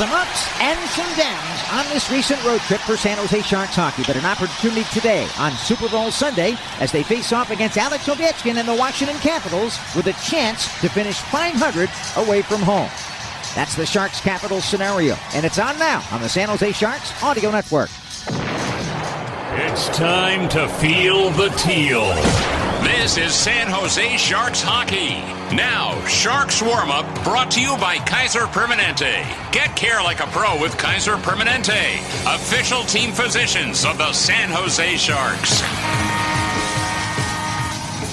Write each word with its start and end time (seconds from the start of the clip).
Some 0.00 0.12
ups 0.12 0.48
and 0.60 0.78
some 0.88 1.14
downs 1.14 1.60
on 1.72 1.84
this 1.92 2.10
recent 2.10 2.42
road 2.42 2.62
trip 2.62 2.80
for 2.80 2.96
San 2.96 3.18
Jose 3.18 3.42
Sharks 3.42 3.74
hockey, 3.74 4.02
but 4.06 4.16
an 4.16 4.24
opportunity 4.24 4.84
today 4.84 5.28
on 5.38 5.52
Super 5.52 5.90
Bowl 5.90 6.10
Sunday 6.10 6.56
as 6.78 6.90
they 6.90 7.02
face 7.02 7.34
off 7.34 7.50
against 7.50 7.76
Alex 7.76 8.06
Ovechkin 8.06 8.56
and 8.56 8.66
the 8.66 8.74
Washington 8.74 9.18
Capitals 9.18 9.78
with 9.94 10.06
a 10.06 10.14
chance 10.24 10.64
to 10.80 10.88
finish 10.88 11.18
500 11.18 11.90
away 12.16 12.40
from 12.40 12.62
home. 12.62 12.88
That's 13.54 13.76
the 13.76 13.84
Sharks 13.84 14.22
Capitals 14.22 14.64
scenario, 14.64 15.16
and 15.34 15.44
it's 15.44 15.58
on 15.58 15.78
now 15.78 16.02
on 16.12 16.22
the 16.22 16.30
San 16.30 16.48
Jose 16.48 16.72
Sharks 16.72 17.22
Audio 17.22 17.50
Network. 17.50 17.90
It's 19.52 19.88
time 19.94 20.48
to 20.48 20.66
feel 20.66 21.28
the 21.28 21.50
teal. 21.58 22.59
This 22.82 23.18
is 23.18 23.34
San 23.34 23.66
Jose 23.68 24.16
Sharks 24.16 24.62
hockey. 24.62 25.20
Now, 25.54 26.02
Sharks 26.06 26.62
warm 26.62 26.90
up 26.90 27.06
brought 27.24 27.50
to 27.52 27.60
you 27.60 27.76
by 27.76 27.98
Kaiser 27.98 28.46
Permanente. 28.46 29.24
Get 29.52 29.76
care 29.76 30.02
like 30.02 30.20
a 30.20 30.26
pro 30.28 30.60
with 30.60 30.78
Kaiser 30.78 31.16
Permanente, 31.16 31.98
official 32.34 32.82
team 32.84 33.12
physicians 33.12 33.84
of 33.84 33.98
the 33.98 34.12
San 34.12 34.48
Jose 34.50 34.96
Sharks. 34.96 36.19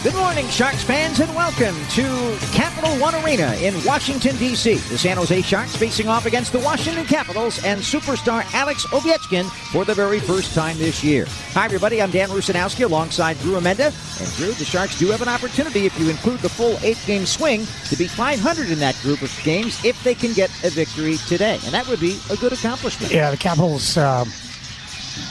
Good 0.08 0.16
morning, 0.16 0.48
Sharks 0.48 0.84
fans, 0.84 1.20
and 1.20 1.30
welcome 1.36 1.76
to 1.90 2.38
Capital 2.54 2.92
One 2.98 3.14
Arena 3.16 3.54
in 3.56 3.74
Washington, 3.84 4.38
D.C. 4.38 4.76
The 4.76 4.98
San 4.98 5.18
Jose 5.18 5.42
Sharks 5.42 5.76
facing 5.76 6.08
off 6.08 6.26
against 6.26 6.54
the 6.54 6.60
Washington 6.60 7.04
Capitals 7.04 7.62
and 7.66 7.82
superstar 7.82 8.46
Alex 8.54 8.86
Ovechkin 8.86 9.50
for 9.74 9.84
the 9.84 9.94
very 9.94 10.22
first 10.22 10.56
time 10.56 10.78
this 10.78 11.04
year. 11.04 11.26
Hi, 11.52 11.66
everybody. 11.66 12.02
I'm 12.02 12.10
Dan 12.10 12.30
Rusanowsky 12.30 12.86
alongside 12.86 13.38
Drew 13.40 13.60
Remenda. 13.60 13.88
And 14.22 14.34
Drew, 14.38 14.54
the 14.54 14.64
Sharks 14.64 14.98
do 14.98 15.08
have 15.08 15.22
an 15.22 15.28
opportunity, 15.28 15.86
if 15.86 16.00
you 16.00 16.10
include 16.10 16.40
the 16.40 16.48
full 16.48 16.78
eight 16.84 17.04
game 17.06 17.26
swing, 17.26 17.66
to 17.90 17.98
be 17.98 18.08
500 18.08 18.70
in 18.70 18.80
that 18.80 18.96
group 19.02 19.22
of 19.22 19.42
games 19.44 19.84
if 19.84 20.02
they 20.06 20.16
can 20.16 20.32
get 20.32 20.50
a 20.64 20.70
victory 20.70 21.18
today. 21.28 21.60
And 21.66 21.74
that 21.74 21.86
would 21.90 22.00
be 22.00 22.18
a 22.30 22.38
good 22.38 22.54
accomplishment. 22.54 23.12
Yeah, 23.12 23.30
the 23.30 23.36
Capitals. 23.36 23.98
Uh 23.98 24.24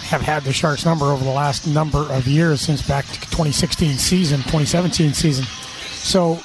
have 0.07 0.23
had 0.23 0.45
the 0.45 0.53
Sharks 0.53 0.85
number 0.85 1.07
over 1.07 1.25
the 1.25 1.31
last 1.31 1.67
number 1.67 2.11
of 2.13 2.27
years 2.27 2.61
since 2.61 2.87
back 2.87 3.05
to 3.07 3.21
2016 3.21 3.95
season, 3.99 4.39
2017 4.39 5.13
season. 5.15 5.45
So 5.45 6.41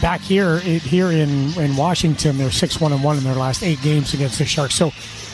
back 0.00 0.20
here, 0.20 0.58
here 0.58 1.10
in 1.10 1.52
in 1.58 1.76
Washington, 1.76 2.38
they're 2.38 2.50
six 2.50 2.80
one 2.80 2.92
and 2.92 3.02
one 3.02 3.16
in 3.16 3.24
their 3.24 3.34
last 3.34 3.62
eight 3.62 3.80
games 3.82 4.14
against 4.14 4.38
the 4.38 4.44
Sharks. 4.44 4.74
So 4.74 4.92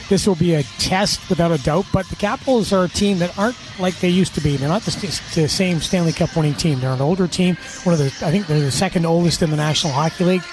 this 0.08 0.26
will 0.26 0.34
be 0.34 0.54
a 0.54 0.62
test 0.78 1.28
without 1.28 1.52
a 1.52 1.62
doubt. 1.62 1.86
But 1.92 2.06
the 2.06 2.16
Capitals 2.16 2.72
are 2.72 2.84
a 2.84 2.88
team 2.88 3.18
that 3.18 3.36
aren't 3.38 3.56
like 3.78 3.98
they 4.00 4.08
used 4.08 4.34
to 4.34 4.40
be. 4.40 4.56
They're 4.56 4.68
not 4.68 4.82
the, 4.82 5.20
the 5.34 5.48
same 5.48 5.80
Stanley 5.80 6.12
Cup 6.12 6.36
winning 6.36 6.54
team. 6.54 6.80
They're 6.80 6.92
an 6.92 7.00
older 7.00 7.26
team. 7.26 7.56
One 7.84 7.92
of 7.94 7.98
the 7.98 8.06
I 8.26 8.30
think 8.30 8.46
they're 8.46 8.60
the 8.60 8.70
second 8.70 9.06
oldest 9.06 9.42
in 9.42 9.50
the 9.50 9.56
National 9.56 9.92
Hockey 9.92 10.24
League. 10.24 10.44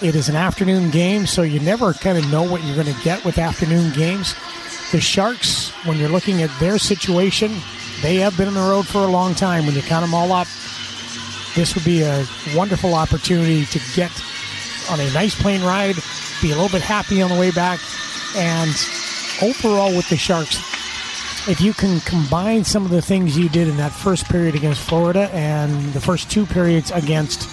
It 0.00 0.14
is 0.14 0.28
an 0.28 0.36
afternoon 0.36 0.90
game, 0.90 1.26
so 1.26 1.42
you 1.42 1.60
never 1.60 1.92
kind 1.92 2.18
of 2.18 2.28
know 2.30 2.42
what 2.42 2.62
you're 2.64 2.74
going 2.74 2.92
to 2.92 3.02
get 3.02 3.24
with 3.24 3.38
afternoon 3.38 3.92
games 3.92 4.34
the 4.92 5.00
Sharks, 5.00 5.70
when 5.86 5.98
you're 5.98 6.10
looking 6.10 6.42
at 6.42 6.50
their 6.60 6.78
situation, 6.78 7.50
they 8.02 8.16
have 8.16 8.36
been 8.36 8.46
on 8.46 8.54
the 8.54 8.60
road 8.60 8.86
for 8.86 8.98
a 8.98 9.06
long 9.06 9.34
time. 9.34 9.64
When 9.64 9.74
you 9.74 9.80
count 9.80 10.04
them 10.04 10.14
all 10.14 10.30
up, 10.32 10.46
this 11.54 11.74
would 11.74 11.84
be 11.84 12.02
a 12.02 12.24
wonderful 12.54 12.94
opportunity 12.94 13.64
to 13.64 13.80
get 13.96 14.12
on 14.90 15.00
a 15.00 15.10
nice 15.12 15.34
plane 15.40 15.62
ride, 15.62 15.96
be 16.42 16.50
a 16.50 16.54
little 16.54 16.68
bit 16.68 16.82
happy 16.82 17.22
on 17.22 17.30
the 17.30 17.40
way 17.40 17.50
back, 17.50 17.80
and 18.36 18.70
overall 19.42 19.96
with 19.96 20.08
the 20.10 20.16
Sharks, 20.16 20.56
if 21.48 21.60
you 21.60 21.72
can 21.72 22.00
combine 22.00 22.62
some 22.62 22.84
of 22.84 22.90
the 22.90 23.02
things 23.02 23.36
you 23.36 23.48
did 23.48 23.68
in 23.68 23.78
that 23.78 23.92
first 23.92 24.26
period 24.26 24.54
against 24.54 24.80
Florida 24.82 25.30
and 25.32 25.92
the 25.94 26.00
first 26.00 26.30
two 26.30 26.44
periods 26.44 26.90
against 26.90 27.48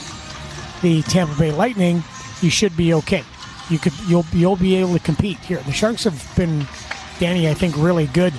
the 0.82 1.02
Tampa 1.04 1.38
Bay 1.40 1.52
Lightning, 1.52 2.04
you 2.42 2.50
should 2.50 2.76
be 2.76 2.94
okay. 2.96 3.24
You 3.70 3.80
could 3.80 3.94
you'll 4.08 4.26
you'll 4.34 4.56
be 4.56 4.76
able 4.76 4.94
to 4.94 5.00
compete 5.00 5.38
here. 5.38 5.60
The 5.60 5.72
Sharks 5.72 6.04
have 6.04 6.36
been 6.36 6.68
Danny, 7.20 7.50
I 7.50 7.54
think, 7.54 7.76
really 7.78 8.08
good 8.08 8.34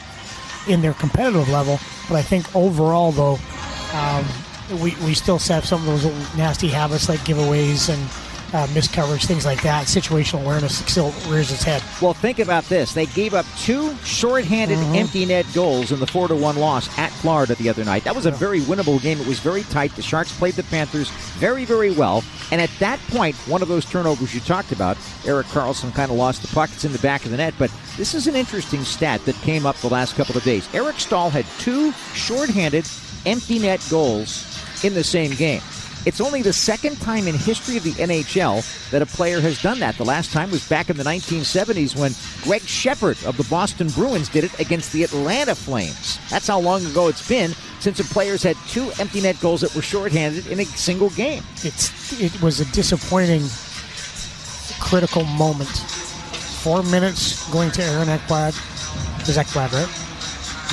in 0.66 0.82
their 0.82 0.94
competitive 0.94 1.48
level. 1.48 1.78
But 2.08 2.16
I 2.16 2.22
think 2.22 2.54
overall, 2.56 3.12
though, 3.12 3.38
um, 3.94 4.24
we, 4.80 4.94
we 5.04 5.14
still 5.14 5.38
have 5.38 5.64
some 5.64 5.86
of 5.88 6.02
those 6.02 6.36
nasty 6.36 6.68
habits 6.68 7.08
like 7.08 7.20
giveaways 7.20 7.92
and 7.92 8.02
uh, 8.53 8.66
miscoverage, 8.75 9.27
things 9.27 9.44
like 9.44 9.62
that. 9.62 9.87
Situational 9.87 10.43
awareness 10.43 10.78
still 10.78 11.12
rears 11.28 11.50
its 11.53 11.62
head. 11.62 11.83
Well, 12.00 12.15
think 12.15 12.38
about 12.38 12.65
this. 12.65 12.93
They 12.93 13.06
gave 13.06 13.34
up 13.34 13.47
two 13.59 13.94
shorthanded 13.99 14.78
mm-hmm. 14.78 14.94
empty 14.94 15.27
net 15.27 15.47
goals 15.55 15.93
in 15.93 16.00
the 16.00 16.06
4 16.06 16.28
to 16.28 16.37
1 16.37 16.56
loss 16.56 16.97
at 16.99 17.11
Florida 17.12 17.55
the 17.55 17.69
other 17.69 17.84
night. 17.84 18.05
That 18.05 18.16
was 18.16 18.27
a 18.27 18.31
very 18.31 18.61
winnable 18.61 19.00
game. 19.00 19.21
It 19.21 19.27
was 19.27 19.41
very 19.41 19.62
tight. 19.65 19.94
The 19.97 20.03
Sharks 20.03 20.37
played 20.37 20.55
the 20.55 20.62
Panthers 20.65 21.11
very, 21.38 21.65
very 21.65 21.91
well. 21.91 22.25
And 22.50 22.61
at 22.61 22.71
that 22.81 22.99
point, 23.09 23.37
one 23.49 23.62
of 23.62 23.69
those 23.69 23.84
turnovers 23.84 24.34
you 24.34 24.41
talked 24.41 24.72
about, 24.72 24.97
Erik 25.27 25.47
Karlsson 25.49 25.94
kind 25.94 26.11
of 26.11 26.17
lost 26.17 26.43
the 26.43 26.49
puck. 26.49 26.71
It's 26.72 26.84
in 26.84 26.93
the 26.93 26.99
back 26.99 27.25
of 27.25 27.31
the 27.31 27.37
net. 27.37 27.55
But 27.59 27.72
this 27.97 28.15
is 28.15 28.27
an 28.27 28.34
interesting 28.34 28.84
stat 28.84 29.25
that 29.25 29.37
came 29.37 29.67
up 29.67 29.77
the 29.77 29.88
last 29.88 30.17
couple 30.17 30.37
of 30.37 30.43
days. 30.43 30.69
Eric 30.75 30.99
Staal 30.99 31.31
had 31.31 31.47
two 31.59 31.93
shorthanded 32.15 32.87
empty 33.27 33.59
net 33.59 33.84
goals 33.91 34.47
in 34.84 34.94
the 34.94 35.05
same 35.05 35.32
game. 35.32 35.62
It's 36.06 36.21
only 36.21 36.41
the 36.43 36.53
second 36.53 37.00
time 37.00 37.28
in 37.28 37.34
history 37.34 37.77
of 37.77 37.84
the 37.84 37.93
NHL 37.93 38.91
that 38.91 39.03
a 39.03 39.06
player 39.06 39.41
has 39.41 39.61
done 39.61 39.81
that. 39.81 39.97
The 39.97 40.05
last 40.05 40.33
time 40.33 40.50
was 40.50 40.66
back 40.66 40.88
in 40.88 40.97
the 40.97 41.05
1970s 41.05 41.97
when 41.97 42.12
Gregg 42.43 42.62
Sheppard 42.62 43.22
of 43.25 43.37
the 43.37 43.44
Boston 43.44 43.88
Bruins 43.88 44.28
did 44.28 44.44
it 44.44 44.59
against 44.59 44.93
the 44.93 45.05
Atlanta 45.05 45.55
Flames. 45.55 46.19
That's 46.31 46.47
how 46.47 46.59
long 46.59 46.84
ago 46.87 47.09
it's 47.09 47.27
been 47.27 47.53
since 47.81 48.00
a 48.00 48.05
player's 48.05 48.43
had 48.43 48.56
two 48.69 48.91
empty 48.99 49.21
net 49.21 49.38
goals 49.41 49.61
that 49.61 49.75
were 49.75 49.83
shorthanded 49.83 50.47
in 50.47 50.61
a 50.61 50.65
single 50.65 51.11
game. 51.11 51.43
It's 51.62 52.21
it 52.21 52.41
was 52.43 52.61
a 52.61 52.65
disappointing 52.72 53.43
critical 54.81 55.25
moment. 55.25 55.69
Four 55.69 56.82
minutes 56.84 57.49
going 57.50 57.71
to 57.72 57.82
Aaron 57.82 58.09
Ekblad. 58.09 58.56
Is 59.28 59.37
Ekblad, 59.37 59.72
right? 59.72 60.09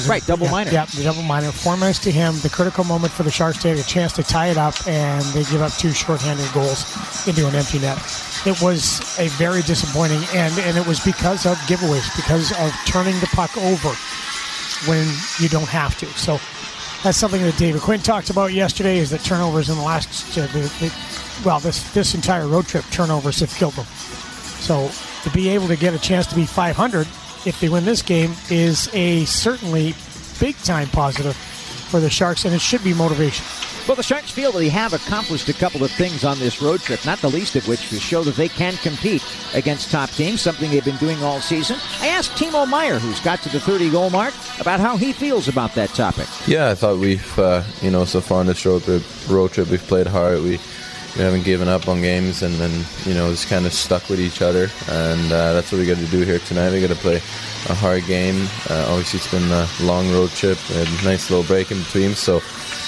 Right, 0.05 0.25
double 0.25 0.45
yeah, 0.45 0.51
minor. 0.51 0.71
Yeah, 0.71 0.85
the 0.85 1.03
double 1.03 1.23
minor. 1.23 1.51
Four 1.51 1.77
minutes 1.77 1.99
to 1.99 2.11
him. 2.11 2.35
The 2.39 2.49
critical 2.49 2.83
moment 2.83 3.13
for 3.13 3.23
the 3.23 3.31
Sharks 3.31 3.61
to 3.63 3.69
have 3.69 3.79
a 3.79 3.83
chance 3.83 4.13
to 4.13 4.23
tie 4.23 4.47
it 4.47 4.57
up, 4.57 4.75
and 4.87 5.23
they 5.27 5.43
give 5.45 5.61
up 5.61 5.71
two 5.73 5.91
shorthanded 5.91 6.51
goals 6.53 6.85
into 7.27 7.47
an 7.47 7.55
empty 7.55 7.79
net. 7.79 7.97
It 8.45 8.61
was 8.61 9.17
a 9.19 9.27
very 9.29 9.61
disappointing, 9.63 10.21
end, 10.33 10.57
and 10.59 10.77
it 10.77 10.85
was 10.85 10.99
because 10.99 11.45
of 11.45 11.57
giveaways, 11.67 12.15
because 12.15 12.51
of 12.51 12.71
turning 12.85 13.19
the 13.19 13.27
puck 13.27 13.55
over 13.57 13.89
when 14.85 15.07
you 15.39 15.49
don't 15.49 15.67
have 15.67 15.97
to. 15.99 16.05
So 16.07 16.39
that's 17.03 17.17
something 17.17 17.41
that 17.41 17.57
David 17.57 17.81
Quinn 17.81 17.99
talked 17.99 18.29
about 18.29 18.53
yesterday. 18.53 18.99
Is 18.99 19.09
that 19.09 19.21
turnovers 19.21 19.69
in 19.69 19.77
the 19.77 19.83
last, 19.83 20.37
uh, 20.37 20.47
the, 20.47 20.59
the, 20.79 20.93
well, 21.43 21.59
this 21.59 21.91
this 21.93 22.13
entire 22.13 22.47
road 22.47 22.67
trip, 22.67 22.85
turnovers 22.91 23.39
have 23.39 23.53
killed 23.55 23.73
them. 23.73 23.85
So 23.85 24.91
to 25.23 25.29
be 25.31 25.49
able 25.49 25.67
to 25.67 25.75
get 25.75 25.93
a 25.93 25.99
chance 25.99 26.27
to 26.27 26.35
be 26.35 26.45
500 26.45 27.07
if 27.47 27.61
they 27.61 27.69
win 27.69 27.85
this 27.85 28.01
game 28.01 28.33
is 28.49 28.93
a 28.93 29.23
certainly 29.25 29.95
big 30.39 30.57
time 30.57 30.89
positive 30.89 31.35
for 31.35 32.01
the 32.01 32.09
Sharks, 32.09 32.43
and 32.43 32.53
it 32.53 32.59
should 32.59 32.83
be 32.83 32.93
motivation. 32.93 33.45
Well, 33.87 33.95
the 33.95 34.03
Sharks 34.03 34.31
feel 34.31 34.51
that 34.51 34.59
they 34.59 34.67
have 34.67 34.91
accomplished 34.91 35.47
a 35.47 35.53
couple 35.53 35.81
of 35.81 35.89
things 35.91 36.25
on 36.25 36.37
this 36.39 36.61
road 36.61 36.81
trip, 36.81 37.05
not 37.05 37.19
the 37.19 37.29
least 37.29 37.55
of 37.55 37.65
which 37.69 37.87
to 37.89 37.99
show 38.01 38.21
that 38.23 38.35
they 38.35 38.49
can 38.49 38.75
compete 38.77 39.23
against 39.53 39.89
top 39.89 40.09
teams, 40.09 40.41
something 40.41 40.69
they've 40.69 40.83
been 40.83 40.97
doing 40.97 41.23
all 41.23 41.39
season. 41.39 41.77
I 42.01 42.07
asked 42.07 42.31
Timo 42.31 42.67
Meier, 42.67 42.99
who's 42.99 43.21
got 43.21 43.41
to 43.43 43.49
the 43.49 43.61
30 43.61 43.89
goal 43.91 44.09
mark, 44.09 44.33
about 44.59 44.81
how 44.81 44.97
he 44.97 45.13
feels 45.13 45.47
about 45.47 45.73
that 45.75 45.91
topic. 45.91 46.27
Yeah, 46.47 46.69
I 46.69 46.75
thought 46.75 46.97
we've, 46.97 47.39
uh, 47.39 47.63
you 47.81 47.89
know, 47.89 48.03
so 48.03 48.19
far 48.19 48.41
on 48.41 48.47
this 48.47 48.65
road 48.65 48.83
trip, 48.83 49.03
road 49.29 49.53
trip, 49.53 49.69
we've 49.69 49.81
played 49.87 50.07
hard. 50.07 50.41
We 50.41 50.59
we 51.17 51.23
haven't 51.23 51.43
given 51.43 51.67
up 51.67 51.87
on 51.87 51.99
games 51.99 52.43
and 52.43 52.53
then 52.55 52.85
you 53.05 53.15
know 53.15 53.31
just 53.31 53.49
kind 53.49 53.65
of 53.65 53.73
stuck 53.73 54.07
with 54.07 54.19
each 54.19 54.41
other. 54.41 54.69
And 54.87 55.31
uh, 55.31 55.53
that's 55.53 55.71
what 55.71 55.79
we 55.79 55.87
got 55.87 55.97
to 55.97 56.05
do 56.07 56.21
here 56.21 56.39
tonight. 56.39 56.71
We 56.71 56.79
got 56.79 56.89
to 56.89 56.95
play 56.95 57.15
a 57.15 57.73
hard 57.73 58.05
game. 58.05 58.47
Uh, 58.69 58.85
obviously 58.89 59.17
it's 59.17 59.31
been 59.31 59.51
a 59.51 59.67
long 59.81 60.11
road 60.11 60.29
trip 60.29 60.59
a 60.69 60.83
nice 61.03 61.29
little 61.31 61.43
break 61.43 61.71
in 61.71 61.79
between. 61.79 62.13
So 62.13 62.41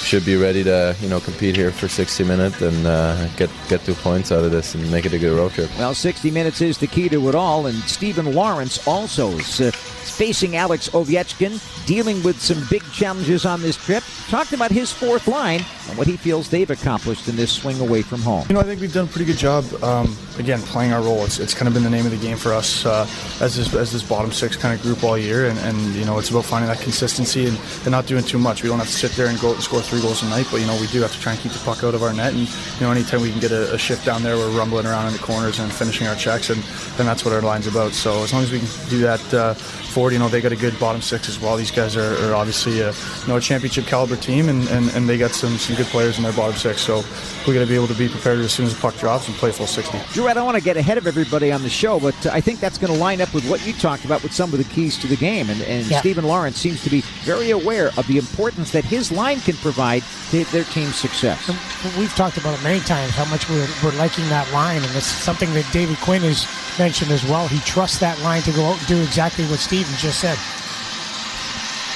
should 0.03 0.25
be 0.25 0.35
ready 0.35 0.63
to 0.63 0.95
you 1.01 1.09
know 1.09 1.19
compete 1.19 1.55
here 1.55 1.71
for 1.71 1.87
60 1.87 2.23
minutes 2.23 2.61
and 2.61 2.85
uh, 2.85 3.27
get 3.35 3.49
get 3.67 3.83
two 3.83 3.93
points 3.93 4.31
out 4.31 4.43
of 4.43 4.51
this 4.51 4.75
and 4.75 4.91
make 4.91 5.05
it 5.05 5.13
a 5.13 5.19
good 5.19 5.35
road 5.35 5.51
trip. 5.51 5.69
Well, 5.77 5.93
60 5.93 6.31
minutes 6.31 6.61
is 6.61 6.77
the 6.77 6.87
key 6.87 7.09
to 7.09 7.29
it 7.29 7.35
all, 7.35 7.67
and 7.67 7.77
Steven 7.83 8.33
Lorentz 8.33 8.87
also 8.87 9.29
is 9.31 9.61
uh, 9.61 9.71
facing 9.71 10.57
Alex 10.57 10.89
Ovechkin, 10.89 11.59
dealing 11.85 12.21
with 12.23 12.41
some 12.41 12.61
big 12.69 12.83
challenges 12.91 13.45
on 13.45 13.61
this 13.61 13.77
trip. 13.77 14.03
Talked 14.27 14.53
about 14.53 14.69
his 14.69 14.91
fourth 14.91 15.27
line 15.27 15.61
and 15.87 15.97
what 15.97 16.07
he 16.07 16.17
feels 16.17 16.49
they've 16.49 16.69
accomplished 16.69 17.27
in 17.29 17.35
this 17.35 17.51
swing 17.51 17.79
away 17.79 18.01
from 18.01 18.21
home. 18.21 18.45
You 18.49 18.55
know, 18.55 18.59
I 18.59 18.63
think 18.63 18.81
we've 18.81 18.93
done 18.93 19.05
a 19.05 19.07
pretty 19.07 19.25
good 19.25 19.37
job. 19.37 19.63
Um, 19.81 20.15
again, 20.37 20.59
playing 20.63 20.91
our 20.91 21.01
role. 21.01 21.23
It's, 21.23 21.39
it's 21.39 21.53
kind 21.53 21.67
of 21.67 21.73
been 21.73 21.83
the 21.83 21.89
name 21.89 22.05
of 22.05 22.11
the 22.11 22.17
game 22.17 22.37
for 22.37 22.53
us 22.53 22.85
uh, 22.85 23.07
as 23.41 23.55
this 23.55 23.73
as 23.73 23.91
this 23.91 24.03
bottom 24.03 24.31
six 24.31 24.55
kind 24.55 24.73
of 24.77 24.81
group 24.81 25.03
all 25.03 25.17
year, 25.17 25.47
and, 25.47 25.57
and 25.59 25.77
you 25.95 26.05
know, 26.05 26.19
it's 26.19 26.29
about 26.29 26.45
finding 26.45 26.67
that 26.69 26.81
consistency 26.81 27.47
and, 27.47 27.57
and 27.83 27.91
not 27.91 28.05
doing 28.05 28.23
too 28.23 28.39
much. 28.39 28.61
We 28.61 28.69
don't 28.69 28.79
have 28.79 28.87
to 28.87 28.93
sit 28.93 29.11
there 29.11 29.27
and 29.27 29.39
go 29.39 29.53
and 29.53 29.63
score 29.63 29.81
three 29.81 29.98
goals 30.01 30.23
a 30.23 30.29
night, 30.29 30.47
but 30.51 30.61
you 30.61 30.67
know, 30.67 30.79
we 30.79 30.87
do 30.87 31.01
have 31.01 31.13
to 31.13 31.19
try 31.19 31.33
and 31.33 31.41
keep 31.41 31.51
the 31.51 31.59
puck 31.59 31.83
out 31.83 31.93
of 31.93 32.03
our 32.03 32.13
net. 32.13 32.33
And 32.33 32.41
you 32.41 32.81
know, 32.81 32.91
anytime 32.91 33.21
we 33.21 33.31
can 33.31 33.39
get 33.39 33.51
a, 33.51 33.73
a 33.73 33.77
shift 33.77 34.05
down 34.05 34.23
there, 34.23 34.37
we're 34.37 34.49
rumbling 34.57 34.85
around 34.85 35.07
in 35.07 35.13
the 35.13 35.19
corners 35.19 35.59
and 35.59 35.71
finishing 35.71 36.07
our 36.07 36.15
checks, 36.15 36.49
and, 36.49 36.63
and 36.97 37.07
that's 37.07 37.25
what 37.25 37.33
our 37.33 37.41
line's 37.41 37.67
about. 37.67 37.93
So 37.93 38.23
as 38.23 38.33
long 38.33 38.43
as 38.43 38.51
we 38.51 38.59
can 38.59 38.67
do 38.89 38.99
that 38.99 39.33
uh, 39.33 39.53
forward, 39.99 40.13
you 40.13 40.19
know, 40.19 40.29
they 40.29 40.39
got 40.39 40.53
a 40.53 40.55
good 40.55 40.79
bottom 40.79 41.01
six 41.01 41.27
as 41.27 41.41
well. 41.41 41.57
These 41.57 41.71
guys 41.71 41.97
are, 41.97 42.15
are 42.25 42.33
obviously 42.33 42.79
a, 42.79 42.91
you 42.93 43.27
know 43.27 43.35
a 43.35 43.41
championship 43.41 43.85
caliber 43.85 44.15
team, 44.15 44.47
and, 44.47 44.65
and, 44.69 44.89
and 44.95 45.09
they 45.09 45.17
got 45.17 45.31
some 45.31 45.57
some 45.57 45.75
good 45.75 45.87
players 45.87 46.15
in 46.17 46.23
their 46.23 46.31
bottom 46.31 46.55
six. 46.55 46.81
So 46.81 47.03
we 47.45 47.53
got 47.53 47.59
to 47.59 47.65
be 47.65 47.75
able 47.75 47.87
to 47.87 47.93
be 47.95 48.07
prepared 48.07 48.39
as 48.39 48.53
soon 48.53 48.65
as 48.65 48.73
the 48.73 48.79
puck 48.79 48.95
drops 48.95 49.27
and 49.27 49.35
play 49.35 49.51
full 49.51 49.67
60. 49.67 49.99
Drew, 50.13 50.29
I 50.29 50.33
don't 50.33 50.45
want 50.45 50.57
to 50.57 50.63
get 50.63 50.77
ahead 50.77 50.97
of 50.97 51.05
everybody 51.05 51.51
on 51.51 51.63
the 51.63 51.69
show, 51.69 51.99
but 51.99 52.15
I 52.27 52.39
think 52.39 52.61
that's 52.61 52.77
going 52.77 52.93
to 52.93 52.97
line 52.99 53.19
up 53.19 53.33
with 53.33 53.49
what 53.49 53.65
you 53.67 53.73
talked 53.73 54.05
about 54.05 54.23
with 54.23 54.31
some 54.31 54.53
of 54.53 54.57
the 54.57 54.63
keys 54.73 54.97
to 54.99 55.07
the 55.07 55.17
game. 55.17 55.49
And, 55.49 55.61
and 55.63 55.85
Yeah. 55.87 55.99
Steven 55.99 56.23
Lorentz 56.23 56.57
seems 56.59 56.81
to 56.85 56.89
be 56.89 57.01
very 57.25 57.49
aware 57.49 57.87
of 57.97 58.07
the 58.07 58.17
importance 58.17 58.71
that 58.71 58.85
his 58.85 59.11
line 59.11 59.41
can 59.41 59.57
provide 59.57 60.03
to 60.31 60.45
their 60.45 60.63
team's 60.65 60.95
success. 60.95 61.49
We've 61.97 62.15
talked 62.15 62.37
about 62.37 62.57
it 62.57 62.63
many 62.63 62.79
times 62.79 63.11
how 63.15 63.25
much 63.25 63.49
we're, 63.49 63.67
we're 63.83 63.97
liking 63.97 64.29
that 64.29 64.49
line, 64.53 64.77
and 64.81 64.95
it's 64.95 65.07
something 65.07 65.51
that 65.55 65.67
David 65.73 65.97
Quinn 65.97 66.21
has 66.21 66.47
mentioned 66.77 67.11
as 67.11 67.25
well. 67.25 67.47
He 67.47 67.59
trusts 67.61 67.99
that 67.99 68.17
line 68.21 68.41
to 68.43 68.51
go 68.53 68.63
out 68.65 68.77
and 68.77 68.87
do 68.87 69.01
exactly 69.01 69.43
what 69.45 69.59
Just 69.97 70.21
said. 70.21 70.68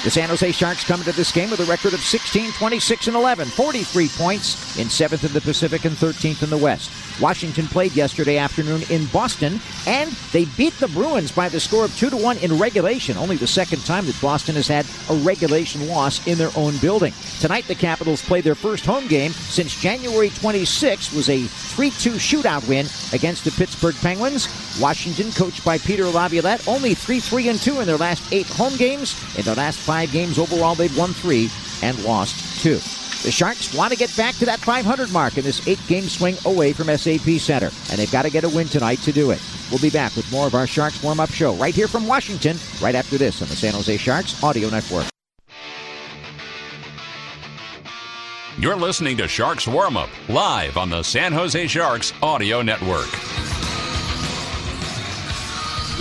The 0.03 0.11
San 0.11 0.27
Jose 0.27 0.51
Sharks 0.51 0.83
come 0.83 0.99
into 0.99 1.13
this 1.13 1.31
game 1.31 1.49
with 1.49 1.61
a 1.61 1.65
record 1.65 1.93
of 1.93 2.01
16, 2.01 2.51
26, 2.51 3.07
and 3.07 3.15
11, 3.15 3.47
43 3.47 4.09
points 4.09 4.77
in 4.77 4.87
7th 4.87 5.25
in 5.25 5.31
the 5.31 5.39
Pacific 5.39 5.85
and 5.85 5.95
13th 5.95 6.43
in 6.43 6.49
the 6.49 6.57
West. 6.57 6.91
Washington 7.21 7.67
played 7.67 7.95
yesterday 7.95 8.37
afternoon 8.37 8.81
in 8.89 9.05
Boston, 9.13 9.61
and 9.87 10.11
they 10.33 10.43
beat 10.57 10.73
the 10.79 10.89
Bruins 10.89 11.31
by 11.31 11.47
the 11.47 11.59
score 11.59 11.85
of 11.85 11.95
2 11.95 12.09
to 12.09 12.17
1 12.17 12.39
in 12.39 12.57
regulation, 12.59 13.15
only 13.15 13.37
the 13.37 13.47
second 13.47 13.85
time 13.85 14.05
that 14.05 14.19
Boston 14.19 14.55
has 14.55 14.67
had 14.67 14.85
a 15.09 15.15
regulation 15.23 15.87
loss 15.87 16.27
in 16.27 16.37
their 16.37 16.51
own 16.57 16.75
building. 16.79 17.13
Tonight, 17.39 17.65
the 17.69 17.75
Capitals 17.75 18.21
play 18.21 18.41
their 18.41 18.55
first 18.55 18.85
home 18.85 19.07
game 19.07 19.31
since 19.31 19.79
January 19.79 20.31
26 20.31 21.13
was 21.13 21.29
a 21.29 21.45
3 21.45 21.91
2 21.91 22.11
shootout 22.11 22.67
win 22.67 22.87
against 23.13 23.45
the 23.45 23.51
Pittsburgh 23.51 23.95
Penguins. 23.95 24.49
Washington, 24.81 25.31
coached 25.31 25.63
by 25.63 25.77
Peter 25.77 26.05
Laviolette, 26.05 26.67
only 26.67 26.93
3 26.93 27.21
3 27.21 27.49
and 27.49 27.59
2 27.59 27.79
in 27.79 27.87
their 27.87 27.97
last 27.97 28.33
eight 28.33 28.47
home 28.47 28.75
games. 28.75 29.15
In 29.37 29.43
their 29.43 29.55
last 29.55 29.79
five 29.79 29.92
games 30.11 30.39
overall, 30.39 30.75
they've 30.75 30.97
won 30.97 31.13
three 31.13 31.49
and 31.81 32.01
lost 32.03 32.61
two. 32.61 32.79
The 33.23 33.31
Sharks 33.31 33.73
want 33.73 33.93
to 33.93 33.97
get 33.97 34.15
back 34.17 34.35
to 34.35 34.45
that 34.45 34.59
500 34.59 35.11
mark 35.13 35.37
in 35.37 35.45
this 35.45 35.65
eight 35.67 35.79
game 35.87 36.03
swing 36.03 36.35
away 36.45 36.73
from 36.73 36.87
SAP 36.87 37.39
Center, 37.39 37.69
and 37.89 37.97
they've 37.97 38.11
got 38.11 38.23
to 38.23 38.29
get 38.29 38.43
a 38.43 38.49
win 38.49 38.67
tonight 38.67 38.99
to 38.99 39.13
do 39.13 39.31
it. 39.31 39.41
We'll 39.71 39.79
be 39.79 39.89
back 39.89 40.15
with 40.15 40.29
more 40.31 40.45
of 40.45 40.55
our 40.55 40.67
Sharks 40.67 41.01
warm 41.01 41.21
up 41.21 41.29
show 41.29 41.55
right 41.55 41.73
here 41.73 41.87
from 41.87 42.05
Washington, 42.05 42.57
right 42.81 42.95
after 42.95 43.17
this 43.17 43.41
on 43.41 43.47
the 43.47 43.55
San 43.55 43.73
Jose 43.73 43.95
Sharks 43.97 44.43
Audio 44.43 44.69
Network. 44.69 45.07
You're 48.57 48.75
listening 48.75 49.17
to 49.17 49.27
Sharks 49.27 49.67
Warm 49.67 49.97
Up 49.97 50.09
live 50.29 50.77
on 50.77 50.89
the 50.89 51.01
San 51.01 51.33
Jose 51.33 51.67
Sharks 51.67 52.13
Audio 52.21 52.61
Network. 52.61 53.09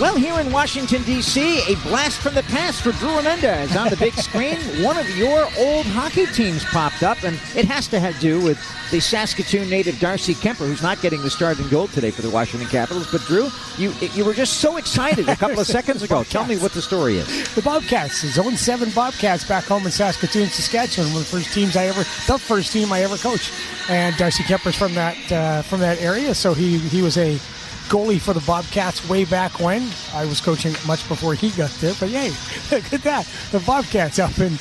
Well, 0.03 0.17
here 0.17 0.37
in 0.41 0.51
Washington, 0.51 1.01
D.C., 1.03 1.61
a 1.61 1.77
blast 1.77 2.19
from 2.19 2.35
the 2.35 2.43
past 2.43 2.81
for 2.81 2.91
Drew 2.91 3.15
Menendez 3.15 3.73
on 3.77 3.87
the 3.87 3.95
big 3.95 4.13
screen. 4.15 4.57
One 4.83 4.97
of 4.97 5.09
your 5.17 5.47
old 5.57 5.85
hockey 5.85 6.25
teams 6.25 6.65
popped 6.65 7.03
up, 7.03 7.23
and 7.23 7.35
it 7.55 7.63
has 7.63 7.87
to 7.87 8.01
have 8.01 8.15
to 8.15 8.19
do 8.19 8.41
with 8.41 8.59
the 8.91 8.99
Saskatoon 8.99 9.69
native 9.69 9.97
Darcy 10.01 10.33
Kuemper, 10.35 10.67
who's 10.67 10.83
not 10.83 10.99
getting 10.99 11.21
the 11.21 11.29
start 11.29 11.57
in 11.57 11.69
goal 11.69 11.87
today 11.87 12.11
for 12.11 12.21
the 12.21 12.29
Washington 12.29 12.67
Capitals. 12.67 13.09
But, 13.09 13.21
Drew, 13.21 13.47
you 13.77 13.93
you 14.13 14.25
were 14.25 14.33
just 14.33 14.57
so 14.57 14.75
excited 14.75 15.29
a 15.29 15.37
couple 15.37 15.61
of 15.61 15.67
seconds 15.77 16.03
ago. 16.03 16.25
Tell 16.25 16.43
me 16.43 16.57
what 16.57 16.73
the 16.73 16.81
story 16.81 17.19
is. 17.19 17.55
The 17.55 17.61
Bobcats, 17.61 18.23
his 18.23 18.37
own 18.37 18.57
seven 18.57 18.89
Bobcats 18.89 19.47
back 19.47 19.63
home 19.63 19.85
in 19.85 19.91
Saskatoon, 19.91 20.49
Saskatchewan, 20.49 21.13
one 21.13 21.21
of 21.21 21.31
the 21.31 21.37
first 21.37 21.53
teams 21.53 21.77
I 21.77 21.85
ever, 21.85 22.01
the 22.27 22.37
first 22.37 22.73
team 22.73 22.91
I 22.91 23.03
ever 23.03 23.15
coached. 23.15 23.53
And 23.89 24.17
Darcy 24.17 24.43
Kuemper's 24.43 24.75
from 24.75 24.95
that 24.95 25.31
uh, 25.31 25.61
from 25.61 25.79
that 25.79 26.01
area, 26.01 26.35
so 26.35 26.53
he 26.53 26.77
he 26.77 27.01
was 27.01 27.17
a 27.17 27.39
goalie 27.93 28.19
for 28.19 28.33
the 28.33 28.41
Bobcats 28.41 29.07
way 29.07 29.23
back 29.23 29.59
when. 29.59 29.87
I 30.15 30.25
was 30.25 30.41
coaching 30.41 30.73
much 30.87 31.07
before 31.07 31.35
he 31.35 31.51
got 31.51 31.69
there, 31.79 31.93
but 31.99 32.09
yay, 32.09 32.29
look 32.71 32.91
at 32.91 33.03
that, 33.03 33.27
the 33.51 33.59
Bobcats 33.59 34.17
up 34.17 34.37
in 34.39 34.57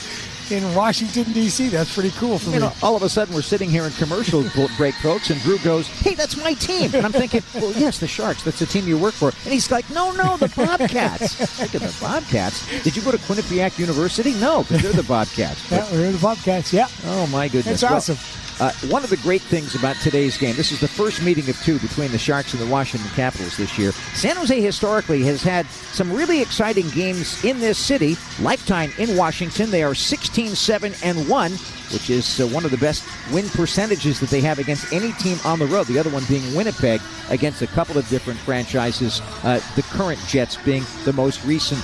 in 0.50 0.75
Washington 0.75 1.25
D.C. 1.32 1.69
That's 1.69 1.94
pretty 1.94 2.11
cool 2.19 2.38
for 2.38 2.50
You 2.50 2.56
me. 2.56 2.58
know, 2.58 2.73
all 2.82 2.94
of 2.94 3.02
a 3.02 3.08
sudden 3.08 3.34
we're 3.34 3.40
sitting 3.40 3.70
here 3.70 3.84
in 3.84 3.93
commercial 3.93 4.44
break, 4.76 4.94
folks, 4.96 5.31
and 5.31 5.40
Drew 5.40 5.56
goes, 5.58 5.87
"Hey, 5.88 6.14
that's 6.14 6.37
my 6.37 6.52
team." 6.52 6.90
And 6.94 7.06
I'm 7.06 7.12
thinking, 7.12 7.43
"Well, 7.55 7.73
yes, 7.73 7.99
the 7.99 8.06
Sharks. 8.08 8.43
That's 8.43 8.58
the 8.58 8.67
team 8.67 8.87
you 8.87 8.99
work 8.99 9.14
for." 9.14 9.29
And 9.29 9.52
he's 9.52 9.70
like, 9.70 9.88
"No, 9.88 10.11
no, 10.12 10.37
the 10.37 10.49
Bobcats." 10.55 11.40
Look 11.58 11.75
at 11.75 11.81
the 11.81 11.96
Bobcats. 12.02 12.82
Did 12.82 12.94
you 12.96 13.00
go 13.02 13.12
to 13.12 13.19
Quinnipiac 13.19 13.78
University? 13.78 14.35
No, 14.35 14.62
because 14.62 14.82
they're 14.82 14.93
the 14.93 15.05
Bobcats. 15.05 15.70
Yeah, 15.70 15.90
we're 15.90 16.12
the 16.12 16.19
Bobcats. 16.19 16.70
Yeah. 16.73 16.88
Oh 17.06 17.26
my 17.28 17.49
goodness! 17.49 17.81
That's 17.81 17.82
Well, 17.85 17.94
awesome. 18.17 18.19
Uh, 18.60 18.72
one 18.88 19.04
of 19.04 19.10
the 19.10 19.16
great 19.19 19.43
things 19.43 19.75
about 19.75 19.96
today's 19.96 20.37
game, 20.37 20.54
this 20.56 20.72
is 20.72 20.81
the 20.81 20.88
first 20.88 21.22
meeting 21.22 21.49
of 21.49 21.56
two 21.62 21.78
between 21.78 22.10
the 22.12 22.19
Sharks 22.19 22.52
and 22.52 22.62
the 22.62 22.70
Washington 22.70 23.10
Capitals 23.10 23.56
this 23.56 23.78
year. 23.78 23.93
San 24.14 24.37
Jose 24.37 24.60
historically 24.60 25.22
has 25.22 25.43
had 25.43 25.66
some 25.66 26.12
really 26.12 26.40
exciting 26.40 26.88
games 26.90 27.43
in 27.44 27.58
this 27.60 27.78
city. 27.78 28.16
Lifetime 28.40 28.93
in 28.99 29.16
Washington, 29.16 29.70
they 29.70 29.82
are 29.82 29.94
16 29.94 30.54
7 30.54 30.93
and 31.02 31.28
1, 31.28 31.50
which 31.93 32.10
is 32.10 32.40
uh, 32.40 32.46
one 32.49 32.64
of 32.64 32.70
the 32.70 32.78
best 32.78 33.04
win 33.32 33.49
percentages 33.50 34.20
that 34.20 34.31
they 34.31 34.40
have 34.40 34.58
against 34.58 34.93
any 34.93 35.12
team 35.12 35.38
on 35.44 35.58
the 35.58 35.66
road. 35.66 35.87
The 35.87 35.99
other 35.99 36.10
one 36.10 36.25
being 36.28 36.54
Winnipeg 36.54 37.00
against 37.31 37.62
a 37.62 37.66
couple 37.66 37.99
of 37.99 38.08
different 38.08 38.38
franchises, 38.40 39.20
uh, 39.43 39.60
the 39.76 39.82
current 39.82 40.20
Jets 40.26 40.56
being 40.64 40.84
the 41.04 41.12
most 41.12 41.44
recent 41.44 41.82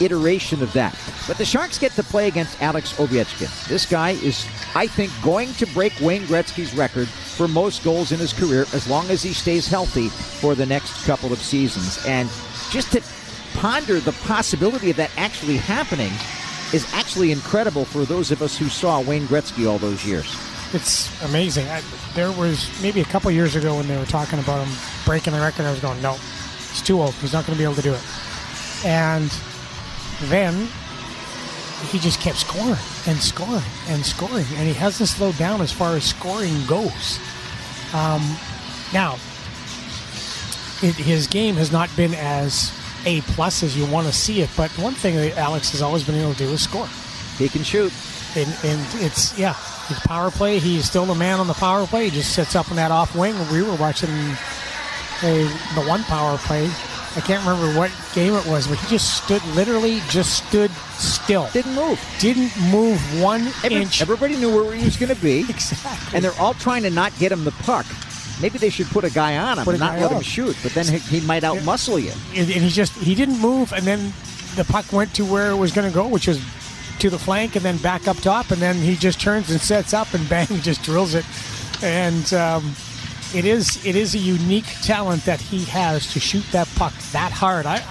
iteration 0.00 0.62
of 0.62 0.72
that. 0.72 0.98
But 1.26 1.38
the 1.38 1.44
Sharks 1.44 1.78
get 1.78 1.92
to 1.92 2.02
play 2.02 2.28
against 2.28 2.60
Alex 2.62 2.92
Ovechkin. 2.94 3.68
This 3.68 3.86
guy 3.86 4.10
is, 4.10 4.46
I 4.74 4.86
think, 4.86 5.12
going 5.22 5.52
to 5.54 5.66
break 5.66 5.92
Wayne 6.00 6.22
Gretzky's 6.22 6.74
record 6.74 7.08
for 7.08 7.48
most 7.48 7.82
goals 7.84 8.12
in 8.12 8.18
his 8.18 8.32
career 8.32 8.66
as 8.72 8.88
long 8.88 9.10
as 9.10 9.22
he 9.22 9.32
stays 9.32 9.66
healthy 9.66 10.08
for 10.08 10.54
the 10.54 10.66
next 10.66 11.04
couple 11.04 11.32
of 11.32 11.38
seasons. 11.38 12.04
And 12.06 12.28
just 12.70 12.92
to 12.92 13.02
ponder 13.58 14.00
the 14.00 14.12
possibility 14.24 14.90
of 14.90 14.96
that 14.96 15.10
actually 15.16 15.56
happening 15.56 16.12
is 16.72 16.92
actually 16.92 17.30
incredible 17.30 17.84
for 17.84 18.04
those 18.04 18.30
of 18.30 18.42
us 18.42 18.56
who 18.56 18.68
saw 18.68 19.00
Wayne 19.00 19.26
Gretzky 19.26 19.68
all 19.70 19.78
those 19.78 20.04
years. 20.04 20.36
It's 20.72 21.22
amazing. 21.22 21.68
I, 21.68 21.82
there 22.14 22.32
was 22.32 22.68
maybe 22.82 23.00
a 23.00 23.04
couple 23.04 23.30
years 23.30 23.54
ago 23.54 23.76
when 23.76 23.86
they 23.86 23.96
were 23.96 24.06
talking 24.06 24.40
about 24.40 24.66
him 24.66 24.74
breaking 25.04 25.32
the 25.32 25.40
record. 25.40 25.66
I 25.66 25.70
was 25.70 25.78
going, 25.78 26.02
no, 26.02 26.14
he's 26.14 26.82
too 26.82 27.00
old. 27.00 27.14
He's 27.14 27.32
not 27.32 27.46
going 27.46 27.56
to 27.56 27.58
be 27.58 27.64
able 27.64 27.76
to 27.76 27.82
do 27.82 27.94
it. 27.94 28.02
And 28.84 29.30
then 30.22 30.68
he 31.90 31.98
just 31.98 32.20
kept 32.20 32.38
scoring 32.38 32.76
and 33.06 33.18
scoring 33.18 33.62
and 33.88 34.04
scoring, 34.04 34.46
and 34.54 34.66
he 34.66 34.74
hasn't 34.74 35.08
slowed 35.08 35.36
down 35.36 35.60
as 35.60 35.72
far 35.72 35.96
as 35.96 36.04
scoring 36.04 36.54
goes. 36.66 37.18
Um, 37.92 38.22
now, 38.92 39.14
it, 40.82 40.94
his 40.94 41.26
game 41.26 41.54
has 41.56 41.70
not 41.70 41.94
been 41.96 42.14
as 42.14 42.72
a 43.06 43.20
plus 43.22 43.62
as 43.62 43.76
you 43.76 43.86
want 43.86 44.06
to 44.06 44.12
see 44.12 44.40
it, 44.40 44.50
but 44.56 44.70
one 44.78 44.94
thing 44.94 45.16
that 45.16 45.36
Alex 45.36 45.72
has 45.72 45.82
always 45.82 46.04
been 46.04 46.14
able 46.14 46.32
to 46.32 46.38
do 46.38 46.48
is 46.50 46.62
score 46.62 46.88
He 47.38 47.48
can 47.48 47.62
shoot. 47.62 47.92
and, 48.36 48.48
and 48.64 48.86
it's 48.94 49.38
yeah, 49.38 49.54
his 49.88 49.98
power 50.00 50.30
play. 50.30 50.58
He's 50.58 50.86
still 50.86 51.06
the 51.06 51.14
man 51.14 51.38
on 51.38 51.46
the 51.46 51.54
power 51.54 51.86
play. 51.86 52.04
He 52.04 52.10
just 52.10 52.32
sits 52.34 52.56
up 52.56 52.70
in 52.70 52.76
that 52.76 52.90
off 52.90 53.14
wing. 53.14 53.34
We 53.52 53.62
were 53.62 53.76
watching 53.76 54.10
a, 55.22 55.44
the 55.74 55.84
one 55.86 56.02
power 56.04 56.38
play. 56.38 56.68
I 57.16 57.20
can't 57.20 57.44
remember 57.46 57.78
what 57.78 57.92
game 58.14 58.34
it 58.34 58.44
was, 58.46 58.66
but 58.66 58.76
he 58.78 58.88
just 58.88 59.22
stood, 59.24 59.44
literally 59.54 60.00
just 60.08 60.46
stood 60.48 60.70
still. 60.98 61.48
Didn't 61.52 61.74
move. 61.74 62.00
Didn't 62.18 62.50
move 62.70 62.98
one 63.22 63.42
Every- 63.62 63.82
inch. 63.82 64.02
everybody 64.02 64.36
knew 64.36 64.52
where 64.54 64.74
he 64.74 64.84
was 64.84 64.96
going 64.96 65.14
to 65.14 65.20
be. 65.22 65.40
exactly. 65.48 66.16
and 66.16 66.24
they're 66.24 66.38
all 66.40 66.54
trying 66.54 66.82
to 66.82 66.90
not 66.90 67.16
get 67.18 67.30
him 67.30 67.44
the 67.44 67.52
puck. 67.52 67.86
Maybe 68.42 68.58
they 68.58 68.68
should 68.70 68.88
put 68.88 69.04
a 69.04 69.10
guy 69.10 69.36
on 69.38 69.58
him 69.58 69.68
and 69.68 69.78
not 69.78 69.98
let 70.00 70.10
him 70.10 70.20
shoot, 70.22 70.56
but 70.62 70.72
then 70.72 70.86
he, 70.86 70.98
he 70.98 71.26
might 71.26 71.44
outmuscle 71.44 72.02
you. 72.02 72.10
and, 72.30 72.50
and 72.50 72.62
he 72.62 72.68
just 72.68 72.92
he 72.94 73.14
didn't 73.14 73.40
move, 73.40 73.72
and 73.72 73.84
then 73.86 74.12
the 74.56 74.64
puck 74.64 74.92
went 74.92 75.14
to 75.14 75.24
where 75.24 75.50
it 75.50 75.56
was 75.56 75.70
going 75.70 75.88
to 75.88 75.94
go, 75.94 76.08
which 76.08 76.26
was 76.26 76.42
to 76.98 77.10
the 77.10 77.18
flank, 77.18 77.54
and 77.54 77.64
then 77.64 77.76
back 77.78 78.08
up 78.08 78.16
top, 78.16 78.50
and 78.50 78.60
then 78.60 78.74
he 78.74 78.96
just 78.96 79.20
turns 79.20 79.50
and 79.50 79.60
sets 79.60 79.94
up, 79.94 80.12
and 80.14 80.28
bang, 80.28 80.48
just 80.62 80.82
drills 80.82 81.14
it, 81.14 81.24
and 81.80 82.34
um, 82.34 82.74
it 83.34 83.44
is 83.44 83.84
it 83.84 83.96
is 83.96 84.14
a 84.14 84.18
unique 84.18 84.66
talent 84.82 85.24
that 85.24 85.40
he 85.40 85.64
has 85.64 86.12
to 86.12 86.20
shoot 86.20 86.44
that 86.52 86.68
puck 86.76 86.92
that 87.12 87.32
hard. 87.32 87.66
I, 87.66 87.82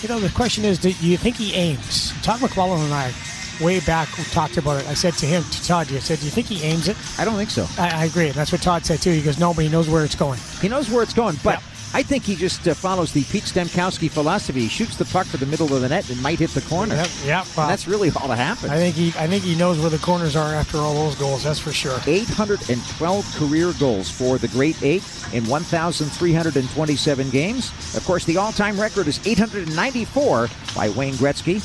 you 0.00 0.08
know, 0.08 0.20
the 0.20 0.30
question 0.30 0.64
is, 0.64 0.78
do 0.78 0.90
you 0.90 1.16
think 1.16 1.36
he 1.36 1.52
aims? 1.54 2.12
Todd 2.22 2.40
McLellan 2.40 2.84
and 2.84 2.94
I 2.94 3.12
way 3.60 3.80
back 3.80 4.14
we 4.18 4.24
talked 4.24 4.58
about 4.58 4.80
it. 4.80 4.86
I 4.86 4.94
said 4.94 5.14
to 5.14 5.26
him, 5.26 5.42
to 5.42 5.66
Todd, 5.66 5.90
I 5.92 5.98
said, 5.98 6.18
"Do 6.18 6.26
you 6.26 6.30
think 6.30 6.46
he 6.46 6.62
aims 6.62 6.88
it?" 6.88 6.96
I 7.18 7.24
don't 7.24 7.36
think 7.36 7.50
so. 7.50 7.66
I, 7.78 8.02
I 8.02 8.04
agree. 8.04 8.26
And 8.26 8.34
that's 8.34 8.52
what 8.52 8.62
Todd 8.62 8.84
said 8.84 9.00
too. 9.00 9.10
He 9.10 9.22
goes, 9.22 9.38
"Nobody 9.38 9.68
knows 9.68 9.88
where 9.88 10.04
it's 10.04 10.14
going." 10.14 10.38
He 10.60 10.68
knows 10.68 10.90
where 10.90 11.02
it's 11.02 11.14
going, 11.14 11.36
but 11.42 11.54
Yeah. 11.54 11.75
I 11.96 12.02
think 12.02 12.24
he 12.24 12.36
just 12.36 12.68
uh, 12.68 12.74
follows 12.74 13.10
the 13.10 13.24
Pete 13.24 13.44
Stemkowski 13.44 14.10
philosophy. 14.10 14.60
He 14.60 14.68
shoots 14.68 14.98
the 14.98 15.06
puck 15.06 15.26
for 15.26 15.38
the 15.38 15.46
middle 15.46 15.74
of 15.74 15.80
the 15.80 15.88
net 15.88 16.10
and 16.10 16.20
might 16.22 16.38
hit 16.38 16.50
the 16.50 16.60
corner. 16.60 16.94
Yep, 16.94 17.08
yep. 17.24 17.46
Well, 17.56 17.68
that's 17.68 17.88
really 17.88 18.10
all 18.10 18.28
that 18.28 18.36
happens. 18.36 18.70
I 18.70 18.76
think 18.76 18.96
he, 18.96 19.08
I 19.18 19.26
think 19.26 19.42
he 19.42 19.56
knows 19.56 19.80
where 19.80 19.88
the 19.88 19.96
corners 19.96 20.36
are 20.36 20.52
after 20.52 20.76
all 20.76 20.92
those 20.92 21.14
goals. 21.14 21.42
That's 21.42 21.58
for 21.58 21.72
sure. 21.72 21.98
812 22.06 23.36
career 23.36 23.72
goals 23.80 24.10
for 24.10 24.36
the 24.36 24.48
Great 24.48 24.82
Eight 24.82 25.02
in 25.32 25.46
1,327 25.46 27.30
games. 27.30 27.96
Of 27.96 28.04
course, 28.04 28.26
the 28.26 28.36
all 28.36 28.52
time 28.52 28.78
record 28.78 29.06
is 29.06 29.26
894 29.26 30.50
by 30.74 30.90
Wayne 30.90 31.14
Gretzky. 31.14 31.62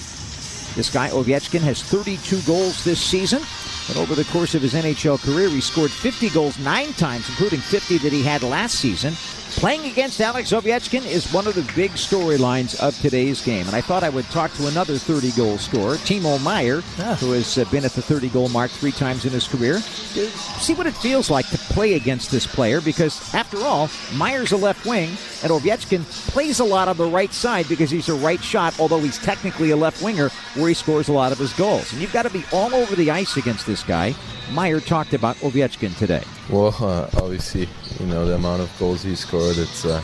This 0.75 0.89
guy, 0.89 1.09
Ovechkin, 1.09 1.59
has 1.59 1.83
32 1.83 2.39
goals 2.43 2.85
this 2.85 3.01
season. 3.01 3.43
And 3.89 3.97
over 3.97 4.15
the 4.15 4.23
course 4.31 4.55
of 4.55 4.61
his 4.61 4.75
NHL 4.75 5.19
career, 5.19 5.49
he 5.49 5.59
scored 5.59 5.91
50 5.91 6.29
goals 6.29 6.57
nine 6.59 6.93
times, 6.93 7.27
including 7.27 7.59
50 7.59 7.97
that 7.97 8.13
he 8.13 8.23
had 8.23 8.43
last 8.43 8.75
season. 8.75 9.13
Playing 9.51 9.91
against 9.91 10.19
Alex 10.21 10.51
Ovechkin 10.53 11.05
is 11.05 11.31
one 11.31 11.45
of 11.45 11.53
the 11.53 11.69
big 11.75 11.91
storylines 11.91 12.79
of 12.79 12.97
today's 12.99 13.43
game. 13.43 13.67
And 13.67 13.75
I 13.75 13.81
thought 13.81 14.03
I 14.03 14.09
would 14.09 14.25
talk 14.31 14.51
to 14.53 14.65
another 14.67 14.97
30 14.97 15.31
goal 15.33 15.59
scorer, 15.59 15.95
Timo 15.97 16.41
Meier, 16.41 16.81
Yeah. 16.97 17.15
who 17.17 17.33
has 17.33 17.57
uh, 17.59 17.65
been 17.65 17.85
at 17.85 17.91
the 17.91 18.01
30 18.01 18.29
goal 18.29 18.49
mark 18.49 18.71
three 18.71 18.91
times 18.93 19.23
in 19.25 19.31
his 19.31 19.47
career. 19.47 19.75
To 19.75 20.27
see 20.59 20.73
what 20.73 20.87
it 20.87 20.95
feels 20.95 21.29
like 21.29 21.47
to 21.49 21.57
play 21.59 21.93
against 21.93 22.31
this 22.31 22.47
player 22.47 22.81
because, 22.81 23.33
after 23.35 23.57
all, 23.59 23.89
Meier's 24.15 24.51
a 24.51 24.57
left 24.57 24.85
wing, 24.87 25.09
and 25.43 25.51
Ovechkin 25.51 26.05
plays 26.31 26.59
a 26.59 26.63
lot 26.65 26.87
on 26.87 26.97
the 26.97 27.05
right 27.07 27.31
side 27.31 27.67
because 27.69 27.91
he's 27.91 28.09
a 28.09 28.15
right 28.15 28.43
shot, 28.43 28.79
although 28.79 28.99
he's 28.99 29.19
technically 29.19 29.69
a 29.71 29.77
left 29.77 30.01
winger 30.01 30.29
where 30.55 30.69
he 30.69 30.73
scores 30.73 31.07
a 31.07 31.13
lot 31.13 31.31
of 31.31 31.37
his 31.37 31.53
goals. 31.53 31.91
And 31.91 32.01
you've 32.01 32.13
got 32.13 32.23
to 32.23 32.31
be 32.31 32.43
all 32.51 32.73
over 32.73 32.95
the 32.95 33.11
ice 33.11 33.37
against 33.37 33.67
this 33.67 33.83
guy. 33.83 34.15
Meier 34.51 34.81
talked 34.81 35.13
about 35.13 35.35
Ovechkin 35.37 35.97
today. 35.97 36.23
Well, 36.49 36.75
uh, 36.79 37.09
obviously, 37.21 37.69
you 37.99 38.05
know 38.05 38.25
the 38.25 38.35
amount 38.35 38.61
of 38.61 38.71
goals 38.77 39.03
he 39.03 39.15
scored. 39.15 39.57
It's 39.57 39.85
uh, 39.85 40.03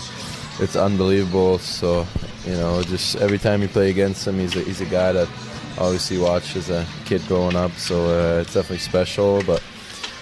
it's 0.60 0.76
unbelievable. 0.76 1.60
So, 1.60 2.08
you 2.46 2.54
know, 2.54 2.82
just 2.84 3.18
every 3.18 3.38
time 3.38 3.62
you 3.62 3.68
play 3.68 3.90
against 3.90 4.26
him, 4.26 4.40
he's 4.40 4.56
a, 4.56 4.62
he's 4.62 4.82
a 4.82 4.86
guy 4.86 5.12
that 5.12 5.28
obviously 5.78 6.18
watched 6.18 6.56
as 6.56 6.70
a 6.70 6.86
kid 7.06 7.22
growing 7.28 7.56
up. 7.56 7.72
So 7.74 8.06
uh, 8.06 8.42
it's 8.42 8.54
definitely 8.54 8.80
special. 8.80 9.44
But 9.44 9.62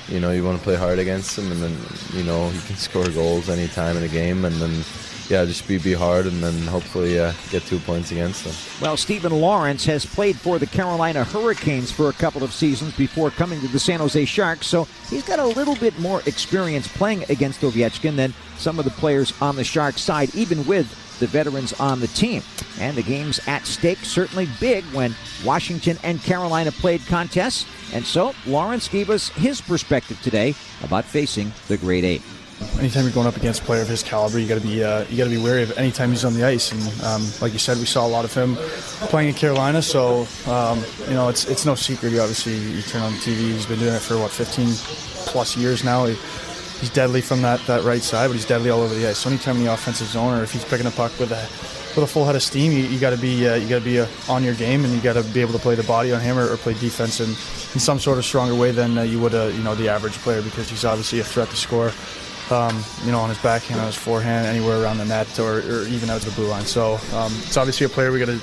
you 0.10 0.20
know, 0.20 0.32
you 0.32 0.44
want 0.44 0.58
to 0.58 0.64
play 0.64 0.76
hard 0.76 1.00
against 1.00 1.38
him, 1.38 1.52
and 1.52 1.62
then 1.62 1.78
you 2.14 2.24
know 2.24 2.50
he 2.50 2.60
can 2.68 2.76
score 2.76 3.10
goals 3.10 3.50
any 3.50 3.68
time 3.68 3.96
in 3.96 4.04
a 4.04 4.08
game, 4.10 4.46
and 4.46 4.56
then 4.56 4.84
yeah, 5.30 5.44
just 5.46 5.68
be 5.68 5.78
be 5.78 5.94
hard, 5.94 6.26
and 6.26 6.42
then 6.44 6.54
hopefully 6.68 7.20
uh, 7.20 7.34
get 7.50 7.64
two 7.64 7.80
points 7.80 8.12
against 8.12 8.44
them. 8.44 8.54
Well, 8.82 8.98
Steven 8.98 9.32
Lorentz 9.32 9.86
has 9.86 10.06
played 10.06 10.36
for 10.36 10.60
the 10.60 10.68
Carolina 10.68 11.24
Hurricanes 11.24 11.92
for 11.92 12.10
a 12.10 12.14
couple 12.14 12.44
of 12.44 12.54
seasons 12.54 12.96
before 12.96 13.32
coming 13.32 13.60
to 13.62 13.68
the 13.68 13.80
San 13.80 14.00
Jose 14.00 14.26
Sharks, 14.26 14.68
so 14.68 14.86
he's 15.10 15.24
got 15.24 15.40
a 15.40 15.46
little 15.46 15.76
bit 15.76 15.98
more 16.00 16.22
experience 16.26 16.88
playing 16.88 17.24
against 17.30 17.62
Ovechkin 17.62 18.16
than 18.16 18.34
some 18.58 18.78
of 18.80 18.86
the 18.86 18.92
players 18.92 19.34
on 19.42 19.56
the 19.56 19.64
Sharks 19.64 20.02
side, 20.02 20.34
even 20.36 20.66
with 20.66 20.88
the 21.20 21.28
veterans 21.28 21.74
on 21.80 22.00
the 22.00 22.08
team. 22.08 22.44
And 22.80 22.96
the 22.96 23.04
games 23.04 23.40
at 23.48 23.66
stake 23.66 24.00
certainly 24.00 24.50
big 24.60 24.84
when 24.86 25.16
Washington 25.44 25.98
and 26.04 26.22
Carolina 26.22 26.72
played 26.72 27.06
contests, 27.08 27.66
and 27.94 28.06
so 28.06 28.34
Lorentz 28.46 28.88
gave 28.88 29.10
us 29.10 29.30
his 29.30 29.62
perspective 29.62 30.22
today 30.22 30.54
about 30.84 31.06
facing 31.06 31.52
the 31.68 31.78
Great 31.78 32.04
Eight. 32.04 32.22
Anytime 32.80 33.04
you're 33.04 33.14
going 33.14 33.28
up 33.28 33.38
against 33.38 33.62
a 33.62 33.66
player 33.66 33.82
of 33.82 33.88
his 33.88 34.04
caliber, 34.04 34.40
you 34.40 34.48
got 34.48 34.62
to 34.62 34.68
be 34.68 34.84
uh, 34.84 35.06
you 35.10 35.18
got 35.18 35.26
to 35.26 35.30
be 35.30 35.38
wary 35.38 35.64
of 35.64 35.78
any 35.78 35.92
time 35.92 36.10
he's 36.10 36.26
on 36.26 36.34
the 36.34 36.44
ice. 36.44 36.72
And 36.72 37.04
um, 37.04 37.28
like 37.42 37.54
you 37.54 37.60
said, 37.60 37.78
we 37.78 37.86
saw 37.86 38.06
a 38.06 38.10
lot 38.10 38.26
of 38.26 38.34
him 38.34 38.56
playing 39.10 39.30
in 39.30 39.36
Carolina, 39.36 39.82
so 39.82 40.28
um, 40.48 40.84
you 41.08 41.14
know 41.14 41.30
it's 41.30 41.46
it's 41.46 41.66
no 41.66 41.76
secret. 41.76 42.12
You 42.12 42.22
obviously 42.22 42.58
you 42.58 42.82
turn 42.82 43.02
on 43.02 43.12
the 43.14 43.20
TV. 43.20 43.54
He's 43.54 43.66
been 43.66 43.80
doing 43.80 43.96
it 43.96 44.02
for 44.02 44.18
what 44.18 44.32
15 44.32 44.68
plus 45.28 45.58
years 45.58 45.84
now. 45.84 46.06
He, 46.06 46.16
he's 46.80 46.90
deadly 46.90 47.22
from 47.22 47.42
that, 47.42 47.60
that 47.68 47.84
right 47.84 48.02
side, 48.02 48.28
but 48.28 48.34
he's 48.34 48.46
deadly 48.46 48.70
all 48.70 48.82
over 48.82 48.94
the 48.94 49.08
ice. 49.08 49.20
So 49.20 49.30
anytime 49.30 49.58
in 49.58 49.66
the 49.66 49.74
offensive 49.74 50.08
zone, 50.08 50.38
or 50.38 50.44
if 50.44 50.52
he's 50.52 50.66
picking 50.66 50.86
a 50.86 50.92
puck 50.92 51.18
with 51.20 51.32
a 51.32 51.48
with 51.96 52.04
a 52.04 52.08
full 52.08 52.26
head 52.26 52.36
of 52.36 52.44
steam, 52.44 52.72
you, 52.72 52.80
you 52.80 53.00
got 53.00 53.12
to 53.12 53.18
be 53.18 53.48
uh, 53.48 53.56
you 53.56 53.68
got 53.70 53.80
to 53.80 53.86
be 53.86 54.00
uh, 54.00 54.08
on 54.30 54.44
your 54.44 54.56
game, 54.56 54.84
and 54.84 54.94
you 54.94 55.02
got 55.02 55.14
to 55.14 55.24
be 55.24 55.42
able 55.42 55.54
to 55.54 55.60
play 55.60 55.76
the 55.76 55.84
body 55.84 56.12
on 56.12 56.22
him 56.22 56.38
or, 56.38 56.52
or 56.52 56.58
play 56.58 56.74
defense 56.74 57.20
in, 57.20 57.30
in 57.30 57.80
some 57.80 58.00
sort 58.00 58.18
of 58.18 58.26
stronger 58.26 58.56
way 58.56 58.72
than 58.72 58.98
uh, 58.98 59.02
you 59.02 59.20
would 59.20 59.34
uh, 59.34 59.46
you 59.46 59.64
know 59.64 59.76
the 59.76 59.90
average 59.90 60.14
player 60.20 60.42
because 60.42 60.70
he's 60.70 60.86
obviously 60.86 61.20
a 61.20 61.24
threat 61.24 61.50
to 61.50 61.56
score. 61.56 61.92
Um, 62.52 62.84
you 63.04 63.12
know, 63.12 63.20
on 63.22 63.30
his 63.30 63.40
backhand, 63.40 63.80
on 63.80 63.88
his 63.88 63.96
forehand, 63.96 64.46
anywhere 64.46 64.80
around 64.80 65.00
the 65.00 65.06
net, 65.06 65.40
or, 65.40 65.62
or 65.62 65.88
even 65.88 66.12
out 66.12 66.22
to 66.22 66.30
the 66.30 66.36
blue 66.36 66.46
line. 66.46 66.64
So 66.64 67.00
um, 67.14 67.34
it's 67.42 67.58
obviously 67.58 67.88
a 67.88 67.90
player 67.90 68.12
we 68.12 68.20
got 68.20 68.28
to 68.28 68.40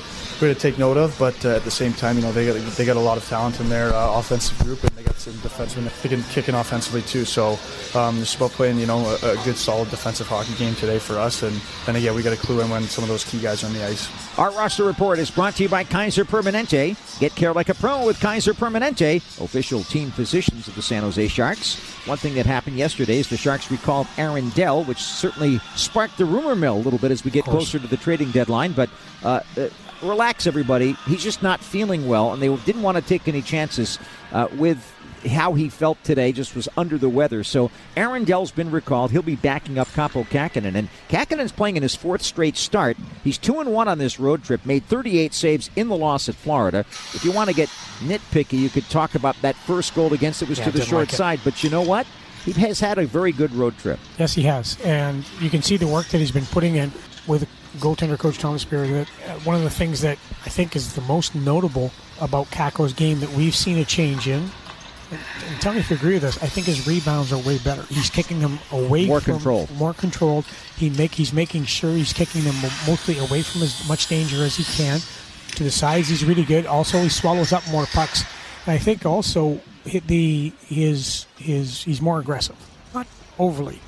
to 0.49 0.59
take 0.59 0.79
note 0.79 0.97
of. 0.97 1.15
But 1.19 1.45
uh, 1.45 1.57
at 1.57 1.65
the 1.65 1.71
same 1.71 1.93
time, 1.93 2.17
you 2.17 2.23
know, 2.23 2.33
they 2.33 2.47
got 2.47 2.77
they 2.77 2.85
got 2.85 2.97
a 2.97 3.01
lot 3.01 3.19
of 3.19 3.29
talent 3.29 3.61
in 3.61 3.69
their 3.69 3.93
uh, 3.93 4.19
offensive 4.19 4.59
group, 4.61 4.83
and 4.83 4.91
they 4.93 5.03
got 5.03 5.17
some 5.17 5.35
defensemen 5.35 5.85
that 5.85 6.09
can 6.09 6.23
kick 6.25 6.49
in 6.49 6.55
offensively 6.55 7.03
too. 7.03 7.25
So 7.25 7.59
um, 7.95 8.21
it's 8.21 8.35
about 8.35 8.51
playing, 8.53 8.79
you 8.79 8.87
know, 8.87 8.99
a, 9.23 9.33
a 9.33 9.45
good 9.45 9.57
solid 9.57 9.91
defensive 9.91 10.27
hockey 10.27 10.55
game 10.55 10.75
today 10.75 10.99
for 10.99 11.19
us. 11.19 11.43
And 11.43 11.61
then 11.87 11.97
again, 11.97 12.15
we 12.15 12.23
got 12.23 12.33
a 12.33 12.37
clue 12.37 12.61
in 12.61 12.71
when 12.71 12.83
some 12.85 13.05
of 13.05 13.09
those 13.09 13.25
key 13.25 13.41
guys 13.41 13.63
are 13.63 13.67
on 13.67 13.73
the 13.75 13.85
ice. 13.85 14.09
Our 14.39 14.51
roster 14.53 14.85
report 14.85 15.19
is 15.19 15.31
brought 15.31 15.57
to 15.57 15.63
you 15.63 15.69
by 15.69 15.85
Kaiser 15.85 16.25
Permanente. 16.25 16.97
Get 17.21 17.35
care 17.35 17.53
like 17.53 17.69
a 17.69 17.75
pro 17.75 18.05
with 18.05 18.19
Kaiser 18.21 18.55
Permanente, 18.55 19.17
official 19.43 19.83
team 19.85 20.11
physicians 20.11 20.69
of 20.69 20.75
the 20.75 20.83
San 20.83 21.03
Jose 21.03 21.29
Sharks. 21.29 21.77
One 22.07 22.19
thing 22.19 22.35
that 22.35 22.47
happened 22.47 22.77
yesterday 22.77 23.19
is 23.19 23.29
the 23.29 23.37
Sharks 23.37 23.71
recalled 23.71 24.09
Aaron 24.19 24.49
Dell, 24.51 24.83
which 24.85 24.99
certainly 24.99 25.61
sparked 25.77 26.19
the 26.19 26.25
rumor 26.25 26.57
mill 26.57 26.77
a 26.77 26.83
little 26.83 26.99
bit 26.99 27.11
as 27.11 27.25
we 27.25 27.31
get 27.31 27.45
closer 27.45 27.79
to 27.79 27.87
the 27.87 27.97
trading 27.97 28.31
deadline. 28.33 28.73
But 28.73 28.91
uh, 29.23 29.41
uh, 29.57 29.69
relax, 30.03 30.47
everybody. 30.47 30.93
He's 31.07 31.23
just 31.23 31.43
not 31.43 31.61
feeling 31.61 32.09
well, 32.09 32.33
and 32.33 32.43
they 32.43 32.55
didn't 32.65 32.83
want 32.83 32.97
to 32.97 33.03
take 33.03 33.29
any 33.29 33.43
chances 33.43 33.99
uh, 34.33 34.49
with 34.57 34.79
how 35.29 35.55
he 35.55 35.69
felt 35.69 36.03
today 36.05 36.33
just 36.33 36.57
was 36.57 36.69
under 36.77 36.99
the 36.99 37.09
weather. 37.09 37.45
So 37.45 37.71
Aaron 37.97 38.25
Dell's 38.25 38.51
been 38.51 38.71
recalled. 38.71 39.11
He'll 39.13 39.23
be 39.23 39.37
backing 39.37 39.79
up 39.79 39.89
Kaapo 39.89 40.27
Kahkonen. 40.27 40.75
And 40.75 40.89
Kahkonen's 41.09 41.53
playing 41.53 41.77
in 41.77 41.83
his 41.83 41.95
fourth 41.95 42.23
straight 42.23 42.57
start. 42.57 42.97
He's 43.23 43.39
2 43.39 43.61
and 43.61 43.73
1 43.73 43.89
on 43.89 43.99
this 43.99 44.19
road 44.19 44.43
trip, 44.43 44.67
made 44.67 44.85
38 44.87 45.33
saves 45.33 45.71
in 45.77 45.89
the 45.89 45.97
loss 45.97 46.29
at 46.29 46.35
Florida. 46.35 46.81
If 47.15 47.25
you 47.25 47.33
want 47.33 47.51
to 47.51 47.57
get 47.57 47.69
nitpicky, 48.01 48.59
you 48.59 48.69
could 48.69 48.89
talk 48.91 49.15
about 49.15 49.41
that 49.43 49.55
first 49.55 49.95
goal 49.95 50.13
against 50.13 50.43
it 50.43 50.49
was 50.49 50.59
Yeah, 50.59 50.67
to 50.67 50.71
the 50.73 50.85
short 50.85 51.09
like 51.09 51.17
side. 51.17 51.41
But 51.45 51.63
you 51.63 51.71
know 51.71 51.83
what? 51.83 52.07
He 52.45 52.53
has 52.53 52.81
had 52.81 52.99
a 52.99 53.07
very 53.07 53.31
good 53.31 53.55
road 53.55 53.79
trip. 53.79 54.01
Yes, 54.19 54.35
he 54.35 54.43
has, 54.43 54.77
and 54.83 55.25
you 55.41 55.49
can 55.49 55.63
see 55.63 55.77
the 55.77 55.87
work 55.87 56.09
that 56.09 56.19
he's 56.19 56.33
been 56.33 56.47
putting 56.47 56.75
in 56.75 56.91
with 57.29 57.49
goaltender 57.79 58.19
coach 58.19 58.39
Thomas 58.39 58.65
Berry. 58.65 58.89
That 58.91 59.09
uh, 59.29 59.33
one 59.41 59.57
of 59.57 59.63
the 59.63 59.71
things 59.71 60.01
that 60.03 60.19
I 60.45 60.49
think 60.49 60.77
is 60.77 60.95
the 60.95 61.01
most 61.03 61.35
notable 61.35 61.91
about 62.21 62.47
Kaapo's 62.51 62.93
game 62.93 63.21
that 63.21 63.31
we've 63.31 63.55
seen 63.55 63.79
a 63.79 63.85
change 63.85 64.27
in. 64.29 64.51
And 65.11 65.21
and 65.49 65.61
tell 65.61 65.75
me 65.75 65.81
if 65.81 65.91
you 65.91 65.97
agree 65.97 66.15
with 66.15 66.23
this. 66.23 66.43
I 66.43 66.47
think 66.47 66.67
his 66.67 66.87
rebounds 66.87 67.33
are 67.33 67.39
way 67.39 67.59
better. 67.59 67.83
He's 67.85 68.09
kicking 68.09 68.41
them 68.41 68.59
away 68.71 69.07
More 69.07 69.21
from 69.21 69.35
controlled. 69.35 69.71
more 69.73 69.93
controlled. 69.93 70.47
He 70.77 70.89
make 70.91 71.13
he's 71.15 71.33
making 71.35 71.65
sure 71.67 71.95
he's 71.95 72.13
kicking 72.15 72.45
them 72.45 72.55
mostly 72.87 73.19
away 73.19 73.43
from 73.43 73.63
as 73.63 73.87
much 73.89 74.07
danger 74.09 74.43
as 74.43 74.57
he 74.57 74.65
can. 74.65 75.01
To 75.57 75.65
the 75.65 75.71
sides, 75.71 76.09
he's 76.09 76.25
really 76.25 76.45
good. 76.45 76.65
Also, 76.65 77.03
he 77.03 77.11
swallows 77.11 77.53
up 77.53 77.63
more 77.71 77.85
pucks. 77.87 78.25
And 78.65 78.73
I 78.75 78.79
think 78.79 79.05
also 79.05 79.61
hit 79.85 80.07
the 80.07 80.53
his 80.67 81.27
his 81.37 81.83
he's 81.83 82.01
more 82.01 82.19
aggressive, 82.19 82.57
not 82.95 83.07
overly, 83.39 83.81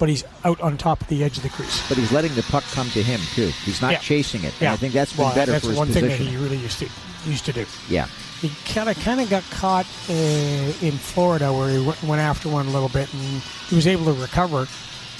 but 0.00 0.08
he's 0.08 0.24
out 0.44 0.60
on 0.60 0.76
top 0.76 1.00
of 1.02 1.06
the 1.06 1.22
edge 1.22 1.36
of 1.36 1.44
the 1.44 1.48
crease. 1.50 1.86
But 1.88 1.96
he's 1.98 2.10
letting 2.10 2.34
the 2.34 2.42
puck 2.42 2.64
come 2.72 2.88
to 2.90 3.02
him, 3.02 3.20
too. 3.34 3.52
He's 3.64 3.80
not 3.80 3.92
Yeah. 3.92 3.98
chasing 3.98 4.42
it. 4.42 4.52
And 4.58 4.70
I 4.70 4.76
think 4.76 4.92
that's 4.94 5.12
been 5.12 5.26
Well, 5.26 5.34
better 5.36 5.52
that's 5.52 5.64
for 5.64 5.70
his 5.70 5.78
one 5.78 5.88
thing 5.92 6.08
that 6.08 6.18
he 6.18 6.36
really 6.36 6.56
used 6.56 6.78
to 6.80 6.88
used 7.26 7.44
to 7.44 7.52
do. 7.52 7.66
yeah. 7.88 8.06
He 8.40 8.50
kind 8.72 8.88
of 8.88 8.98
kind 9.04 9.20
of 9.20 9.28
got 9.28 9.44
caught 9.50 9.84
uh, 10.08 10.12
in 10.12 10.92
Florida 10.92 11.52
where 11.52 11.68
he 11.68 11.78
went, 11.78 12.02
went 12.02 12.22
after 12.22 12.48
one 12.48 12.66
a 12.66 12.70
little 12.70 12.88
bit 12.88 13.12
and 13.12 13.42
he 13.68 13.74
was 13.76 13.86
able 13.86 14.06
to 14.06 14.14
recover, 14.14 14.66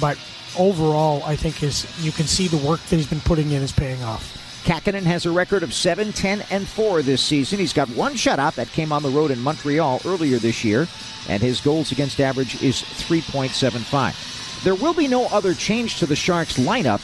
but 0.00 0.16
overall, 0.58 1.22
I 1.26 1.36
think 1.36 1.56
his 1.56 1.86
you 2.00 2.10
can 2.10 2.26
see 2.26 2.48
the 2.48 2.56
work 2.56 2.80
that 2.88 2.96
he's 2.96 3.06
been 3.06 3.20
putting 3.20 3.50
in 3.50 3.60
is 3.62 3.70
paying 3.72 4.02
off. 4.02 4.38
Kahkonen 4.64 5.02
has 5.02 5.26
a 5.26 5.30
record 5.30 5.62
of 5.62 5.72
7 5.74 6.12
10 6.14 6.42
and 6.50 6.66
4 6.66 7.02
this 7.02 7.20
season. 7.22 7.58
He's 7.58 7.72
got 7.74 7.88
one 7.90 8.14
shutout 8.14 8.54
that 8.54 8.68
came 8.72 8.92
on 8.92 9.02
the 9.02 9.10
road 9.10 9.30
in 9.30 9.40
Montreal 9.40 10.00
earlier 10.06 10.38
this 10.38 10.64
year, 10.64 10.88
and 11.28 11.42
his 11.42 11.60
goals 11.60 11.92
against 11.92 12.18
average 12.20 12.62
is 12.62 12.80
3.75. 12.82 14.39
There 14.62 14.74
will 14.74 14.94
be 14.94 15.08
no 15.08 15.26
other 15.26 15.54
change 15.54 15.98
to 15.98 16.06
the 16.06 16.16
Sharks 16.16 16.58
lineup 16.58 17.00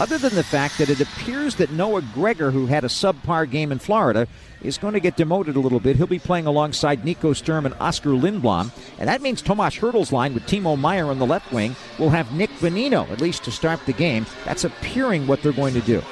other 0.00 0.18
than 0.18 0.34
the 0.34 0.44
fact 0.44 0.78
that 0.78 0.90
it 0.90 1.00
appears 1.00 1.56
that 1.56 1.72
Noah 1.72 2.02
Gregor, 2.14 2.50
who 2.50 2.66
had 2.66 2.84
a 2.84 2.88
subpar 2.88 3.50
game 3.50 3.72
in 3.72 3.78
Florida, 3.78 4.28
is 4.62 4.78
going 4.78 4.94
to 4.94 5.00
get 5.00 5.16
demoted 5.16 5.56
a 5.56 5.60
little 5.60 5.80
bit. 5.80 5.96
He'll 5.96 6.06
be 6.06 6.18
playing 6.18 6.46
alongside 6.46 7.04
Nico 7.04 7.32
Sturm 7.32 7.66
and 7.66 7.74
Oskar 7.80 8.10
Lindblom, 8.10 8.70
and 8.98 9.08
that 9.08 9.22
means 9.22 9.42
Tomas 9.42 9.76
Hertl's 9.76 10.12
line 10.12 10.34
with 10.34 10.44
Timo 10.44 10.78
Meier 10.78 11.06
on 11.06 11.18
the 11.18 11.26
left 11.26 11.52
wing 11.52 11.74
will 11.98 12.10
have 12.10 12.32
Nick 12.32 12.50
Bonino, 12.60 13.10
at 13.10 13.20
least 13.20 13.44
to 13.44 13.50
start 13.50 13.84
the 13.86 13.92
game. 13.92 14.26
That's 14.44 14.64
appearing 14.64 15.26
what 15.26 15.42
they're 15.42 15.52
going 15.52 15.74
to 15.74 15.80
do. 15.80 16.02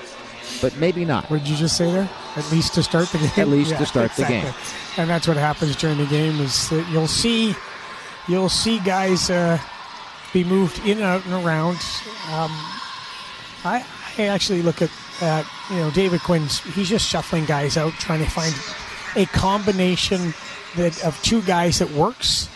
But 0.61 0.77
maybe 0.79 1.05
not. 1.05 1.31
What 1.31 1.39
did 1.39 1.49
you 1.49 1.57
just 1.57 1.77
say 1.77 1.91
there? 1.91 2.09
At 2.37 2.51
least 2.51 2.75
to 2.75 2.83
start 2.83 3.09
the 3.09 3.19
game. 3.19 3.31
At 3.37 3.49
least 3.49 3.77
to 3.77 3.87
start 3.87 4.13
the 4.13 4.25
game. 4.25 4.47
And 4.97 5.11
that's 5.11 5.29
what 5.29 5.37
happens 5.37 5.77
during 5.77 5.99
the 5.99 6.07
game 6.07 6.41
is 6.41 6.71
that 6.71 6.89
you'll 6.91 7.09
see, 7.09 7.55
you'll 8.29 8.49
see 8.49 8.79
guys 8.81 9.29
uh, 9.29 9.59
be 10.33 10.45
moved 10.45 10.79
in 10.81 10.99
and 10.99 11.03
out 11.03 11.25
and 11.25 11.35
around. 11.35 11.79
Um, 12.31 12.51
I, 13.65 13.85
I 14.19 14.27
actually 14.27 14.63
look 14.63 14.83
at, 14.83 14.91
at 15.21 15.47
you 15.71 15.77
know 15.77 15.91
David 15.91 16.21
Quinn's. 16.21 16.61
He's 16.61 16.89
just 16.89 17.09
shuffling 17.09 17.45
guys 17.45 17.77
out, 17.77 17.93
trying 17.95 18.25
to 18.25 18.31
find 18.31 18.55
a 19.17 19.27
combination 19.33 20.35
that 20.77 21.05
of 21.05 21.21
two 21.23 21.43
guys 21.43 21.79
that 21.79 21.91
works. 21.91 22.49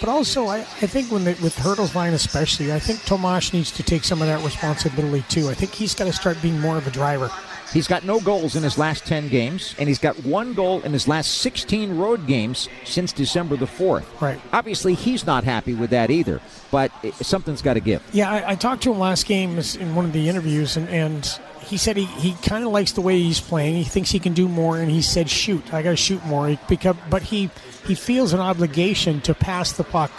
But 0.00 0.08
also, 0.08 0.46
I, 0.46 0.58
I 0.58 0.86
think 0.86 1.10
when 1.10 1.24
the, 1.24 1.36
with 1.42 1.56
Hertl's 1.56 1.94
line 1.94 2.12
especially, 2.12 2.72
I 2.72 2.78
think 2.78 3.04
Tomas 3.04 3.52
needs 3.52 3.72
to 3.72 3.82
take 3.82 4.04
some 4.04 4.22
of 4.22 4.28
that 4.28 4.44
responsibility 4.44 5.24
too. 5.28 5.48
I 5.48 5.54
think 5.54 5.72
he's 5.72 5.94
got 5.94 6.04
to 6.04 6.12
start 6.12 6.40
being 6.40 6.60
more 6.60 6.76
of 6.76 6.86
a 6.86 6.90
driver. 6.90 7.30
He's 7.72 7.86
got 7.86 8.04
no 8.04 8.18
goals 8.20 8.56
in 8.56 8.62
his 8.62 8.78
last 8.78 9.06
10 9.06 9.28
games, 9.28 9.74
and 9.78 9.88
he's 9.88 9.98
got 9.98 10.16
one 10.24 10.54
goal 10.54 10.80
in 10.82 10.92
his 10.92 11.06
last 11.06 11.38
16 11.38 11.96
road 11.96 12.26
games 12.26 12.68
since 12.84 13.12
December 13.12 13.56
the 13.56 13.66
4th. 13.66 14.04
Right. 14.20 14.40
Obviously, 14.52 14.94
he's 14.94 15.26
not 15.26 15.44
happy 15.44 15.74
with 15.74 15.90
that 15.90 16.10
either, 16.10 16.40
but 16.70 16.90
it, 17.02 17.14
something's 17.14 17.60
got 17.60 17.74
to 17.74 17.80
give. 17.80 18.02
Yeah, 18.12 18.30
I, 18.30 18.52
I, 18.52 18.54
talked 18.54 18.82
to 18.84 18.92
him 18.92 18.98
last 18.98 19.26
game 19.26 19.58
in 19.58 19.94
one 19.94 20.06
of 20.06 20.12
the 20.12 20.28
interviews, 20.28 20.76
and, 20.78 20.88
and 20.88 21.38
he 21.60 21.76
said 21.76 21.98
he, 21.98 22.06
he 22.06 22.32
kind 22.48 22.64
of 22.64 22.72
likes 22.72 22.92
the 22.92 23.02
way 23.02 23.18
he's 23.18 23.40
playing. 23.40 23.74
He 23.74 23.84
thinks 23.84 24.10
he 24.10 24.18
can 24.18 24.32
do 24.32 24.48
more, 24.48 24.78
and 24.78 24.90
he 24.90 25.02
said, 25.02 25.28
"Shoot, 25.28 25.72
I 25.72 25.82
got 25.82 25.90
to 25.90 25.96
shoot 25.96 26.24
more." 26.24 26.48
He, 26.48 26.58
because, 26.68 26.96
but 27.10 27.22
he 27.22 27.50
he 27.86 27.94
feels 27.94 28.32
an 28.32 28.40
obligation 28.40 29.20
to 29.22 29.34
pass 29.34 29.72
the 29.72 29.84
puck 29.84 30.10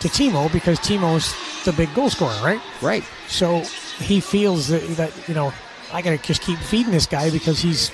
to 0.00 0.08
Timo 0.08 0.52
because 0.52 0.78
Timo's 0.78 1.34
the 1.64 1.72
big 1.72 1.92
goal 1.94 2.10
scorer, 2.10 2.36
right? 2.42 2.60
Right. 2.82 3.04
So 3.28 3.60
he 3.98 4.20
feels 4.20 4.68
that, 4.68 4.82
that 4.96 5.28
you 5.28 5.34
know 5.34 5.52
I 5.92 6.02
got 6.02 6.10
to 6.10 6.18
just 6.18 6.42
keep 6.42 6.58
feeding 6.58 6.92
this 6.92 7.06
guy 7.06 7.30
because 7.30 7.60
he's 7.60 7.90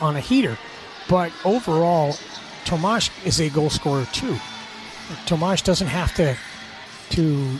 on 0.00 0.16
a 0.16 0.20
heater. 0.20 0.58
But 1.08 1.32
overall, 1.44 2.16
Tomas 2.64 3.10
is 3.24 3.40
a 3.40 3.48
goal 3.50 3.70
scorer 3.70 4.06
too. 4.12 4.36
Tomas 5.26 5.62
doesn't 5.62 5.86
have 5.86 6.14
to 6.16 6.36
to 7.10 7.58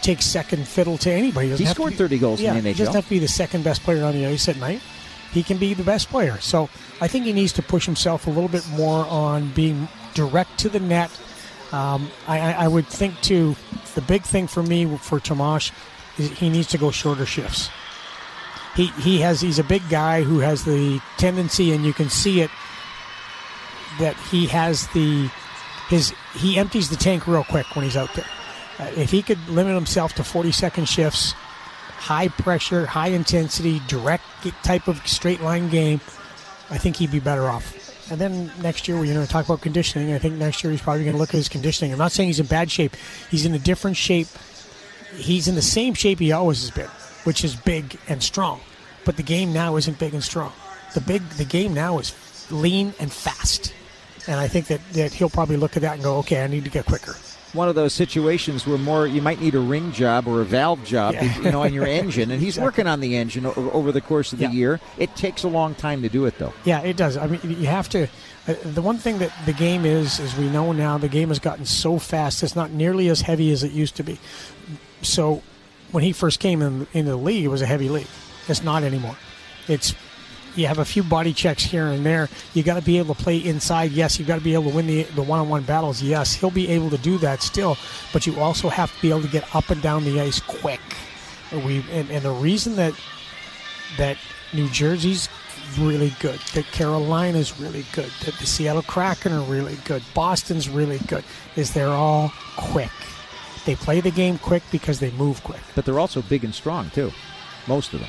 take 0.00 0.22
second 0.22 0.66
fiddle 0.66 0.96
to 0.98 1.10
anybody. 1.10 1.50
He, 1.50 1.56
he 1.56 1.66
scored 1.66 1.92
be, 1.92 1.96
30 1.96 2.18
goals 2.18 2.40
yeah, 2.40 2.54
in 2.54 2.64
the 2.64 2.70
NHL. 2.70 2.74
He 2.74 2.78
doesn't 2.78 2.94
have 2.94 3.04
to 3.04 3.10
be 3.10 3.18
the 3.18 3.28
second 3.28 3.64
best 3.64 3.82
player 3.82 4.04
on 4.04 4.14
the 4.14 4.26
ice 4.26 4.48
at 4.48 4.56
night. 4.56 4.80
He 5.32 5.42
can 5.42 5.58
be 5.58 5.74
the 5.74 5.82
best 5.82 6.08
player. 6.08 6.38
So 6.40 6.70
I 7.02 7.08
think 7.08 7.26
he 7.26 7.34
needs 7.34 7.52
to 7.54 7.62
push 7.62 7.84
himself 7.84 8.26
a 8.26 8.30
little 8.30 8.48
bit 8.48 8.66
more 8.70 9.04
on 9.06 9.50
being 9.50 9.88
direct 10.14 10.58
to 10.60 10.70
the 10.70 10.80
net. 10.80 11.10
Um, 11.72 12.10
I, 12.26 12.54
I, 12.54 12.68
would 12.68 12.86
think 12.86 13.20
too. 13.20 13.54
The 13.94 14.00
big 14.00 14.22
thing 14.22 14.46
for 14.46 14.62
me 14.62 14.96
for 14.96 15.20
Tomas 15.20 15.70
is 16.16 16.30
he 16.30 16.48
needs 16.48 16.68
to 16.68 16.78
go 16.78 16.90
shorter 16.90 17.26
shifts 17.26 17.68
he 18.78 18.86
he 19.02 19.20
has 19.20 19.40
he's 19.40 19.58
a 19.58 19.64
big 19.64 19.82
guy 19.90 20.22
who 20.22 20.38
has 20.38 20.64
the 20.64 21.00
tendency, 21.16 21.72
and 21.72 21.84
you 21.84 21.92
can 21.92 22.08
see 22.08 22.42
it 22.42 22.50
that 23.98 24.14
he 24.30 24.46
has 24.46 24.86
the 24.88 25.28
his 25.88 26.14
he 26.34 26.56
empties 26.56 26.88
the 26.88 26.96
tank 26.96 27.26
real 27.26 27.42
quick 27.42 27.66
when 27.74 27.84
he's 27.84 27.96
out 27.96 28.14
there. 28.14 28.24
Uh, 28.78 28.92
if 28.96 29.10
he 29.10 29.20
could 29.20 29.48
limit 29.48 29.74
himself 29.74 30.14
to 30.14 30.22
40 30.22 30.52
second 30.52 30.88
shifts, 30.88 31.32
high 31.32 32.28
pressure, 32.28 32.86
high 32.86 33.08
intensity, 33.08 33.82
direct 33.88 34.22
type 34.62 34.86
of 34.86 35.04
straight 35.08 35.40
line 35.40 35.68
game, 35.68 36.00
I 36.70 36.78
think 36.78 36.96
he'd 36.96 37.10
be 37.10 37.18
better 37.18 37.48
off. 37.48 37.74
And 38.12 38.20
then 38.20 38.52
next 38.62 38.86
year, 38.86 38.96
we're 38.96 39.12
going 39.12 39.26
to 39.26 39.30
talk 39.30 39.44
about 39.44 39.60
conditioning. 39.60 40.12
I 40.12 40.18
think 40.18 40.36
next 40.36 40.62
year 40.62 40.70
he's 40.70 40.80
probably 40.80 41.02
going 41.02 41.14
to 41.14 41.18
look 41.18 41.30
at 41.30 41.38
his 41.38 41.48
conditioning. 41.48 41.92
I'm 41.92 41.98
not 41.98 42.12
saying 42.12 42.28
he's 42.28 42.38
in 42.38 42.46
bad 42.46 42.70
shape. 42.70 42.94
He's 43.28 43.44
in 43.44 43.54
a 43.54 43.58
different 43.58 43.96
shape. 43.96 44.28
He's 45.16 45.48
in 45.48 45.56
the 45.56 45.62
same 45.62 45.94
shape 45.94 46.20
he 46.20 46.30
always 46.30 46.60
has 46.60 46.70
been, 46.70 46.88
which 47.24 47.42
is 47.42 47.56
big 47.56 47.98
and 48.06 48.22
strong. 48.22 48.60
But 49.08 49.16
the 49.16 49.22
game 49.22 49.54
now 49.54 49.76
isn't 49.76 49.98
big 49.98 50.12
and 50.12 50.22
strong. 50.22 50.52
The 50.92 51.00
big 51.00 51.26
the 51.30 51.46
game 51.46 51.72
now 51.72 51.98
is 51.98 52.14
lean 52.50 52.92
and 53.00 53.10
fast. 53.10 53.72
And 54.26 54.38
I 54.38 54.48
think 54.48 54.66
that, 54.66 54.86
that 54.92 55.14
he'll 55.14 55.30
probably 55.30 55.56
look 55.56 55.78
at 55.78 55.80
that 55.80 55.94
and 55.94 56.02
go, 56.02 56.18
okay, 56.18 56.44
I 56.44 56.46
need 56.46 56.64
to 56.64 56.70
get 56.70 56.84
quicker 56.84 57.16
one 57.54 57.66
of 57.66 57.74
those 57.74 57.94
situations 57.94 58.66
where 58.66 58.76
more 58.76 59.06
you 59.06 59.22
might 59.22 59.40
need 59.40 59.54
a 59.54 59.58
ring 59.58 59.90
job 59.90 60.28
or 60.28 60.42
a 60.42 60.44
valve 60.44 60.84
job, 60.84 61.14
yeah. 61.14 61.38
you 61.38 61.50
know, 61.50 61.62
on 61.62 61.72
your 61.72 61.86
engine. 61.86 62.30
And 62.30 62.38
he's 62.42 62.48
exactly. 62.58 62.66
working 62.66 62.86
on 62.86 63.00
the 63.00 63.16
engine 63.16 63.46
over 63.46 63.90
the 63.90 64.02
course 64.02 64.34
of 64.34 64.38
the 64.38 64.44
yeah. 64.44 64.50
year. 64.50 64.80
It 64.98 65.16
takes 65.16 65.44
a 65.44 65.48
long 65.48 65.74
time 65.74 66.02
to 66.02 66.10
do 66.10 66.26
it, 66.26 66.36
though. 66.36 66.52
Yeah, 66.66 66.82
it 66.82 66.98
does. 66.98 67.16
I 67.16 67.26
mean, 67.26 67.40
you 67.42 67.66
have 67.66 67.88
to. 67.88 68.02
Uh, 68.46 68.54
the 68.64 68.82
one 68.82 68.98
thing 68.98 69.20
that 69.20 69.32
the 69.46 69.54
game 69.54 69.86
is, 69.86 70.20
as 70.20 70.36
we 70.36 70.50
know 70.50 70.72
now, 70.72 70.98
the 70.98 71.08
game 71.08 71.28
has 71.28 71.38
gotten 71.38 71.64
so 71.64 71.98
fast. 71.98 72.42
It's 72.42 72.54
not 72.54 72.70
nearly 72.70 73.08
as 73.08 73.22
heavy 73.22 73.50
as 73.50 73.62
it 73.62 73.72
used 73.72 73.96
to 73.96 74.02
be. 74.02 74.18
So, 75.00 75.42
when 75.90 76.04
he 76.04 76.12
first 76.12 76.40
came 76.40 76.60
in, 76.60 76.86
into 76.92 77.12
the 77.12 77.16
league, 77.16 77.46
it 77.46 77.48
was 77.48 77.62
a 77.62 77.66
heavy 77.66 77.88
league. 77.88 78.08
It's 78.48 78.62
not 78.62 78.82
anymore. 78.82 79.16
It's 79.66 79.94
you 80.56 80.66
have 80.66 80.78
a 80.78 80.84
few 80.84 81.02
body 81.02 81.32
checks 81.32 81.62
here 81.62 81.86
and 81.86 82.04
there. 82.04 82.28
You 82.52 82.62
got 82.62 82.74
to 82.74 82.82
be 82.82 82.98
able 82.98 83.14
to 83.14 83.22
play 83.22 83.36
inside. 83.36 83.92
Yes, 83.92 84.18
you 84.18 84.24
got 84.24 84.38
to 84.38 84.44
be 84.44 84.54
able 84.54 84.70
to 84.70 84.76
win 84.76 84.86
the 84.86 85.02
the 85.04 85.22
one-on-one 85.22 85.62
battles. 85.62 86.02
Yes, 86.02 86.34
he'll 86.34 86.50
be 86.50 86.68
able 86.68 86.90
to 86.90 86.98
do 86.98 87.18
that 87.18 87.42
still, 87.42 87.76
but 88.12 88.26
you 88.26 88.40
also 88.40 88.68
have 88.68 88.94
to 88.94 89.02
be 89.02 89.10
able 89.10 89.22
to 89.22 89.28
get 89.28 89.54
up 89.54 89.70
and 89.70 89.80
down 89.80 90.04
the 90.04 90.20
ice 90.20 90.40
quick. 90.40 90.80
We 91.52 91.84
and, 91.92 92.10
and 92.10 92.22
the 92.22 92.32
reason 92.32 92.76
that 92.76 92.94
that 93.98 94.16
New 94.52 94.68
Jersey's 94.70 95.28
really 95.78 96.14
good, 96.18 96.40
that 96.54 96.64
Carolina's 96.72 97.60
really 97.60 97.84
good, 97.92 98.10
that 98.24 98.34
the 98.34 98.46
Seattle 98.46 98.82
Kraken 98.82 99.32
are 99.32 99.42
really 99.42 99.76
good, 99.84 100.02
Boston's 100.14 100.68
really 100.68 100.98
good, 101.06 101.24
is 101.56 101.72
they're 101.72 101.88
all 101.88 102.32
quick. 102.56 102.90
They 103.64 103.76
play 103.76 104.00
the 104.00 104.10
game 104.10 104.38
quick 104.38 104.62
because 104.72 104.98
they 104.98 105.10
move 105.12 105.44
quick. 105.44 105.60
But 105.74 105.84
they're 105.84 106.00
also 106.00 106.22
big 106.22 106.42
and 106.42 106.54
strong 106.54 106.90
too. 106.90 107.12
Most 107.66 107.92
of 107.92 108.00
them. 108.00 108.08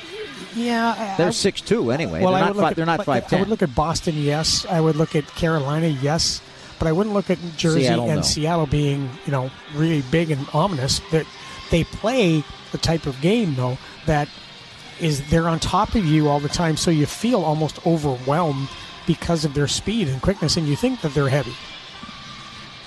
Yeah, 0.55 1.15
they're 1.17 1.31
six 1.31 1.61
two 1.61 1.91
anyway. 1.91 2.21
Well, 2.21 2.33
they're 2.33 2.45
not, 2.45 2.55
five, 2.55 2.71
at, 2.71 2.75
they're 2.75 2.85
not 2.85 3.05
five 3.05 3.27
ten. 3.27 3.39
I 3.39 3.41
would 3.41 3.49
look 3.49 3.61
at 3.61 3.75
Boston, 3.75 4.15
yes. 4.17 4.65
I 4.65 4.81
would 4.81 4.95
look 4.95 5.15
at 5.15 5.27
Carolina, 5.27 5.87
yes. 5.87 6.41
But 6.77 6.87
I 6.87 6.91
wouldn't 6.93 7.13
look 7.13 7.29
at 7.29 7.37
Jersey 7.57 7.81
Seattle, 7.81 8.05
and 8.05 8.15
no. 8.17 8.21
Seattle 8.21 8.65
being, 8.65 9.09
you 9.25 9.31
know, 9.31 9.51
really 9.75 10.01
big 10.11 10.31
and 10.31 10.47
ominous. 10.53 11.01
That 11.11 11.25
they 11.71 11.83
play 11.83 12.43
the 12.71 12.77
type 12.77 13.05
of 13.05 13.19
game 13.21 13.55
though 13.55 13.77
that 14.05 14.29
is 14.99 15.27
they're 15.29 15.47
on 15.47 15.59
top 15.59 15.95
of 15.95 16.05
you 16.05 16.29
all 16.29 16.39
the 16.39 16.49
time, 16.49 16.77
so 16.77 16.91
you 16.91 17.05
feel 17.05 17.41
almost 17.43 17.85
overwhelmed 17.85 18.69
because 19.07 19.45
of 19.45 19.53
their 19.53 19.67
speed 19.67 20.07
and 20.07 20.21
quickness, 20.21 20.57
and 20.57 20.67
you 20.67 20.75
think 20.75 21.01
that 21.01 21.13
they're 21.13 21.29
heavy. 21.29 21.53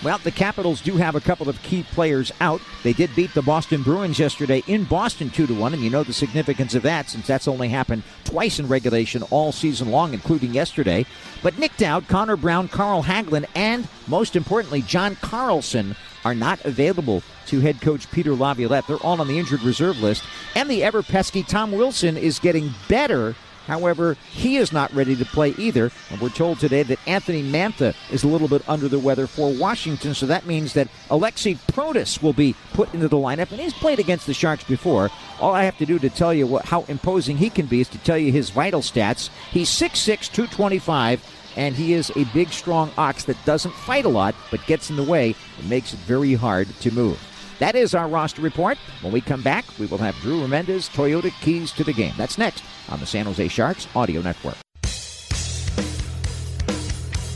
Well, 0.03 0.19
the 0.19 0.33
Capitals 0.33 0.81
do 0.81 0.97
have 0.97 1.15
a 1.15 1.21
couple 1.21 1.49
of 1.49 1.63
key 1.63 1.85
players 1.85 2.33
out. 2.41 2.61
They 2.83 2.93
did 2.93 3.15
beat 3.15 3.33
the 3.35 3.43
Boston 3.43 3.85
Bruins 3.85 4.19
yesterday 4.19 4.65
in 4.67 4.83
Boston 4.83 5.31
2 5.31 5.47
to 5.47 5.55
1, 5.55 5.75
and 5.75 5.83
you 5.83 5.91
know 5.91 6.03
the 6.03 6.13
significance 6.13 6.75
of 6.75 6.83
that 6.83 7.09
since 7.09 7.25
that's 7.25 7.47
only 7.47 7.69
happened 7.69 8.03
twice 8.25 8.59
in 8.59 8.67
regulation 8.67 9.23
all 9.31 9.53
season 9.53 9.93
long, 9.93 10.13
including 10.13 10.55
yesterday. 10.55 11.07
But 11.41 11.57
Nic 11.57 11.77
Dowd, 11.77 12.09
Connor 12.09 12.37
Brown, 12.37 12.67
Carl 12.67 13.05
Hagelin, 13.05 13.47
and 13.55 13.87
most 14.09 14.35
importantly, 14.35 14.83
John 14.83 15.15
Carlson 15.17 15.95
are 16.25 16.35
not 16.35 16.65
available 16.65 17.23
to 17.47 17.61
head 17.61 17.81
coach 17.81 18.11
Peter 18.11 18.35
Laviolette. 18.35 18.89
They're 18.89 18.97
all 18.97 19.21
on 19.21 19.29
the 19.29 19.39
injured 19.39 19.63
reserve 19.63 20.01
list. 20.01 20.25
And 20.57 20.69
the 20.69 20.83
ever 20.83 21.05
pesky 21.05 21.45
Tom 21.45 21.71
Wilson 21.71 22.17
is 22.17 22.41
getting 22.41 22.75
better 22.89 23.37
However, 23.67 24.15
he 24.31 24.57
is 24.57 24.73
not 24.73 24.93
ready 24.93 25.17
to 25.17 25.25
play 25.25 25.55
either. 25.59 25.91
And 26.11 26.21
we're 26.21 26.31
told 26.31 26.59
today 26.59 26.83
that 26.85 26.99
Anthony 27.07 27.43
Mantha 27.43 27.95
is 28.11 28.25
a 28.25 28.29
little 28.29 28.49
bit 28.49 28.69
under 28.69 28.89
the 28.89 28.99
weather 28.99 29.27
for 29.27 29.53
Washington. 29.53 30.15
So 30.15 30.27
that 30.27 30.47
means 30.47 30.73
that 30.75 30.89
Aliaksei 31.09 31.59
Protas 31.73 32.23
will 32.23 32.33
be 32.33 32.55
put 32.73 32.93
into 32.95 33.09
the 33.09 33.17
lineup. 33.17 33.51
And 33.51 33.61
he's 33.61 33.75
played 33.75 33.99
against 33.99 34.27
the 34.27 34.35
Sharks 34.35 34.65
before. 34.65 35.11
All 35.41 35.55
I 35.55 35.65
have 35.65 35.79
to 35.79 35.87
do 35.87 35.99
to 35.99 36.11
tell 36.11 36.35
you 36.35 36.47
what, 36.47 36.65
how 36.67 36.85
imposing 36.89 37.37
he 37.37 37.51
can 37.51 37.67
be 37.67 37.81
is 37.81 37.89
to 37.89 37.99
tell 37.99 38.19
you 38.19 38.33
his 38.33 38.51
vital 38.51 38.81
stats. 38.81 39.31
He's 39.51 39.71
6'6, 39.71 40.33
225 40.33 41.39
and 41.57 41.75
he 41.75 41.93
is 41.93 42.11
a 42.17 42.25
big, 42.33 42.49
strong 42.49 42.91
ox 42.97 43.25
that 43.25 43.37
doesn't 43.45 43.75
fight 43.75 44.07
a 44.07 44.09
lot 44.09 44.35
but 44.51 44.65
gets 44.67 44.91
in 44.91 44.97
the 44.97 45.03
way 45.03 45.35
and 45.59 45.69
makes 45.69 45.93
it 45.93 45.99
very 46.01 46.35
hard 46.35 46.69
to 46.81 46.91
move. 46.91 47.21
That 47.63 47.77
is 47.77 47.95
our 47.95 48.09
roster 48.09 48.43
report. 48.43 48.77
When 49.03 49.13
we 49.13 49.21
come 49.21 49.41
back, 49.41 49.65
we 49.79 49.87
will 49.87 49.99
have 49.99 50.17
Drew 50.17 50.45
Remenda's, 50.45 50.89
Toyota 50.89 51.31
Keys 51.43 51.71
to 51.75 51.85
the 51.85 51.93
Game. 51.93 52.13
That's 52.19 52.37
next 52.37 52.65
on 52.89 52.99
the 52.99 53.07
San 53.07 53.25
Jose 53.25 53.47
Sharks 53.47 53.87
Audio 53.95 54.21
Network. 54.21 54.57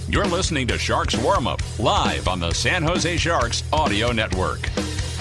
You're 0.08 0.26
listening 0.26 0.66
to 0.66 0.78
Sharks 0.78 1.16
Warm 1.16 1.46
Up 1.46 1.62
live 1.78 2.26
on 2.26 2.40
the 2.40 2.50
San 2.50 2.82
Jose 2.82 3.16
Sharks 3.18 3.62
Audio 3.72 4.10
Network. 4.10 4.68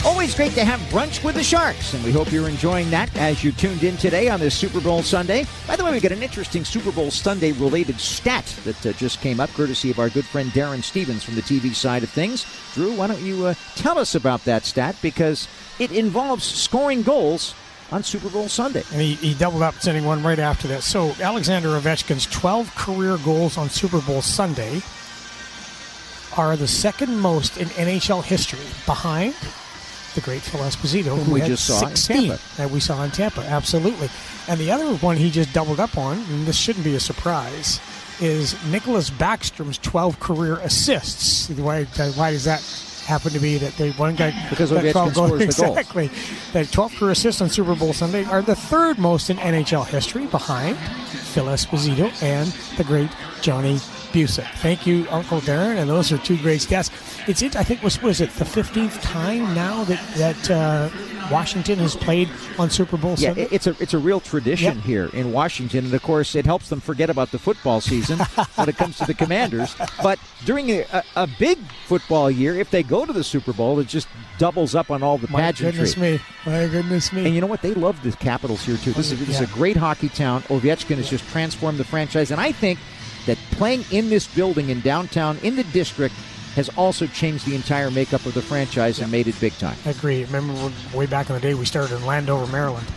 Always 0.06 0.36
great 0.36 0.52
to 0.52 0.64
have 0.64 0.80
brunch 0.92 1.24
with 1.24 1.34
the 1.34 1.44
Sharks, 1.44 1.96
and 1.96 2.04
we 2.04 2.12
hope 2.12 2.32
you're 2.32 2.48
enjoying 2.48 2.92
that 2.92 3.14
as 3.18 3.44
you 3.44 3.52
tuned 3.52 3.84
in 3.84 3.98
today 3.98 4.30
on 4.30 4.40
this 4.40 4.54
Super 4.54 4.80
Bowl 4.80 5.02
Sunday. 5.02 5.48
By 5.68 5.76
the 5.76 5.84
way, 5.84 5.92
we 5.92 6.00
got 6.00 6.12
an 6.12 6.22
interesting 6.22 6.64
Super 6.64 6.92
Bowl 6.92 7.10
Sunday 7.10 7.54
related 7.54 8.00
stat 8.00 8.46
that 8.66 8.86
uh, 8.86 8.94
just 8.94 9.20
came 9.20 9.40
up, 9.40 9.50
courtesy 9.54 9.90
of 9.90 9.98
our 9.98 10.12
good 10.12 10.26
friend 10.26 10.52
Darren 10.52 10.84
Stevens 10.84 11.24
from 11.24 11.34
the 11.34 11.42
TV 11.42 11.74
side 11.74 12.04
of 12.04 12.10
things. 12.12 12.46
Drew, 12.76 12.94
why 12.94 13.08
don't 13.08 13.22
you 13.22 13.48
uh, 13.48 13.56
tell 13.74 13.98
us 13.98 14.14
about 14.14 14.46
that 14.46 14.64
stat 14.64 14.96
because 15.02 15.48
it 15.80 15.92
involves 15.92 16.44
scoring 16.44 17.02
goals 17.02 17.56
on 17.92 18.04
Super 18.04 18.30
Bowl 18.30 18.48
Sunday. 18.48 18.84
And 18.92 19.02
he, 19.02 19.16
he, 19.16 19.34
doubled 19.34 19.64
up, 19.64 19.74
sending 19.80 20.06
one 20.06 20.22
right 20.22 20.40
after 20.40 20.68
that. 20.68 20.84
So 20.84 21.16
Alexander 21.20 21.70
Ovechkin's 21.70 22.28
12 22.28 22.76
career 22.76 23.18
goals 23.26 23.58
on 23.58 23.72
Super 23.72 24.02
Bowl 24.02 24.22
Sunday 24.22 24.84
are 26.38 26.56
the 26.56 26.68
second 26.68 27.20
most 27.20 27.58
in 27.58 27.70
NHL 27.70 28.24
history, 28.24 28.60
behind 28.86 29.34
the 30.16 30.22
great 30.22 30.42
Phil 30.42 30.62
Esposito, 30.62 31.22
who 31.22 31.34
we 31.34 31.42
just 31.42 31.66
saw 31.66 31.88
16 31.88 32.38
that 32.58 32.72
we 32.72 32.80
saw 32.80 33.04
in 33.04 33.12
Tampa. 33.12 33.42
Absolutely. 33.42 34.10
And 34.48 34.60
the 34.60 34.72
other 34.72 34.96
one 34.98 35.18
he 35.18 35.30
just 35.30 35.54
doubled 35.54 35.80
up 35.80 35.98
on, 35.98 36.18
and 36.18 36.46
this 36.46 36.58
shouldn't 36.58 36.86
be 36.86 36.96
a 36.96 37.00
surprise, 37.00 37.80
is 38.22 38.54
Nicklas 38.70 39.12
Backstrom's 39.12 39.78
12 39.80 40.20
career 40.20 40.56
assists. 40.58 41.50
Why, 41.50 41.84
why 41.84 42.32
does 42.32 42.46
that 42.46 42.62
happen 43.06 43.32
to 43.32 43.40
be 43.40 43.58
that 43.60 43.72
they 43.78 43.92
one 43.92 44.16
guy 44.16 44.34
because 44.50 44.72
that 44.72 44.92
12 44.92 45.14
goals, 45.14 45.40
exactly 45.40 46.10
that 46.54 46.72
12 46.72 46.96
career 46.96 47.12
assists 47.12 47.40
on 47.40 47.50
Super 47.50 47.76
Bowl 47.76 47.94
Sunday 47.94 48.26
are 48.26 48.42
the 48.42 48.56
third 48.56 48.98
most 48.98 49.30
in 49.30 49.38
NHL 49.38 49.86
history 49.86 50.26
behind 50.26 50.76
Phil 50.78 51.46
Esposito 51.46 52.12
and 52.24 52.48
the 52.78 52.84
great 52.84 53.12
Johnny 53.42 53.80
Bucyk. 54.16 54.50
Thank 54.60 54.88
you, 54.88 55.06
Uncle 55.10 55.42
Darren, 55.42 55.78
and 55.78 55.90
those 55.90 56.12
are 56.12 56.18
two 56.18 56.38
great 56.38 56.62
stats. 56.62 56.90
It's 57.28 57.42
it. 57.42 57.56
I 57.56 57.64
think 57.64 57.84
was 57.84 58.02
was 58.02 58.22
it 58.22 58.30
the 58.32 58.46
fifteenth 58.46 59.02
time 59.02 59.54
now 59.54 59.84
that 59.84 60.02
that 60.16 60.50
uh, 60.52 60.90
Washington 61.30 61.80
has 61.80 61.96
played 61.96 62.30
on 62.58 62.70
Super 62.70 62.96
Bowl. 62.98 63.16
Yeah, 63.18 63.34
7? 63.34 63.48
it's 63.52 63.68
a 63.68 63.76
it's 63.82 63.94
a 63.94 63.98
real 63.98 64.20
tradition 64.22 64.76
Yep. 64.78 64.84
here 64.86 65.10
in 65.14 65.32
Washington, 65.34 65.86
and 65.86 65.94
of 65.94 66.02
course, 66.02 66.34
it 66.36 66.46
helps 66.46 66.70
them 66.70 66.80
forget 66.80 67.10
about 67.10 67.32
the 67.32 67.40
football 67.40 67.82
season 67.82 68.20
when 68.56 68.70
it 68.70 68.78
comes 68.78 68.98
to 69.00 69.06
the 69.06 69.14
Commanders. 69.14 69.76
But 70.02 70.18
during 70.46 70.70
a, 70.70 70.86
a, 70.94 71.04
a 71.24 71.28
big 71.40 71.58
football 71.88 72.32
year, 72.32 72.56
if 72.56 72.72
they 72.72 72.84
go 72.84 73.06
to 73.06 73.12
the 73.14 73.24
Super 73.24 73.52
Bowl, 73.54 73.80
it 73.80 73.88
just 73.88 74.08
doubles 74.38 74.76
up 74.76 74.90
on 74.92 75.04
all 75.04 75.18
the 75.18 75.28
My 75.30 75.42
pageantry. 75.42 75.72
goodness 75.74 75.98
me! 75.98 76.20
My 76.46 76.68
goodness 76.68 77.12
me! 77.12 77.26
And 77.26 77.36
you 77.36 77.42
know 77.42 77.48
what? 77.48 77.62
They 77.62 77.74
love 77.74 78.02
the 78.02 78.12
Capitals 78.14 78.64
here 78.64 78.78
too. 78.78 78.94
This 78.94 79.12
is, 79.12 79.20
this 79.20 79.42
is 79.42 79.42
a 79.42 79.54
great 79.54 79.76
hockey 79.76 80.10
town. 80.10 80.42
Ovechkin 80.44 80.96
has 80.98 81.10
just 81.10 81.28
transformed 81.30 81.78
the 81.80 81.84
franchise, 81.84 82.32
and 82.32 82.40
I 82.40 82.52
think 82.54 82.80
that 83.26 83.38
playing 83.52 83.84
in 83.92 84.10
this 84.10 84.28
building 84.28 84.70
in 84.70 84.82
downtown 84.82 85.38
in 85.40 85.56
the 85.56 85.64
district 85.66 86.14
has 86.56 86.70
also 86.78 87.06
changed 87.08 87.46
the 87.46 87.56
entire 87.56 87.92
makeup 87.92 88.26
of 88.26 88.34
the 88.34 88.42
franchise 88.42 89.00
and 89.00 89.12
made 89.12 89.28
it 89.28 89.40
big 89.42 89.54
time. 89.54 89.78
I 89.86 89.90
agree. 89.90 90.24
Remember 90.24 90.72
way 90.94 91.06
back 91.06 91.30
in 91.30 91.36
the 91.36 91.42
day, 91.42 91.54
we 91.54 91.66
started 91.66 91.96
in 91.96 92.06
Landover, 92.06 92.50
Maryland, 92.52 92.88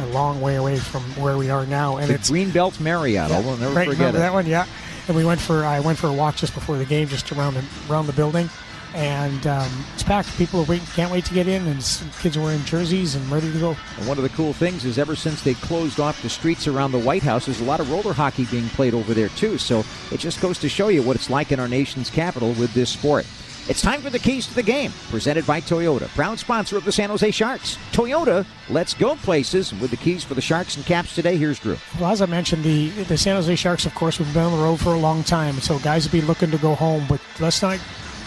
a 0.00 0.06
long 0.06 0.40
way 0.40 0.56
away 0.56 0.78
from 0.78 1.02
where 1.22 1.36
we 1.36 1.50
are 1.50 1.66
now, 1.66 1.98
and 1.98 2.08
The 2.08 2.14
it's 2.14 2.30
Greenbelt 2.30 2.80
Marriott. 2.80 3.30
I 3.30 3.40
will 3.40 3.56
never 3.58 3.74
right. 3.74 3.86
forget 3.86 3.98
Remember 3.98 4.18
it. 4.18 4.20
that 4.20 4.32
one? 4.32 4.46
Yeah. 4.46 4.66
And 5.08 5.16
we 5.16 5.24
went 5.24 5.40
for 5.40 5.64
I 5.64 5.80
went 5.80 5.98
for 5.98 6.08
a 6.08 6.12
walk 6.12 6.36
just 6.36 6.54
before 6.54 6.78
the 6.78 6.84
game, 6.84 7.06
just 7.08 7.30
around 7.32 7.54
the 7.54 7.64
around 7.90 8.06
the 8.06 8.12
building, 8.14 8.48
and 8.96 9.46
um, 9.46 9.70
it's 9.92 10.02
packed. 10.02 10.34
People 10.38 10.60
are 10.60 10.64
waiting, 10.64 10.86
can't 10.94 11.12
wait 11.12 11.24
to 11.26 11.34
get 11.34 11.46
in, 11.46 11.66
and 11.66 11.78
kids 12.20 12.36
are 12.36 12.40
wearing 12.40 12.64
jerseys 12.64 13.14
and 13.14 13.30
ready 13.30 13.52
to 13.52 13.58
go. 13.58 13.76
And 13.98 14.08
one 14.08 14.16
of 14.16 14.22
the 14.22 14.30
cool 14.30 14.54
things 14.54 14.86
is 14.86 14.98
ever 14.98 15.14
since 15.14 15.42
they 15.42 15.52
closed 15.54 16.00
off 16.00 16.22
the 16.22 16.30
streets 16.30 16.66
around 16.66 16.92
the 16.92 16.98
White 16.98 17.22
House, 17.22 17.44
there's 17.44 17.60
a 17.60 17.64
lot 17.64 17.80
of 17.80 17.92
roller 17.92 18.14
hockey 18.14 18.46
being 18.46 18.68
played 18.70 18.94
over 18.94 19.12
there 19.12 19.28
too. 19.28 19.58
So 19.58 19.84
it 20.10 20.18
just 20.18 20.40
goes 20.40 20.58
to 20.60 20.68
show 20.70 20.88
you 20.88 21.02
what 21.02 21.14
it's 21.14 21.28
like 21.28 21.52
in 21.52 21.60
our 21.60 21.68
nation's 21.68 22.08
capital 22.08 22.48
with 22.54 22.72
this 22.72 22.88
sport. 22.90 23.26
It's 23.68 23.82
time 23.82 24.00
for 24.00 24.10
the 24.10 24.18
keys 24.20 24.46
to 24.46 24.54
the 24.54 24.62
game, 24.62 24.92
presented 25.10 25.44
by 25.44 25.60
Toyota, 25.60 26.08
proud 26.14 26.38
sponsor 26.38 26.76
of 26.76 26.84
the 26.84 26.92
San 26.92 27.10
Jose 27.10 27.32
Sharks. 27.32 27.76
Toyota, 27.90 28.46
let's 28.70 28.94
go 28.94 29.16
places. 29.16 29.74
With 29.74 29.90
the 29.90 29.96
keys 29.96 30.22
for 30.22 30.34
the 30.34 30.40
Sharks 30.40 30.76
and 30.76 30.86
Caps 30.86 31.16
today, 31.16 31.36
here's 31.36 31.58
Drew. 31.58 31.76
Well, 32.00 32.12
as 32.12 32.22
I 32.22 32.26
mentioned, 32.26 32.62
the 32.62 32.88
the 32.90 33.18
San 33.18 33.34
Jose 33.34 33.56
Sharks, 33.56 33.84
of 33.84 33.94
course, 33.94 34.18
we've 34.20 34.32
been 34.32 34.44
on 34.44 34.52
the 34.52 34.64
road 34.64 34.78
for 34.78 34.94
a 34.94 34.98
long 34.98 35.24
time, 35.24 35.54
so 35.56 35.80
guys 35.80 36.06
will 36.06 36.12
be 36.12 36.24
looking 36.24 36.52
to 36.52 36.58
go 36.58 36.76
home. 36.76 37.04
But 37.08 37.20
let's 37.40 37.60
not 37.60 37.80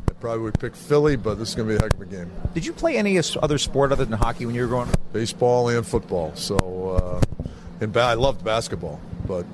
I 0.09 0.13
probably 0.21 0.41
would 0.45 0.59
pick 0.59 0.75
Philly, 0.75 1.15
but 1.17 1.35
this 1.39 1.51
is 1.51 1.55
going 1.55 1.69
to 1.69 1.75
be 1.75 1.79
a 1.79 1.83
heck 1.83 1.93
of 1.93 2.01
a 2.01 2.07
game. 2.07 2.31
Did 2.55 2.65
you 2.65 2.73
play 2.73 2.97
any 2.97 3.19
other 3.43 3.59
sport 3.59 3.93
other 3.93 4.07
than 4.07 4.17
hockey 4.19 4.47
when 4.47 4.55
you 4.55 4.63
were 4.63 4.69
growing 4.69 4.89
up? 4.89 5.13
Baseball 5.13 5.69
and 5.69 5.87
football. 5.87 6.33
So, 6.35 7.21
uh, 7.37 7.45
and 7.83 7.93
ba- 7.93 8.01
I 8.01 8.15
loved 8.15 8.43
basketball, 8.43 8.99
but 9.27 9.45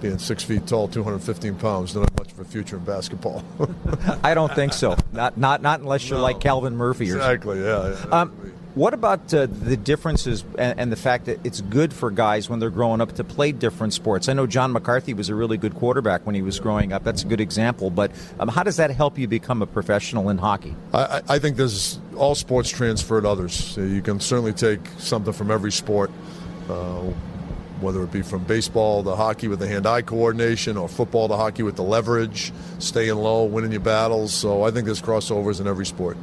being 0.00 0.16
six 0.16 0.42
feet 0.42 0.66
tall, 0.66 0.88
215 0.88 1.56
pounds, 1.56 1.92
don't 1.92 2.04
have 2.04 2.18
much 2.18 2.32
of 2.32 2.38
a 2.40 2.44
future 2.46 2.78
in 2.78 2.84
basketball. 2.84 3.44
I 4.24 4.32
don't 4.32 4.54
think 4.54 4.72
so. 4.72 4.96
Not 5.12 5.36
not 5.36 5.60
not 5.60 5.80
unless 5.80 6.08
you're 6.08 6.18
No. 6.18 6.22
like 6.24 6.40
Calvin 6.40 6.76
Murphy 6.76 7.10
or 7.12 7.16
exactly. 7.16 7.62
Yeah. 7.62 7.94
yeah. 8.08 8.20
Um, 8.20 8.52
what 8.76 8.92
about 8.92 9.32
uh, 9.32 9.46
the 9.46 9.74
differences 9.74 10.44
and, 10.58 10.78
and 10.78 10.92
the 10.92 10.96
fact 10.96 11.24
that 11.24 11.40
it's 11.44 11.62
good 11.62 11.94
for 11.94 12.10
guys 12.10 12.50
when 12.50 12.58
they're 12.60 12.68
growing 12.68 13.00
up 13.00 13.14
to 13.14 13.24
play 13.24 13.50
different 13.50 13.94
sports? 13.94 14.28
I 14.28 14.34
know 14.34 14.46
John 14.46 14.70
McCarthy 14.70 15.14
was 15.14 15.30
a 15.30 15.34
really 15.34 15.56
good 15.56 15.74
quarterback 15.74 16.26
when 16.26 16.34
he 16.34 16.42
was 16.42 16.60
growing 16.60 16.92
up. 16.92 17.02
That's 17.02 17.22
a 17.22 17.26
good 17.26 17.40
example. 17.40 17.88
But 17.88 18.12
um, 18.38 18.48
how 18.48 18.62
does 18.62 18.76
that 18.76 18.90
help 18.90 19.18
you 19.18 19.26
become 19.28 19.62
a 19.62 19.66
professional 19.66 20.28
in 20.28 20.36
hockey? 20.36 20.76
I, 20.92 21.22
I 21.26 21.38
think 21.38 21.56
there's 21.56 21.98
all 22.18 22.34
sports 22.34 22.68
transfer 22.68 23.18
to 23.18 23.26
others. 23.26 23.78
You 23.78 24.02
can 24.02 24.20
certainly 24.20 24.52
take 24.52 24.86
something 24.98 25.32
from 25.32 25.50
every 25.50 25.72
sport, 25.72 26.10
uh, 26.68 27.00
whether 27.80 28.02
it 28.02 28.12
be 28.12 28.20
from 28.20 28.44
baseball 28.44 29.02
to 29.04 29.16
hockey 29.16 29.48
with 29.48 29.58
the 29.58 29.68
hand-eye 29.68 30.02
coordination, 30.02 30.76
or 30.76 30.86
football 30.86 31.28
to 31.28 31.36
hockey 31.36 31.62
with 31.62 31.76
the 31.76 31.82
leverage, 31.82 32.52
staying 32.78 33.14
low, 33.14 33.44
winning 33.44 33.72
your 33.72 33.80
battles. 33.80 34.34
So 34.34 34.64
I 34.64 34.70
think 34.70 34.84
there's 34.84 35.00
crossovers 35.00 35.62
in 35.62 35.66
every 35.66 35.86
sport. 35.86 36.18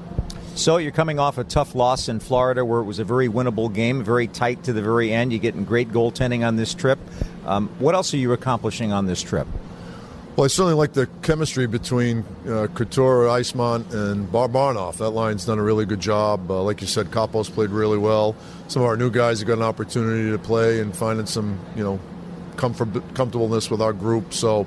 So 0.55 0.77
you're 0.77 0.91
coming 0.91 1.17
off 1.17 1.39
a 1.39 1.43
tough 1.43 1.73
loss 1.73 2.07
in 2.07 2.19
Florida, 2.19 2.63
where 2.63 2.79
it 2.79 2.83
was 2.83 2.99
a 2.99 3.03
very 3.03 3.27
winnable 3.27 3.73
game, 3.73 4.03
very 4.03 4.27
tight 4.27 4.63
to 4.65 4.73
the 4.73 4.83
very 4.83 5.11
end. 5.11 5.33
You're 5.33 5.41
getting 5.41 5.65
great 5.65 5.89
goaltending 5.89 6.45
on 6.47 6.57
this 6.57 6.73
trip. 6.75 6.99
Um, 7.45 7.69
what 7.79 7.95
else 7.95 8.13
are 8.13 8.17
you 8.17 8.33
accomplishing 8.33 8.93
on 8.93 9.07
this 9.07 9.21
trip? 9.21 9.47
Well, 10.35 10.45
I 10.45 10.47
certainly 10.47 10.73
like 10.73 10.93
the 10.93 11.07
chemistry 11.21 11.67
between 11.67 12.23
uh, 12.47 12.67
Couture, 12.73 13.27
and 13.27 14.31
Bar- 14.31 14.47
Barnoff. 14.47 14.97
That 14.97 15.09
line's 15.09 15.45
done 15.45 15.59
a 15.59 15.63
really 15.63 15.85
good 15.85 15.99
job. 15.99 16.49
Uh, 16.49 16.61
like 16.61 16.81
you 16.81 16.87
said, 16.87 17.11
Kaapo's 17.11 17.49
played 17.49 17.69
really 17.71 17.97
well. 17.99 18.35
Some 18.67 18.83
of 18.83 18.87
our 18.87 18.97
new 18.97 19.11
guys 19.11 19.39
have 19.39 19.47
got 19.47 19.57
an 19.57 19.63
opportunity 19.63 20.31
to 20.31 20.39
play 20.39 20.79
and 20.79 20.95
finding 20.95 21.25
some, 21.25 21.59
you 21.75 21.83
know, 21.83 21.99
comfort, 22.57 22.89
comfortableness 23.15 23.69
with 23.69 23.81
our 23.81 23.93
group. 23.93 24.33
So, 24.33 24.65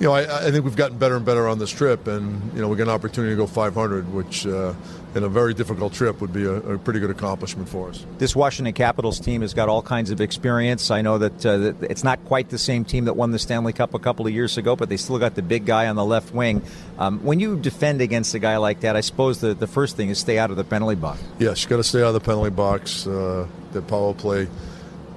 you 0.00 0.06
know, 0.06 0.12
I, 0.12 0.46
I 0.46 0.50
think 0.52 0.64
we've 0.64 0.76
gotten 0.76 0.96
better 0.96 1.16
and 1.16 1.24
better 1.26 1.48
on 1.48 1.58
this 1.58 1.70
trip, 1.70 2.06
and 2.06 2.52
you 2.54 2.60
know, 2.60 2.68
we 2.68 2.76
get 2.76 2.84
an 2.84 2.94
opportunity 2.94 3.32
to 3.32 3.36
go 3.36 3.48
500, 3.48 4.12
which 4.12 4.46
uh, 4.46 4.72
in 5.16 5.24
a 5.24 5.28
very 5.28 5.54
difficult 5.54 5.92
trip 5.92 6.20
would 6.20 6.32
be 6.32 6.44
a, 6.44 6.52
a 6.52 6.78
pretty 6.78 7.00
good 7.00 7.10
accomplishment 7.10 7.68
for 7.68 7.88
us. 7.88 8.06
This 8.18 8.36
Washington 8.36 8.74
Capitals 8.74 9.18
team 9.18 9.42
has 9.42 9.54
got 9.54 9.68
all 9.68 9.82
kinds 9.82 10.10
of 10.12 10.20
experience. 10.20 10.92
I 10.92 11.02
know 11.02 11.18
that, 11.18 11.44
uh, 11.44 11.58
that 11.58 11.82
it's 11.82 12.04
not 12.04 12.24
quite 12.26 12.48
the 12.48 12.58
same 12.58 12.84
team 12.84 13.06
that 13.06 13.14
won 13.14 13.32
the 13.32 13.40
Stanley 13.40 13.72
Cup 13.72 13.92
a 13.92 13.98
couple 13.98 14.24
of 14.24 14.32
years 14.32 14.56
ago, 14.56 14.76
but 14.76 14.88
they 14.88 14.96
still 14.96 15.18
got 15.18 15.34
the 15.34 15.42
big 15.42 15.66
guy 15.66 15.88
on 15.88 15.96
the 15.96 16.04
left 16.04 16.32
wing. 16.32 16.62
Um, 16.98 17.18
when 17.24 17.40
you 17.40 17.58
defend 17.58 18.00
against 18.00 18.34
a 18.34 18.38
guy 18.38 18.58
like 18.58 18.80
that, 18.80 18.94
I 18.94 19.00
suppose 19.00 19.40
the, 19.40 19.52
the 19.54 19.66
first 19.66 19.96
thing 19.96 20.10
is 20.10 20.18
stay 20.18 20.38
out 20.38 20.52
of 20.52 20.56
the 20.56 20.64
penalty 20.64 20.94
box. 20.94 21.20
Yes, 21.40 21.64
you 21.64 21.70
got 21.70 21.78
to 21.78 21.84
stay 21.84 22.02
out 22.02 22.08
of 22.08 22.14
the 22.14 22.20
penalty 22.20 22.50
box. 22.50 23.04
Uh, 23.04 23.48
the 23.72 23.82
power 23.82 24.14
play, 24.14 24.44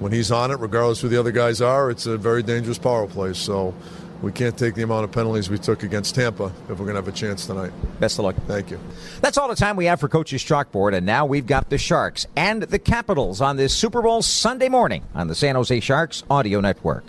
when 0.00 0.10
he's 0.10 0.32
on 0.32 0.50
it, 0.50 0.58
regardless 0.58 1.00
who 1.00 1.08
the 1.08 1.20
other 1.20 1.30
guys 1.30 1.60
are, 1.60 1.88
it's 1.90 2.06
a 2.06 2.16
very 2.18 2.42
dangerous 2.42 2.78
power 2.78 3.06
play. 3.06 3.32
So 3.32 3.74
we 4.22 4.32
can't 4.32 4.56
take 4.56 4.74
the 4.74 4.82
amount 4.82 5.04
of 5.04 5.12
penalties 5.12 5.50
we 5.50 5.58
took 5.58 5.82
against 5.82 6.14
Tampa 6.14 6.52
if 6.68 6.70
we're 6.70 6.76
going 6.76 6.90
to 6.90 6.94
have 6.94 7.08
a 7.08 7.12
chance 7.12 7.46
tonight. 7.46 7.72
Best 8.00 8.18
of 8.18 8.24
luck. 8.24 8.36
Thank 8.46 8.70
you. 8.70 8.78
That's 9.20 9.36
all 9.36 9.48
the 9.48 9.56
time 9.56 9.76
we 9.76 9.86
have 9.86 10.00
for 10.00 10.08
Coach's 10.08 10.42
Chalkboard, 10.42 10.94
and 10.94 11.04
now 11.04 11.26
we've 11.26 11.46
got 11.46 11.68
the 11.68 11.78
Sharks 11.78 12.26
and 12.36 12.62
the 12.62 12.78
Capitals 12.78 13.40
on 13.40 13.56
this 13.56 13.74
Super 13.74 14.00
Bowl 14.00 14.22
Sunday 14.22 14.68
morning 14.68 15.04
on 15.14 15.26
the 15.26 15.34
San 15.34 15.56
Jose 15.56 15.80
Sharks 15.80 16.22
Audio 16.30 16.60
Network. 16.60 17.04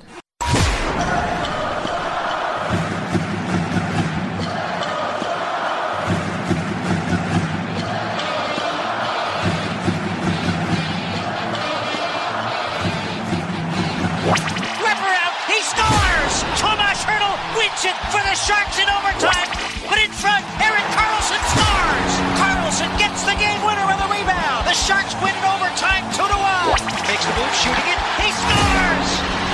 For 17.84 18.24
the 18.24 18.36
Sharks 18.40 18.80
in 18.80 18.88
overtime. 18.88 19.52
But 19.92 20.00
in 20.00 20.08
front, 20.16 20.40
Erik 20.64 20.88
Karlsson 20.96 21.42
scores. 21.52 22.14
Karlsson 22.40 22.88
gets 22.98 23.28
the 23.28 23.36
game 23.36 23.60
winner 23.60 23.84
on 23.84 24.00
the 24.00 24.08
rebound. 24.08 24.64
The 24.64 24.72
Sharks 24.72 25.12
win 25.20 25.36
in 25.36 25.44
overtime, 25.44 26.08
two 26.16 26.24
to 26.24 26.40
one. 26.40 26.80
Makes 27.12 27.28
the 27.28 27.36
move, 27.36 27.52
shooting 27.60 27.84
it. 27.92 28.00
He 28.24 28.32
scores. 28.32 29.10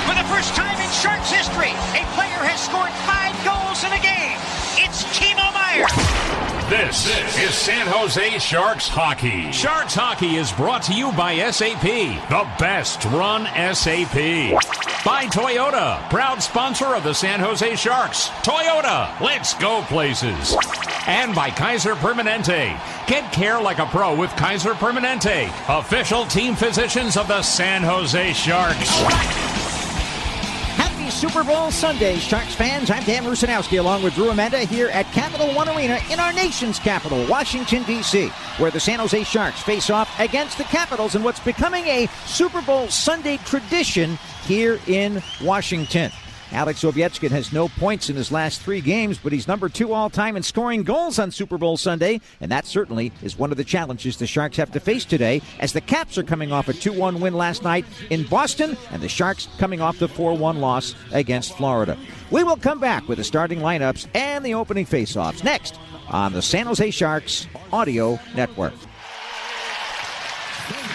For 0.06 0.14
the 0.14 0.26
first 0.30 0.54
time 0.54 0.78
in 0.78 0.86
Sharks 0.94 1.26
history, 1.26 1.74
a 1.98 2.06
player 2.14 2.38
has 2.46 2.62
scored 2.62 2.94
five 3.02 3.34
goals 3.42 3.82
in 3.82 3.90
a 3.90 3.98
game. 3.98 4.38
It's 4.78 5.02
Timo 5.18 5.50
Meier. 5.50 6.19
This 6.70 7.04
is 7.36 7.52
San 7.52 7.88
Jose 7.88 8.38
Sharks 8.38 8.86
hockey. 8.86 9.50
Sharks 9.50 9.92
hockey 9.92 10.36
is 10.36 10.52
brought 10.52 10.84
to 10.84 10.94
you 10.94 11.10
by 11.10 11.34
SAP, 11.50 11.82
the 11.82 12.48
best 12.60 13.04
run 13.06 13.46
SAP. 13.74 14.14
By 15.04 15.26
Toyota, 15.26 16.08
proud 16.10 16.40
sponsor 16.40 16.94
of 16.94 17.02
the 17.02 17.12
San 17.12 17.40
Jose 17.40 17.74
Sharks. 17.74 18.28
Toyota, 18.44 19.20
let's 19.20 19.54
go 19.54 19.82
places. 19.88 20.56
And 21.08 21.34
by 21.34 21.50
Kaiser 21.50 21.96
Permanente. 21.96 22.78
Get 23.08 23.32
care 23.32 23.60
like 23.60 23.80
a 23.80 23.86
pro 23.86 24.14
with 24.14 24.30
Kaiser 24.36 24.74
Permanente, 24.74 25.50
official 25.76 26.24
team 26.26 26.54
physicians 26.54 27.16
of 27.16 27.26
the 27.26 27.42
San 27.42 27.82
Jose 27.82 28.32
Sharks. 28.34 29.49
Super 31.10 31.42
Bowl 31.42 31.72
Sunday, 31.72 32.16
Sharks 32.18 32.54
fans. 32.54 32.88
I'm 32.88 33.02
Dan 33.02 33.24
Rusanowsky 33.24 33.80
along 33.80 34.04
with 34.04 34.14
Drew 34.14 34.30
Remenda 34.30 34.60
here 34.60 34.88
at 34.90 35.06
Capital 35.06 35.52
One 35.54 35.68
Arena 35.68 35.98
in 36.08 36.20
our 36.20 36.32
nation's 36.32 36.78
capital, 36.78 37.26
Washington, 37.26 37.82
D.C., 37.82 38.28
where 38.58 38.70
the 38.70 38.78
San 38.78 39.00
Jose 39.00 39.24
Sharks 39.24 39.60
face 39.60 39.90
off 39.90 40.08
against 40.20 40.56
the 40.56 40.64
Capitals 40.64 41.16
in 41.16 41.22
what's 41.24 41.40
becoming 41.40 41.84
a 41.86 42.06
Super 42.26 42.62
Bowl 42.62 42.88
Sunday 42.88 43.38
tradition 43.38 44.18
here 44.44 44.78
in 44.86 45.20
Washington. 45.42 46.12
Alex 46.52 46.82
Ovechkin 46.82 47.30
has 47.30 47.52
no 47.52 47.68
points 47.68 48.10
in 48.10 48.16
his 48.16 48.32
last 48.32 48.60
three 48.60 48.80
games, 48.80 49.18
but 49.18 49.32
he's 49.32 49.46
number 49.46 49.68
two 49.68 49.92
all 49.92 50.10
time 50.10 50.36
in 50.36 50.42
scoring 50.42 50.82
goals 50.82 51.18
on 51.18 51.30
Super 51.30 51.58
Bowl 51.58 51.76
Sunday, 51.76 52.20
and 52.40 52.50
that 52.50 52.66
certainly 52.66 53.12
is 53.22 53.38
one 53.38 53.52
of 53.52 53.56
the 53.56 53.64
challenges 53.64 54.16
the 54.16 54.26
Sharks 54.26 54.56
have 54.56 54.72
to 54.72 54.80
face 54.80 55.04
today 55.04 55.40
as 55.60 55.72
the 55.72 55.80
Caps 55.80 56.18
are 56.18 56.24
coming 56.24 56.50
off 56.50 56.68
a 56.68 56.72
2 56.72 56.92
1 56.92 57.20
win 57.20 57.34
last 57.34 57.62
night 57.62 57.84
in 58.10 58.24
Boston, 58.26 58.76
and 58.90 59.00
the 59.00 59.08
Sharks 59.08 59.48
coming 59.58 59.80
off 59.80 59.98
the 59.98 60.08
4 60.08 60.36
1 60.36 60.60
loss 60.60 60.94
against 61.12 61.56
Florida. 61.56 61.96
We 62.30 62.42
will 62.42 62.56
come 62.56 62.80
back 62.80 63.08
with 63.08 63.18
the 63.18 63.24
starting 63.24 63.60
lineups 63.60 64.08
and 64.14 64.44
the 64.44 64.54
opening 64.54 64.86
faceoffs 64.86 65.44
next 65.44 65.78
on 66.08 66.32
the 66.32 66.42
San 66.42 66.66
Jose 66.66 66.90
Sharks 66.90 67.46
Audio 67.72 68.18
Network. 68.34 68.74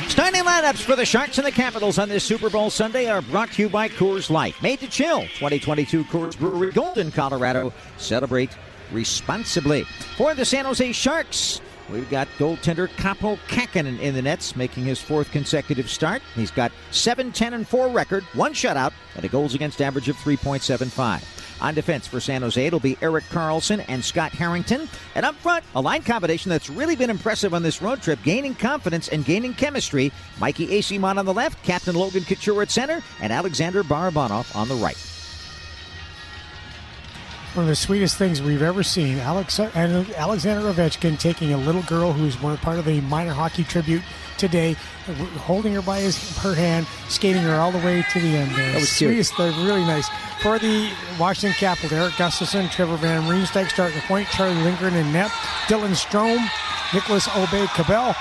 Starting 0.07 0.43
lineups 0.43 0.81
for 0.81 0.95
the 0.95 1.05
Sharks 1.05 1.37
and 1.37 1.45
the 1.45 1.51
Capitals 1.51 1.99
on 1.99 2.07
this 2.07 2.23
Super 2.23 2.49
Bowl 2.49 2.69
Sunday 2.69 3.09
are 3.09 3.21
brought 3.21 3.51
to 3.51 3.61
you 3.63 3.69
by 3.69 3.89
Coors 3.89 4.29
Light. 4.29 4.55
Made 4.61 4.79
to 4.79 4.87
chill. 4.87 5.21
2022 5.21 6.05
Coors 6.05 6.37
Brewery, 6.37 6.71
Golden, 6.71 7.11
Colorado. 7.11 7.73
Celebrate 7.97 8.51
responsibly. 8.91 9.83
For 10.15 10.33
the 10.33 10.45
San 10.45 10.65
Jose 10.65 10.91
Sharks, 10.93 11.59
we've 11.89 12.09
got 12.09 12.27
goaltender 12.37 12.87
Kaapo 12.87 13.37
Kahkonen 13.47 13.99
in 13.99 14.13
the 14.15 14.21
nets, 14.21 14.55
making 14.55 14.85
his 14.85 15.01
fourth 15.01 15.31
consecutive 15.31 15.89
start. 15.89 16.21
He's 16.35 16.51
got 16.51 16.71
7 16.91 17.31
10 17.31 17.53
and 17.53 17.67
4 17.67 17.89
record, 17.89 18.23
one 18.33 18.53
shutout, 18.53 18.93
and 19.15 19.25
a 19.25 19.27
goals 19.27 19.53
against 19.53 19.81
average 19.81 20.07
of 20.07 20.15
3.75. 20.17 21.44
On 21.61 21.73
defense 21.73 22.05
for 22.05 22.19
San 22.19 22.41
Jose, 22.41 22.65
it'll 22.65 22.79
be 22.79 22.97
Erik 23.01 23.23
Karlsson 23.25 23.83
and 23.87 24.03
Scott 24.03 24.31
Harrington. 24.31 24.89
And 25.15 25.25
up 25.25 25.35
front, 25.35 25.63
a 25.75 25.81
line 25.81 26.03
combination 26.03 26.49
that's 26.49 26.69
really 26.69 26.95
been 26.95 27.09
impressive 27.09 27.53
on 27.53 27.63
this 27.63 27.81
road 27.81 28.01
trip, 28.01 28.19
gaining 28.23 28.55
confidence 28.55 29.07
and 29.07 29.23
gaining 29.23 29.53
chemistry. 29.53 30.11
Mikey 30.39 30.67
Eyssimont 30.67 31.17
on 31.17 31.25
the 31.25 31.33
left, 31.33 31.63
Captain 31.63 31.95
Logan 31.95 32.23
Couture 32.23 32.61
at 32.61 32.71
center, 32.71 33.01
and 33.21 33.31
Alexander 33.31 33.83
Barabanov 33.83 34.55
on 34.55 34.67
the 34.67 34.75
right. 34.75 34.97
One 37.53 37.63
of 37.63 37.69
the 37.69 37.75
sweetest 37.77 38.17
things 38.17 38.41
we've 38.41 38.61
ever 38.61 38.83
seen. 38.83 39.17
Alex 39.19 39.57
and 39.61 40.13
Alexander 40.15 40.73
Ovechkin 40.73 41.17
taking 41.17 41.53
a 41.53 41.57
little 41.57 41.83
girl 41.83 42.11
who's 42.11 42.35
part 42.57 42.77
of 42.77 42.83
the 42.83 42.99
minor 42.99 43.31
hockey 43.31 43.63
tribute 43.63 44.01
today, 44.37 44.75
holding 45.37 45.73
her 45.73 45.81
by 45.81 45.99
his 45.99 46.37
her 46.37 46.53
hand, 46.53 46.87
skating 47.09 47.43
her 47.43 47.55
all 47.55 47.71
the 47.71 47.79
way 47.79 48.03
to 48.13 48.19
the 48.19 48.27
end. 48.27 48.51
There. 48.51 48.71
That 48.71 48.79
was 48.81 48.97
cute. 48.97 49.31
They're 49.37 49.51
really 49.51 49.85
nice. 49.85 50.09
For 50.41 50.59
the 50.59 50.91
Washington 51.19 51.55
Capitals, 51.57 51.91
Erik 51.91 52.13
Gustafsson, 52.13 52.69
Trevor 52.71 52.97
Van 52.97 53.23
Riemsdyk 53.23 53.69
starting 53.69 53.95
the 53.97 54.05
point, 54.05 54.27
Charlie 54.29 54.55
Lindgren 54.55 54.95
in 54.95 55.11
net, 55.11 55.31
Dylan 55.67 55.95
Strome, 55.95 56.45
Nicholas 56.93 57.27
Obey 57.35 57.67
Cabell 57.67 58.15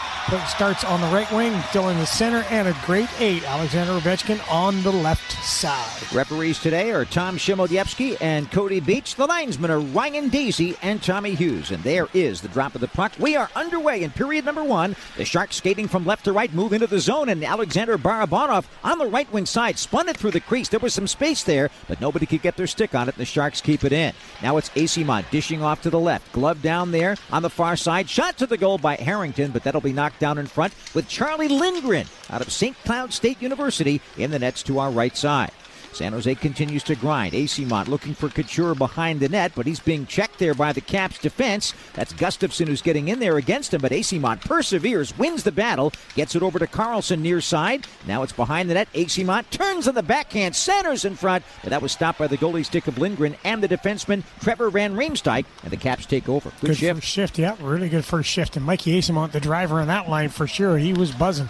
starts 0.48 0.84
on 0.84 1.00
the 1.02 1.06
right 1.08 1.30
wing, 1.32 1.52
Dylan 1.70 1.98
the 1.98 2.06
center, 2.06 2.46
and 2.48 2.66
a 2.66 2.76
great 2.86 3.08
eight, 3.20 3.44
Alexander 3.44 3.92
Ovechkin 3.92 4.40
on 4.50 4.82
the 4.82 4.90
left 4.90 5.32
side. 5.44 6.02
Referees 6.14 6.58
today 6.58 6.92
are 6.92 7.04
Tom 7.04 7.36
Chmielewski 7.36 8.16
and 8.22 8.50
Cody 8.50 8.80
Beach. 8.80 9.16
The 9.16 9.26
linesmen 9.26 9.70
are 9.70 9.80
Ryan 9.80 10.30
Daisy 10.30 10.76
and 10.80 11.02
Tommy 11.02 11.34
Hughes. 11.34 11.70
And 11.70 11.82
there 11.82 12.08
is 12.14 12.40
the 12.40 12.48
drop 12.48 12.74
of 12.74 12.80
the 12.80 12.88
puck. 12.88 13.12
We 13.18 13.36
are 13.36 13.50
underway 13.54 14.02
in 14.02 14.12
period 14.12 14.46
number 14.46 14.64
one. 14.64 14.96
The 15.18 15.26
Sharks 15.26 15.56
skating 15.56 15.88
from 15.88 16.06
left 16.06 16.24
to 16.24 16.32
right 16.32 16.52
move 16.54 16.72
into 16.74 16.86
the 16.86 17.00
zone, 17.00 17.28
and 17.28 17.42
Alexander 17.44 17.96
Barabanov 17.96 18.66
on 18.82 18.98
the 18.98 19.06
right 19.06 19.30
wing 19.32 19.46
side 19.46 19.78
spun 19.78 20.08
it 20.08 20.16
through 20.16 20.32
the 20.32 20.40
crease. 20.40 20.68
There 20.68 20.80
was 20.80 20.92
some 20.92 21.06
space 21.06 21.42
there, 21.42 21.70
but 21.88 22.00
nobody 22.00 22.26
could 22.26 22.42
get 22.42 22.56
their 22.56 22.66
stick 22.66 22.94
on 22.94 23.08
it, 23.08 23.14
and 23.14 23.20
the 23.20 23.24
Sharks 23.24 23.60
keep 23.60 23.84
it 23.84 23.92
in. 23.92 24.12
Now 24.42 24.56
it's 24.56 24.70
Eyssimont 24.70 25.30
dishing 25.30 25.62
off 25.62 25.82
to 25.82 25.90
the 25.90 25.98
left. 25.98 26.32
Glove 26.32 26.60
down 26.60 26.90
there 26.90 27.16
on 27.32 27.42
the 27.42 27.50
far 27.50 27.76
side. 27.76 28.08
Shot 28.10 28.36
to 28.38 28.46
the 28.46 28.58
goal 28.58 28.78
by 28.78 28.96
Harrington, 28.96 29.52
but 29.52 29.62
that'll 29.62 29.80
be 29.80 29.92
knocked 29.92 30.20
down 30.20 30.38
in 30.38 30.46
front 30.46 30.74
with 30.94 31.08
Charlie 31.08 31.48
Lindgren 31.48 32.06
out 32.30 32.40
of 32.40 32.52
St. 32.52 32.76
Cloud 32.84 33.12
State 33.12 33.40
University 33.40 34.00
in 34.18 34.30
the 34.30 34.38
nets 34.38 34.62
to 34.64 34.78
our 34.78 34.90
right 34.90 35.16
side. 35.16 35.52
San 35.94 36.12
Jose 36.12 36.34
continues 36.34 36.82
to 36.82 36.96
grind. 36.96 37.32
Eyssimont 37.34 37.86
looking 37.88 38.14
for 38.14 38.28
Couture 38.28 38.74
behind 38.74 39.20
the 39.20 39.28
net, 39.28 39.52
but 39.54 39.64
he's 39.64 39.78
being 39.80 40.06
checked 40.06 40.38
there 40.38 40.52
by 40.54 40.72
the 40.72 40.80
Caps 40.80 41.18
defense. 41.18 41.72
That's 41.94 42.12
Gustafsson 42.12 42.66
who's 42.66 42.82
getting 42.82 43.08
in 43.08 43.20
there 43.20 43.36
against 43.36 43.72
him, 43.72 43.80
but 43.80 43.92
Eyssimont 43.92 44.40
perseveres, 44.40 45.16
wins 45.16 45.44
the 45.44 45.52
battle, 45.52 45.92
gets 46.16 46.34
it 46.34 46.42
over 46.42 46.58
to 46.58 46.66
Karlsson 46.66 47.20
near 47.20 47.40
side. 47.40 47.86
Now 48.08 48.24
it's 48.24 48.32
behind 48.32 48.68
the 48.68 48.74
net. 48.74 48.92
Eyssimont 48.92 49.48
turns 49.50 49.86
on 49.86 49.94
the 49.94 50.02
backhand, 50.02 50.56
centers 50.56 51.04
in 51.04 51.14
front, 51.14 51.44
but 51.62 51.70
that 51.70 51.80
was 51.82 51.92
stopped 51.92 52.18
by 52.18 52.26
the 52.26 52.36
goalie 52.38 52.64
stick 52.66 52.88
of 52.88 52.98
Lindgren 52.98 53.36
and 53.44 53.62
the 53.62 53.68
defenseman 53.68 54.24
Trevor 54.40 54.70
Van 54.70 54.96
Riemsdyk, 54.96 55.44
and 55.62 55.70
the 55.72 55.76
Caps 55.76 56.06
take 56.06 56.28
over. 56.28 56.50
Good, 56.60 56.68
Good 56.70 56.76
shift. 56.76 57.02
shift, 57.04 57.38
yeah, 57.38 57.54
really 57.60 57.88
good 57.88 58.04
first 58.04 58.28
shift. 58.28 58.56
And 58.56 58.66
Mikey 58.66 59.00
Eyssimont, 59.00 59.30
the 59.30 59.38
driver 59.40 59.80
on 59.80 59.86
that 59.86 60.08
line 60.08 60.28
for 60.28 60.46
sure, 60.48 60.76
he 60.76 60.92
was 60.92 61.12
buzzing. 61.12 61.48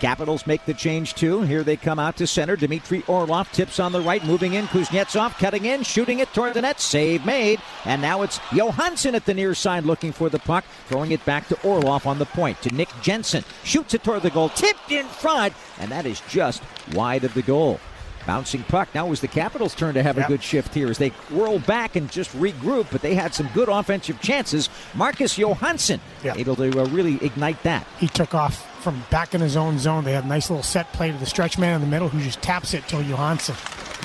Capitals 0.00 0.46
make 0.46 0.64
the 0.64 0.74
change 0.74 1.14
too. 1.14 1.42
Here 1.42 1.64
they 1.64 1.76
come 1.76 1.98
out 1.98 2.16
to 2.16 2.26
center. 2.26 2.56
Dmitry 2.56 3.02
Orlov 3.08 3.50
tips 3.50 3.80
on 3.80 3.92
the 3.92 4.00
right, 4.00 4.24
moving 4.24 4.54
in. 4.54 4.66
Kuznetsov 4.66 5.36
cutting 5.38 5.64
in, 5.64 5.82
shooting 5.82 6.20
it 6.20 6.32
toward 6.32 6.54
the 6.54 6.62
net. 6.62 6.80
Save 6.80 7.26
made. 7.26 7.60
And 7.84 8.00
now 8.00 8.22
it's 8.22 8.38
Johansson 8.52 9.14
at 9.14 9.24
the 9.24 9.34
near 9.34 9.54
side 9.54 9.84
looking 9.84 10.12
for 10.12 10.28
the 10.28 10.38
puck, 10.38 10.64
throwing 10.86 11.10
it 11.10 11.24
back 11.24 11.48
to 11.48 11.60
Orlov 11.62 12.06
on 12.06 12.18
the 12.18 12.26
point 12.26 12.62
to 12.62 12.74
Nick 12.74 12.88
Jensen. 13.02 13.44
Shoots 13.64 13.94
it 13.94 14.04
toward 14.04 14.22
the 14.22 14.30
goal, 14.30 14.50
tipped 14.50 14.90
in 14.92 15.06
front, 15.06 15.52
and 15.80 15.90
that 15.90 16.06
is 16.06 16.22
just 16.28 16.62
wide 16.94 17.24
of 17.24 17.34
the 17.34 17.42
goal. 17.42 17.80
Bouncing 18.28 18.62
puck. 18.64 18.90
Now 18.94 19.06
it 19.06 19.08
was 19.08 19.22
the 19.22 19.26
Capitals' 19.26 19.74
turn 19.74 19.94
to 19.94 20.02
have 20.02 20.18
Yep. 20.18 20.26
a 20.26 20.28
good 20.28 20.42
shift 20.42 20.74
here 20.74 20.88
as 20.90 20.98
they 20.98 21.08
whirl 21.30 21.58
back 21.60 21.96
and 21.96 22.10
just 22.10 22.30
regroup, 22.38 22.88
but 22.92 23.00
they 23.00 23.14
had 23.14 23.32
some 23.34 23.48
good 23.54 23.70
offensive 23.70 24.20
chances. 24.20 24.68
Marcus 24.94 25.38
Johansson 25.38 25.98
Yep. 26.22 26.36
able 26.36 26.54
to 26.56 26.78
uh, 26.82 26.84
really 26.88 27.14
ignite 27.24 27.62
that. 27.62 27.86
He 27.98 28.06
took 28.06 28.34
off 28.34 28.66
from 28.82 29.02
back 29.08 29.34
in 29.34 29.40
his 29.40 29.56
own 29.56 29.78
zone. 29.78 30.04
They 30.04 30.12
had 30.12 30.24
a 30.24 30.28
nice 30.28 30.50
little 30.50 30.62
set 30.62 30.92
play 30.92 31.10
to 31.10 31.16
the 31.16 31.24
stretch 31.24 31.56
man 31.56 31.76
in 31.76 31.80
the 31.80 31.86
middle 31.86 32.10
who 32.10 32.20
just 32.20 32.42
taps 32.42 32.74
it 32.74 32.86
to 32.88 33.02
Johansson. 33.02 33.54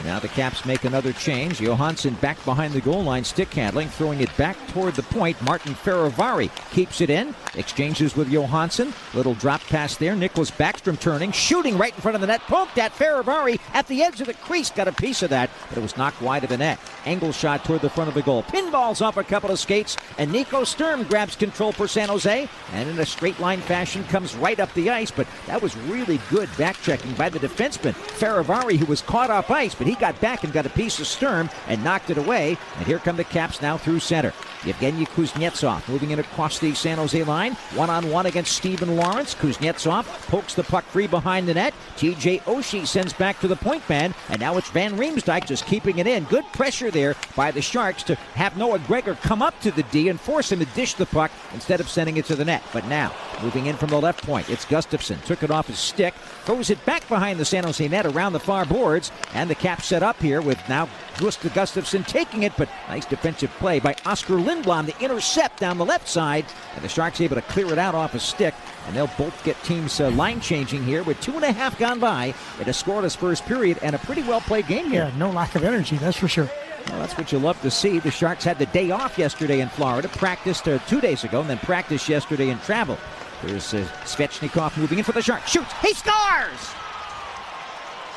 Now 0.03 0.19
the 0.19 0.27
Caps 0.27 0.65
make 0.65 0.83
another 0.83 1.13
change. 1.13 1.61
Johansson 1.61 2.15
back 2.15 2.43
behind 2.45 2.73
the 2.73 2.81
goal 2.81 3.03
line, 3.03 3.23
stick 3.23 3.53
handling, 3.53 3.87
throwing 3.87 4.19
it 4.19 4.35
back 4.35 4.57
toward 4.67 4.95
the 4.95 5.03
point. 5.03 5.41
Martin 5.41 5.75
Fehervary 5.75 6.49
keeps 6.71 6.99
it 6.99 7.09
in, 7.09 7.33
exchanges 7.55 8.15
with 8.15 8.29
Johansson. 8.29 8.93
Little 9.13 9.33
drop 9.35 9.61
pass 9.61 9.95
there. 9.95 10.15
Nicklas 10.15 10.51
Backstrom 10.51 10.99
turning, 10.99 11.31
shooting 11.31 11.77
right 11.77 11.93
in 11.95 12.01
front 12.01 12.15
of 12.15 12.21
the 12.21 12.27
net. 12.27 12.41
Poked 12.41 12.77
at 12.77 12.91
Fehervary 12.93 13.59
at 13.73 13.87
the 13.87 14.03
edge 14.03 14.19
of 14.19 14.27
the 14.27 14.33
crease. 14.33 14.69
Got 14.69 14.87
a 14.87 14.91
piece 14.91 15.23
of 15.23 15.29
that, 15.29 15.49
but 15.69 15.77
it 15.77 15.81
was 15.81 15.95
knocked 15.95 16.21
wide 16.21 16.43
of 16.43 16.49
the 16.49 16.57
net. 16.57 16.79
Angle 17.05 17.31
shot 17.31 17.63
toward 17.63 17.81
the 17.81 17.89
front 17.89 18.09
of 18.09 18.13
the 18.13 18.21
goal. 18.21 18.43
Pinballs 18.43 19.01
off 19.01 19.17
a 19.17 19.23
couple 19.23 19.51
of 19.51 19.59
skates, 19.59 19.95
and 20.17 20.31
Nico 20.31 20.63
Sturm 20.63 21.03
grabs 21.03 21.35
control 21.35 21.71
for 21.71 21.87
San 21.87 22.09
Jose, 22.09 22.47
and 22.73 22.89
in 22.89 22.99
a 22.99 23.05
straight 23.05 23.39
line 23.39 23.61
fashion 23.61 24.03
comes 24.05 24.35
right 24.35 24.59
up 24.59 24.73
the 24.73 24.89
ice. 24.89 25.11
But 25.11 25.27
that 25.47 25.61
was 25.61 25.77
really 25.77 26.19
good 26.29 26.49
back 26.57 26.81
checking 26.81 27.13
by 27.13 27.29
the 27.29 27.39
defenseman 27.39 27.93
Fehervary, 27.93 28.77
who 28.77 28.85
was 28.85 29.01
caught 29.01 29.29
off 29.29 29.51
ice, 29.51 29.75
but 29.83 29.89
he 29.89 29.95
got 29.97 30.17
back 30.21 30.45
and 30.45 30.53
got 30.53 30.65
a 30.65 30.69
piece 30.69 30.97
of 31.01 31.07
Sturm 31.07 31.49
and 31.67 31.83
knocked 31.83 32.09
it 32.09 32.17
away. 32.17 32.57
And 32.77 32.87
here 32.87 32.99
come 32.99 33.17
the 33.17 33.25
Caps 33.25 33.61
now 33.61 33.75
through 33.75 33.99
center. 33.99 34.31
Yevgeny 34.63 35.05
Kuznetsov 35.07 35.89
moving 35.89 36.11
in 36.11 36.19
across 36.19 36.57
the 36.57 36.73
San 36.73 36.99
Jose 36.99 37.21
line, 37.25 37.55
one 37.75 37.89
on 37.89 38.09
one 38.09 38.25
against 38.25 38.53
Steven 38.53 38.95
Lorentz. 38.95 39.35
Kuznetsov 39.35 40.05
pokes 40.29 40.53
the 40.53 40.63
puck 40.63 40.85
free 40.85 41.05
behind 41.05 41.49
the 41.49 41.53
net. 41.53 41.73
TJ 41.97 42.43
Oshie 42.43 42.87
sends 42.87 43.11
back 43.11 43.41
to 43.41 43.47
the 43.49 43.57
point 43.57 43.87
man, 43.89 44.13
and 44.29 44.39
now 44.39 44.57
it's 44.57 44.69
Van 44.69 44.95
Riemsdyk 44.95 45.47
just 45.47 45.65
keeping 45.65 45.97
it 45.97 46.07
in. 46.07 46.23
Good 46.25 46.45
pressure 46.53 46.89
there 46.89 47.17
by 47.35 47.51
the 47.51 47.61
Sharks 47.61 48.03
to 48.03 48.15
have 48.35 48.55
Noah 48.55 48.79
Gregor 48.79 49.15
come 49.15 49.41
up 49.41 49.59
to 49.59 49.71
the 49.71 49.83
D 49.83 50.07
and 50.07 50.17
force 50.17 50.49
him 50.49 50.59
to 50.59 50.65
dish 50.67 50.93
the 50.93 51.07
puck 51.07 51.29
instead 51.53 51.81
of 51.81 51.89
sending 51.89 52.15
it 52.15 52.23
to 52.27 52.37
the 52.37 52.45
net. 52.45 52.63
But 52.71 52.87
now 52.87 53.11
Moving 53.43 53.65
in 53.65 53.75
from 53.75 53.89
the 53.89 53.99
left 53.99 54.25
point, 54.25 54.49
it's 54.49 54.63
Gustafsson. 54.63 55.21
Took 55.25 55.43
it 55.43 55.51
off 55.51 55.67
his 55.67 55.77
stick, 55.77 56.13
throws 56.45 56.69
it 56.69 56.83
back 56.85 57.07
behind 57.07 57.39
the 57.39 57.45
San 57.45 57.63
Jose 57.63 57.87
net 57.87 58.05
around 58.05 58.33
the 58.33 58.39
far 58.39 58.65
boards, 58.65 59.11
and 59.33 59.49
the 59.49 59.55
cap 59.55 59.81
set 59.81 60.03
up 60.03 60.21
here 60.21 60.41
with 60.41 60.57
now 60.67 60.87
Gustav 61.17 61.53
Gustafsson 61.53 62.05
taking 62.07 62.43
it, 62.43 62.53
but 62.57 62.69
nice 62.87 63.05
defensive 63.05 63.51
play 63.51 63.79
by 63.79 63.95
Oskar 64.05 64.35
Lindblom. 64.35 64.87
to 64.87 65.03
intercept 65.03 65.59
down 65.59 65.77
the 65.77 65.85
left 65.85 66.07
side, 66.07 66.45
and 66.75 66.83
the 66.83 66.89
Sharks 66.89 67.21
able 67.21 67.35
to 67.35 67.41
clear 67.43 67.71
it 67.71 67.77
out 67.77 67.95
off 67.95 68.13
his 68.13 68.23
stick, 68.23 68.53
and 68.87 68.95
they'll 68.95 69.09
both 69.17 69.43
get 69.43 69.61
teams 69.63 69.99
uh, 69.99 70.09
line 70.11 70.41
changing 70.41 70.83
here 70.83 71.03
with 71.03 71.19
two 71.21 71.35
and 71.35 71.43
a 71.43 71.51
half 71.51 71.77
gone 71.79 71.99
by. 71.99 72.33
It 72.59 72.67
has 72.67 72.81
scoreless 72.81 73.15
first 73.15 73.45
period 73.45 73.79
and 73.81 73.95
a 73.95 73.99
pretty 73.99 74.23
well 74.23 74.41
played 74.41 74.67
game 74.67 74.89
here. 74.89 75.05
Yeah, 75.05 75.17
no 75.17 75.29
lack 75.29 75.55
of 75.55 75.63
energy, 75.63 75.97
that's 75.97 76.17
for 76.17 76.27
sure. 76.27 76.49
Well, 76.89 76.99
that's 76.99 77.17
what 77.17 77.31
you 77.31 77.39
love 77.39 77.61
to 77.61 77.71
see. 77.71 77.99
The 77.99 78.11
Sharks 78.11 78.43
had 78.43 78.59
the 78.59 78.65
day 78.67 78.91
off 78.91 79.17
yesterday 79.17 79.61
in 79.61 79.69
Florida, 79.69 80.09
practiced 80.09 80.67
uh, 80.67 80.79
two 80.79 80.99
days 80.99 81.23
ago, 81.23 81.41
and 81.41 81.49
then 81.49 81.59
practiced 81.59 82.09
yesterday 82.09 82.49
and 82.49 82.61
traveled. 82.63 82.99
There's 83.45 83.73
uh, 83.73 83.87
Svechnikov 84.05 84.77
moving 84.77 84.99
in 84.99 85.03
for 85.03 85.11
the 85.11 85.21
Sharks. 85.21 85.51
Shoots. 85.51 85.73
He 85.81 85.93
scores! 85.93 86.73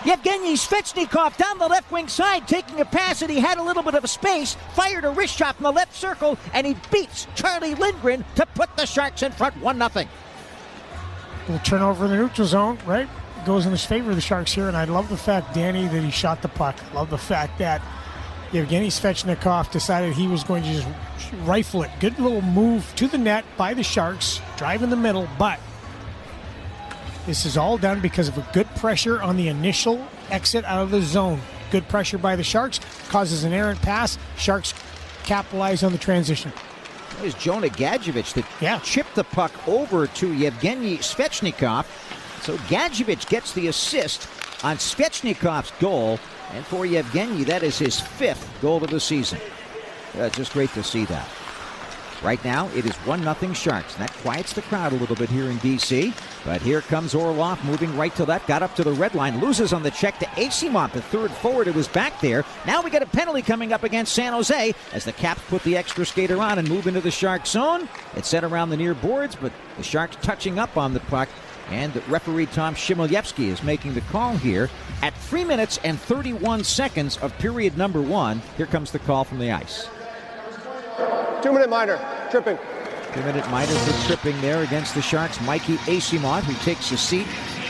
Yevgeny 0.05 0.55
Svechnikov 0.55 1.37
down 1.37 1.59
the 1.59 1.67
left 1.67 1.91
wing 1.91 2.07
side, 2.07 2.47
taking 2.47 2.81
a 2.81 2.85
pass, 2.85 3.23
and 3.23 3.31
he 3.31 3.41
had 3.41 3.59
a 3.59 3.62
little 3.62 3.83
bit 3.83 3.95
of 3.95 4.09
space, 4.09 4.57
fired 4.75 5.05
a 5.05 5.11
wrist 5.11 5.37
shot 5.37 5.57
from 5.57 5.65
the 5.65 5.73
left 5.73 5.95
circle, 5.97 6.39
and 6.53 6.67
he 6.67 6.77
beats 6.93 7.27
Charlie 7.35 7.75
Lindgren 7.75 8.25
to 8.37 8.47
put 8.47 8.75
the 8.77 8.87
Sharks 8.87 9.23
in 9.23 9.33
front 9.33 9.57
1 9.57 9.77
0. 9.77 10.07
Little 11.49 11.65
turnover 11.65 12.05
in 12.05 12.11
the 12.12 12.17
neutral 12.19 12.47
zone, 12.47 12.79
right? 12.87 13.09
Goes 13.45 13.67
in 13.67 13.73
his 13.73 13.85
favor, 13.85 14.15
the 14.15 14.21
Sharks 14.21 14.53
here, 14.53 14.69
and 14.69 14.77
I 14.77 14.85
love 14.85 15.09
the 15.09 15.17
fact, 15.17 15.55
Danny, 15.55 15.89
that 15.89 16.03
he 16.03 16.11
shot 16.11 16.43
the 16.43 16.49
puck. 16.49 16.77
I 16.91 16.95
love 16.95 17.11
the 17.11 17.19
fact 17.19 17.59
that 17.59 17.83
Yevgeny 18.53 18.89
Svechnikov 18.89 19.73
decided 19.73 20.15
he 20.15 20.29
was 20.29 20.45
going 20.45 20.62
to 20.62 20.73
just 20.73 20.89
rifle 21.45 21.83
it. 21.83 21.91
Good 22.01 22.19
little 22.19 22.43
move 22.43 22.93
to 22.97 23.09
the 23.09 23.19
net 23.19 23.45
by 23.57 23.75
the 23.75 23.83
Sharks, 23.83 24.41
drive 24.57 24.83
in 24.83 24.91
the 24.91 24.97
middle, 24.97 25.29
but 25.39 25.61
this 27.27 27.45
is 27.45 27.57
all 27.57 27.77
done 27.77 28.01
because 28.01 28.29
of 28.29 28.39
a 28.39 28.47
good 28.53 28.69
pressure 28.77 29.21
on 29.21 29.37
the 29.37 29.49
initial 29.49 30.07
exit 30.31 30.65
out 30.65 30.83
of 30.83 30.91
the 30.91 31.03
zone. 31.03 31.41
Good 31.71 31.89
pressure 31.89 32.19
by 32.19 32.37
the 32.37 32.45
Sharks 32.45 32.79
causes 33.09 33.45
an 33.45 33.53
errant 33.53 33.83
pass. 33.83 34.19
Sharks 34.37 34.75
capitalize 35.25 35.83
on 35.83 35.93
the 35.93 35.99
transition. 35.99 36.53
It 37.23 37.37
Jonah 37.39 37.69
Gadjovich 37.69 38.35
that 38.35 38.47
yeah. 38.61 38.79
chipped 38.81 39.15
the 39.15 39.25
puck 39.25 39.53
over 39.67 40.07
to 40.07 40.33
Yevgeny 40.33 40.99
Svechnikov. 40.99 41.87
So 42.43 42.57
Gadjovich 42.69 43.29
gets 43.29 43.53
the 43.53 43.69
assist 43.69 44.29
on 44.62 44.77
Svechnikov's 44.77 45.73
goal. 45.81 46.21
And 46.53 46.65
for 46.65 46.87
Yevgeny, 46.87 47.43
that 47.45 47.62
is 47.62 47.79
his 47.79 47.99
fifth 47.99 48.49
goal 48.62 48.85
of 48.85 48.91
the 48.91 49.01
season. 49.01 49.41
Uh, 50.19 50.29
just 50.31 50.53
great 50.53 50.71
to 50.71 50.83
see 50.83 51.05
that. 51.07 51.29
Right 52.23 52.42
now, 52.45 52.69
it 52.69 52.87
is 52.87 52.97
1 52.97 53.23
0 53.23 53.53
Sharks, 53.53 53.95
and 53.95 54.03
that 54.03 54.12
quiets 54.14 54.53
the 54.55 54.62
crowd 54.62 54.92
a 54.92 54.97
little 54.97 55.16
bit 55.16 55.29
here 55.29 55.51
in 55.51 55.59
D.C. 55.59 56.14
But 56.45 56.62
here 56.62 56.81
comes 56.81 57.14
Orlov 57.14 57.62
moving 57.64 57.95
right 57.97 58.14
to 58.16 58.25
left, 58.25 58.49
got 58.49 58.62
up 58.62 58.75
to 58.77 58.85
the 58.85 58.92
red 58.92 59.14
line, 59.14 59.38
loses 59.38 59.73
on 59.73 59.83
the 59.83 59.90
check 59.90 60.19
to 60.21 60.27
Eyssimont, 60.27 60.92
the 60.92 61.03
third 61.03 61.31
forward 61.31 61.69
It 61.69 61.75
was 61.75 61.88
back 61.88 62.21
there. 62.21 62.45
Now 62.66 62.83
we 62.83 62.90
get 62.90 63.03
a 63.03 63.07
penalty 63.07 63.42
coming 63.42 63.73
up 63.73 63.85
against 63.85 64.14
San 64.14 64.33
Jose 64.33 64.75
as 64.92 65.05
the 65.05 65.12
Caps 65.12 65.42
put 65.49 65.62
the 65.64 65.77
extra 65.77 66.07
skater 66.07 66.38
on 66.38 66.59
and 66.59 66.69
move 66.69 66.87
into 66.87 67.01
the 67.01 67.11
Shark 67.11 67.47
zone. 67.47 67.88
It's 68.14 68.29
set 68.29 68.45
around 68.45 68.71
the 68.71 68.77
near 68.77 68.95
boards, 68.95 69.37
but 69.37 69.53
the 69.77 69.83
Sharks 69.83 70.16
touching 70.23 70.59
up 70.59 70.77
on 70.77 70.95
the 70.95 71.01
puck. 71.01 71.29
And 71.69 71.95
referee 72.09 72.47
Tom 72.47 72.77
Chmielewski 72.77 73.49
is 73.49 73.62
making 73.62 73.95
the 73.95 74.01
call 74.03 74.37
here 74.37 74.71
at 75.03 75.12
3 75.14 75.45
minutes 75.45 75.81
and 75.83 75.99
31 76.01 76.62
seconds 76.64 77.19
of 77.19 77.37
period 77.38 77.77
number 77.77 78.01
one. 78.01 78.40
Here 78.57 78.66
comes 78.66 78.92
the 78.92 79.01
call 79.01 79.25
from 79.25 79.40
the 79.40 79.51
ice. 79.51 79.88
Two 81.42 81.52
minute 81.52 81.70
minor, 81.70 81.98
tripping. 82.30 82.59
Two 83.12 83.20
minute 83.22 83.48
minor 83.50 83.72
for 83.72 84.06
tripping 84.06 84.40
there 84.40 84.62
against 84.62 84.94
the 84.94 85.02
Sharks. 85.02 85.40
Mikey 85.42 85.76
Eyssimont, 85.78 86.42
who 86.42 86.54
takes 86.64 86.90
a 86.92 86.96
seat 86.96 87.26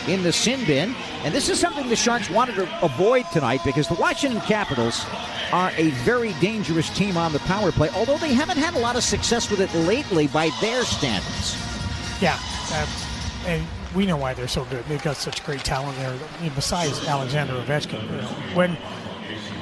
in 0.09 0.23
the 0.23 0.33
sin 0.33 0.65
bin. 0.67 0.95
And 1.25 1.35
this 1.35 1.49
is 1.49 1.59
something 1.59 1.89
the 1.89 1.97
Sharks 1.97 2.31
wanted 2.31 2.55
to 2.57 2.85
avoid 2.85 3.27
tonight 3.33 3.61
because 3.65 3.89
the 3.89 3.95
Washington 3.95 4.41
Capitals 4.43 5.05
are 5.53 5.71
a 5.77 5.91
very 6.05 6.33
dangerous 6.35 6.91
team 6.91 7.17
on 7.17 7.33
the 7.33 7.39
power 7.41 7.73
play, 7.73 7.91
although 7.91 8.19
they 8.19 8.35
haven't 8.35 8.59
had 8.59 8.75
a 8.75 8.79
lot 8.79 8.97
of 8.97 9.05
success 9.05 9.51
with 9.51 9.61
it 9.61 9.73
lately 9.75 10.27
by 10.29 10.51
their 10.61 10.85
standards. 10.85 11.57
Yeah. 12.21 12.39
Uh, 12.73 12.87
and 13.47 13.67
we 13.95 14.07
know 14.07 14.17
why 14.17 14.35
they're 14.35 14.49
so 14.49 14.65
good. 14.65 14.85
They've 14.87 15.03
got 15.03 15.17
such 15.17 15.45
great 15.45 15.65
talent 15.65 15.97
there. 15.99 16.17
Besides 16.55 17.07
Alexander 17.07 17.55
Ovechkin, 17.55 18.03
you 18.03 18.17
know, 18.17 18.29
when 18.55 18.77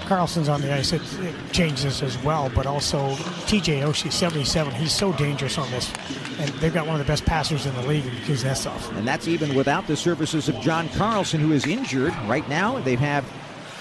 Karlsson's 0.05 0.49
on 0.49 0.61
the 0.61 0.73
ice, 0.73 0.93
it, 0.93 1.03
it, 1.21 1.35
changes 1.53 2.03
as 2.03 2.17
well. 2.23 2.51
But 2.55 2.67
also 2.67 3.11
TJ 3.47 3.83
Oshie, 3.83 4.13
77, 4.13 4.73
he's 4.75 4.93
so 4.93 5.13
dangerous 5.13 5.59
on 5.59 5.71
this. 5.71 5.93
And 6.39 6.51
they've 6.61 6.75
got 6.75 6.87
one 6.87 6.99
of 6.99 7.07
the 7.07 7.11
best 7.11 7.25
passers 7.25 7.67
in 7.67 7.75
the 7.75 7.83
league 7.83 8.07
in 8.07 8.13
Kuznetsov. 8.23 8.97
And 8.97 9.07
that's 9.07 9.29
even 9.29 9.55
without 9.55 9.87
the 9.87 9.97
services 9.97 10.49
of 10.49 10.61
John 10.61 10.89
Carlson, 10.91 11.41
who 11.41 11.53
is 11.53 11.67
injured 11.67 12.15
right 12.27 12.49
now. 12.49 12.79
They 12.81 12.97
have 12.97 13.25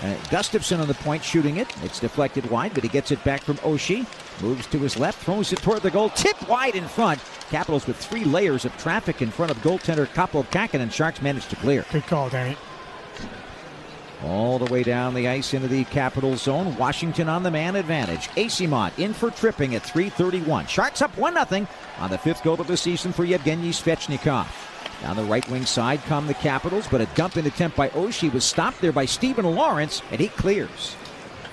uh, 0.04 0.16
Gustafsson 0.30 0.82
on 0.82 0.88
the 0.88 0.94
point 0.96 1.24
shooting 1.24 1.58
it. 1.58 1.68
It's 1.84 2.00
deflected 2.00 2.50
wide, 2.50 2.74
but 2.74 2.84
he 2.84 2.90
gets 2.90 3.12
it 3.12 3.24
back 3.24 3.42
from 3.42 3.58
Oshie. 3.58 4.06
Moves 4.42 4.68
to 4.68 4.80
his 4.80 4.98
left, 4.98 5.24
throws 5.24 5.54
it 5.54 5.60
toward 5.60 5.82
the 5.82 5.92
goal, 5.92 6.10
tipped 6.10 6.48
wide 6.50 6.76
in 6.76 6.88
front. 6.88 7.22
Capitals 7.50 7.88
with 7.88 7.98
three 7.98 8.26
layers 8.26 8.66
of 8.66 8.76
traffic 8.78 9.22
in 9.22 9.30
front 9.32 9.52
of 9.52 9.58
goaltender 9.58 10.08
Kaapo 10.08 10.44
Kahkonen, 10.46 10.82
and 10.82 10.94
Sharks 10.94 11.22
managed 11.22 11.50
to 11.52 11.56
clear. 11.58 11.86
Good 11.92 12.08
call, 12.08 12.30
Danny. 12.30 12.58
All 14.24 14.58
the 14.58 14.72
way 14.72 14.84
down 14.84 15.14
the 15.14 15.28
ice 15.28 15.54
into 15.54 15.68
the 15.68 15.84
capital 15.86 16.38
zone. 16.38 16.76
Washington 16.78 17.28
on 17.28 17.44
the 17.44 17.52
man 17.52 17.76
advantage. 17.76 18.30
Eyssimont 18.30 18.98
in 18.98 19.14
for 19.14 19.32
tripping 19.32 19.76
at 19.76 19.84
331. 19.84 20.68
Sharks 20.68 21.02
up 21.02 21.16
1 21.18 21.34
0 21.48 21.68
on 22.00 22.10
the 22.10 22.18
fifth 22.18 22.44
goal 22.44 22.60
of 22.60 22.68
the 22.68 22.78
season 22.78 23.12
for 23.12 23.26
Yevgeny 23.26 23.72
Svechnikov. 23.72 24.48
Down 25.02 25.18
the 25.18 25.24
right 25.24 25.48
wing 25.50 25.66
side 25.66 26.02
come 26.04 26.28
the 26.28 26.34
Capitals, 26.34 26.88
but 26.90 27.02
a 27.02 27.06
dumping 27.08 27.46
attempt 27.46 27.76
by 27.76 27.90
Oshie 27.90 28.32
was 28.32 28.46
stopped 28.46 28.80
there 28.80 28.94
by 28.94 29.06
Steven 29.06 29.46
Lorentz, 29.46 30.02
and 30.12 30.22
he 30.22 30.30
clears. 30.30 30.96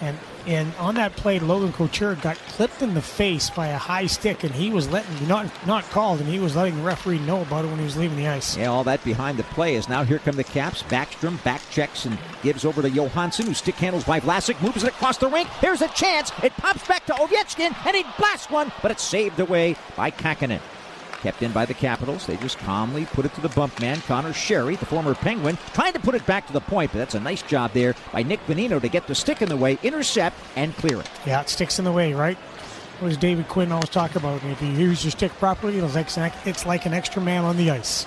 And 0.00 0.16
and 0.46 0.74
on 0.76 0.94
that 0.96 1.16
play, 1.16 1.38
Logan 1.38 1.72
Couture 1.72 2.14
got 2.16 2.36
clipped 2.36 2.82
in 2.82 2.94
the 2.94 3.02
face 3.02 3.50
by 3.50 3.68
a 3.68 3.78
high 3.78 4.06
stick, 4.06 4.44
and 4.44 4.54
he 4.54 4.70
was 4.70 4.88
letting 4.90 5.28
not 5.28 5.50
not 5.66 5.84
called, 5.90 6.20
and 6.20 6.28
he 6.28 6.38
was 6.38 6.56
letting 6.56 6.76
the 6.76 6.82
referee 6.82 7.18
know 7.20 7.42
about 7.42 7.64
it 7.64 7.68
when 7.68 7.78
he 7.78 7.84
was 7.84 7.96
leaving 7.96 8.16
the 8.16 8.28
ice. 8.28 8.56
Yeah, 8.56 8.66
all 8.66 8.84
that 8.84 9.02
behind 9.04 9.38
the 9.38 9.44
play 9.44 9.74
is 9.74 9.88
now 9.88 10.04
here 10.04 10.18
come 10.18 10.36
the 10.36 10.44
Caps. 10.44 10.82
Backstrom 10.84 11.42
back 11.44 11.62
checks 11.70 12.04
and 12.04 12.18
gives 12.42 12.64
over 12.64 12.82
to 12.82 12.90
Johansson, 12.90 13.46
who 13.46 13.54
stick 13.54 13.76
handles 13.76 14.04
by 14.04 14.20
Vlasic, 14.20 14.60
moves 14.62 14.82
it 14.82 14.88
across 14.88 15.18
the 15.18 15.28
rink. 15.28 15.48
Here's 15.60 15.82
a 15.82 15.88
chance. 15.88 16.32
It 16.42 16.52
pops 16.54 16.86
back 16.86 17.06
to 17.06 17.12
Ovechkin, 17.12 17.74
and 17.86 17.96
he 17.96 18.04
blasts 18.18 18.50
one, 18.50 18.72
but 18.82 18.90
it's 18.90 19.02
saved 19.02 19.38
away 19.40 19.76
by 19.96 20.10
Kahkonen. 20.10 20.60
Kept 21.22 21.42
in 21.42 21.52
by 21.52 21.66
the 21.66 21.74
Capitals. 21.74 22.26
They 22.26 22.36
just 22.36 22.58
calmly 22.58 23.04
put 23.06 23.24
it 23.24 23.34
to 23.34 23.40
the 23.40 23.50
bump 23.50 23.78
man, 23.80 24.00
Connor 24.02 24.32
Sheary, 24.32 24.78
the 24.78 24.86
former 24.86 25.14
Penguin, 25.14 25.58
trying 25.74 25.92
to 25.92 26.00
put 26.00 26.14
it 26.14 26.24
back 26.26 26.46
to 26.46 26.52
the 26.52 26.60
point, 26.60 26.92
but 26.92 26.98
that's 26.98 27.14
a 27.14 27.20
nice 27.20 27.42
job 27.42 27.72
there 27.72 27.94
by 28.12 28.22
Nick 28.22 28.44
Bonino 28.46 28.80
to 28.80 28.88
get 28.88 29.06
the 29.06 29.14
stick 29.14 29.42
in 29.42 29.48
the 29.48 29.56
way, 29.56 29.78
intercept, 29.82 30.36
and 30.56 30.74
clear 30.76 31.00
it. 31.00 31.10
Yeah, 31.26 31.42
it 31.42 31.48
sticks 31.48 31.78
in 31.78 31.84
the 31.84 31.92
way, 31.92 32.14
right? 32.14 32.38
What 33.00 33.08
does 33.08 33.16
David 33.16 33.48
Quinn 33.48 33.72
always 33.72 33.88
talk 33.88 34.14
about? 34.16 34.42
If 34.44 34.60
you 34.60 34.68
use 34.68 35.04
your 35.04 35.10
stick 35.10 35.32
properly, 35.32 35.78
it's 35.78 36.16
like, 36.16 36.32
it's 36.44 36.66
like 36.66 36.86
an 36.86 36.94
extra 36.94 37.22
man 37.22 37.44
on 37.44 37.56
the 37.56 37.70
ice. 37.70 38.06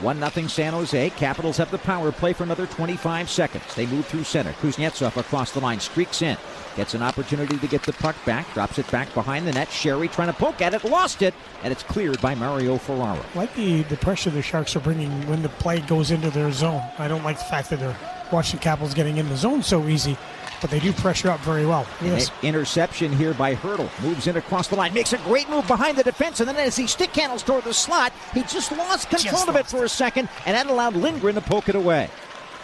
1 0.00 0.18
0 0.18 0.46
San 0.48 0.72
Jose. 0.72 1.10
Capitals 1.10 1.56
have 1.56 1.70
the 1.70 1.78
power 1.78 2.12
play 2.12 2.32
for 2.32 2.42
another 2.42 2.66
25 2.66 3.30
seconds. 3.30 3.74
They 3.74 3.86
move 3.86 4.06
through 4.06 4.24
center. 4.24 4.52
Kuznetsov 4.54 5.16
across 5.16 5.52
the 5.52 5.60
line, 5.60 5.80
streaks 5.80 6.20
in. 6.20 6.36
Gets 6.76 6.92
an 6.92 7.02
opportunity 7.02 7.56
to 7.56 7.66
get 7.66 7.82
the 7.84 7.94
puck 7.94 8.16
back, 8.26 8.52
drops 8.52 8.78
it 8.78 8.90
back 8.90 9.12
behind 9.14 9.46
the 9.46 9.52
net. 9.52 9.68
Sheary 9.68 10.12
trying 10.12 10.28
to 10.28 10.34
poke 10.34 10.60
at 10.60 10.74
it, 10.74 10.84
lost 10.84 11.22
it, 11.22 11.32
and 11.62 11.72
it's 11.72 11.82
cleared 11.82 12.20
by 12.20 12.34
Mario 12.34 12.76
Ferraro. 12.76 13.24
I 13.34 13.38
like 13.38 13.54
the, 13.54 13.82
the 13.84 13.96
pressure 13.96 14.28
the 14.28 14.42
Sharks 14.42 14.76
are 14.76 14.80
bringing 14.80 15.10
when 15.26 15.40
the 15.40 15.48
play 15.48 15.80
goes 15.80 16.10
into 16.10 16.28
their 16.28 16.52
zone. 16.52 16.82
I 16.98 17.08
don't 17.08 17.24
like 17.24 17.38
the 17.38 17.44
fact 17.44 17.70
that 17.70 17.80
they're 17.80 17.96
watching 18.30 18.60
Capitals 18.60 18.92
getting 18.92 19.16
in 19.16 19.26
the 19.30 19.36
zone 19.38 19.62
so 19.62 19.88
easy, 19.88 20.18
but 20.60 20.68
they 20.68 20.78
do 20.78 20.92
pressure 20.92 21.30
up 21.30 21.40
very 21.40 21.64
well. 21.64 21.86
Yes. 22.02 22.30
Interception 22.42 23.10
here 23.10 23.32
by 23.32 23.54
Hertl. 23.54 23.88
Moves 24.02 24.26
in 24.26 24.36
across 24.36 24.68
the 24.68 24.76
line, 24.76 24.92
makes 24.92 25.14
a 25.14 25.18
great 25.18 25.48
move 25.48 25.66
behind 25.66 25.96
the 25.96 26.04
defense, 26.04 26.40
and 26.40 26.48
then 26.48 26.56
as 26.56 26.76
he 26.76 26.86
stick 26.86 27.14
handles 27.16 27.42
toward 27.42 27.64
the 27.64 27.72
slot, 27.72 28.12
he 28.34 28.42
just 28.42 28.70
lost 28.72 29.08
control 29.08 29.32
just 29.32 29.48
of 29.48 29.54
lost 29.54 29.72
it 29.72 29.78
for 29.78 29.84
a 29.84 29.88
second, 29.88 30.28
and 30.44 30.54
that 30.54 30.66
allowed 30.66 30.94
Lindgren 30.94 31.36
to 31.36 31.40
poke 31.40 31.70
it 31.70 31.74
away. 31.74 32.10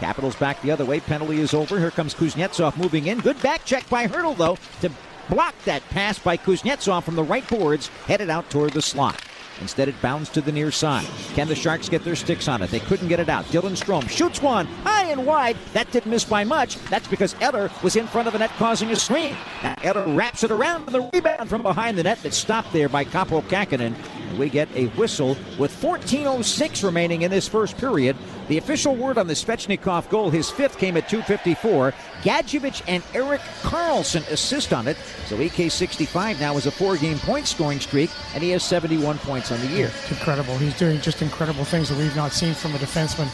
Capitals 0.03 0.35
back 0.35 0.61
the 0.63 0.71
other 0.73 0.85
way. 0.85 0.99
Penalty 0.99 1.41
is 1.41 1.55
over. 1.55 1.79
Here 1.79 1.93
comes 1.93 2.13
Kuznetsov 2.13 2.77
moving 2.77 3.07
in. 3.07 3.21
Good 3.21 3.41
back 3.41 3.65
check 3.65 3.89
by 3.89 4.09
Hertl, 4.09 4.37
though, 4.37 4.59
to 4.81 4.91
block 5.29 5.55
that 5.65 5.89
pass 5.91 6.19
by 6.19 6.37
Kuznetsov 6.37 7.05
from 7.05 7.15
the 7.15 7.23
right 7.23 7.49
boards, 7.49 7.87
headed 8.09 8.29
out 8.29 8.51
toward 8.51 8.73
the 8.73 8.83
slot. 8.83 9.23
Instead, 9.61 9.89
it 9.89 10.03
bounced 10.03 10.35
to 10.35 10.41
the 10.41 10.51
near 10.51 10.73
side. 10.73 11.07
Can 11.35 11.47
the 11.47 11.55
Sharks 11.55 11.89
get 11.89 12.03
their 12.03 12.17
sticks 12.17 12.49
on 12.49 12.63
it? 12.63 12.71
They 12.73 12.81
couldn't 12.81 13.07
get 13.07 13.21
it 13.21 13.29
out. 13.29 13.45
Dylan 13.45 13.81
Strome 13.81 14.09
shoots 14.09 14.43
one 14.43 14.67
high 14.83 15.05
and 15.05 15.25
wide. 15.25 15.57
That 15.73 15.89
didn't 15.93 16.11
miss 16.11 16.25
by 16.25 16.43
much. 16.43 16.79
That's 16.87 17.07
because 17.07 17.37
Eller 17.41 17.71
was 17.85 17.95
in 17.95 18.09
front 18.09 18.27
of 18.27 18.33
the 18.33 18.41
net 18.41 18.51
causing 18.59 18.91
a 18.91 18.97
screen. 18.97 19.37
Now 19.63 19.77
Eller 19.85 20.17
wraps 20.17 20.43
it 20.43 20.51
around 20.51 20.87
the 20.87 21.09
rebound 21.15 21.49
from 21.49 21.63
behind 21.63 21.97
the 21.97 22.03
net 22.03 22.19
that's 22.25 22.37
stopped 22.37 22.73
there 22.73 22.89
by 22.89 23.05
Kaapo 23.05 23.41
Kahkonen. 23.43 23.95
We 24.39 24.49
get 24.49 24.69
a 24.75 24.87
whistle 24.89 25.37
with 25.59 25.73
14.06 25.81 26.85
remaining 26.85 27.23
in 27.23 27.31
this 27.31 27.49
first 27.49 27.77
period. 27.79 28.17
The 28.49 28.59
official 28.59 28.95
word 28.97 29.19
on 29.19 29.27
the 29.27 29.35
Svechnikov 29.35 30.09
goal, 30.09 30.31
his 30.31 30.51
fifth, 30.51 30.79
came 30.79 30.97
at 30.97 31.09
2.54. 31.09 31.95
Gadjovich 32.23 32.83
and 32.89 33.03
Erik 33.15 33.41
Karlsson 33.63 34.29
assist 34.31 34.73
on 34.73 34.89
it. 34.89 34.97
So 35.27 35.37
EK65 35.37 36.41
now 36.41 36.55
has 36.55 36.67
a 36.67 36.71
four 36.71 36.97
game 36.97 37.19
point 37.19 37.47
scoring 37.47 37.81
streak, 37.81 38.11
and 38.35 38.43
he 38.43 38.51
has 38.51 38.63
71 38.63 39.19
points 39.19 39.53
on 39.53 39.61
the 39.61 39.69
year. 39.69 39.87
It's 39.87 40.11
incredible. 40.11 40.57
He's 40.59 40.77
doing 40.77 41.01
just 41.01 41.23
incredible 41.23 41.65
things 41.65 41.89
that 41.89 41.99
we've 41.99 42.17
not 42.17 42.33
seen 42.33 42.55
from 42.55 42.75
a 42.75 42.79
defenseman 42.79 43.29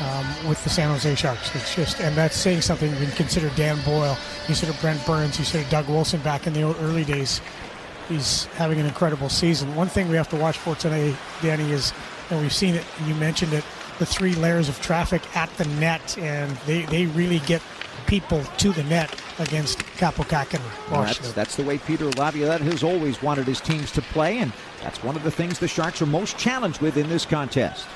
um, 0.00 0.48
with 0.48 0.62
the 0.64 0.70
San 0.70 0.90
Jose 0.90 1.14
Sharks. 1.14 1.54
It's 1.54 1.74
just, 1.74 2.00
and 2.00 2.14
that's 2.16 2.36
saying 2.36 2.60
something. 2.60 2.90
You 2.96 3.06
consider 3.14 3.50
Dan 3.50 3.80
Boyle, 3.84 4.16
you 4.40 4.46
consider 4.46 4.72
Brent 4.80 5.04
Burns, 5.06 5.38
you 5.38 5.44
consider 5.44 5.68
Doug 5.70 5.88
Wilson 5.88 6.20
back 6.20 6.46
in 6.46 6.52
the 6.52 6.62
early 6.80 7.04
days. 7.04 7.40
He's 8.08 8.44
having 8.54 8.78
an 8.78 8.86
incredible 8.86 9.28
season. 9.28 9.74
One 9.74 9.88
thing 9.88 10.08
we 10.08 10.16
have 10.16 10.28
to 10.30 10.36
watch 10.36 10.58
for 10.58 10.74
today, 10.76 11.16
Danny, 11.42 11.72
is, 11.72 11.92
and 12.30 12.40
we've 12.40 12.52
seen 12.52 12.74
it, 12.74 12.84
you 13.06 13.14
mentioned 13.16 13.52
it, 13.52 13.64
the 13.98 14.06
three 14.06 14.34
layers 14.34 14.68
of 14.68 14.80
traffic 14.80 15.22
at 15.36 15.50
the 15.56 15.64
net, 15.80 16.16
and 16.18 16.50
they, 16.66 16.82
they 16.82 17.06
really 17.06 17.40
get 17.40 17.62
people 18.06 18.42
to 18.58 18.70
the 18.70 18.84
net 18.84 19.20
against 19.38 19.78
Kaapo 19.98 20.24
Kahkonen. 20.24 20.62
That's, 20.90 21.32
that's, 21.32 21.56
the 21.56 21.64
way 21.64 21.78
Peter 21.78 22.08
Laviolette 22.10 22.60
has 22.60 22.84
always 22.84 23.20
wanted 23.22 23.46
his 23.46 23.60
teams 23.60 23.90
to 23.92 24.02
play, 24.02 24.38
and 24.38 24.52
that's 24.82 25.02
one 25.02 25.16
of 25.16 25.22
the 25.22 25.30
things 25.30 25.58
the 25.58 25.66
Sharks 25.68 26.00
are 26.00 26.06
most 26.06 26.38
challenged 26.38 26.80
with 26.80 26.96
in 26.96 27.08
this 27.08 27.24
contest 27.24 27.86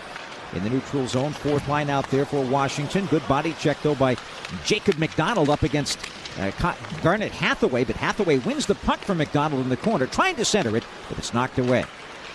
in 0.55 0.65
the 0.65 0.71
neutral 0.71 1.07
zone. 1.07 1.33
Fourth 1.33 1.69
line 1.69 1.91
out 1.91 2.09
there 2.11 2.25
for 2.25 2.45
Washington. 2.45 3.07
Good 3.07 3.27
body 3.29 3.55
check, 3.61 3.81
though, 3.83 3.95
by 3.95 4.17
Jacob 4.65 4.99
MacDonald 4.99 5.49
up 5.49 5.63
against 5.63 5.99
uh, 6.41 6.75
Garnet 7.03 7.33
Hathaway, 7.33 7.85
but 7.85 7.97
Hathaway 7.97 8.39
wins 8.39 8.67
the 8.67 8.75
puck 8.75 9.01
from 9.01 9.19
MacDonald 9.19 9.63
in 9.63 9.69
the 9.69 9.77
corner, 9.77 10.07
trying 10.07 10.37
to 10.37 10.45
center 10.45 10.77
it, 10.77 10.85
but 11.09 11.19
it's 11.19 11.35
knocked 11.35 11.59
away. 11.59 11.85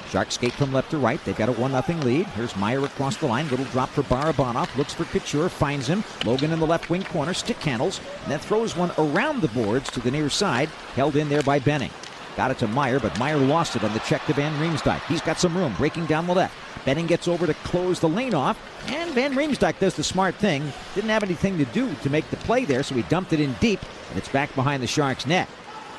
Sharks 0.09 0.35
skate 0.35 0.53
from 0.53 0.71
left 0.71 0.91
to 0.91 0.97
right. 0.97 1.23
They've 1.25 1.35
got 1.35 1.49
a 1.49 1.53
1 1.53 1.83
0 1.83 1.99
lead. 2.01 2.27
Here's 2.27 2.55
Meier 2.55 2.85
across 2.85 3.17
the 3.17 3.25
line. 3.25 3.49
Little 3.49 3.65
drop 3.65 3.89
for 3.89 4.03
Barabanov. 4.03 4.73
Looks 4.77 4.93
for 4.93 5.03
Couture. 5.05 5.49
Finds 5.49 5.87
him. 5.87 6.03
Logan 6.23 6.51
in 6.51 6.59
the 6.59 6.67
left 6.67 6.89
wing 6.89 7.03
corner. 7.03 7.33
Stick 7.33 7.57
handles. 7.57 7.99
And 8.23 8.31
then 8.31 8.39
throws 8.39 8.77
one 8.77 8.91
around 8.97 9.41
the 9.41 9.47
boards 9.49 9.89
to 9.91 9.99
the 9.99 10.11
near 10.11 10.29
side. 10.29 10.69
Held 10.95 11.15
in 11.15 11.27
there 11.27 11.41
by 11.41 11.59
Benning. 11.59 11.91
Got 12.37 12.51
it 12.51 12.59
to 12.59 12.67
Meier, 12.67 12.99
but 12.99 13.17
Meier 13.17 13.37
lost 13.37 13.75
it 13.75 13.83
on 13.83 13.93
the 13.93 13.99
check 13.99 14.25
to 14.27 14.33
Van 14.33 14.53
Riemsdyk. 14.59 15.03
He's 15.07 15.21
got 15.21 15.39
some 15.39 15.57
room. 15.57 15.73
Breaking 15.77 16.05
down 16.05 16.27
the 16.27 16.35
left. 16.35 16.55
Benning 16.85 17.07
gets 17.07 17.27
over 17.27 17.47
to 17.47 17.53
close 17.55 17.99
the 17.99 18.07
lane 18.07 18.33
off, 18.33 18.59
and 18.87 19.11
Van 19.11 19.33
Riemsdyk 19.33 19.79
does 19.79 19.95
the 19.95 20.03
smart 20.03 20.35
thing. 20.35 20.71
Didn't 20.93 21.09
have 21.09 21.23
anything 21.23 21.57
to 21.57 21.65
do 21.65 21.93
to 21.95 22.09
make 22.09 22.29
the 22.29 22.37
play 22.37 22.63
there, 22.63 22.83
so 22.83 22.95
he 22.95 23.01
dumped 23.03 23.33
it 23.33 23.39
in 23.39 23.53
deep, 23.53 23.79
and 24.09 24.17
it's 24.17 24.29
back 24.29 24.53
behind 24.55 24.83
the 24.83 24.87
Sharks' 24.87 25.25
net. 25.25 25.49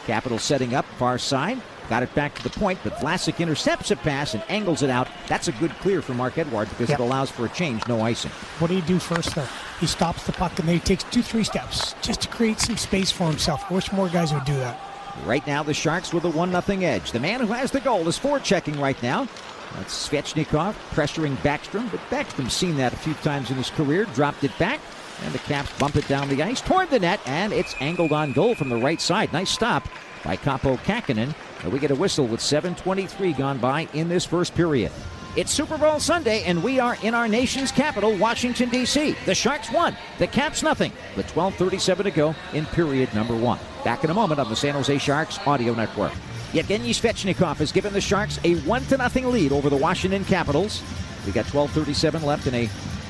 Capital 0.07 0.39
setting 0.39 0.75
up, 0.75 0.85
far 0.97 1.19
side. 1.19 1.61
Got 1.89 2.03
it 2.03 2.15
back 2.15 2.35
to 2.37 2.43
the 2.43 2.51
point, 2.51 2.79
but 2.83 2.95
Vlasic 2.95 3.39
intercepts 3.39 3.91
a 3.91 3.97
pass 3.97 4.35
and 4.35 4.43
angles 4.49 4.83
it 4.83 4.91
out. 4.91 5.09
That's 5.29 5.49
a 5.49 5.53
good 5.53 5.73
clear 5.79 6.03
for 6.03 6.15
Marc-Edouard 6.15 6.69
because 6.71 6.89
yep. 6.89 6.99
it 6.99 7.03
allows 7.03 7.31
for 7.31 7.47
a 7.47 7.49
change, 7.49 7.87
no 7.87 8.01
icing. 8.01 8.31
What 8.59 8.69
do 8.69 8.75
you 8.75 8.83
do 8.83 8.99
first, 8.99 9.35
though? 9.35 9.47
He 9.81 9.87
stops 9.87 10.25
the 10.25 10.33
puck 10.33 10.59
and 10.59 10.69
then 10.69 10.77
he 10.77 10.81
takes 10.81 11.05
two, 11.05 11.23
three 11.23 11.45
steps 11.45 11.95
just 12.03 12.23
to 12.23 12.29
create 12.29 12.59
some 12.59 12.77
space 12.77 13.11
for 13.11 13.29
himself. 13.29 13.65
I 13.71 13.75
wish 13.75 13.93
more 13.93 14.09
guys 14.09 14.33
would 14.33 14.45
do 14.45 14.57
that. 14.57 14.81
Right 15.25 15.47
now, 15.47 15.63
the 15.63 15.75
Sharks 15.75 16.13
with 16.13 16.25
a 16.25 16.31
1 16.31 16.51
0 16.63 16.81
edge. 16.83 17.13
The 17.13 17.21
man 17.21 17.41
who 17.41 17.53
has 17.53 17.71
the 17.71 17.81
goal 17.81 18.07
is 18.09 18.19
forechecking 18.19 18.79
right 18.81 19.01
now. 19.03 19.29
That's 19.77 20.09
Svechnikov 20.09 20.75
pressuring 20.93 21.37
Backstrom, 21.37 21.91
but 21.91 22.01
Backstrom's 22.11 22.55
seen 22.55 22.77
that 22.77 22.93
a 22.93 22.97
few 22.97 23.15
times 23.15 23.51
in 23.51 23.57
his 23.57 23.71
career. 23.71 24.07
Dropped 24.15 24.43
it 24.45 24.57
back, 24.59 24.81
and 25.23 25.35
the 25.35 25.39
Caps 25.41 25.77
bump 25.79 25.97
it 25.97 26.09
down 26.09 26.29
the 26.29 26.43
ice 26.43 26.61
toward 26.61 26.91
the 26.91 26.99
net, 26.99 27.21
and 27.27 27.53
it's 27.53 27.75
angled 27.81 28.13
on 28.13 28.33
goal 28.33 28.55
from 28.55 28.71
the 28.71 28.77
right 28.77 29.01
side. 29.01 29.33
Nice 29.33 29.51
stop 29.51 29.87
by 30.25 30.37
Kaapo 30.37 30.79
Kahkonen. 30.79 31.35
And 31.63 31.73
we 31.73 31.79
get 31.79 31.91
a 31.91 31.95
whistle 31.95 32.27
with 32.27 32.41
7.23 32.41 33.37
gone 33.37 33.59
by 33.59 33.89
in 33.93 34.09
this 34.09 34.25
first 34.25 34.55
period. 34.55 34.93
It's 35.37 35.53
Super 35.53 35.77
Bowl 35.77 36.01
Sunday, 36.01 36.45
and 36.45 36.63
we 36.63 36.81
are 36.81 36.97
in 37.03 37.15
our 37.15 37.29
nation's 37.29 37.71
capital, 37.71 38.17
Washington, 38.17 38.71
D.C. 38.71 39.15
The 39.27 39.35
Sharks 39.35 39.71
won. 39.71 39.95
The 40.19 40.27
Caps 40.27 40.63
nothing. 40.63 40.93
With 41.15 41.27
12.37 41.35 42.05
to 42.05 42.11
go 42.11 42.35
in 42.55 42.65
period 42.67 43.15
number 43.15 43.37
one. 43.37 43.59
Back 43.85 44.03
in 44.05 44.09
a 44.09 44.15
moment 44.15 44.41
on 44.41 44.49
the 44.49 44.57
San 44.57 44.75
Jose 44.75 44.97
Sharks 44.97 45.39
Audio 45.47 45.75
Network. 45.75 46.13
Yevgeny 46.57 46.93
Svechnikov 46.93 47.59
has 47.59 47.71
given 47.71 47.93
the 47.93 48.01
Sharks 48.01 48.41
a 48.43 48.55
1 48.61 48.85
0 48.85 49.29
lead 49.29 49.53
over 49.53 49.69
the 49.69 49.77
Washington 49.77 50.25
Capitals. 50.25 50.83
We 51.27 51.33
got 51.33 51.45
12.37 51.45 52.23
left 52.23 52.47
in 52.47 52.55
a 52.55 52.67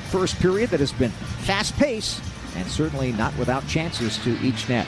first 0.09 0.37
period 0.41 0.69
that 0.71 0.81
has 0.81 0.91
been 0.91 1.11
fast 1.11 1.73
paced 1.77 2.21
and 2.57 2.67
certainly 2.67 3.13
not 3.13 3.33
without 3.37 3.65
chances 3.65 4.17
to 4.25 4.37
each 4.45 4.67
net. 4.67 4.85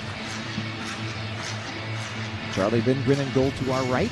Charlie 2.54 2.82
Lindgren 2.82 3.22
in 3.22 3.32
goal 3.32 3.50
to 3.52 3.72
our 3.72 3.84
right. 3.86 4.12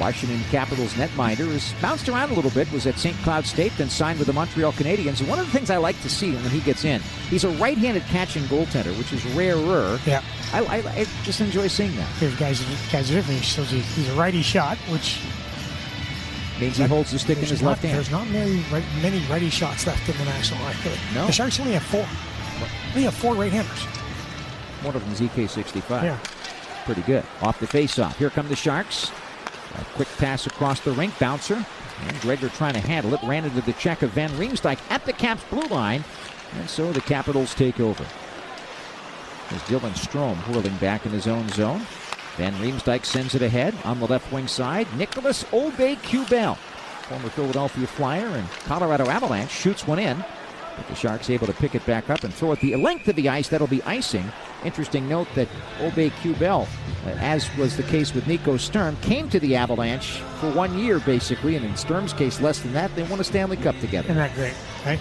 Washington 0.00 0.40
Capitals 0.50 0.94
netminder 0.94 1.50
has 1.52 1.72
bounced 1.82 2.08
around 2.08 2.30
a 2.30 2.34
little 2.34 2.50
bit, 2.52 2.70
was 2.72 2.86
at 2.86 2.98
St. 2.98 3.16
Cloud 3.18 3.44
State, 3.46 3.72
then 3.76 3.90
signed 3.90 4.18
with 4.18 4.26
the 4.26 4.32
Montreal 4.32 4.72
Canadiens. 4.72 5.20
And 5.20 5.28
one 5.28 5.38
of 5.38 5.46
the 5.46 5.52
things 5.52 5.70
I 5.70 5.76
like 5.76 6.00
to 6.02 6.10
see 6.10 6.32
when 6.34 6.50
he 6.50 6.60
gets 6.60 6.84
in, 6.84 7.00
he's 7.28 7.44
a 7.44 7.50
right-handed 7.50 8.04
catching 8.04 8.44
goaltender, 8.44 8.96
which 8.96 9.12
is 9.12 9.24
rarer. 9.34 9.98
Yeah. 10.06 10.22
I, 10.52 10.64
I, 10.64 10.76
I 10.76 11.06
just 11.24 11.40
enjoy 11.40 11.68
seeing 11.68 11.94
that. 11.96 12.08
Here's 12.16 12.36
guys, 12.36 12.60
guys 12.90 13.10
different. 13.10 13.42
So 13.44 13.62
he's 13.64 14.08
a 14.08 14.14
righty 14.14 14.42
shot, 14.42 14.78
which 14.90 15.20
means 16.60 16.76
he 16.76 16.84
holds 16.84 17.10
the 17.10 17.18
stick 17.18 17.38
in 17.38 17.44
his 17.44 17.62
not, 17.62 17.70
left 17.70 17.82
hand. 17.82 17.96
There's 17.96 18.10
not 18.10 18.28
many 18.28 18.62
right, 18.72 18.84
many 19.02 19.24
righty 19.26 19.50
shots 19.50 19.86
left 19.86 20.08
in 20.08 20.16
the 20.16 20.24
National 20.24 20.64
League. 20.66 20.98
No. 21.14 21.26
The 21.26 21.32
Sharks 21.32 21.58
only 21.60 21.72
have 21.72 21.82
four. 21.82 22.06
We 22.94 23.02
have 23.02 23.14
four 23.14 23.34
right-handers. 23.34 23.84
One 24.84 24.94
of 24.94 25.02
them 25.02 25.12
is 25.12 25.20
EK65. 25.20 26.02
Yeah. 26.02 26.18
Pretty 26.84 27.02
good. 27.02 27.24
Off 27.42 27.58
the 27.60 27.66
face-off. 27.66 28.16
Here 28.18 28.30
come 28.30 28.48
the 28.48 28.56
Sharks. 28.56 29.10
A 29.80 29.84
quick 29.94 30.08
pass 30.18 30.46
across 30.46 30.80
the 30.80 30.92
rink, 30.92 31.18
bouncer. 31.18 31.64
And 32.06 32.20
Gregor 32.20 32.48
trying 32.48 32.74
to 32.74 32.80
handle 32.80 33.14
it. 33.14 33.20
Ran 33.22 33.44
into 33.44 33.60
the 33.60 33.72
check 33.74 34.02
of 34.02 34.10
Van 34.10 34.30
Riemsdyk 34.30 34.78
at 34.90 35.04
the 35.04 35.12
Caps 35.12 35.44
blue 35.50 35.66
line. 35.68 36.04
And 36.58 36.68
so 36.68 36.92
the 36.92 37.00
Capitals 37.00 37.54
take 37.54 37.80
over. 37.80 38.04
As 39.50 39.62
Dylan 39.62 39.92
Strome 39.92 40.36
whirling 40.48 40.76
back 40.76 41.06
in 41.06 41.12
his 41.12 41.26
own 41.26 41.48
zone. 41.50 41.80
Van 42.36 42.54
Riemsdyk 42.54 43.04
sends 43.04 43.34
it 43.34 43.42
ahead 43.42 43.74
on 43.84 43.98
the 43.98 44.06
left 44.06 44.32
wing 44.32 44.46
side. 44.46 44.86
Nicolas 44.96 45.42
Aube-Kubel, 45.44 46.56
former 46.56 47.28
Philadelphia 47.30 47.86
Flyer 47.86 48.28
and 48.28 48.48
Colorado 48.64 49.08
Avalanche, 49.08 49.50
shoots 49.50 49.86
one 49.86 49.98
in. 49.98 50.24
But 50.78 50.86
the 50.86 50.94
Sharks 50.94 51.28
able 51.28 51.46
to 51.48 51.52
pick 51.52 51.74
it 51.74 51.84
back 51.84 52.08
up 52.08 52.24
and 52.24 52.32
throw 52.32 52.52
it 52.52 52.60
the 52.60 52.76
length 52.76 53.08
of 53.08 53.16
the 53.16 53.28
ice. 53.28 53.48
That'll 53.48 53.66
be 53.66 53.82
icing. 53.82 54.24
Interesting 54.64 55.08
note 55.08 55.28
that 55.34 55.48
Aube-Kubel, 55.78 56.62
uh, 56.62 57.08
as 57.18 57.54
was 57.56 57.76
the 57.76 57.82
case 57.82 58.14
with 58.14 58.26
Nico 58.26 58.56
Sturm, 58.56 58.96
came 59.02 59.28
to 59.28 59.38
the 59.40 59.56
Avalanche 59.56 60.20
for 60.40 60.50
one 60.52 60.78
year 60.78 61.00
basically, 61.00 61.56
and 61.56 61.66
in 61.66 61.76
Sturm's 61.76 62.12
case, 62.12 62.40
less 62.40 62.60
than 62.60 62.72
that. 62.72 62.94
They 62.96 63.02
won 63.02 63.20
a 63.20 63.24
Stanley 63.24 63.56
Cup 63.56 63.78
together. 63.80 64.06
Isn't 64.06 64.16
that 64.16 64.34
great? 64.34 64.54
Right? 64.86 65.00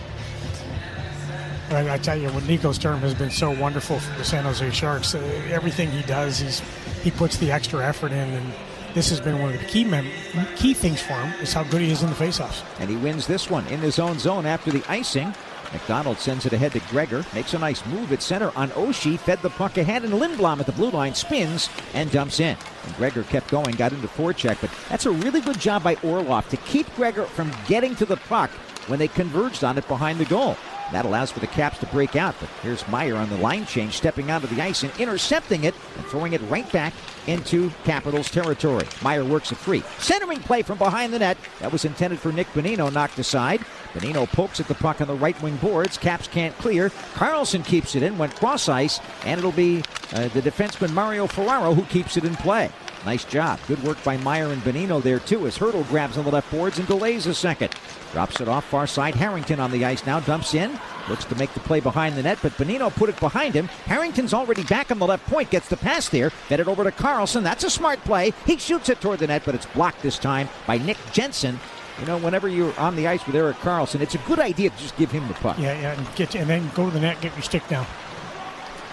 I, 1.69 1.93
I 1.93 1.97
tell 1.97 2.17
you, 2.17 2.29
when 2.29 2.45
Nico 2.47 2.71
Sturm 2.71 2.99
has 2.99 3.13
been 3.13 3.31
so 3.31 3.51
wonderful 3.51 3.99
for 3.99 4.17
the 4.17 4.23
San 4.23 4.43
Jose 4.45 4.69
Sharks, 4.71 5.15
uh, 5.15 5.19
everything 5.51 5.91
he 5.91 6.01
does, 6.03 6.39
he's 6.39 6.61
he 7.03 7.11
puts 7.11 7.37
the 7.37 7.51
extra 7.51 7.85
effort 7.85 8.11
in, 8.11 8.17
and 8.17 8.53
this 8.93 9.09
has 9.09 9.19
been 9.19 9.39
one 9.39 9.53
of 9.53 9.59
the 9.59 9.65
key 9.65 9.83
mem- 9.83 10.09
key 10.55 10.73
things 10.73 11.01
for 11.01 11.13
him 11.13 11.33
is 11.41 11.53
how 11.53 11.63
good 11.63 11.81
he 11.81 11.91
is 11.91 12.03
in 12.03 12.09
the 12.09 12.15
faceoffs. 12.15 12.63
And 12.79 12.89
he 12.89 12.95
wins 12.95 13.27
this 13.27 13.49
one 13.49 13.67
in 13.67 13.79
his 13.79 13.99
own 13.99 14.17
zone 14.17 14.45
after 14.45 14.71
the 14.71 14.83
icing. 14.89 15.33
MacDonald 15.73 16.17
sends 16.17 16.45
it 16.45 16.53
ahead 16.53 16.71
to 16.73 16.79
Gregor, 16.91 17.25
makes 17.33 17.53
a 17.53 17.59
nice 17.59 17.85
move 17.87 18.11
at 18.11 18.21
center 18.21 18.51
on 18.55 18.69
Oshie, 18.71 19.19
fed 19.19 19.41
the 19.41 19.49
puck 19.49 19.77
ahead, 19.77 20.03
and 20.03 20.13
Lindblom 20.13 20.59
at 20.59 20.65
the 20.65 20.71
blue 20.71 20.91
line 20.91 21.13
spins 21.13 21.69
and 21.93 22.11
dumps 22.11 22.39
in. 22.39 22.57
And 22.85 22.95
Gregor 22.95 23.23
kept 23.23 23.49
going, 23.49 23.75
got 23.75 23.93
into 23.93 24.07
forecheck, 24.07 24.59
but 24.61 24.71
that's 24.89 25.05
a 25.05 25.11
really 25.11 25.41
good 25.41 25.59
job 25.59 25.83
by 25.83 25.95
Orlov 26.03 26.47
to 26.49 26.57
keep 26.57 26.93
Gregor 26.95 27.25
from 27.25 27.51
getting 27.67 27.95
to 27.95 28.05
the 28.05 28.17
puck 28.17 28.49
when 28.87 28.99
they 28.99 29.07
converged 29.07 29.63
on 29.63 29.77
it 29.77 29.87
behind 29.87 30.19
the 30.19 30.25
goal. 30.25 30.55
That 30.91 31.05
allows 31.05 31.31
for 31.31 31.41
the 31.41 31.47
Caps 31.47 31.79
to 31.79 31.85
break 31.87 32.15
out, 32.15 32.35
but 32.39 32.49
here's 32.61 32.87
Meier 32.87 33.17
on 33.17 33.29
the 33.29 33.37
line 33.37 33.65
change, 33.65 33.93
stepping 33.93 34.31
onto 34.31 34.47
the 34.47 34.61
ice 34.61 34.83
and 34.83 34.99
intercepting 34.99 35.65
it 35.65 35.75
and 35.97 36.05
throwing 36.05 36.31
it 36.31 36.41
right 36.43 36.71
back 36.71 36.93
into 37.27 37.69
Capitals 37.83 38.31
territory. 38.31 38.85
Meier 39.01 39.25
works 39.25 39.51
a 39.51 39.55
free. 39.55 39.83
Centering 39.99 40.39
play 40.39 40.61
from 40.61 40.77
behind 40.77 41.13
the 41.13 41.19
net. 41.19 41.37
That 41.59 41.71
was 41.71 41.85
intended 41.85 42.19
for 42.19 42.31
Nick 42.31 42.47
Bonino, 42.47 42.91
knocked 42.91 43.19
aside. 43.19 43.61
Bonino 43.93 44.27
pokes 44.27 44.59
at 44.59 44.67
the 44.67 44.75
puck 44.75 45.01
on 45.01 45.07
the 45.07 45.15
right 45.15 45.39
wing 45.41 45.57
boards. 45.57 45.97
Caps 45.97 46.27
can't 46.27 46.57
clear. 46.57 46.89
Karlsson 47.13 47.65
keeps 47.65 47.95
it 47.95 48.03
in, 48.03 48.17
went 48.17 48.35
cross 48.35 48.69
ice, 48.69 48.99
and 49.25 49.37
it'll 49.37 49.51
be 49.51 49.83
uh, 50.13 50.27
the 50.29 50.41
defenseman 50.41 50.93
Mario 50.93 51.27
Ferraro 51.27 51.73
who 51.73 51.83
keeps 51.83 52.17
it 52.17 52.23
in 52.23 52.35
play. 52.35 52.71
Nice 53.07 53.23
job. 53.23 53.57
Good 53.69 53.81
work 53.83 54.03
by 54.03 54.17
Meier 54.17 54.51
and 54.51 54.61
Bonino 54.63 55.01
there, 55.01 55.19
too, 55.19 55.47
as 55.47 55.57
Hertl 55.57 55.87
grabs 55.87 56.17
on 56.17 56.25
the 56.25 56.29
left 56.29 56.51
boards 56.51 56.77
and 56.77 56.85
delays 56.89 57.25
a 57.25 57.33
second. 57.33 57.73
Drops 58.11 58.41
it 58.41 58.49
off 58.49 58.65
far 58.65 58.85
side. 58.85 59.15
Harrington 59.15 59.61
on 59.61 59.71
the 59.71 59.85
ice 59.85 60.05
now. 60.05 60.19
Dumps 60.19 60.53
in. 60.53 60.77
Looks 61.07 61.23
to 61.23 61.35
make 61.35 61.53
the 61.53 61.61
play 61.61 61.79
behind 61.79 62.17
the 62.17 62.23
net, 62.23 62.37
but 62.41 62.51
Bonino 62.57 62.93
put 62.93 63.07
it 63.07 63.17
behind 63.21 63.53
him. 63.53 63.67
Harrington's 63.85 64.33
already 64.33 64.63
back 64.63 64.91
on 64.91 64.99
the 64.99 65.07
left 65.07 65.25
point. 65.27 65.49
Gets 65.49 65.69
the 65.69 65.77
pass 65.77 66.09
there. 66.09 66.31
Fed 66.31 66.59
it 66.59 66.67
over 66.67 66.83
to 66.83 66.91
Karlsson. 66.91 67.43
That's 67.43 67.63
a 67.63 67.69
smart 67.69 68.03
play. 68.03 68.33
He 68.45 68.57
shoots 68.57 68.89
it 68.89 68.99
toward 68.99 69.19
the 69.19 69.27
net, 69.27 69.43
but 69.45 69.55
it's 69.55 69.67
blocked 69.67 70.01
this 70.01 70.19
time 70.19 70.49
by 70.65 70.77
Nick 70.77 70.97
Jensen. 71.13 71.61
You 72.01 72.07
know, 72.07 72.17
whenever 72.17 72.49
you're 72.49 72.77
on 72.77 72.97
the 72.97 73.07
ice 73.07 73.25
with 73.25 73.37
Erik 73.37 73.55
Karlsson, 73.59 74.01
it's 74.01 74.15
a 74.15 74.19
good 74.27 74.39
idea 74.39 74.69
to 74.69 74.77
just 74.79 74.97
give 74.97 75.11
him 75.11 75.25
the 75.29 75.33
puck. 75.35 75.57
Yeah, 75.57 75.79
yeah, 75.79 75.93
and, 75.97 76.15
get, 76.17 76.35
and 76.35 76.49
then 76.49 76.69
go 76.75 76.85
to 76.85 76.91
the 76.91 76.99
net, 76.99 77.21
get 77.21 77.33
your 77.35 77.43
stick 77.43 77.65
down. 77.69 77.87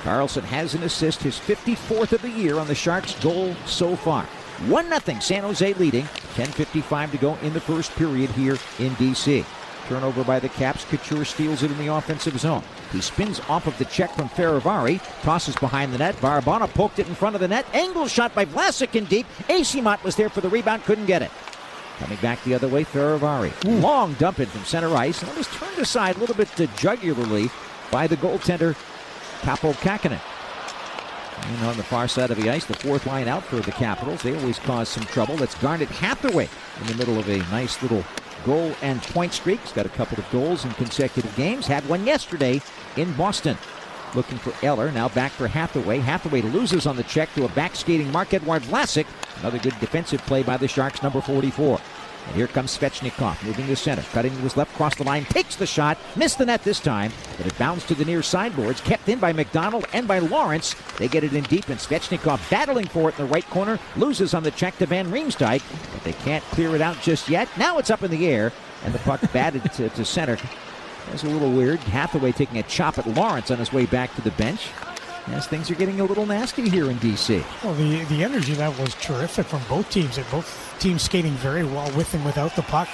Karlsson 0.04 0.44
has 0.44 0.74
an 0.74 0.82
assist, 0.82 1.22
his 1.22 1.38
54th 1.38 2.12
of 2.12 2.20
the 2.20 2.28
year 2.28 2.58
on 2.58 2.66
the 2.66 2.74
Sharks' 2.74 3.18
goal 3.20 3.54
so 3.64 3.96
far. 3.96 4.24
1 4.66 5.00
0 5.00 5.20
San 5.20 5.42
Jose 5.42 5.72
leading. 5.74 6.04
10.55 6.34 7.10
to 7.12 7.16
go 7.16 7.36
in 7.36 7.54
the 7.54 7.60
first 7.60 7.90
period 7.92 8.28
here 8.30 8.58
in 8.78 8.92
D.C. 8.94 9.44
Turnover 9.88 10.22
by 10.22 10.38
the 10.38 10.50
Caps. 10.50 10.84
Couture 10.84 11.24
steals 11.24 11.62
it 11.62 11.70
in 11.70 11.78
the 11.78 11.86
offensive 11.86 12.38
zone. 12.38 12.62
He 12.92 13.00
spins 13.00 13.40
off 13.48 13.66
of 13.66 13.76
the 13.78 13.86
check 13.86 14.14
from 14.14 14.28
Fehervary, 14.28 15.00
tosses 15.22 15.56
behind 15.56 15.92
the 15.92 15.98
net. 15.98 16.16
Barabanov 16.16 16.74
poked 16.74 16.98
it 16.98 17.08
in 17.08 17.14
front 17.14 17.34
of 17.34 17.40
the 17.40 17.48
net. 17.48 17.66
Angle 17.72 18.06
shot 18.06 18.34
by 18.34 18.44
Vlasic 18.44 18.94
in 18.94 19.06
deep. 19.06 19.26
Eyssimont 19.48 20.02
was 20.04 20.16
there 20.16 20.28
for 20.28 20.42
the 20.42 20.50
rebound, 20.50 20.84
couldn't 20.84 21.06
get 21.06 21.22
it. 21.22 21.30
Coming 21.98 22.18
back 22.18 22.42
the 22.44 22.54
other 22.54 22.68
way, 22.68 22.84
Fehervary. 22.84 23.52
Long 23.80 24.12
dump 24.14 24.38
it 24.40 24.48
from 24.48 24.64
center 24.64 24.94
ice, 24.94 25.22
and 25.22 25.30
it 25.30 25.38
was 25.38 25.46
turned 25.48 25.78
aside 25.78 26.16
a 26.16 26.18
little 26.18 26.34
bit 26.34 26.48
to 26.56 26.66
jugularly 26.68 27.50
by 27.90 28.06
the 28.06 28.16
goaltender, 28.16 28.76
Kaapo 29.44 29.74
Kahkonen. 29.74 30.20
And 31.46 31.66
on 31.66 31.76
the 31.76 31.82
far 31.82 32.08
side 32.08 32.30
of 32.30 32.40
the 32.40 32.48
ice, 32.48 32.64
the 32.64 32.72
fourth 32.72 33.06
line 33.06 33.28
out 33.28 33.44
for 33.44 33.56
the 33.56 33.72
Capitals. 33.72 34.22
They 34.22 34.34
always 34.34 34.58
cause 34.58 34.88
some 34.88 35.04
trouble. 35.04 35.36
That's 35.36 35.54
Garnet 35.56 35.90
Hathaway 35.90 36.48
in 36.80 36.86
the 36.86 36.94
middle 36.94 37.18
of 37.18 37.28
a 37.28 37.36
nice 37.50 37.82
little 37.82 38.02
goal 38.46 38.74
and 38.80 39.02
point 39.02 39.34
streak. 39.34 39.60
He's 39.60 39.72
got 39.72 39.84
a 39.84 39.90
couple 39.90 40.18
of 40.18 40.30
goals 40.30 40.64
in 40.64 40.70
consecutive 40.72 41.36
games. 41.36 41.66
Had 41.66 41.86
one 41.90 42.06
yesterday 42.06 42.62
in 42.96 43.12
Boston. 43.12 43.58
Looking 44.14 44.38
for 44.38 44.54
Eller. 44.64 44.90
Now 44.92 45.10
back 45.10 45.32
for 45.32 45.46
Hathaway. 45.46 45.98
Hathaway 45.98 46.40
loses 46.40 46.86
on 46.86 46.96
the 46.96 47.02
check 47.02 47.32
to 47.34 47.44
a 47.44 47.48
back 47.50 47.76
skating 47.76 48.10
Marc-Edouard 48.12 48.62
Vlasic. 48.62 49.06
Another 49.40 49.58
good 49.58 49.78
defensive 49.78 50.22
play 50.22 50.42
by 50.42 50.56
the 50.56 50.68
Sharks, 50.68 51.02
number 51.02 51.20
44. 51.20 51.78
And 52.26 52.36
here 52.36 52.46
comes 52.46 52.76
Svechnikov, 52.76 53.42
moving 53.44 53.66
to 53.66 53.76
center, 53.76 54.02
cutting 54.12 54.34
to 54.34 54.42
his 54.42 54.56
left, 54.56 54.74
cross 54.74 54.94
the 54.94 55.04
line, 55.04 55.24
takes 55.26 55.56
the 55.56 55.66
shot, 55.66 55.98
missed 56.16 56.38
the 56.38 56.46
net 56.46 56.62
this 56.64 56.80
time, 56.80 57.12
but 57.36 57.46
it 57.46 57.58
bounced 57.58 57.88
to 57.88 57.94
the 57.94 58.04
near 58.04 58.22
sideboards, 58.22 58.80
kept 58.80 59.08
in 59.08 59.18
by 59.18 59.32
MacDonald 59.32 59.86
and 59.92 60.08
by 60.08 60.18
Lorentz. 60.18 60.74
They 60.96 61.08
get 61.08 61.24
it 61.24 61.34
in 61.34 61.44
deep, 61.44 61.68
and 61.68 61.78
Svechnikov 61.78 62.50
battling 62.50 62.86
for 62.86 63.08
it 63.08 63.18
in 63.18 63.26
the 63.26 63.32
right 63.32 63.48
corner, 63.50 63.78
loses 63.96 64.34
on 64.34 64.42
the 64.42 64.50
check 64.50 64.76
to 64.78 64.86
Van 64.86 65.10
Riemsdyk, 65.10 65.62
but 65.92 66.04
they 66.04 66.12
can't 66.12 66.44
clear 66.44 66.74
it 66.74 66.80
out 66.80 67.00
just 67.02 67.28
yet. 67.28 67.48
Now 67.58 67.78
it's 67.78 67.90
up 67.90 68.02
in 68.02 68.10
the 68.10 68.26
air, 68.26 68.52
and 68.84 68.94
the 68.94 68.98
puck 69.00 69.20
batted 69.32 69.62
to, 69.72 69.88
to 69.90 70.04
center. 70.04 70.38
That's 71.10 71.24
a 71.24 71.28
little 71.28 71.52
weird. 71.52 71.80
Hathaway 71.80 72.32
taking 72.32 72.58
a 72.58 72.62
chop 72.62 72.98
at 72.98 73.06
Lorentz 73.06 73.50
on 73.50 73.58
his 73.58 73.72
way 73.72 73.84
back 73.84 74.14
to 74.14 74.22
the 74.22 74.30
bench 74.32 74.70
as 75.28 75.46
things 75.46 75.70
are 75.70 75.74
getting 75.74 76.00
a 76.00 76.04
little 76.04 76.26
nasty 76.26 76.68
here 76.68 76.90
in 76.90 76.98
D.C. 76.98 77.42
Well, 77.62 77.74
the 77.74 78.04
the 78.04 78.22
energy 78.22 78.54
level 78.54 78.84
was 78.84 78.94
terrific 78.96 79.46
from 79.46 79.62
both 79.68 79.90
teams. 79.90 80.18
And 80.18 80.30
both 80.30 80.76
teams 80.78 81.02
skating 81.02 81.32
very 81.34 81.64
well 81.64 81.90
with 81.96 82.12
and 82.14 82.24
without 82.24 82.54
the 82.56 82.62
puck, 82.62 82.88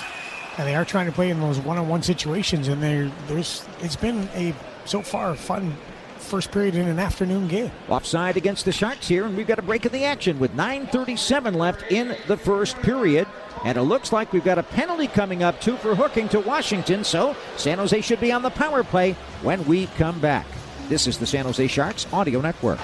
and 0.59 0.67
they 0.67 0.75
are 0.75 0.85
trying 0.85 1.07
to 1.07 1.13
play 1.13 1.31
in 1.31 1.41
those 1.41 1.59
one-on-one 1.59 2.03
situations. 2.03 2.69
And 2.69 2.83
there's 2.83 3.67
it's 3.81 3.97
been 3.97 4.29
a 4.35 4.55
so 4.85 5.03
far 5.03 5.35
fun 5.35 5.77
first 6.19 6.53
period 6.53 6.77
in 6.77 6.87
an 6.87 6.99
afternoon 6.99 7.49
game. 7.49 7.73
Offside 7.89 8.37
against 8.37 8.65
the 8.65 8.73
Sharks 8.73 9.09
here, 9.09 9.25
and 9.27 9.37
we've 9.37 9.47
got 9.47 9.59
a 9.59 9.63
break 9.63 9.85
in 9.85 9.93
the 9.93 10.05
action 10.05 10.39
with 10.39 10.55
9:37 10.55 11.55
left 11.55 11.91
in 11.91 12.17
the 12.29 12.37
first 12.37 12.77
period. 12.83 13.27
And 13.65 13.77
it 13.77 13.83
looks 13.83 14.13
like 14.13 14.33
we've 14.33 14.45
got 14.45 14.59
a 14.59 14.63
penalty 14.63 15.07
coming 15.07 15.43
up 15.43 15.61
too 15.61 15.77
for 15.77 15.95
hooking 15.95 16.29
to 16.31 16.41
Washington. 16.41 17.05
So 17.05 17.37
San 17.57 17.79
Jose 17.79 18.01
should 18.01 18.21
be 18.21 18.33
on 18.33 18.43
the 18.43 18.51
power 18.51 18.83
play 18.85 19.13
when 19.43 19.65
we 19.67 19.87
come 19.99 20.19
back. 20.21 20.47
This 20.91 21.07
is 21.07 21.19
the 21.19 21.27
San 21.27 21.45
Jose 21.45 21.69
Sharks 21.69 22.13
Audio 22.13 22.41
Network. 22.41 22.81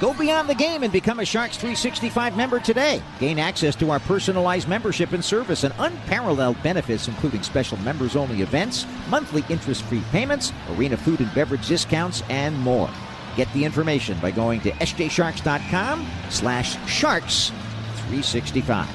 Go 0.00 0.12
beyond 0.14 0.48
the 0.48 0.54
game 0.54 0.82
and 0.82 0.92
become 0.92 1.20
a 1.20 1.24
Sharks 1.24 1.56
365 1.56 2.36
member 2.36 2.58
today. 2.58 3.00
Gain 3.20 3.38
access 3.38 3.76
to 3.76 3.92
our 3.92 4.00
personalized 4.00 4.66
membership 4.66 5.12
and 5.12 5.24
service 5.24 5.62
and 5.62 5.72
unparalleled 5.78 6.60
benefits, 6.64 7.06
including 7.06 7.44
special 7.44 7.78
members 7.78 8.16
only 8.16 8.42
events, 8.42 8.84
monthly 9.08 9.44
interest 9.48 9.84
free 9.84 10.02
payments, 10.10 10.52
arena 10.72 10.96
food 10.96 11.20
and 11.20 11.32
beverage 11.36 11.68
discounts, 11.68 12.24
and 12.28 12.58
more. 12.58 12.90
Get 13.36 13.50
the 13.52 13.64
information 13.64 14.18
by 14.18 14.32
going 14.32 14.60
to 14.62 14.72
sjsharks.com 14.72 16.04
slash 16.30 16.90
sharks 16.90 17.50
365. 18.08 18.88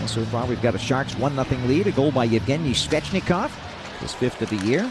And 0.00 0.10
so 0.10 0.24
far, 0.24 0.44
we've 0.46 0.60
got 0.60 0.74
a 0.74 0.78
Sharks 0.78 1.14
1 1.14 1.44
0 1.44 1.66
lead, 1.66 1.86
a 1.86 1.92
goal 1.92 2.10
by 2.10 2.24
Yevgeny 2.24 2.72
Svechnikov, 2.72 3.50
his 4.00 4.12
fifth 4.12 4.42
of 4.42 4.50
the 4.50 4.66
year. 4.66 4.90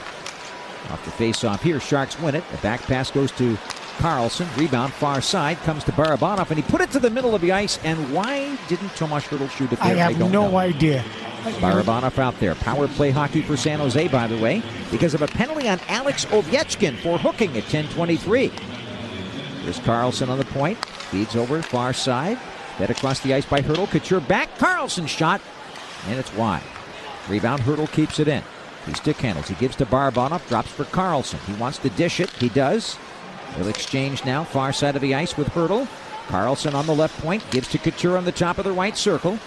Off 0.92 1.04
the 1.04 1.12
face-off 1.12 1.62
here, 1.64 1.80
Sharks 1.80 2.20
win 2.20 2.36
it. 2.36 2.44
The 2.52 2.58
back 2.58 2.82
pass 2.82 3.10
goes 3.12 3.32
to 3.34 3.56
Karlsson. 3.98 4.46
Rebound 4.58 4.94
far 4.94 5.22
side 5.22 5.58
comes 5.60 5.84
to 5.86 5.92
Barabanov, 5.92 6.50
and 6.50 6.60
he 6.60 6.64
put 6.64 6.82
it 6.82 6.92
to 6.92 7.00
the 7.00 7.10
middle 7.10 7.34
of 7.34 7.42
the 7.42 7.52
ice. 7.52 7.80
And 7.84 8.14
why 8.14 8.58
didn't 8.68 8.90
Tomas 8.96 9.24
Hertl 9.26 9.50
shoot 9.50 9.72
it 9.74 9.80
there? 9.80 9.94
I 9.94 9.96
have 9.96 10.16
I 10.16 10.18
no 10.18 10.28
know. 10.28 10.58
idea. 10.58 11.04
Barabanov 11.44 12.18
out 12.18 12.40
there. 12.40 12.56
Power 12.56 12.88
play 12.88 13.12
hockey 13.12 13.42
for 13.42 13.56
San 13.56 13.80
Jose, 13.80 14.08
by 14.08 14.28
the 14.28 14.38
way, 14.38 14.64
because 14.92 15.14
of 15.14 15.22
a 15.22 15.28
penalty 15.28 15.70
on 15.70 15.80
Alex 15.88 16.26
Ovechkin 16.26 16.98
for 16.98 17.18
hooking 17.18 17.56
at 17.58 17.64
10:23. 17.66 18.52
There's 19.64 19.80
Karlsson 19.80 20.30
on 20.30 20.38
the 20.38 20.46
point. 20.46 20.84
Feeds 20.86 21.36
over 21.36 21.62
far 21.62 21.94
side. 21.94 22.38
Fed 22.78 22.90
across 22.90 23.20
the 23.22 23.34
ice 23.34 23.46
by 23.46 23.62
Hertl. 23.62 23.90
Couture 23.90 24.20
back. 24.20 24.58
Karlsson 24.58 25.08
shot, 25.08 25.42
and 26.08 26.20
it's 26.20 26.34
wide. 26.34 26.64
Rebound. 27.30 27.62
Hertl 27.62 27.92
keeps 27.92 28.20
it 28.20 28.28
in. 28.28 28.44
He 28.86 28.94
stick 28.94 29.18
handles. 29.18 29.48
He 29.48 29.56
gives 29.56 29.76
to 29.78 29.86
Barabanov, 29.86 30.48
drops 30.48 30.70
for 30.70 30.84
Karlsson. 30.86 31.40
He 31.46 31.54
wants 31.54 31.80
to 31.80 31.90
dish 31.90 32.20
it. 32.20 32.30
He 32.32 32.50
does. 32.50 32.98
They'll 33.56 33.68
exchange 33.68 34.26
now, 34.26 34.44
far 34.44 34.74
side 34.74 34.96
of 34.96 35.02
the 35.02 35.16
ice 35.16 35.38
with 35.38 35.48
Hertl. 35.50 35.88
Karlsson 36.28 36.74
on 36.74 36.86
the 36.86 36.96
left 36.96 37.20
point, 37.22 37.44
gives 37.52 37.68
to 37.70 37.78
Couture 37.78 38.18
on 38.18 38.26
the 38.26 38.32
top 38.32 38.58
of 38.58 38.66
the 38.66 38.72
right 38.72 38.98
circle. 38.98 39.40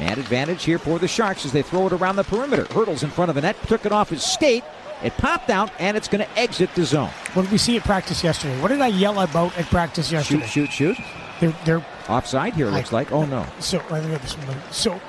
Man 0.00 0.18
advantage 0.18 0.64
here 0.64 0.78
for 0.78 0.98
the 0.98 1.08
Sharks 1.08 1.44
as 1.44 1.52
they 1.52 1.62
throw 1.62 1.86
it 1.86 1.92
around 1.92 2.16
the 2.16 2.24
perimeter. 2.24 2.64
Hertl's 2.64 3.02
in 3.02 3.10
front 3.10 3.28
of 3.28 3.34
the 3.34 3.42
net, 3.42 3.56
took 3.66 3.84
it 3.84 3.92
off 3.92 4.08
his 4.10 4.22
skate. 4.22 4.64
It 5.02 5.16
popped 5.16 5.50
out, 5.50 5.70
and 5.78 5.96
it's 5.96 6.08
going 6.08 6.24
to 6.24 6.38
exit 6.38 6.74
the 6.74 6.84
zone. 6.84 7.10
What 7.34 7.42
did 7.42 7.52
we 7.52 7.58
see 7.58 7.76
at 7.76 7.82
practice 7.82 8.22
yesterday? 8.24 8.58
What 8.62 8.68
did 8.68 8.80
I 8.80 8.86
yell 8.86 9.20
about 9.20 9.56
at 9.58 9.66
practice 9.66 10.10
yesterday? 10.10 10.46
Shoot, 10.46 10.70
shoot, 10.70 10.96
shoot. 10.96 11.06
They're, 11.40 11.54
they're 11.64 11.86
offside 12.08 12.54
here. 12.54 12.68
It 12.68 12.72
looks 12.72 12.92
I, 12.92 12.96
like. 12.96 13.12
Oh 13.12 13.24
no. 13.24 13.44
So 13.58 13.78
me 13.78 14.08
get 14.08 14.22
this 14.22 14.38
one. 14.38 14.56
So 14.70 15.00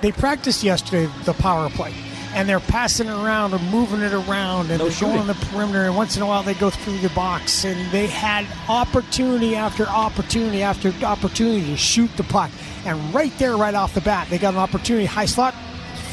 they 0.00 0.12
practiced 0.12 0.62
yesterday 0.62 1.12
the 1.24 1.34
power 1.34 1.68
play 1.68 1.92
and 2.34 2.48
they're 2.48 2.60
passing 2.60 3.06
it 3.06 3.12
around 3.12 3.54
or 3.54 3.58
moving 3.70 4.00
it 4.00 4.12
around 4.12 4.70
and 4.70 4.78
no 4.78 4.84
they're 4.84 4.90
shooting. 4.90 5.16
going 5.16 5.20
on 5.20 5.26
the 5.26 5.46
perimeter 5.46 5.84
and 5.84 5.96
once 5.96 6.16
in 6.16 6.22
a 6.22 6.26
while 6.26 6.42
they 6.42 6.54
go 6.54 6.68
through 6.68 6.98
the 6.98 7.08
box 7.10 7.64
and 7.64 7.90
they 7.92 8.06
had 8.06 8.44
opportunity 8.68 9.54
after 9.54 9.86
opportunity 9.86 10.62
after 10.62 10.92
opportunity 11.04 11.64
to 11.64 11.76
shoot 11.76 12.14
the 12.16 12.24
puck 12.24 12.50
and 12.84 13.14
right 13.14 13.36
there 13.38 13.56
right 13.56 13.74
off 13.74 13.94
the 13.94 14.00
bat 14.00 14.28
they 14.30 14.38
got 14.38 14.54
an 14.54 14.60
opportunity 14.60 15.06
high 15.06 15.26
slot 15.26 15.54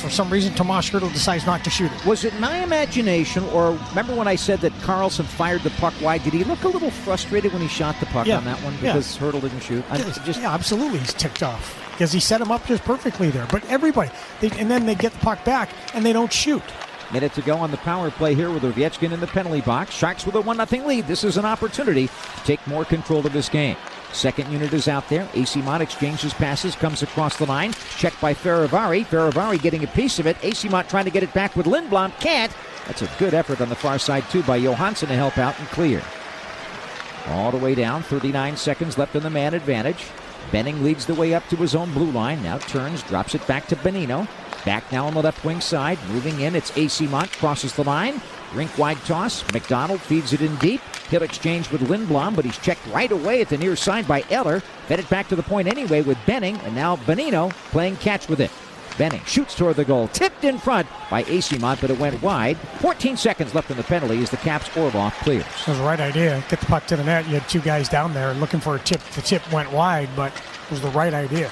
for 0.01 0.09
some 0.09 0.29
reason 0.29 0.53
Tomas 0.53 0.89
Hertl 0.89 1.13
decides 1.13 1.45
not 1.45 1.63
to 1.63 1.69
shoot 1.69 1.91
it. 1.91 2.05
Was 2.05 2.25
it 2.25 2.37
my 2.39 2.57
imagination 2.63 3.43
or 3.45 3.77
remember 3.89 4.15
when 4.15 4.27
I 4.27 4.35
said 4.35 4.59
that 4.61 4.71
Karlsson 4.81 5.25
fired 5.25 5.61
the 5.61 5.69
puck 5.71 5.93
wide? 6.01 6.23
Did 6.23 6.33
he 6.33 6.43
look 6.43 6.63
a 6.63 6.67
little 6.67 6.91
frustrated 6.91 7.53
when 7.53 7.61
he 7.61 7.67
shot 7.67 7.99
the 7.99 8.07
puck 8.07 8.27
yeah. 8.27 8.37
on 8.37 8.45
that 8.45 8.57
one 8.63 8.73
yeah. 8.73 8.93
because 8.93 9.17
Hertl 9.17 9.41
didn't 9.41 9.61
shoot? 9.61 9.85
I 9.89 9.97
just, 9.97 10.41
yeah, 10.41 10.53
absolutely 10.53 10.99
he's 10.99 11.13
ticked 11.13 11.43
off 11.43 11.77
because 11.91 12.11
he 12.11 12.19
set 12.19 12.41
him 12.41 12.51
up 12.51 12.65
just 12.65 12.83
perfectly 12.83 13.29
there. 13.29 13.47
But 13.51 13.63
everybody, 13.69 14.09
they, 14.39 14.49
and 14.51 14.69
then 14.69 14.85
they 14.85 14.95
get 14.95 15.13
the 15.13 15.19
puck 15.19 15.45
back 15.45 15.69
and 15.93 16.05
they 16.05 16.13
don't 16.13 16.33
shoot. 16.33 16.63
Minute 17.13 17.33
to 17.33 17.41
go 17.41 17.57
on 17.57 17.71
the 17.71 17.77
power 17.77 18.09
play 18.09 18.33
here 18.33 18.49
with 18.49 18.63
Ovechkin 18.63 19.11
in 19.11 19.19
the 19.19 19.27
penalty 19.27 19.61
box. 19.61 19.93
Sharks 19.93 20.25
with 20.25 20.35
a 20.35 20.41
1 20.41 20.65
0 20.65 20.87
lead. 20.87 21.07
This 21.07 21.23
is 21.23 21.37
an 21.37 21.45
opportunity 21.45 22.07
to 22.07 22.43
take 22.45 22.65
more 22.67 22.85
control 22.85 23.25
of 23.25 23.33
this 23.33 23.49
game. 23.49 23.75
Second 24.13 24.51
unit 24.51 24.73
is 24.73 24.87
out 24.87 25.07
there. 25.09 25.25
Eyssimont 25.33 25.79
exchanges 25.79 26.33
passes, 26.33 26.75
comes 26.75 27.01
across 27.01 27.37
the 27.37 27.45
line. 27.45 27.73
Checked 27.97 28.19
by 28.19 28.33
Fehervary. 28.33 29.05
Fehervary 29.05 29.61
getting 29.61 29.83
a 29.83 29.87
piece 29.87 30.19
of 30.19 30.27
it. 30.27 30.37
Eyssimont 30.37 30.89
trying 30.89 31.05
to 31.05 31.11
get 31.11 31.23
it 31.23 31.33
back 31.33 31.55
with 31.55 31.65
Lindblom. 31.65 32.17
Can't. 32.19 32.51
That's 32.87 33.01
a 33.01 33.09
good 33.19 33.33
effort 33.33 33.61
on 33.61 33.69
the 33.69 33.75
far 33.75 33.99
side, 33.99 34.23
too, 34.29 34.43
by 34.43 34.57
Johansson 34.57 35.09
to 35.09 35.15
help 35.15 35.37
out 35.37 35.57
and 35.59 35.67
clear. 35.69 36.01
All 37.27 37.51
the 37.51 37.57
way 37.57 37.75
down. 37.75 38.03
39 38.03 38.57
seconds 38.57 38.97
left 38.97 39.15
in 39.15 39.23
the 39.23 39.29
man 39.29 39.53
advantage. 39.53 40.05
Benning 40.51 40.83
leads 40.83 41.05
the 41.05 41.15
way 41.15 41.33
up 41.33 41.47
to 41.49 41.55
his 41.55 41.75
own 41.75 41.93
blue 41.93 42.11
line. 42.11 42.41
Now 42.43 42.57
turns, 42.57 43.03
drops 43.03 43.35
it 43.35 43.45
back 43.47 43.67
to 43.67 43.75
Bonino. 43.77 44.27
Back 44.65 44.91
now 44.91 45.07
on 45.07 45.13
the 45.13 45.21
left 45.21 45.43
wing 45.45 45.61
side. 45.61 45.97
Moving 46.09 46.41
in, 46.41 46.55
it's 46.55 46.71
Eyssimont. 46.71 47.31
Crosses 47.37 47.73
the 47.73 47.83
line. 47.83 48.21
Rink 48.53 48.77
wide 48.77 48.97
toss. 49.05 49.43
MacDonald 49.53 50.01
feeds 50.01 50.33
it 50.33 50.41
in 50.41 50.55
deep. 50.57 50.81
He'll 51.11 51.23
exchange 51.23 51.69
with 51.71 51.81
Lindblom, 51.81 52.37
but 52.37 52.45
he's 52.45 52.57
checked 52.57 52.87
right 52.87 53.11
away 53.11 53.41
at 53.41 53.49
the 53.49 53.57
near 53.57 53.75
side 53.75 54.07
by 54.07 54.23
Eller. 54.29 54.61
Fed 54.87 54.99
it 54.99 55.09
back 55.09 55.27
to 55.27 55.35
the 55.35 55.43
point 55.43 55.67
anyway 55.67 56.01
with 56.01 56.17
Benning, 56.25 56.55
and 56.61 56.73
now 56.73 56.95
Bonino 56.95 57.51
playing 57.71 57.97
catch 57.97 58.29
with 58.29 58.39
it. 58.39 58.49
Benning 58.97 59.21
shoots 59.25 59.53
toward 59.53 59.75
the 59.75 59.83
goal. 59.83 60.07
Tipped 60.07 60.45
in 60.45 60.57
front 60.57 60.87
by 61.09 61.23
Eyssimont, 61.23 61.81
but 61.81 61.89
it 61.89 61.99
went 61.99 62.21
wide. 62.21 62.57
14 62.79 63.17
seconds 63.17 63.53
left 63.53 63.69
in 63.69 63.77
the 63.77 63.83
penalty 63.83 64.21
as 64.23 64.29
the 64.29 64.37
Caps 64.37 64.75
Orlov 64.77 65.13
clears. 65.15 65.43
That 65.43 65.67
was 65.67 65.77
the 65.79 65.83
right 65.83 65.99
idea. 65.99 66.43
Get 66.49 66.61
the 66.61 66.65
puck 66.65 66.87
to 66.87 66.95
the 66.95 67.03
net. 67.03 67.27
You 67.27 67.35
had 67.35 67.49
two 67.49 67.61
guys 67.61 67.89
down 67.89 68.13
there 68.13 68.33
looking 68.35 68.61
for 68.61 68.77
a 68.77 68.79
tip. 68.79 69.01
The 69.13 69.21
tip 69.21 69.51
went 69.51 69.71
wide, 69.71 70.09
but 70.15 70.31
it 70.33 70.71
was 70.71 70.81
the 70.81 70.89
right 70.89 71.13
idea. 71.13 71.51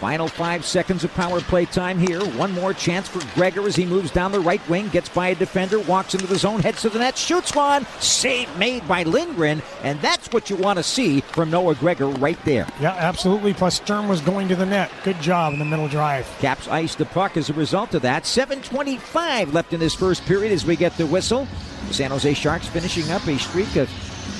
Final 0.00 0.28
five 0.28 0.64
seconds 0.64 1.04
of 1.04 1.14
power 1.14 1.40
play 1.40 1.64
time 1.64 1.98
here. 1.98 2.20
One 2.20 2.52
more 2.52 2.74
chance 2.74 3.08
for 3.08 3.24
Gregor 3.34 3.66
as 3.66 3.76
he 3.76 3.86
moves 3.86 4.10
down 4.10 4.30
the 4.30 4.40
right 4.40 4.60
wing, 4.68 4.88
gets 4.88 5.08
by 5.08 5.28
a 5.28 5.34
defender, 5.34 5.80
walks 5.80 6.12
into 6.12 6.26
the 6.26 6.36
zone, 6.36 6.60
heads 6.60 6.82
to 6.82 6.90
the 6.90 6.98
net, 6.98 7.16
shoots 7.16 7.54
one. 7.54 7.86
Save 7.98 8.54
made 8.58 8.86
by 8.86 9.04
Lindgren, 9.04 9.62
and 9.82 9.98
that's 10.02 10.30
what 10.32 10.50
you 10.50 10.56
want 10.56 10.78
to 10.78 10.82
see 10.82 11.22
from 11.22 11.50
Noah 11.50 11.74
Gregor 11.76 12.08
right 12.08 12.38
there. 12.44 12.66
Yeah, 12.78 12.92
absolutely. 12.92 13.54
Plus 13.54 13.76
Sturm 13.76 14.06
was 14.06 14.20
going 14.20 14.48
to 14.48 14.56
the 14.56 14.66
net. 14.66 14.90
Good 15.02 15.20
job 15.22 15.54
in 15.54 15.58
the 15.58 15.64
middle 15.64 15.88
drive. 15.88 16.26
Caps 16.40 16.68
ice 16.68 16.94
the 16.94 17.06
puck 17.06 17.38
as 17.38 17.48
a 17.48 17.54
result 17.54 17.94
of 17.94 18.02
that. 18.02 18.24
7.25 18.24 19.54
left 19.54 19.72
in 19.72 19.80
this 19.80 19.94
first 19.94 20.26
period 20.26 20.52
as 20.52 20.66
we 20.66 20.76
get 20.76 20.94
the 20.98 21.06
whistle. 21.06 21.48
The 21.88 21.94
San 21.94 22.10
Jose 22.10 22.34
Sharks 22.34 22.66
finishing 22.66 23.10
up 23.10 23.26
a 23.26 23.38
streak 23.38 23.76
of 23.76 23.88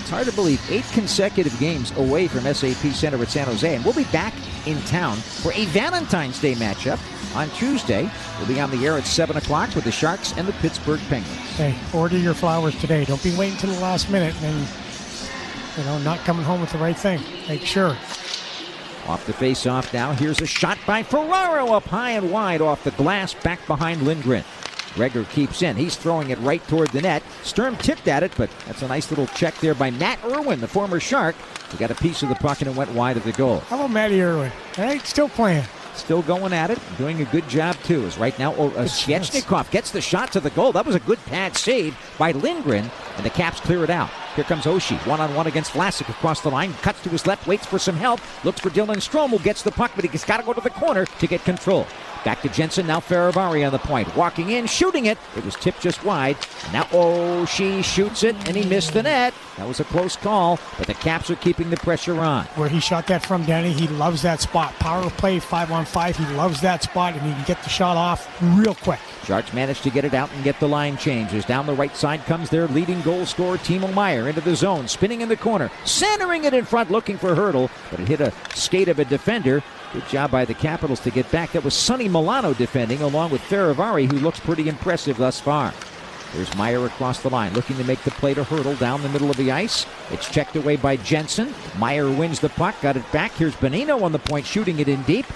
It's 0.06 0.12
hard 0.12 0.26
to 0.28 0.32
believe 0.34 0.64
eight 0.70 0.84
consecutive 0.92 1.58
games 1.58 1.90
away 1.96 2.28
from 2.28 2.42
SAP 2.42 2.94
Center 2.94 3.20
at 3.20 3.28
San 3.28 3.46
Jose. 3.46 3.74
And 3.74 3.84
we'll 3.84 3.92
be 3.92 4.04
back 4.04 4.32
in 4.64 4.80
town 4.82 5.16
for 5.16 5.52
a 5.52 5.64
Valentine's 5.64 6.40
Day 6.40 6.54
matchup 6.54 7.00
on 7.34 7.50
Tuesday. 7.50 8.08
We'll 8.38 8.46
be 8.46 8.60
on 8.60 8.70
the 8.70 8.86
air 8.86 8.96
at 8.96 9.04
7 9.04 9.36
o'clock 9.36 9.74
with 9.74 9.82
the 9.82 9.90
Sharks 9.90 10.32
and 10.36 10.46
the 10.46 10.52
Pittsburgh 10.52 11.00
Penguins. 11.08 11.36
Hey, 11.56 11.74
order 11.92 12.16
your 12.16 12.34
flowers 12.34 12.80
today. 12.80 13.04
Don't 13.04 13.20
be 13.24 13.36
waiting 13.36 13.58
till 13.58 13.72
the 13.74 13.80
last 13.80 14.08
minute 14.08 14.40
and, 14.44 14.68
you 15.76 15.82
know, 15.86 15.98
not 15.98 16.20
coming 16.20 16.44
home 16.44 16.60
with 16.60 16.70
the 16.70 16.78
right 16.78 16.96
thing. 16.96 17.20
Make 17.48 17.62
sure. 17.62 17.96
Off 19.08 19.24
the 19.26 19.32
face-off 19.32 19.92
now. 19.92 20.12
Here's 20.12 20.40
a 20.40 20.46
shot 20.46 20.78
by 20.86 21.02
Ferraro 21.02 21.72
up 21.72 21.86
high 21.86 22.12
and 22.12 22.30
wide 22.30 22.60
off 22.60 22.84
the 22.84 22.92
glass 22.92 23.34
back 23.34 23.66
behind 23.66 24.02
Lindgren. 24.02 24.44
Gregor 24.96 25.24
keeps 25.24 25.62
in. 25.62 25.76
He's 25.76 25.94
throwing 25.94 26.30
it 26.30 26.38
right 26.40 26.66
toward 26.66 26.88
the 26.88 27.02
net. 27.02 27.22
Sturm 27.44 27.76
tipped 27.76 28.08
at 28.08 28.24
it, 28.24 28.32
but 28.36 28.50
that's 28.66 28.82
a 28.82 28.88
nice 28.88 29.10
little 29.10 29.26
check 29.28 29.54
there 29.58 29.74
by 29.74 29.90
Matt 29.90 30.18
Irwin, 30.24 30.60
the 30.60 30.66
former 30.66 30.98
Shark. 30.98 31.36
He 31.70 31.76
got 31.76 31.90
a 31.90 31.94
piece 31.94 32.22
of 32.22 32.30
the 32.30 32.34
puck 32.34 32.62
and 32.62 32.70
it 32.70 32.76
went 32.76 32.90
wide 32.92 33.16
of 33.16 33.24
the 33.24 33.32
goal. 33.32 33.60
How 33.60 33.76
about 33.76 33.90
Matty 33.90 34.20
Irwin? 34.20 34.50
Hey, 34.74 34.98
still 35.00 35.28
playing. 35.28 35.64
Still 35.94 36.22
going 36.22 36.52
at 36.52 36.70
it, 36.70 36.78
doing 36.98 37.22
a 37.22 37.24
good 37.26 37.48
job 37.48 37.76
too. 37.84 38.04
Is 38.04 38.18
right 38.18 38.38
now 38.38 38.54
oh, 38.56 38.68
uh, 38.68 38.84
Svechnikov 38.84 39.70
gets 39.70 39.90
the 39.90 40.00
shot 40.00 40.30
to 40.32 40.40
the 40.40 40.50
goal. 40.50 40.72
That 40.72 40.84
was 40.84 40.94
a 40.94 41.00
good 41.00 41.18
pad 41.24 41.56
save 41.56 41.96
by 42.18 42.32
Lindgren, 42.32 42.90
and 43.16 43.24
the 43.24 43.30
Caps 43.30 43.60
clear 43.60 43.84
it 43.84 43.90
out. 43.90 44.10
Here 44.34 44.44
comes 44.44 44.64
Oshie, 44.64 44.98
one 45.06 45.20
on 45.20 45.34
one 45.34 45.46
against 45.46 45.72
Vlasic 45.72 46.08
across 46.08 46.40
the 46.40 46.50
line, 46.50 46.72
cuts 46.74 47.02
to 47.02 47.08
his 47.08 47.26
left, 47.26 47.46
waits 47.46 47.66
for 47.66 47.78
some 47.78 47.96
help, 47.96 48.20
looks 48.44 48.60
for 48.60 48.70
Dylan 48.70 48.96
Strome, 48.96 49.30
who 49.30 49.38
gets 49.38 49.62
the 49.62 49.72
puck, 49.72 49.92
but 49.96 50.04
he's 50.04 50.24
got 50.24 50.38
to 50.38 50.42
go 50.42 50.52
to 50.52 50.60
the 50.60 50.70
corner 50.70 51.06
to 51.06 51.26
get 51.26 51.42
control. 51.44 51.86
Back 52.26 52.42
to 52.42 52.48
Jensen. 52.48 52.88
Now 52.88 52.98
Fehervary 52.98 53.64
on 53.64 53.70
the 53.70 53.78
point. 53.78 54.14
Walking 54.16 54.50
in, 54.50 54.66
shooting 54.66 55.06
it. 55.06 55.16
It 55.36 55.44
was 55.44 55.54
tipped 55.54 55.80
just 55.80 56.04
wide. 56.04 56.36
Now, 56.72 57.44
she 57.44 57.82
shoots 57.82 58.24
it, 58.24 58.34
and 58.48 58.56
he 58.56 58.68
missed 58.68 58.94
the 58.94 59.04
net. 59.04 59.32
That 59.58 59.68
was 59.68 59.78
a 59.78 59.84
close 59.84 60.16
call, 60.16 60.58
but 60.76 60.88
the 60.88 60.94
Caps 60.94 61.30
are 61.30 61.36
keeping 61.36 61.70
the 61.70 61.76
pressure 61.76 62.18
on. 62.18 62.46
Where 62.56 62.68
he 62.68 62.80
shot 62.80 63.06
that 63.06 63.24
from, 63.24 63.44
Danny, 63.44 63.72
he 63.72 63.86
loves 63.86 64.22
that 64.22 64.40
spot. 64.40 64.74
Power 64.80 65.08
play, 65.10 65.38
five 65.38 65.70
on 65.70 65.84
five. 65.84 66.16
He 66.16 66.26
loves 66.34 66.60
that 66.62 66.82
spot, 66.82 67.14
and 67.14 67.22
he 67.22 67.32
can 67.32 67.44
get 67.44 67.62
the 67.62 67.68
shot 67.68 67.96
off 67.96 68.28
real 68.42 68.74
quick. 68.74 68.98
Sharks 69.26 69.52
managed 69.52 69.82
to 69.82 69.90
get 69.90 70.04
it 70.04 70.14
out 70.14 70.32
and 70.32 70.44
get 70.44 70.60
the 70.60 70.68
line 70.68 70.96
changes. 70.96 71.44
Down 71.44 71.66
the 71.66 71.74
right 71.74 71.94
side 71.96 72.24
comes 72.26 72.48
their 72.48 72.68
leading 72.68 73.02
goal 73.02 73.26
scorer, 73.26 73.58
Timo 73.58 73.92
Meier, 73.92 74.28
into 74.28 74.40
the 74.40 74.54
zone, 74.54 74.86
spinning 74.86 75.20
in 75.20 75.28
the 75.28 75.36
corner, 75.36 75.68
centering 75.84 76.44
it 76.44 76.54
in 76.54 76.64
front, 76.64 76.92
looking 76.92 77.18
for 77.18 77.34
Hertl, 77.34 77.68
but 77.90 77.98
it 77.98 78.06
hit 78.06 78.20
a 78.20 78.32
skate 78.54 78.86
of 78.86 79.00
a 79.00 79.04
defender. 79.04 79.64
Good 79.92 80.06
job 80.08 80.30
by 80.30 80.44
the 80.44 80.54
Capitals 80.54 81.00
to 81.00 81.10
get 81.10 81.28
back. 81.32 81.52
That 81.52 81.64
was 81.64 81.74
Sonny 81.74 82.08
Milano 82.08 82.54
defending, 82.54 83.02
along 83.02 83.30
with 83.30 83.40
Fehervary, 83.42 84.08
who 84.08 84.18
looks 84.20 84.38
pretty 84.38 84.68
impressive 84.68 85.16
thus 85.16 85.40
far. 85.40 85.74
There's 86.32 86.54
Meier 86.54 86.84
across 86.86 87.20
the 87.20 87.30
line, 87.30 87.52
looking 87.54 87.76
to 87.78 87.84
make 87.84 88.02
the 88.02 88.10
play 88.12 88.34
to 88.34 88.44
Hertl 88.44 88.78
down 88.78 89.02
the 89.02 89.08
middle 89.08 89.30
of 89.30 89.36
the 89.36 89.50
ice. 89.50 89.86
It's 90.10 90.30
checked 90.30 90.54
away 90.54 90.76
by 90.76 90.96
Jensen. 90.96 91.52
Meier 91.78 92.10
wins 92.10 92.38
the 92.38 92.48
puck, 92.50 92.80
got 92.80 92.96
it 92.96 93.10
back. 93.10 93.32
Here's 93.32 93.56
Bonino 93.56 94.02
on 94.02 94.12
the 94.12 94.18
point, 94.18 94.46
shooting 94.46 94.78
it 94.78 94.88
in 94.88 95.02
deep. 95.02 95.26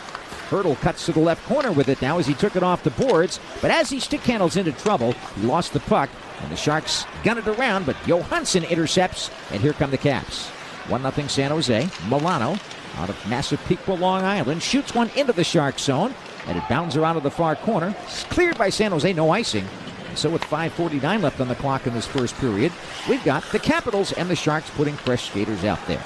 Hertl 0.51 0.79
cuts 0.81 1.07
to 1.07 1.13
the 1.13 1.21
left 1.21 1.47
corner 1.47 1.71
with 1.71 1.89
it 1.89 2.03
now 2.03 2.19
as 2.19 2.27
he 2.27 2.35
took 2.35 2.57
it 2.57 2.63
off 2.65 2.83
the 2.83 2.91
boards. 2.91 3.39
But 3.63 3.71
as 3.71 3.89
he 3.89 4.01
stick 4.01 4.21
handles 4.23 4.57
into 4.57 4.73
trouble, 4.73 5.13
he 5.37 5.47
lost 5.47 5.73
the 5.73 5.81
puck, 5.81 6.11
and 6.43 6.51
the 6.51 6.57
Sharks 6.57 7.07
gun 7.23 7.39
it 7.39 7.47
around, 7.47 7.87
but 7.87 7.97
Johansson 8.05 8.65
intercepts, 8.65 9.31
and 9.53 9.61
here 9.61 9.73
come 9.73 9.93
the 9.93 9.99
Caps. 9.99 10.49
1 10.89 11.13
0 11.13 11.29
San 11.29 11.51
Jose. 11.51 11.89
Milano 12.09 12.57
out 12.97 13.09
of 13.09 13.29
Massapequa, 13.29 13.95
Long 13.95 14.25
Island, 14.25 14.61
shoots 14.61 14.93
one 14.93 15.11
into 15.15 15.33
the 15.33 15.45
Shark 15.45 15.79
zone, 15.79 16.13
and 16.49 16.59
it 16.59 16.69
bounds 16.69 16.97
around 16.97 17.15
to 17.15 17.21
the 17.21 17.31
far 17.31 17.55
corner. 17.55 17.95
It's 18.03 18.25
cleared 18.25 18.59
by 18.59 18.71
San 18.71 18.91
Jose, 18.91 19.13
no 19.13 19.31
icing. 19.31 19.67
And 20.09 20.19
so 20.19 20.29
with 20.29 20.43
5.49 20.43 21.23
left 21.23 21.41
on 21.41 21.47
the 21.47 21.55
clock 21.55 21.87
in 21.87 21.95
this 21.95 22.07
first 22.07 22.35
period, 22.39 22.73
we've 23.09 23.23
got 23.25 23.45
the 23.53 23.61
Capitals 23.61 24.11
and 24.13 24.29
the 24.29 24.35
Sharks 24.35 24.69
putting 24.71 24.97
fresh 24.97 25.31
skaters 25.31 25.65
out 25.65 25.79
there. 25.87 26.03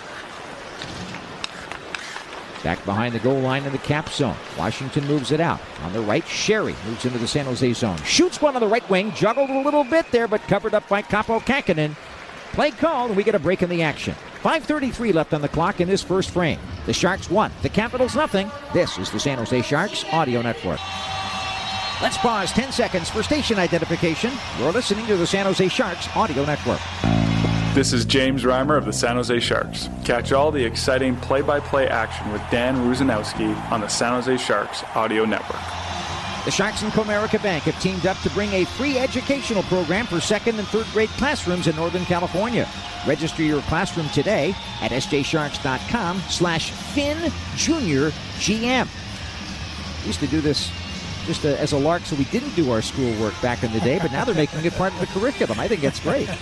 Back 2.64 2.82
behind 2.86 3.14
the 3.14 3.18
goal 3.18 3.40
line 3.40 3.64
in 3.64 3.72
the 3.72 3.78
cap 3.78 4.08
zone. 4.08 4.34
Washington 4.58 5.06
moves 5.06 5.32
it 5.32 5.40
out. 5.40 5.60
On 5.82 5.92
the 5.92 6.00
right, 6.00 6.24
Sheary 6.24 6.74
moves 6.86 7.04
into 7.04 7.18
the 7.18 7.28
San 7.28 7.44
Jose 7.44 7.74
zone. 7.74 7.98
Shoots 7.98 8.40
one 8.40 8.56
on 8.56 8.60
the 8.60 8.66
right 8.66 8.88
wing, 8.88 9.12
juggled 9.12 9.50
a 9.50 9.60
little 9.60 9.84
bit 9.84 10.10
there, 10.10 10.26
but 10.26 10.40
covered 10.48 10.72
up 10.72 10.88
by 10.88 11.02
Kaapo 11.02 11.40
Kahkonen. 11.42 11.94
Play 12.52 12.70
called, 12.70 13.10
and 13.10 13.16
we 13.18 13.22
get 13.22 13.34
a 13.34 13.38
break 13.38 13.62
in 13.62 13.68
the 13.68 13.82
action. 13.82 14.14
5.33 14.42 15.12
left 15.12 15.34
on 15.34 15.42
the 15.42 15.48
clock 15.48 15.82
in 15.82 15.88
this 15.88 16.02
first 16.02 16.30
frame. 16.30 16.58
The 16.86 16.94
Sharks 16.94 17.30
won. 17.30 17.52
The 17.60 17.68
Capitals 17.68 18.16
nothing. 18.16 18.50
This 18.72 18.96
is 18.96 19.10
the 19.10 19.20
San 19.20 19.36
Jose 19.36 19.60
Sharks 19.60 20.04
Audio 20.10 20.40
Network. 20.40 20.80
Let's 22.00 22.16
pause 22.16 22.50
10 22.52 22.72
seconds 22.72 23.10
for 23.10 23.22
station 23.22 23.58
identification. 23.58 24.32
You're 24.58 24.72
listening 24.72 25.06
to 25.06 25.16
the 25.18 25.26
San 25.26 25.44
Jose 25.44 25.68
Sharks 25.68 26.08
Audio 26.16 26.44
Network. 26.46 26.80
This 27.74 27.92
is 27.92 28.04
James 28.04 28.44
Reimer 28.44 28.78
of 28.78 28.84
the 28.84 28.92
San 28.92 29.16
Jose 29.16 29.40
Sharks. 29.40 29.88
Catch 30.04 30.30
all 30.30 30.52
the 30.52 30.64
exciting 30.64 31.16
play 31.16 31.42
by 31.42 31.58
play 31.58 31.88
action 31.88 32.30
with 32.30 32.40
Dan 32.48 32.76
Rusanowsky 32.76 33.52
on 33.72 33.80
the 33.80 33.88
San 33.88 34.12
Jose 34.12 34.36
Sharks 34.36 34.84
Audio 34.94 35.24
Network. 35.24 35.60
The 36.44 36.52
Sharks 36.52 36.82
and 36.82 36.92
Comerica 36.92 37.42
Bank 37.42 37.64
have 37.64 37.76
teamed 37.80 38.06
up 38.06 38.16
to 38.18 38.30
bring 38.30 38.52
a 38.52 38.64
free 38.64 38.96
educational 38.96 39.64
program 39.64 40.06
for 40.06 40.20
second 40.20 40.56
and 40.60 40.68
third 40.68 40.86
grade 40.92 41.08
classrooms 41.18 41.66
in 41.66 41.74
Northern 41.74 42.04
California. 42.04 42.68
Register 43.08 43.42
your 43.42 43.60
classroom 43.62 44.08
today 44.10 44.54
at 44.80 44.92
sjsharks.com 44.92 46.20
slash 46.28 46.70
finjuniorgm. 46.94 48.88
We 50.00 50.06
used 50.06 50.20
to 50.20 50.28
do 50.28 50.40
this 50.40 50.70
just 51.26 51.44
a, 51.44 51.60
as 51.60 51.72
a 51.72 51.78
lark 51.78 52.02
so 52.02 52.14
we 52.14 52.26
didn't 52.26 52.54
do 52.54 52.70
our 52.70 52.82
schoolwork 52.82 53.34
back 53.42 53.64
in 53.64 53.72
the 53.72 53.80
day, 53.80 53.98
but 54.00 54.12
now 54.12 54.24
they're 54.24 54.32
making 54.32 54.64
it 54.64 54.74
part 54.74 54.92
of 54.92 55.00
the 55.00 55.06
curriculum. 55.06 55.58
I 55.58 55.66
think 55.66 55.80
that's 55.80 55.98
great. 55.98 56.28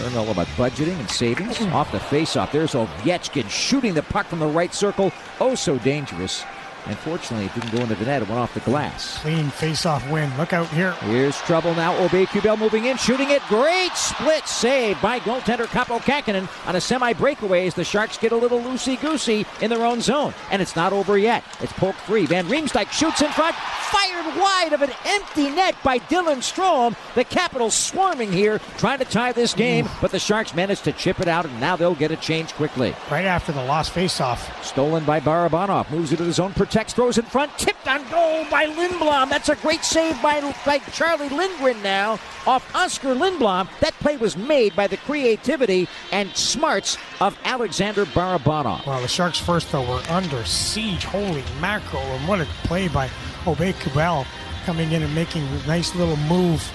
Learn 0.00 0.16
all 0.16 0.30
about 0.30 0.46
budgeting 0.48 0.98
and 0.98 1.10
savings. 1.10 1.60
Off 1.72 1.90
the 1.90 1.98
face-off, 1.98 2.52
there's 2.52 2.74
Ovechkin 2.74 3.48
shooting 3.48 3.94
the 3.94 4.02
puck 4.02 4.26
from 4.26 4.40
the 4.40 4.46
right 4.46 4.74
circle. 4.74 5.12
Oh, 5.40 5.54
so 5.54 5.78
dangerous. 5.78 6.44
Unfortunately, 6.86 7.46
it 7.46 7.54
didn't 7.54 7.72
go 7.72 7.82
into 7.82 7.94
the 7.94 8.04
net. 8.04 8.22
It 8.22 8.28
went 8.28 8.40
off 8.40 8.54
the 8.54 8.60
glass. 8.60 9.18
Clean 9.18 9.48
face-off 9.50 10.08
win. 10.10 10.34
Look 10.36 10.52
out 10.52 10.68
here. 10.68 10.92
Here's 11.02 11.36
trouble 11.42 11.74
now. 11.74 11.94
Aube-Kubel 12.06 12.56
moving 12.58 12.86
in, 12.86 12.96
shooting 12.96 13.30
it. 13.30 13.42
Great 13.48 13.94
split 13.94 14.46
save 14.46 15.00
by 15.02 15.18
goaltender 15.20 15.66
Kaapo 15.66 15.98
Kahkonen 16.00 16.48
on 16.66 16.76
a 16.76 16.80
semi-breakaway 16.80 17.66
as 17.66 17.74
the 17.74 17.84
Sharks 17.84 18.18
get 18.18 18.32
a 18.32 18.36
little 18.36 18.60
loosey-goosey 18.60 19.46
in 19.60 19.70
their 19.70 19.84
own 19.84 20.00
zone. 20.00 20.32
And 20.50 20.62
it's 20.62 20.76
not 20.76 20.92
over 20.92 21.18
yet. 21.18 21.44
It's 21.60 21.72
poke 21.72 21.96
free. 21.96 22.26
Van 22.26 22.46
Riemsdyk 22.46 22.90
shoots 22.90 23.22
in 23.22 23.30
front. 23.30 23.54
Fired 23.56 24.36
wide 24.36 24.72
of 24.72 24.82
an 24.82 24.90
empty 25.06 25.48
net 25.50 25.76
by 25.82 25.98
Dylan 25.98 26.38
Strome. 26.38 26.96
The 27.14 27.24
Capitals 27.24 27.74
swarming 27.74 28.32
here, 28.32 28.58
trying 28.78 28.98
to 28.98 29.04
tie 29.04 29.32
this 29.32 29.54
game, 29.54 29.88
but 30.00 30.10
the 30.10 30.18
Sharks 30.18 30.54
managed 30.54 30.84
to 30.84 30.92
chip 30.92 31.20
it 31.20 31.28
out, 31.28 31.46
and 31.46 31.60
now 31.60 31.76
they'll 31.76 31.94
get 31.94 32.10
a 32.10 32.16
change 32.16 32.52
quickly. 32.54 32.94
Right 33.10 33.24
after 33.24 33.52
the 33.52 33.64
lost 33.64 33.92
face-off. 33.92 34.64
Stolen 34.64 35.04
by 35.04 35.20
Barabanov. 35.20 35.90
Moves 35.90 36.12
it 36.12 36.16
to 36.16 36.24
the 36.24 36.32
zone, 36.32 36.52
protects, 36.76 36.92
throws 36.92 37.16
in 37.16 37.24
front, 37.24 37.50
tipped 37.56 37.88
on 37.88 38.02
goal 38.10 38.44
by 38.50 38.66
Lindblom. 38.66 39.30
That's 39.30 39.48
a 39.48 39.56
great 39.56 39.82
save 39.82 40.20
by, 40.20 40.42
by 40.66 40.78
Charlie 40.92 41.30
Lindgren 41.30 41.82
now 41.82 42.18
off 42.46 42.70
Oskar 42.74 43.14
Lindblom. 43.14 43.66
That 43.80 43.94
play 43.94 44.18
was 44.18 44.36
made 44.36 44.76
by 44.76 44.86
the 44.86 44.98
creativity 44.98 45.88
and 46.12 46.28
smarts 46.36 46.98
of 47.22 47.34
Alexander 47.44 48.04
Barabanov. 48.04 48.84
Well, 48.84 49.00
the 49.00 49.08
Sharks 49.08 49.38
first, 49.38 49.72
though, 49.72 49.88
were 49.88 50.02
under 50.10 50.44
siege. 50.44 51.04
Holy 51.04 51.42
mackerel. 51.62 52.02
And 52.02 52.28
what 52.28 52.42
a 52.42 52.46
play 52.64 52.88
by 52.88 53.08
Aube-Kubel 53.44 54.26
coming 54.66 54.92
in 54.92 55.02
and 55.02 55.14
making 55.14 55.44
a 55.44 55.66
nice 55.66 55.94
little 55.94 56.18
move. 56.28 56.70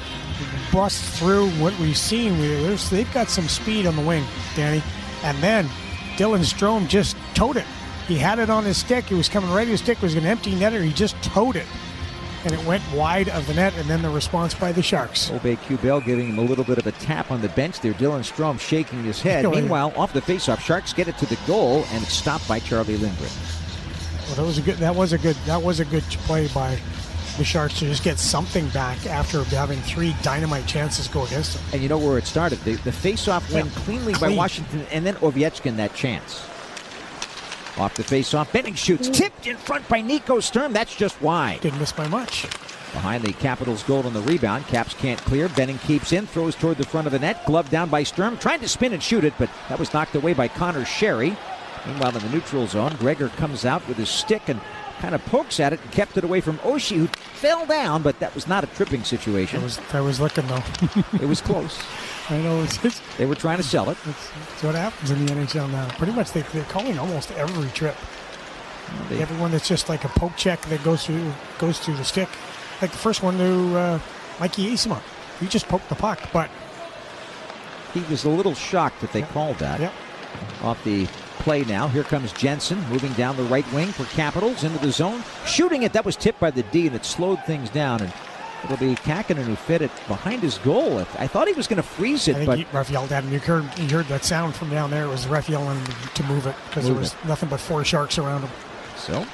Bust 0.74 1.04
through 1.20 1.52
what 1.52 1.78
we've 1.78 1.96
seen. 1.96 2.40
They've 2.40 3.14
got 3.14 3.30
some 3.30 3.48
speed 3.48 3.86
on 3.86 3.96
the 3.96 4.02
wing, 4.02 4.24
Danny. 4.56 4.82
And 5.24 5.38
then 5.44 5.68
Dylan 6.16 6.40
Strome 6.40 6.88
just 6.88 7.16
towed 7.36 7.58
it. 7.58 7.68
He 8.08 8.18
had 8.18 8.40
it 8.40 8.50
on 8.50 8.64
his 8.64 8.78
stick. 8.78 9.06
He 9.06 9.16
was 9.16 9.30
coming 9.30 9.52
right 9.52 9.66
to 9.66 9.72
his 9.72 9.82
stick. 9.82 9.98
It 9.98 10.04
was 10.04 10.16
an 10.16 10.26
empty 10.26 10.54
netter. 10.54 10.84
He 10.84 10.92
just 10.92 11.22
towed 11.24 11.56
it. 11.56 11.68
And 12.44 12.54
it 12.54 12.66
went 12.66 12.84
wide 12.94 13.30
of 13.30 13.46
the 13.46 13.54
net, 13.54 13.74
and 13.78 13.88
then 13.88 14.02
the 14.02 14.10
response 14.10 14.56
by 14.56 14.72
the 14.72 14.82
Sharks. 14.82 15.30
Aube-Kubel 15.30 16.02
giving 16.04 16.30
him 16.30 16.40
a 16.40 16.42
little 16.42 16.64
bit 16.64 16.80
of 16.80 16.88
a 16.88 16.92
tap 16.94 17.30
on 17.30 17.40
the 17.40 17.50
bench 17.50 17.80
there. 17.82 17.94
Dylan 17.94 18.22
Strome 18.22 18.60
shaking 18.60 19.04
his 19.04 19.22
head. 19.22 19.46
Oh, 19.52 19.52
Meanwhile, 19.52 19.94
off 19.96 20.14
the 20.14 20.22
faceoff, 20.22 20.60
Sharks 20.60 20.94
get 20.94 21.08
it 21.08 21.18
to 21.20 21.26
the 21.28 21.38
goal, 21.46 21.86
and 21.92 22.04
it's 22.04 22.14
stopped 22.14 22.48
by 22.48 22.60
Charlie 22.60 22.98
Lindgren. 22.98 23.30
Well, 24.28 24.36
that 24.36 24.46
was 24.46 24.58
a 24.58 24.62
good. 24.62 24.78
That 24.78 24.96
was 24.96 25.14
a 25.14 25.18
good. 25.18 25.36
That 25.46 25.62
was 25.62 25.80
a 25.80 25.86
good 25.86 26.04
play 26.04 26.48
by 26.48 26.80
the 27.38 27.44
Sharks 27.44 27.80
to 27.80 27.86
just 27.86 28.04
get 28.04 28.18
something 28.18 28.68
back 28.70 29.06
after 29.06 29.44
having 29.46 29.80
three 29.82 30.16
dynamite 30.22 30.68
chances 30.68 31.08
go 31.08 31.26
against 31.26 31.56
them. 31.56 31.64
And 31.74 31.82
you 31.82 31.90
know 31.90 31.98
where 31.98 32.18
it 32.18 32.26
started? 32.26 32.60
The, 32.60 32.76
the 32.76 32.92
faceoff 32.92 33.50
yeah. 33.50 33.64
went 33.64 33.76
cleanly 33.76 34.14
Clean. 34.14 34.32
by 34.32 34.38
Washington, 34.38 34.86
and 34.92 35.06
then 35.06 35.16
Ovechkin 35.16 35.76
that 35.78 35.94
chance. 35.94 36.46
Off 37.78 37.96
the 37.96 38.04
faceoff, 38.04 38.52
Benning 38.52 38.76
shoots, 38.76 39.08
tipped 39.10 39.48
in 39.48 39.58
front 39.58 39.88
by 39.88 40.02
Nico 40.02 40.40
Sturm. 40.40 40.74
That's 40.74 40.96
just 40.96 41.22
wide. 41.22 41.62
Didn't 41.62 41.80
miss 41.80 41.92
by 41.92 42.08
much. 42.08 42.44
Behind 42.92 43.24
the 43.24 43.32
Capitals' 43.34 43.84
goal 43.84 44.06
on 44.06 44.14
the 44.14 44.22
rebound, 44.22 44.68
Caps 44.68 44.94
can't 44.94 45.20
clear. 45.22 45.48
Benning 45.50 45.78
keeps 45.80 46.12
in, 46.12 46.28
throws 46.28 46.56
toward 46.56 46.78
the 46.78 46.86
front 46.86 47.08
of 47.08 47.14
the 47.14 47.20
net, 47.20 47.46
gloved 47.46 47.72
down 47.72 47.90
by 47.90 48.04
Sturm, 48.04 48.38
trying 48.38 48.60
to 48.60 48.68
spin 48.68 48.92
and 48.92 49.02
shoot 49.02 49.24
it, 49.24 49.34
but 49.40 49.50
that 49.70 49.80
was 49.80 49.94
knocked 49.94 50.16
away 50.16 50.34
by 50.34 50.50
Connor 50.50 50.84
Sheary. 50.84 51.38
Meanwhile, 51.88 52.18
in 52.18 52.24
the 52.24 52.30
neutral 52.30 52.68
zone, 52.68 52.96
Gregor 53.00 53.30
comes 53.30 53.66
out 53.66 53.88
with 53.88 53.98
his 53.98 54.10
stick 54.10 54.44
and 54.48 54.60
kind 55.02 55.16
of 55.16 55.26
pokes 55.26 55.60
at 55.60 55.74
it 55.74 55.82
and 55.82 55.92
kept 55.92 56.16
it 56.18 56.24
away 56.24 56.42
from 56.42 56.58
Oshie, 56.60 56.96
who 56.98 57.08
fell 57.08 57.66
down, 57.66 58.02
but 58.04 58.20
that 58.20 58.34
was 58.36 58.48
not 58.48 58.64
a 58.64 58.68
tripping 58.68 59.04
situation. 59.04 59.60
I 59.60 59.64
was 59.64 59.80
I 59.94 60.00
was 60.02 60.20
looking 60.20 60.46
though. 60.48 60.64
it 61.14 61.28
was 61.28 61.42
close. 61.42 61.80
I 62.30 62.38
know 62.38 62.62
it's, 62.64 62.84
it's, 62.86 63.02
They 63.18 63.26
were 63.26 63.36
trying 63.36 63.58
to 63.58 63.64
sell 63.64 63.90
it. 63.90 63.98
it's, 64.06 64.30
it's 64.54 64.64
what 64.64 64.76
happens 64.76 65.12
in 65.12 65.26
the 65.26 65.34
NHL 65.34 65.70
now. 65.72 65.88
Pretty 65.98 66.14
much 66.14 66.32
they, 66.32 66.44
they're 66.54 66.64
calling 66.66 66.98
almost 66.98 67.32
every 67.32 67.70
trip. 67.72 67.96
They- 69.10 69.22
Everyone 69.22 69.52
that's 69.52 69.68
just 69.68 69.90
like 69.90 70.06
a 70.06 70.10
poke 70.10 70.36
check 70.38 70.62
that 70.62 70.84
goes 70.84 71.06
through 71.06 71.34
goes 71.58 71.80
through 71.80 71.96
the 71.98 72.06
stick. 72.06 72.30
Like 72.82 72.92
the 72.92 72.98
first 72.98 73.22
one 73.24 73.38
to 73.38 73.78
uh, 73.78 74.00
Mikey 74.40 74.72
Eyssimont. 74.72 75.02
He 75.40 75.48
just 75.48 75.68
poked 75.68 75.90
the 75.90 75.96
puck, 75.96 76.20
but 76.32 76.50
He 77.94 78.02
was 78.10 78.24
a 78.24 78.30
little 78.30 78.54
shocked 78.56 79.02
that 79.02 79.12
they 79.12 79.24
called 79.24 79.58
that. 79.58 79.80
Yep. 79.80 79.94
Off 80.64 80.84
the 80.84 81.08
play 81.42 81.64
now. 81.64 81.88
Here 81.88 82.04
comes 82.04 82.32
Jensen 82.34 82.80
moving 82.90 83.14
down 83.14 83.36
the 83.36 83.44
right 83.44 83.70
wing 83.74 83.88
for 83.88 84.06
Capitals 84.16 84.64
into 84.64 84.78
the 84.80 84.92
zone. 84.92 85.24
Shooting 85.46 85.84
it. 85.84 85.94
That 85.94 86.06
was 86.06 86.16
tipped 86.16 86.40
by 86.40 86.52
the 86.52 86.64
D 86.64 86.88
and 86.88 86.96
it 86.96 87.06
slowed 87.06 87.44
things 87.46 87.70
down. 87.70 88.02
And 88.02 88.14
it'll 88.64 88.78
be 88.78 88.96
Kahkonen 88.96 89.44
who 89.44 89.56
fit 89.56 89.82
it 89.82 89.92
behind 90.08 90.42
his 90.42 90.58
goal. 90.60 91.00
I 91.18 91.28
thought 91.28 91.48
he 91.48 91.54
was 91.54 91.68
going 91.68 91.78
to 91.78 91.84
freeze 91.84 92.28
it. 92.28 92.36
I 92.36 92.40
think 92.40 92.48
but 92.48 92.58
he, 92.60 92.66
ref 92.72 92.90
yelled 92.90 93.12
at 93.12 93.24
him. 93.24 93.34
You 93.34 93.40
heard, 93.40 93.80
you 93.80 93.90
heard 93.90 94.08
that 94.08 94.24
sound 94.24 94.56
from 94.56 94.70
down 94.70 94.92
there. 94.92 95.06
It 95.06 95.10
was 95.10 95.26
the 95.26 95.32
ref 95.32 95.50
yelling 95.50 95.84
to 96.14 96.24
move 96.24 96.46
it 96.48 96.56
because 96.70 96.86
there 96.86 96.94
was 96.94 97.14
it. 97.14 97.26
nothing 97.26 97.50
but 97.50 97.60
four 97.60 97.84
sharks 97.84 98.18
around 98.18 98.42
him. 98.42 98.52
So, 98.98 99.26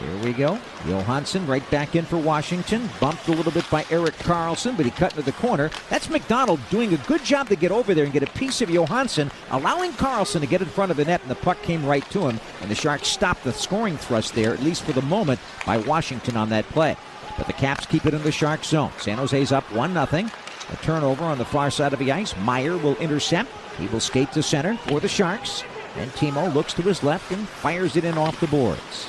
here 0.00 0.24
we 0.24 0.32
go. 0.32 0.58
Johansson 0.86 1.46
right 1.46 1.68
back 1.70 1.96
in 1.96 2.04
for 2.04 2.18
Washington. 2.18 2.88
Bumped 3.00 3.28
a 3.28 3.32
little 3.32 3.52
bit 3.52 3.68
by 3.70 3.84
Erik 3.90 4.14
Karlsson, 4.16 4.76
but 4.76 4.84
he 4.84 4.92
cut 4.92 5.12
into 5.12 5.22
the 5.22 5.32
corner. 5.32 5.70
That's 5.88 6.10
MacDonald 6.10 6.60
doing 6.70 6.92
a 6.92 6.98
good 6.98 7.24
job 7.24 7.48
to 7.48 7.56
get 7.56 7.70
over 7.70 7.94
there 7.94 8.04
and 8.04 8.12
get 8.12 8.22
a 8.22 8.32
piece 8.32 8.60
of 8.60 8.70
Johansson, 8.70 9.30
allowing 9.50 9.92
Karlsson 9.92 10.40
to 10.40 10.46
get 10.46 10.60
in 10.60 10.68
front 10.68 10.90
of 10.90 10.96
the 10.96 11.04
net, 11.04 11.22
and 11.22 11.30
the 11.30 11.36
puck 11.36 11.60
came 11.62 11.84
right 11.84 12.08
to 12.10 12.28
him. 12.28 12.40
And 12.60 12.70
the 12.70 12.74
Sharks 12.74 13.08
stopped 13.08 13.44
the 13.44 13.52
scoring 13.52 13.96
thrust 13.96 14.34
there, 14.34 14.52
at 14.52 14.62
least 14.62 14.82
for 14.82 14.92
the 14.92 15.02
moment, 15.02 15.40
by 15.64 15.78
Washington 15.78 16.36
on 16.36 16.50
that 16.50 16.68
play. 16.68 16.96
But 17.36 17.46
the 17.46 17.52
Caps 17.52 17.86
keep 17.86 18.06
it 18.06 18.14
in 18.14 18.22
the 18.22 18.32
Sharks 18.32 18.68
zone. 18.68 18.92
San 18.98 19.18
Jose's 19.18 19.52
up 19.52 19.70
1 19.72 19.92
0. 19.92 20.30
A 20.68 20.76
turnover 20.82 21.24
on 21.24 21.38
the 21.38 21.44
far 21.44 21.70
side 21.70 21.92
of 21.92 21.98
the 21.98 22.12
ice. 22.12 22.34
Meier 22.38 22.76
will 22.76 22.96
intercept. 22.96 23.50
He 23.78 23.86
will 23.88 24.00
skate 24.00 24.32
to 24.32 24.42
center 24.42 24.76
for 24.78 25.00
the 25.00 25.08
Sharks. 25.08 25.62
And 25.96 26.10
Timo 26.12 26.52
looks 26.52 26.74
to 26.74 26.82
his 26.82 27.02
left 27.02 27.30
and 27.30 27.48
fires 27.48 27.96
it 27.96 28.04
in 28.04 28.18
off 28.18 28.40
the 28.40 28.48
boards. 28.48 29.06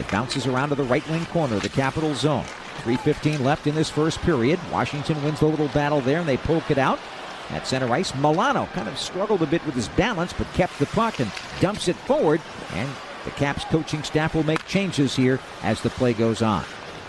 It 0.00 0.10
bounces 0.10 0.46
around 0.46 0.70
to 0.70 0.74
the 0.74 0.82
right 0.84 1.06
wing 1.10 1.26
corner 1.26 1.56
of 1.56 1.62
the 1.62 1.68
Capital 1.68 2.14
zone. 2.14 2.44
3.15 2.84 3.40
left 3.40 3.66
in 3.66 3.74
this 3.74 3.90
first 3.90 4.18
period. 4.22 4.58
Washington 4.72 5.22
wins 5.22 5.40
the 5.40 5.46
little 5.46 5.68
battle 5.68 6.00
there 6.00 6.20
and 6.20 6.28
they 6.28 6.38
poke 6.38 6.70
it 6.70 6.78
out. 6.78 6.98
At 7.50 7.66
center 7.66 7.92
ice, 7.92 8.14
Milano 8.14 8.66
kind 8.72 8.88
of 8.88 8.98
struggled 8.98 9.42
a 9.42 9.46
bit 9.46 9.64
with 9.66 9.74
his 9.74 9.88
balance 9.88 10.32
but 10.32 10.50
kept 10.54 10.78
the 10.78 10.86
puck 10.86 11.20
and 11.20 11.30
dumps 11.60 11.88
it 11.88 11.96
forward. 11.96 12.40
And 12.72 12.88
the 13.26 13.30
Caps 13.32 13.64
coaching 13.64 14.02
staff 14.02 14.34
will 14.34 14.44
make 14.44 14.66
changes 14.66 15.14
here 15.14 15.38
as 15.62 15.82
the 15.82 15.90
play 15.90 16.14
goes 16.14 16.40
on. 16.40 16.64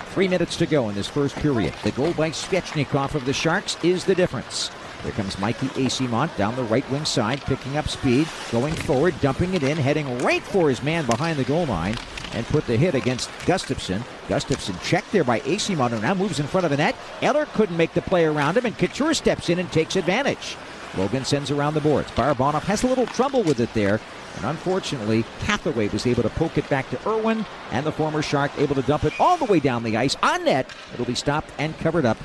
Three 0.08 0.28
minutes 0.28 0.58
to 0.58 0.66
go 0.66 0.90
in 0.90 0.96
this 0.96 1.08
first 1.08 1.38
period. 1.38 1.74
The 1.84 1.92
goal 1.92 2.12
by 2.14 2.32
Svechnikov 2.32 3.16
of 3.16 3.24
the 3.24 3.32
Sharks 3.32 3.78
is 3.84 4.04
the 4.04 4.16
difference. 4.16 4.70
Here 5.04 5.14
comes 5.14 5.40
Mikey 5.40 5.68
Eyssimont 5.68 6.36
down 6.36 6.58
the 6.58 6.64
right 6.64 6.88
wing 6.92 7.06
side, 7.06 7.42
picking 7.42 7.78
up 7.78 7.88
speed, 7.88 8.28
going 8.52 8.74
forward, 8.74 9.16
dumping 9.22 9.54
it 9.54 9.64
in, 9.64 9.78
heading 9.78 10.18
right 10.20 10.44
for 10.44 10.68
his 10.68 10.84
man 10.84 11.06
behind 11.06 11.40
the 11.40 11.46
goal 11.46 11.66
line, 11.66 11.96
and 12.34 12.46
put 12.48 12.66
the 12.68 12.78
hit 12.78 12.96
against 12.96 13.30
Gustafsson. 13.46 14.02
Gustafsson 14.28 14.82
checked 14.84 15.12
there 15.12 15.24
by 15.24 15.40
who 15.40 16.02
now 16.02 16.14
moves 16.14 16.40
in 16.40 16.48
front 16.48 16.66
of 16.66 16.72
the 16.72 16.78
net. 16.78 16.96
Eller 17.22 17.46
couldn't 17.48 17.78
make 17.78 17.94
the 17.94 18.02
play 18.02 18.26
around 18.26 18.58
him, 18.58 18.66
and 18.66 18.78
Couture 18.78 19.14
steps 19.14 19.50
in 19.50 19.60
and 19.60 19.72
takes 19.72 19.96
advantage. 19.96 20.58
Logan 20.98 21.24
sends 21.24 21.52
around 21.52 21.74
the 21.74 21.82
boards. 21.82 22.12
Barabanov 22.12 22.64
has 22.64 22.84
a 22.84 22.88
little 22.88 23.06
trouble 23.06 23.44
with 23.44 23.60
it 23.60 23.74
there, 23.74 24.00
and 24.38 24.46
unfortunately, 24.46 25.22
Hathaway 25.46 25.88
was 25.90 26.06
able 26.06 26.24
to 26.24 26.30
poke 26.30 26.58
it 26.58 26.70
back 26.70 26.90
to 26.90 27.10
Irwin, 27.10 27.46
and 27.72 27.86
the 27.86 27.92
former 27.92 28.22
Shark 28.22 28.52
able 28.58 28.76
to 28.76 28.82
dump 28.82 29.06
it 29.06 29.14
all 29.20 29.38
the 29.38 29.46
way 29.46 29.60
down 29.60 29.84
the 29.84 29.98
ice 29.98 30.16
on 30.22 30.46
net. 30.46 30.70
It'll 30.94 31.06
be 31.06 31.16
stopped 31.16 31.50
and 31.58 31.78
covered 31.80 32.06
up 32.06 32.18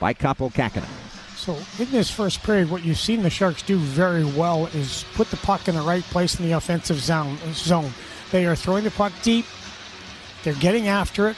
by 0.00 0.14
Kaapo 0.14 0.52
Kahkonen. 0.52 0.88
So 1.36 1.56
in 1.82 1.90
this 1.90 2.10
first 2.10 2.42
period, 2.42 2.70
what 2.70 2.84
you've 2.84 2.98
seen 2.98 3.22
the 3.22 3.30
Sharks 3.30 3.62
do 3.62 3.78
very 3.78 4.24
well 4.24 4.66
is 4.66 5.04
put 5.14 5.30
the 5.30 5.36
puck 5.38 5.68
in 5.68 5.74
the 5.74 5.82
right 5.82 6.02
place 6.04 6.38
in 6.38 6.44
the 6.44 6.52
offensive 6.52 6.98
zone. 6.98 7.38
They 8.30 8.46
are 8.46 8.56
throwing 8.56 8.84
the 8.84 8.90
puck 8.90 9.12
deep. 9.22 9.46
They're 10.44 10.54
getting 10.54 10.88
after 10.88 11.28
it. 11.28 11.36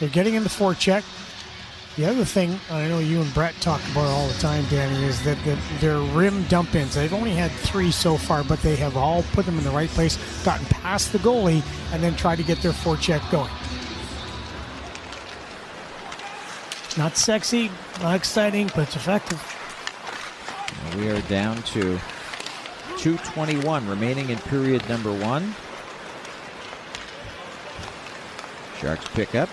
They're 0.00 0.08
getting 0.08 0.34
in 0.34 0.42
the 0.42 0.48
forecheck. 0.48 1.04
The 1.96 2.06
other 2.06 2.24
thing 2.24 2.58
I 2.70 2.88
know 2.88 3.00
you 3.00 3.20
and 3.20 3.34
Brett 3.34 3.54
talk 3.60 3.82
about 3.90 4.06
all 4.06 4.26
the 4.26 4.38
time, 4.38 4.64
Danny, 4.70 5.04
is 5.04 5.22
that, 5.24 5.36
that 5.44 5.58
their 5.78 5.98
rim 5.98 6.42
dump 6.44 6.74
ins. 6.74 6.94
They've 6.94 7.12
only 7.12 7.32
had 7.32 7.50
three 7.50 7.90
so 7.90 8.16
far, 8.16 8.42
but 8.42 8.62
they 8.62 8.76
have 8.76 8.96
all 8.96 9.22
put 9.34 9.44
them 9.44 9.58
in 9.58 9.64
the 9.64 9.70
right 9.70 9.90
place, 9.90 10.16
gotten 10.42 10.64
past 10.66 11.12
the 11.12 11.18
goalie, 11.18 11.62
and 11.92 12.02
then 12.02 12.16
tried 12.16 12.36
to 12.36 12.42
get 12.44 12.62
their 12.62 12.72
forecheck 12.72 13.30
going. 13.30 13.50
Not 16.96 17.16
sexy, 17.18 17.70
not 18.00 18.16
exciting, 18.16 18.68
but 18.68 18.84
it's 18.84 18.96
effective. 18.96 19.40
We 20.96 21.10
are 21.10 21.20
down 21.22 21.62
to 21.62 21.98
221 22.96 23.86
remaining 23.86 24.30
in 24.30 24.38
period 24.38 24.86
number 24.88 25.12
one. 25.12 25.54
Sharks 28.82 29.06
pick 29.14 29.34
up. 29.34 29.48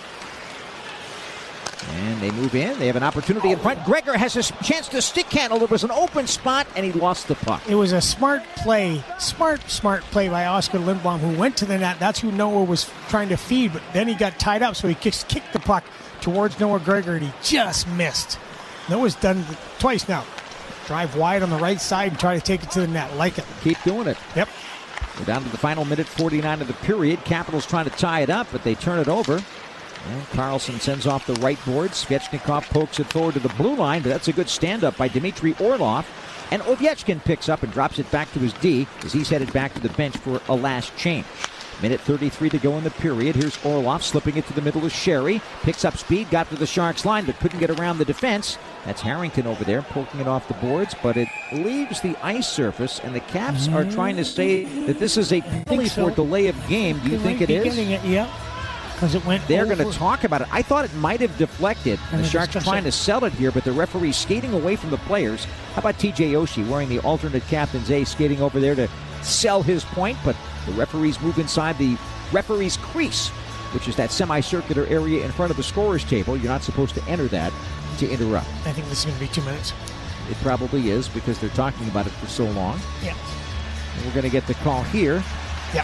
And 1.92 2.22
they 2.22 2.30
move 2.32 2.56
in. 2.56 2.78
They 2.78 2.88
have 2.88 2.98
an 2.98 3.04
opportunity 3.04 3.52
in 3.52 3.60
front. 3.60 3.84
Gregor 3.86 4.18
has 4.18 4.36
a 4.36 4.44
chance 4.64 4.90
to 4.90 5.02
stick 5.02 5.28
handle. 5.28 5.60
There 5.60 5.68
was 5.68 5.86
an 5.86 5.92
open 5.92 6.28
spot, 6.28 6.68
and 6.76 6.86
he 6.86 6.92
lost 6.92 7.30
the 7.30 7.36
puck. 7.36 7.62
It 7.70 7.76
was 7.76 7.94
a 7.94 8.02
smart 8.02 8.44
play, 8.58 9.02
smart, 9.18 9.70
smart 9.70 10.04
play 10.04 10.28
by 10.28 10.46
Oskar 10.46 10.80
Lindblom, 10.80 11.20
who 11.20 11.38
went 11.40 11.56
to 11.58 11.66
the 11.66 11.78
net. 11.78 11.98
That's 12.00 12.20
who 12.20 12.32
Noah 12.32 12.66
was 12.66 12.92
trying 13.08 13.30
to 13.30 13.38
feed, 13.38 13.72
but 13.72 13.82
then 13.94 14.08
he 14.08 14.16
got 14.16 14.38
tied 14.40 14.62
up, 14.62 14.76
so 14.76 14.88
he 14.90 14.94
kicks, 14.94 15.24
kicked 15.24 15.54
the 15.54 15.60
puck 15.60 15.86
towards 16.20 16.60
Noah 16.60 16.80
Gregor, 16.80 17.14
and 17.14 17.26
he 17.26 17.32
just 17.42 17.88
missed. 17.88 18.38
Noah's 18.90 19.16
done 19.16 19.46
twice 19.80 20.10
now. 20.10 20.26
Drive 20.86 21.16
wide 21.16 21.44
on 21.44 21.50
the 21.50 21.58
right 21.58 21.80
side 21.80 22.12
and 22.12 22.20
try 22.20 22.36
to 22.36 22.42
take 22.42 22.62
it 22.64 22.72
to 22.72 22.82
the 22.82 22.88
net. 22.88 23.16
Like 23.16 23.38
it. 23.38 23.46
Keep 23.62 23.82
doing 23.84 24.08
it. 24.08 24.18
Yep. 24.36 24.50
We're 25.20 25.26
down 25.26 25.44
to 25.44 25.50
the 25.50 25.58
final 25.58 25.84
minute 25.84 26.08
49 26.08 26.62
of 26.62 26.68
the 26.68 26.74
period. 26.76 27.24
Capitals 27.26 27.66
trying 27.66 27.86
to 27.86 27.92
tie 27.92 28.22
it 28.22 28.30
up, 28.30 28.48
but 28.52 28.64
they 28.64 28.76
turn 28.76 29.00
it 29.00 29.10
over. 29.10 29.34
And 29.34 30.24
Karlsson 30.28 30.80
sends 30.80 31.06
off 31.06 31.28
the 31.28 31.34
right 31.36 31.64
board. 31.66 31.92
Svechnikov 31.92 32.70
pokes 32.70 33.00
it 33.00 33.08
forward 33.08 33.34
to 33.34 33.40
the 33.42 33.50
blue 33.50 33.76
line, 33.76 34.02
but 34.02 34.10
that's 34.10 34.30
a 34.30 34.34
good 34.34 34.48
stand 34.48 34.86
up 34.86 34.96
by 34.96 35.10
Dmitry 35.10 35.56
Orlov. 35.60 36.08
And 36.52 36.62
Ovechkin 36.64 37.24
picks 37.24 37.50
up 37.50 37.64
and 37.64 37.72
drops 37.72 38.00
it 38.00 38.10
back 38.12 38.32
to 38.32 38.40
his 38.40 38.54
D 38.54 38.88
as 39.04 39.12
he's 39.12 39.30
headed 39.30 39.52
back 39.52 39.74
to 39.74 39.82
the 39.82 39.90
bench 39.90 40.16
for 40.18 40.42
a 40.48 40.56
last 40.56 40.96
change. 40.96 41.26
Minute 41.82 42.02
33 42.02 42.50
to 42.50 42.58
go 42.58 42.78
in 42.78 42.84
the 42.84 42.92
period. 42.92 43.38
Here's 43.38 43.64
Orlov 43.64 44.04
slipping 44.04 44.36
it 44.36 44.46
to 44.48 44.54
the 44.54 44.62
middle 44.62 44.86
of 44.86 44.92
Sheary. 44.92 45.42
Picks 45.62 45.86
up 45.86 45.96
speed, 45.98 46.30
got 46.30 46.50
to 46.50 46.56
the 46.56 46.68
Sharks 46.68 47.06
line, 47.06 47.26
but 47.26 47.40
couldn't 47.40 47.60
get 47.60 47.70
around 47.70 48.00
the 48.00 48.06
defense. 48.06 48.58
That's 48.86 49.02
Harrington 49.02 49.48
over 49.48 49.64
there 49.64 49.82
poking 49.82 50.20
it 50.20 50.28
off 50.28 50.48
the 50.50 50.56
boards, 50.56 50.94
but 51.02 51.16
it 51.16 51.30
leaves 51.54 52.02
the 52.02 52.18
ice 52.22 52.50
surface, 52.50 53.00
and 53.00 53.16
the 53.16 53.22
Caps 53.22 53.70
are 53.70 53.86
trying 53.86 54.18
to 54.18 54.26
say 54.26 54.66
that 54.86 55.00
this 55.00 55.16
is 55.16 55.32
a 55.32 55.42
penalty 55.42 55.88
so. 55.88 56.10
for 56.10 56.16
delay 56.16 56.48
of 56.48 56.68
game. 56.68 57.00
Do 57.00 57.12
you 57.12 57.20
think 57.20 57.40
it 57.42 57.50
is? 57.50 57.62
it 57.62 57.64
be 57.64 57.70
is? 57.70 57.76
getting 57.76 57.92
It, 57.92 58.04
yep. 58.04 58.30
Because 58.94 59.16
it 59.16 59.26
went. 59.26 59.48
They're 59.48 59.64
going 59.64 59.78
to 59.78 59.98
talk 59.98 60.26
about 60.26 60.42
it. 60.42 60.48
I 60.52 60.62
thought 60.62 60.84
it 60.84 60.94
might 60.96 61.22
have 61.22 61.38
deflected. 61.38 61.98
And 62.12 62.22
the 62.22 62.28
Sharks 62.28 62.62
trying 62.62 62.84
to 62.84 62.92
sell 62.92 63.24
it 63.24 63.32
here, 63.32 63.50
but 63.50 63.64
the 63.64 63.72
referee 63.72 64.12
skating 64.12 64.52
away 64.54 64.76
from 64.76 64.90
the 64.90 64.98
players. 64.98 65.46
How 65.74 65.80
about 65.80 65.96
TJ 65.96 66.32
Oshie 66.32 66.68
wearing 66.68 66.90
the 66.90 67.00
alternate 67.00 67.44
captain's 67.48 67.90
A, 67.92 68.04
skating 68.04 68.42
over 68.42 68.60
there 68.60 68.76
to 68.76 68.90
sell 69.22 69.64
his 69.64 69.86
point? 69.86 70.18
But 70.26 70.36
the 70.70 70.78
referees 70.78 71.20
move 71.22 71.38
inside 71.40 71.78
the 71.78 71.98
referee's 72.32 72.78
crease, 72.78 73.30
which 73.74 73.88
is 73.88 73.96
that 73.96 74.12
semicircular 74.12 74.86
area 74.88 75.26
in 75.26 75.32
front 75.32 75.52
of 75.52 75.58
the 75.58 75.64
scorer's 75.64 76.04
table. 76.04 76.38
You're 76.38 76.52
not 76.52 76.64
supposed 76.64 76.96
to 76.96 77.04
enter 77.06 77.28
that 77.28 77.52
to 77.98 78.10
interrupt. 78.10 78.48
I 78.66 78.72
think 78.72 78.88
this 78.88 79.00
is 79.00 79.06
going 79.06 79.16
to 79.18 79.22
be 79.22 79.28
two 79.28 79.42
minutes. 79.42 79.74
It 80.30 80.38
probably 80.38 80.90
is 80.90 81.10
because 81.10 81.40
they're 81.40 81.50
talking 81.52 81.88
about 81.88 82.06
it 82.08 82.12
for 82.12 82.28
so 82.28 82.46
long. 82.46 82.80
Yeah. 83.04 83.16
And 83.96 84.06
we're 84.06 84.12
going 84.14 84.24
to 84.26 84.30
get 84.30 84.46
the 84.48 84.54
call 84.56 84.84
here 84.84 85.24
Yeah. 85.74 85.84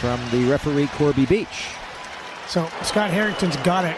from 0.00 0.18
the 0.30 0.48
referee 0.50 0.86
Corby 0.88 1.26
Beach. 1.26 1.66
So 2.48 2.68
Scott 2.82 3.10
Harrington's 3.10 3.56
got 3.58 3.84
it. 3.84 3.96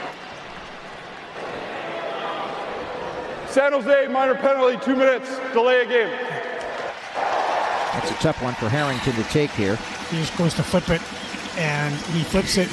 San 3.48 3.72
Jose, 3.72 4.08
minor 4.08 4.34
penalty, 4.34 4.76
two 4.84 4.96
minutes, 4.96 5.38
delay 5.52 5.82
a 5.82 5.86
game. 5.86 6.53
That's 7.94 8.10
a 8.10 8.14
tough 8.14 8.42
one 8.42 8.54
for 8.54 8.68
Harrington 8.68 9.14
to 9.14 9.22
take 9.24 9.50
here. 9.52 9.76
He 10.10 10.18
just 10.18 10.36
goes 10.36 10.52
to 10.54 10.62
flip 10.62 10.90
it, 10.90 11.00
and 11.56 11.94
he 12.12 12.24
flips 12.24 12.56
it 12.58 12.68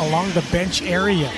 along 0.00 0.30
the 0.32 0.44
bench 0.50 0.82
area. 0.82 1.30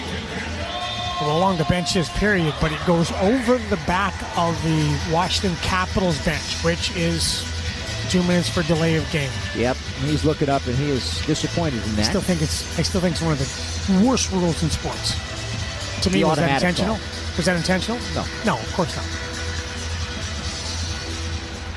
Well, 1.21 1.37
along 1.37 1.59
the 1.59 1.64
benches, 1.64 2.09
period, 2.11 2.55
but 2.61 2.71
it 2.71 2.79
goes 2.87 3.11
over 3.21 3.59
the 3.59 3.81
back 3.89 4.14
of 4.39 4.55
the 4.62 5.12
Washington 5.12 5.57
Capitals 5.62 6.25
bench, 6.25 6.62
which 6.62 6.95
is 6.97 7.43
two 8.09 8.23
minutes 8.23 8.49
for 8.49 8.62
delay 8.62 8.95
of 8.95 9.11
game. 9.11 9.31
Yep, 9.57 9.77
he's 10.03 10.25
looking 10.25 10.49
up 10.49 10.64
and 10.66 10.77
he 10.77 10.91
is 10.91 11.21
disappointed 11.27 11.85
in 11.85 11.97
that. 11.97 12.07
I 12.07 12.09
still 12.09 12.21
think 12.21 12.41
it's 12.41 12.79
I 12.79 12.83
still 12.83 13.01
think 13.01 13.14
it's 13.16 13.23
one 13.23 13.33
of 13.33 13.39
the 13.39 14.07
worst 14.07 14.31
rules 14.31 14.62
in 14.62 14.71
sports. 14.71 15.16
To 16.03 16.11
me, 16.11 16.23
was 16.23 16.37
that 16.39 16.62
intentional? 16.62 16.97
call. 16.97 17.05
Was 17.37 17.47
that 17.47 17.57
intentional? 17.57 17.99
No. 18.14 18.25
No, 18.45 18.55
of 18.55 18.73
course 18.75 18.95
not. 18.97 19.28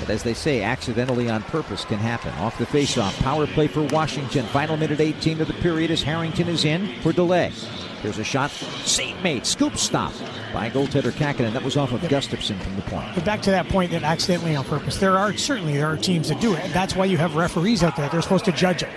But 0.02 0.10
as 0.10 0.24
they 0.24 0.34
say, 0.34 0.64
accidentally 0.64 1.30
on 1.30 1.44
purpose 1.44 1.86
can 1.86 2.00
happen. 2.00 2.34
Off 2.40 2.58
the 2.58 2.66
faceoff, 2.66 3.18
power 3.22 3.46
play 3.46 3.68
for 3.68 3.84
Washington. 3.84 4.46
Final 4.48 4.76
minute 4.76 5.00
18 5.00 5.40
of 5.40 5.48
the 5.48 5.54
period 5.54 5.92
as 5.92 6.02
Harrington 6.02 6.50
is 6.50 6.66
in 6.66 7.00
for 7.02 7.14
delay. 7.14 7.54
Here's 8.02 8.18
a 8.18 8.24
shot, 8.24 8.50
save 8.50 9.22
made, 9.22 9.46
scoop 9.46 9.78
stop 9.78 10.12
by 10.52 10.72
goaltender 10.72 11.12
Kahkonen. 11.12 11.54
That 11.54 11.62
was 11.62 11.78
off 11.78 11.92
of 11.92 12.02
Gustafsson 12.02 12.60
from 12.60 12.76
the 12.76 12.82
point. 12.82 13.14
But 13.14 13.24
back 13.24 13.44
to 13.44 13.52
that 13.52 13.70
point 13.70 13.92
that 13.92 14.02
accidentally 14.02 14.56
on 14.56 14.66
purpose. 14.66 14.98
There 14.98 15.20
are 15.20 15.38
certainly 15.38 15.74
there 15.74 15.86
are 15.86 15.98
teams 15.98 16.30
that 16.30 16.42
do 16.42 16.56
it. 16.56 16.74
That's 16.74 16.96
why 16.96 17.06
you 17.06 17.18
have 17.18 17.36
referees 17.36 17.84
out 17.84 17.96
there. 17.96 18.10
They're 18.10 18.24
supposed 18.24 18.46
to 18.46 18.52
judge 18.52 18.82
it. 18.82 18.90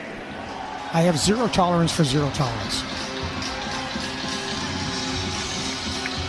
I 0.94 1.02
have 1.02 1.18
zero 1.18 1.48
tolerance 1.48 1.92
for 1.92 2.04
zero 2.04 2.30
tolerance. 2.30 2.82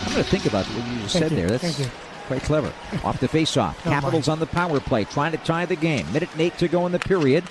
I'm 0.04 0.12
going 0.12 0.24
to 0.24 0.30
think 0.30 0.44
about 0.44 0.66
what 0.66 0.86
you 0.92 0.98
just 1.00 1.14
Thank 1.14 1.22
said 1.24 1.30
you. 1.30 1.36
there. 1.38 1.48
That's 1.48 1.62
Thank 1.62 1.78
you. 1.78 2.05
Quite 2.26 2.42
clever. 2.42 2.72
Off 3.04 3.20
the 3.20 3.28
faceoff. 3.28 3.82
Don't 3.84 3.92
Capitals 3.92 4.28
on 4.28 4.40
the 4.40 4.46
power 4.46 4.80
play, 4.80 5.04
trying 5.04 5.32
to 5.32 5.38
tie 5.38 5.64
the 5.64 5.76
game. 5.76 6.10
Minute 6.12 6.28
and 6.32 6.40
eight 6.40 6.58
to 6.58 6.68
go 6.68 6.86
in 6.86 6.92
the 6.92 6.98
period. 6.98 7.44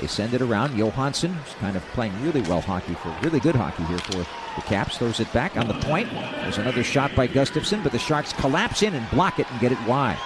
They 0.00 0.06
send 0.06 0.34
it 0.34 0.40
around. 0.40 0.78
Johansson 0.78 1.32
is 1.46 1.54
kind 1.54 1.76
of 1.76 1.82
playing 1.88 2.12
really 2.22 2.40
well 2.42 2.60
hockey 2.60 2.94
for 2.94 3.14
really 3.22 3.40
good 3.40 3.56
hockey 3.56 3.82
here 3.84 3.98
for 3.98 4.18
the 4.18 4.62
Caps. 4.66 4.98
Throws 4.98 5.20
it 5.20 5.32
back 5.32 5.56
on 5.56 5.66
the 5.66 5.74
point. 5.80 6.10
There's 6.12 6.58
another 6.58 6.84
shot 6.84 7.14
by 7.14 7.26
Gustafsson, 7.28 7.82
but 7.82 7.92
the 7.92 7.98
Sharks 7.98 8.32
collapse 8.34 8.82
in 8.82 8.94
and 8.94 9.10
block 9.10 9.38
it 9.38 9.50
and 9.50 9.60
get 9.60 9.72
it 9.72 9.82
wide. 9.86 10.18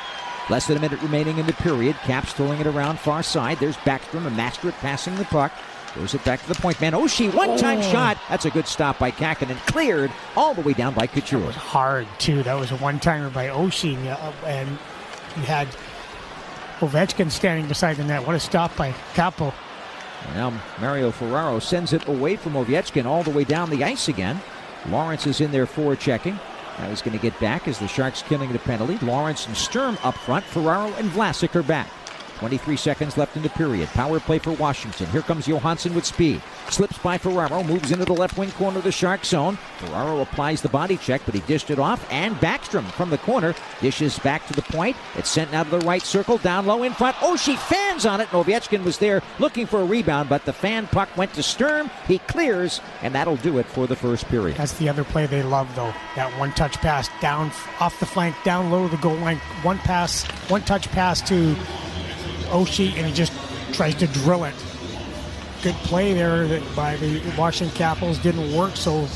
Less 0.51 0.67
than 0.67 0.77
a 0.77 0.81
minute 0.81 1.01
remaining 1.01 1.39
in 1.39 1.47
the 1.47 1.55
period. 1.55 1.97
Caps 2.05 2.35
throwing 2.35 2.61
it 2.61 2.67
around 2.67 2.99
far 2.99 3.23
side. 3.23 3.59
There's 3.59 3.77
Backstrom, 3.79 4.27
a 4.27 4.31
master 4.31 4.69
at 4.69 4.75
passing 4.75 5.15
the 5.17 5.25
puck. 5.25 5.53
Throws 5.95 6.13
it 6.15 6.25
back 6.25 6.43
to 6.43 6.49
the 6.49 6.55
point 6.57 6.81
man. 6.81 6.93
Oshie, 6.93 7.33
one 7.33 7.57
time 7.57 7.79
Oh. 7.79 7.83
shot. 7.93 8.19
That's 8.29 8.45
a 8.45 8.51
good 8.51 8.67
stop 8.67 8.99
by 8.99 9.11
Kahkonen. 9.13 9.57
Cleared 9.67 10.11
all 10.37 10.53
the 10.53 10.61
way 10.61 10.73
down 10.73 10.93
by 10.93 11.07
Couture. 11.07 11.53
Hard 11.53 12.07
too. 12.19 12.43
That 12.43 12.55
was 12.59 12.73
a 12.73 12.77
one 12.77 12.99
timer 12.99 13.31
by 13.31 13.47
Oshie, 13.47 13.97
uh, 14.11 14.33
and 14.47 14.69
you 15.37 15.43
had 15.43 15.69
Ovechkin 16.81 17.31
standing 17.31 17.67
beside 17.69 17.97
the 17.97 18.05
net. 18.05 18.27
What 18.27 18.35
a 18.35 18.41
stop 18.41 18.75
by 18.77 18.93
Kaapo. 19.15 19.53
Now 20.35 20.53
Mario 20.81 21.11
Ferraro 21.13 21.59
sends 21.61 21.93
it 21.93 22.07
away 22.09 22.37
from 22.37 22.55
Ovechkin 22.55 23.05
all 23.05 23.23
the 23.23 23.31
way 23.31 23.45
down 23.45 23.71
the 23.71 23.85
ice 23.85 24.09
again. 24.09 24.41
Lorentz 24.89 25.27
is 25.27 25.41
in 25.41 25.53
there 25.53 25.67
for 25.67 25.95
checking. 25.97 26.39
Now 26.79 26.89
he's 26.89 27.03
going 27.03 27.17
to 27.17 27.23
get 27.23 27.39
back 27.39 27.69
as 27.69 27.79
the 27.79 27.87
Sharks 27.87 28.23
killing 28.23 28.53
the 28.53 28.59
penalty. 28.59 28.99
Lorentz 29.05 29.47
and 29.47 29.57
Sturm 29.57 29.97
up 30.03 30.17
front. 30.17 30.45
Ferraro 30.45 30.93
and 30.95 31.09
Vlasic 31.11 31.55
are 31.55 31.63
back. 31.63 31.89
23 32.45 32.77
seconds 32.77 33.17
left 33.17 33.37
in 33.37 33.43
the 33.43 33.49
period. 33.49 33.89
Power 33.95 34.21
play 34.21 34.39
for 34.39 34.53
Washington. 34.53 35.07
Here 35.07 35.23
comes 35.23 35.49
Johansson 35.49 35.95
with 35.95 36.05
speed. 36.05 36.43
Slips 36.69 36.99
by 36.99 37.17
Ferraro, 37.17 37.63
moves 37.63 37.91
into 37.91 38.05
the 38.05 38.13
left 38.13 38.37
wing 38.37 38.51
corner 38.51 38.77
of 38.77 38.85
the 38.85 38.93
Shark 38.93 39.25
zone. 39.25 39.57
Ferraro 39.79 40.21
applies 40.21 40.61
the 40.61 40.69
body 40.69 40.99
check, 40.99 41.23
but 41.25 41.35
he 41.35 41.41
dished 41.43 41.71
it 41.71 41.79
off. 41.79 42.07
And 42.13 42.37
Backstrom 42.37 42.85
from 42.91 43.09
the 43.09 43.17
corner 43.17 43.55
dishes 43.81 44.19
back 44.19 44.47
to 44.49 44.53
the 44.53 44.61
point. 44.61 44.95
It's 45.17 45.31
sent 45.31 45.55
out 45.55 45.65
of 45.65 45.81
the 45.81 45.87
right 45.87 46.03
circle, 46.03 46.37
down 46.37 46.67
low 46.67 46.83
in 46.83 46.93
front. 46.93 47.17
Oh, 47.23 47.35
she 47.37 47.57
fans 47.57 48.05
on 48.05 48.21
it. 48.21 48.29
And 48.31 48.45
Ovechkin 48.45 48.85
was 48.85 48.99
there 48.99 49.23
looking 49.39 49.65
for 49.65 49.81
a 49.81 49.85
rebound, 49.87 50.29
but 50.29 50.45
the 50.45 50.53
fan 50.53 50.87
puck 50.89 51.09
went 51.17 51.33
to 51.35 51.43
Sturm. 51.43 51.91
He 52.07 52.19
clears, 52.19 52.83
and 53.01 53.15
that'll 53.15 53.37
do 53.37 53.57
it 53.57 53.65
for 53.65 53.87
the 53.87 53.97
first 53.97 54.29
period. 54.29 54.59
That's 54.59 54.77
the 54.77 54.91
other 54.91 55.05
play 55.05 55.25
they 55.25 55.43
love, 55.43 55.75
though. 55.75 55.95
That 56.15 56.39
one 56.39 56.53
touch 56.53 56.75
pass 56.75 57.09
down 57.23 57.53
off 57.81 57.99
the 58.01 58.07
flank, 58.07 58.37
down 58.45 58.71
low 58.71 58.87
the 58.87 58.99
goal 58.99 59.17
line. 59.17 59.39
One 59.63 59.79
pass, 59.79 60.25
one 60.51 60.61
touch 60.61 60.91
pass 60.91 61.23
to 61.23 61.57
Oshie, 62.47 62.95
and 62.97 63.07
he 63.07 63.13
just 63.13 63.33
tries 63.73 63.95
to 63.97 64.07
drill 64.09 64.45
it. 64.45 64.55
Good 65.63 65.75
play 65.77 66.13
there 66.13 66.61
by 66.77 66.97
the 66.97 67.21
Washington 67.39 67.75
Capitals 67.77 68.19
didn't 68.19 68.55
work. 68.55 68.77
So 68.77 69.09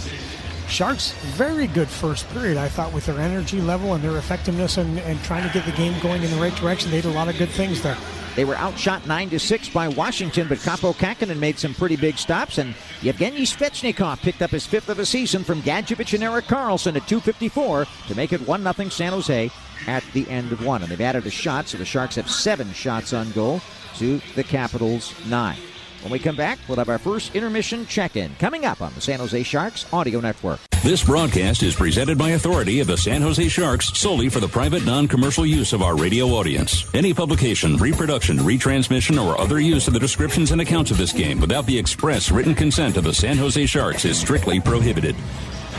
Sharks 0.69 1.13
very 1.37 1.67
good 1.67 1.89
first 1.89 2.29
period. 2.31 2.59
I 2.59 2.69
thought 2.69 2.93
with 2.93 3.07
their 3.07 3.19
energy 3.19 3.61
level 3.61 3.95
and 3.95 4.05
their 4.05 4.17
effectiveness 4.19 4.77
and, 4.77 4.99
and 5.01 5.23
trying 5.25 5.47
to 5.47 5.53
get 5.53 5.65
the 5.65 5.73
game 5.73 5.99
going 6.01 6.23
in 6.23 6.31
the 6.31 6.37
right 6.37 6.55
direction, 6.57 6.91
they 6.91 7.01
did 7.01 7.11
a 7.11 7.15
lot 7.15 7.29
of 7.29 7.39
good 7.39 7.49
things 7.49 7.83
there. 7.83 7.97
They 8.37 8.45
were 8.45 8.55
outshot 8.55 9.07
9 9.07 9.31
to 9.31 9.39
6 9.41 9.69
by 9.71 9.89
Washington, 9.89 10.47
but 10.47 10.59
Kaapo 10.59 10.95
Kahkonen 10.95 11.39
made 11.39 11.59
some 11.59 11.75
pretty 11.75 11.97
big 11.97 12.19
stops, 12.19 12.59
and 12.59 12.75
Yevgeny 13.03 13.43
Svechnikov 13.43 14.21
picked 14.21 14.43
up 14.43 14.51
his 14.51 14.65
fifth 14.65 14.89
of 14.89 14.99
the 14.99 15.07
season 15.07 15.43
from 15.43 15.61
Gadjovich 15.63 16.15
and 16.15 16.23
Erik 16.23 16.45
Karlsson 16.45 16.95
at 16.95 17.03
2.54 17.03 18.07
to 18.07 18.15
make 18.15 18.33
it 18.33 18.47
1 18.47 18.63
0 18.63 18.89
San 18.91 19.13
Jose 19.13 19.51
at 19.87 20.05
the 20.13 20.29
end 20.29 20.53
of 20.53 20.65
one. 20.65 20.83
And 20.83 20.91
they've 20.91 21.01
added 21.01 21.27
a 21.27 21.31
shot, 21.31 21.69
so 21.69 21.79
the 21.79 21.85
Sharks 21.85 22.17
have 22.17 22.31
seven 22.31 22.73
shots 22.73 23.13
on 23.13 23.31
goal 23.33 23.61
to 23.97 24.21
the 24.35 24.45
Capitals' 24.45 25.15
nine. 25.27 25.59
When 26.03 26.13
we 26.13 26.21
come 26.21 26.37
back, 26.37 26.59
we'll 26.69 26.79
have 26.79 26.89
our 26.89 26.99
first 26.99 27.35
intermission 27.35 27.85
check 27.87 28.17
in 28.17 28.35
coming 28.37 28.65
up 28.65 28.81
on 28.81 28.95
the 28.95 29.01
San 29.01 29.19
Jose 29.19 29.43
Sharks 29.43 29.85
Audio 29.93 30.21
Network. 30.21 30.61
This 30.85 31.03
broadcast 31.03 31.65
is 31.65 31.75
presented 31.75 32.17
by 32.17 32.31
authority 32.31 32.79
of 32.79 32.87
the 32.87 32.97
San 32.97 33.21
Jose 33.21 33.49
Sharks 33.49 33.99
solely 33.99 34.29
for 34.29 34.39
the 34.39 34.47
private 34.47 34.87
non-commercial 34.87 35.45
use 35.45 35.73
of 35.73 35.83
our 35.83 35.97
radio 35.97 36.27
audience. 36.29 36.89
Any 36.95 37.13
publication, 37.13 37.77
reproduction, 37.79 38.39
retransmission, 38.39 39.21
or 39.23 39.39
other 39.41 39.59
use 39.59 39.89
of 39.89 39.95
the 39.95 39.99
descriptions 39.99 40.53
and 40.53 40.61
accounts 40.61 40.93
of 40.93 40.97
this 40.97 41.13
game 41.13 41.41
without 41.41 41.67
the 41.67 41.77
express 41.77 42.31
written 42.31 42.55
consent 42.55 42.97
of 42.97 43.03
the 43.03 43.13
San 43.13 43.37
Jose 43.37 43.67
Sharks 43.67 44.05
is 44.05 44.21
strictly 44.21 44.61
prohibited. 44.61 45.17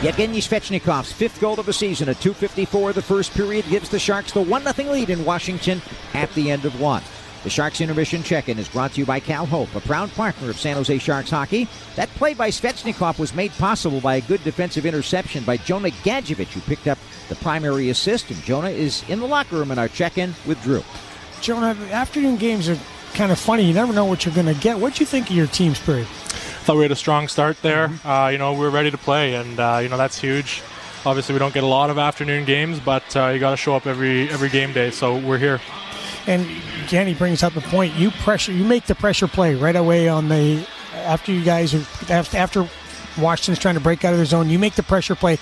Yevgeny 0.02 0.38
Svechnikov's 0.38 1.12
fifth 1.12 1.38
goal 1.42 1.60
of 1.60 1.66
the 1.66 1.74
season 1.74 2.08
at 2.08 2.16
2.54 2.16 2.94
the 2.94 3.02
first 3.02 3.34
period 3.34 3.66
gives 3.68 3.90
the 3.90 3.98
Sharks 3.98 4.32
the 4.32 4.40
1 4.40 4.62
0 4.62 4.92
lead 4.92 5.10
in 5.10 5.26
Washington 5.26 5.82
at 6.14 6.32
the 6.32 6.50
end 6.50 6.64
of 6.64 6.80
one. 6.80 7.02
The 7.42 7.50
Sharks 7.50 7.82
intermission 7.82 8.22
check-in 8.22 8.58
is 8.58 8.66
brought 8.66 8.92
to 8.92 9.00
you 9.00 9.04
by 9.04 9.20
Cal 9.20 9.44
Hope, 9.44 9.74
a 9.74 9.80
proud 9.80 10.10
partner 10.12 10.48
of 10.48 10.58
San 10.58 10.76
Jose 10.76 10.96
Sharks 10.96 11.28
hockey. 11.28 11.68
That 11.96 12.08
play 12.10 12.32
by 12.32 12.48
Svechnikov 12.48 13.18
was 13.18 13.34
made 13.34 13.52
possible 13.52 14.00
by 14.00 14.16
a 14.16 14.20
good 14.22 14.42
defensive 14.42 14.86
interception 14.86 15.44
by 15.44 15.58
Jonah 15.58 15.90
Gadjovich, 15.90 16.48
who 16.48 16.60
picked 16.62 16.86
up 16.88 16.98
the 17.28 17.36
primary 17.36 17.90
assist, 17.90 18.30
and 18.30 18.42
Jonah 18.42 18.70
is 18.70 19.06
in 19.10 19.20
the 19.20 19.26
locker 19.26 19.56
room 19.56 19.70
in 19.70 19.78
our 19.78 19.88
check-in 19.88 20.34
with 20.46 20.62
Drew. 20.62 20.82
Jonah, 21.42 21.76
afternoon 21.90 22.38
games 22.38 22.70
are 22.70 22.78
kind 23.12 23.32
of 23.32 23.38
funny. 23.38 23.64
You 23.64 23.74
never 23.74 23.92
know 23.92 24.06
what 24.06 24.24
you're 24.24 24.34
going 24.34 24.46
to 24.46 24.60
get. 24.62 24.78
What 24.78 24.94
do 24.94 25.00
you 25.00 25.06
think 25.06 25.28
of 25.28 25.36
your 25.36 25.46
team's 25.46 25.78
spirit? 25.78 26.06
Thought 26.62 26.76
we 26.76 26.82
had 26.82 26.92
a 26.92 26.96
strong 26.96 27.28
start 27.28 27.60
there. 27.62 27.90
Uh, 28.04 28.28
you 28.32 28.38
know, 28.38 28.52
we 28.52 28.60
were 28.60 28.70
ready 28.70 28.90
to 28.90 28.98
play, 28.98 29.34
and 29.34 29.58
uh, 29.58 29.80
you 29.82 29.88
know 29.88 29.96
that's 29.96 30.18
huge. 30.18 30.62
Obviously, 31.04 31.32
we 31.32 31.38
don't 31.38 31.54
get 31.54 31.64
a 31.64 31.68
lot 31.68 31.90
of 31.90 31.98
afternoon 31.98 32.44
games, 32.44 32.78
but 32.78 33.16
uh, 33.16 33.28
you 33.28 33.40
got 33.40 33.50
to 33.50 33.56
show 33.56 33.74
up 33.74 33.86
every 33.86 34.28
every 34.30 34.48
game 34.48 34.72
day. 34.72 34.90
So 34.90 35.16
we're 35.16 35.38
here. 35.38 35.60
And 36.26 36.46
Danny 36.88 37.14
brings 37.14 37.42
up 37.42 37.54
the 37.54 37.62
point. 37.62 37.94
You 37.94 38.10
pressure, 38.10 38.52
you 38.52 38.64
make 38.64 38.84
the 38.84 38.94
pressure 38.94 39.26
play 39.26 39.54
right 39.54 39.76
away 39.76 40.08
on 40.08 40.28
the 40.28 40.66
after 40.94 41.32
you 41.32 41.42
guys 41.42 41.74
are 41.74 41.84
after, 42.12 42.36
after 42.36 42.68
Washington's 43.18 43.58
trying 43.58 43.74
to 43.76 43.80
break 43.80 44.04
out 44.04 44.12
of 44.12 44.18
their 44.18 44.26
zone. 44.26 44.50
You 44.50 44.58
make 44.58 44.74
the 44.74 44.82
pressure 44.82 45.14
play, 45.14 45.36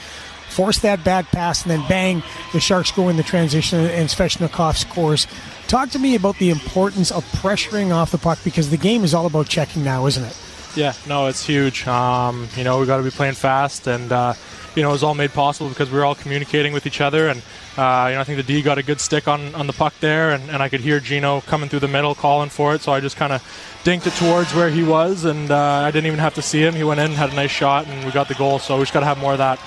force 0.49 0.79
that 0.79 1.03
bad 1.05 1.27
pass, 1.27 1.63
and 1.63 1.71
then 1.71 1.87
bang, 1.89 2.23
the 2.53 2.61
Sharks 2.61 2.93
go 2.93 3.09
in 3.09 3.17
the 3.17 3.23
transition, 3.23 3.81
and 3.81 4.09
Svechnikov 4.09 4.77
scores. 4.77 5.27
Talk 5.67 5.91
to 5.91 5.99
me 5.99 6.15
about 6.15 6.39
the 6.39 6.51
importance 6.51 7.11
of 7.11 7.25
pressuring 7.33 7.93
off 7.93 8.11
the 8.13 8.19
puck 8.19 8.39
because 8.45 8.71
the 8.71 8.77
game 8.77 9.05
is 9.05 9.13
all 9.13 9.27
about 9.27 9.49
checking 9.49 9.85
now, 9.85 10.07
isn't 10.07 10.25
it? 10.25 10.48
Yeah, 10.75 10.93
no, 11.09 11.27
it's 11.27 11.45
huge. 11.45 11.87
Um, 11.87 12.49
you 12.57 12.63
know, 12.63 12.79
we 12.79 12.87
got 12.87 12.99
to 12.99 13.03
be 13.03 13.11
playing 13.11 13.35
fast, 13.35 13.87
and 13.87 14.13
uh, 14.13 14.35
you 14.77 14.83
know, 14.83 14.91
it 14.91 14.93
was 14.93 15.03
all 15.03 15.15
made 15.15 15.33
possible 15.33 15.69
because 15.69 15.91
we 15.91 15.99
were 15.99 16.05
all 16.05 16.15
communicating 16.15 16.73
with 16.73 16.87
each 16.87 17.01
other. 17.01 17.29
And 17.29 17.43
uh, 17.77 18.07
you 18.11 18.15
know, 18.15 18.21
I 18.21 18.25
think 18.25 18.37
the 18.37 18.43
D 18.43 18.63
got 18.63 18.79
a 18.79 18.83
good 18.83 19.01
stick 19.01 19.27
on, 19.27 19.55
on 19.55 19.67
the 19.67 19.73
puck 19.73 19.95
there, 20.01 20.31
and, 20.31 20.49
and 20.51 20.63
I 20.63 20.69
could 20.69 20.81
hear 20.81 21.01
Gino 21.01 21.41
coming 21.43 21.69
through 21.69 21.81
the 21.81 21.89
middle 21.89 22.15
calling 22.15 22.49
for 22.49 22.75
it. 22.75 22.83
So 22.83 22.93
I 22.93 23.01
just 23.01 23.17
kind 23.17 23.33
of 23.33 23.43
dinked 23.83 24.07
it 24.07 24.13
towards 24.15 24.55
where 24.55 24.71
he 24.71 24.85
was, 24.85 25.25
and 25.25 25.51
uh, 25.51 25.57
I 25.57 25.91
didn't 25.91 26.07
even 26.07 26.21
have 26.21 26.35
to 26.35 26.43
see 26.43 26.61
him. 26.61 26.75
He 26.75 26.85
went 26.85 27.01
in, 27.01 27.11
had 27.13 27.33
a 27.33 27.35
nice 27.35 27.51
shot, 27.51 27.87
and 27.87 28.05
we 28.05 28.13
got 28.13 28.29
the 28.29 28.35
goal. 28.35 28.59
So 28.59 28.77
we 28.77 28.83
just 28.83 28.93
got 28.93 29.01
to 29.01 29.07
have 29.07 29.19
more 29.19 29.33
of 29.33 29.39
that. 29.39 29.59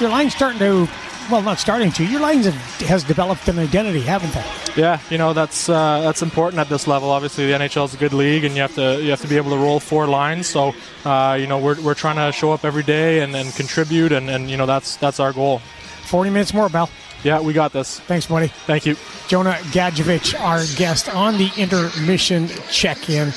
Your 0.00 0.10
line's 0.10 0.34
starting 0.34 0.58
to, 0.58 0.88
well, 1.30 1.42
not 1.42 1.58
starting 1.58 1.90
to. 1.92 2.04
Your 2.04 2.20
lines 2.20 2.46
have, 2.46 2.54
has 2.88 3.04
developed 3.04 3.48
an 3.48 3.58
identity, 3.58 4.00
haven't 4.00 4.32
they? 4.32 4.80
Yeah, 4.80 5.00
you 5.10 5.18
know 5.18 5.32
that's 5.32 5.68
uh, 5.68 6.00
that's 6.00 6.22
important 6.22 6.60
at 6.60 6.68
this 6.68 6.86
level. 6.86 7.10
Obviously, 7.10 7.46
the 7.46 7.52
NHL 7.52 7.86
is 7.86 7.94
a 7.94 7.96
good 7.96 8.12
league, 8.12 8.44
and 8.44 8.54
you 8.54 8.62
have 8.62 8.74
to 8.74 9.02
you 9.02 9.10
have 9.10 9.20
to 9.20 9.28
be 9.28 9.36
able 9.36 9.50
to 9.50 9.56
roll 9.56 9.80
four 9.80 10.06
lines. 10.06 10.46
So, 10.46 10.74
uh, 11.04 11.36
you 11.40 11.46
know, 11.46 11.58
we're, 11.58 11.80
we're 11.80 11.94
trying 11.94 12.16
to 12.16 12.36
show 12.36 12.52
up 12.52 12.64
every 12.64 12.82
day 12.82 13.20
and, 13.20 13.34
and 13.34 13.54
contribute, 13.54 14.12
and, 14.12 14.28
and 14.28 14.50
you 14.50 14.56
know 14.56 14.66
that's 14.66 14.96
that's 14.96 15.20
our 15.20 15.32
goal. 15.32 15.60
Forty 16.04 16.30
minutes 16.30 16.52
more, 16.52 16.68
Bell. 16.68 16.90
Yeah, 17.22 17.40
we 17.40 17.54
got 17.54 17.72
this. 17.72 18.00
Thanks, 18.00 18.26
buddy. 18.26 18.48
Thank 18.48 18.84
you. 18.84 18.96
Jonah 19.28 19.56
Gadjovich, 19.72 20.38
our 20.38 20.62
guest 20.76 21.08
on 21.08 21.38
the 21.38 21.50
intermission 21.56 22.48
check-in. 22.70 23.28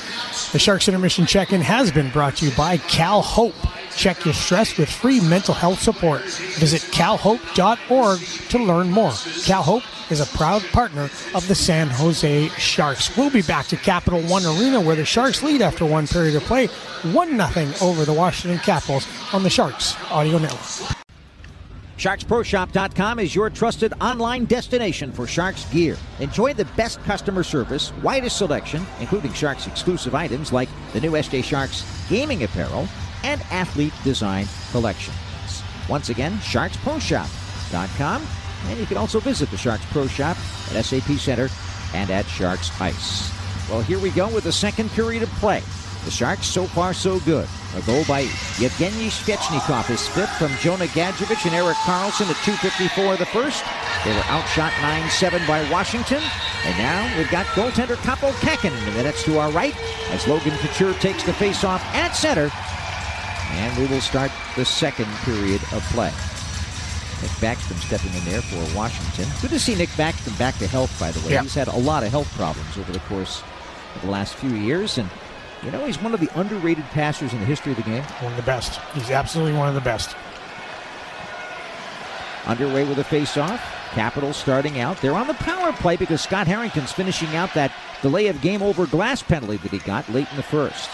The 0.52 0.58
Sharks 0.58 0.88
intermission 0.88 1.24
check-in 1.24 1.62
has 1.62 1.90
been 1.90 2.10
brought 2.10 2.36
to 2.36 2.44
you 2.46 2.54
by 2.54 2.76
Cal 2.76 3.22
Hope. 3.22 3.54
Check 3.98 4.24
your 4.24 4.32
stress 4.32 4.78
with 4.78 4.88
free 4.88 5.20
mental 5.20 5.52
health 5.52 5.82
support. 5.82 6.22
Visit 6.60 6.82
calhope.org 6.92 8.20
to 8.20 8.58
learn 8.58 8.92
more. 8.92 9.10
Cal 9.44 9.60
Hope 9.60 9.82
is 10.12 10.20
a 10.20 10.36
proud 10.38 10.62
partner 10.66 11.10
of 11.34 11.48
the 11.48 11.56
San 11.56 11.88
Jose 11.88 12.46
Sharks. 12.50 13.16
We'll 13.16 13.28
be 13.28 13.42
back 13.42 13.66
to 13.66 13.76
Capital 13.76 14.22
One 14.22 14.46
Arena 14.46 14.80
where 14.80 14.94
the 14.94 15.04
Sharks 15.04 15.42
lead 15.42 15.62
after 15.62 15.84
one 15.84 16.06
period 16.06 16.36
of 16.36 16.44
play, 16.44 16.68
1-0 17.02 17.82
over 17.82 18.04
the 18.04 18.12
Washington 18.12 18.60
Capitals 18.60 19.04
on 19.32 19.42
the 19.42 19.50
Sharks 19.50 19.96
Audio 20.12 20.38
Network. 20.38 20.96
SharksProShop.com 21.96 23.18
is 23.18 23.34
your 23.34 23.50
trusted 23.50 23.92
online 24.00 24.44
destination 24.44 25.10
for 25.10 25.26
Sharks 25.26 25.64
gear. 25.72 25.96
Enjoy 26.20 26.54
the 26.54 26.66
best 26.76 27.02
customer 27.02 27.42
service, 27.42 27.92
widest 28.04 28.38
selection, 28.38 28.86
including 29.00 29.32
Sharks 29.32 29.66
exclusive 29.66 30.14
items 30.14 30.52
like 30.52 30.68
the 30.92 31.00
new 31.00 31.10
SJ 31.10 31.42
Sharks 31.42 31.84
gaming 32.08 32.44
apparel 32.44 32.88
and 33.24 33.42
athlete 33.50 33.92
design 34.04 34.46
collections. 34.70 35.16
Once 35.88 36.10
again, 36.10 36.32
SharksProShop.com. 36.38 38.26
And 38.66 38.78
you 38.78 38.86
can 38.86 38.96
also 38.96 39.20
visit 39.20 39.50
the 39.50 39.56
Sharks 39.56 39.84
Pro 39.90 40.06
Shop 40.06 40.36
at 40.72 40.84
SAP 40.84 41.18
Center 41.18 41.48
and 41.94 42.10
at 42.10 42.26
Sharks 42.26 42.70
Ice. 42.80 43.32
Well, 43.70 43.80
here 43.80 43.98
we 43.98 44.10
go 44.10 44.28
with 44.28 44.44
the 44.44 44.52
second 44.52 44.90
period 44.90 45.22
of 45.22 45.28
play. 45.32 45.62
The 46.04 46.10
Sharks 46.10 46.46
so 46.46 46.64
far 46.64 46.94
so 46.94 47.20
good. 47.20 47.48
A 47.76 47.82
goal 47.82 48.04
by 48.06 48.20
Yevgeny 48.58 49.08
Svechnikov, 49.08 49.90
is 49.90 50.08
fifth 50.08 50.34
from 50.38 50.50
Jonah 50.60 50.86
Gadjovich 50.86 51.44
and 51.44 51.54
Erik 51.54 51.76
Karlsson 51.78 52.30
at 52.30 52.36
2.54 52.36 53.12
of 53.12 53.18
the 53.18 53.26
first. 53.26 53.64
They 54.04 54.14
were 54.14 54.24
outshot 54.26 54.72
9-7 54.72 55.46
by 55.46 55.70
Washington. 55.70 56.22
And 56.64 56.78
now 56.78 57.16
we've 57.16 57.30
got 57.30 57.46
goaltender 57.48 57.96
Kaapo 57.96 58.32
Kahkonen 58.40 58.78
in 58.78 58.84
the 58.86 58.92
minutes 58.92 59.22
to 59.24 59.38
our 59.38 59.50
right 59.50 59.76
as 60.10 60.26
Logan 60.26 60.56
Couture 60.58 60.94
takes 60.94 61.22
the 61.24 61.32
face-off 61.32 61.82
at 61.94 62.12
center. 62.12 62.50
And 63.50 63.76
we 63.78 63.86
will 63.86 64.00
start 64.00 64.30
the 64.56 64.64
second 64.64 65.06
period 65.24 65.60
of 65.72 65.82
play. 65.92 66.12
Nick 67.20 67.30
Backstrom 67.40 67.76
stepping 67.80 68.14
in 68.14 68.24
there 68.24 68.42
for 68.42 68.76
Washington. 68.76 69.26
Good 69.40 69.50
to 69.50 69.58
see 69.58 69.74
Nick 69.74 69.88
Backstrom 69.90 70.38
back 70.38 70.56
to 70.58 70.66
health, 70.66 70.96
by 71.00 71.10
the 71.10 71.20
way. 71.26 71.32
Yeah. 71.32 71.42
He's 71.42 71.54
had 71.54 71.68
a 71.68 71.76
lot 71.76 72.04
of 72.04 72.10
health 72.10 72.32
problems 72.36 72.78
over 72.78 72.92
the 72.92 73.00
course 73.00 73.42
of 73.96 74.02
the 74.02 74.10
last 74.10 74.34
few 74.34 74.50
years. 74.50 74.98
And, 74.98 75.10
you 75.64 75.72
know, 75.72 75.84
he's 75.84 76.00
one 76.00 76.14
of 76.14 76.20
the 76.20 76.30
underrated 76.38 76.84
passers 76.86 77.32
in 77.32 77.40
the 77.40 77.46
history 77.46 77.72
of 77.72 77.78
the 77.78 77.84
game. 77.84 78.04
One 78.04 78.32
of 78.32 78.36
the 78.36 78.44
best. 78.44 78.80
He's 78.94 79.10
absolutely 79.10 79.58
one 79.58 79.68
of 79.68 79.74
the 79.74 79.80
best. 79.80 80.14
Underway 82.46 82.84
with 82.84 82.98
a 82.98 83.04
face-off. 83.04 83.60
Capitals 83.92 84.36
starting 84.36 84.78
out. 84.78 85.00
They're 85.00 85.14
on 85.14 85.26
the 85.26 85.34
power 85.34 85.72
play 85.72 85.96
because 85.96 86.20
Scott 86.20 86.46
Harrington's 86.46 86.92
finishing 86.92 87.34
out 87.34 87.52
that 87.54 87.72
delay 88.02 88.28
of 88.28 88.40
game 88.42 88.62
over 88.62 88.86
glass 88.86 89.22
penalty 89.22 89.56
that 89.56 89.72
he 89.72 89.78
got 89.78 90.08
late 90.10 90.30
in 90.30 90.36
the 90.36 90.42
first. 90.42 90.90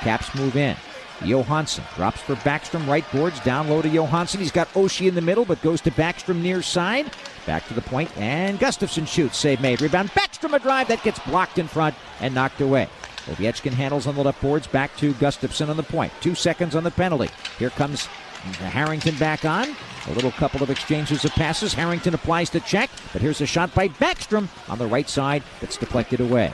Caps 0.00 0.34
move 0.34 0.56
in. 0.56 0.76
Johansson 1.24 1.84
drops 1.94 2.20
for 2.20 2.34
Backstrom, 2.36 2.86
right 2.86 3.04
boards, 3.12 3.40
down 3.40 3.68
low 3.68 3.82
to 3.82 3.88
Johansson. 3.88 4.40
He's 4.40 4.50
got 4.50 4.68
Oshie 4.74 5.08
in 5.08 5.14
the 5.14 5.22
middle, 5.22 5.44
but 5.44 5.62
goes 5.62 5.80
to 5.82 5.90
Backstrom 5.90 6.40
near 6.42 6.62
side. 6.62 7.10
Back 7.46 7.66
to 7.68 7.74
the 7.74 7.82
point, 7.82 8.14
and 8.16 8.58
Gustafsson 8.58 9.06
shoots. 9.06 9.38
Save 9.38 9.60
made. 9.60 9.80
Rebound. 9.80 10.10
Backstrom 10.10 10.54
a 10.54 10.58
drive 10.58 10.88
that 10.88 11.02
gets 11.02 11.18
blocked 11.20 11.58
in 11.58 11.68
front 11.68 11.94
and 12.20 12.34
knocked 12.34 12.60
away. 12.60 12.88
Ovechkin 13.26 13.72
handles 13.72 14.06
on 14.06 14.14
the 14.14 14.22
left 14.22 14.40
boards. 14.40 14.66
Back 14.66 14.96
to 14.98 15.12
Gustafsson 15.14 15.68
on 15.68 15.76
the 15.76 15.82
point. 15.82 16.12
Two 16.20 16.34
seconds 16.34 16.76
on 16.76 16.84
the 16.84 16.90
penalty. 16.90 17.30
Here 17.58 17.70
comes 17.70 18.06
Harrington 18.06 19.16
back 19.16 19.44
on. 19.44 19.74
A 20.08 20.12
little 20.12 20.30
couple 20.32 20.62
of 20.62 20.70
exchanges 20.70 21.24
of 21.24 21.32
passes. 21.32 21.74
Harrington 21.74 22.14
applies 22.14 22.50
to 22.50 22.60
check, 22.60 22.90
but 23.12 23.20
here's 23.20 23.40
a 23.40 23.46
shot 23.46 23.74
by 23.74 23.88
Backstrom 23.88 24.48
on 24.68 24.78
the 24.78 24.86
right 24.86 25.08
side 25.08 25.42
that's 25.60 25.76
deflected 25.76 26.20
away. 26.20 26.52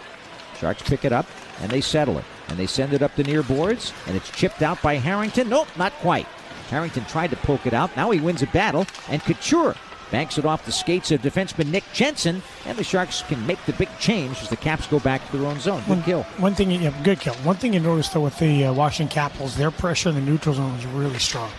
Sharks 0.58 0.82
pick 0.82 1.04
it 1.04 1.12
up 1.12 1.26
and 1.60 1.70
they 1.70 1.80
settle 1.80 2.18
it. 2.18 2.24
And 2.52 2.60
they 2.60 2.66
send 2.66 2.92
it 2.92 3.00
up 3.00 3.16
the 3.16 3.24
near 3.24 3.42
boards, 3.42 3.94
and 4.06 4.14
it's 4.14 4.30
chipped 4.30 4.60
out 4.60 4.82
by 4.82 4.96
Harrington. 4.96 5.48
Nope, 5.48 5.68
not 5.78 5.94
quite. 5.94 6.26
Harrington 6.68 7.06
tried 7.06 7.30
to 7.30 7.36
poke 7.36 7.64
it 7.66 7.72
out. 7.72 7.96
Now 7.96 8.10
he 8.10 8.20
wins 8.20 8.42
a 8.42 8.46
battle, 8.48 8.84
and 9.08 9.22
Couture 9.22 9.74
banks 10.10 10.36
it 10.36 10.44
off 10.44 10.66
the 10.66 10.70
skates 10.70 11.10
of 11.10 11.22
defenseman 11.22 11.70
Nick 11.70 11.84
Jensen, 11.94 12.42
and 12.66 12.76
the 12.76 12.84
Sharks 12.84 13.22
can 13.22 13.46
make 13.46 13.64
the 13.64 13.72
big 13.72 13.88
change 13.98 14.36
as 14.42 14.50
the 14.50 14.56
Caps 14.56 14.86
go 14.86 15.00
back 15.00 15.26
to 15.30 15.38
their 15.38 15.46
own 15.46 15.60
zone. 15.60 15.82
Good 15.88 16.04
kill. 16.04 16.24
One 16.36 16.54
thing, 16.54 16.70
you, 16.70 16.78
yeah, 16.78 17.02
good 17.02 17.20
kill. 17.20 17.32
One 17.36 17.56
thing 17.56 17.72
you 17.72 17.80
notice 17.80 18.10
though 18.10 18.20
with 18.20 18.38
the 18.38 18.66
uh, 18.66 18.74
Washington 18.74 19.10
Capitals, 19.10 19.56
their 19.56 19.70
pressure 19.70 20.10
in 20.10 20.14
the 20.14 20.20
neutral 20.20 20.54
zone 20.54 20.74
was 20.74 20.84
really 20.84 21.18
strong. 21.18 21.50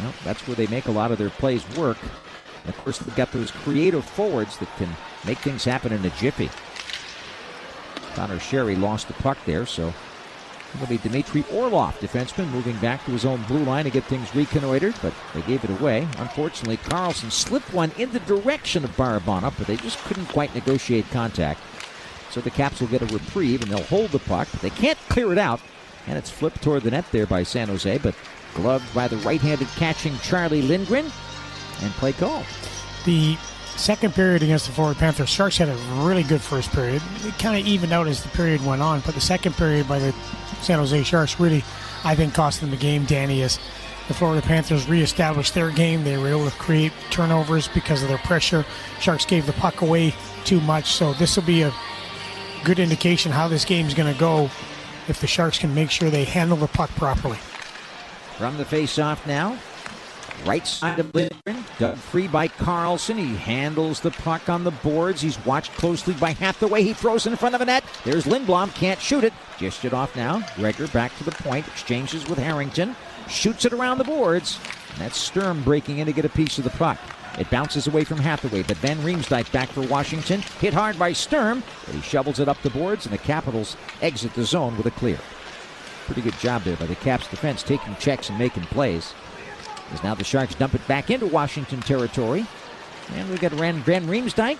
Well, 0.00 0.14
that's 0.24 0.48
where 0.48 0.56
they 0.56 0.68
make 0.68 0.86
a 0.86 0.90
lot 0.90 1.12
of 1.12 1.18
their 1.18 1.28
plays 1.28 1.68
work. 1.76 1.98
And 2.64 2.74
of 2.74 2.82
course, 2.82 2.98
they've 2.98 3.14
got 3.14 3.30
those 3.30 3.50
creative 3.50 4.06
forwards 4.06 4.56
that 4.56 4.74
can 4.78 4.88
make 5.26 5.38
things 5.38 5.64
happen 5.64 5.92
in 5.92 6.02
a 6.02 6.10
jiffy. 6.10 6.48
Connor 8.16 8.38
Sheary 8.38 8.80
lost 8.80 9.08
the 9.08 9.14
puck 9.14 9.36
there, 9.44 9.66
so 9.66 9.92
it'll 10.74 10.86
be 10.86 10.96
Dmitry 10.96 11.44
Orlov, 11.52 12.00
defenseman, 12.00 12.50
moving 12.50 12.76
back 12.78 13.04
to 13.04 13.10
his 13.10 13.26
own 13.26 13.42
blue 13.42 13.62
line 13.62 13.84
to 13.84 13.90
get 13.90 14.04
things 14.04 14.34
reconnoitered, 14.34 14.94
but 15.02 15.12
they 15.34 15.42
gave 15.42 15.62
it 15.62 15.70
away. 15.70 16.08
Unfortunately, 16.16 16.78
Karlsson 16.78 17.30
slipped 17.30 17.74
one 17.74 17.92
in 17.98 18.10
the 18.12 18.20
direction 18.20 18.84
of 18.84 18.96
Barabanov, 18.96 19.58
but 19.58 19.66
they 19.66 19.76
just 19.76 19.98
couldn't 20.04 20.26
quite 20.26 20.54
negotiate 20.54 21.10
contact. 21.10 21.60
So 22.30 22.40
the 22.40 22.50
Caps 22.50 22.80
will 22.80 22.88
get 22.88 23.02
a 23.02 23.06
reprieve 23.06 23.62
and 23.62 23.70
they'll 23.70 23.82
hold 23.84 24.10
the 24.10 24.18
puck. 24.18 24.48
But 24.50 24.62
they 24.62 24.70
can't 24.70 24.98
clear 25.10 25.30
it 25.30 25.38
out, 25.38 25.60
and 26.06 26.16
it's 26.16 26.30
flipped 26.30 26.62
toward 26.62 26.84
the 26.84 26.90
net 26.90 27.04
there 27.12 27.26
by 27.26 27.42
San 27.42 27.68
Jose, 27.68 27.98
but 27.98 28.14
gloved 28.54 28.94
by 28.94 29.08
the 29.08 29.18
right-handed 29.18 29.68
catching 29.76 30.16
Charlie 30.20 30.62
Lindgren, 30.62 31.12
and 31.82 31.92
play 31.92 32.14
call. 32.14 32.42
The 33.04 33.36
second 33.76 34.14
period 34.14 34.42
against 34.42 34.66
the 34.66 34.72
Florida 34.72 34.98
Panthers, 34.98 35.28
Sharks 35.28 35.58
had 35.58 35.68
a 35.68 35.76
really 36.04 36.22
good 36.22 36.40
first 36.40 36.70
period. 36.72 37.02
It 37.22 37.38
kind 37.38 37.58
of 37.60 37.66
evened 37.66 37.92
out 37.92 38.06
as 38.06 38.22
the 38.22 38.28
period 38.30 38.64
went 38.64 38.82
on, 38.82 39.00
but 39.00 39.14
the 39.14 39.20
second 39.20 39.54
period 39.56 39.86
by 39.88 39.98
the 39.98 40.12
San 40.62 40.78
Jose 40.78 41.02
Sharks 41.04 41.38
really, 41.38 41.64
I 42.04 42.14
think, 42.14 42.34
cost 42.34 42.60
them 42.60 42.70
the 42.70 42.76
game, 42.76 43.04
Danny, 43.04 43.42
as 43.42 43.58
the 44.08 44.14
Florida 44.14 44.46
Panthers 44.46 44.88
reestablished 44.88 45.54
their 45.54 45.70
game. 45.70 46.04
They 46.04 46.16
were 46.16 46.28
able 46.28 46.48
to 46.48 46.56
create 46.56 46.92
turnovers 47.10 47.68
because 47.68 48.02
of 48.02 48.08
their 48.08 48.18
pressure. 48.18 48.64
Sharks 49.00 49.26
gave 49.26 49.46
the 49.46 49.52
puck 49.54 49.82
away 49.82 50.14
too 50.44 50.60
much, 50.60 50.92
so 50.92 51.12
this 51.14 51.36
will 51.36 51.44
be 51.44 51.62
a 51.62 51.72
good 52.64 52.78
indication 52.78 53.32
how 53.32 53.48
this 53.48 53.64
game's 53.64 53.94
going 53.94 54.12
to 54.12 54.18
go 54.18 54.50
if 55.08 55.20
the 55.20 55.26
Sharks 55.26 55.58
can 55.58 55.74
make 55.74 55.90
sure 55.90 56.10
they 56.10 56.24
handle 56.24 56.56
the 56.56 56.66
puck 56.66 56.90
properly. 56.90 57.38
From 58.38 58.56
the 58.56 58.64
face-off 58.64 59.26
now, 59.26 59.58
right 60.44 60.66
side 60.66 60.98
of 60.98 61.14
Lindgren, 61.14 61.64
dug 61.78 61.96
free 61.96 62.28
by 62.28 62.48
Karlsson. 62.48 63.16
He 63.18 63.36
handles 63.36 64.00
the 64.00 64.10
puck 64.10 64.48
on 64.48 64.64
the 64.64 64.70
boards. 64.70 65.20
He's 65.20 65.44
watched 65.44 65.72
closely 65.72 66.14
by 66.14 66.32
Hathaway. 66.32 66.82
He 66.82 66.92
throws 66.92 67.26
in 67.26 67.36
front 67.36 67.54
of 67.54 67.60
a 67.60 67.64
net. 67.64 67.84
There's 68.04 68.24
Lindblom, 68.24 68.74
can't 68.74 69.00
shoot 69.00 69.24
it. 69.24 69.32
Just 69.58 69.84
it 69.84 69.94
off 69.94 70.14
now. 70.16 70.46
Gregor 70.56 70.88
back 70.88 71.16
to 71.18 71.24
the 71.24 71.32
point, 71.32 71.66
exchanges 71.68 72.28
with 72.28 72.38
Harrington, 72.38 72.94
shoots 73.28 73.64
it 73.64 73.72
around 73.72 73.98
the 73.98 74.04
boards. 74.04 74.58
And 74.92 75.00
that's 75.00 75.18
Sturm 75.18 75.62
breaking 75.62 75.98
in 75.98 76.06
to 76.06 76.12
get 76.12 76.24
a 76.24 76.30
piece 76.30 76.58
of 76.58 76.64
the 76.64 76.70
puck. 76.70 76.98
It 77.38 77.50
bounces 77.50 77.86
away 77.86 78.04
from 78.04 78.18
Hathaway, 78.18 78.62
but 78.62 78.78
Van 78.78 78.96
Riemsdyk 78.98 79.52
back 79.52 79.68
for 79.68 79.82
Washington. 79.82 80.40
Hit 80.60 80.72
hard 80.72 80.98
by 80.98 81.12
Sturm, 81.12 81.62
but 81.84 81.94
he 81.94 82.00
shovels 82.00 82.40
it 82.40 82.48
up 82.48 82.60
the 82.62 82.70
boards, 82.70 83.04
and 83.04 83.12
the 83.12 83.18
Capitals 83.18 83.76
exit 84.00 84.32
the 84.34 84.44
zone 84.44 84.76
with 84.76 84.86
a 84.86 84.90
clear. 84.92 85.18
Pretty 86.06 86.22
good 86.22 86.38
job 86.38 86.62
there 86.62 86.76
by 86.76 86.86
the 86.86 86.94
Caps 86.96 87.28
defense, 87.28 87.62
taking 87.62 87.94
checks 87.96 88.30
and 88.30 88.38
making 88.38 88.62
plays. 88.64 89.12
As 89.92 90.02
now 90.02 90.14
the 90.14 90.24
Sharks 90.24 90.54
dump 90.54 90.74
it 90.74 90.86
back 90.88 91.10
into 91.10 91.26
Washington 91.26 91.80
territory. 91.80 92.46
And 93.14 93.28
we've 93.30 93.40
got 93.40 93.52
Ran 93.52 93.80
Van 93.82 94.06
Riemsdyk 94.06 94.58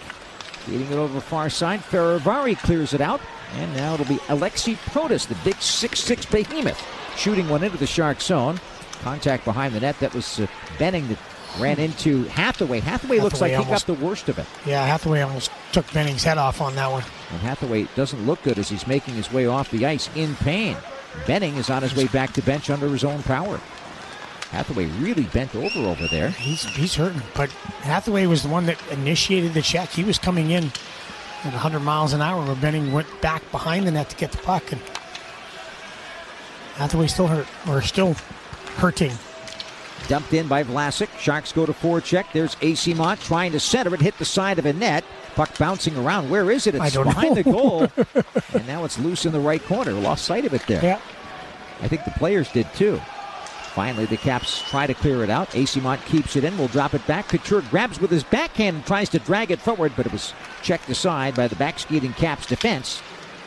feeding 0.67 0.91
it 0.91 0.97
over 0.97 1.21
far 1.21 1.49
side. 1.49 1.81
Fehervary 1.81 2.59
clears 2.59 2.93
it 2.93 3.01
out. 3.01 3.21
And 3.55 3.75
now 3.77 3.95
it'll 3.95 4.07
be 4.07 4.17
Aliaksei 4.27 4.75
Protas, 4.91 5.29
the 5.29 5.37
big 5.45 5.55
6'6 5.55 6.31
behemoth, 6.31 6.83
shooting 7.17 7.49
one 7.49 7.63
into 7.63 7.79
the 7.79 7.87
Shark 7.87 8.21
zone. 8.21 8.59
Contact 9.03 9.45
behind 9.45 9.75
the 9.75 9.81
net. 9.81 9.99
That 10.01 10.13
was 10.15 10.41
uh, 10.41 10.47
Benning 10.79 11.07
that 11.09 11.19
ran 11.61 11.79
into 11.79 12.25
Hathaway. 12.25 12.81
Hathaway, 12.81 13.21
looks 13.21 13.41
like 13.41 13.53
Hathaway 13.53 13.67
he 13.67 13.71
got 13.71 13.87
the 13.87 14.05
worst 14.07 14.29
of 14.29 14.39
it. 14.39 14.47
Yeah, 14.67 14.85
Hathaway 14.85 15.21
almost 15.21 15.51
took 15.73 15.91
Benning's 15.93 16.25
head 16.25 16.39
off 16.39 16.61
on 16.61 16.75
that 16.75 16.91
one. 16.91 17.05
And 17.31 17.41
Hathaway 17.41 17.87
doesn't 17.95 18.27
look 18.27 18.43
good 18.43 18.59
as 18.59 18.69
he's 18.69 18.87
making 18.87 19.15
his 19.15 19.33
way 19.33 19.47
off 19.47 19.71
the 19.71 19.87
ice 19.87 20.11
in 20.17 20.35
pain. 20.37 20.77
Benning 21.27 21.57
is 21.57 21.71
on 21.71 21.83
his 21.83 21.95
way 21.95 22.09
back 22.09 22.33
to 22.35 22.43
bench 22.43 22.69
under 22.69 22.89
his 22.89 23.05
own 23.05 23.23
power. 23.23 23.61
Hathaway 24.57 24.87
really 25.01 25.25
bent 25.25 25.55
over 25.55 25.81
over 25.81 26.07
there. 26.07 26.31
He's 26.31 26.65
he's 26.65 26.95
hurting, 26.95 27.21
but 27.35 27.51
Hathaway 27.83 28.25
was 28.25 28.43
the 28.43 28.49
one 28.49 28.65
that 28.65 28.79
initiated 28.91 29.53
the 29.53 29.61
check. 29.61 29.91
He 29.91 30.03
was 30.03 30.19
coming 30.19 30.51
in 30.51 30.65
at 31.45 31.53
100 31.53 31.81
miles 31.81 32.15
an 32.15 32.23
hour, 32.23 32.43
where 32.43 32.55
Benning 32.55 32.91
went 32.91 33.07
back 33.21 33.43
behind 33.51 33.87
the 33.87 33.91
net 33.91 34.09
to 34.09 34.17
get 34.17 34.33
the 34.33 34.39
puck, 34.39 34.73
and 34.73 34.81
Hathaway 36.77 37.07
still 37.07 37.27
hurt, 37.27 37.47
or 37.69 37.83
still 37.83 38.15
hurting. 38.77 39.13
Dumped 40.09 40.33
in 40.33 40.49
by 40.49 40.65
Vlasic. 40.65 41.11
Sharks 41.19 41.53
go 41.53 41.67
to 41.67 41.75
forecheck. 41.75 42.25
There's 42.33 42.55
Eyssimont 42.57 43.23
trying 43.23 43.53
to 43.53 43.61
center 43.61 43.95
it, 43.95 44.01
hit 44.01 44.17
the 44.17 44.25
side 44.25 44.59
of 44.59 44.65
a 44.65 44.73
net. 44.73 45.05
Puck 45.35 45.59
bouncing 45.59 45.99
around. 45.99 46.31
Where 46.31 46.51
is 46.51 46.67
it? 46.67 46.75
It's 46.75 46.83
I 46.83 46.89
don't 46.89 47.05
behind 47.05 47.37
know. 47.37 47.43
the 47.43 47.43
goal. 47.43 47.89
and 48.55 48.67
now 48.67 48.87
it's 48.87 48.99
loose 48.99 49.27
in 49.27 49.33
the 49.33 49.41
right 49.41 49.63
corner. 49.63 49.93
Lost 49.93 50.25
sight 50.25 50.47
of 50.47 50.55
it 50.55 50.67
there. 50.67 50.83
Yeah. 50.83 51.01
I 51.83 51.89
think 51.89 52.07
the 52.07 52.11
players 52.13 52.51
did 52.53 52.73
too. 52.73 52.99
Finally, 53.77 54.07
the 54.07 54.17
Caps 54.17 54.63
try 54.71 54.87
to 54.87 54.95
clear 54.95 55.23
it 55.23 55.29
out. 55.29 55.51
Eyssimont 55.51 56.03
keeps 56.07 56.35
it 56.35 56.45
in. 56.45 56.57
Will 56.57 56.67
drop 56.69 56.95
it 56.95 57.07
back. 57.07 57.29
Couture 57.29 57.61
grabs 57.61 58.01
with 58.01 58.11
his 58.11 58.25
backhand 58.25 58.77
and 58.77 58.87
tries 58.87 59.11
to 59.11 59.19
drag 59.19 59.51
it 59.51 59.61
forward, 59.61 59.93
but 59.95 60.07
it 60.07 60.13
was 60.13 60.33
checked 60.63 60.89
aside 60.89 61.35
by 61.35 61.47
the 61.47 61.57
back 61.57 61.79
skating 61.79 62.15
Caps 62.15 62.47
defense. 62.47 63.03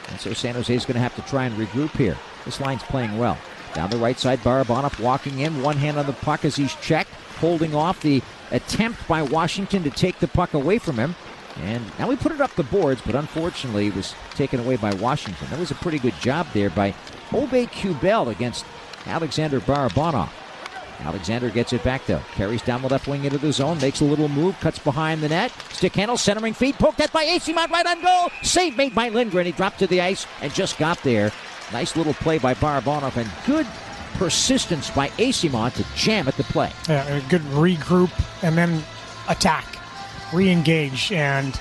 And 0.07 0.19
so 0.19 0.32
San 0.34 0.53
Jose 0.53 0.71
is 0.71 0.86
going 0.86 0.93
to 0.93 1.01
have 1.01 1.15
to 1.15 1.23
try 1.23 1.45
and 1.45 1.57
regroup 1.57 1.97
here. 1.97 2.15
This 2.45 2.61
line's 2.61 2.84
playing 2.84 3.17
well. 3.17 3.39
Down 3.73 3.89
the 3.89 3.97
right 3.97 4.19
side, 4.19 4.38
Barabanov 4.41 4.99
walking 4.99 5.39
in, 5.39 5.63
one 5.63 5.77
hand 5.77 5.97
on 5.97 6.05
the 6.05 6.13
puck 6.13 6.45
as 6.45 6.55
he's 6.55 6.75
checked, 6.75 7.09
holding 7.39 7.73
off 7.73 7.99
the 8.01 8.21
attempt 8.51 9.07
by 9.07 9.23
Washington 9.23 9.82
to 9.82 9.89
take 9.89 10.19
the 10.19 10.27
puck 10.27 10.53
away 10.53 10.77
from 10.77 10.97
him. 10.97 11.15
And 11.63 11.84
now 11.97 12.07
we 12.07 12.15
put 12.15 12.34
it 12.34 12.39
up 12.39 12.53
the 12.53 12.61
boards, 12.61 13.01
but 13.03 13.15
unfortunately 13.15 13.88
it 13.88 13.95
was 13.95 14.13
taken 14.36 14.59
away 14.59 14.75
by 14.75 14.93
Washington. 14.93 15.47
That 15.49 15.57
was 15.57 15.71
a 15.71 15.75
pretty 15.75 15.97
good 15.97 16.13
job 16.21 16.45
there 16.53 16.69
by 16.69 16.93
Aube-Kubel 17.32 18.30
against 18.30 18.63
Alexander 19.06 19.60
Barabanov. 19.60 20.30
Alexander 21.02 21.50
gets 21.50 21.72
it 21.74 21.84
back 21.84 22.06
though. 22.06 22.22
Carries 22.34 22.62
down 22.62 22.82
the 22.82 22.89
left 22.89 23.08
wing 23.08 23.24
into 23.24 23.38
the 23.38 23.54
zone, 23.54 23.80
makes 23.80 24.02
a 24.02 24.06
little 24.06 24.28
move, 24.28 24.60
cuts 24.60 24.80
behind 24.80 25.22
the 25.22 25.30
net. 25.30 25.52
Stick 25.72 25.95
handle, 25.95 26.18
centering 26.18 26.54
feed, 26.54 26.76
poked 26.76 27.00
at 27.00 27.12
by 27.14 27.24
AC 27.24 27.54
right 27.54 27.86
on 27.86 28.02
goal. 28.02 28.30
Save 28.43 28.76
made 28.76 28.93
by 28.93 29.10
Lindgren. 29.10 29.45
He 29.45 29.52
dropped 29.54 29.80
to 29.80 29.88
the 29.88 30.02
ice 30.02 30.28
and 30.41 30.54
just 30.54 30.78
got 30.78 31.02
there. 31.04 31.32
Nice 31.72 31.95
little 31.95 32.14
play 32.16 32.38
by 32.38 32.54
Barabanov 32.54 33.16
and 33.16 33.30
good 33.45 33.68
persistence 34.16 34.89
by 34.89 35.08
Eyssimont 35.10 35.74
to 35.76 35.86
jam 35.95 36.28
at 36.28 36.36
the 36.36 36.43
play. 36.43 36.72
Yeah, 36.89 37.06
a 37.08 37.22
good 37.30 37.41
regroup 37.43 38.12
and 38.43 38.58
then 38.58 38.84
attack, 39.30 39.66
re-engage, 40.34 41.12
and 41.12 41.60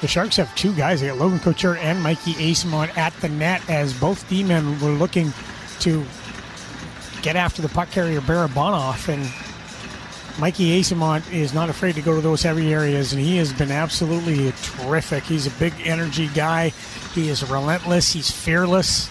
the 0.00 0.06
Sharks 0.06 0.36
have 0.36 0.54
two 0.54 0.72
guys. 0.74 1.00
They 1.00 1.08
got 1.08 1.18
Logan 1.18 1.40
Couture 1.40 1.76
and 1.76 2.02
Mikey 2.02 2.34
Eyssimont 2.34 2.96
at 2.96 3.12
the 3.20 3.28
net 3.28 3.68
as 3.68 3.98
both 3.98 4.28
D-men 4.28 4.78
were 4.80 4.90
looking 4.90 5.32
to 5.80 6.04
get 7.22 7.36
after 7.36 7.62
the 7.62 7.68
puck 7.68 7.90
carrier 7.90 8.20
Barabanov. 8.20 9.08
And 9.08 9.22
Mikey 10.40 10.80
Eyssimont 10.80 11.30
is 11.32 11.52
not 11.52 11.68
afraid 11.68 11.94
to 11.96 12.02
go 12.02 12.14
to 12.14 12.20
those 12.20 12.42
heavy 12.42 12.72
areas, 12.72 13.12
and 13.12 13.20
he 13.20 13.36
has 13.36 13.52
been 13.52 13.70
absolutely 13.70 14.52
terrific. 14.62 15.24
He's 15.24 15.46
a 15.46 15.50
big 15.58 15.74
energy 15.84 16.28
guy. 16.28 16.70
He 17.14 17.28
is 17.28 17.48
relentless. 17.48 18.12
He's 18.12 18.30
fearless. 18.30 19.10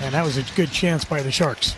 And 0.00 0.14
that 0.14 0.24
was 0.24 0.36
a 0.36 0.42
good 0.56 0.70
chance 0.70 1.04
by 1.04 1.22
the 1.22 1.30
Sharks. 1.30 1.76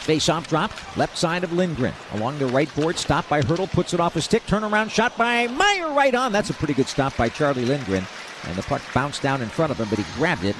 Face 0.00 0.28
off 0.28 0.48
drop, 0.48 0.70
left 0.98 1.16
side 1.16 1.44
of 1.44 1.52
Lindgren. 1.52 1.94
Along 2.12 2.38
the 2.38 2.46
right 2.46 2.72
board, 2.74 2.98
stopped 2.98 3.30
by 3.30 3.40
Hertl, 3.40 3.70
puts 3.70 3.94
it 3.94 4.00
off 4.00 4.16
a 4.16 4.20
stick, 4.20 4.44
turnaround 4.46 4.90
shot 4.90 5.16
by 5.16 5.46
Meier 5.46 5.92
right 5.92 6.14
on. 6.14 6.30
That's 6.30 6.50
a 6.50 6.54
pretty 6.54 6.74
good 6.74 6.88
stop 6.88 7.16
by 7.16 7.30
Charlie 7.30 7.64
Lindgren. 7.64 8.04
And 8.46 8.56
the 8.56 8.62
puck 8.62 8.82
bounced 8.92 9.22
down 9.22 9.40
in 9.40 9.48
front 9.48 9.72
of 9.72 9.80
him, 9.80 9.88
but 9.88 9.98
he 9.98 10.04
grabbed 10.18 10.44
it 10.44 10.56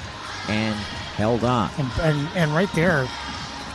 and 0.49 0.77
held 1.17 1.45
on. 1.45 1.71
And, 1.79 1.91
and, 2.01 2.29
and 2.37 2.51
right 2.55 2.73
there, 2.75 3.07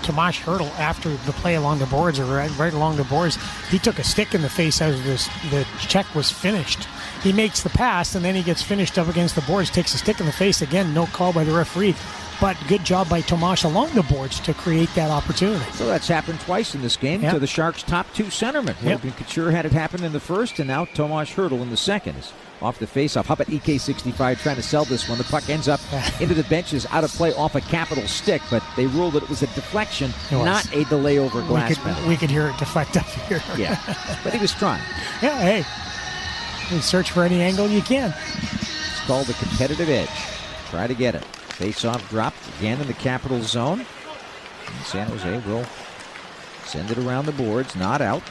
Tomas 0.04 0.38
Hertl, 0.38 0.70
after 0.80 1.10
the 1.10 1.34
play 1.34 1.56
along 1.56 1.80
the 1.80 1.86
boards, 1.88 2.20
or 2.20 2.26
right, 2.26 2.50
right 2.58 2.74
along 2.74 2.96
the 2.98 3.04
boards, 3.04 3.38
he 3.70 3.78
took 3.80 4.00
a 4.00 4.04
stick 4.04 4.34
in 4.34 4.42
the 4.42 4.50
face 4.50 4.82
as 4.82 5.02
this, 5.04 5.28
the 5.52 5.66
check 5.80 6.14
was 6.16 6.32
finished. 6.32 6.86
He 7.22 7.34
makes 7.34 7.62
the 7.64 7.70
pass, 7.70 8.16
and 8.16 8.24
then 8.24 8.34
he 8.36 8.42
gets 8.44 8.62
finished 8.62 8.98
up 8.98 9.08
against 9.10 9.36
the 9.36 9.42
boards, 9.42 9.70
takes 9.70 9.94
a 9.94 9.98
stick 9.98 10.20
in 10.20 10.26
the 10.26 10.32
face. 10.32 10.62
Again, 10.62 10.94
no 10.94 11.06
call 11.08 11.34
by 11.34 11.44
the 11.44 11.52
referee. 11.54 11.96
But 12.40 12.56
good 12.70 12.86
job 12.86 13.10
by 13.10 13.20
Tomas 13.20 13.64
along 13.66 13.94
the 13.94 14.04
boards 14.04 14.40
to 14.42 14.54
create 14.54 14.88
that 14.96 15.12
opportunity. 15.12 15.70
So 15.74 15.86
that's 15.86 16.08
happened 16.08 16.40
twice 16.40 16.74
in 16.74 16.82
this 16.82 16.96
game 16.96 17.22
Yep. 17.22 17.34
to 17.34 17.40
the 17.40 17.48
Sharks' 17.48 17.84
top 17.84 18.08
two 18.14 18.26
centermen. 18.26 18.82
Yep. 18.82 19.04
Logan 19.04 19.12
Couture 19.12 19.52
had 19.52 19.66
it 19.66 19.74
happen 19.74 20.06
in 20.06 20.14
the 20.14 20.22
first, 20.22 20.58
and 20.60 20.68
now 20.70 20.86
Tomas 20.86 21.32
Hertl 21.32 21.62
in 21.62 21.70
the 21.70 21.76
second. 21.78 22.16
Off 22.62 22.78
the 22.78 22.86
faceoff. 22.86 23.26
How 23.26 23.36
about 23.36 23.50
E 23.50 23.60
EK65 23.60 24.40
trying 24.40 24.58
to 24.58 24.62
sell 24.62 24.84
this 24.84 25.08
one? 25.08 25.18
The 25.18 25.24
puck 25.24 25.48
ends 25.50 25.68
up 25.70 25.80
into 26.22 26.34
the 26.34 26.44
benches, 26.44 26.86
out 26.88 27.04
of 27.06 27.12
play 27.12 27.34
off 27.36 27.56
a 27.56 27.62
capital 27.62 28.06
stick, 28.08 28.42
but 28.52 28.62
they 28.76 28.86
ruled 28.88 29.14
that 29.14 29.24
it 29.24 29.30
was 29.30 29.42
a 29.44 29.48
deflection, 29.48 30.12
was. 30.32 30.46
not 30.46 30.76
a 30.76 30.84
delay 30.86 31.20
over 31.20 31.40
We 31.42 31.48
glass 31.48 31.70
could, 31.76 31.84
penalty. 31.84 32.08
we 32.10 32.18
could 32.18 32.30
hear 32.30 32.50
it 32.50 32.58
deflect 32.58 32.98
up 32.98 33.06
here. 33.06 33.42
Yeah, 33.58 33.80
but 34.24 34.34
he 34.34 34.40
was 34.40 34.54
trying. 34.54 34.82
yeah, 35.22 35.40
hey. 35.40 35.66
You 36.76 36.82
search 36.82 37.12
for 37.12 37.24
any 37.24 37.42
angle 37.42 37.68
you 37.68 37.82
can. 37.82 38.14
It's 38.54 39.00
called 39.08 39.28
the 39.28 39.34
competitive 39.34 39.90
edge. 39.90 40.10
Try 40.70 40.86
to 40.88 40.94
get 40.94 41.16
it. 41.16 41.24
Face-off 41.24 42.08
drop 42.10 42.34
again 42.60 42.80
in 42.82 42.88
the 42.88 42.94
capital 42.94 43.42
zone. 43.42 43.80
And 43.80 44.86
San 44.86 45.08
Jose 45.08 45.40
will 45.50 45.66
send 46.66 46.92
it 46.92 46.98
around 47.00 47.26
the 47.26 47.32
boards, 47.32 47.76
not 47.76 48.02
out. 48.02 48.22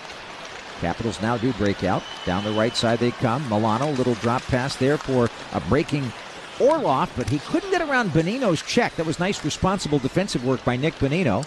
Capitals 0.80 1.20
now 1.20 1.36
do 1.36 1.52
break 1.54 1.84
out. 1.84 2.02
Down 2.24 2.44
the 2.44 2.52
right 2.52 2.76
side 2.76 2.98
they 2.98 3.10
come. 3.10 3.42
Milano, 3.48 3.90
little 3.90 4.14
drop 4.14 4.42
pass 4.42 4.76
there 4.76 4.96
for 4.96 5.28
a 5.52 5.60
breaking 5.62 6.12
Orlov, 6.60 7.12
but 7.16 7.28
he 7.28 7.38
couldn't 7.40 7.70
get 7.70 7.82
around 7.82 8.10
Bonino's 8.10 8.62
check. 8.62 8.94
That 8.96 9.06
was 9.06 9.18
nice, 9.18 9.44
responsible 9.44 9.98
defensive 9.98 10.44
work 10.44 10.64
by 10.64 10.76
Nick 10.76 10.94
Bonino. 10.94 11.46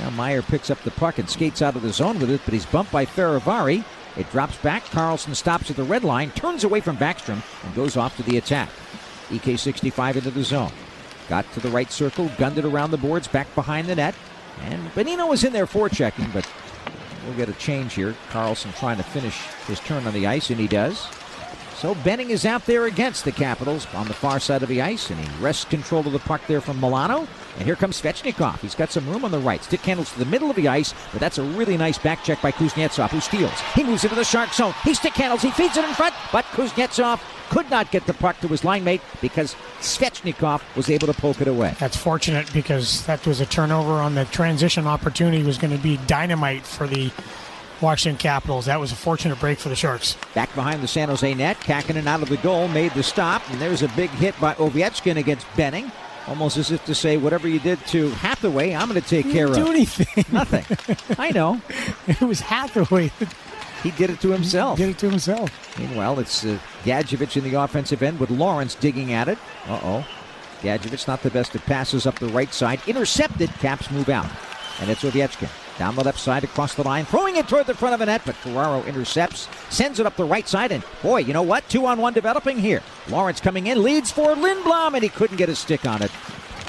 Now 0.00 0.10
Meier 0.10 0.42
picks 0.42 0.70
up 0.70 0.82
the 0.82 0.90
puck 0.90 1.18
and 1.18 1.28
skates 1.28 1.62
out 1.62 1.76
of 1.76 1.82
the 1.82 1.92
zone 1.92 2.18
with 2.18 2.30
it, 2.30 2.40
but 2.44 2.54
he's 2.54 2.66
bumped 2.66 2.92
by 2.92 3.04
Fehervary. 3.04 3.84
It 4.16 4.30
drops 4.30 4.56
back. 4.58 4.84
Karlsson 4.84 5.34
stops 5.34 5.70
at 5.70 5.76
the 5.76 5.84
red 5.84 6.04
line, 6.04 6.30
turns 6.32 6.64
away 6.64 6.80
from 6.80 6.96
Backstrom, 6.96 7.42
and 7.64 7.74
goes 7.74 7.96
off 7.96 8.16
to 8.16 8.22
the 8.22 8.38
attack. 8.38 8.68
EK65 9.28 10.16
into 10.16 10.30
the 10.30 10.44
zone. 10.44 10.72
Got 11.28 11.50
to 11.54 11.60
the 11.60 11.70
right 11.70 11.90
circle, 11.90 12.30
gunned 12.36 12.58
it 12.58 12.64
around 12.64 12.90
the 12.90 12.98
boards, 12.98 13.28
back 13.28 13.52
behind 13.54 13.86
the 13.86 13.94
net. 13.94 14.14
And 14.60 14.90
Bonino 14.90 15.28
was 15.28 15.44
in 15.44 15.52
there 15.52 15.66
forechecking, 15.66 16.32
but 16.32 16.46
we'll 17.24 17.36
get 17.36 17.48
a 17.48 17.54
change 17.54 17.94
here. 17.94 18.14
Karlsson 18.30 18.76
trying 18.78 18.96
to 18.96 19.02
finish 19.02 19.40
his 19.66 19.80
turn 19.80 20.06
on 20.06 20.12
the 20.12 20.26
ice, 20.26 20.50
and 20.50 20.60
he 20.60 20.66
does. 20.66 21.06
So 21.76 21.94
Benning 21.96 22.30
is 22.30 22.46
out 22.46 22.64
there 22.66 22.84
against 22.86 23.24
the 23.24 23.32
Capitals 23.32 23.86
on 23.94 24.06
the 24.06 24.14
far 24.14 24.38
side 24.38 24.62
of 24.62 24.68
the 24.68 24.80
ice, 24.80 25.10
and 25.10 25.18
he 25.18 25.42
wrests 25.42 25.64
control 25.64 26.06
of 26.06 26.12
the 26.12 26.18
puck 26.20 26.40
there 26.46 26.60
from 26.60 26.80
Milano. 26.80 27.26
And 27.56 27.64
here 27.64 27.76
comes 27.76 28.00
Svechnikov. 28.00 28.60
He's 28.60 28.74
got 28.74 28.90
some 28.90 29.08
room 29.08 29.24
on 29.24 29.30
the 29.30 29.38
right. 29.38 29.62
Stick 29.62 29.80
handles 29.80 30.12
to 30.12 30.18
the 30.18 30.24
middle 30.24 30.50
of 30.50 30.56
the 30.56 30.68
ice, 30.68 30.94
but 31.12 31.20
that's 31.20 31.38
a 31.38 31.42
really 31.42 31.76
nice 31.76 31.98
back 31.98 32.24
check 32.24 32.40
by 32.40 32.52
Kuznetsov, 32.52 33.10
who 33.10 33.20
steals. 33.20 33.58
He 33.74 33.84
moves 33.84 34.04
into 34.04 34.16
the 34.16 34.24
shark 34.24 34.52
zone. 34.52 34.74
He 34.84 34.94
stick 34.94 35.12
handles. 35.12 35.42
He 35.42 35.50
feeds 35.50 35.76
it 35.76 35.84
in 35.84 35.94
front, 35.94 36.14
but 36.32 36.44
Kuznetsov 36.46 37.20
could 37.50 37.68
not 37.70 37.90
get 37.90 38.06
the 38.06 38.14
puck 38.14 38.40
to 38.40 38.48
his 38.48 38.64
line 38.64 38.82
mate 38.82 39.02
because 39.20 39.54
Svechnikov 39.80 40.62
was 40.74 40.88
able 40.88 41.06
to 41.06 41.12
poke 41.12 41.40
it 41.42 41.48
away. 41.48 41.74
That's 41.78 41.96
fortunate 41.96 42.50
because 42.54 43.04
that 43.04 43.26
was 43.26 43.40
a 43.40 43.46
turnover 43.46 43.92
on 43.92 44.14
the 44.14 44.24
transition 44.26 44.86
opportunity 44.86 45.42
was 45.42 45.58
going 45.58 45.76
to 45.76 45.82
be 45.82 45.98
dynamite 46.06 46.64
for 46.64 46.86
the 46.86 47.12
Washington 47.82 48.16
Capitals. 48.16 48.66
That 48.66 48.80
was 48.80 48.92
a 48.92 48.96
fortunate 48.96 49.38
break 49.38 49.58
for 49.58 49.68
the 49.68 49.76
Sharks. 49.76 50.16
Back 50.34 50.54
behind 50.54 50.82
the 50.82 50.88
San 50.88 51.08
Jose 51.08 51.34
net, 51.34 51.58
Kahkonen 51.60 52.06
out 52.06 52.22
of 52.22 52.28
the 52.28 52.36
goal, 52.38 52.68
made 52.68 52.92
the 52.92 53.02
stop, 53.02 53.42
and 53.50 53.60
there's 53.60 53.82
a 53.82 53.88
big 53.88 54.08
hit 54.10 54.38
by 54.40 54.54
Ovechkin 54.54 55.16
against 55.16 55.46
Benning. 55.56 55.92
Almost 56.28 56.56
as 56.56 56.70
if 56.70 56.84
to 56.84 56.94
say, 56.94 57.16
whatever 57.16 57.48
you 57.48 57.58
did 57.58 57.80
to 57.88 58.10
Hathaway, 58.10 58.74
I'm 58.74 58.88
going 58.88 59.00
to 59.00 59.06
take 59.06 59.30
care 59.30 59.46
of. 59.46 59.54
do 59.54 59.66
anything. 59.68 60.24
Nothing. 60.32 60.64
I 61.18 61.30
know. 61.30 61.60
It 62.06 62.20
was 62.20 62.40
Hathaway. 62.40 63.10
He 63.82 63.90
did 63.92 64.10
it 64.10 64.20
to 64.20 64.30
himself. 64.30 64.78
Did 64.78 64.90
it 64.90 64.98
to 64.98 65.10
himself. 65.10 65.50
Meanwhile, 65.78 66.20
it's 66.20 66.44
uh, 66.44 66.58
Gadjovich 66.84 67.36
in 67.36 67.42
the 67.44 67.54
offensive 67.54 68.02
end 68.02 68.20
with 68.20 68.30
Lorentz 68.30 68.74
digging 68.76 69.12
at 69.12 69.28
it. 69.28 69.38
Uh 69.66 69.80
oh. 69.82 70.06
Gadjovich 70.60 71.08
not 71.08 71.22
the 71.22 71.30
best 71.30 71.54
of 71.56 71.64
passes 71.66 72.06
up 72.06 72.18
the 72.18 72.28
right 72.28 72.52
side. 72.54 72.80
Intercepted. 72.86 73.50
Caps 73.54 73.90
move 73.90 74.08
out. 74.08 74.30
And 74.80 74.90
it's 74.90 75.02
Ovechkin. 75.02 75.48
Down 75.78 75.94
the 75.94 76.04
left 76.04 76.18
side 76.18 76.44
across 76.44 76.74
the 76.74 76.82
line, 76.82 77.04
throwing 77.04 77.36
it 77.36 77.48
toward 77.48 77.66
the 77.66 77.74
front 77.74 77.94
of 77.94 78.00
a 78.00 78.06
net, 78.06 78.22
but 78.26 78.34
Ferraro 78.36 78.82
intercepts, 78.84 79.48
sends 79.70 79.98
it 79.98 80.06
up 80.06 80.16
the 80.16 80.24
right 80.24 80.46
side, 80.46 80.70
and 80.70 80.84
boy, 81.02 81.18
you 81.18 81.32
know 81.32 81.42
what? 81.42 81.68
Two 81.68 81.86
on 81.86 82.00
one 82.00 82.12
developing 82.12 82.58
here. 82.58 82.82
Lorentz 83.08 83.40
coming 83.40 83.66
in, 83.66 83.82
leads 83.82 84.10
for 84.10 84.34
Lindblom, 84.34 84.94
and 84.94 85.02
he 85.02 85.08
couldn't 85.08 85.38
get 85.38 85.48
a 85.48 85.56
stick 85.56 85.86
on 85.86 86.02
it. 86.02 86.10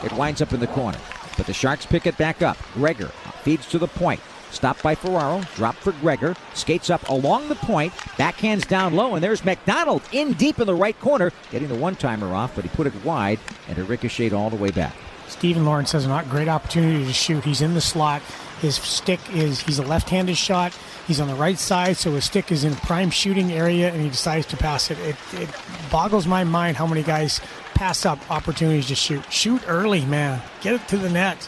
It 0.04 0.14
winds 0.14 0.42
up 0.42 0.54
in 0.54 0.60
the 0.60 0.68
corner. 0.68 1.00
But 1.38 1.48
the 1.48 1.54
Sharks 1.54 1.86
pick 1.86 2.06
it 2.06 2.18
back 2.18 2.42
up. 2.42 2.58
Gregor 2.74 3.12
feeds 3.44 3.68
to 3.70 3.80
the 3.80 3.88
point. 3.88 4.22
Stopped 4.52 4.84
by 4.84 4.94
Ferraro, 4.94 5.42
drop 5.56 5.74
for 5.76 5.94
Gregor, 5.94 6.36
skates 6.54 6.92
up 6.92 7.10
along 7.10 7.50
the 7.50 7.56
point, 7.56 7.92
backhands 8.18 8.68
down 8.68 8.94
low, 8.94 9.16
and 9.16 9.24
there's 9.24 9.44
MacDonald 9.44 10.04
in 10.12 10.34
deep 10.34 10.60
in 10.60 10.68
the 10.68 10.76
right 10.76 10.98
corner, 11.00 11.32
getting 11.50 11.70
the 11.70 11.76
one 11.76 11.96
timer 11.96 12.36
off, 12.36 12.54
but 12.54 12.64
he 12.64 12.70
put 12.70 12.86
it 12.86 12.94
wide, 13.04 13.40
and 13.68 13.80
it 13.80 13.84
ricocheted 13.86 14.32
all 14.32 14.52
the 14.52 14.56
way 14.56 14.70
back. 14.70 14.94
Steven 15.28 15.66
Lorentz 15.66 15.92
has 15.94 16.06
a 16.06 16.26
great 16.30 16.48
opportunity 16.48 17.04
to 17.04 17.14
shoot. 17.14 17.44
He's 17.44 17.62
in 17.62 17.74
the 17.74 17.82
slot. 17.82 18.22
His 18.64 18.78
stick 18.78 19.20
is 19.34 19.60
he's 19.60 19.78
a 19.78 19.84
left-handed 19.84 20.38
shot. 20.38 20.74
He's 21.06 21.20
on 21.20 21.28
the 21.28 21.36
right 21.36 21.60
side, 21.60 21.98
so 21.98 22.14
his 22.14 22.24
stick 22.24 22.50
is 22.50 22.64
in 22.64 22.74
prime 22.76 23.10
shooting 23.10 23.52
area, 23.52 23.92
and 23.92 24.02
he 24.02 24.08
decides 24.08 24.46
to 24.48 24.58
pass 24.58 24.90
it. 24.90 24.98
It, 25.00 25.18
it 25.34 25.50
boggles 25.92 26.28
my 26.28 26.46
mind 26.46 26.78
how 26.78 26.88
many 26.88 27.04
guys 27.04 27.42
pass 27.74 28.06
up 28.06 28.20
opportunities 28.32 28.88
to 28.88 28.96
shoot. 28.96 29.30
Shoot 29.30 29.64
early, 29.68 30.06
man. 30.06 30.42
Get 30.62 30.76
it 30.76 30.88
to 30.88 30.98
the 30.98 31.10
net. 31.10 31.46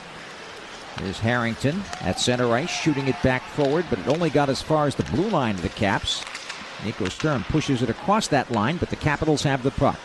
Here's 1.00 1.18
Harrington 1.20 1.84
at 2.02 2.20
center 2.20 2.52
ice, 2.54 2.70
shooting 2.70 3.08
it 3.08 3.16
back 3.24 3.44
forward, 3.44 3.86
but 3.90 4.00
it 4.00 4.10
only 4.10 4.30
got 4.30 4.50
as 4.50 4.62
far 4.62 4.86
as 4.86 4.96
the 4.96 5.04
blue 5.04 5.30
line 5.30 5.56
of 5.56 5.62
the 5.62 5.70
Caps. 5.70 6.22
Nico 6.84 7.08
Sturm 7.08 7.46
pushes 7.46 7.82
it 7.82 7.90
across 7.90 8.28
that 8.28 8.52
line, 8.52 8.76
but 8.76 8.90
the 8.90 8.98
Capitals 8.98 9.44
have 9.44 9.64
the 9.64 9.72
puck. 9.72 9.98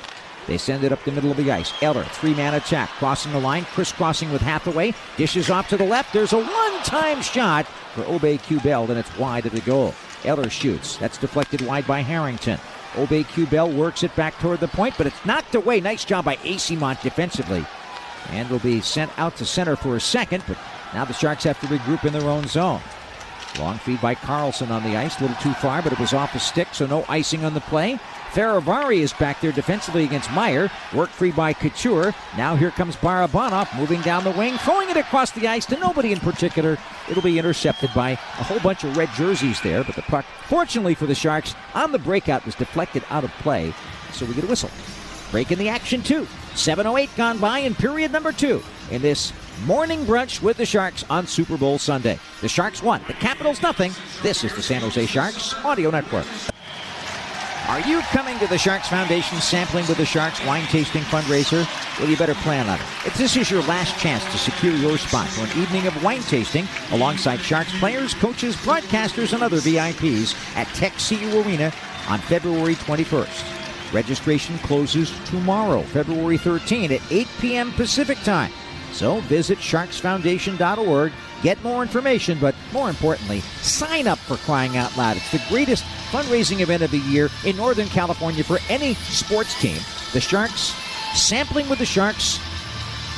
They 0.51 0.59
send 0.59 0.83
it 0.83 0.91
up 0.91 1.05
the 1.05 1.13
middle 1.13 1.31
of 1.31 1.37
the 1.37 1.53
ice. 1.53 1.73
Eller, 1.81 2.03
three 2.03 2.35
man 2.35 2.55
attack, 2.55 2.89
crossing 2.89 3.31
the 3.31 3.39
line, 3.39 3.65
crisscrossing 3.67 4.33
with 4.33 4.43
Hathaway, 4.43 4.93
dishes 5.17 5.49
off 5.49 5.69
to 5.69 5.77
the 5.77 5.85
left. 5.85 6.13
There's 6.13 6.33
a 6.33 6.43
one 6.43 6.83
time 6.83 7.23
shot 7.23 7.67
for 7.95 8.03
Aube-Kubel, 8.03 8.91
and 8.91 8.99
it's 8.99 9.17
wide 9.17 9.47
of 9.47 9.53
the 9.53 9.61
goal. 9.61 9.95
Eller 10.25 10.51
shoots. 10.51 10.97
That's 10.97 11.19
deflected 11.19 11.61
wide 11.61 11.87
by 11.87 12.01
Harrington. 12.01 12.59
Aube-Kubel 12.95 13.73
works 13.73 14.03
it 14.03 14.15
back 14.17 14.37
toward 14.41 14.59
the 14.59 14.67
point, 14.67 14.97
but 14.99 15.07
it's 15.07 15.25
knocked 15.25 15.55
away. 15.55 15.81
Nice 15.81 16.05
job 16.05 16.25
by 16.25 16.35
Eyssimont 16.39 17.01
defensively. 17.01 17.65
And 18.31 18.51
will 18.51 18.59
be 18.59 18.81
sent 18.81 19.17
out 19.21 19.37
to 19.37 19.47
center 19.47 19.77
for 19.77 19.95
a 19.95 20.01
second, 20.01 20.43
but 20.49 20.59
now 20.93 21.05
the 21.05 21.15
Sharks 21.15 21.45
have 21.45 21.61
to 21.61 21.67
regroup 21.69 22.05
in 22.05 22.13
their 22.13 22.29
own 22.29 22.49
zone. 22.49 22.81
Long 23.61 23.79
feed 23.79 24.01
by 24.01 24.17
Karlsson 24.17 24.71
on 24.71 24.83
the 24.83 24.97
ice, 24.97 25.19
a 25.21 25.23
little 25.23 25.41
too 25.41 25.55
far, 25.55 25.81
but 25.81 25.93
it 25.93 26.01
was 26.01 26.13
off 26.13 26.35
a 26.35 26.41
stick, 26.41 26.69
so 26.73 26.87
no 26.87 27.05
icing 27.09 27.45
on 27.45 27.55
the 27.55 27.61
play. 27.61 28.01
Fehervary 28.33 28.99
is 28.99 29.12
back 29.12 29.41
there 29.41 29.51
defensively 29.51 30.05
against 30.05 30.31
Meier. 30.31 30.70
Work 30.95 31.11
free 31.11 31.33
by 31.33 31.53
Couture. 31.53 32.14
Now 32.37 32.55
here 32.55 32.70
comes 32.70 32.95
Barabanov 32.95 33.76
moving 33.76 34.01
down 34.03 34.22
the 34.22 34.31
wing, 34.31 34.57
throwing 34.59 34.88
it 34.88 34.96
across 34.96 35.33
the 35.33 35.49
ice 35.49 35.67
to 35.67 35.76
nobody 35.79 36.13
in 36.13 36.21
particular. 36.21 36.79
It'll 37.09 37.22
be 37.22 37.41
intercepted 37.41 37.91
by 37.92 38.11
a 38.11 38.45
whole 38.45 38.61
bunch 38.61 38.84
of 38.84 38.96
red 38.96 39.09
jerseys 39.17 39.61
there, 39.63 39.83
but 39.83 39.96
the 39.96 40.03
puck, 40.03 40.25
fortunately 40.46 40.95
for 40.95 41.07
the 41.07 41.14
Sharks, 41.14 41.57
on 41.75 41.91
the 41.91 41.99
breakout 41.99 42.46
was 42.46 42.55
deflected 42.55 43.03
out 43.11 43.25
of 43.25 43.33
play, 43.38 43.75
so 44.13 44.25
we 44.26 44.34
get 44.34 44.45
a 44.45 44.46
whistle. 44.46 44.71
Break 45.33 45.50
in 45.50 45.59
the 45.59 45.68
action, 45.68 46.03
too. 46.03 46.26
7.08 46.55 47.17
gone 47.17 47.38
by 47.38 47.61
in 47.61 47.75
period 47.75 48.13
number 48.13 48.33
two 48.33 48.63
in 48.91 49.00
this 49.03 49.33
morning 49.64 50.05
brunch 50.05 50.42
with 50.42 50.57
the 50.57 50.67
Sharks 50.67 51.05
on 51.09 51.26
Super 51.26 51.57
Bowl 51.57 51.79
Sunday. 51.79 52.18
The 52.41 52.49
Sharks 52.49 52.83
won, 52.83 53.03
the 53.07 53.14
Capitals 53.14 53.63
nothing. 53.63 53.92
This 54.22 54.42
is 54.45 54.55
the 54.55 54.63
San 54.63 54.80
Jose 54.83 55.07
Sharks 55.07 55.55
Audio 55.64 55.91
Network. 55.91 56.26
Are 57.71 57.79
you 57.83 58.01
coming 58.01 58.37
to 58.41 58.49
the 58.49 58.59
Sharks 58.59 58.88
Foundation 58.88 59.41
sampling 59.41 59.87
with 59.87 59.99
the 59.99 60.05
Sharks 60.05 60.45
wine 60.45 60.67
tasting 60.67 61.03
fundraiser? 61.03 61.64
Well, 62.01 62.11
you 62.11 62.17
better 62.17 62.34
plan 62.34 62.68
on 62.68 62.80
it. 62.80 63.07
If 63.07 63.14
this 63.17 63.37
is 63.37 63.49
your 63.49 63.63
last 63.63 63.97
chance 63.97 64.25
to 64.25 64.38
secure 64.38 64.75
your 64.75 64.99
spot 64.99 65.29
for 65.29 65.42
an 65.45 65.57
evening 65.57 65.87
of 65.87 66.03
wine 66.03 66.22
tasting 66.22 66.67
alongside 66.91 67.38
Sharks 67.38 67.71
players, 67.79 68.13
coaches, 68.14 68.57
broadcasters, 68.57 69.34
and 69.34 69.45
other 69.45 69.59
VIPs 69.59 70.34
at 70.57 70.67
Tech 70.75 70.95
CU 70.99 71.42
Arena 71.42 71.72
on 72.09 72.18
February 72.18 72.75
21st. 72.75 73.92
Registration 73.92 74.59
closes 74.59 75.13
tomorrow, 75.26 75.83
February 75.83 76.38
13 76.38 76.91
at 76.91 77.01
8 77.09 77.29
p.m. 77.38 77.71
Pacific 77.75 78.18
Time. 78.25 78.51
So 78.91 79.21
visit 79.21 79.59
sharksfoundation.org, 79.59 81.13
get 81.42 81.62
more 81.62 81.83
information, 81.83 82.38
but 82.41 82.54
more 82.72 82.88
importantly, 82.88 83.41
sign 83.62 84.07
up 84.07 84.18
for 84.18 84.37
Crying 84.37 84.76
Out 84.76 84.96
Loud. 84.96 85.17
It's 85.17 85.33
the 85.33 85.42
greatest 85.49 85.84
fundraising 86.11 86.61
event 86.61 86.83
of 86.83 86.91
the 86.91 86.99
year 86.99 87.30
in 87.45 87.57
Northern 87.57 87.88
California 87.88 88.45
for 88.45 88.58
any 88.68 88.95
sports 88.95 89.58
team. 89.61 89.79
The 90.12 90.21
Sharks, 90.21 90.75
sampling 91.14 91.68
with 91.68 91.79
the 91.79 91.87
Sharks, 91.87 92.38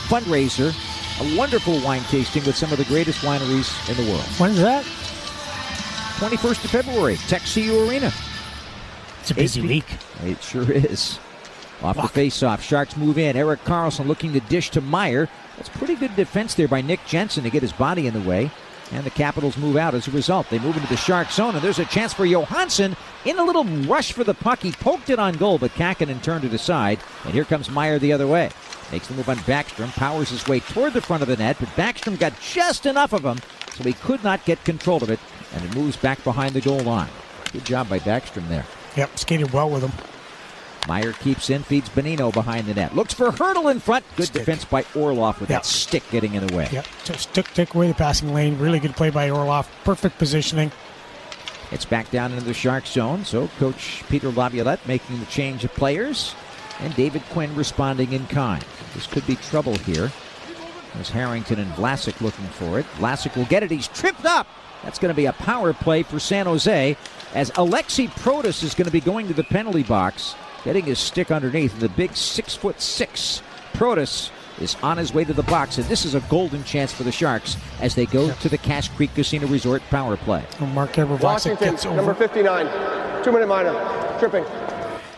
fundraiser, 0.09 0.73
a 1.21 1.37
wonderful 1.37 1.81
wine 1.81 2.03
tasting 2.05 2.45
with 2.45 2.57
some 2.57 2.73
of 2.73 2.79
the 2.79 2.85
greatest 2.85 3.21
wineries 3.21 3.89
in 3.89 3.97
the 4.03 4.11
world. 4.11 4.25
When's 4.39 4.61
that? 4.61 4.85
21st 6.17 6.65
of 6.65 6.71
February, 6.71 7.17
Tech 7.17 7.43
CU 7.43 7.89
Arena. 7.89 8.13
It's 9.21 9.31
a 9.31 9.35
busy 9.35 9.61
week. 9.61 9.87
It 10.25 10.43
sure 10.43 10.71
is. 10.71 11.19
Off 11.83 11.97
the 11.97 12.09
face-off, 12.09 12.63
Sharks 12.63 12.97
move 12.97 13.19
in. 13.19 13.37
Erik 13.37 13.65
Karlsson 13.65 14.07
looking 14.07 14.33
to 14.33 14.41
dish 14.41 14.71
to 14.71 14.81
Meier. 14.81 15.29
That's 15.63 15.79
pretty 15.79 15.95
good 15.95 16.17
defense 16.17 16.55
there 16.55 16.67
by 16.67 16.81
Nick 16.81 17.07
Jensen 17.07 17.45
to 17.45 17.51
get 17.51 17.63
his 17.63 17.73
body 17.73 18.09
in 18.09 18.15
the 18.15 18.29
way. 18.29 18.51
And 18.91 19.05
the 19.05 19.11
Capitals 19.11 19.57
move 19.57 19.77
out 19.77 19.95
as 19.95 20.09
a 20.09 20.11
result. 20.11 20.51
They 20.51 20.59
move 20.59 20.77
into 20.77 20.89
the 20.89 20.97
Shark 20.97 21.31
zone, 21.31 21.55
and 21.55 21.63
there's 21.63 21.79
a 21.79 21.85
chance 21.85 22.13
for 22.13 22.27
Johansson 22.27 22.97
in 23.25 23.39
a 23.39 23.45
little 23.45 23.63
rush 23.63 24.11
for 24.11 24.25
the 24.25 24.35
puck. 24.35 24.59
He 24.59 24.73
poked 24.73 25.09
it 25.09 25.21
on 25.21 25.35
goal, 25.35 25.59
but 25.59 25.71
Kahkonen 25.75 26.21
turned 26.21 26.45
it 26.45 26.53
aside. 26.53 26.99
And 27.23 27.33
here 27.33 27.45
comes 27.45 27.71
Meier 27.71 28.01
the 28.01 28.13
other 28.13 28.27
way. 28.27 28.51
Makes 28.91 29.07
the 29.07 29.15
move 29.15 29.29
on 29.29 29.37
Backstrom, 29.37 29.93
powers 29.93 30.31
his 30.31 30.49
way 30.49 30.59
toward 30.59 30.95
the 30.95 31.01
front 31.01 31.23
of 31.23 31.29
the 31.29 31.37
net, 31.37 31.59
but 31.61 31.69
Backstrom 31.77 32.19
got 32.19 32.41
just 32.41 32.85
enough 32.85 33.13
of 33.13 33.25
him, 33.25 33.39
so 33.73 33.85
he 33.85 33.93
could 33.93 34.25
not 34.25 34.45
get 34.45 34.65
control 34.65 35.01
of 35.01 35.11
it, 35.11 35.21
and 35.55 35.65
it 35.65 35.77
moves 35.77 35.97
back 35.97 36.25
behind 36.25 36.55
the 36.55 36.61
goal 36.61 36.81
line. 36.81 37.09
Good 37.53 37.65
job 37.65 37.89
by 37.89 38.01
Backstrom 38.01 38.49
there. 38.49 38.67
Yep, 38.97 39.17
skated 39.17 39.53
well 39.53 39.71
with 39.71 39.85
him. 39.85 39.93
Meier 40.89 41.13
keeps 41.13 41.49
in, 41.49 41.63
feeds 41.63 41.89
Bonino 41.89 42.33
behind 42.33 42.67
the 42.67 42.75
net. 42.75 42.97
Looks 42.97 43.15
for 43.15 43.31
Hertl 43.31 43.71
in 43.71 43.79
front. 43.79 44.05
Good 44.17 44.27
stick. 44.27 44.43
defense 44.43 44.65
by 44.65 44.85
Orlov 44.97 45.41
with 45.41 45.51
yep. 45.51 45.63
that 45.63 45.67
stick 45.67 46.03
getting 46.11 46.35
in 46.35 46.47
the 46.47 46.57
way. 46.57 46.69
Yep, 46.73 46.87
just 47.05 47.33
took, 47.35 47.47
took 47.49 47.75
away 47.75 47.89
the 47.89 47.95
passing 47.95 48.35
lane. 48.35 48.59
Really 48.59 48.81
good 48.81 48.97
play 48.97 49.11
by 49.11 49.31
Orlov. 49.31 49.69
Perfect 49.85 50.19
positioning. 50.19 50.73
It's 51.71 51.85
back 51.85 52.11
down 52.11 52.33
into 52.33 52.45
the 52.45 52.53
Shark 52.53 52.87
zone, 52.87 53.25
so 53.25 53.49
Coach 53.59 54.05
Peter 54.09 54.31
Laviolette 54.31 54.87
making 54.87 55.21
the 55.21 55.27
change 55.27 55.65
of 55.65 55.73
players, 55.75 56.35
and 56.81 56.95
David 56.97 57.23
Quinn 57.31 57.55
responding 57.55 58.13
in 58.13 58.27
kind. 58.27 58.65
This 58.93 59.07
could 59.07 59.27
be 59.27 59.37
trouble 59.37 59.77
here. 59.77 60.11
There's 60.95 61.09
Harrington 61.09 61.59
and 61.59 61.73
Vlasic 61.73 62.21
looking 62.21 62.45
for 62.47 62.79
it. 62.79 62.85
Vlasic 62.97 63.35
will 63.37 63.47
get 63.47 63.63
it. 63.63 63.71
He's 63.71 63.89
tripped 63.89 64.27
up. 64.27 64.47
That's 64.83 64.99
going 64.99 65.11
to 65.11 65.17
be 65.17 65.27
a 65.27 65.33
power 65.33 65.73
play 65.73 66.03
for 66.03 66.19
San 66.19 66.45
Jose 66.47 66.97
as 67.35 67.51
Aliaksei 67.53 68.09
Protas 68.09 68.63
is 68.63 68.75
going 68.75 68.87
to 68.87 68.93
be 68.93 69.01
going 69.01 69.29
to 69.29 69.35
the 69.35 69.45
penalty 69.45 69.85
box 69.85 70.35
getting 70.65 70.85
his 70.85 70.99
stick 70.99 71.31
underneath. 71.31 71.73
And 71.73 71.83
the 71.83 71.89
big 71.91 72.15
six 72.17 72.55
foot 72.55 72.81
six 72.81 73.43
Protas 73.73 74.31
is 74.61 74.77
on 74.83 74.99
his 74.99 75.13
way 75.13 75.25
to 75.25 75.33
the 75.33 75.43
box, 75.45 75.79
and 75.79 75.87
this 75.87 76.05
is 76.05 76.15
a 76.15 76.21
golden 76.23 76.63
chance 76.65 76.93
for 76.93 77.03
the 77.03 77.13
Sharks 77.13 77.57
as 77.81 77.95
they 77.95 78.07
go 78.07 78.33
to 78.33 78.49
the 78.49 78.59
Cache 78.59 78.89
Creek 78.91 79.15
Casino 79.15 79.47
Resort 79.47 79.83
power 79.91 80.17
play. 80.17 80.45
Well, 80.61 80.71
Mark 80.71 80.97
Washington, 80.97 81.73
gets 81.73 81.87
over. 81.87 81.97
number 81.97 82.15
59, 82.15 83.25
two 83.25 83.33
minute 83.33 83.49
minor, 83.49 83.73
tripping. 84.19 84.45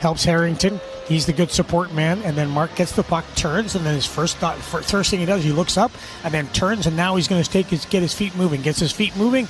Helps 0.00 0.24
Harrington. 0.24 0.80
He's 1.08 1.26
the 1.26 1.32
good 1.32 1.50
support 1.50 1.92
man, 1.92 2.22
and 2.22 2.36
then 2.36 2.48
Marc 2.48 2.74
gets 2.76 2.92
the 2.92 3.02
puck, 3.02 3.24
turns, 3.34 3.74
and 3.74 3.84
then 3.84 3.94
his 3.94 4.06
first 4.06 4.38
thought, 4.38 4.56
first 4.56 5.10
thing 5.10 5.20
he 5.20 5.26
does, 5.26 5.44
he 5.44 5.52
looks 5.52 5.76
up, 5.76 5.92
and 6.24 6.32
then 6.32 6.46
turns, 6.48 6.86
and 6.86 6.96
now 6.96 7.16
he's 7.16 7.28
going 7.28 7.42
to 7.42 7.50
take 7.50 7.66
his 7.66 7.84
get 7.84 8.00
his 8.00 8.14
feet 8.14 8.34
moving. 8.34 8.62
Gets 8.62 8.80
his 8.80 8.92
feet 8.92 9.14
moving, 9.16 9.46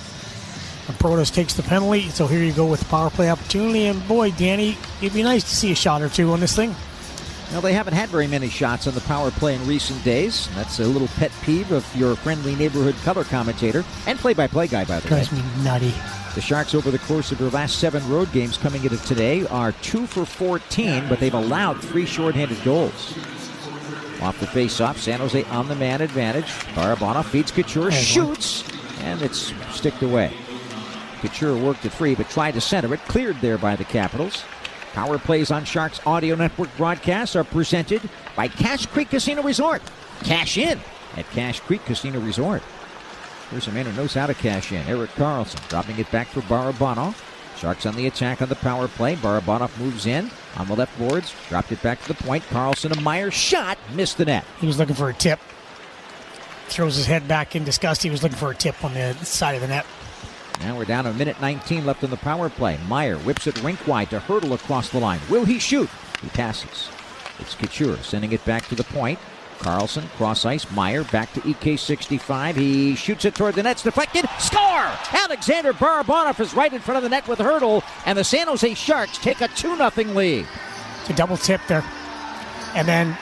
and 0.87 0.97
Protas 0.99 1.33
takes 1.33 1.55
the 1.55 1.63
penalty. 1.63 2.09
So 2.11 2.27
here 2.27 2.43
you 2.43 2.53
go 2.53 2.67
with 2.67 2.81
the 2.81 2.87
power 2.87 3.11
play 3.11 3.31
opportunity. 3.31 3.87
And 3.87 4.07
boy, 4.07 4.31
Danny, 4.33 4.77
it'd 5.01 5.15
be 5.15 5.23
nice 5.23 5.45
to 5.45 5.55
see 5.55 5.73
a 5.73 5.75
shot 5.75 6.03
or 6.03 6.09
two 6.09 6.33
on 6.33 6.41
this 6.41 6.55
thing. 6.55 6.75
Well, 7.53 7.61
they 7.61 7.73
haven't 7.73 7.95
had 7.95 8.09
very 8.09 8.27
many 8.27 8.49
shots 8.49 8.87
on 8.87 8.95
the 8.95 9.01
power 9.03 9.31
play 9.31 9.55
in 9.55 9.67
recent 9.67 10.03
days. 10.03 10.49
That's 10.55 10.81
a 10.81 10.85
little 10.85 11.09
pet 11.09 11.31
peeve 11.43 11.71
of 11.73 11.87
your 11.95 12.17
friendly 12.17 12.57
neighborhood 12.57 12.97
color 13.05 13.23
commentator 13.23 13.85
and 14.07 14.19
play-by-play 14.19 14.69
guy, 14.69 14.85
by 14.85 14.99
the 14.99 15.09
Drives 15.09 15.31
way. 15.31 15.39
Drives 15.39 15.59
me 15.59 15.65
nutty. 15.65 15.95
The 16.35 16.41
Sharks, 16.41 16.75
over 16.75 16.91
the 16.91 16.99
course 17.01 17.31
of 17.31 17.39
their 17.39 17.51
last 17.51 17.79
seven 17.79 18.07
road 18.09 18.33
games 18.33 18.57
coming 18.57 18.83
into 18.83 18.97
today, 19.05 19.47
are 19.47 19.71
two 19.71 20.07
for 20.07 20.25
14, 20.25 21.09
but 21.09 21.21
they've 21.21 21.33
allowed 21.33 21.81
three 21.81 22.07
shorthanded 22.07 22.61
goals. 22.65 23.17
Off 24.21 24.41
the 24.41 24.47
face-off, 24.47 24.99
San 24.99 25.21
Jose 25.21 25.45
on 25.45 25.69
the 25.69 25.77
man 25.77 26.01
advantage. 26.01 26.47
Barabanov 26.75 27.27
feeds 27.27 27.53
Couture, 27.53 27.93
shoots, 27.93 28.65
and 29.01 29.23
it's 29.23 29.53
sticked 29.71 30.03
away. 30.03 30.33
Couture 31.25 31.57
worked 31.57 31.85
it 31.87 31.91
free, 31.91 32.15
but 32.15 32.29
tried 32.29 32.53
to 32.53 32.61
center 32.61 32.93
it. 32.93 33.01
Cleared 33.07 33.41
there 33.41 33.57
by 33.57 33.77
the 33.77 33.85
Capitals. 33.85 34.45
Power 34.93 35.19
plays 35.19 35.51
on 35.51 35.65
Sharks 35.65 36.01
Audio 36.07 36.37
Network 36.37 36.69
broadcasts 36.77 37.35
are 37.35 37.45
presented 37.45 38.03
by 38.37 38.47
Cache 38.47 38.87
Creek 38.87 39.09
Casino 39.09 39.43
Resort. 39.43 39.83
Cash 40.23 40.59
in 40.59 40.79
at 41.17 41.29
Cache 41.31 41.61
Creek 41.61 41.85
Casino 41.85 42.21
Resort. 42.21 42.63
Here's 43.51 43.67
a 43.69 43.73
man 43.73 43.87
who 43.87 43.93
knows 43.93 44.15
how 44.15 44.27
to 44.27 44.35
cash 44.35 44.71
in. 44.71 44.87
Erik 44.87 45.11
Karlsson 45.13 45.67
dropping 45.69 45.99
it 45.99 46.11
back 46.11 46.27
for 46.27 46.43
Barabanov. 46.43 47.15
Sharks 47.57 47.87
on 47.87 47.97
the 47.97 48.07
attack 48.07 48.43
on 48.43 48.49
the 48.49 48.57
power 48.57 48.87
play. 48.87 49.17
Barabanov 49.17 49.77
moves 49.79 50.07
in 50.07 50.31
on 50.57 50.67
the 50.67 50.77
left 50.77 50.97
boards. 50.99 51.35
Dropped 51.49 51.73
it 51.73 51.83
back 51.83 52.03
to 52.03 52.09
the 52.09 52.23
point. 52.23 52.45
Karlsson 52.45 52.97
a 52.97 53.01
Meier 53.01 53.31
shot. 53.31 53.79
Missed 53.95 54.19
the 54.19 54.27
net. 54.27 54.45
He 54.61 54.67
was 54.67 54.79
looking 54.79 54.95
for 54.95 55.09
a 55.09 55.15
tip. 55.15 55.41
Throws 56.67 56.97
his 56.97 57.07
head 57.07 57.27
back 57.27 57.57
in 57.57 57.65
disgust. 57.65 58.03
He 58.03 58.11
was 58.11 58.23
looking 58.23 58.39
for 58.39 58.51
a 58.51 58.55
tip 58.55 58.85
on 58.85 58.93
the 58.95 59.15
side 59.25 59.55
of 59.55 59.61
the 59.61 59.69
net. 59.69 59.87
Now 60.61 60.77
we're 60.77 60.85
down 60.85 61.07
a 61.07 61.13
minute 61.13 61.41
19 61.41 61.85
left 61.85 62.05
in 62.05 62.11
the 62.11 62.17
power 62.17 62.49
play. 62.49 62.79
Meier 62.89 63.19
whips 63.19 63.47
it 63.47 63.63
rink 63.63 63.87
wide 63.87 64.11
to 64.11 64.21
Hertl 64.21 64.55
across 64.55 64.89
the 64.89 64.99
line. 65.01 65.21
Will 65.29 65.45
he 65.45 65.59
shoot? 65.59 65.89
He 66.23 66.29
passes. 66.29 66.89
It's 67.39 67.55
Couture 67.55 67.97
sending 67.99 68.33
it 68.33 68.45
back 68.45 68.67
to 68.69 68.75
the 68.75 68.85
point. 68.85 69.19
Karlsson, 69.59 70.09
cross 70.11 70.45
ice. 70.45 70.71
Meier 70.73 71.05
back 71.05 71.33
to 71.33 71.41
EK65. 71.41 72.57
He 72.57 72.95
shoots 72.95 73.25
it 73.25 73.35
toward 73.35 73.55
the 73.55 73.63
net. 73.63 73.79
deflected. 73.79 74.27
Score! 74.39 74.91
Alexander 75.13 75.73
Barabanov 75.73 76.39
is 76.41 76.55
right 76.55 76.73
in 76.73 76.81
front 76.81 76.97
of 76.97 77.03
the 77.03 77.09
net 77.09 77.27
with 77.29 77.39
Hertl, 77.39 77.83
and 78.07 78.19
the 78.19 78.25
San 78.25 78.47
Jose 78.47 78.75
Sharks 78.75 79.19
take 79.19 79.41
a 79.41 79.49
2 79.49 79.77
0 79.77 79.91
lead. 80.15 80.47
It's 81.01 81.11
a 81.11 81.15
double 81.15 81.37
tip 81.37 81.61
there. 81.69 81.85
And 82.75 82.87
then 82.89 83.17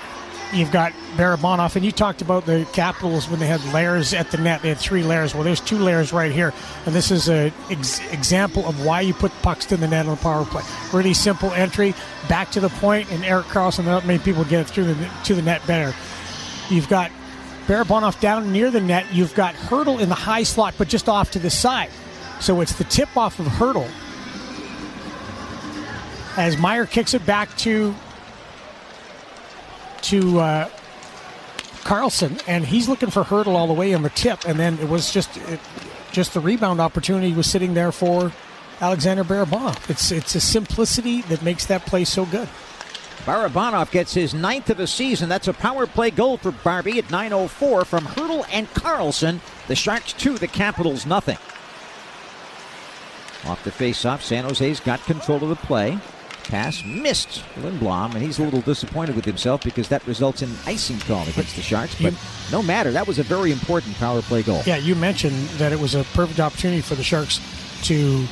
You've 0.52 0.70
got 0.70 0.92
Barabanov, 1.16 1.76
and 1.76 1.84
you 1.84 1.92
talked 1.92 2.20
about 2.20 2.44
the 2.44 2.66
Capitals 2.74 3.28
when 3.28 3.40
they 3.40 3.46
had 3.46 3.64
layers 3.72 4.12
at 4.12 4.30
the 4.30 4.36
net. 4.36 4.60
They 4.60 4.68
had 4.68 4.78
three 4.78 5.02
layers. 5.02 5.34
Well, 5.34 5.44
there's 5.44 5.60
two 5.60 5.78
layers 5.78 6.12
right 6.12 6.30
here, 6.30 6.52
and 6.84 6.94
this 6.94 7.10
is 7.10 7.28
an 7.28 7.52
ex- 7.70 8.00
example 8.12 8.66
of 8.66 8.84
why 8.84 9.00
you 9.00 9.14
put 9.14 9.32
pucks 9.40 9.64
to 9.66 9.78
the 9.78 9.88
net 9.88 10.04
on 10.06 10.16
the 10.16 10.22
power 10.22 10.44
play. 10.44 10.62
Really 10.92 11.14
simple 11.14 11.50
entry, 11.52 11.94
back 12.28 12.50
to 12.50 12.60
the 12.60 12.68
point, 12.68 13.10
and 13.10 13.24
Eric 13.24 13.46
Karlsson. 13.46 13.86
Not 13.86 14.04
many 14.04 14.18
people 14.18 14.44
get 14.44 14.60
it 14.60 14.66
through 14.68 14.92
the 14.92 15.10
to 15.24 15.34
the 15.34 15.42
net 15.42 15.66
better. 15.66 15.94
You've 16.68 16.88
got 16.88 17.10
Barabanov 17.66 18.20
down 18.20 18.52
near 18.52 18.70
the 18.70 18.80
net. 18.80 19.06
You've 19.10 19.34
got 19.34 19.54
Hertl 19.54 20.00
in 20.00 20.10
the 20.10 20.14
high 20.14 20.42
slot, 20.42 20.74
but 20.76 20.88
just 20.88 21.08
off 21.08 21.30
to 21.30 21.38
the 21.38 21.50
side. 21.50 21.90
So 22.40 22.60
it's 22.60 22.76
the 22.76 22.84
tip 22.84 23.16
off 23.16 23.38
of 23.38 23.46
Hertl 23.46 23.88
as 26.36 26.58
Meier 26.58 26.86
kicks 26.86 27.14
it 27.14 27.24
back 27.26 27.54
to 27.58 27.94
to 30.02 30.40
uh, 30.40 30.68
Karlsson, 31.82 32.42
and 32.46 32.64
he's 32.64 32.88
looking 32.88 33.10
for 33.10 33.24
Hertl 33.24 33.54
all 33.54 33.66
the 33.66 33.72
way 33.72 33.94
on 33.94 34.02
the 34.02 34.10
tip, 34.10 34.46
and 34.46 34.58
then 34.58 34.78
it 34.78 34.88
was 34.88 35.12
just 35.12 35.36
it, 35.36 35.60
just 36.12 36.34
the 36.34 36.40
rebound 36.40 36.80
opportunity 36.80 37.32
was 37.32 37.48
sitting 37.48 37.74
there 37.74 37.92
for 37.92 38.32
Alexander 38.80 39.24
Barabanov. 39.24 39.90
It's 39.90 40.12
it's 40.12 40.34
a 40.34 40.40
simplicity 40.40 41.22
that 41.22 41.42
makes 41.42 41.66
that 41.66 41.86
play 41.86 42.04
so 42.04 42.24
good. 42.26 42.48
Barabanov 43.24 43.92
gets 43.92 44.14
his 44.14 44.34
ninth 44.34 44.68
of 44.70 44.78
the 44.78 44.86
season. 44.88 45.28
That's 45.28 45.46
a 45.46 45.52
power 45.52 45.86
play 45.86 46.10
goal 46.10 46.38
for 46.38 46.50
Barbie 46.50 46.98
at 46.98 47.04
9.04 47.04 47.86
from 47.86 48.04
Hertl 48.04 48.44
and 48.52 48.66
Karlsson. 48.74 49.38
The 49.68 49.76
Sharks 49.76 50.12
two, 50.12 50.38
the 50.38 50.48
Capitals 50.48 51.06
nothing. 51.06 51.38
Off 53.48 53.62
the 53.64 53.70
face-off, 53.70 54.22
San 54.22 54.44
Jose's 54.44 54.80
got 54.80 55.00
control 55.04 55.42
of 55.42 55.48
the 55.48 55.56
play. 55.56 55.98
Pass 56.44 56.84
missed 56.84 57.42
Lindblom, 57.60 58.14
and 58.14 58.22
he's 58.22 58.38
a 58.38 58.42
little 58.42 58.60
disappointed 58.60 59.16
with 59.16 59.24
himself 59.24 59.62
because 59.62 59.88
that 59.88 60.06
results 60.06 60.42
in 60.42 60.50
an 60.50 60.56
icing 60.66 60.98
call 61.00 61.22
against 61.28 61.56
the 61.56 61.62
Sharks. 61.62 62.00
But 62.00 62.14
no 62.50 62.62
matter, 62.62 62.90
that 62.92 63.06
was 63.06 63.18
a 63.18 63.22
very 63.22 63.52
important 63.52 63.96
power 63.96 64.20
play 64.22 64.42
goal. 64.42 64.62
Yeah, 64.66 64.76
you 64.76 64.94
mentioned 64.94 65.36
that 65.58 65.72
it 65.72 65.80
was 65.80 65.94
a 65.94 66.04
perfect 66.12 66.40
opportunity 66.40 66.82
for 66.82 66.94
the 66.94 67.02
Sharks 67.02 67.40
to 67.84 68.26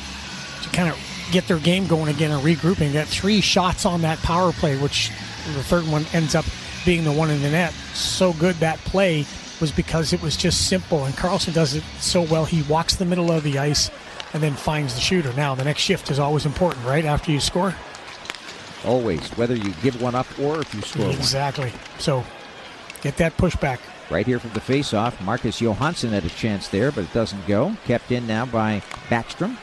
to 0.63 0.69
kind 0.71 0.91
of 0.91 0.99
get 1.33 1.47
their 1.49 1.59
game 1.59 1.87
going 1.87 2.15
again 2.15 2.31
and 2.31 2.43
regrouping. 2.43 2.93
Got 2.93 3.07
three 3.07 3.41
shots 3.41 3.87
on 3.87 4.03
that 4.03 4.19
power 4.19 4.53
play, 4.53 4.77
which 4.77 5.11
the 5.55 5.63
third 5.63 5.87
one 5.87 6.05
ends 6.13 6.35
up 6.35 6.45
being 6.85 7.05
the 7.05 7.13
one 7.13 7.31
in 7.31 7.41
the 7.43 7.51
net. 7.51 7.73
So 7.95 8.33
good 8.35 8.57
that 8.57 8.79
play 8.81 9.25
was 9.61 9.71
because 9.73 10.13
it 10.13 10.23
was 10.23 10.37
just 10.37 10.69
simple, 10.69 11.05
and 11.05 11.15
Karlsson 11.15 11.55
does 11.55 11.75
it 11.75 11.85
so 11.99 12.23
well. 12.23 12.45
He 12.45 12.63
walks 12.63 12.97
the 12.97 13.05
middle 13.05 13.31
of 13.31 13.43
the 13.43 13.59
ice 13.59 13.91
and 14.33 14.43
then 14.43 14.55
finds 14.55 14.95
the 14.95 15.01
shooter. 15.01 15.33
Now 15.35 15.55
the 15.55 15.65
next 15.65 15.83
shift 15.83 16.11
is 16.11 16.19
always 16.19 16.47
important, 16.47 16.85
right 16.87 17.05
after 17.05 17.31
you 17.31 17.41
score. 17.41 17.75
Always, 18.85 19.21
whether 19.37 19.55
you 19.55 19.73
give 19.83 20.01
one 20.01 20.15
up 20.15 20.27
or 20.39 20.61
if 20.61 20.75
you 20.75 20.81
score 20.83 21.11
exactly. 21.11 21.71
One. 21.71 21.81
So 21.99 22.25
get 23.03 23.17
that 23.19 23.37
pushback. 23.37 23.79
Right 24.11 24.27
here 24.27 24.41
from 24.41 24.51
the 24.53 24.61
faceoff, 24.61 25.21
Marcus 25.25 25.61
Johansson 25.61 26.11
had 26.11 26.25
a 26.25 26.29
chance 26.31 26.69
there, 26.69 26.91
but 26.91 27.05
it 27.05 27.13
doesn't 27.13 27.47
go. 27.47 27.77
Kept 27.87 28.11
in 28.11 28.27
now 28.27 28.47
by 28.47 28.83
Backstrom. 29.09 29.57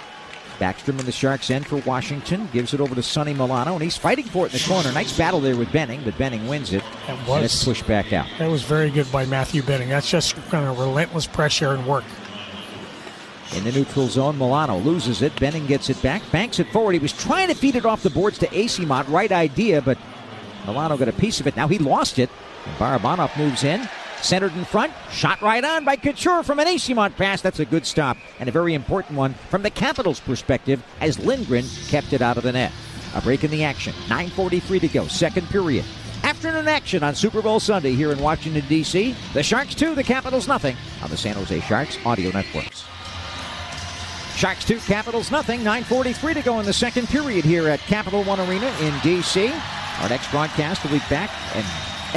Backstrom 0.60 1.00
in 1.00 1.06
the 1.06 1.12
Sharks 1.12 1.52
end 1.52 1.68
for 1.68 1.76
Washington. 1.78 2.48
Gives 2.54 2.74
it 2.74 2.80
over 2.80 2.96
to 2.96 3.04
Sonny 3.04 3.34
Milano, 3.34 3.74
and 3.74 3.84
he's 3.84 3.98
fighting 3.98 4.26
for 4.26 4.46
it 4.48 4.54
in 4.54 4.60
the 4.60 4.66
corner. 4.68 4.92
Nice 4.92 5.16
battle 5.16 5.40
there 5.42 5.56
with 5.56 5.72
Benning, 5.72 6.02
but 6.04 6.18
Benning 6.18 6.48
wins 6.48 6.74
it. 6.74 6.82
That 7.08 7.18
And 7.20 7.28
was- 7.28 7.44
it's 7.44 7.64
pushed 7.64 7.86
back 7.86 8.14
out. 8.14 8.26
That 8.40 8.50
was 8.50 8.64
very 8.64 8.90
good 8.90 9.12
by 9.12 9.26
Matthew 9.26 9.62
Benning. 9.62 9.90
That's 9.90 10.10
just 10.10 10.36
kind 10.50 10.66
of 10.66 10.80
relentless 10.80 11.28
pressure 11.28 11.74
and 11.74 11.86
work. 11.86 12.06
In 13.56 13.64
the 13.64 13.72
neutral 13.72 14.08
zone, 14.08 14.38
Milano 14.38 14.78
loses 14.78 15.22
it. 15.22 15.38
Benning 15.40 15.66
gets 15.66 15.90
it 15.90 16.02
back, 16.02 16.22
banks 16.32 16.60
it 16.60 16.68
forward. 16.72 16.94
He 16.94 17.00
was 17.00 17.14
trying 17.14 17.48
to 17.48 17.56
feed 17.56 17.76
it 17.76 17.86
off 17.86 18.04
the 18.04 18.10
boards 18.10 18.38
to 18.40 18.48
Eyssimont. 18.48 19.10
Right 19.10 19.32
idea, 19.32 19.82
but 19.82 19.98
Milano 20.66 20.98
got 20.98 21.08
a 21.08 21.14
piece 21.14 21.40
of 21.40 21.48
it. 21.48 21.56
Now 21.56 21.68
he 21.68 21.80
lost 21.80 22.20
it. 22.20 22.30
Barabanov 22.78 23.36
moves 23.38 23.64
in. 23.64 23.88
Centered 24.22 24.56
in 24.56 24.66
front. 24.66 24.92
Shot 25.12 25.42
right 25.42 25.64
on 25.64 25.86
by 25.86 25.96
Couture 25.96 26.44
from 26.44 26.60
an 26.60 26.68
Eyssimont 26.68 27.16
pass. 27.16 27.42
That's 27.42 27.60
a 27.60 27.66
good 27.66 27.86
stop. 27.86 28.18
And 28.40 28.50
a 28.50 28.52
very 28.52 28.74
important 28.74 29.18
one 29.18 29.34
from 29.50 29.64
the 29.64 29.70
Capitals' 29.70 30.20
perspective 30.20 30.84
as 31.00 31.20
Lindgren 31.20 31.66
kept 31.88 32.14
it 32.14 32.22
out 32.22 32.38
of 32.38 32.44
the 32.44 32.52
net. 32.52 32.72
A 33.16 33.22
break 33.22 33.44
in 33.44 33.52
the 33.52 33.64
action. 33.64 33.94
9.43 34.08 34.82
to 34.82 34.88
go. 34.88 35.08
Second 35.08 35.48
period. 35.50 35.86
Afternoon 36.24 36.68
action 36.68 37.04
on 37.04 37.16
Super 37.16 37.42
Bowl 37.42 37.60
Sunday 37.60 37.94
here 37.94 38.12
in 38.12 38.20
Washington, 38.20 38.64
D.C. 38.68 39.16
The 39.34 39.44
Sharks 39.44 39.76
2, 39.76 39.96
the 39.96 40.04
Capitals 40.04 40.48
nothing 40.48 40.76
on 41.02 41.10
the 41.10 41.18
San 41.18 41.36
Jose 41.36 41.60
Sharks 41.62 41.98
audio 42.06 42.32
networks. 42.32 42.84
Sharks 44.38 44.66
2, 44.66 44.78
Capitals 44.82 45.32
nothing. 45.32 45.62
9.43 45.62 46.36
to 46.36 46.42
go 46.44 46.60
in 46.60 46.66
the 46.68 46.72
second 46.72 47.08
period 47.08 47.44
here 47.44 47.68
at 47.70 47.80
Capital 47.80 48.24
One 48.24 48.40
Arena 48.40 48.68
in 48.82 48.94
D.C. 49.00 49.52
Our 50.00 50.10
next 50.10 50.30
broadcast 50.30 50.84
will 50.84 50.92
be 50.92 51.02
back 51.10 51.32
in 51.56 51.64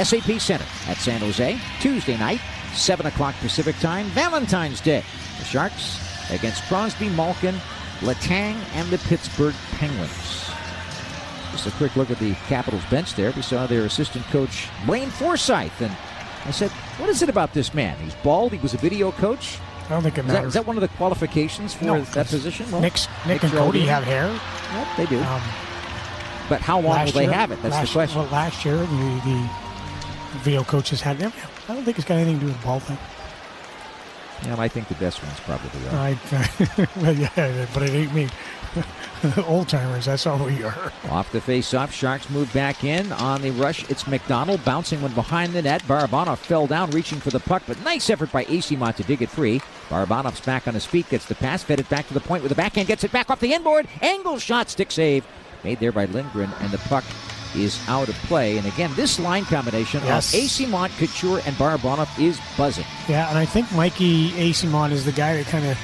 SAP 0.05 0.39
Center 0.39 0.65
at 0.85 0.97
San 0.97 1.21
Jose 1.21 1.59
Tuesday 1.79 2.15
night, 2.17 2.39
7 2.75 3.07
o'clock 3.07 3.33
Pacific 3.39 3.75
time, 3.79 4.05
Valentine's 4.09 4.81
Day. 4.81 5.03
The 5.39 5.45
Sharks 5.45 5.99
against 6.29 6.61
Crosby, 6.65 7.09
Malkin, 7.09 7.55
Letang, 8.01 8.55
and 8.75 8.87
the 8.91 8.99
Pittsburgh 8.99 9.55
Penguins. 9.71 10.51
Just 11.53 11.65
a 11.65 11.71
quick 11.71 11.95
look 11.95 12.11
at 12.11 12.19
the 12.19 12.35
Capitals 12.45 12.85
bench 12.91 13.15
there. 13.15 13.31
We 13.31 13.41
saw 13.41 13.65
their 13.65 13.85
assistant 13.85 14.25
coach, 14.25 14.67
Blaine 14.85 15.09
Forsythe, 15.09 15.81
and 15.81 15.97
I 16.45 16.51
said, 16.51 16.69
What 16.99 17.09
is 17.09 17.23
it 17.23 17.29
about 17.29 17.55
this 17.55 17.73
man? 17.73 17.97
He's 17.97 18.13
bald, 18.13 18.51
he 18.51 18.59
was 18.59 18.75
a 18.75 18.77
video 18.77 19.11
coach. 19.11 19.57
I 19.91 19.95
don't 19.95 20.03
think 20.03 20.17
it 20.17 20.21
Is 20.21 20.27
that, 20.27 20.33
matters. 20.33 20.47
is 20.47 20.53
that 20.53 20.65
one 20.65 20.77
of 20.77 20.81
the 20.81 20.87
qualifications 20.87 21.73
for 21.73 21.83
No, 21.83 22.01
that 22.01 22.27
position? 22.27 22.71
Well, 22.71 22.79
Nick's, 22.79 23.09
Nick 23.27 23.43
and 23.43 23.51
Cody 23.51 23.81
have 23.81 24.05
hair. 24.05 24.27
Yep, 24.73 24.87
they 24.95 25.05
do. 25.05 25.19
Um, 25.19 25.41
but 26.47 26.61
how 26.61 26.79
long 26.79 27.03
will 27.05 27.11
they 27.11 27.23
year- 27.23 27.33
have 27.33 27.51
it? 27.51 27.61
That's 27.61 27.73
last, 27.75 27.87
the 27.89 27.93
question. 27.93 28.21
Well, 28.21 28.31
last 28.31 28.63
year, 28.63 28.77
the, 28.77 28.85
the 29.25 29.49
video 30.43 30.63
coaches 30.63 31.01
had 31.01 31.17
them. 31.17 31.33
I 31.67 31.73
don't 31.73 31.83
think 31.83 31.97
it's 31.97 32.07
got 32.07 32.15
anything 32.15 32.35
to 32.35 32.39
do 32.39 32.45
with 32.47 32.57
the 32.61 32.65
ball 32.65 32.79
thing. 32.79 32.97
Yeah, 34.45 34.55
I 34.59 34.69
think 34.69 34.87
the 34.87 34.95
best 34.95 35.21
ones 35.21 35.39
probably 35.41 35.87
are. 35.89 35.95
I, 35.95 36.87
well, 37.01 37.13
yeah, 37.13 37.65
but 37.73 37.83
it 37.83 37.89
ain't 37.89 38.13
me. 38.13 38.29
Old 39.45 39.67
timers, 39.69 40.05
that's 40.05 40.25
all 40.25 40.43
we 40.43 40.63
are. 40.63 40.91
Off 41.09 41.31
the 41.31 41.41
face-off, 41.41 41.93
Sharks 41.93 42.29
move 42.29 42.51
back 42.53 42.83
in 42.83 43.11
on 43.11 43.41
the 43.41 43.51
rush. 43.51 43.87
It's 43.89 44.07
MacDonald 44.07 44.63
bouncing 44.65 45.01
one 45.01 45.13
behind 45.13 45.53
the 45.53 45.61
net. 45.61 45.83
Barabanov 45.83 46.37
fell 46.37 46.65
down, 46.65 46.89
reaching 46.91 47.19
for 47.19 47.29
the 47.29 47.39
puck, 47.39 47.61
but 47.67 47.79
nice 47.83 48.09
effort 48.09 48.31
by 48.31 48.45
Eyssimont 48.45 48.95
to 48.95 49.03
dig 49.03 49.21
it 49.21 49.29
free. 49.29 49.61
Barabanov's 49.91 50.39
back 50.39 50.67
on 50.67 50.73
his 50.73 50.85
feet, 50.85 51.09
gets 51.09 51.25
the 51.25 51.35
pass, 51.35 51.61
fed 51.63 51.79
it 51.79 51.89
back 51.89 52.07
to 52.07 52.13
the 52.13 52.21
point 52.21 52.41
with 52.43 52.49
the 52.49 52.55
backhand, 52.55 52.87
gets 52.87 53.03
it 53.03 53.11
back 53.11 53.29
off 53.29 53.39
the 53.41 53.53
inboard. 53.53 53.87
Angle 54.01 54.39
shot, 54.39 54.69
stick 54.69 54.89
save, 54.91 55.25
made 55.65 55.79
there 55.79 55.91
by 55.91 56.05
Lindgren, 56.05 56.49
and 56.61 56.71
the 56.71 56.77
puck 56.79 57.03
is 57.55 57.77
out 57.89 58.07
of 58.07 58.15
play. 58.23 58.57
And 58.57 58.65
again, 58.65 58.89
this 58.95 59.19
line 59.19 59.43
combination 59.43 60.01
Yes. 60.05 60.33
of 60.33 60.39
Eyssimont, 60.39 60.97
Couture, 60.97 61.41
and 61.45 61.53
Barabanov 61.57 62.07
is 62.17 62.39
buzzing. 62.57 62.85
Yeah, 63.09 63.27
and 63.29 63.37
I 63.37 63.45
think 63.45 63.69
Mikey 63.73 64.29
Eyssimont 64.31 64.91
is 64.91 65.03
the 65.03 65.11
guy 65.11 65.35
that 65.35 65.45
kind 65.47 65.65
of 65.67 65.77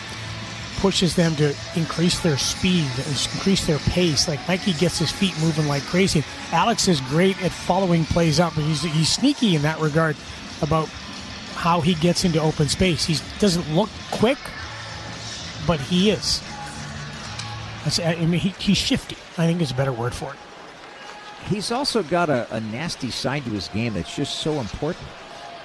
pushes 0.77 1.15
them 1.15 1.35
to 1.35 1.53
increase 1.75 2.19
their 2.21 2.37
speed, 2.37 2.85
increase 3.09 3.65
their 3.65 3.79
pace. 3.79 4.27
Like 4.29 4.39
Mikey 4.47 4.73
gets 4.73 4.99
his 4.99 5.11
feet 5.11 5.33
moving 5.41 5.67
like 5.67 5.83
crazy. 5.83 6.23
Alex 6.53 6.87
is 6.87 7.01
great 7.01 7.41
at 7.43 7.51
following 7.51 8.05
plays 8.05 8.39
up, 8.39 8.55
and 8.55 8.65
he's, 8.65 8.83
he's 8.83 9.09
sneaky 9.09 9.55
in 9.55 9.63
that 9.63 9.79
regard 9.81 10.15
about 10.61 10.87
how 11.57 11.81
he 11.81 11.95
gets 11.95 12.23
into 12.23 12.39
open 12.39 12.69
space. 12.69 13.03
He 13.05 13.17
doesn't 13.39 13.75
look 13.75 13.89
quick, 14.11 14.37
but 15.65 15.79
he 15.79 16.11
is. 16.11 16.41
I 18.03 18.15
mean, 18.25 18.39
he, 18.39 18.49
he's 18.49 18.77
shifty. 18.77 19.17
I 19.37 19.47
think 19.47 19.61
is 19.61 19.71
a 19.71 19.75
better 19.75 19.91
word 19.91 20.13
for 20.13 20.31
it. 20.31 20.39
He's 21.49 21.71
also 21.71 22.03
got 22.03 22.29
a, 22.29 22.53
a 22.53 22.59
nasty 22.59 23.09
side 23.09 23.45
to 23.45 23.51
his 23.51 23.69
game 23.69 23.93
that's 23.93 24.15
just 24.15 24.39
so 24.39 24.59
important. 24.59 25.05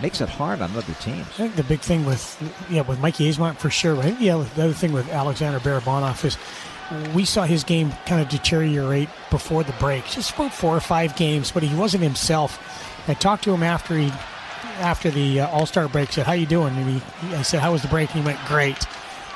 Makes 0.01 0.21
it 0.21 0.29
hard 0.29 0.61
on 0.61 0.71
other 0.77 0.95
teams. 0.95 1.27
I 1.27 1.33
think 1.33 1.57
the 1.57 1.65
big 1.65 1.81
thing 1.81 2.05
with 2.05 2.43
yeah 2.71 2.83
with 2.83 2.99
Mikey 3.01 3.31
Eyssimont 3.31 3.59
for 3.59 3.71
sure. 3.71 3.95
But 3.95 4.07
I 4.07 4.09
think 4.09 4.19
the 4.21 4.31
other, 4.31 4.45
the 4.45 4.65
other 4.65 4.73
thing 4.73 4.93
with 4.93 5.09
Alexander 5.11 5.61
Barabanov 5.61 6.25
is 6.25 6.39
we 7.15 7.25
saw 7.25 7.45
his 7.45 7.65
game 7.65 7.93
kind 8.07 8.21
of 8.21 8.29
deteriorate 8.29 9.09
before 9.31 9.63
the 9.63 9.73
break. 9.75 10.07
Just 10.07 10.35
about 10.35 10.55
four 10.55 10.77
or 10.77 10.81
five 10.81 11.15
games, 11.17 11.51
but 11.53 11.63
he 11.63 11.75
wasn't 11.77 12.03
himself. 12.03 12.59
I 13.09 13.15
talked 13.15 13.45
to 13.45 13.53
him 13.53 13.63
after 13.63 13.97
he 13.97 14.13
after 14.81 15.11
the 15.11 15.41
uh, 15.41 15.49
All 15.49 15.67
Star 15.67 15.89
break. 15.89 16.13
Said, 16.13 16.27
"How 16.27 16.33
you 16.33 16.47
doing?" 16.47 16.75
And 16.77 17.01
he, 17.01 17.35
I 17.35 17.43
said, 17.43 17.61
"How 17.61 17.73
was 17.73 17.83
the 17.83 17.89
break?" 17.89 18.11
And 18.15 18.21
he 18.23 18.27
went, 18.27 18.39
"Great." 18.47 18.79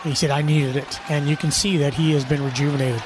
And 0.04 0.12
he 0.12 0.14
said, 0.14 0.30
"I 0.30 0.42
needed 0.42 0.76
it," 0.76 1.00
and 1.10 1.28
you 1.28 1.36
can 1.36 1.50
see 1.50 1.76
that 1.78 1.94
he 1.94 2.12
has 2.12 2.24
been 2.24 2.42
rejuvenated. 2.44 3.02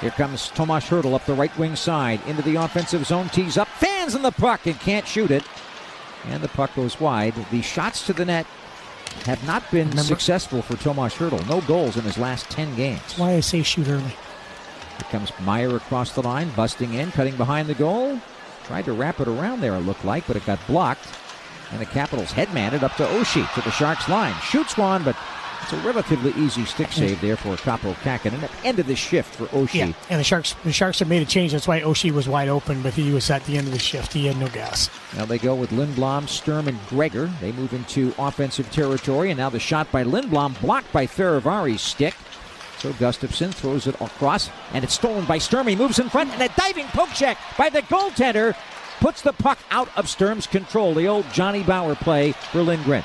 Here 0.00 0.10
comes 0.10 0.48
Tomas 0.50 0.84
Hertl 0.84 1.14
up 1.14 1.24
the 1.24 1.34
right 1.34 1.56
wing 1.56 1.76
side 1.76 2.20
into 2.26 2.42
the 2.42 2.56
offensive 2.56 3.06
zone, 3.06 3.28
tees 3.28 3.56
up, 3.56 3.68
fans 3.68 4.14
in 4.14 4.22
the 4.22 4.32
puck 4.32 4.66
and 4.66 4.78
can't 4.80 5.06
shoot 5.06 5.30
it. 5.30 5.44
And 6.26 6.42
the 6.42 6.48
puck 6.48 6.74
goes 6.74 7.00
wide. 7.00 7.34
The 7.50 7.62
shots 7.62 8.04
to 8.06 8.12
the 8.12 8.24
net 8.24 8.46
have 9.24 9.46
not 9.46 9.62
been 9.70 9.88
Remember- 9.90 10.02
successful 10.02 10.62
for 10.62 10.76
Tomas 10.76 11.14
Hertl. 11.14 11.48
No 11.48 11.60
goals 11.62 11.96
in 11.96 12.02
his 12.02 12.18
last 12.18 12.50
10 12.50 12.74
games. 12.74 13.00
That's 13.02 13.18
why 13.18 13.32
I 13.34 13.40
say 13.40 13.62
shoot 13.62 13.86
early. 13.88 14.02
Here 14.02 15.10
comes 15.10 15.32
Meier 15.40 15.76
across 15.76 16.12
the 16.12 16.22
line, 16.22 16.50
busting 16.56 16.94
in, 16.94 17.12
cutting 17.12 17.36
behind 17.36 17.68
the 17.68 17.74
goal. 17.74 18.18
Tried 18.64 18.86
to 18.86 18.92
wrap 18.92 19.20
it 19.20 19.28
around 19.28 19.60
there, 19.60 19.74
it 19.76 19.80
looked 19.80 20.04
like, 20.04 20.26
but 20.26 20.36
it 20.36 20.44
got 20.44 20.58
blocked. 20.66 21.06
And 21.74 21.82
the 21.82 21.86
Capitals 21.86 22.30
headman 22.30 22.72
it 22.72 22.84
up 22.84 22.94
to 22.96 23.04
Oshie 23.04 23.52
to 23.54 23.60
the 23.60 23.72
Sharks 23.72 24.08
line. 24.08 24.34
Shoots 24.42 24.78
one, 24.78 25.02
but 25.02 25.16
it's 25.60 25.72
a 25.72 25.76
relatively 25.78 26.30
easy 26.40 26.64
stick 26.66 26.92
save 26.92 27.20
there 27.20 27.36
for 27.36 27.56
Kaapo 27.56 27.94
Kahkonen 27.94 28.42
at 28.44 28.50
the 28.52 28.66
end 28.66 28.78
of 28.78 28.86
the 28.86 28.94
shift 28.94 29.34
for 29.34 29.46
Oshie. 29.46 29.74
Yeah, 29.74 29.92
and 30.08 30.20
the 30.20 30.24
Sharks 30.24 30.54
the 30.62 30.72
Sharks 30.72 31.00
have 31.00 31.08
made 31.08 31.22
a 31.22 31.24
change. 31.24 31.50
That's 31.50 31.66
why 31.66 31.80
Oshie 31.80 32.12
was 32.12 32.28
wide 32.28 32.48
open, 32.48 32.80
but 32.80 32.94
he 32.94 33.10
was 33.12 33.28
at 33.28 33.44
the 33.46 33.58
end 33.58 33.66
of 33.66 33.72
the 33.72 33.80
shift. 33.80 34.12
He 34.12 34.26
had 34.26 34.36
no 34.36 34.46
gas. 34.48 34.88
Now 35.16 35.24
they 35.24 35.36
go 35.36 35.56
with 35.56 35.70
Lindblom, 35.70 36.28
Sturm, 36.28 36.68
and 36.68 36.78
Gregor. 36.86 37.28
They 37.40 37.50
move 37.50 37.72
into 37.72 38.14
offensive 38.18 38.70
territory, 38.70 39.30
and 39.30 39.38
now 39.38 39.50
the 39.50 39.58
shot 39.58 39.90
by 39.90 40.04
Lindblom 40.04 40.60
blocked 40.60 40.92
by 40.92 41.06
Fehervary's 41.06 41.80
stick. 41.80 42.14
So 42.78 42.92
Gustafsson 42.92 43.52
throws 43.52 43.86
it 43.86 43.98
across, 44.00 44.50
and 44.74 44.84
it's 44.84 44.94
stolen 44.94 45.24
by 45.24 45.38
Sturm. 45.38 45.66
He 45.66 45.74
moves 45.74 45.98
in 45.98 46.10
front, 46.10 46.30
and 46.30 46.42
a 46.42 46.54
diving 46.54 46.86
poke 46.88 47.08
check 47.14 47.38
by 47.58 47.70
the 47.70 47.80
goaltender 47.82 48.54
puts 49.04 49.20
the 49.20 49.34
puck 49.34 49.58
out 49.70 49.86
of 49.98 50.08
Sturm's 50.08 50.46
control. 50.46 50.94
The 50.94 51.06
old 51.06 51.30
Johnny 51.30 51.62
Bower 51.62 51.94
play 51.94 52.32
for 52.32 52.62
Lindgren. 52.62 53.02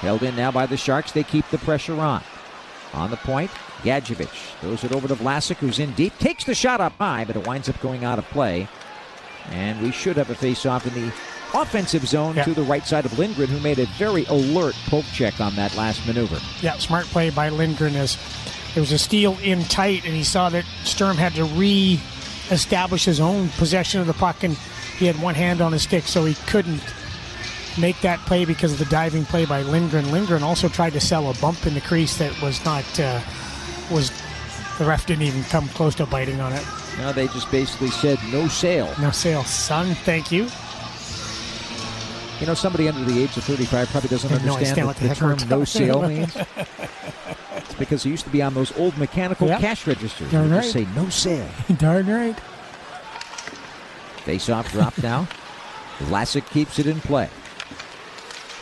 Held 0.00 0.24
in 0.24 0.34
now 0.34 0.50
by 0.50 0.66
the 0.66 0.76
Sharks. 0.76 1.12
They 1.12 1.22
keep 1.22 1.48
the 1.50 1.58
pressure 1.58 2.00
on. 2.00 2.24
On 2.92 3.08
the 3.08 3.16
point, 3.18 3.48
Gadjovich 3.84 4.58
throws 4.60 4.82
it 4.82 4.90
over 4.90 5.06
to 5.06 5.14
Vlasic, 5.14 5.58
who's 5.58 5.78
in 5.78 5.92
deep. 5.92 6.18
Takes 6.18 6.42
the 6.42 6.56
shot 6.56 6.80
up 6.80 6.94
high, 6.98 7.24
but 7.24 7.36
it 7.36 7.46
winds 7.46 7.68
up 7.68 7.80
going 7.80 8.02
out 8.02 8.18
of 8.18 8.24
play. 8.30 8.66
And 9.50 9.80
we 9.80 9.92
should 9.92 10.16
have 10.16 10.28
a 10.28 10.34
face-off 10.34 10.88
in 10.88 10.94
the 10.94 11.12
offensive 11.54 12.04
zone 12.04 12.34
Yeah. 12.34 12.42
to 12.42 12.52
the 12.52 12.64
right 12.64 12.84
side 12.84 13.04
of 13.04 13.16
Lindgren, 13.16 13.48
who 13.48 13.60
made 13.60 13.78
a 13.78 13.86
very 13.96 14.24
alert 14.24 14.74
poke 14.88 15.06
check 15.14 15.40
on 15.40 15.54
that 15.54 15.76
last 15.76 16.04
maneuver. 16.04 16.40
Yeah, 16.62 16.76
smart 16.78 17.06
play 17.06 17.30
by 17.30 17.48
Lindgren 17.48 17.94
as 17.94 18.18
there 18.74 18.80
was 18.80 18.90
a 18.90 18.98
steal 18.98 19.38
in 19.40 19.62
tight, 19.66 20.04
and 20.04 20.14
he 20.16 20.24
saw 20.24 20.48
that 20.48 20.64
Sturm 20.82 21.16
had 21.16 21.36
to 21.36 21.44
re-establish 21.44 23.04
his 23.04 23.20
own 23.20 23.50
possession 23.50 24.00
of 24.00 24.08
the 24.08 24.14
puck, 24.14 24.42
and 24.42 24.56
he 24.98 25.06
had 25.06 25.20
one 25.20 25.34
hand 25.34 25.60
on 25.60 25.72
his 25.72 25.82
stick, 25.82 26.04
so 26.04 26.24
he 26.24 26.34
couldn't 26.46 26.82
make 27.78 28.00
that 28.02 28.18
play 28.20 28.44
because 28.44 28.72
of 28.72 28.78
the 28.78 28.84
diving 28.86 29.24
play 29.24 29.44
by 29.44 29.62
Lindgren. 29.62 30.10
Lindgren 30.12 30.42
also 30.42 30.68
tried 30.68 30.92
to 30.92 31.00
sell 31.00 31.30
a 31.30 31.34
bump 31.34 31.66
in 31.66 31.74
the 31.74 31.80
crease 31.80 32.18
that 32.18 32.38
was 32.42 32.64
not 32.64 32.84
uh, 33.00 33.20
was 33.90 34.10
the 34.78 34.84
ref 34.84 35.06
didn't 35.06 35.22
even 35.22 35.42
come 35.44 35.68
close 35.68 35.94
to 35.96 36.06
biting 36.06 36.40
on 36.40 36.52
it. 36.52 36.64
Now 36.98 37.12
they 37.12 37.28
just 37.28 37.50
basically 37.50 37.90
said 37.90 38.18
no 38.30 38.48
sale. 38.48 38.92
No 39.00 39.10
sale, 39.10 39.44
son. 39.44 39.94
Thank 39.94 40.30
you. 40.30 40.48
You 42.40 42.46
know, 42.46 42.54
somebody 42.54 42.88
under 42.88 43.04
the 43.04 43.22
age 43.22 43.36
of 43.36 43.44
35 43.44 43.88
probably 43.90 44.08
doesn't 44.08 44.28
have 44.30 44.44
no 44.44 44.54
understand 44.54 44.88
what 44.88 44.96
the 44.96 45.08
the 45.08 45.14
term 45.14 45.38
no 45.48 45.64
sale 45.64 46.02
means. 46.08 46.36
it's 47.56 47.74
because 47.74 48.04
it 48.04 48.08
used 48.10 48.24
to 48.24 48.30
be 48.30 48.42
on 48.42 48.52
those 48.52 48.76
old 48.76 48.98
mechanical 48.98 49.46
Yep. 49.46 49.60
cash 49.60 49.86
registers. 49.86 50.30
Darn 50.32 50.50
right. 50.50 50.64
say 50.64 50.86
no 50.96 51.08
sale. 51.08 51.48
Darn 51.76 52.08
right. 52.08 52.36
Face 54.24 54.48
off 54.48 54.70
drop 54.72 54.96
now. 55.02 55.26
Vlasic 55.98 56.48
keeps 56.50 56.78
it 56.78 56.86
in 56.86 57.00
play. 57.00 57.28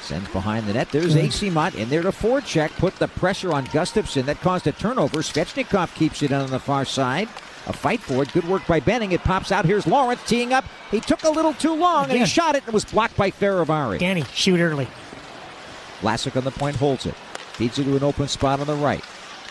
Sends 0.03 0.28
behind 0.31 0.66
the 0.66 0.73
net. 0.73 0.91
There's. 0.91 1.15
Eyssimont 1.15 1.74
in 1.74 1.89
there 1.89 2.03
to 2.03 2.11
forecheck. 2.11 2.70
Put 2.78 2.97
the 2.97 3.09
pressure 3.09 3.53
on 3.53 3.66
Gustafsson. 3.66 4.24
That 4.24 4.41
caused 4.41 4.66
a 4.66 4.73
turnover. 4.73 5.19
Svechnikov 5.19 5.95
keeps 5.95 6.23
it 6.23 6.32
on 6.32 6.51
the 6.51 6.59
far 6.59 6.85
side. 6.85 7.28
A 7.66 7.73
fight 7.73 8.01
for 8.01 8.23
it. 8.23 8.32
Good 8.32 8.49
work 8.49 8.66
by 8.66 8.81
Benning. 8.81 9.12
It 9.12 9.23
pops 9.23 9.53
out. 9.53 9.65
Here's 9.65 9.87
Lorentz 9.87 10.27
teeing 10.27 10.53
up. 10.53 10.65
He 10.91 10.99
took 10.99 11.23
a 11.23 11.31
little 11.31 11.53
too 11.53 11.74
long 11.74 12.05
and 12.05 12.19
he 12.19 12.24
shot 12.27 12.55
it 12.57 12.62
and 12.62 12.69
it 12.69 12.74
was 12.74 12.85
blocked 12.85 13.16
by 13.16 13.31
Fehervary. 13.31 13.99
Danny, 13.99 14.24
shoot 14.32 14.59
early. 14.59 14.89
Vlasic 16.01 16.37
on 16.37 16.45
the 16.45 16.51
point 16.51 16.77
holds 16.77 17.07
it. 17.07 17.15
Feeds 17.53 17.78
it 17.78 17.85
to 17.85 17.97
an 17.97 18.03
open 18.03 18.27
spot 18.27 18.61
on 18.61 18.66
the 18.66 18.74
right. 18.74 19.05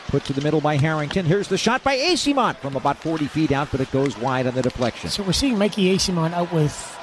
Put 0.09 0.25
to 0.25 0.33
the 0.33 0.41
middle 0.41 0.59
by 0.59 0.77
Harrington. 0.77 1.25
Here's 1.25 1.47
the 1.47 1.57
shot 1.57 1.83
by 1.83 1.95
Eyssimont 1.95 2.57
from 2.57 2.75
about 2.75 2.97
40 2.97 3.25
feet 3.25 3.51
out, 3.51 3.69
but 3.71 3.79
it 3.79 3.91
goes 3.91 4.17
wide 4.17 4.47
on 4.47 4.55
the 4.55 4.63
deflection. 4.63 5.09
So 5.09 5.21
we're 5.21 5.33
seeing 5.33 5.57
Mikey 5.57 5.95
Eyssimont 5.95 6.33
out 6.33 6.51
with 6.51 6.95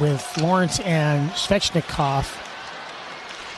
with 0.00 0.24
Lorentz 0.40 0.80
and 0.80 1.30
Svechnikov. 1.30 2.26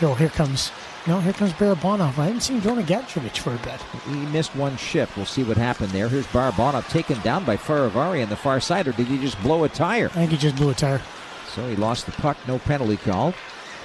Oh, 0.03 0.15
here 0.15 0.29
comes 0.29 0.73
no, 1.07 1.19
here 1.21 1.33
comes 1.33 1.53
Barabanov. 1.53 2.19
I 2.19 2.27
haven't 2.27 2.43
seen 2.43 2.61
Jonah 2.61 2.83
Gadjovich 2.83 3.39
for 3.39 3.55
a 3.55 3.59
bit. 3.59 3.81
He 4.07 4.27
missed 4.33 4.55
one 4.55 4.77
shift. 4.77 5.17
We'll 5.17 5.25
see 5.25 5.43
what 5.45 5.57
happened 5.57 5.91
there. 5.91 6.09
Here's 6.09 6.27
Barabanov 6.27 6.89
taken 6.91 7.19
down 7.21 7.45
by 7.45 7.57
Fehervary 7.57 8.23
on 8.23 8.29
the 8.29 8.37
far 8.37 8.61
side, 8.61 8.87
or 8.87 8.93
did 8.93 9.07
he 9.07 9.19
just 9.19 9.41
blow 9.43 9.65
a 9.65 9.69
tire? 9.69 10.07
I 10.07 10.09
think 10.09 10.33
he 10.33 10.37
just 10.37 10.57
blew 10.57 10.71
a 10.71 10.75
tire. 10.75 11.01
So 11.55 11.67
he 11.69 11.77
lost 11.77 12.07
the 12.07 12.12
puck. 12.12 12.37
No 12.47 12.59
penalty 12.59 12.99
called. 12.99 13.35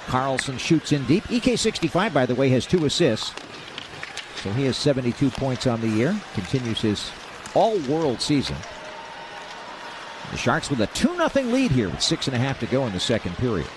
Karlsson 0.06 0.58
shoots 0.58 0.92
in 0.92 1.04
deep. 1.06 1.24
EK65, 1.24 2.12
by 2.12 2.26
the 2.26 2.34
way, 2.34 2.48
has 2.50 2.66
two 2.66 2.84
assists. 2.84 3.32
He 4.54 4.64
has 4.64 4.76
72 4.76 5.30
points 5.30 5.66
on 5.66 5.80
the 5.80 5.88
year. 5.88 6.18
Continues 6.34 6.80
his 6.80 7.10
all 7.54 7.78
world 7.80 8.20
season. 8.20 8.56
The 10.30 10.36
Sharks 10.36 10.70
with 10.70 10.80
a 10.80 10.86
2 10.88 11.16
0 11.28 11.46
lead 11.46 11.70
here 11.70 11.88
with 11.88 12.02
six 12.02 12.26
and 12.26 12.36
a 12.36 12.38
half 12.38 12.58
to 12.60 12.66
go 12.66 12.86
in 12.86 12.92
the 12.92 13.00
second 13.00 13.36
period. 13.36 13.68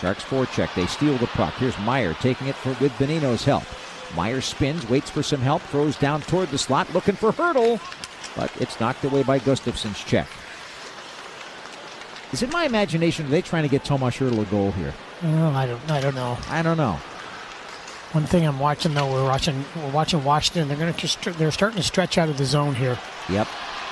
Sharks 0.00 0.22
forecheck. 0.22 0.74
They 0.74 0.86
steal 0.86 1.16
the 1.18 1.26
puck. 1.28 1.54
Here's 1.54 1.78
Meier 1.80 2.14
taking 2.14 2.46
it 2.48 2.54
for, 2.54 2.70
with 2.82 2.92
Bonino's 2.92 3.44
help. 3.44 3.64
Meier 4.16 4.40
spins, 4.40 4.88
waits 4.88 5.10
for 5.10 5.22
some 5.22 5.40
help, 5.40 5.62
throws 5.62 5.96
down 5.96 6.20
toward 6.22 6.48
the 6.48 6.58
slot, 6.58 6.92
looking 6.92 7.14
for 7.14 7.32
Hertl, 7.32 7.80
but 8.36 8.50
it's 8.60 8.80
knocked 8.80 9.04
away 9.04 9.22
by 9.22 9.38
Gustafsson's 9.38 9.98
check. 9.98 10.26
Is 12.32 12.42
it 12.42 12.52
my 12.52 12.64
imagination? 12.64 13.26
Are 13.26 13.30
they 13.30 13.42
trying 13.42 13.64
to 13.64 13.68
get 13.68 13.84
Tomas 13.84 14.16
Hertl 14.16 14.40
a 14.40 14.44
goal 14.46 14.72
here? 14.72 14.94
Oh, 15.22 15.50
I 15.50 15.66
don't. 15.66 15.90
I 15.90 16.00
don't 16.00 16.14
know. 16.14 16.38
I 16.48 16.62
don't 16.62 16.76
know. 16.76 16.98
One 18.12 18.26
thing 18.26 18.44
I'm 18.44 18.58
watching 18.58 18.92
though, 18.92 19.10
we're 19.10 19.24
watching 19.24 19.64
we're 19.76 19.92
watching 19.92 20.24
Washington. 20.24 20.66
They're 20.66 20.76
going 20.76 20.92
to 20.92 21.32
they're 21.32 21.52
starting 21.52 21.76
to 21.76 21.82
stretch 21.82 22.18
out 22.18 22.28
of 22.28 22.38
the 22.38 22.44
zone 22.44 22.74
here. 22.74 22.98
Yep. 23.28 23.46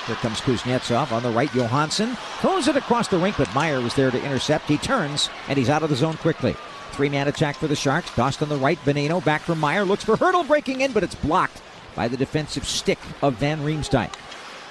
Here 0.07 0.15
comes 0.17 0.41
Kuznetsov 0.41 1.11
on 1.11 1.23
the 1.23 1.29
right. 1.29 1.53
Johansson 1.53 2.17
throws 2.41 2.67
it 2.67 2.75
across 2.75 3.07
the 3.07 3.17
rink, 3.17 3.37
but 3.37 3.53
Meier 3.53 3.79
was 3.79 3.93
there 3.93 4.11
to 4.11 4.21
intercept. 4.25 4.67
He 4.67 4.77
turns 4.77 5.29
and 5.47 5.57
he's 5.57 5.69
out 5.69 5.83
of 5.83 5.89
the 5.89 5.95
zone 5.95 6.17
quickly. 6.17 6.57
Three 6.91 7.07
man 7.07 7.29
attack 7.29 7.55
for 7.55 7.67
the 7.67 7.75
Sharks. 7.77 8.09
Tossed 8.11 8.41
on 8.41 8.49
the 8.49 8.57
right. 8.57 8.79
Bonino 8.79 9.23
back 9.23 9.41
from 9.41 9.59
Meier. 9.59 9.85
Looks 9.85 10.03
for 10.03 10.17
Hertl 10.17 10.45
breaking 10.45 10.81
in, 10.81 10.91
but 10.91 11.03
it's 11.03 11.15
blocked 11.15 11.61
by 11.95 12.09
the 12.09 12.17
defensive 12.17 12.67
stick 12.67 12.99
of 13.21 13.35
Van 13.35 13.59
Riemsdyk. 13.59 14.13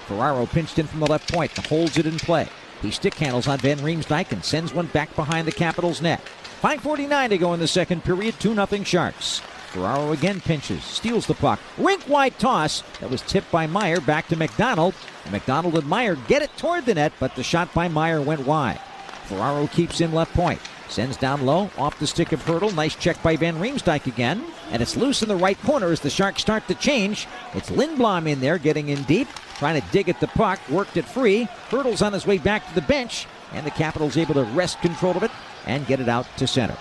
Ferraro 0.06 0.44
pinched 0.46 0.78
in 0.78 0.86
from 0.86 1.00
the 1.00 1.06
left 1.06 1.32
point 1.32 1.56
holds 1.66 1.96
it 1.96 2.06
in 2.06 2.18
play. 2.18 2.48
He 2.82 2.90
stick 2.90 3.14
handles 3.14 3.48
on 3.48 3.58
Van 3.58 3.78
Riemsdyk 3.78 4.30
and 4.32 4.44
sends 4.44 4.74
one 4.74 4.86
back 4.86 5.14
behind 5.16 5.46
the 5.46 5.52
Capitals' 5.52 6.02
net. 6.02 6.20
5.49 6.62 7.28
to 7.28 7.38
go 7.38 7.54
in 7.54 7.60
the 7.60 7.68
second 7.68 8.02
period. 8.02 8.34
2 8.40 8.54
0 8.54 8.84
Sharks. 8.84 9.40
Ferraro 9.68 10.12
again 10.12 10.40
pinches, 10.40 10.82
steals 10.82 11.26
the 11.26 11.34
puck. 11.34 11.60
Rink 11.76 12.08
wide 12.08 12.36
toss 12.38 12.82
that 13.00 13.10
was 13.10 13.22
tipped 13.22 13.50
by 13.52 13.66
Meier 13.66 14.00
back 14.00 14.26
to 14.28 14.36
MacDonald. 14.36 14.94
MacDonald 15.30 15.74
and 15.76 15.86
Meier 15.86 16.16
get 16.26 16.42
it 16.42 16.50
toward 16.56 16.86
the 16.86 16.94
net, 16.94 17.12
but 17.20 17.36
the 17.36 17.42
shot 17.42 17.72
by 17.74 17.86
Meier 17.86 18.20
went 18.22 18.46
wide. 18.46 18.80
Ferraro 19.26 19.66
keeps 19.68 20.00
in 20.00 20.12
left 20.12 20.32
point. 20.34 20.60
Sends 20.88 21.18
down 21.18 21.44
low, 21.44 21.70
off 21.76 21.98
the 21.98 22.06
stick 22.06 22.32
of 22.32 22.42
Hertl. 22.44 22.74
Nice 22.74 22.96
check 22.96 23.22
by 23.22 23.36
Van 23.36 23.56
Riemsdyk 23.56 24.06
again. 24.06 24.42
And 24.70 24.80
it's 24.80 24.96
loose 24.96 25.22
in 25.22 25.28
the 25.28 25.36
right 25.36 25.60
corner 25.62 25.88
as 25.88 26.00
the 26.00 26.08
Sharks 26.08 26.40
start 26.40 26.66
to 26.68 26.74
change. 26.74 27.28
It's 27.54 27.70
Lindblom 27.70 28.26
in 28.26 28.40
there, 28.40 28.56
getting 28.56 28.88
in 28.88 29.02
deep, 29.02 29.28
trying 29.58 29.80
to 29.80 29.86
dig 29.90 30.08
at 30.08 30.18
the 30.18 30.28
puck, 30.28 30.58
worked 30.70 30.96
it 30.96 31.04
free. 31.04 31.46
Hertl's 31.68 32.00
on 32.00 32.14
his 32.14 32.26
way 32.26 32.38
back 32.38 32.66
to 32.68 32.74
the 32.74 32.80
bench, 32.80 33.26
and 33.52 33.66
the 33.66 33.70
Capitals 33.70 34.16
able 34.16 34.34
to 34.34 34.44
wrest 34.44 34.80
control 34.80 35.14
of 35.14 35.22
it 35.22 35.30
and 35.68 35.86
get 35.86 36.00
it 36.00 36.08
out 36.08 36.26
to 36.38 36.46
center. 36.46 36.76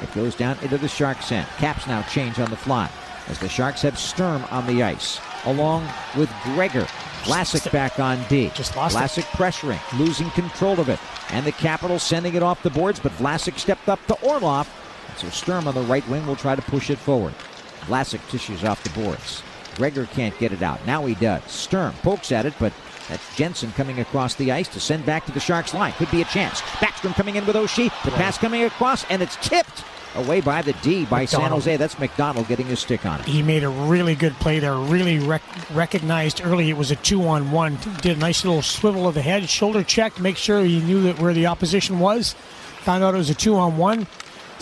It 0.00 0.14
goes 0.14 0.34
down 0.34 0.58
into 0.62 0.78
the 0.78 0.88
Sharks' 0.88 1.32
end. 1.32 1.46
Caps 1.58 1.86
now 1.86 2.02
change 2.02 2.38
on 2.38 2.50
the 2.50 2.56
fly 2.56 2.90
as 3.28 3.38
the 3.38 3.48
Sharks 3.48 3.82
have 3.82 3.98
Sturm 3.98 4.44
on 4.50 4.66
the 4.66 4.82
ice, 4.82 5.20
along 5.44 5.88
with 6.16 6.30
Gregor. 6.44 6.86
Vlasic 7.22 7.70
back 7.70 8.00
on 8.00 8.22
D. 8.28 8.50
Just 8.54 8.76
lost 8.76 8.96
Vlasic 8.96 9.24
pressuring, 9.36 9.80
losing 9.98 10.28
control 10.30 10.80
of 10.80 10.88
it. 10.88 10.98
And 11.30 11.46
the 11.46 11.52
Capitals 11.52 12.02
sending 12.02 12.34
it 12.34 12.42
off 12.42 12.62
the 12.62 12.70
boards, 12.70 12.98
but 12.98 13.12
Vlasic 13.12 13.58
stepped 13.58 13.88
up 13.88 14.04
to 14.06 14.20
Orlov. 14.22 14.68
So 15.16 15.28
Sturm 15.28 15.68
on 15.68 15.74
the 15.74 15.82
right 15.82 16.06
wing 16.08 16.26
will 16.26 16.36
try 16.36 16.56
to 16.56 16.62
push 16.62 16.90
it 16.90 16.98
forward. 16.98 17.34
Vlasic 17.82 18.28
tissues 18.28 18.64
off 18.64 18.82
the 18.82 18.90
boards. 19.00 19.42
Gregor 19.76 20.06
can't 20.06 20.36
get 20.38 20.52
it 20.52 20.62
out. 20.62 20.84
Now 20.84 21.06
he 21.06 21.14
does. 21.14 21.42
Sturm 21.44 21.94
pokes 22.02 22.32
at 22.32 22.44
it, 22.44 22.54
but 22.58 22.72
that's 23.08 23.36
Jensen 23.36 23.72
coming 23.72 24.00
across 24.00 24.34
the 24.34 24.52
ice 24.52 24.68
to 24.68 24.80
send 24.80 25.04
back 25.04 25.26
to 25.26 25.32
the 25.32 25.40
Sharks 25.40 25.74
line. 25.74 25.92
Could 25.92 26.10
be 26.10 26.22
a 26.22 26.26
chance. 26.26 26.60
Backstrom 26.60 27.14
coming 27.14 27.36
in 27.36 27.46
with 27.46 27.56
Oshie. 27.56 27.90
The 28.04 28.10
pass 28.12 28.38
coming 28.38 28.64
across, 28.64 29.04
and 29.10 29.22
it's 29.22 29.36
tipped 29.36 29.84
away 30.14 30.40
by 30.40 30.62
the 30.62 30.72
D 30.74 31.04
by 31.06 31.24
San 31.24 31.50
Jose. 31.50 31.76
That's 31.76 31.98
MacDonald 31.98 32.48
getting 32.48 32.66
his 32.66 32.80
stick 32.80 33.06
on 33.06 33.20
it. 33.20 33.26
He 33.26 33.42
made 33.42 33.64
a 33.64 33.68
really 33.68 34.14
good 34.14 34.34
play 34.34 34.58
there. 34.58 34.74
Really 34.74 35.18
rec- 35.18 35.42
recognized 35.72 36.40
early 36.44 36.70
it 36.70 36.76
was 36.76 36.90
a 36.90 36.96
two 36.96 37.26
on 37.26 37.50
one. 37.50 37.78
Did 38.00 38.16
a 38.16 38.20
nice 38.20 38.44
little 38.44 38.62
swivel 38.62 39.08
of 39.08 39.14
the 39.14 39.22
head, 39.22 39.48
shoulder 39.48 39.82
check 39.82 40.14
to 40.14 40.22
make 40.22 40.36
sure 40.36 40.62
he 40.62 40.80
knew 40.80 41.02
that 41.02 41.18
where 41.18 41.32
the 41.32 41.46
opposition 41.46 41.98
was. 41.98 42.34
Found 42.82 43.04
out 43.04 43.14
it 43.14 43.18
was 43.18 43.30
a 43.30 43.34
two 43.34 43.56
on 43.56 43.76
one. 43.76 44.06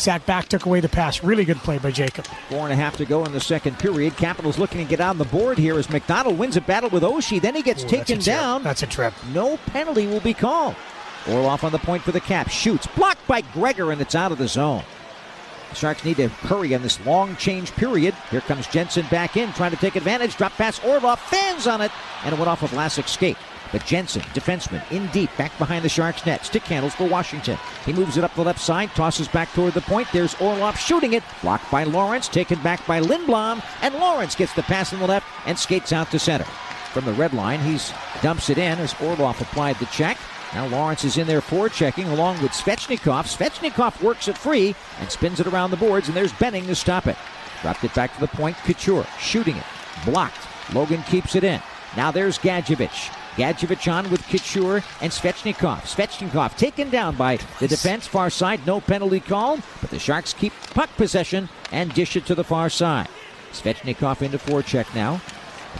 Sat 0.00 0.24
back, 0.24 0.48
took 0.48 0.64
away 0.64 0.80
the 0.80 0.88
pass. 0.88 1.22
Really 1.22 1.44
good 1.44 1.58
play 1.58 1.76
by 1.76 1.90
Jacob. 1.90 2.26
Four 2.48 2.64
and 2.64 2.72
a 2.72 2.76
half 2.76 2.96
to 2.96 3.04
go 3.04 3.22
in 3.26 3.32
the 3.32 3.40
second 3.40 3.78
period. 3.78 4.16
Capitals 4.16 4.58
looking 4.58 4.78
to 4.78 4.88
get 4.88 4.98
on 4.98 5.18
the 5.18 5.26
board 5.26 5.58
here 5.58 5.78
as 5.78 5.90
MacDonald 5.90 6.38
wins 6.38 6.56
a 6.56 6.62
battle 6.62 6.88
with 6.88 7.02
Oshie. 7.02 7.38
Then 7.38 7.54
he 7.54 7.60
gets 7.60 7.84
Ooh, 7.84 7.88
taken 7.88 8.14
trip. 8.16 8.24
down. 8.24 8.62
That's 8.62 8.82
a 8.82 8.86
trip. 8.86 9.12
No 9.34 9.58
penalty 9.66 10.06
will 10.06 10.20
be 10.20 10.32
called. 10.32 10.74
Orlov 11.28 11.64
on 11.64 11.72
the 11.72 11.78
point 11.78 12.02
for 12.02 12.12
the 12.12 12.20
Caps. 12.20 12.50
Shoots. 12.50 12.86
Blocked 12.96 13.26
by 13.26 13.42
Gregor, 13.42 13.92
and 13.92 14.00
it's 14.00 14.14
out 14.14 14.32
of 14.32 14.38
the 14.38 14.48
zone. 14.48 14.84
The 15.68 15.74
Sharks 15.74 16.02
need 16.02 16.16
to 16.16 16.28
hurry 16.28 16.74
on 16.74 16.80
this 16.80 16.98
long 17.04 17.36
change 17.36 17.70
period. 17.72 18.14
Here 18.30 18.40
comes 18.40 18.66
Jensen 18.68 19.04
back 19.10 19.36
in, 19.36 19.52
trying 19.52 19.72
to 19.72 19.76
take 19.76 19.96
advantage. 19.96 20.34
Drop 20.34 20.52
pass. 20.52 20.82
Orlov 20.82 21.20
fans 21.20 21.66
on 21.66 21.82
it, 21.82 21.92
and 22.24 22.32
it 22.32 22.38
went 22.38 22.48
off 22.48 22.62
of 22.62 22.70
Vlasic's 22.70 23.10
skate. 23.10 23.36
But 23.72 23.86
Jensen, 23.86 24.22
defenseman, 24.34 24.82
in 24.90 25.06
deep, 25.08 25.30
back 25.36 25.56
behind 25.58 25.84
the 25.84 25.88
Sharks 25.88 26.26
net. 26.26 26.44
Stick 26.44 26.62
handles 26.64 26.94
for 26.94 27.08
Washington. 27.08 27.56
He 27.86 27.92
moves 27.92 28.16
it 28.16 28.24
up 28.24 28.34
the 28.34 28.42
left 28.42 28.58
side, 28.60 28.90
tosses 28.90 29.28
back 29.28 29.52
toward 29.52 29.74
the 29.74 29.80
point. 29.80 30.08
There's 30.12 30.34
Orlov 30.40 30.78
shooting 30.78 31.12
it. 31.12 31.22
Blocked 31.42 31.70
by 31.70 31.84
Lorentz, 31.84 32.28
taken 32.28 32.60
back 32.62 32.84
by 32.86 33.00
Lindblom, 33.00 33.62
and 33.82 33.94
Lorentz 33.94 34.34
gets 34.34 34.52
the 34.54 34.62
pass 34.62 34.92
on 34.92 34.98
the 34.98 35.06
left 35.06 35.26
and 35.46 35.58
skates 35.58 35.92
out 35.92 36.10
to 36.10 36.18
center. 36.18 36.44
From 36.92 37.04
the 37.04 37.12
red 37.12 37.32
line, 37.32 37.60
he 37.60 37.78
dumps 38.20 38.50
it 38.50 38.58
in 38.58 38.78
as 38.80 38.94
Orlov 39.00 39.40
applied 39.40 39.78
the 39.78 39.86
check. 39.86 40.18
Now 40.52 40.66
Lorentz 40.66 41.04
is 41.04 41.16
in 41.16 41.28
there 41.28 41.40
forechecking 41.40 42.10
along 42.10 42.42
with 42.42 42.50
Svechnikov. 42.50 43.26
Svechnikov 43.26 44.02
works 44.02 44.26
it 44.26 44.36
free 44.36 44.74
and 44.98 45.08
spins 45.08 45.38
it 45.38 45.46
around 45.46 45.70
the 45.70 45.76
boards, 45.76 46.08
and 46.08 46.16
there's 46.16 46.32
Benning 46.32 46.66
to 46.66 46.74
stop 46.74 47.06
it. 47.06 47.16
Dropped 47.62 47.84
it 47.84 47.94
back 47.94 48.12
to 48.14 48.20
the 48.20 48.26
point. 48.26 48.56
Couture 48.64 49.06
shooting 49.20 49.56
it. 49.56 49.64
Blocked. 50.04 50.48
Logan 50.74 51.04
keeps 51.04 51.36
it 51.36 51.44
in. 51.44 51.62
Now 51.96 52.10
there's 52.10 52.38
Gadjovich. 52.38 53.14
Gadjovich 53.36 53.90
on 53.92 54.10
with 54.10 54.26
Couture 54.28 54.82
and 55.00 55.12
Svechnikov. 55.12 55.82
Svechnikov 55.82 56.56
taken 56.56 56.90
down 56.90 57.16
by 57.16 57.38
the 57.58 57.68
defense 57.68 58.06
far 58.06 58.28
side. 58.30 58.66
No 58.66 58.80
penalty 58.80 59.20
called, 59.20 59.62
but 59.80 59.90
the 59.90 59.98
Sharks 59.98 60.32
keep 60.34 60.52
puck 60.74 60.90
possession 60.96 61.48
and 61.72 61.94
dish 61.94 62.16
it 62.16 62.26
to 62.26 62.34
the 62.34 62.44
far 62.44 62.68
side. 62.68 63.08
Svechnikov 63.52 64.22
into 64.22 64.38
forecheck 64.38 64.92
now. 64.94 65.20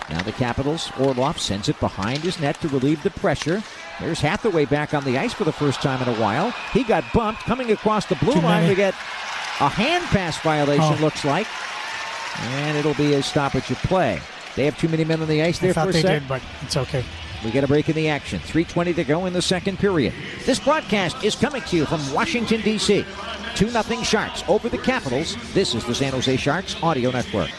Now 0.09 0.23
the 0.23 0.33
Capitals. 0.33 0.91
Orlov 0.99 1.39
sends 1.41 1.69
it 1.69 1.79
behind 1.81 2.19
his 2.21 2.39
net 2.41 2.61
to 2.61 2.69
relieve 2.69 3.03
the 3.03 3.11
pressure. 3.11 3.63
There's 3.99 4.21
Hathaway 4.21 4.65
back 4.65 4.95
on 4.95 5.05
the 5.05 5.19
ice 5.19 5.33
for 5.35 5.45
the 5.45 5.53
first 5.53 5.83
time 5.83 6.01
in 6.01 6.09
a 6.09 6.19
while. 6.19 6.53
He 6.73 6.85
got 6.85 7.05
bumped 7.13 7.43
coming 7.43 7.71
across 7.73 8.07
the 8.07 8.15
blue 8.17 8.35
Too 8.35 8.41
line 8.41 8.63
many. 8.63 8.69
to 8.69 8.75
get 8.77 8.95
a 9.61 9.69
hand 9.69 10.05
pass 10.07 10.39
violation, 10.39 10.85
Oh. 10.99 11.03
looks 11.03 11.25
like. 11.25 11.47
And 12.41 12.79
it'll 12.79 12.95
be 12.95 13.15
a 13.15 13.23
stoppage 13.23 13.71
of 13.71 13.79
play. 13.83 14.21
They 14.57 14.65
have 14.65 14.79
too 14.79 14.89
many 14.89 15.05
men 15.05 15.21
on 15.21 15.29
the 15.29 15.43
ice 15.43 15.59
there 15.59 15.71
I 15.71 15.73
thought 15.75 15.85
for 15.85 15.91
a 15.91 15.93
they 15.93 16.03
sec. 16.03 16.21
did, 16.21 16.29
but 16.29 16.41
it's 16.63 16.77
okay. 16.77 17.05
We 17.45 17.51
get 17.51 17.65
a 17.65 17.69
break 17.69 17.89
in 17.89 17.97
the 17.97 18.09
action. 18.09 18.39
3.20 18.41 18.95
to 18.97 19.05
go 19.05 19.27
in 19.27 19.33
the 19.33 19.43
second 19.43 19.79
period. 19.79 20.13
This 20.45 20.61
broadcast 20.61 21.23
is 21.25 21.35
coming 21.35 21.63
to 21.63 21.77
you 21.77 21.87
from 21.87 22.01
Washington, 22.13 22.61
D.C. 22.61 23.05
2 23.57 23.69
0 23.69 24.03
Sharks 24.03 24.45
over 24.49 24.69
the 24.69 24.79
Capitals. 24.79 25.37
This 25.55 25.75
is 25.75 25.85
the 25.85 25.95
San 25.95 26.13
Jose 26.13 26.37
Sharks 26.37 26.81
Audio 26.83 27.11
Network. 27.11 27.51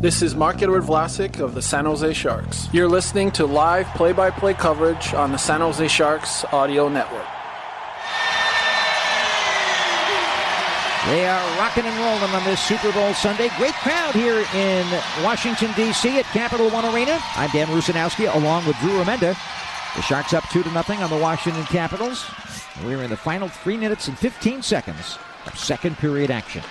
This 0.00 0.22
is 0.22 0.34
Marc-Edouard 0.36 0.84
Vlasic 0.84 1.40
of 1.40 1.54
the 1.54 1.62
San 1.62 1.84
Jose 1.86 2.12
Sharks. 2.12 2.68
You're 2.72 2.88
listening 2.88 3.30
to 3.32 3.46
live 3.46 3.86
play 3.94 4.12
by 4.12 4.30
play 4.30 4.54
coverage 4.54 5.14
on 5.14 5.32
the 5.32 5.38
San 5.38 5.60
Jose 5.60 5.88
Sharks 5.88 6.44
Audio 6.52 6.88
Network. 6.88 7.35
They 11.06 11.24
are 11.24 11.58
rocking 11.58 11.84
and 11.84 11.96
rolling 11.98 12.34
on 12.34 12.42
this 12.42 12.60
Super 12.60 12.90
Bowl 12.90 13.14
Sunday. 13.14 13.48
Great 13.56 13.74
crowd 13.74 14.12
here 14.12 14.44
in 14.54 14.84
Washington, 15.22 15.70
D.C. 15.76 16.18
at 16.18 16.24
Capital 16.26 16.68
One 16.68 16.84
Arena. 16.84 17.20
I'm 17.36 17.48
Dan 17.50 17.68
Rusanowsky 17.68 18.34
along 18.34 18.66
with 18.66 18.76
Drew 18.78 19.00
Remenda. 19.00 19.36
The 19.94 20.02
Sharks 20.02 20.34
up 20.34 20.42
2 20.50 20.64
to 20.64 20.70
nothing 20.72 21.04
on 21.04 21.10
the 21.10 21.16
Washington 21.16 21.62
Capitals. 21.66 22.28
We're 22.84 23.04
in 23.04 23.10
the 23.10 23.16
final 23.16 23.46
3 23.46 23.76
minutes 23.76 24.08
and 24.08 24.18
15 24.18 24.62
seconds 24.62 25.16
of 25.46 25.56
second 25.56 25.96
period 25.96 26.32
action. 26.32 26.64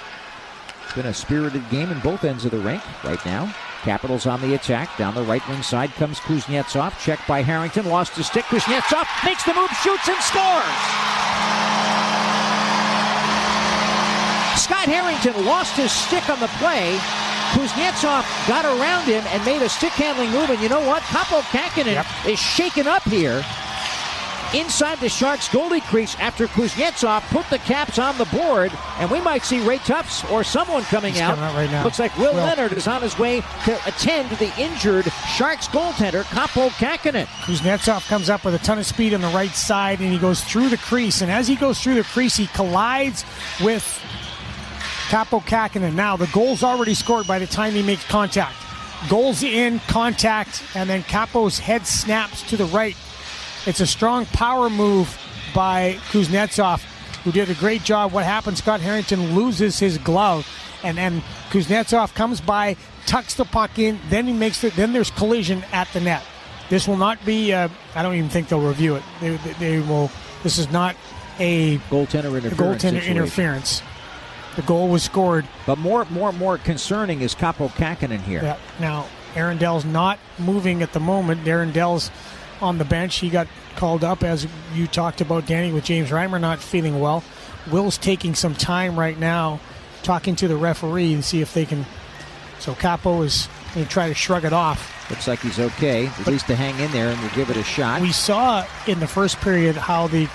It's 0.84 0.94
been 0.94 1.06
a 1.06 1.14
spirited 1.14 1.70
game 1.70 1.90
in 1.90 2.02
both 2.02 2.26
ends 2.26 2.44
of 2.44 2.52
the 2.52 2.60
rink 2.60 2.84
right 3.06 3.26
now. 3.26 3.56
Capitals 3.84 4.26
on 4.26 4.42
the 4.42 4.56
attack. 4.56 4.98
Down 4.98 5.16
the 5.16 5.24
right 5.24 5.48
wing 5.48 5.64
side 5.64 5.92
comes 5.92 6.20
Kuznetsov. 6.20 7.00
Checked 7.00 7.26
by 7.26 7.42
Harrington. 7.42 7.86
Lost 7.86 8.18
his 8.18 8.28
stick. 8.28 8.44
Kuznetsov 8.46 9.06
makes 9.24 9.46
the 9.46 9.54
move, 9.54 9.70
shoots, 9.82 10.10
and 10.10 10.22
scores. 10.22 11.35
Scott 14.66 14.86
Harrington 14.90 15.46
lost 15.46 15.78
his 15.78 15.92
stick 15.92 16.28
on 16.28 16.40
the 16.40 16.48
play. 16.58 16.98
Kuznetsov 17.54 18.26
got 18.48 18.66
around 18.66 19.06
him 19.06 19.24
and 19.28 19.46
made 19.46 19.62
a 19.62 19.70
stick 19.70 19.92
handling 19.92 20.32
move. 20.32 20.50
And 20.50 20.60
you 20.60 20.70
know 20.70 20.80
what? 20.80 21.04
Kaapo 21.04 21.42
Kahkonen 21.54 22.04
is 22.28 22.40
shaken 22.40 22.88
up 22.88 23.04
here 23.04 23.44
inside 24.56 25.00
the 25.00 25.10
Sharks 25.10 25.48
goalie 25.50 25.84
crease 25.84 26.16
after 26.16 26.48
Kuznetsov 26.48 27.22
put 27.30 27.48
the 27.52 27.60
caps 27.60 28.00
on 28.00 28.18
the 28.18 28.26
board. 28.26 28.72
And 28.98 29.12
we 29.12 29.22
might 29.22 29.44
see 29.44 29.60
Ray 29.60 29.78
Tufts 29.78 30.24
or 30.32 30.44
someone 30.44 30.82
coming 30.84 31.14
He's 31.14 31.22
out. 31.22 31.36
coming 31.38 31.56
right 31.56 31.70
now. 31.70 31.84
Looks 31.84 32.00
like 32.00 32.18
Will, 32.18 32.34
Will. 32.34 32.44
Leonard 32.44 32.74
is 32.74 32.88
on 32.88 33.04
his 33.04 33.20
way 33.20 33.42
to 33.66 33.80
attend 33.86 34.32
the 34.38 34.52
injured 34.60 35.06
Sharks 35.36 35.68
goaltender, 35.68 36.24
Kaapo 36.24 36.70
Kahkonen. 36.70 37.26
Kuznetsov 37.44 38.08
comes 38.08 38.32
up 38.32 38.44
with 38.44 38.56
a 38.56 38.60
ton 38.60 38.80
of 38.80 38.88
speed 38.88 39.14
on 39.14 39.22
the 39.22 39.28
right 39.30 39.52
side 39.52 40.00
and 40.00 40.12
he 40.12 40.18
goes 40.18 40.44
through 40.44 40.70
the 40.70 40.78
crease. 40.78 41.22
And 41.22 41.32
as 41.32 41.48
he 41.48 41.56
goes 41.56 41.80
through 41.82 41.96
the 41.96 42.04
crease, 42.04 42.36
he 42.36 42.48
collides 42.48 43.26
with 43.64 44.02
Kaapo 45.10 45.42
Kahkonen. 45.42 45.94
Now, 45.94 46.18
the 46.18 46.28
goal's 46.28 46.64
already 46.64 46.94
scored 46.94 47.28
by 47.28 47.40
the 47.40 47.48
time 47.48 47.74
he 47.74 47.84
makes 47.84 48.04
contact. 48.06 48.56
Goals 49.10 49.44
in, 49.44 49.80
contact, 49.88 50.64
and 50.74 50.90
then 50.90 51.04
Kaapo's 51.04 51.60
head 51.60 51.86
snaps 51.86 52.42
to 52.50 52.58
the 52.58 52.66
right. 52.66 52.96
It's 53.66 53.80
a 53.80 53.88
strong 53.88 54.26
power 54.28 54.70
move 54.70 55.18
by 55.54 56.00
Kuznetsov, 56.10 56.82
who 57.24 57.32
did 57.32 57.50
a 57.50 57.54
great 57.56 57.84
job. 57.84 58.12
What 58.14 58.26
happens? 58.26 58.60
Scott 58.60 58.82
Harrington 58.82 59.36
loses 59.36 59.78
his 59.80 59.98
glove, 60.00 60.48
and 60.84 60.98
then 60.98 61.22
Kuznetsov 61.50 62.14
comes 62.16 62.42
by, 62.42 62.76
tucks 63.06 63.36
the 63.36 63.46
puck 63.46 63.78
in, 63.78 64.00
then 64.10 64.26
he 64.26 64.34
makes 64.34 64.64
it. 64.64 64.76
Then 64.76 64.94
there's 64.94 65.12
collision 65.12 65.64
at 65.72 65.88
the 65.94 66.02
net. 66.02 66.24
This 66.70 66.88
will 66.88 66.98
not 66.98 67.24
be. 67.26 67.54
Uh, 67.54 67.70
I 67.94 68.02
don't 68.02 68.16
even 68.16 68.30
think 68.30 68.48
they'll 68.48 68.60
review 68.60 68.96
it. 68.96 69.04
They, 69.22 69.38
they, 69.38 69.54
they 69.54 69.80
will. 69.80 70.10
This 70.42 70.58
is 70.58 70.72
not 70.72 70.96
a 71.40 71.78
goaltender 71.90 72.36
interference. 72.36 72.56
goaltender 72.56 72.82
situation. 72.82 73.18
interference. 73.18 73.82
The 74.56 74.62
goal 74.64 74.88
was 74.88 75.04
scored. 75.04 75.48
But 75.66 75.78
more, 75.78 76.06
more, 76.06 76.32
more 76.32 76.58
concerning 76.58 77.22
is 77.22 77.36
Kaapo 77.36 77.70
Kahkonen 77.70 78.22
here. 78.22 78.42
Yeah. 78.42 78.58
Now, 78.80 79.08
Aaron 79.36 79.58
Dell's 79.58 79.86
not 79.86 80.20
moving 80.40 80.82
at 80.82 80.94
the 80.94 81.00
moment. 81.00 81.46
Aaron 81.48 81.72
Dell's 81.72 82.10
on 82.62 82.78
the 82.78 82.86
bench. 82.86 83.18
He 83.18 83.30
got 83.30 83.48
called 83.76 84.04
up, 84.04 84.24
as 84.24 84.48
you 84.74 84.88
talked 84.88 85.22
about, 85.22 85.46
Danny, 85.46 85.74
with 85.74 85.84
James 85.84 86.10
Reimer 86.10 86.40
not 86.40 86.60
feeling 86.60 87.00
well. 87.00 87.24
Will's 87.72 87.98
taking 87.98 88.36
some 88.36 88.54
time 88.56 88.98
right 88.98 89.18
now 89.20 89.60
talking 90.04 90.36
to 90.38 90.48
the 90.48 90.56
referee 90.56 91.14
and 91.14 91.26
see 91.26 91.42
if 91.42 91.54
they 91.54 91.66
can. 91.66 91.86
So 92.60 92.74
Kaapo 92.74 93.26
is 93.26 93.50
going 93.74 93.86
to 93.86 93.92
try 93.92 94.08
to 94.08 94.14
shrug 94.14 94.46
it 94.46 94.54
off. 94.54 95.10
Looks 95.10 95.28
like 95.28 95.40
he's 95.42 95.60
okay, 95.60 96.08
at 96.08 96.28
least 96.28 96.48
to 96.48 96.56
hang 96.56 96.80
in 96.80 96.92
there 96.92 97.10
and 97.10 97.20
we'll 97.20 97.32
give 97.32 97.50
it 97.50 97.58
a 97.58 97.64
shot. 97.64 98.02
We 98.02 98.12
saw 98.12 98.66
in 98.88 99.00
the 99.00 99.08
first 99.08 99.40
period 99.42 99.76
how 99.76 100.08
the 100.08 100.30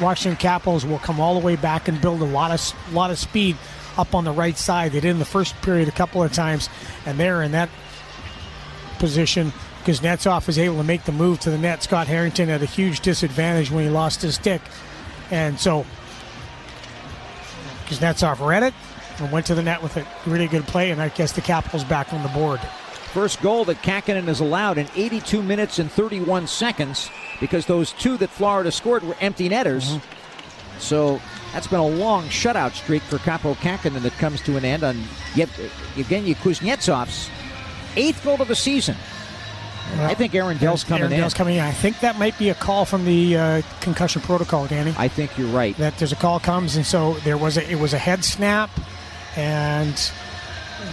Washington 0.00 0.36
Capitals 0.36 0.84
will 0.84 0.98
come 0.98 1.20
all 1.20 1.38
the 1.38 1.44
way 1.44 1.56
back 1.56 1.88
and 1.88 2.00
build 2.00 2.20
a 2.20 2.24
lot 2.24 2.50
of 2.50 2.92
lot 2.92 3.10
of 3.10 3.18
speed 3.18 3.56
up 3.96 4.14
on 4.14 4.24
the 4.24 4.32
right 4.32 4.56
side. 4.56 4.92
They 4.92 5.00
did 5.00 5.10
in 5.10 5.18
the 5.18 5.24
first 5.24 5.60
period 5.62 5.88
a 5.88 5.92
couple 5.92 6.22
of 6.22 6.32
times, 6.32 6.68
and 7.06 7.18
they're 7.18 7.42
in 7.42 7.52
that 7.52 7.68
position 8.98 9.52
because 9.78 10.00
Netsov 10.00 10.46
was 10.46 10.58
able 10.58 10.78
to 10.78 10.84
make 10.84 11.04
the 11.04 11.12
move 11.12 11.40
to 11.40 11.50
the 11.50 11.58
net. 11.58 11.82
Scott 11.82 12.06
Harrington 12.06 12.48
had 12.48 12.62
a 12.62 12.66
huge 12.66 13.00
disadvantage 13.00 13.70
when 13.70 13.84
he 13.84 13.90
lost 13.90 14.22
his 14.22 14.34
stick, 14.36 14.62
and 15.30 15.60
so 15.60 15.86
Kuznetsov 17.86 18.44
read 18.44 18.62
it 18.62 18.74
and 19.18 19.30
went 19.30 19.46
to 19.46 19.54
the 19.54 19.62
net 19.62 19.82
with 19.82 19.96
a 19.96 20.06
really 20.26 20.48
good 20.48 20.66
play, 20.66 20.90
and 20.90 21.00
I 21.00 21.08
guess 21.08 21.32
the 21.32 21.40
Capitals 21.40 21.84
back 21.84 22.12
on 22.12 22.22
the 22.22 22.28
board. 22.30 22.60
First 23.14 23.40
goal 23.42 23.64
that 23.66 23.80
Kahkonen 23.82 24.24
has 24.24 24.40
allowed 24.40 24.76
in 24.76 24.88
82 24.96 25.40
minutes 25.40 25.78
and 25.78 25.88
31 25.88 26.48
seconds 26.48 27.08
because 27.38 27.64
those 27.64 27.92
two 27.92 28.16
that 28.16 28.28
Florida 28.28 28.72
scored 28.72 29.04
were 29.04 29.16
empty 29.20 29.48
netters. 29.48 29.92
Mm-hmm. 29.92 30.80
So 30.80 31.20
that's 31.52 31.68
been 31.68 31.78
a 31.78 31.86
long 31.86 32.24
shutout 32.24 32.72
streak 32.72 33.02
for 33.02 33.18
Kaapo 33.18 33.54
Kahkonen 33.54 34.02
that 34.02 34.14
comes 34.14 34.42
to 34.42 34.56
an 34.56 34.64
end 34.64 34.82
on 34.82 34.96
Yev- 35.34 35.46
Evgeny 35.94 36.34
Kuznetsov's 36.34 37.30
eighth 37.94 38.24
goal 38.24 38.42
of 38.42 38.48
the 38.48 38.56
season. 38.56 38.96
And 39.92 40.00
I 40.00 40.14
think 40.14 40.34
Aaron 40.34 40.58
Dell's 40.58 40.82
coming 40.82 41.02
Aaron 41.02 41.12
in. 41.12 41.20
Dell's 41.20 41.34
coming 41.34 41.54
in. 41.54 41.60
I 41.60 41.70
think 41.70 42.00
that 42.00 42.18
might 42.18 42.36
be 42.36 42.48
a 42.48 42.54
call 42.54 42.84
from 42.84 43.04
the 43.04 43.36
uh, 43.36 43.62
concussion 43.80 44.22
protocol, 44.22 44.66
Danny. 44.66 44.92
I 44.98 45.06
think 45.06 45.38
you're 45.38 45.54
right. 45.54 45.76
That 45.76 45.96
there's 45.98 46.10
a 46.10 46.16
call 46.16 46.40
comes, 46.40 46.74
and 46.74 46.84
so 46.84 47.14
there 47.20 47.38
was 47.38 47.56
a 47.58 47.70
it 47.70 47.78
was 47.78 47.92
a 47.92 47.98
head 47.98 48.24
snap, 48.24 48.70
and 49.36 50.10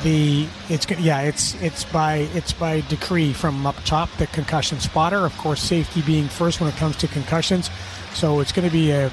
the 0.03 0.47
it's 0.69 0.89
yeah 0.99 1.22
it's 1.22 1.53
it's 1.61 1.84
by 1.85 2.27
it's 2.34 2.53
by 2.53 2.81
decree 2.81 3.34
from 3.34 3.65
up 3.65 3.76
top 3.85 4.09
the 4.18 4.27
concussion 4.27 4.80
spotter. 4.80 5.26
Of 5.26 5.38
course, 5.38 5.61
safety 5.61 6.01
being 6.01 6.27
first 6.27 6.59
when 6.59 6.69
it 6.69 6.76
comes 6.76 6.97
to 6.97 7.07
concussions. 7.07 7.69
So 8.13 8.39
it's 8.39 8.51
going 8.51 8.68
to 8.68 8.73
be 8.73 8.91
a 8.91 9.11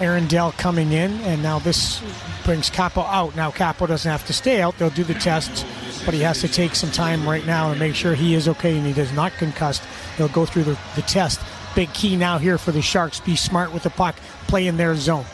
Aaron 0.00 0.26
Dell 0.26 0.52
coming 0.52 0.92
in, 0.92 1.12
and 1.20 1.42
now 1.42 1.58
this 1.58 2.02
brings 2.44 2.68
Kaapo 2.68 3.06
out. 3.06 3.36
Now 3.36 3.50
Kaapo 3.50 3.86
doesn't 3.86 4.10
have 4.10 4.26
to 4.26 4.32
stay 4.32 4.60
out; 4.60 4.76
they'll 4.78 4.90
do 4.90 5.04
the 5.04 5.14
tests, 5.14 5.64
but 6.04 6.14
he 6.14 6.20
has 6.20 6.40
to 6.40 6.48
take 6.48 6.74
some 6.74 6.90
time 6.90 7.28
right 7.28 7.46
now 7.46 7.70
and 7.70 7.78
make 7.78 7.94
sure 7.94 8.14
he 8.14 8.34
is 8.34 8.48
okay 8.48 8.76
and 8.76 8.86
he 8.86 8.92
does 8.92 9.12
not 9.12 9.32
concussed. 9.32 9.82
He'll 10.16 10.28
go 10.28 10.44
through 10.46 10.64
the, 10.64 10.78
the 10.96 11.02
test. 11.02 11.40
Big 11.74 11.92
key 11.92 12.16
now 12.16 12.38
here 12.38 12.58
for 12.58 12.72
the 12.72 12.82
Sharks: 12.82 13.20
be 13.20 13.36
smart 13.36 13.72
with 13.72 13.84
the 13.84 13.90
puck, 13.90 14.16
play 14.48 14.66
in 14.66 14.76
their 14.76 14.96
zone. 14.96 15.24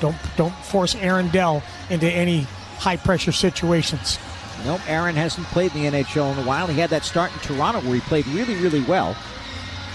Don't 0.00 0.16
don't 0.36 0.54
force 0.64 0.94
Aaron 0.96 1.28
Dell 1.28 1.62
into 1.90 2.10
any 2.10 2.46
high 2.78 2.96
pressure 2.96 3.32
situations. 3.32 4.18
Nope, 4.64 4.80
Aaron 4.88 5.14
hasn't 5.14 5.46
played 5.48 5.74
in 5.74 5.82
the 5.82 6.02
NHL 6.02 6.32
in 6.32 6.38
a 6.38 6.46
while. 6.46 6.66
He 6.66 6.80
had 6.80 6.90
that 6.90 7.04
start 7.04 7.32
in 7.32 7.38
Toronto 7.40 7.80
where 7.80 7.94
he 7.94 8.00
played 8.00 8.26
really, 8.28 8.54
really 8.56 8.82
well 8.82 9.16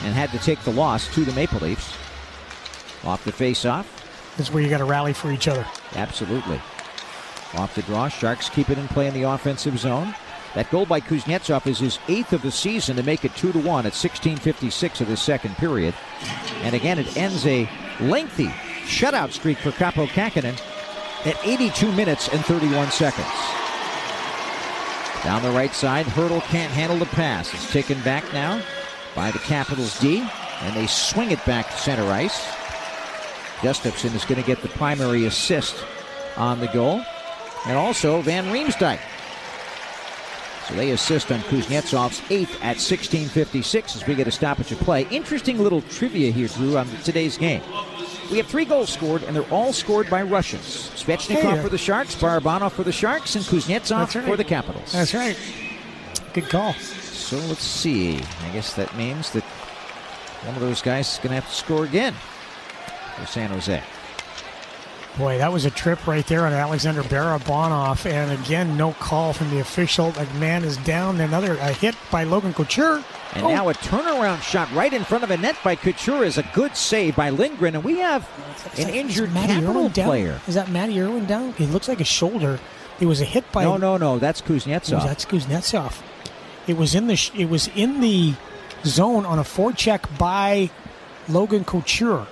and 0.04 0.14
had 0.14 0.32
to 0.32 0.40
take 0.40 0.60
the 0.62 0.72
loss 0.72 1.14
to 1.14 1.26
the 1.26 1.34
Maple 1.34 1.60
Leafs. 1.60 1.96
Off 3.04 3.24
the 3.26 3.32
face-off. 3.32 3.90
This 4.38 4.48
is 4.48 4.54
where 4.54 4.64
you 4.64 4.70
got 4.70 4.78
to 4.78 4.86
rally 4.86 5.14
for 5.14 5.32
each 5.32 5.48
other. 5.48 5.66
Absolutely. 5.96 6.62
Off 7.56 7.76
the 7.76 7.82
draw, 7.84 8.08
Sharks 8.08 8.50
keep 8.50 8.70
it 8.70 8.78
in 8.78 8.88
play 8.88 9.08
in 9.08 9.14
the 9.14 9.24
offensive 9.24 9.78
zone. 9.78 10.16
That 10.56 10.70
goal 10.72 10.86
by 10.86 11.02
Kuznetsov 11.02 11.68
is 11.68 11.80
his 11.80 12.00
eighth 12.08 12.32
of 12.32 12.42
the 12.42 12.52
season 12.52 12.96
to 12.96 13.04
make 13.04 13.26
it 13.26 13.36
2 13.36 13.52
to 13.52 13.60
1 13.60 13.86
at 13.86 13.94
16.56 13.94 15.02
of 15.02 15.08
the 15.08 15.18
second 15.18 15.56
period. 15.58 15.94
And 16.62 16.76
again, 16.76 17.00
it 17.00 17.18
ends 17.18 17.46
a 17.46 17.70
lengthy 18.00 18.48
shutout 18.86 19.32
streak 19.32 19.58
for 19.58 19.72
Kaapo 19.72 20.08
Kahkonen 20.08 20.60
at 21.26 21.38
82 21.46 21.92
minutes 21.92 22.28
and 22.30 22.44
31 22.46 22.92
seconds. 22.92 23.28
Down 25.24 25.42
the 25.42 25.52
right 25.52 25.74
side, 25.74 26.06
Hertl 26.06 26.42
can't 26.44 26.72
handle 26.72 26.98
the 26.98 27.06
pass. 27.06 27.54
It's 27.54 27.72
taken 27.72 28.00
back 28.02 28.32
now 28.34 28.62
by 29.16 29.32
the 29.32 29.40
Capitals 29.40 29.98
D, 30.00 30.28
and 30.62 30.76
they 30.76 30.88
swing 30.88 31.32
it 31.32 31.44
back 31.46 31.70
to 31.70 31.78
center 31.78 32.12
ice. 32.12 32.46
Gustafsson 33.60 34.14
is 34.16 34.26
going 34.26 34.42
to 34.42 34.46
get 34.46 34.62
the 34.62 34.68
primary 34.70 35.26
assist 35.26 35.76
on 36.36 36.60
the 36.60 36.68
goal, 36.68 37.02
and 37.66 37.78
also 37.78 38.22
Van 38.22 38.46
Riemsdyk. 38.46 39.00
So 40.68 40.76
they 40.76 40.92
assist 40.92 41.32
on 41.32 41.40
Kuznetsov's 41.42 42.22
eighth 42.30 42.58
at 42.62 42.78
16:56 42.78 43.96
as 43.96 44.08
we 44.08 44.16
get 44.16 44.28
a 44.28 44.32
stoppage 44.32 44.72
of 44.72 44.80
play. 44.80 45.08
Interesting 45.12 45.58
little 45.58 45.82
trivia 45.84 46.32
here, 46.32 46.48
Drew, 46.48 46.78
on 46.78 46.88
today's 47.04 47.38
game. 47.38 47.62
We 48.34 48.40
have 48.40 48.48
three 48.48 48.66
goals 48.66 48.90
scored, 48.90 49.22
and 49.22 49.36
they're 49.36 49.52
all 49.52 49.72
scored 49.72 50.10
by 50.10 50.24
Russians. 50.24 50.90
Svechnikov 50.96 51.40
Hey, 51.40 51.60
uh, 51.60 51.62
for 51.62 51.70
the 51.70 51.78
Sharks, 51.78 52.16
Barabanov 52.16 52.72
for 52.72 52.84
the 52.84 52.92
Sharks, 52.92 53.36
and 53.36 53.46
Kuznetsov 53.46 54.16
right. 54.16 54.26
for 54.26 54.36
the 54.36 54.44
Capitals. 54.44 54.92
That's 54.92 55.14
right. 55.14 55.38
Good 56.34 56.50
call. 56.50 56.74
So 56.74 57.38
let's 57.38 57.64
see. 57.64 58.16
I 58.18 58.50
guess 58.52 58.74
that 58.74 58.98
means 58.98 59.30
that 59.34 59.44
one 60.46 60.56
of 60.56 60.62
those 60.62 60.82
guys 60.82 61.14
is 61.14 61.18
going 61.20 61.30
to 61.30 61.36
have 61.36 61.48
to 61.48 61.56
score 61.56 61.86
again 61.86 62.16
for 63.20 63.28
San 63.28 63.52
Jose. 63.52 63.84
Boy, 65.18 65.38
that 65.38 65.54
was 65.54 65.64
a 65.66 65.70
trip 65.70 66.08
right 66.08 66.26
there 66.26 66.44
on 66.48 66.54
Alexander 66.54 67.04
Barabanov, 67.04 68.06
and 68.10 68.32
again, 68.32 68.76
no 68.78 68.94
call 68.94 69.32
from 69.32 69.52
the 69.52 69.60
official. 69.60 70.12
Man 70.40 70.64
is 70.64 70.76
down. 70.78 71.22
Another 71.22 71.54
a 71.58 71.72
hit 71.72 71.96
by 72.12 72.24
Logan 72.24 72.52
Couture. 72.54 73.04
And 73.36 73.46
Oh, 73.46 73.50
now 73.50 73.70
a 73.70 73.74
turnaround 73.76 74.42
shot 74.42 74.72
right 74.74 74.92
in 74.92 75.04
front 75.04 75.24
of 75.24 75.30
a 75.30 75.38
net 75.38 75.56
by 75.64 75.76
Couture 75.76 76.24
is 76.24 76.40
a 76.40 76.44
good 76.54 76.76
save 76.76 77.16
by 77.16 77.30
Lindgren, 77.30 77.76
and 77.76 77.84
we 77.84 78.00
have 78.00 78.28
an 78.78 78.90
injured 78.90 79.32
Matty 79.34 79.54
Capital 79.54 79.90
down? 79.90 80.08
player. 80.08 80.42
Is 80.48 80.56
that 80.56 80.70
Matty 80.72 81.00
Irwin 81.00 81.26
down? 81.26 81.54
It 81.60 81.70
looks 81.70 81.88
like 81.88 82.02
a 82.02 82.06
shoulder. 82.06 82.60
It 83.00 83.06
was 83.06 83.22
a 83.22 83.26
hit 83.26 83.52
by. 83.52 83.64
No, 83.66 83.78
no, 83.78 83.98
no. 83.98 84.18
That's 84.18 84.42
Kuznetsov. 84.42 85.04
that's 85.04 85.26
Kuznetsov. 85.26 86.02
It 86.66 86.78
was 86.78 86.96
in 86.96 87.06
the 87.08 87.16
sh- 87.16 87.32
it 87.38 87.50
was 87.50 87.70
in 87.76 88.02
the 88.02 88.34
zone 88.84 89.26
on 89.28 89.38
a 89.38 89.44
forecheck 89.44 90.18
by 90.18 90.72
Logan 91.28 91.66
Couture, 91.66 92.26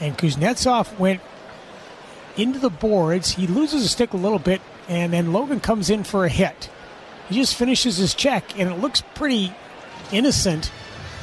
and 0.00 0.16
Kuznetsov 0.16 0.98
went 0.98 1.20
into 2.36 2.58
the 2.58 2.70
boards. 2.70 3.30
He 3.30 3.46
loses 3.46 3.84
a 3.84 3.88
stick 3.88 4.12
a 4.12 4.16
little 4.16 4.38
bit, 4.38 4.60
and 4.88 5.12
then 5.12 5.32
Logan 5.32 5.60
comes 5.60 5.90
in 5.90 6.04
for 6.04 6.24
a 6.24 6.28
hit. 6.28 6.70
He 7.28 7.36
just 7.36 7.56
finishes 7.56 7.96
his 7.96 8.14
check, 8.14 8.58
and 8.58 8.70
it 8.70 8.78
looks 8.78 9.02
pretty 9.14 9.52
innocent, 10.12 10.70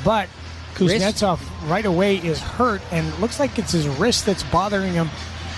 but 0.03 0.27
Kuznetsov 0.75 1.39
right 1.69 1.85
away 1.85 2.17
is 2.17 2.39
hurt, 2.39 2.81
and 2.91 3.07
it 3.07 3.19
looks 3.19 3.39
like 3.39 3.57
it's 3.57 3.71
his 3.71 3.87
wrist 3.87 4.25
that's 4.25 4.43
bothering 4.43 4.93
him. 4.93 5.09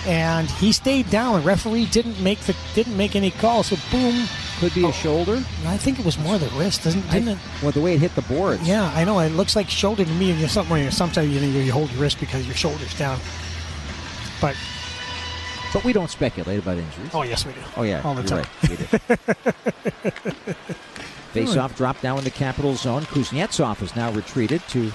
And 0.06 0.48
he 0.48 0.70
stayed 0.70 1.10
down. 1.10 1.40
The 1.40 1.46
referee 1.46 1.86
didn't 1.86 2.20
make 2.22 2.38
the 2.40 2.54
didn't 2.74 2.96
make 2.96 3.16
any 3.16 3.32
call, 3.32 3.64
So 3.64 3.74
boom, 3.90 4.26
Could 4.60 4.72
be 4.72 4.84
a 4.84 4.88
oh. 4.88 4.92
shoulder. 4.92 5.42
I 5.66 5.76
think 5.76 5.98
it 5.98 6.04
was 6.04 6.16
more 6.16 6.38
the 6.38 6.46
wrist, 6.50 6.84
doesn't 6.84 7.10
didn't 7.10 7.30
it? 7.30 7.38
Well, 7.60 7.72
the 7.72 7.80
way 7.80 7.94
it 7.94 8.00
hit 8.00 8.14
the 8.14 8.22
boards. 8.22 8.62
Yeah, 8.68 8.92
I 8.94 9.02
know. 9.02 9.18
It 9.18 9.30
looks 9.30 9.56
like 9.56 9.68
shoulder 9.68 10.04
to 10.04 10.10
me. 10.12 10.46
Something 10.46 10.92
sometimes 10.92 11.28
you, 11.28 11.40
know, 11.40 11.58
you 11.58 11.72
hold 11.72 11.90
your 11.90 12.02
wrist 12.02 12.20
because 12.20 12.46
your 12.46 12.54
shoulder's 12.54 12.96
down. 12.96 13.18
But 14.40 14.54
But 15.72 15.84
we 15.84 15.92
don't 15.92 16.10
speculate 16.10 16.58
about 16.58 16.78
injuries. 16.78 17.10
Oh, 17.12 17.22
yes, 17.22 17.44
we 17.44 17.52
do. 17.52 17.60
Oh, 17.76 17.82
yeah. 17.82 18.00
All 18.02 18.14
the 18.14 18.22
time. 18.22 18.44
Right. 18.62 18.70
We 18.70 18.76
do. 18.76 18.84
Face-off 21.32 21.76
drop 21.76 22.00
down 22.00 22.18
in 22.18 22.24
the 22.24 22.30
capital 22.30 22.74
zone. 22.76 23.02
Kuznetsov 23.02 23.82
is 23.82 23.94
now 23.94 24.10
retreated 24.12 24.62
to 24.68 24.90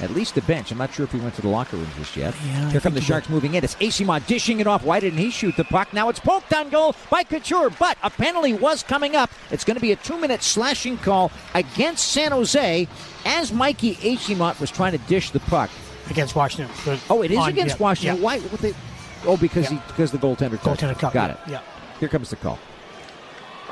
at 0.00 0.10
least 0.10 0.34
the 0.34 0.40
bench. 0.42 0.72
I'm 0.72 0.78
not 0.78 0.92
sure 0.92 1.04
if 1.04 1.12
he 1.12 1.20
went 1.20 1.34
to 1.36 1.42
the 1.42 1.48
locker 1.48 1.76
room 1.76 1.88
just 1.96 2.16
yet. 2.16 2.34
Yeah, 2.46 2.70
Here 2.70 2.80
come 2.80 2.94
the 2.94 3.00
he 3.00 3.06
Sharks 3.06 3.28
moving 3.28 3.54
in. 3.54 3.62
It's 3.62 3.76
Eyssimont 3.76 4.26
dishing 4.26 4.58
it 4.58 4.66
off. 4.66 4.82
Why 4.84 4.98
didn't 4.98 5.18
he 5.20 5.30
shoot 5.30 5.56
the 5.56 5.64
puck? 5.64 5.92
Now 5.92 6.08
it's 6.08 6.18
poked 6.18 6.52
on 6.52 6.70
goal 6.70 6.96
by 7.10 7.22
Couture, 7.22 7.70
but 7.70 7.96
a 8.02 8.10
penalty 8.10 8.54
was 8.54 8.82
coming 8.82 9.14
up. 9.14 9.30
It's 9.52 9.64
going 9.64 9.76
to 9.76 9.80
be 9.80 9.92
a 9.92 9.96
two-minute 9.96 10.42
slashing 10.42 10.98
call 10.98 11.30
against 11.54 12.08
San 12.08 12.32
Jose 12.32 12.88
as 13.24 13.52
Mikey 13.52 13.94
Eyssimont 13.96 14.58
was 14.58 14.70
trying 14.70 14.92
to 14.92 14.98
dish 14.98 15.30
the 15.30 15.40
puck. 15.40 15.70
Against 16.10 16.34
Washington. 16.34 16.98
Oh, 17.08 17.22
it 17.22 17.30
is 17.30 17.38
on- 17.38 17.50
against 17.50 17.78
yeah, 17.78 17.82
Washington. 17.82 18.16
yeah. 18.16 18.22
Why? 18.22 18.40
What 18.40 18.60
they, 18.60 18.74
oh, 19.26 19.36
because 19.36 19.68
he 19.68 19.76
because 19.88 20.10
the 20.10 20.18
goaltender. 20.18 20.56
Goaltender 20.58 20.92
it. 20.92 20.98
caught, 20.98 21.12
Got 21.12 21.30
yeah, 21.30 21.44
it. 21.44 21.50
yeah. 21.50 21.60
Here 22.00 22.08
comes 22.08 22.30
the 22.30 22.36
call. 22.36 22.58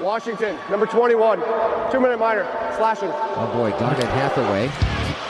Washington, 0.01 0.56
number 0.70 0.86
21, 0.86 1.39
two 1.93 2.01
minute 2.01 2.18
minor, 2.18 2.44
slashing. 2.77 3.10
Oh 3.12 3.51
boy, 3.52 3.70
Garnet 3.78 4.02
Hathaway. 4.05 4.70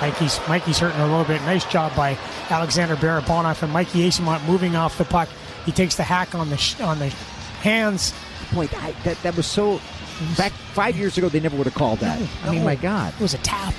Mikey's 0.01 0.39
Mikey's 0.49 0.79
hurting 0.79 1.01
a 1.01 1.07
little 1.07 1.25
bit. 1.25 1.43
Nice 1.43 1.65
job 1.65 1.95
by 1.97 2.17
Alexander 2.51 2.95
Barabanov 2.97 3.63
and 3.63 3.73
Mikey 3.73 4.09
Eyssimont 4.09 4.47
moving 4.47 4.77
off 4.77 4.97
the 4.97 5.05
puck. 5.05 5.29
He 5.67 5.73
takes 5.73 5.97
the 5.97 6.05
hack 6.05 6.35
on 6.37 6.51
the 6.51 6.57
sh- 6.57 6.81
on 6.81 6.99
the 7.01 7.09
hands. 7.63 8.15
Boy, 8.55 8.69
I, 8.77 8.93
that 9.05 9.21
that 9.23 9.37
was 9.37 9.47
so. 9.47 9.81
Back 10.37 10.53
five 10.53 10.97
years 10.99 11.17
ago, 11.17 11.31
they 11.31 11.41
never 11.41 11.57
would 11.57 11.65
have 11.67 11.75
called 11.75 11.99
that. 12.01 12.21
I 12.45 12.51
mean, 12.51 12.59
no. 12.61 12.67
my 12.67 12.75
God, 12.77 13.15
It 13.15 13.21
was 13.23 13.33
a 13.33 13.39
tap. 13.39 13.73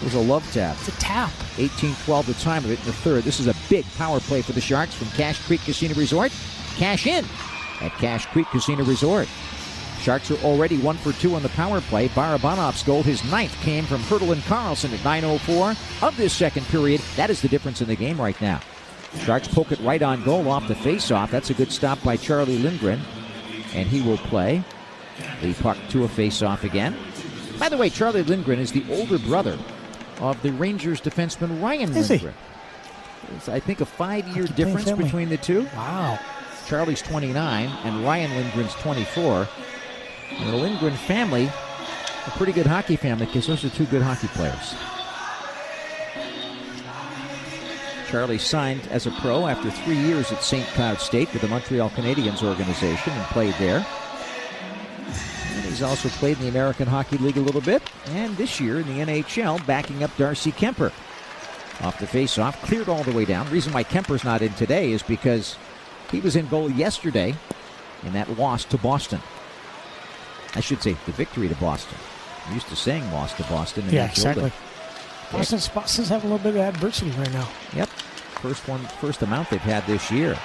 it 0.00 0.04
was 0.04 0.14
a 0.14 0.20
love 0.20 0.48
tap. 0.52 0.76
It's 0.78 0.86
a 0.86 0.92
tap. 1.00 1.30
18-12 1.56 2.26
the 2.26 2.34
time 2.34 2.64
of 2.64 2.70
it 2.70 2.78
in 2.78 2.84
the 2.86 2.92
third. 2.92 3.24
This 3.24 3.40
is 3.40 3.48
a 3.48 3.51
big 3.72 3.86
power 3.94 4.20
play 4.20 4.42
for 4.42 4.52
the 4.52 4.60
Sharks 4.60 4.92
from 4.92 5.08
Cache 5.16 5.40
Creek 5.46 5.62
Casino 5.62 5.94
Resort. 5.94 6.30
Cash 6.76 7.06
in 7.06 7.24
at 7.80 7.90
Cache 7.92 8.26
Creek 8.26 8.46
Casino 8.48 8.84
Resort. 8.84 9.26
Sharks 10.02 10.30
are 10.30 10.36
already 10.44 10.76
one 10.76 10.98
for 10.98 11.12
two 11.12 11.34
on 11.36 11.42
the 11.42 11.48
power 11.50 11.80
play. 11.80 12.08
Barabanov's 12.08 12.82
goal, 12.82 13.02
his 13.02 13.24
ninth, 13.30 13.56
came 13.62 13.84
from 13.84 14.02
Hertl 14.02 14.30
and 14.30 14.42
Karlsson 14.42 14.92
at 14.92 14.98
9.04 14.98 16.02
of 16.06 16.14
this 16.18 16.34
second 16.34 16.66
period. 16.66 17.00
That 17.16 17.30
is 17.30 17.40
the 17.40 17.48
difference 17.48 17.80
in 17.80 17.88
the 17.88 17.96
game 17.96 18.20
right 18.20 18.38
now. 18.42 18.60
Sharks 19.20 19.48
poke 19.48 19.72
it 19.72 19.80
right 19.80 20.02
on 20.02 20.22
goal 20.22 20.50
off 20.50 20.68
the 20.68 20.74
faceoff. 20.74 21.30
That's 21.30 21.48
a 21.48 21.54
good 21.54 21.72
stop 21.72 22.02
by 22.02 22.18
Charlie 22.18 22.58
Lindgren. 22.58 23.00
And 23.72 23.88
he 23.88 24.02
will 24.02 24.18
play 24.18 24.62
the 25.40 25.54
puck 25.54 25.78
to 25.90 26.04
a 26.04 26.08
faceoff 26.08 26.64
again. 26.64 26.94
By 27.58 27.70
the 27.70 27.78
way, 27.78 27.88
Charlie 27.88 28.22
Lindgren 28.22 28.58
is 28.58 28.70
the 28.70 28.84
older 28.90 29.18
brother 29.18 29.58
of 30.20 30.42
the 30.42 30.52
Rangers 30.52 31.00
defenseman 31.00 31.62
Ryan 31.62 31.96
Is 31.96 32.08
he? 32.08 32.28
It's, 33.36 33.48
I 33.48 33.60
think 33.60 33.80
a 33.80 33.86
five-year 33.86 34.46
difference 34.46 34.84
family. 34.84 35.04
between 35.04 35.28
the 35.28 35.36
two. 35.36 35.68
Wow. 35.74 36.18
Charlie's 36.66 37.02
29 37.02 37.68
and 37.84 38.04
Ryan 38.04 38.30
Lindgren's 38.30 38.74
24. 38.76 39.48
And 40.30 40.52
the 40.52 40.56
Lindgren 40.56 40.94
family, 40.94 41.44
a 41.44 42.30
pretty 42.32 42.52
good 42.52 42.66
hockey 42.66 42.96
family 42.96 43.26
because 43.26 43.46
those 43.46 43.64
are 43.64 43.70
two 43.70 43.86
good 43.86 44.02
hockey 44.02 44.28
players. 44.28 44.74
Charlie 48.12 48.38
signed 48.38 48.86
as 48.90 49.06
a 49.06 49.10
pro 49.10 49.46
after 49.46 49.70
three 49.70 49.96
years 49.96 50.30
at 50.32 50.42
St. 50.42 50.66
Cloud 50.68 51.00
State 51.00 51.32
with 51.32 51.40
the 51.40 51.48
Montreal 51.48 51.88
Canadiens 51.90 52.42
organization 52.42 53.10
and 53.10 53.24
played 53.28 53.54
there. 53.54 53.86
And 55.54 55.64
he's 55.64 55.82
also 55.82 56.10
played 56.10 56.36
in 56.36 56.42
the 56.42 56.48
American 56.48 56.86
Hockey 56.86 57.16
League 57.16 57.38
a 57.38 57.40
little 57.40 57.62
bit, 57.62 57.82
and 58.08 58.36
this 58.36 58.60
year 58.60 58.80
in 58.80 58.86
the 58.86 59.02
NHL, 59.02 59.64
backing 59.66 60.02
up 60.02 60.14
Darcy 60.18 60.52
Kuemper. 60.52 60.92
Off 61.80 61.98
the 61.98 62.06
face-off, 62.06 62.60
cleared 62.62 62.88
all 62.88 63.02
the 63.02 63.12
way 63.12 63.24
down. 63.24 63.48
reason 63.50 63.72
why 63.72 63.82
Kuemper's 63.82 64.24
not 64.24 64.42
in 64.42 64.52
today 64.54 64.92
is 64.92 65.02
because 65.02 65.56
he 66.10 66.20
was 66.20 66.36
in 66.36 66.46
goal 66.48 66.70
yesterday 66.70 67.34
in 68.04 68.12
that 68.12 68.38
loss 68.38 68.64
to 68.66 68.78
Boston. 68.78 69.20
I 70.54 70.60
should 70.60 70.82
say 70.82 70.96
the 71.06 71.12
victory 71.12 71.48
to 71.48 71.54
Boston. 71.56 71.98
I'm 72.46 72.54
used 72.54 72.68
to 72.68 72.76
saying 72.76 73.10
loss 73.12 73.32
to 73.34 73.42
Boston. 73.44 73.84
Yeah, 73.86 74.06
they 74.06 74.12
killed 74.14 74.38
it. 74.38 74.44
exactly. 74.44 74.52
Boston's, 75.32 75.68
Boston's 75.68 76.08
have 76.10 76.24
a 76.24 76.28
little 76.28 76.38
bit 76.38 76.54
of 76.56 76.60
adversity 76.60 77.10
right 77.12 77.32
now. 77.32 77.48
Yep. 77.74 77.88
First 77.88 78.68
one, 78.68 78.80
first 79.00 79.22
amount 79.22 79.50
they've 79.50 79.60
had 79.60 79.86
this 79.86 80.10
year. 80.10 80.38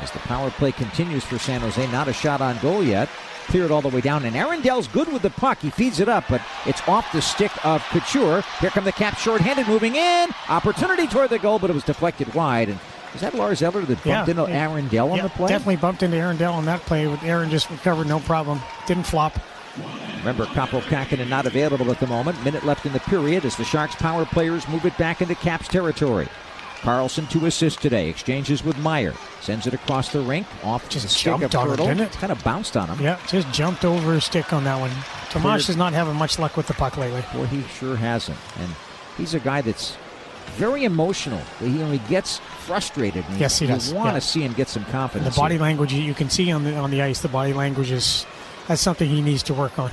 As 0.00 0.10
the 0.10 0.18
power 0.20 0.50
play 0.50 0.72
continues 0.72 1.24
for 1.24 1.38
San 1.38 1.60
Jose, 1.60 1.90
not 1.92 2.08
a 2.08 2.12
shot 2.12 2.40
on 2.40 2.58
goal 2.58 2.82
yet. 2.82 3.08
Cleared 3.48 3.70
all 3.70 3.80
the 3.80 3.88
way 3.88 4.00
down, 4.02 4.24
and 4.24 4.36
Aaron 4.36 4.60
Dell's 4.60 4.88
good 4.88 5.10
with 5.10 5.22
the 5.22 5.30
puck. 5.30 5.58
He 5.60 5.70
feeds 5.70 6.00
it 6.00 6.08
up, 6.08 6.24
but 6.28 6.42
it's 6.66 6.86
off 6.86 7.10
the 7.12 7.22
stick 7.22 7.50
of 7.64 7.82
Couture. 7.84 8.42
Here 8.60 8.70
come 8.70 8.84
the 8.84 8.92
Caps 8.92 9.22
shorthanded, 9.22 9.66
moving 9.66 9.96
in. 9.96 10.28
Opportunity 10.50 11.06
toward 11.06 11.30
the 11.30 11.38
goal, 11.38 11.58
but 11.58 11.70
it 11.70 11.72
was 11.72 11.82
deflected 11.84 12.34
wide. 12.34 12.68
And 12.68 12.78
was 13.12 13.22
that 13.22 13.34
Lars 13.34 13.62
Eller 13.62 13.80
that 13.80 13.88
bumped 13.88 14.06
Yeah, 14.06 14.26
into 14.26 14.46
Aaron 14.48 14.88
Dell 14.88 15.10
on 15.10 15.16
Yeah, 15.16 15.22
the 15.22 15.28
play? 15.30 15.48
Definitely 15.48 15.76
bumped 15.76 16.02
into 16.02 16.18
Aaron 16.18 16.36
Dell 16.36 16.52
on 16.52 16.66
that 16.66 16.80
play. 16.82 17.06
With 17.06 17.22
Aaron 17.22 17.48
just 17.48 17.70
recovered, 17.70 18.06
no 18.06 18.20
problem. 18.20 18.60
Didn't 18.86 19.04
flop. 19.06 19.38
Remember, 20.18 20.44
Kaapo 20.46 20.82
Kähkönen 20.82 21.28
not 21.28 21.46
available 21.46 21.90
at 21.90 22.00
the 22.00 22.06
moment. 22.06 22.42
Minute 22.44 22.66
left 22.66 22.84
in 22.84 22.92
the 22.92 23.00
period 23.00 23.46
as 23.46 23.56
the 23.56 23.64
Sharks 23.64 23.94
power 23.94 24.26
players 24.26 24.68
move 24.68 24.84
it 24.84 24.96
back 24.98 25.22
into 25.22 25.34
Caps 25.36 25.68
territory. 25.68 26.28
Karlsson 26.82 27.28
to 27.30 27.46
assist 27.46 27.82
today. 27.82 28.08
Exchanges 28.08 28.64
with 28.64 28.78
Meier. 28.78 29.14
Sends 29.40 29.66
it 29.66 29.74
across 29.74 30.12
the 30.12 30.20
rink. 30.20 30.46
Off 30.64 30.88
Just 30.88 31.04
the 31.04 31.10
stick 31.10 31.32
of 31.34 31.40
jumped 31.40 31.54
on 31.56 31.68
him, 31.70 31.76
didn't 31.76 32.00
it? 32.00 32.12
Kind 32.12 32.32
of 32.32 32.42
bounced 32.44 32.76
on 32.76 32.88
him. 32.88 33.00
Yeah, 33.04 33.18
just 33.26 33.50
jumped 33.52 33.84
over 33.84 34.14
his 34.14 34.24
stick 34.24 34.52
on 34.52 34.64
that 34.64 34.78
one. 34.78 34.90
Tomash 35.30 35.68
is 35.68 35.76
not 35.76 35.92
having 35.92 36.14
much 36.16 36.38
luck 36.38 36.56
with 36.56 36.66
the 36.66 36.74
puck 36.74 36.96
lately. 36.96 37.22
Well, 37.34 37.46
he 37.46 37.62
sure 37.62 37.96
hasn't. 37.96 38.38
And 38.60 38.70
he's 39.16 39.34
a 39.34 39.40
guy 39.40 39.60
that's 39.60 39.96
very 40.56 40.84
emotional. 40.84 41.40
He, 41.60 41.66
you 41.66 41.78
know, 41.78 41.90
he 41.90 41.98
gets 42.08 42.38
frustrated. 42.60 43.24
And 43.28 43.38
Yes, 43.38 43.58
he 43.58 43.66
you 43.66 43.72
does, 43.72 43.92
want 43.92 44.10
to 44.10 44.14
yeah. 44.14 44.18
see 44.20 44.42
him 44.42 44.52
get 44.54 44.68
some 44.68 44.84
confidence. 44.86 45.34
The 45.34 45.40
body 45.40 45.54
here. 45.56 45.62
language 45.62 45.92
you 45.92 46.14
can 46.14 46.30
see 46.30 46.50
on 46.52 46.64
the 46.64 46.76
on 46.76 46.90
the 46.90 47.02
ice. 47.02 47.20
The 47.20 47.28
body 47.28 47.52
language 47.52 47.90
is 47.90 48.24
that's 48.66 48.80
something 48.80 49.08
he 49.08 49.20
needs 49.20 49.42
to 49.44 49.54
work 49.54 49.78
on. 49.78 49.90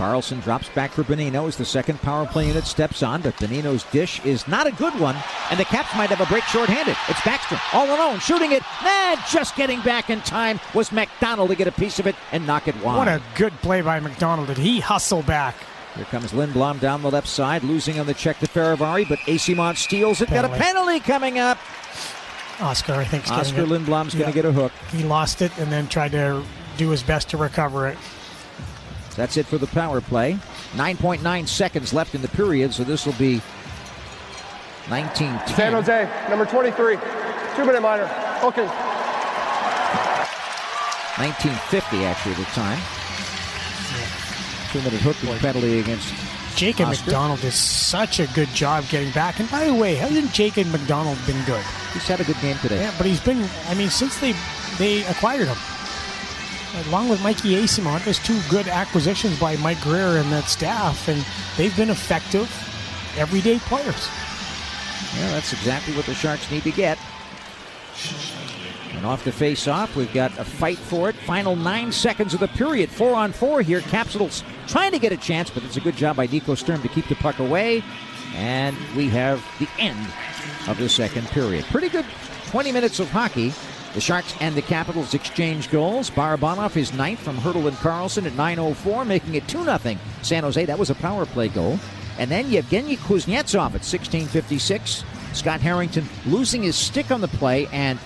Karlsson 0.00 0.42
drops 0.42 0.70
back 0.70 0.92
for 0.92 1.04
Bonino 1.04 1.46
as 1.46 1.58
the 1.58 1.64
second 1.66 2.00
power 2.00 2.24
play 2.24 2.46
unit 2.46 2.64
steps 2.64 3.02
on, 3.02 3.20
but 3.20 3.36
Bonino's 3.36 3.84
dish 3.92 4.24
is 4.24 4.48
not 4.48 4.66
a 4.66 4.72
good 4.72 4.98
one, 4.98 5.14
and 5.50 5.60
the 5.60 5.64
Caps 5.66 5.94
might 5.94 6.08
have 6.08 6.26
a 6.26 6.32
break 6.32 6.42
shorthanded. 6.44 6.96
It's 7.06 7.20
Backstrom 7.20 7.60
all 7.74 7.84
alone, 7.84 8.18
shooting 8.18 8.52
it. 8.52 8.62
Nah, 8.82 9.16
just 9.30 9.56
getting 9.56 9.78
back 9.82 10.08
in 10.08 10.22
time 10.22 10.58
was 10.72 10.90
MacDonald 10.90 11.50
to 11.50 11.54
get 11.54 11.68
a 11.68 11.72
piece 11.72 11.98
of 11.98 12.06
it 12.06 12.16
and 12.32 12.46
knock 12.46 12.66
it 12.66 12.74
wide. 12.82 12.96
What 12.96 13.08
a 13.08 13.20
good 13.34 13.52
play 13.60 13.82
by 13.82 14.00
MacDonald. 14.00 14.48
Did 14.48 14.56
he 14.56 14.80
hustle 14.80 15.20
back? 15.20 15.54
Here 15.96 16.06
comes 16.06 16.32
Lindblom 16.32 16.80
down 16.80 17.02
the 17.02 17.10
left 17.10 17.28
side, 17.28 17.62
losing 17.62 18.00
on 18.00 18.06
the 18.06 18.14
check 18.14 18.38
to 18.38 18.46
Fehervary, 18.46 19.06
but 19.06 19.18
Eyssimont 19.20 19.76
steals 19.76 20.22
it. 20.22 20.30
Got 20.30 20.46
a 20.46 20.48
Penalty. 20.48 20.64
penalty 20.64 21.00
coming 21.00 21.38
up. 21.38 21.58
Oskar, 22.60 22.94
I 22.94 23.04
think, 23.04 23.30
Oskar. 23.30 23.64
Lindblom's 23.66 24.14
going 24.14 24.30
to 24.30 24.34
get 24.34 24.46
a 24.46 24.52
hook. 24.52 24.72
He 24.92 25.04
lost 25.04 25.42
it 25.42 25.52
and 25.58 25.70
then 25.70 25.88
tried 25.88 26.12
to 26.12 26.42
do 26.78 26.88
his 26.88 27.02
best 27.02 27.28
to 27.30 27.36
recover 27.36 27.86
it. 27.86 27.98
That's 29.20 29.36
it 29.36 29.44
for 29.44 29.58
the 29.58 29.66
power 29.66 30.00
play. 30.00 30.38
9.9 30.72 31.46
seconds 31.46 31.92
left 31.92 32.14
in 32.14 32.22
the 32.22 32.28
period, 32.28 32.72
so 32.72 32.84
this 32.84 33.04
will 33.04 33.12
be 33.12 33.42
19 34.88 35.38
San 35.46 35.74
Jose, 35.74 36.10
number 36.30 36.46
23, 36.46 36.96
two 37.54 37.66
minute 37.66 37.82
minor. 37.82 38.04
Okay. 38.42 38.64
1950 41.20 42.04
actually 42.06 42.32
at 42.32 42.38
the 42.38 42.44
time. 42.56 42.80
Two 44.72 44.78
minute 44.78 45.02
hooking 45.02 45.38
penalty 45.38 45.80
against 45.80 46.14
Jacob 46.56 46.88
Oscar. 46.88 47.04
MacDonald 47.04 47.40
does 47.42 47.56
such 47.56 48.20
a 48.20 48.26
good 48.28 48.48
job 48.54 48.88
getting 48.88 49.12
back. 49.12 49.38
And 49.38 49.50
by 49.50 49.66
the 49.66 49.74
way, 49.74 49.96
hasn't 49.96 50.32
Jacob 50.32 50.66
MacDonald 50.68 51.18
been 51.26 51.44
good? 51.44 51.62
He's 51.92 52.08
had 52.08 52.20
a 52.20 52.24
good 52.24 52.40
game 52.40 52.56
today. 52.62 52.78
Yeah, 52.80 52.94
but 52.96 53.06
he's 53.06 53.20
been. 53.20 53.46
I 53.68 53.74
mean, 53.74 53.90
since 53.90 54.18
they 54.18 54.34
they 54.78 55.04
acquired 55.04 55.46
him, 55.46 55.58
along 56.86 57.08
with 57.08 57.22
Mikey 57.22 57.54
Eyssimont, 57.56 58.04
there's 58.04 58.18
two 58.18 58.40
good 58.48 58.68
acquisitions 58.68 59.38
by 59.38 59.56
Mike 59.56 59.80
Grier 59.80 60.18
and 60.18 60.30
that 60.32 60.44
staff, 60.44 61.08
and 61.08 61.24
they've 61.56 61.76
been 61.76 61.90
effective, 61.90 62.48
everyday 63.16 63.58
players. 63.60 64.08
Yeah, 65.16 65.30
that's 65.30 65.52
exactly 65.52 65.94
what 65.94 66.06
the 66.06 66.14
Sharks 66.14 66.50
need 66.50 66.62
to 66.62 66.70
get. 66.70 66.98
And 68.94 69.06
off 69.06 69.24
the 69.24 69.32
face 69.32 69.66
off, 69.66 69.96
we've 69.96 70.12
got 70.12 70.36
a 70.38 70.44
fight 70.44 70.78
for 70.78 71.08
it. 71.08 71.16
Final 71.16 71.56
nine 71.56 71.90
seconds 71.90 72.34
of 72.34 72.40
the 72.40 72.48
period. 72.48 72.90
Four 72.90 73.14
on 73.14 73.32
four 73.32 73.62
here. 73.62 73.80
Capitals 73.80 74.44
trying 74.66 74.92
to 74.92 74.98
get 74.98 75.12
a 75.12 75.16
chance, 75.16 75.48
but 75.48 75.64
it's 75.64 75.76
a 75.76 75.80
good 75.80 75.96
job 75.96 76.16
by 76.16 76.26
Nico 76.26 76.54
Sturm 76.54 76.82
to 76.82 76.88
keep 76.88 77.08
the 77.08 77.14
puck 77.16 77.38
away. 77.38 77.82
And 78.34 78.76
we 78.96 79.08
have 79.08 79.44
the 79.58 79.68
end 79.78 79.98
of 80.68 80.78
the 80.78 80.88
second 80.88 81.26
period. 81.28 81.64
Pretty 81.66 81.88
good 81.88 82.04
20 82.48 82.72
minutes 82.72 83.00
of 83.00 83.10
hockey. 83.10 83.52
The 83.94 84.00
Sharks 84.00 84.34
and 84.40 84.54
the 84.54 84.62
Capitals 84.62 85.14
exchange 85.14 85.70
goals. 85.70 86.10
Barabanov 86.10 86.76
is 86.76 86.92
ninth 86.94 87.18
from 87.18 87.36
Hertl 87.36 87.66
and 87.66 87.76
Karlsson 87.78 88.24
at 88.24 88.32
9.04, 88.32 89.06
making 89.06 89.34
it 89.34 89.48
2 89.48 89.64
0. 89.64 89.78
San 90.22 90.44
Jose, 90.44 90.64
that 90.64 90.78
was 90.78 90.90
a 90.90 90.94
power 90.94 91.26
play 91.26 91.48
goal. 91.48 91.78
And 92.18 92.30
then 92.30 92.50
Yevgeny 92.50 92.96
Kuznetsov 92.96 93.74
at 93.74 93.80
16.56. 93.80 95.04
Scott 95.34 95.60
Harrington 95.60 96.08
losing 96.26 96.62
his 96.62 96.76
stick 96.76 97.10
on 97.10 97.20
the 97.20 97.28
play, 97.28 97.66
and 97.72 97.98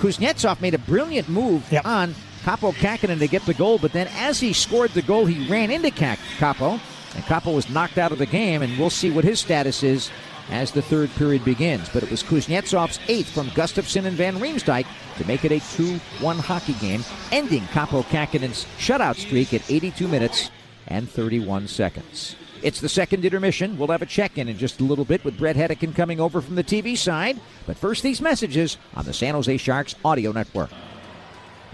Kuznetsov 0.00 0.60
made 0.60 0.74
a 0.74 0.78
brilliant 0.78 1.28
move 1.28 1.72
on 1.84 2.14
Kaapo 2.44 2.72
Kähkönen 2.72 3.20
to 3.20 3.28
get 3.28 3.44
the 3.46 3.54
goal, 3.54 3.78
but 3.78 3.92
then 3.92 4.08
as 4.16 4.40
he 4.40 4.52
scored 4.52 4.90
the 4.90 5.02
goal, 5.02 5.26
he 5.26 5.48
ran 5.48 5.70
into 5.70 5.90
Kak- 5.90 6.18
Kaapo, 6.38 6.80
and 7.14 7.24
Kaapo 7.24 7.54
was 7.54 7.70
knocked 7.70 7.98
out 7.98 8.10
of 8.10 8.18
the 8.18 8.26
game, 8.26 8.62
and 8.62 8.76
we'll 8.78 8.90
see 8.90 9.10
what 9.10 9.24
his 9.24 9.38
status 9.38 9.84
is 9.84 10.10
as 10.50 10.72
the 10.72 10.82
third 10.82 11.10
period 11.10 11.44
begins. 11.44 11.88
But 11.88 12.02
it 12.02 12.10
was 12.10 12.22
Kuznetsov's 12.22 12.98
eighth 13.08 13.30
from 13.30 13.48
Gustafsson 13.50 14.06
and 14.06 14.16
Van 14.16 14.38
Riemsdyk 14.38 14.86
to 15.16 15.26
make 15.26 15.44
it 15.44 15.52
a 15.52 15.60
2 15.76 15.98
1 16.20 16.38
hockey 16.38 16.74
game, 16.74 17.04
ending 17.30 17.62
Kaapo 17.64 18.04
Kähkönen's 18.04 18.66
shutout 18.78 19.16
streak 19.16 19.54
at 19.54 19.70
82 19.70 20.08
minutes 20.08 20.50
and 20.88 21.08
31 21.08 21.68
seconds. 21.68 22.36
It's 22.62 22.80
the 22.80 22.88
second 22.88 23.24
intermission. 23.24 23.76
We'll 23.76 23.88
have 23.88 24.02
a 24.02 24.06
check 24.06 24.38
in 24.38 24.56
just 24.56 24.80
a 24.80 24.84
little 24.84 25.04
bit 25.04 25.24
with 25.24 25.36
Brett 25.36 25.56
Hedican 25.56 25.94
coming 25.96 26.20
over 26.20 26.40
from 26.40 26.54
the 26.54 26.62
TV 26.62 26.96
side. 26.96 27.40
But 27.66 27.76
first, 27.76 28.04
these 28.04 28.20
messages 28.20 28.78
on 28.94 29.04
the 29.04 29.12
San 29.12 29.34
Jose 29.34 29.56
Sharks 29.56 29.96
Audio 30.04 30.30
Network. 30.30 30.70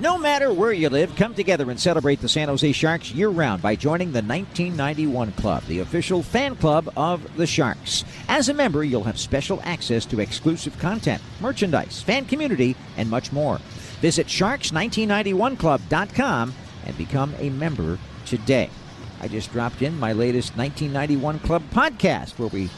No 0.01 0.17
matter 0.17 0.53
where 0.53 0.73
you 0.73 0.89
live, 0.91 1.17
come 1.17 1.35
together 1.35 1.69
and 1.73 1.81
celebrate 1.81 2.21
the 2.21 2.29
San 2.29 2.47
Jose 2.47 2.71
Sharks 2.71 3.11
year 3.11 3.31
round 3.31 3.61
by 3.61 3.75
joining 3.75 4.13
the 4.13 4.23
1991 4.23 5.33
Club, 5.33 5.65
the 5.65 5.81
official 5.81 6.23
fan 6.23 6.55
club 6.55 6.89
of 6.97 7.37
the 7.37 7.49
Sharks. 7.49 8.05
As 8.29 8.49
a 8.49 8.55
member, 8.55 8.85
you'll 8.85 9.03
have 9.03 9.19
special 9.19 9.61
access 9.65 10.07
to 10.07 10.21
exclusive 10.21 10.79
content, 10.79 11.21
merchandise, 11.41 12.01
fan 12.01 12.27
community, 12.27 12.77
and 12.97 13.11
much 13.11 13.33
more. 13.33 13.59
Visit 14.01 14.29
sharks1991club.com 14.29 16.55
and 16.87 16.97
become 16.97 17.35
a 17.41 17.51
member 17.51 17.99
today. 18.25 18.71
I 19.21 19.27
just 19.27 19.51
dropped 19.51 19.83
in 19.83 19.99
my 19.99 20.13
latest 20.13 20.57
1991 20.57 21.41
Club 21.41 21.65
podcast 21.73 22.39
where 22.39 22.51
we 22.51 22.71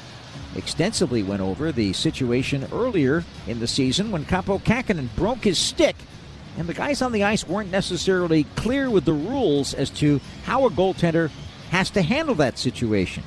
extensively 0.57 1.23
went 1.23 1.43
over 1.43 1.71
the 1.71 1.93
situation 1.93 2.67
earlier 2.73 3.25
in 3.47 3.61
the 3.61 3.67
season 3.67 4.11
when 4.11 4.25
Kaapo 4.25 4.59
Kähkönen 4.63 5.15
broke 5.17 5.45
his 5.45 5.59
stick 5.59 5.97
and 6.59 6.69
the 6.69 6.75
guys 6.75 7.03
on 7.03 7.13
the 7.13 7.25
ice 7.25 7.47
weren't 7.47 7.71
necessarily 7.71 8.45
clear 8.57 8.91
with 8.91 9.05
the 9.05 9.13
rules 9.13 9.75
as 9.75 9.91
to 9.91 10.21
how 10.45 10.67
a 10.67 10.71
goaltender 10.71 11.31
has 11.71 11.91
to 11.91 12.03
handle 12.03 12.35
that 12.37 12.59
situation. 12.59 13.23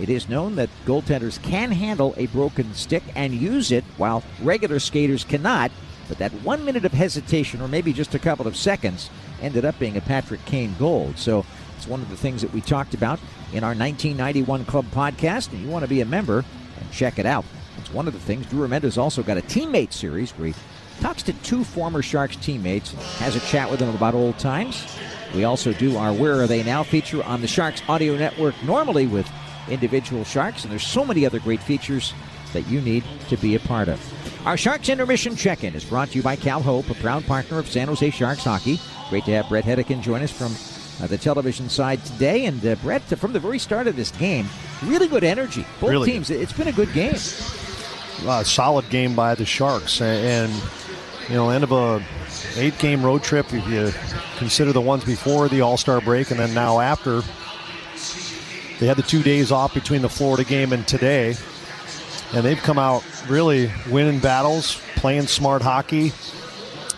It 0.00 0.10
is 0.10 0.28
known 0.28 0.56
that 0.56 0.68
goaltenders 0.84 1.42
can 1.42 1.70
handle 1.70 2.14
a 2.16 2.26
broken 2.26 2.74
stick 2.74 3.02
and 3.14 3.32
use 3.32 3.72
it 3.72 3.84
while 3.96 4.22
regular 4.42 4.78
skaters 4.78 5.24
cannot, 5.24 5.70
but 6.08 6.18
that 6.18 6.32
one 6.42 6.64
minute 6.64 6.84
of 6.84 6.92
hesitation, 6.92 7.62
or 7.62 7.68
maybe 7.68 7.92
just 7.92 8.14
a 8.14 8.18
couple 8.18 8.46
of 8.46 8.56
seconds, 8.56 9.08
ended 9.40 9.64
up 9.64 9.78
being 9.78 9.96
a 9.96 10.00
Patrick 10.02 10.44
Kane 10.44 10.74
goal. 10.78 11.12
So 11.16 11.46
it's 11.76 11.86
one 11.86 12.02
of 12.02 12.10
the 12.10 12.16
things 12.16 12.42
that 12.42 12.52
we 12.52 12.60
talked 12.60 12.94
about 12.94 13.18
in 13.52 13.64
our 13.64 13.74
1991 13.74 14.64
Club 14.66 14.86
podcast, 14.92 15.52
and 15.52 15.62
you 15.62 15.68
want 15.68 15.84
to 15.84 15.88
be 15.88 16.02
a 16.02 16.06
member 16.06 16.44
and 16.78 16.92
check 16.92 17.18
it 17.18 17.26
out. 17.26 17.44
It's 17.78 17.92
one 17.92 18.06
of 18.06 18.12
the 18.12 18.20
things. 18.20 18.46
Drew 18.46 18.66
Remenda 18.66 18.96
also 18.98 19.22
got 19.22 19.38
a 19.38 19.42
teammate 19.42 19.92
series 19.92 20.32
where 20.32 20.48
he 20.48 20.54
talks 21.00 21.22
to 21.24 21.32
two 21.32 21.64
former 21.64 22.02
Sharks 22.02 22.36
teammates, 22.36 22.92
has 23.18 23.36
a 23.36 23.40
chat 23.40 23.70
with 23.70 23.80
them 23.80 23.94
about 23.94 24.14
old 24.14 24.38
times. 24.38 24.86
We 25.34 25.44
also 25.44 25.72
do 25.72 25.96
our 25.96 26.12
Where 26.12 26.40
Are 26.40 26.46
They 26.46 26.62
Now 26.62 26.82
feature 26.82 27.22
on 27.24 27.40
the 27.40 27.48
Sharks 27.48 27.82
Audio 27.88 28.16
Network, 28.16 28.54
normally 28.62 29.06
with 29.06 29.30
individual 29.68 30.24
Sharks, 30.24 30.62
and 30.62 30.72
there's 30.72 30.86
so 30.86 31.04
many 31.04 31.26
other 31.26 31.40
great 31.40 31.62
features 31.62 32.14
that 32.52 32.66
you 32.68 32.80
need 32.80 33.04
to 33.28 33.36
be 33.36 33.54
a 33.54 33.60
part 33.60 33.88
of. 33.88 34.46
Our 34.46 34.56
Sharks 34.56 34.88
Intermission 34.88 35.34
Check 35.34 35.64
In 35.64 35.74
is 35.74 35.84
brought 35.84 36.10
to 36.10 36.16
you 36.16 36.22
by 36.22 36.36
Cal 36.36 36.62
Hope, 36.62 36.88
a 36.88 36.94
proud 36.94 37.26
partner 37.26 37.58
of 37.58 37.68
San 37.68 37.88
Jose 37.88 38.10
Sharks 38.10 38.44
Hockey. 38.44 38.78
Great 39.10 39.24
to 39.24 39.32
have 39.32 39.48
Brett 39.48 39.64
Hedican 39.64 40.02
join 40.02 40.22
us 40.22 40.30
from 40.30 40.52
uh, 41.02 41.08
the 41.08 41.18
television 41.18 41.68
side 41.68 42.04
today. 42.04 42.46
And 42.46 42.64
uh, 42.64 42.76
Brett, 42.76 43.02
from 43.02 43.32
the 43.32 43.40
very 43.40 43.58
start 43.58 43.88
of 43.88 43.96
this 43.96 44.12
game, 44.12 44.46
really 44.84 45.08
good 45.08 45.24
energy. 45.24 45.66
Both 45.80 45.90
really 45.90 46.12
teams. 46.12 46.30
It's 46.30 46.52
been 46.52 46.68
a 46.68 46.72
good 46.72 46.92
game. 46.92 47.16
Uh, 48.24 48.44
solid 48.44 48.88
game 48.88 49.14
by 49.14 49.34
the 49.34 49.44
Sharks, 49.44 50.00
and 50.00 50.52
you 51.28 51.34
know, 51.34 51.50
end 51.50 51.64
of 51.64 51.72
a 51.72 52.02
eight 52.56 52.78
game 52.78 53.04
road 53.04 53.22
trip. 53.22 53.52
If 53.52 53.68
you 53.68 53.92
consider 54.38 54.72
the 54.72 54.80
ones 54.80 55.04
before 55.04 55.48
the 55.48 55.60
All 55.60 55.76
Star 55.76 56.00
break, 56.00 56.30
and 56.30 56.38
then 56.38 56.54
now 56.54 56.80
after, 56.80 57.22
they 58.78 58.86
had 58.86 58.96
the 58.96 59.02
two 59.02 59.22
days 59.22 59.50
off 59.50 59.74
between 59.74 60.02
the 60.02 60.08
Florida 60.08 60.44
game 60.44 60.72
and 60.72 60.86
today, 60.86 61.34
and 62.32 62.44
they've 62.44 62.58
come 62.58 62.78
out 62.78 63.04
really 63.28 63.70
winning 63.90 64.20
battles, 64.20 64.80
playing 64.96 65.26
smart 65.26 65.62
hockey. 65.62 66.12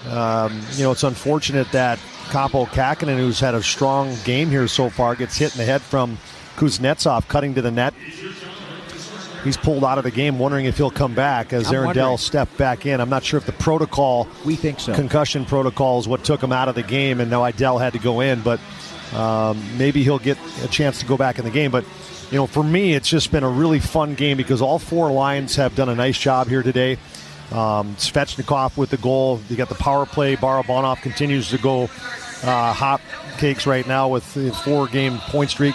Um, 0.08 0.60
you 0.72 0.84
know, 0.84 0.92
it's 0.92 1.04
unfortunate 1.04 1.70
that 1.72 1.98
Kaapo 2.28 2.66
Kähkönen, 2.66 3.16
who's 3.16 3.40
had 3.40 3.54
a 3.54 3.62
strong 3.62 4.14
game 4.24 4.50
here 4.50 4.68
so 4.68 4.90
far, 4.90 5.14
gets 5.14 5.36
hit 5.36 5.52
in 5.52 5.58
the 5.58 5.64
head 5.64 5.82
from 5.82 6.18
Kuznetsov 6.56 7.28
cutting 7.28 7.54
to 7.54 7.62
the 7.62 7.70
net. 7.70 7.94
He's 9.44 9.56
pulled 9.56 9.84
out 9.84 9.98
of 9.98 10.04
the 10.04 10.10
game, 10.10 10.38
wondering 10.38 10.66
if 10.66 10.76
he'll 10.76 10.90
come 10.90 11.14
back 11.14 11.52
as 11.52 11.68
I'm 11.68 11.74
Aaron 11.74 11.86
wondering. 11.86 12.06
Dell 12.06 12.18
stepped 12.18 12.56
back 12.58 12.86
in. 12.86 13.00
I'm 13.00 13.08
not 13.08 13.24
sure 13.24 13.38
if 13.38 13.46
the 13.46 13.52
protocol, 13.52 14.26
we 14.44 14.56
think 14.56 14.80
so, 14.80 14.94
concussion 14.94 15.44
protocol 15.44 16.00
is 16.00 16.08
what 16.08 16.24
took 16.24 16.42
him 16.42 16.52
out 16.52 16.68
of 16.68 16.74
the 16.74 16.82
game, 16.82 17.20
and 17.20 17.30
now 17.30 17.42
Aaron 17.44 17.56
Dell 17.56 17.78
had 17.78 17.92
to 17.92 17.98
go 17.98 18.20
in. 18.20 18.42
But 18.42 18.60
um, 19.14 19.62
maybe 19.78 20.02
he'll 20.02 20.18
get 20.18 20.38
a 20.62 20.68
chance 20.68 21.00
to 21.00 21.06
go 21.06 21.16
back 21.16 21.38
in 21.38 21.44
the 21.44 21.50
game. 21.50 21.70
But 21.70 21.84
you 22.30 22.36
know, 22.36 22.46
for 22.46 22.62
me, 22.62 22.94
it's 22.94 23.08
just 23.08 23.30
been 23.32 23.44
a 23.44 23.48
really 23.48 23.80
fun 23.80 24.14
game 24.14 24.36
because 24.36 24.60
all 24.60 24.78
four 24.78 25.10
lines 25.10 25.56
have 25.56 25.74
done 25.74 25.88
a 25.88 25.94
nice 25.94 26.18
job 26.18 26.48
here 26.48 26.62
today. 26.62 26.98
Um, 27.50 27.94
Svechnikov 27.96 28.76
with 28.76 28.90
the 28.90 28.98
goal. 28.98 29.40
You 29.48 29.56
got 29.56 29.70
the 29.70 29.74
power 29.74 30.04
play. 30.04 30.36
Barabanov 30.36 31.00
continues 31.00 31.48
to 31.50 31.58
go 31.58 31.84
uh, 32.42 32.72
hot 32.72 33.00
cakes 33.38 33.66
right 33.66 33.86
now 33.86 34.08
with 34.08 34.24
four-game 34.64 35.18
point 35.18 35.50
streak. 35.50 35.74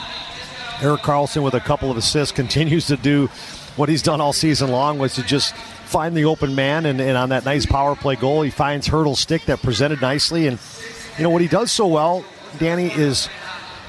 Erik 0.81 1.01
Karlsson 1.01 1.43
with 1.43 1.53
a 1.53 1.59
couple 1.59 1.91
of 1.91 1.97
assists 1.97 2.31
continues 2.35 2.87
to 2.87 2.97
do 2.97 3.27
what 3.75 3.89
he's 3.89 4.01
done 4.01 4.21
all 4.21 4.33
season 4.33 4.69
long, 4.69 4.99
was 4.99 5.15
to 5.15 5.23
just 5.23 5.55
find 5.55 6.15
the 6.15 6.25
open 6.25 6.55
man. 6.55 6.85
And, 6.85 7.01
and 7.01 7.17
on 7.17 7.29
that 7.29 7.45
nice 7.45 7.65
power 7.65 7.95
play 7.95 8.15
goal, 8.15 8.41
he 8.41 8.49
finds 8.49 8.87
Hertl's 8.87 9.19
stick 9.19 9.45
that 9.45 9.61
presented 9.61 10.01
nicely. 10.01 10.47
And 10.47 10.59
you 11.17 11.23
know 11.23 11.29
what 11.29 11.41
he 11.41 11.47
does 11.47 11.71
so 11.71 11.87
well, 11.87 12.23
Danny, 12.59 12.87
is 12.91 13.29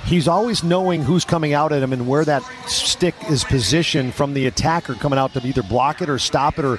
he's 0.04 0.28
always 0.28 0.62
knowing 0.62 1.02
who's 1.02 1.24
coming 1.24 1.52
out 1.52 1.72
at 1.72 1.82
him 1.82 1.92
and 1.92 2.06
where 2.06 2.24
that 2.24 2.42
stick 2.66 3.14
is 3.30 3.44
positioned 3.44 4.14
from 4.14 4.34
the 4.34 4.46
attacker 4.46 4.94
coming 4.94 5.18
out 5.18 5.32
to 5.34 5.46
either 5.46 5.62
block 5.62 6.02
it 6.02 6.08
or 6.08 6.18
stop 6.18 6.58
it 6.58 6.64
or 6.64 6.78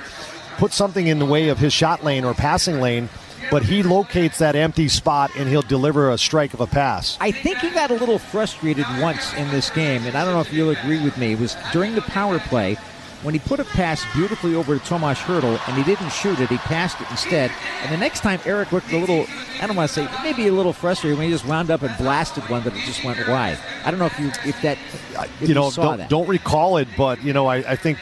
put 0.57 0.71
something 0.71 1.07
in 1.07 1.19
the 1.19 1.25
way 1.25 1.49
of 1.49 1.57
his 1.57 1.73
shot 1.73 2.03
lane 2.03 2.23
or 2.23 2.33
passing 2.33 2.79
lane. 2.79 3.09
But 3.51 3.63
he 3.63 3.83
locates 3.83 4.39
that 4.39 4.55
empty 4.55 4.87
spot 4.87 5.31
and 5.37 5.47
he'll 5.47 5.61
deliver 5.61 6.09
a 6.09 6.17
strike 6.17 6.53
of 6.53 6.61
a 6.61 6.67
pass. 6.67 7.17
I 7.21 7.31
think 7.31 7.59
he 7.59 7.69
got 7.69 7.91
a 7.91 7.95
little 7.95 8.19
frustrated 8.19 8.85
once 8.99 9.33
in 9.33 9.49
this 9.51 9.69
game, 9.69 10.03
and 10.05 10.15
I 10.15 10.25
don't 10.25 10.33
know 10.33 10.41
if 10.41 10.51
you'll 10.51 10.71
agree 10.71 11.03
with 11.03 11.17
me. 11.17 11.33
It 11.33 11.39
was 11.39 11.55
during 11.71 11.95
the 11.95 12.01
power 12.01 12.39
play 12.39 12.77
when 13.25 13.33
he 13.33 13.39
put 13.39 13.59
a 13.59 13.65
pass 13.65 14.03
beautifully 14.13 14.53
over 14.53 14.77
to 14.77 14.85
Tomas 14.85 15.17
Hertl 15.17 15.59
and 15.67 15.75
he 15.75 15.83
didn't 15.83 16.11
shoot 16.11 16.39
it, 16.39 16.47
he 16.47 16.57
passed 16.57 17.01
it 17.01 17.09
instead. 17.09 17.51
And 17.81 17.91
the 17.91 17.97
next 17.97 18.19
time 18.19 18.39
Erik 18.45 18.71
looked 18.71 18.91
a 18.91 18.99
little, 18.99 19.25
I 19.59 19.65
don't 19.65 19.75
want 19.75 19.89
to 19.89 19.93
say, 19.95 20.07
maybe 20.21 20.47
a 20.47 20.53
little 20.53 20.73
frustrated 20.73 21.17
when 21.17 21.27
he 21.27 21.33
just 21.33 21.45
wound 21.45 21.71
up 21.71 21.81
and 21.81 21.97
blasted 21.97 22.43
one, 22.49 22.61
but 22.63 22.75
it 22.75 22.83
just 22.85 23.03
went 23.03 23.17
wide. 23.27 23.57
I 23.83 23.89
don't 23.89 23.99
know 23.99 24.05
if 24.05 24.19
you, 24.19 24.27
if 24.45 24.61
that, 24.61 24.77
uh, 25.17 25.25
if 25.41 25.49
you 25.49 25.55
know, 25.55 25.71
saw 25.71 25.95
don't, 25.95 26.07
don't 26.07 26.27
recall 26.27 26.77
it, 26.77 26.87
but 26.95 27.23
you 27.23 27.33
know, 27.33 27.47
I, 27.47 27.57
I 27.57 27.75
think 27.75 27.97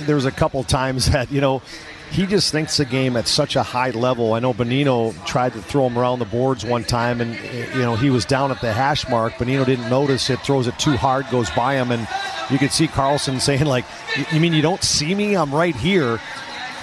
there 0.00 0.14
was 0.14 0.26
a 0.26 0.32
couple 0.32 0.62
times 0.64 1.06
that 1.12 1.32
you 1.32 1.40
know 1.40 1.62
he 2.10 2.26
just 2.26 2.50
thinks 2.50 2.76
the 2.76 2.84
game 2.84 3.16
at 3.16 3.28
such 3.28 3.54
a 3.54 3.62
high 3.62 3.90
level. 3.90 4.34
I 4.34 4.40
know 4.40 4.52
Bonino 4.52 5.14
tried 5.26 5.52
to 5.52 5.62
throw 5.62 5.86
him 5.86 5.96
around 5.96 6.18
the 6.18 6.24
boards 6.24 6.64
one 6.64 6.82
time, 6.82 7.20
and 7.20 7.34
you 7.74 7.82
know 7.82 7.94
he 7.94 8.10
was 8.10 8.24
down 8.24 8.50
at 8.50 8.60
the 8.60 8.72
hash 8.72 9.08
mark. 9.08 9.34
Bonino 9.34 9.64
didn't 9.64 9.88
notice 9.88 10.28
it, 10.28 10.40
throws 10.40 10.66
it 10.66 10.76
too 10.78 10.96
hard, 10.96 11.26
goes 11.30 11.48
by 11.50 11.74
him, 11.74 11.92
and 11.92 12.08
you 12.50 12.58
could 12.58 12.72
see 12.72 12.88
Karlsson 12.88 13.40
saying 13.40 13.64
like, 13.64 13.84
"You 14.32 14.40
mean 14.40 14.52
you 14.52 14.62
don't 14.62 14.82
see 14.82 15.14
me? 15.14 15.36
I'm 15.36 15.54
right 15.54 15.76
here." 15.76 16.20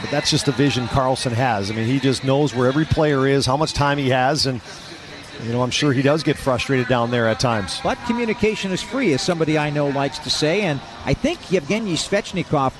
But 0.02 0.12
that's 0.12 0.30
just 0.30 0.46
the 0.46 0.52
vision 0.52 0.86
Karlsson 0.88 1.32
has. 1.32 1.72
I 1.72 1.74
mean, 1.74 1.88
he 1.88 2.00
just 2.00 2.24
knows 2.24 2.54
where 2.54 2.68
every 2.68 2.86
player 2.86 3.26
is, 3.26 3.48
how 3.48 3.58
much 3.58 3.74
time 3.74 3.98
he 3.98 4.10
has, 4.10 4.46
and 4.46 4.62
you 5.44 5.52
know 5.52 5.62
I'm 5.62 5.72
sure 5.72 5.92
he 5.92 6.02
does 6.02 6.24
get 6.24 6.38
frustrated 6.38 6.88
down 6.88 7.12
there 7.12 7.28
at 7.28 7.42
times. 7.42 7.82
But 7.84 7.98
communication 8.06 8.72
is 8.72 8.82
free, 8.82 9.14
as 9.14 9.22
somebody 9.22 9.58
I 9.58 9.72
know 9.72 9.90
likes 9.90 10.20
to 10.20 10.30
say, 10.30 10.62
and 10.62 10.80
I 11.06 11.14
think 11.14 11.52
Yevgeny 11.52 11.96
Svechnikov 11.96 12.72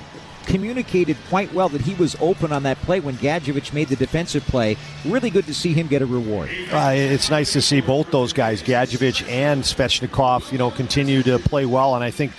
communicated 0.48 1.18
quite 1.30 1.54
well 1.54 1.70
that 1.70 1.82
he 1.82 1.94
was 1.96 2.16
open 2.20 2.52
on 2.52 2.64
that 2.64 2.78
play 2.82 3.00
when 3.00 3.16
Gadjovich 3.16 3.74
made 3.74 3.90
the 3.90 3.96
defensive 3.96 4.44
play. 4.46 4.78
Really 5.06 5.30
good 5.30 5.46
to 5.46 5.54
see 5.54 5.74
him 5.74 5.88
get 5.88 6.02
a 6.02 6.06
reward. 6.06 6.50
Uh, 6.72 6.94
it's 6.96 7.30
nice 7.30 7.54
to 7.54 7.62
see 7.62 7.82
both 7.82 8.10
those 8.12 8.34
guys, 8.34 8.64
Gadjovich 8.64 9.28
and 9.30 9.62
Svechnikov, 9.62 10.52
you 10.52 10.58
know, 10.58 10.72
continue 10.72 11.22
to 11.24 11.38
play 11.38 11.66
well. 11.66 11.96
And 11.96 12.04
I 12.04 12.12
think, 12.12 12.32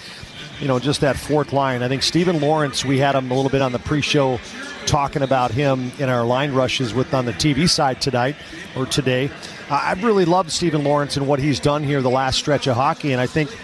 you 0.61 0.67
know, 0.67 0.79
just 0.79 1.03
that 1.03 1.17
fourth 1.17 1.53
line. 1.53 1.83
I 1.83 1.89
think 1.89 2.03
Steven 2.03 2.41
Lorentz, 2.41 2.85
we 2.85 2.99
had 2.99 3.15
him 3.15 3.31
a 3.31 3.35
little 3.35 3.51
bit 3.51 3.63
on 3.63 3.73
the 3.73 3.79
pre-show 3.79 4.41
talking 4.87 5.23
about 5.23 5.51
him 5.51 5.93
in 5.99 6.09
our 6.09 6.25
line 6.25 6.53
rushes 6.53 6.95
with 6.95 7.13
on 7.13 7.27
the 7.27 7.33
TV 7.35 7.69
side 7.69 8.01
tonight 8.01 8.37
or 8.75 8.87
today. 8.87 9.31
Uh, 9.71 9.81
I've 9.83 10.03
really 10.03 10.25
loved 10.25 10.51
Steven 10.51 10.83
Lorentz 10.83 11.19
and 11.19 11.29
what 11.29 11.39
he's 11.39 11.61
done 11.61 11.85
here 11.85 12.01
the 12.01 12.09
last 12.09 12.39
stretch 12.39 12.67
of 12.67 12.75
hockey. 12.75 13.13
And 13.13 13.21
I 13.21 13.27
think, 13.27 13.55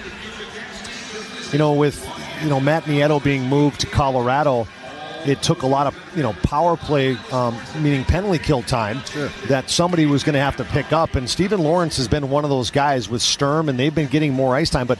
you 1.51 1.59
know, 1.59 1.73
with 1.73 2.14
you 2.43 2.48
know 2.48 2.61
Matt 2.61 2.85
Nieto 2.85 3.23
being 3.23 3.48
moved 3.48 3.81
to 3.81 3.86
Colorado, 3.86 4.66
it 5.27 5.43
took 5.43 5.62
a 5.62 5.66
lot 5.66 5.86
of 5.86 6.16
you 6.16 6.23
know 6.23 6.32
power 6.43 6.77
play, 6.77 7.16
um, 7.32 7.59
meaning 7.81 8.05
penalty 8.05 8.39
kill 8.39 8.62
time, 8.62 9.02
sure. 9.05 9.28
that 9.48 9.70
somebody 9.70 10.06
was 10.06 10.23
going 10.23 10.35
to 10.35 10.40
have 10.40 10.56
to 10.56 10.65
pick 10.65 10.93
up. 10.93 11.15
And 11.15 11.28
Steven 11.28 11.61
Lorentz 11.61 11.97
has 11.97 12.09
been 12.09 12.31
one 12.31 12.44
of 12.44 12.51
those 12.51 12.70
guys 12.70 13.09
with 13.09 13.23
Sturm, 13.23 13.69
and 13.69 13.78
they've 13.78 13.94
been 13.94 14.09
getting 14.09 14.32
more 14.32 14.55
ice 14.55 14.70
time. 14.70 14.86
But 14.86 14.98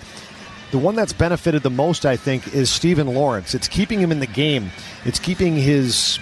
the 0.71 0.79
one 0.79 0.95
that's 0.95 1.13
benefited 1.13 1.63
the 1.63 1.71
most, 1.71 2.07
I 2.07 2.17
think, 2.17 2.55
is 2.55 2.71
Steven 2.71 3.07
Lorentz. 3.07 3.55
It's 3.55 3.69
keeping 3.69 4.01
him 4.01 4.11
in 4.11 4.21
the 4.21 4.27
game. 4.27 4.71
It's 5.05 5.19
keeping 5.19 5.57
his 5.57 6.19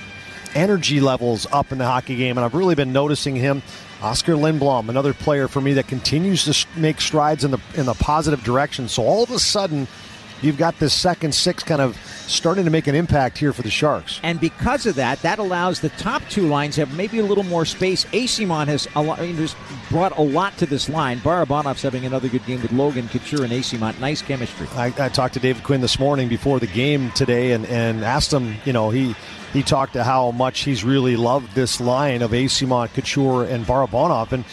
energy 0.55 1.01
levels 1.01 1.47
up 1.53 1.73
in 1.73 1.79
the 1.79 1.87
hockey 1.87 2.17
game, 2.17 2.37
and 2.37 2.45
I've 2.45 2.55
really 2.55 2.75
been 2.75 2.93
noticing 2.93 3.37
him. 3.37 3.63
Oskar 4.03 4.35
Lindblom, 4.35 4.89
another 4.89 5.15
player 5.15 5.47
for 5.47 5.61
me 5.61 5.75
that 5.75 5.87
continues 5.87 6.45
to 6.45 6.67
make 6.79 7.01
strides 7.01 7.45
in 7.45 7.53
the 7.53 7.61
in 7.75 7.87
the 7.87 7.95
positive 7.95 8.43
direction. 8.43 8.89
So 8.89 9.05
all 9.05 9.23
of 9.23 9.31
a 9.31 9.39
sudden 9.39 9.87
you've 10.43 10.59
got 10.59 10.79
this 10.79 10.93
second 10.93 11.35
six 11.35 11.63
kind 11.63 11.81
of 11.81 11.97
starting 12.27 12.65
to 12.65 12.71
make 12.71 12.87
an 12.87 12.95
impact 12.95 13.39
here 13.39 13.53
for 13.53 13.63
the 13.63 13.71
Sharks. 13.71 14.21
And 14.23 14.41
because 14.41 14.87
of 14.87 14.95
that, 14.97 15.21
that 15.23 15.39
allows 15.39 15.81
the 15.81 15.91
top 15.91 16.23
two 16.29 16.47
lines 16.47 16.77
have 16.77 16.97
maybe 16.97 17.19
a 17.19 17.25
little 17.25 17.45
more 17.45 17.65
space. 17.65 18.05
Eyssimont 18.07 18.69
has 18.69 18.89
a 18.95 19.03
lot, 19.03 19.19
I 19.19 19.27
mean, 19.27 19.37
just 19.37 19.57
brought 19.91 20.17
a 20.19 20.23
lot 20.23 20.57
to 20.59 20.67
this 20.67 20.89
line. 20.89 21.19
Barabanov's 21.21 21.83
having 21.83 22.05
another 22.07 22.29
good 22.29 22.45
game 22.47 22.63
with 22.63 22.73
Logan 22.73 23.09
Couture 23.09 23.45
and 23.45 23.53
Eyssimont. 23.53 23.99
Nice 24.01 24.23
chemistry. 24.23 24.67
I, 24.75 24.87
I 24.99 25.09
talked 25.09 25.35
to 25.35 25.41
David 25.41 25.65
Quinn 25.65 25.81
this 25.81 25.99
morning 25.99 26.29
before 26.29 26.61
the 26.61 26.67
game 26.67 27.11
today 27.13 27.53
and, 27.53 27.67
and 27.67 28.05
asked 28.05 28.33
him, 28.33 28.57
you 28.65 28.73
know, 28.73 28.91
he 28.91 29.15
he 29.53 29.63
talked 29.63 29.93
to 29.93 30.03
how 30.03 30.31
much 30.31 30.61
he's 30.61 30.83
really 30.83 31.15
loved 31.15 31.55
this 31.55 31.79
line 31.79 32.23
of 32.23 32.31
Eyssimont, 32.31 32.95
Couture, 32.95 33.45
and 33.45 33.67
Barabanov. 33.67 34.33
And, 34.33 34.47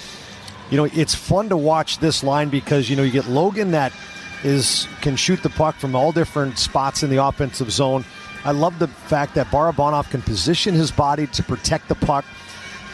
you 0.70 0.78
know, 0.78 0.84
it's 0.84 1.16
fun 1.16 1.48
to 1.50 1.58
watch 1.58 2.00
this 2.00 2.22
line 2.22 2.50
because, 2.50 2.90
you 2.90 2.98
know, 2.98 3.04
you 3.04 3.12
get 3.12 3.28
Logan 3.28 3.72
that 3.72 3.94
is 4.44 4.88
can 5.02 5.16
shoot 5.16 5.42
the 5.44 5.50
puck 5.50 5.76
from 5.76 5.96
all 5.96 6.12
different 6.12 6.58
spots 6.58 7.04
in 7.04 7.10
the 7.10 7.24
offensive 7.24 7.72
zone. 7.72 8.06
I 8.44 8.52
love 8.52 8.80
the 8.80 8.88
fact 8.88 9.36
that 9.36 9.48
Barabanov 9.48 10.10
can 10.10 10.22
position 10.22 10.74
his 10.74 10.92
body 10.92 11.28
to 11.28 11.44
protect 11.44 11.90
the 11.90 11.96
puck, 11.96 12.26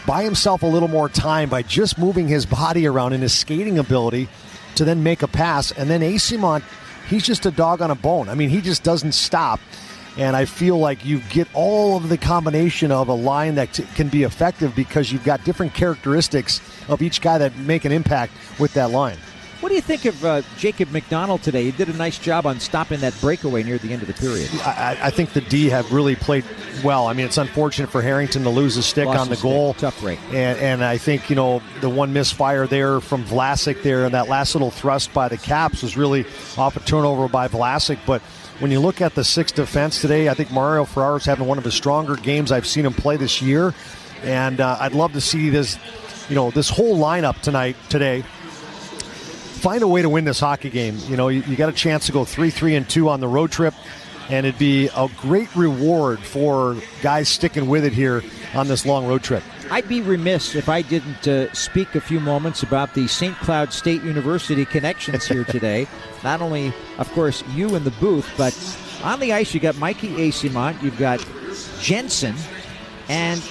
buy 0.08 0.24
himself 0.24 0.64
a 0.64 0.68
little 0.68 0.88
more 0.88 1.10
time 1.10 1.50
by 1.50 1.62
just 1.62 1.98
moving 1.98 2.28
his 2.28 2.46
body 2.46 2.88
around 2.88 3.14
and 3.14 3.22
his 3.22 3.38
skating 3.38 3.78
ability 3.78 4.28
to 4.76 4.86
then 4.86 5.04
make 5.04 5.22
a 5.22 5.28
pass. 5.28 5.72
And 5.72 5.90
then 5.90 6.02
Eyssimont, 6.02 6.64
he's 7.08 7.26
just 7.26 7.46
a 7.46 7.52
dog 7.52 7.82
on 7.82 7.92
a 7.92 7.96
bone. 7.96 8.28
I 8.30 8.36
mean, 8.36 8.50
he 8.50 8.62
just 8.62 8.84
doesn't 8.84 9.14
stop. 9.14 9.60
And 10.18 10.36
I 10.36 10.46
feel 10.46 10.80
like 10.80 11.04
you 11.04 11.20
get 11.30 11.48
all 11.54 11.98
of 11.98 12.08
the 12.08 12.18
combination 12.18 12.92
of 12.92 13.10
a 13.10 13.14
line 13.14 13.56
that 13.56 13.74
t- 13.74 13.84
can 13.96 14.08
be 14.08 14.24
effective 14.24 14.74
because 14.74 15.12
you've 15.12 15.26
got 15.26 15.44
different 15.44 15.74
characteristics 15.74 16.62
of 16.88 17.02
each 17.02 17.20
guy 17.22 17.38
that 17.38 17.56
make 17.58 17.84
an 17.84 17.92
impact 17.92 18.32
with 18.58 18.74
that 18.76 18.92
line. 18.92 19.18
What 19.66 19.70
do 19.70 19.76
you 19.78 19.82
think 19.82 20.06
of 20.06 20.24
uh, 20.24 20.44
Jacob 20.60 20.92
MacDonald 20.92 21.42
today? 21.42 21.64
He 21.64 21.72
did 21.72 21.90
a 21.90 21.98
nice 21.98 22.20
job 22.20 22.46
on 22.46 22.60
stopping 22.60 23.00
that 23.00 23.20
breakaway 23.20 23.64
near 23.64 23.80
the 23.80 23.92
end 23.92 24.04
of 24.04 24.08
the 24.08 24.14
period. 24.14 24.48
I, 24.64 24.96
I 25.02 25.10
think 25.10 25.34
the 25.34 25.42
D 25.42 25.70
have 25.70 25.92
really 25.92 26.16
played 26.16 26.46
well. 26.84 27.08
I 27.08 27.14
mean, 27.14 27.26
it's 27.26 27.40
unfortunate 27.40 27.90
for 27.90 28.04
Harrington 28.04 28.44
to 28.44 28.52
lose 28.52 28.78
a 28.78 28.84
stick 28.84 29.08
Lost 29.08 29.22
on 29.22 29.30
the 29.30 29.38
goal. 29.38 29.74
stick. 29.74 29.82
Tough 29.82 30.02
break. 30.02 30.20
And, 30.28 30.60
and 30.60 30.84
I 30.84 31.00
think, 31.00 31.32
you 31.32 31.36
know, 31.36 31.64
the 31.82 31.90
one 31.90 32.14
misfire 32.14 32.68
there 32.68 33.00
from 33.00 33.24
Vlasic 33.24 33.82
there 33.82 34.06
and 34.06 34.14
that 34.14 34.30
last 34.30 34.54
little 34.54 34.70
thrust 34.70 35.12
by 35.16 35.30
the 35.30 35.38
Caps 35.38 35.82
was 35.82 35.98
really 35.98 36.28
off 36.60 36.78
a 36.78 36.80
turnover 36.82 37.28
by 37.28 37.48
Vlasic. 37.48 37.98
But 38.06 38.22
when 38.60 38.70
you 38.70 38.80
look 38.80 39.02
at 39.02 39.16
the 39.16 39.24
six 39.24 39.52
defense 39.52 40.00
today, 40.00 40.30
I 40.30 40.36
think 40.36 40.52
Mario 40.52 40.86
Ferraro's 40.86 41.26
having 41.26 41.48
one 41.48 41.58
of 41.58 41.64
the 41.64 41.72
stronger 41.72 42.18
games 42.18 42.52
I've 42.52 42.68
seen 42.68 42.86
him 42.86 42.94
play 42.94 43.18
this 43.18 43.42
year. 43.42 43.74
And 44.22 44.62
uh, 44.62 44.78
I'd 44.80 44.94
love 44.94 45.14
to 45.14 45.22
see 45.22 45.50
this, 45.50 45.80
you 46.30 46.36
know, 46.36 46.52
this 46.52 46.70
whole 46.70 47.00
lineup 47.00 47.42
tonight, 47.42 47.76
today, 47.90 48.24
find 49.56 49.84
a 49.84 49.88
way 49.88 50.02
to 50.02 50.10
win 50.10 50.26
this 50.26 50.40
hockey 50.40 50.70
game. 50.70 50.98
You 51.08 51.18
know, 51.18 51.30
you, 51.30 51.42
you 51.44 51.56
got 51.56 51.70
a 51.70 51.74
chance 51.74 52.06
to 52.08 52.12
go 52.12 52.26
three, 52.26 52.50
three, 52.50 52.76
and 52.76 52.88
two 52.88 53.10
on 53.10 53.20
the 53.20 53.28
road 53.28 53.52
trip, 53.52 53.74
and 54.30 54.46
it'd 54.46 54.60
be 54.60 54.90
a 54.96 55.10
great 55.18 55.54
reward 55.56 56.20
for 56.20 56.78
guys 57.02 57.30
sticking 57.30 57.68
with 57.68 57.86
it 57.86 57.94
here 57.94 58.24
on 58.54 58.68
this 58.68 58.86
long 58.86 59.08
road 59.08 59.24
trip. 59.24 59.44
I'd 59.72 59.88
be 59.90 60.02
remiss 60.02 60.54
if 60.56 60.70
I 60.70 60.84
didn't 60.84 61.28
uh, 61.28 61.52
speak 61.54 61.96
a 61.96 62.02
few 62.02 62.20
moments 62.20 62.62
about 62.62 62.94
the 62.94 63.08
St. 63.08 63.36
Cloud 63.38 63.74
State 63.74 64.04
University 64.04 64.66
connections 64.66 65.26
here 65.26 65.44
today. 65.50 65.88
Not 66.24 66.42
only, 66.42 66.72
of 66.98 67.12
course, 67.14 67.44
you 67.54 67.76
in 67.76 67.84
the 67.84 67.92
booth, 67.92 68.32
but 68.38 68.54
on 69.04 69.20
the 69.20 69.34
ice 69.34 69.54
you 69.54 69.60
got 69.60 69.78
Mikey 69.78 70.10
Eyssimont, 70.10 70.82
you've 70.84 70.98
got 71.00 71.26
Jensen, 71.80 72.36
and 73.10 73.42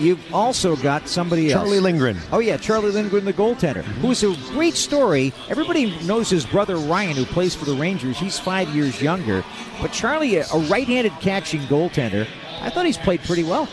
you've 0.00 0.34
also 0.34 0.76
got 0.76 1.08
somebody 1.08 1.52
else. 1.52 1.62
Charlie 1.62 1.80
Lindgren. 1.80 2.18
Oh 2.32 2.38
yeah, 2.38 2.56
Charlie 2.56 2.90
Lindgren, 2.90 3.24
the 3.24 3.32
goaltender, 3.32 3.82
who's 3.82 4.22
a 4.22 4.34
great 4.52 4.74
story. 4.74 5.32
Everybody 5.48 5.98
knows 6.04 6.30
his 6.30 6.44
brother 6.46 6.76
Ryan, 6.76 7.16
who 7.16 7.24
plays 7.24 7.54
for 7.54 7.64
the 7.64 7.74
Rangers. 7.74 8.18
He's 8.18 8.38
five 8.38 8.68
years 8.70 9.00
younger, 9.00 9.44
but 9.80 9.92
Charlie, 9.92 10.36
a 10.36 10.44
right-handed 10.68 11.12
catching 11.20 11.60
goaltender. 11.62 12.26
I 12.60 12.70
thought 12.70 12.86
he's 12.86 12.98
played 12.98 13.20
pretty 13.20 13.44
well. 13.44 13.68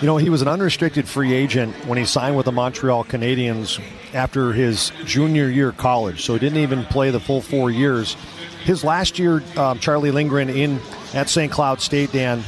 You 0.00 0.06
know, 0.06 0.16
he 0.16 0.30
was 0.30 0.42
an 0.42 0.48
unrestricted 0.48 1.08
free 1.08 1.32
agent 1.32 1.74
when 1.86 1.96
he 1.96 2.04
signed 2.04 2.36
with 2.36 2.46
the 2.46 2.52
Montreal 2.52 3.04
Canadiens 3.04 3.80
after 4.12 4.52
his 4.52 4.90
junior 5.04 5.48
year 5.48 5.68
of 5.68 5.76
college, 5.76 6.24
so 6.24 6.32
he 6.32 6.40
didn't 6.40 6.58
even 6.58 6.84
play 6.86 7.10
the 7.10 7.20
full 7.20 7.40
four 7.40 7.70
years. 7.70 8.16
His 8.64 8.82
last 8.82 9.18
year, 9.18 9.42
um, 9.56 9.78
Charlie 9.78 10.10
Lindgren 10.10 10.50
in 10.50 10.80
at 11.14 11.28
St. 11.28 11.52
Cloud 11.52 11.80
State, 11.80 12.12
Dan, 12.12 12.42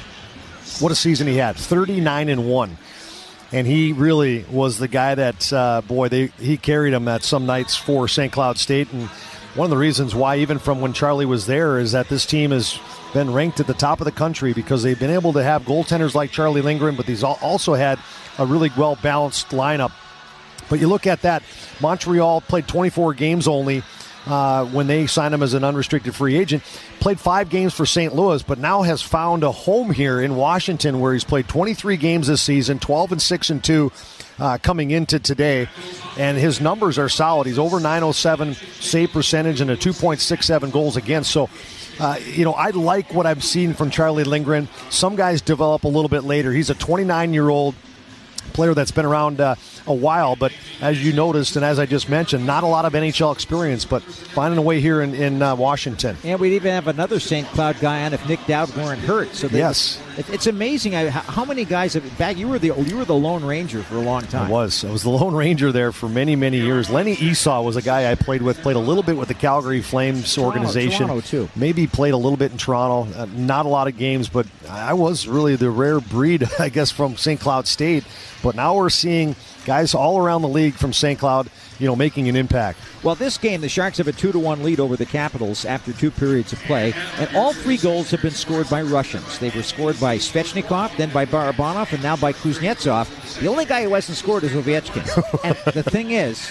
what 0.81 0.91
a 0.91 0.95
season 0.95 1.27
he 1.27 1.37
had 1.37 1.57
39 1.57 2.29
and 2.29 2.49
1 2.49 2.77
and 3.55 3.69
he 3.69 3.93
really 3.93 4.45
was 4.51 4.79
the 4.79 4.89
guy 4.89 5.15
that 5.15 5.53
uh, 5.53 5.81
boy 5.83 6.09
they 6.09 6.27
he 6.41 6.57
carried 6.57 6.93
him 6.93 7.07
at 7.07 7.23
some 7.23 7.47
nights 7.47 7.77
for 7.77 8.09
st 8.09 8.33
cloud 8.33 8.59
state. 8.59 8.93
And 8.93 9.05
one 9.55 9.67
of 9.67 9.71
the 9.71 9.77
reasons 9.77 10.13
why 10.13 10.39
even 10.39 10.59
from 10.59 10.81
when 10.81 10.93
charlie 10.93 11.25
was 11.25 11.47
there 11.47 11.79
is 11.79 11.93
that 11.93 12.09
this 12.09 12.27
team 12.27 12.51
has 12.51 12.79
been 13.13 13.33
ranked 13.33 13.61
at 13.61 13.69
the 13.69 13.75
top 13.75 14.01
of 14.01 14.07
the 14.07 14.13
country 14.13 14.53
because 14.53 14.83
they've 14.83 14.99
been 14.99 15.11
able 15.13 15.33
to 15.35 15.43
have 15.43 15.63
goaltenders 15.63 16.17
like 16.17 16.33
charlie 16.33 16.63
lindgren 16.63 16.97
but 16.97 17.09
al- 17.23 17.39
also 17.41 17.75
had 17.75 18.01
a 18.39 18.45
really 18.45 18.71
well 18.77 18.99
balanced 19.03 19.51
lineup. 19.51 19.93
But 20.69 20.81
you 20.81 20.89
look 20.89 21.07
at 21.07 21.23
that 21.23 21.45
montreal 21.81 22.41
played 22.41 22.67
24 22.67 23.15
games 23.15 23.47
only 23.47 23.85
uh, 24.27 24.65
when 24.67 24.87
they 24.87 25.07
signed 25.07 25.35
him 25.35 25.43
as 25.43 25.55
an 25.55 25.65
unrestricted 25.65 26.15
free 26.15 26.37
agent. 26.37 26.63
Played 27.01 27.21
five 27.21 27.51
games 27.51 27.75
for 27.75 27.87
St. 27.87 28.15
Louis, 28.15 28.43
but 28.43 28.59
now 28.59 28.83
has 28.83 29.03
found 29.03 29.43
a 29.45 29.53
home 29.53 29.91
here 29.91 30.21
in 30.21 30.37
Washington, 30.37 31.01
where 31.01 31.13
he's 31.13 31.25
played 31.25 31.49
23 31.49 31.97
games 31.97 32.27
this 32.29 32.43
season, 32.43 32.79
12 32.79 33.13
and 33.13 33.23
six 33.23 33.51
and 33.51 33.63
two. 33.63 33.93
Uh, 34.37 34.59
coming 34.59 34.91
into 34.91 35.21
today, 35.21 35.69
and 36.19 36.37
his 36.37 36.61
numbers 36.61 36.99
are 36.99 37.09
solid. 37.09 37.47
He's 37.47 37.57
over 37.57 37.79
907 37.79 38.55
save 38.81 39.13
percentage 39.13 39.61
and 39.61 39.71
a 39.71 39.77
2.67 39.77 40.73
goals 40.73 40.97
against. 40.97 41.31
So, 41.31 41.49
uh, 42.01 42.19
you 42.33 42.45
know, 42.45 42.53
I 42.53 42.71
like 42.71 43.15
what 43.15 43.27
I've 43.27 43.45
seen 43.45 43.75
from 43.75 43.91
Charlie 43.91 44.25
Lindgren. 44.25 44.69
Some 44.91 45.15
guys 45.15 45.41
develop 45.41 45.85
a 45.85 45.89
little 45.89 46.09
bit 46.09 46.25
later. 46.25 46.53
He's 46.53 46.69
a 46.69 46.75
29 46.75 47.33
year 47.33 47.49
old 47.49 47.77
player 48.53 48.75
that's 48.75 48.91
been 48.91 49.05
around 49.05 49.41
uh, 49.41 49.55
a 49.87 49.95
while, 49.95 50.37
but 50.37 50.53
as 50.81 51.05
you 51.05 51.13
noticed 51.13 51.57
and 51.57 51.65
as 51.65 51.79
I 51.79 51.87
just 51.87 52.09
mentioned, 52.09 52.47
not 52.47 52.63
a 52.63 52.67
lot 52.67 52.85
of 52.85 52.93
NHL 52.93 53.33
experience, 53.33 53.85
but 53.85 54.03
finding 54.03 54.59
a 54.59 54.63
way 54.63 54.81
here 54.81 55.01
in, 55.03 55.15
in 55.15 55.43
uh, 55.43 55.55
Washington. 55.55 56.17
And 56.25 56.41
we'd 56.41 56.55
even 56.55 56.73
have 56.73 56.89
another 56.89 57.21
St. 57.21 57.47
Cloud 57.49 57.81
guy 57.81 58.05
on 58.05 58.13
if 58.13 58.27
Nic 58.29 58.45
Dowd 58.47 58.75
weren't 58.77 59.01
hurt. 59.01 59.35
So 59.35 59.49
they, 59.49 59.59
Yes. 59.59 60.01
It, 60.19 60.29
it's 60.31 60.47
amazing 60.47 60.93
how- 60.93 61.09
how 61.09 61.45
many 61.45 61.65
guys 61.65 61.95
have 61.95 62.19
back. 62.19 62.37
You 62.37 62.49
were 62.49 62.59
the 62.59 62.69
you 62.83 62.97
were 62.97 63.05
the 63.05 63.15
Lone 63.15 63.45
Ranger 63.45 63.83
for 63.83 63.97
a 63.97 64.01
long 64.01 64.23
time. 64.23 64.47
I 64.47 64.51
was. 64.51 64.85
I 64.85 64.91
was 64.91 65.03
the 65.03 65.11
Lone 65.11 65.35
Ranger 65.35 65.73
there 65.73 65.93
for 65.93 66.09
many, 66.09 66.37
many 66.37 66.59
years. 66.61 66.91
Lenny 66.91 67.13
Esau 67.13 67.63
was 67.63 67.77
a 67.77 67.83
guy 67.83 68.11
I 68.11 68.15
played 68.15 68.43
with. 68.43 68.61
Played 68.63 68.77
a 68.77 68.81
little 68.81 69.03
bit 69.03 69.17
with 69.17 69.29
the 69.29 69.35
Calgary 69.35 69.83
Flames 69.83 70.35
Toronto- 70.35 70.51
organization. 70.59 71.07
Toronto, 71.09 71.21
too. 71.27 71.49
Maybe 71.57 71.87
played 71.87 72.15
a 72.15 72.17
little 72.17 72.37
bit 72.37 72.53
in 72.53 72.59
Toronto. 72.59 73.13
Uh, 73.19 73.27
not 73.35 73.67
a 73.67 73.69
lot 73.69 73.89
of 73.89 73.97
games, 73.97 74.29
but 74.29 74.47
I 74.69 74.93
was 74.95 75.27
really 75.27 75.57
the 75.57 75.71
rare 75.71 76.01
breed, 76.01 76.49
I 76.59 76.69
guess, 76.69 76.91
from 76.91 77.17
St. 77.17 77.41
Cloud 77.41 77.67
State. 77.67 78.05
But 78.43 78.55
now 78.57 78.75
we're 78.77 78.91
seeing 78.91 79.37
guys 79.65 79.95
all 79.95 80.19
around 80.19 80.43
the 80.43 80.49
league 80.49 80.75
from 80.75 80.93
St. 80.93 81.19
Cloud, 81.19 81.49
you 81.79 81.87
know, 81.87 81.97
making 81.97 82.29
an 82.29 82.37
impact. 82.37 82.79
Well, 83.03 83.15
this 83.15 83.39
game, 83.39 83.61
the 83.61 83.69
Sharks 83.69 83.99
have 83.99 84.09
a 84.09 84.13
two 84.13 84.33
to 84.33 84.39
one 84.39 84.63
lead 84.63 84.81
over 84.81 84.97
the 84.97 85.07
Capitals 85.07 85.65
after 85.65 85.93
two 85.93 86.11
periods 86.11 86.53
of 86.53 86.61
play, 86.61 86.93
and 87.19 87.35
all 87.37 87.53
three 87.53 87.77
goals 87.77 88.11
have 88.11 88.23
been 88.23 88.31
scored 88.31 88.69
by 88.69 88.83
Russians. 88.83 89.39
They 89.39 89.51
were 89.51 89.63
scored 89.63 89.99
by 90.01 90.19
Svechnikov, 90.19 90.97
then 90.97 91.11
by 91.11 91.27
Barabanov, 91.27 91.93
and 91.93 92.03
now 92.03 92.17
by 92.17 92.33
Kuznetsov. 92.33 93.41
The 93.41 93.49
only 93.49 93.65
guy 93.65 93.85
who 93.85 93.95
hasn't 93.95 94.19
scored 94.19 94.45
is 94.45 94.53
Ovechkin. 94.53 95.05
and 95.45 95.75
the 95.75 95.83
thing 95.83 96.13
is, 96.13 96.51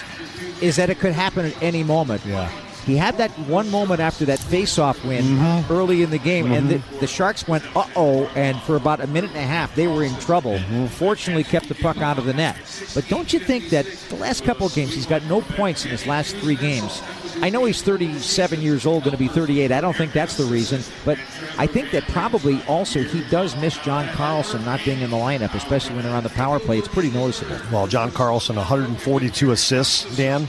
is 0.60 0.76
that 0.76 0.90
it 0.90 0.98
could 0.98 1.12
happen 1.12 1.46
at 1.46 1.62
any 1.62 1.82
moment. 1.82 2.24
Yeah. 2.24 2.50
He 2.86 2.96
had 2.96 3.16
that 3.18 3.30
one 3.48 3.70
moment 3.70 4.00
after 4.00 4.24
that 4.26 4.38
face-off 4.38 5.02
win 5.04 5.24
Mm-hmm. 5.24 5.72
early 5.72 6.02
in 6.02 6.10
the 6.10 6.18
game, 6.18 6.52
and 6.52 6.68
the, 6.68 6.82
the 7.00 7.06
Sharks 7.06 7.48
went 7.48 7.64
uh 7.76 7.86
oh, 7.96 8.24
and 8.34 8.60
for 8.62 8.76
about 8.76 9.00
a 9.00 9.06
minute 9.06 9.30
and 9.30 9.38
a 9.38 9.42
half 9.46 9.74
they 9.74 9.86
were 9.86 10.04
in 10.04 10.14
trouble. 10.16 10.58
Mm-hmm. 10.58 10.86
Fortunately, 10.86 11.44
kept 11.44 11.68
the 11.68 11.74
puck 11.74 11.98
out 11.98 12.18
of 12.18 12.24
the 12.26 12.34
net. 12.34 12.56
But 12.94 13.08
don't 13.08 13.32
you 13.32 13.38
think 13.38 13.70
that 13.70 13.86
the 14.08 14.16
last 14.16 14.44
couple 14.44 14.66
of 14.66 14.74
games 14.74 14.94
he's 14.94 15.06
got 15.06 15.22
no 15.24 15.40
points 15.40 15.84
in 15.84 15.90
his 15.90 16.06
last 16.06 16.36
three 16.36 16.56
games? 16.56 17.02
I 17.40 17.50
know 17.50 17.64
he's 17.64 17.82
37 17.82 18.60
years 18.60 18.86
old, 18.86 19.02
going 19.02 19.10
to 19.12 19.18
be 19.18 19.26
38. 19.28 19.72
I 19.72 19.80
don't 19.80 19.96
think 19.96 20.12
that's 20.12 20.36
the 20.36 20.44
reason, 20.44 20.82
but 21.04 21.18
I 21.58 21.66
think 21.66 21.90
that 21.90 22.04
probably 22.04 22.62
also 22.68 23.02
he 23.02 23.24
does 23.28 23.56
miss 23.56 23.76
John 23.78 24.06
Carlson 24.14 24.64
not 24.64 24.84
being 24.84 25.00
in 25.00 25.10
the 25.10 25.16
lineup, 25.16 25.52
especially 25.54 25.96
when 25.96 26.04
they're 26.04 26.14
on 26.14 26.22
the 26.22 26.28
power 26.30 26.60
play. 26.60 26.78
It's 26.78 26.86
pretty 26.88 27.10
noticeable. 27.10 27.56
Well, 27.72 27.86
John 27.88 28.12
Carlson, 28.12 28.54
142 28.56 29.50
assists, 29.50 30.16
Dan, 30.16 30.46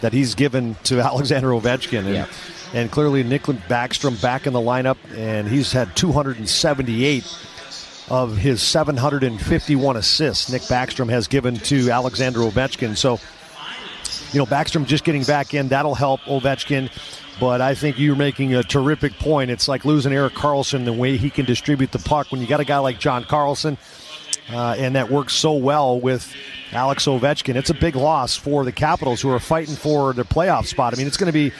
that 0.00 0.12
he's 0.12 0.34
given 0.34 0.76
to 0.84 1.00
Alexander 1.00 1.48
Ovechkin. 1.48 2.00
And, 2.06 2.14
Yeah. 2.14 2.26
and 2.74 2.90
clearly, 2.90 3.22
Nick 3.22 3.42
Backstrom 3.44 4.20
back 4.22 4.46
in 4.46 4.52
the 4.52 4.60
lineup, 4.60 4.96
and 5.16 5.48
he's 5.48 5.72
had 5.72 5.94
278 5.96 7.24
of 8.08 8.36
his 8.36 8.60
751 8.62 9.96
assists 9.96 10.50
Nick 10.50 10.62
Backstrom 10.62 11.08
has 11.10 11.28
given 11.28 11.56
to 11.58 11.90
Alexander 11.90 12.40
Ovechkin. 12.40 12.96
So, 12.96 13.20
you 14.32 14.38
know, 14.40 14.46
Backstrom 14.46 14.84
just 14.86 15.04
getting 15.04 15.22
back 15.24 15.54
in, 15.54 15.68
that'll 15.68 15.94
help 15.94 16.20
Ovechkin. 16.22 16.90
But 17.38 17.60
I 17.60 17.74
think 17.74 17.98
you're 17.98 18.16
making 18.16 18.54
a 18.54 18.62
terrific 18.62 19.14
point. 19.18 19.50
It's 19.50 19.66
like 19.68 19.84
losing 19.84 20.12
Erik 20.12 20.34
Karlsson, 20.34 20.84
the 20.84 20.92
way 20.92 21.16
he 21.16 21.30
can 21.30 21.46
distribute 21.46 21.90
the 21.92 21.98
puck. 21.98 22.30
When 22.32 22.40
you 22.40 22.46
got 22.46 22.60
a 22.60 22.64
guy 22.64 22.78
like 22.78 22.98
John 22.98 23.24
Carlson, 23.24 23.78
uh, 24.52 24.74
and 24.76 24.94
that 24.96 25.10
works 25.10 25.32
so 25.32 25.52
well 25.54 25.98
with 25.98 26.30
Alex 26.72 27.06
Ovechkin. 27.06 27.56
It's 27.56 27.70
a 27.70 27.74
big 27.74 27.96
loss 27.96 28.36
for 28.36 28.64
the 28.64 28.72
Capitals 28.72 29.20
who 29.20 29.30
are 29.30 29.40
fighting 29.40 29.74
for 29.74 30.12
their 30.12 30.24
playoff 30.24 30.66
spot. 30.66 30.94
I 30.94 30.96
mean, 30.96 31.06
it's 31.06 31.16
going 31.16 31.26
to 31.26 31.32
be 31.32 31.52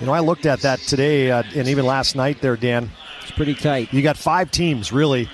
You 0.00 0.06
know, 0.06 0.12
I 0.12 0.20
looked 0.20 0.46
at 0.46 0.60
that 0.60 0.78
today 0.80 1.30
uh, 1.30 1.42
and 1.56 1.66
even 1.68 1.84
last 1.84 2.14
night 2.14 2.40
there, 2.40 2.56
Dan. 2.56 2.90
It's 3.22 3.32
pretty 3.32 3.54
tight. 3.54 3.92
You 3.92 4.00
got 4.00 4.16
five 4.16 4.50
teams 4.50 4.92
really, 4.92 5.28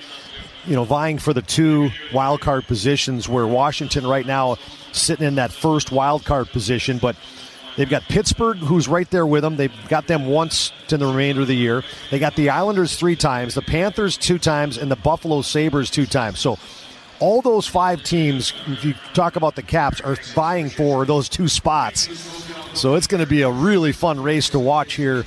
you 0.65 0.75
know, 0.75 0.83
vying 0.83 1.19
for 1.19 1.33
the 1.33 1.43
two 1.43 1.91
wild 2.13 2.41
card 2.41 2.65
positions. 2.65 3.29
Where 3.29 3.45
Washington 3.45 4.07
right 4.07 4.25
now 4.25 4.57
sitting 4.91 5.25
in 5.25 5.35
that 5.35 5.51
first 5.51 5.91
wild 5.91 6.25
card 6.25 6.47
position, 6.47 6.97
but 6.97 7.15
they've 7.77 7.89
got 7.89 8.01
Pittsburgh, 8.03 8.57
who's 8.57 8.87
right 8.87 9.09
there 9.11 9.25
with 9.25 9.43
them. 9.43 9.55
They've 9.55 9.87
got 9.87 10.07
them 10.07 10.25
once 10.25 10.73
in 10.91 10.99
the 10.99 11.05
remainder 11.05 11.41
of 11.41 11.47
the 11.47 11.55
year. 11.55 11.83
They 12.09 12.17
got 12.17 12.35
the 12.35 12.49
Islanders 12.49 12.95
three 12.95 13.15
times, 13.15 13.53
the 13.53 13.61
Panthers 13.61 14.17
two 14.17 14.39
times, 14.39 14.77
and 14.77 14.89
the 14.89 14.95
Buffalo 14.95 15.41
Sabres 15.41 15.91
two 15.91 16.07
times. 16.07 16.39
So 16.39 16.57
all 17.19 17.41
those 17.41 17.67
five 17.67 18.03
teams, 18.03 18.53
if 18.67 18.83
you 18.83 18.93
talk 19.13 19.35
about 19.35 19.55
the 19.55 19.61
Caps, 19.61 20.01
are 20.01 20.15
vying 20.33 20.69
for 20.69 21.05
those 21.05 21.29
two 21.29 21.47
spots. 21.47 22.09
So 22.73 22.95
it's 22.95 23.07
going 23.07 23.23
to 23.23 23.29
be 23.29 23.41
a 23.41 23.51
really 23.51 23.91
fun 23.91 24.21
race 24.21 24.49
to 24.49 24.59
watch 24.59 24.93
here. 24.93 25.25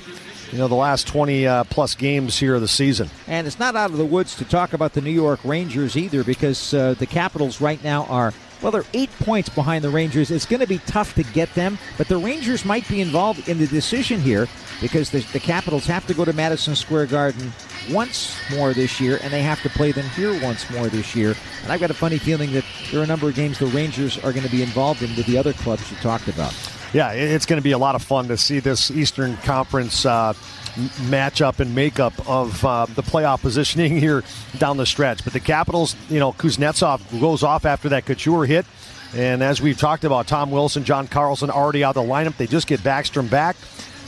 You 0.51 0.57
know, 0.57 0.67
the 0.67 0.75
last 0.75 1.07
20 1.07 1.45
uh, 1.45 1.63
plus 1.65 1.93
games 1.93 2.39
here 2.39 2.55
of 2.55 2.61
the 2.61 2.67
season. 2.67 3.09
And 3.27 3.45
it's 3.45 3.59
not 3.59 3.75
out 3.75 3.91
of 3.91 3.97
the 3.97 4.05
woods 4.05 4.35
to 4.37 4.45
talk 4.45 4.73
about 4.73 4.93
the 4.93 5.01
New 5.01 5.11
York 5.11 5.39
Rangers 5.43 5.95
either 5.95 6.23
because 6.23 6.73
uh, 6.73 6.95
the 6.95 7.05
Capitals 7.05 7.61
right 7.61 7.83
now 7.83 8.05
are, 8.05 8.33
well, 8.61 8.71
they're 8.71 8.85
eight 8.93 9.11
points 9.19 9.49
behind 9.49 9.83
the 9.83 9.89
Rangers. 9.89 10.31
It's 10.31 10.45
going 10.45 10.59
to 10.59 10.67
be 10.67 10.79
tough 10.79 11.15
to 11.15 11.23
get 11.23 11.53
them, 11.53 11.77
but 11.97 12.07
the 12.07 12.17
Rangers 12.17 12.65
might 12.65 12.87
be 12.87 13.01
involved 13.01 13.47
in 13.47 13.57
the 13.57 13.67
decision 13.67 14.19
here 14.19 14.47
because 14.81 15.09
the, 15.09 15.19
the 15.33 15.39
Capitals 15.39 15.85
have 15.85 16.05
to 16.07 16.13
go 16.13 16.25
to 16.25 16.33
Madison 16.33 16.75
Square 16.75 17.07
Garden 17.07 17.51
once 17.91 18.35
more 18.51 18.73
this 18.73 18.99
year, 18.99 19.19
and 19.23 19.31
they 19.31 19.41
have 19.41 19.61
to 19.63 19.69
play 19.69 19.91
them 19.91 20.07
here 20.09 20.39
once 20.41 20.69
more 20.69 20.87
this 20.87 21.15
year. 21.15 21.35
And 21.63 21.71
I've 21.71 21.79
got 21.79 21.91
a 21.91 21.95
funny 21.95 22.17
feeling 22.17 22.51
that 22.53 22.65
there 22.91 22.99
are 22.99 23.03
a 23.03 23.07
number 23.07 23.29
of 23.29 23.35
games 23.35 23.59
the 23.59 23.67
Rangers 23.67 24.17
are 24.17 24.31
going 24.33 24.45
to 24.45 24.51
be 24.51 24.61
involved 24.61 25.01
in 25.01 25.15
with 25.15 25.25
the 25.25 25.37
other 25.37 25.53
clubs 25.53 25.89
you 25.89 25.97
talked 25.97 26.27
about. 26.27 26.53
Yeah, 26.91 27.11
it's 27.11 27.45
going 27.45 27.59
to 27.59 27.63
be 27.63 27.71
a 27.71 27.77
lot 27.77 27.93
of 27.93 28.01
fun 28.01 28.27
to 28.29 28.37
see 28.37 28.59
this 28.59 28.89
Eastern 28.89 29.37
Conference 29.37 30.05
uh, 30.07 30.33
matchup 31.09 31.59
and 31.59 31.73
makeup 31.75 32.13
of 32.29 32.63
uh, 32.63 32.85
the 32.87 33.03
playoff 33.03 33.41
positioning 33.41 33.97
here 33.99 34.23
down 34.57 34.77
the 34.77 34.85
stretch. 34.85 35.23
But 35.23 35.33
the 35.33 35.39
Capitals, 35.39 35.95
you 36.09 36.19
know, 36.19 36.33
Kuznetsov 36.33 37.19
goes 37.19 37.43
off 37.43 37.65
after 37.65 37.89
that 37.89 38.05
Couture 38.05 38.45
hit. 38.45 38.65
And 39.15 39.41
as 39.41 39.59
we've 39.59 39.77
talked 39.77 40.03
about, 40.03 40.27
Tom 40.27 40.51
Wilson, 40.51 40.83
John 40.83 41.07
Carlson 41.07 41.49
already 41.49 41.83
out 41.83 41.97
of 41.97 42.05
the 42.05 42.11
lineup. 42.11 42.37
They 42.37 42.45
just 42.45 42.67
get 42.67 42.81
Backstrom 42.81 43.29
back. 43.29 43.55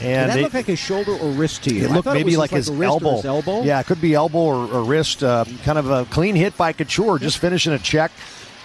Did 0.00 0.30
that 0.30 0.34
they, 0.34 0.42
look 0.42 0.54
like 0.54 0.66
his 0.66 0.78
shoulder 0.78 1.12
or 1.12 1.30
wrist 1.30 1.64
to 1.64 1.74
you? 1.74 1.84
It 1.84 1.90
looked 1.90 2.06
maybe 2.06 2.34
it 2.34 2.38
like, 2.38 2.50
his, 2.50 2.70
like 2.70 2.86
elbow. 2.86 3.16
his, 3.16 3.24
elbow. 3.24 3.62
Yeah, 3.62 3.80
it 3.80 3.86
could 3.86 4.00
be 4.00 4.14
elbow 4.14 4.38
or, 4.38 4.72
or 4.72 4.84
wrist. 4.84 5.22
Uh, 5.22 5.44
kind 5.64 5.78
of 5.78 5.90
a 5.90 6.04
clean 6.06 6.34
hit 6.34 6.56
by 6.56 6.72
Couture, 6.72 7.18
just 7.18 7.38
finishing 7.38 7.72
a 7.72 7.78
check 7.78 8.10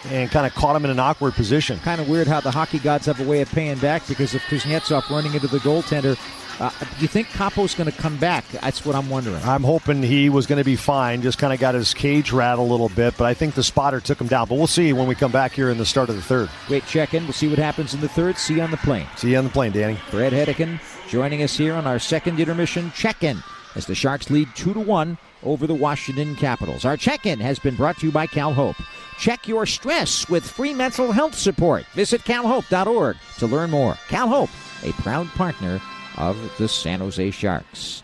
and 0.10 0.30
kind 0.32 0.46
of 0.46 0.54
caught 0.56 0.76
him 0.76 0.86
in 0.86 0.92
an 0.92 1.00
awkward 1.00 1.34
position. 1.34 1.80
Kind 1.80 2.02
of 2.02 2.10
weird 2.10 2.28
how 2.28 2.40
the 2.40 2.52
hockey 2.52 2.80
gods 2.80 3.06
have 3.06 3.20
a 3.20 3.24
way 3.24 3.42
of 3.42 3.52
paying 3.52 3.78
back 3.80 4.08
because 4.08 4.34
of 4.34 4.42
Kuznetsov 4.44 5.10
running 5.10 5.34
into 5.34 5.48
the 5.48 5.60
goaltender. 5.60 6.18
Uh, 6.60 6.72
do 6.80 7.02
you 7.02 7.08
think 7.08 7.28
Kaapo's 7.28 7.76
going 7.76 7.90
to 7.90 7.96
come 7.96 8.18
back? 8.18 8.48
That's 8.50 8.84
what 8.84 8.96
I'm 8.96 9.10
wondering. 9.10 9.42
I'm 9.44 9.64
hoping 9.64 10.02
he 10.02 10.30
was 10.30 10.48
going 10.48 10.58
to 10.58 10.64
be 10.66 10.76
fine. 10.76 11.22
Just 11.22 11.38
kind 11.38 11.54
of 11.54 11.60
got 11.60 11.76
his 11.76 11.94
cage 11.94 12.32
rattled 12.32 12.68
a 12.68 12.72
little 12.72 12.90
bit, 12.90 13.16
but 13.18 13.26
I 13.26 13.34
think 13.34 13.54
the 13.54 13.64
spotter 13.64 14.00
took 14.00 14.20
him 14.20 14.28
down. 14.28 14.48
But 14.48 14.56
we'll 14.56 14.66
see 14.66 14.92
when 14.94 15.08
we 15.08 15.14
come 15.14 15.32
back 15.32 15.52
here 15.52 15.70
in 15.70 15.78
the 15.78 15.86
start 15.86 16.10
of 16.10 16.16
the 16.16 16.22
third. 16.22 16.50
Great 16.68 16.86
check 16.88 17.14
in. 17.14 17.24
We'll 17.24 17.34
see 17.34 17.48
what 17.48 17.60
happens 17.60 17.94
in 17.94 18.02
the 18.02 18.10
third. 18.10 18.38
See 18.38 18.56
you 18.56 18.62
on 18.62 18.72
the 18.72 18.78
plane. 18.78 19.08
See 19.18 19.32
you 19.32 19.38
on 19.38 19.44
the 19.44 19.50
plane, 19.52 19.72
Danny. 19.72 20.00
Brett 20.10 20.34
Hedican 20.34 20.80
joining 21.08 21.44
us 21.44 21.56
here 21.56 21.76
on 21.76 21.86
our 21.86 22.00
second 22.00 22.40
intermission 22.40 22.92
check 22.96 23.24
in 23.24 23.42
as 23.76 23.86
the 23.86 23.96
Sharks 23.96 24.30
lead 24.32 24.50
2 24.56 24.74
to 24.74 24.80
1 24.80 25.18
over 25.44 25.68
the 25.68 25.76
Washington 25.76 26.36
Capitals. 26.36 26.86
Our 26.86 26.98
check 26.98 27.28
in 27.28 27.40
has 27.40 27.60
been 27.60 27.76
brought 27.76 28.00
to 28.00 28.08
you 28.08 28.12
by 28.12 28.26
Cal 28.26 28.54
Hope. 28.54 28.76
Check 29.20 29.48
your 29.48 29.66
stress 29.68 30.28
with 30.30 30.44
free 30.44 30.74
mental 30.74 31.12
health 31.12 31.36
support. 31.36 31.86
Visit 31.94 32.24
calhope.org 32.24 33.18
to 33.38 33.48
learn 33.48 33.70
more. 33.70 33.96
Cal 34.08 34.28
Hope, 34.28 34.50
a 34.84 34.92
proud 35.02 35.28
partner 35.30 35.80
of 36.18 36.38
the 36.58 36.68
San 36.68 37.00
Jose 37.00 37.32
Sharks. 37.32 38.04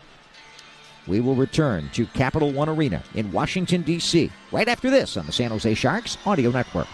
We 1.05 1.19
will 1.19 1.35
return 1.35 1.89
to 1.93 2.05
Capital 2.07 2.51
One 2.51 2.69
Arena 2.69 3.03
in 3.13 3.31
Washington, 3.31 3.81
D.C. 3.81 4.31
right 4.51 4.67
after 4.67 4.89
this 4.89 5.17
on 5.17 5.25
the 5.25 5.33
San 5.33 5.51
Jose 5.51 5.73
Sharks 5.73 6.17
Audio 6.25 6.51
Network. 6.51 6.87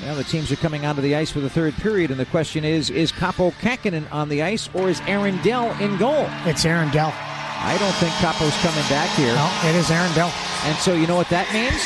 Well, 0.00 0.16
the 0.16 0.24
teams 0.24 0.50
are 0.50 0.56
coming 0.56 0.86
onto 0.86 1.02
the 1.02 1.14
ice 1.14 1.30
for 1.30 1.40
the 1.40 1.50
third 1.50 1.74
period, 1.74 2.10
and 2.10 2.18
the 2.18 2.24
question 2.26 2.64
is 2.64 2.90
is 2.90 3.12
Kaapo 3.12 3.52
Kähkönen 3.60 4.10
on 4.10 4.28
the 4.28 4.42
ice 4.42 4.68
or 4.74 4.88
is 4.88 5.00
Aaron 5.02 5.40
Dell 5.42 5.70
in 5.80 5.96
goal? 5.98 6.26
It's 6.44 6.64
Aaron 6.64 6.90
Dell. 6.90 7.12
I 7.64 7.78
don't 7.78 7.94
think 7.94 8.12
Kaapo's 8.14 8.56
coming 8.62 8.82
back 8.88 9.08
here. 9.16 9.32
No, 9.34 9.48
it 9.68 9.76
is 9.76 9.88
Aaron 9.90 10.12
Dell. 10.14 10.32
And 10.64 10.76
so, 10.78 10.94
you 10.94 11.06
know 11.06 11.14
what 11.14 11.28
that 11.28 11.52
means? 11.52 11.80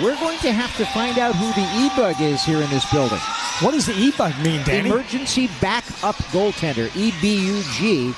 We're 0.00 0.14
going 0.20 0.38
to 0.38 0.52
have 0.52 0.76
to 0.76 0.84
find 0.86 1.18
out 1.18 1.34
who 1.34 1.52
the 1.52 1.66
E-Bug 1.84 2.20
is 2.20 2.44
here 2.44 2.62
in 2.62 2.70
this 2.70 2.84
building. 2.92 3.18
What 3.60 3.72
does 3.72 3.86
the 3.86 3.98
E-Bug 3.98 4.32
mean, 4.44 4.62
Danny? 4.64 4.90
Emergency 4.90 5.48
Backup 5.60 6.14
Goaltender, 6.30 6.88
EBUG, 6.90 8.14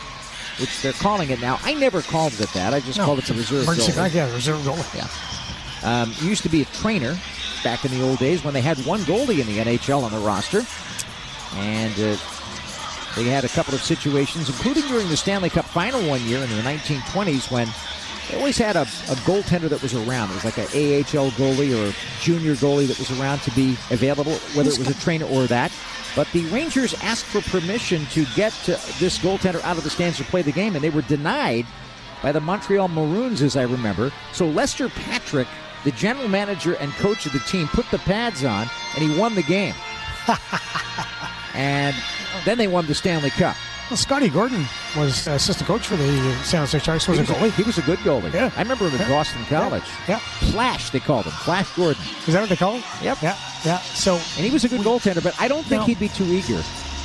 which 0.61 0.83
they're 0.83 0.93
calling 0.93 1.31
it 1.31 1.41
now. 1.41 1.59
I 1.63 1.75
never 1.75 2.03
called 2.03 2.33
it 2.41 2.49
that. 2.55 2.73
I 2.75 2.81
just 2.81 2.99
No, 2.99 3.05
called 3.07 3.19
it 3.19 3.25
the 3.27 3.35
reserve 3.35 3.65
emergency 3.65 3.93
goalie. 3.93 4.15
yeah, 4.15 4.33
reserve 4.35 4.61
goalie. 4.61 4.95
Yeah. 4.95 5.09
Um, 6.03 6.15
used 6.21 6.43
to 6.45 6.49
be 6.49 6.63
a 6.63 6.65
trainer 6.67 7.19
back 7.63 7.85
in 7.85 7.91
the 7.91 8.03
old 8.03 8.19
days 8.19 8.45
when 8.45 8.55
they 8.55 8.61
had 8.61 8.79
one 8.87 9.01
goalie 9.01 9.41
in 9.41 9.47
the 9.47 9.59
NHL 9.59 10.03
on 10.03 10.13
the 10.13 10.19
roster. 10.19 10.63
And 11.57 11.93
uh, 11.95 12.17
they 13.17 13.25
had 13.25 13.45
a 13.45 13.49
couple 13.49 13.75
of 13.75 13.83
situations, 13.83 14.49
including 14.49 14.85
during 14.89 15.09
the 15.09 15.17
Stanley 15.17 15.51
Cup 15.51 15.65
final 15.67 16.01
one 16.09 16.21
year 16.23 16.43
in 16.43 16.49
the 16.51 16.63
1920s 16.63 17.51
when 17.51 17.69
they 18.31 18.37
always 18.39 18.57
had 18.57 18.77
a, 18.77 18.83
a 18.83 19.17
goaltender 19.27 19.69
that 19.69 19.83
was 19.83 19.95
around. 19.95 20.31
It 20.31 20.35
was 20.35 20.45
like 20.45 20.59
an 20.59 20.65
AHL 20.65 21.31
goalie 21.33 21.75
or 21.77 21.95
junior 22.21 22.55
goalie 22.55 22.87
that 22.89 22.99
was 22.99 23.11
around 23.21 23.41
to 23.43 23.51
be 23.53 23.77
available, 23.91 24.33
whether 24.55 24.71
it 24.71 24.79
was 24.79 24.89
a 24.89 24.95
trainer 25.01 25.27
or 25.27 25.47
that. 25.47 25.71
But 26.16 26.28
the 26.32 26.45
Rangers 26.47 26.95
asked 27.03 27.24
for 27.24 27.41
permission 27.43 28.07
to 28.07 28.24
get 28.36 28.53
to 28.65 28.73
this 29.01 29.19
goaltender 29.19 29.62
out 29.65 29.77
of 29.78 29.85
the 29.85 29.91
stands 29.91 30.16
to 30.19 30.24
play 30.24 30.43
the 30.43 30.53
game, 30.53 30.74
and 30.77 30.85
they 30.85 30.91
were 30.91 31.03
denied 31.03 31.66
by 32.23 32.31
the 32.32 32.41
Montreal 32.41 32.89
Maroons, 32.89 33.43
as 33.43 33.57
I 33.57 33.62
remember. 33.62 34.12
So 34.32 34.47
Lester 34.47 34.89
Patrick, 34.89 35.49
the 35.82 35.91
general 35.93 36.28
manager 36.28 36.74
and 36.74 36.93
coach 36.95 37.27
of 37.27 37.32
the 37.32 37.41
team, 37.41 37.66
put 37.69 37.91
the 37.91 37.99
pads 37.99 38.45
on, 38.45 38.69
and 38.97 39.03
he 39.11 39.19
won 39.19 39.35
the 39.35 39.43
game. 39.43 39.74
and 41.55 41.95
then 42.45 42.59
they 42.59 42.69
won 42.69 42.86
the 42.86 42.95
Stanley 42.95 43.31
Cup. 43.31 43.57
Well, 43.91 43.99
Scotty 43.99 44.28
Gordon 44.31 44.65
was 44.97 45.27
assistant 45.27 45.66
coach 45.69 45.86
for 45.86 45.97
the 45.97 46.07
San 46.43 46.61
Jose 46.61 46.78
Sharks. 46.78 47.07
Was 47.07 47.19
he 47.19 47.24
a 47.24 47.27
was 47.28 47.36
goalie. 47.53 47.53
he 47.57 47.62
was 47.65 47.77
a 47.77 47.82
good 47.82 47.99
goalie. 47.99 48.32
Yeah. 48.32 48.51
I 48.57 48.62
remember 48.62 48.89
him 48.89 48.95
at 48.99 49.01
Yeah. 49.01 49.09
Boston 49.15 49.45
College. 49.45 49.82
Yeah. 50.09 50.19
Flash, 50.53 50.89
they 50.91 51.01
called 51.01 51.27
him. 51.27 51.32
Flash 51.32 51.70
Gordon. 51.77 52.03
Is 52.27 52.32
that 52.32 52.41
what 52.41 52.49
they 52.49 52.57
call 52.57 52.78
him? 52.78 52.82
Yep. 53.05 53.19
Yeah. 53.23 53.36
Yeah. 53.65 53.78
So 53.81 54.15
And 54.15 54.45
he 54.45 54.51
was 54.51 54.65
a 54.65 54.69
good 54.69 54.81
goaltender, 54.82 55.23
but 55.23 55.35
I 55.41 55.49
don't 55.49 55.65
think 55.65 55.81
No. 55.81 55.86
he'd 55.86 55.99
be 55.99 56.09
too 56.09 56.24
eager. 56.24 56.62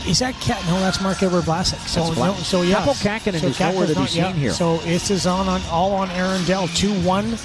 is 0.08 0.20
that 0.20 0.34
cat? 0.42 0.62
No, 0.68 0.80
that's 0.80 1.00
Marc-Edouard 1.02 1.44
Vlasic. 1.46 1.80
So 1.88 2.06
That's 2.06 2.18
no, 2.18 2.34
so 2.36 2.62
yeah. 2.64 2.78
Kaapo 2.78 2.94
Kähkönen 2.96 3.40
so 3.42 3.48
is 3.48 3.60
nowhere 3.60 3.88
to 3.88 3.94
be 3.94 4.00
not- 4.00 4.14
yeah. 4.14 4.32
here. 4.34 4.52
So 4.54 4.78
this 4.78 5.10
is 5.12 5.26
on, 5.28 5.48
on 5.48 5.62
all 5.72 5.94
on 5.94 6.10
Aaron 6.12 6.44
Dell 6.46 6.68
two 6.70 6.94
one. 7.04 7.38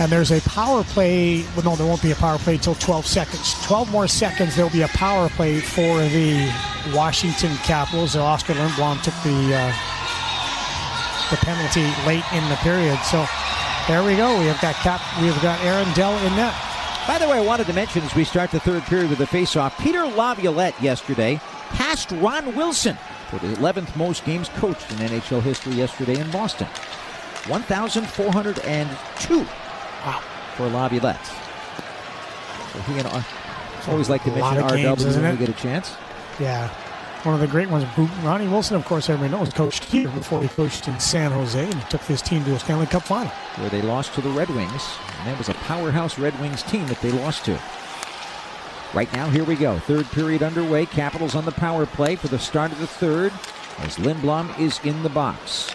And 0.00 0.12
there's 0.12 0.30
a 0.30 0.40
power 0.42 0.84
play. 0.84 1.42
Well, 1.56 1.64
no, 1.64 1.74
there 1.76 1.84
won't 1.86 2.00
be 2.02 2.12
a 2.12 2.14
power 2.14 2.38
play 2.38 2.54
until 2.54 2.76
12 2.76 3.04
seconds. 3.04 3.54
12 3.66 3.90
more 3.90 4.06
seconds, 4.06 4.54
there'll 4.54 4.70
be 4.70 4.82
a 4.82 4.88
power 4.88 5.28
play 5.30 5.58
for 5.58 5.98
the 6.02 6.48
Washington 6.94 7.56
Capitals. 7.64 8.14
Oskar 8.14 8.54
Lindblom 8.54 9.02
took 9.02 9.14
the 9.24 9.54
uh, 9.56 9.72
the 11.30 11.36
penalty 11.38 11.82
late 12.06 12.22
in 12.32 12.48
the 12.48 12.54
period. 12.62 12.96
So 13.10 13.26
there 13.88 14.04
we 14.04 14.14
go. 14.16 14.38
We 14.38 14.46
have 14.46 14.60
got 14.60 14.76
Cap. 14.76 15.00
We 15.20 15.26
have 15.26 15.42
got 15.42 15.60
Aaron 15.64 15.92
Dell 15.94 16.16
in 16.24 16.36
net. 16.36 16.54
By 17.08 17.16
the 17.18 17.26
way, 17.26 17.38
I 17.38 17.40
wanted 17.40 17.66
to 17.68 17.72
mention 17.72 18.02
as 18.02 18.14
we 18.14 18.22
start 18.22 18.50
the 18.50 18.60
third 18.60 18.82
period 18.82 19.08
with 19.08 19.18
the 19.18 19.24
faceoff, 19.24 19.76
Peter 19.82 20.04
Laviolette 20.06 20.78
yesterday 20.82 21.40
passed 21.70 22.10
Ron 22.12 22.54
Wilson 22.54 22.98
for 23.30 23.38
the 23.38 23.46
11th 23.54 23.96
most 23.96 24.26
games 24.26 24.50
coached 24.50 24.90
in 24.92 24.98
NHL 24.98 25.40
history 25.40 25.72
yesterday 25.72 26.20
in 26.20 26.30
Boston. 26.30 26.66
1,402 27.46 29.38
Wow. 29.38 30.20
for 30.54 30.68
Laviolette. 30.68 31.24
So 32.74 32.78
he 32.80 32.98
and 32.98 33.06
uh, 33.06 33.22
I 33.86 33.90
always 33.90 34.10
like 34.10 34.22
to 34.24 34.30
mention 34.30 34.62
RW 34.62 35.22
when 35.22 35.30
we 35.38 35.46
get 35.46 35.48
a 35.48 35.58
chance. 35.58 35.96
Yeah. 36.38 36.68
One 37.28 37.34
of 37.34 37.42
the 37.42 37.46
great 37.46 37.68
ones. 37.68 37.84
Ronnie 38.24 38.48
Wilson, 38.48 38.74
of 38.74 38.86
course, 38.86 39.10
everybody 39.10 39.38
knows, 39.38 39.52
coached 39.52 39.84
here 39.84 40.08
before 40.08 40.40
he 40.40 40.48
coached 40.48 40.88
in 40.88 40.98
San 40.98 41.30
Jose 41.30 41.62
and 41.62 41.90
took 41.90 42.00
this 42.06 42.22
team 42.22 42.42
to 42.46 42.54
a 42.54 42.58
Stanley 42.58 42.86
Cup 42.86 43.02
final. 43.02 43.30
where 43.56 43.68
they 43.68 43.82
lost 43.82 44.14
to 44.14 44.22
the 44.22 44.30
Red 44.30 44.48
Wings. 44.48 44.96
And 45.18 45.26
that 45.26 45.36
was 45.36 45.50
a 45.50 45.54
powerhouse 45.54 46.18
Red 46.18 46.40
Wings 46.40 46.62
team 46.62 46.86
that 46.86 46.98
they 47.02 47.10
lost 47.10 47.44
to. 47.44 47.60
Right 48.94 49.12
now, 49.12 49.28
here 49.28 49.44
we 49.44 49.56
go. 49.56 49.78
Third 49.80 50.06
period 50.06 50.42
underway. 50.42 50.86
Capitals 50.86 51.34
on 51.34 51.44
the 51.44 51.52
power 51.52 51.84
play 51.84 52.16
for 52.16 52.28
the 52.28 52.38
start 52.38 52.72
of 52.72 52.78
the 52.78 52.86
third 52.86 53.30
as 53.80 53.98
Lindblom 53.98 54.58
is 54.58 54.80
in 54.82 55.02
the 55.02 55.10
box. 55.10 55.70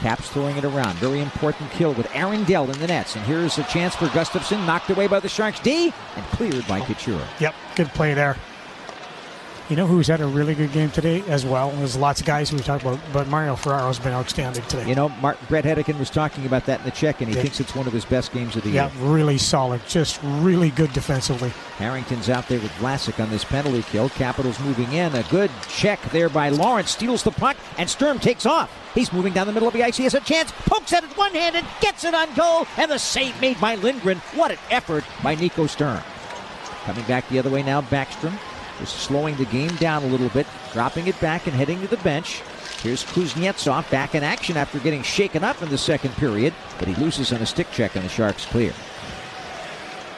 Caps 0.00 0.28
throwing 0.28 0.58
it 0.58 0.66
around. 0.66 0.96
Very 0.96 1.20
important 1.20 1.70
kill 1.70 1.94
with 1.94 2.14
Aaron 2.14 2.44
Dell 2.44 2.70
in 2.70 2.78
the 2.78 2.88
nets. 2.88 3.16
And 3.16 3.24
here's 3.24 3.56
a 3.56 3.64
chance 3.64 3.96
for 3.96 4.04
Gustafsson, 4.08 4.66
knocked 4.66 4.90
away 4.90 5.06
by 5.06 5.20
the 5.20 5.30
Sharks 5.30 5.60
D 5.60 5.94
and 6.16 6.26
cleared 6.26 6.68
by 6.68 6.80
oh. 6.80 6.84
Couture. 6.84 7.26
Yep, 7.40 7.54
good 7.74 7.88
play 7.88 8.12
there. 8.12 8.36
You 9.70 9.76
know 9.76 9.86
who's 9.86 10.08
had 10.08 10.20
a 10.20 10.26
really 10.26 10.56
good 10.56 10.72
game 10.72 10.90
today 10.90 11.22
as 11.28 11.46
well? 11.46 11.70
There's 11.70 11.96
lots 11.96 12.18
of 12.20 12.26
guys 12.26 12.50
who 12.50 12.56
we 12.56 12.62
talked 12.64 12.82
about, 12.82 12.98
but 13.12 13.28
Mario 13.28 13.54
Ferraro's 13.54 14.00
been 14.00 14.12
outstanding 14.12 14.64
today. 14.64 14.88
You 14.88 14.96
know, 14.96 15.10
Mark, 15.22 15.38
Brett 15.48 15.64
Hedican 15.64 15.96
was 15.96 16.10
talking 16.10 16.44
about 16.44 16.66
that 16.66 16.80
in 16.80 16.86
the 16.86 16.90
check, 16.90 17.20
and 17.20 17.28
he 17.30 17.36
Yeah. 17.36 17.42
thinks 17.42 17.60
it's 17.60 17.72
one 17.76 17.86
of 17.86 17.92
his 17.92 18.04
best 18.04 18.32
games 18.32 18.56
of 18.56 18.64
the 18.64 18.70
yeah, 18.70 18.90
year. 18.90 18.92
Yeah, 19.00 19.12
really 19.12 19.38
solid. 19.38 19.80
Just 19.86 20.18
really 20.24 20.70
good 20.70 20.92
defensively. 20.92 21.52
Harrington's 21.78 22.28
out 22.28 22.48
there 22.48 22.58
with 22.58 22.72
Vlasic 22.80 23.22
on 23.22 23.30
this 23.30 23.44
penalty 23.44 23.84
kill. 23.92 24.08
Capitals 24.08 24.58
moving 24.58 24.92
in. 24.92 25.14
A 25.14 25.22
good 25.30 25.52
check 25.68 26.00
there 26.10 26.28
by 26.28 26.48
Lorentz. 26.48 26.90
Steals 26.90 27.22
the 27.22 27.30
puck, 27.30 27.56
and 27.78 27.88
Sturm 27.88 28.18
takes 28.18 28.46
off. 28.46 28.72
He's 28.96 29.12
moving 29.12 29.32
down 29.32 29.46
the 29.46 29.52
middle 29.52 29.68
of 29.68 29.74
the 29.74 29.84
ice. 29.84 29.96
He 29.96 30.02
has 30.02 30.14
a 30.14 30.20
chance. 30.20 30.50
Pokes 30.66 30.92
at 30.92 31.04
it 31.04 31.16
one 31.16 31.32
handed. 31.32 31.64
Gets 31.80 32.02
it 32.02 32.12
on 32.12 32.34
goal. 32.34 32.66
And 32.76 32.90
the 32.90 32.98
save 32.98 33.40
made 33.40 33.60
by 33.60 33.76
Lindgren. 33.76 34.18
What 34.34 34.50
an 34.50 34.58
effort 34.68 35.04
by 35.22 35.36
Nico 35.36 35.68
Sturm. 35.68 36.02
Coming 36.86 37.04
back 37.04 37.28
the 37.28 37.38
other 37.38 37.50
way 37.50 37.62
now, 37.62 37.82
Backstrom. 37.82 38.32
Is 38.80 38.88
slowing 38.88 39.36
the 39.36 39.44
game 39.46 39.74
down 39.76 40.02
a 40.02 40.06
little 40.06 40.30
bit. 40.30 40.46
Dropping 40.72 41.06
it 41.06 41.20
back 41.20 41.46
and 41.46 41.54
heading 41.54 41.80
to 41.82 41.86
the 41.86 41.98
bench. 41.98 42.40
Here's 42.82 43.04
Kuznetsov 43.04 43.90
back 43.90 44.14
in 44.14 44.22
action 44.22 44.56
after 44.56 44.78
getting 44.78 45.02
shaken 45.02 45.44
up 45.44 45.60
in 45.60 45.68
the 45.68 45.76
second 45.76 46.12
period. 46.14 46.54
But 46.78 46.88
he 46.88 46.94
loses 46.94 47.32
on 47.32 47.42
a 47.42 47.46
stick 47.46 47.70
check 47.72 47.94
and 47.94 48.04
the 48.04 48.08
Sharks 48.08 48.46
clear. 48.46 48.72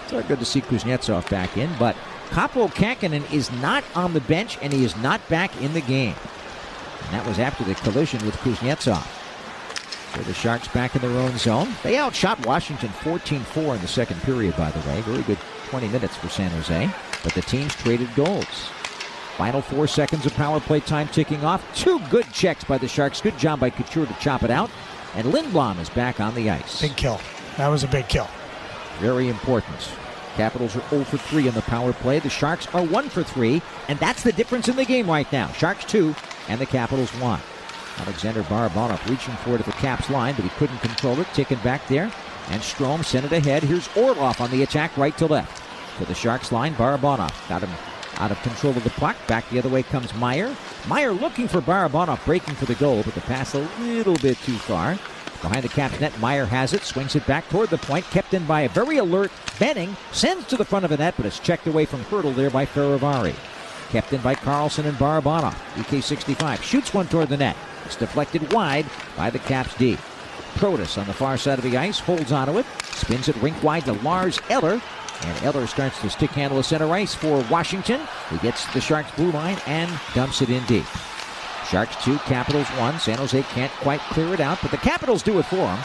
It's 0.05 0.12
not 0.12 0.28
good 0.28 0.39
to 0.39 0.44
see 0.44 0.60
Kuznetsov 0.60 1.28
back 1.28 1.56
in, 1.56 1.70
but 1.78 1.97
Kaapo 2.30 2.70
Kähkönen 2.72 3.30
is 3.32 3.51
not 3.60 3.82
on 3.94 4.12
the 4.12 4.20
bench 4.20 4.59
and 4.62 4.72
he 4.72 4.84
is 4.84 4.97
not 4.98 5.26
back 5.28 5.60
in 5.60 5.72
the 5.72 5.80
game. 5.80 6.14
And 7.05 7.14
that 7.14 7.26
was 7.26 7.39
after 7.39 7.64
the 7.64 7.74
collision 7.74 8.24
with 8.24 8.36
Kuznetsov. 8.36 9.05
So 10.14 10.22
the 10.22 10.34
Sharks 10.34 10.68
back 10.68 10.94
in 10.94 11.02
their 11.02 11.18
own 11.18 11.36
zone. 11.39 11.74
They 11.82 11.98
outshot 11.98 12.47
Washington 12.47 12.90
14-4 13.01 13.76
in 13.76 13.80
the 13.80 13.89
second 13.89 14.22
period, 14.22 14.56
by 14.56 14.70
the 14.70 14.89
way. 14.89 15.01
Very 15.01 15.22
good 15.22 15.39
20 15.68 15.89
minutes 15.89 16.16
for 16.16 16.28
San 16.28 16.51
Jose. 16.51 16.90
But 17.23 17.35
the 17.35 17.43
teams 17.43 17.74
traded 17.74 18.15
goals. 18.15 18.70
Final 19.36 19.62
four 19.62 19.86
seconds 19.86 20.27
of 20.27 20.35
power 20.35 20.61
play 20.61 20.81
time 20.81 21.09
ticking 21.09 21.44
off. 21.44 21.65
Two 21.74 21.99
good 22.11 22.31
checks 22.32 22.65
by 22.65 22.78
the 22.78 22.89
Sharks. 22.89 23.20
Good 23.20 23.39
job 23.39 23.61
by 23.61 23.70
Couture 23.70 24.07
to 24.07 24.15
chop 24.20 24.43
it 24.43 24.51
out. 24.51 24.70
And 25.15 25.27
Lindblom 25.28 25.81
is 25.81 25.90
back 25.90 26.20
on 26.20 26.35
the 26.35 26.51
ice. 26.51 26.81
Big 26.81 26.97
kill. 26.97 27.20
That 27.57 27.69
was 27.69 27.85
a 27.85 27.89
big 27.89 28.09
kill. 28.09 28.28
Very 28.99 29.28
important. 29.28 29.90
Capitals 30.36 30.77
are 30.77 30.89
0 30.89 31.05
for 31.05 31.19
3 31.19 31.49
in 31.49 31.55
the 31.55 31.62
power 31.62 31.93
play. 31.93 32.19
The 32.19 32.31
Sharks 32.31 32.66
are 32.74 32.85
1 32.85 33.09
for 33.09 33.23
3, 33.23 33.61
and 33.89 33.99
that's 33.99 34.23
the 34.23 34.32
difference 34.32 34.69
in 34.69 34.77
the 34.77 34.85
game 34.85 35.09
right 35.09 35.31
now. 35.32 35.49
Sharks 35.53 35.85
2 35.85 36.15
and 36.49 36.61
the 36.61 36.66
Capitals 36.66 37.11
1. 37.16 37.40
Alexander 37.99 38.43
Barabanov 38.44 39.07
reaching 39.09 39.35
for 39.36 39.55
it 39.55 39.61
at 39.61 39.66
the 39.66 39.73
Caps 39.73 40.09
line, 40.09 40.35
but 40.35 40.44
he 40.44 40.51
couldn't 40.51 40.78
control 40.78 41.20
it. 41.20 41.27
Ticking 41.35 41.59
back 41.59 41.86
there. 41.89 42.11
And 42.49 42.62
Strome 42.62 43.05
sent 43.05 43.27
it 43.27 43.32
ahead. 43.32 43.62
Here's 43.62 43.94
Orlov 43.97 44.40
on 44.40 44.51
the 44.51 44.62
attack 44.62 44.97
right 44.97 45.16
to 45.19 45.27
left. 45.27 45.62
To 45.98 46.05
the 46.05 46.14
Sharks 46.14 46.52
line, 46.52 46.74
Barabanov 46.74 47.48
got 47.48 47.62
him 47.62 47.70
out 48.16 48.31
of 48.31 48.43
control 48.43 48.77
of 48.77 48.85
the 48.85 48.90
puck. 48.90 49.16
Back 49.27 49.48
the 49.51 49.59
other 49.59 49.69
way 49.69 49.82
comes 49.82 50.14
Meier. 50.14 50.55
Meier 50.89 51.12
looking 51.12 51.48
for 51.48 51.60
Barabanov, 51.60 52.24
breaking 52.24 52.55
for 52.55 52.66
the 52.66 52.74
goal, 52.77 53.02
but 53.02 53.14
the 53.14 53.20
pass 53.23 53.55
a 53.55 53.69
little 53.81 54.16
bit 54.16 54.39
too 54.39 54.56
far. 54.56 54.98
Behind 55.43 55.64
the 55.64 55.69
Caps 55.69 56.01
net, 56.01 56.19
Meier 56.20 56.47
has 56.47 56.73
it, 56.73 56.82
swings 56.82 57.16
it 57.16 57.27
back 57.27 57.48
toward 57.48 57.70
the 57.70 57.78
point, 57.78 58.05
kept 58.06 58.32
in 58.32 58.47
by 58.47 58.62
a 58.62 58.69
very 58.69 58.98
alert 58.98 59.32
Benning, 59.59 59.97
sends 60.12 60.47
to 60.47 60.56
the 60.56 60.64
front 60.64 60.85
of 60.85 60.90
the 60.90 60.97
net, 60.97 61.14
but 61.16 61.27
it's 61.27 61.39
checked 61.39 61.66
away 61.66 61.85
from 61.85 62.01
Hertl 62.05 62.35
there 62.35 62.51
by 62.51 62.64
Fehervary. 62.64 63.35
Kept 63.90 64.12
in 64.12 64.20
by 64.20 64.35
Karlsson 64.35 64.86
and 64.86 64.97
Barabanov. 64.97 65.55
EK65 65.74 66.62
shoots 66.62 66.94
one 66.94 67.06
toward 67.06 67.28
the 67.28 67.36
net. 67.36 67.56
It's 67.85 67.97
deflected 67.97 68.52
wide 68.52 68.86
by 69.16 69.31
the 69.31 69.39
Caps 69.40 69.74
D. 69.77 69.98
Protas 70.55 70.98
on 70.98 71.06
the 71.06 71.12
far 71.12 71.36
side 71.36 71.59
of 71.59 71.64
the 71.64 71.77
ice 71.77 71.98
holds 71.98 72.32
onto 72.32 72.59
it, 72.59 72.66
spins 72.82 73.28
it 73.28 73.36
rink 73.36 73.62
wide 73.62 73.85
to 73.85 73.93
Lars 73.94 74.39
Eller, 74.48 74.81
and 75.24 75.43
Eller 75.43 75.66
starts 75.66 76.01
to 76.01 76.11
stick 76.11 76.31
handle 76.31 76.59
the 76.59 76.65
center 76.65 76.93
ice 76.93 77.15
for 77.15 77.44
Washington. 77.51 78.01
He 78.31 78.39
gets 78.39 78.66
the 78.73 78.81
Sharks 78.81 79.11
blue 79.12 79.31
line 79.31 79.59
and 79.66 79.90
dumps 80.15 80.43
it 80.43 80.51
in 80.51 80.65
deep. 80.66 80.86
Sharks 81.69 81.97
2, 82.05 82.19
Capitals 82.19 82.69
1. 82.69 82.99
San 82.99 83.19
Jose 83.19 83.43
can't 83.44 83.73
quite 83.73 84.01
clear 84.01 84.35
it 84.35 84.40
out, 84.40 84.59
but 84.61 84.70
the 84.70 84.77
Capitals 84.77 85.23
do 85.23 85.39
it 85.39 85.44
for 85.44 85.57
him. 85.57 85.78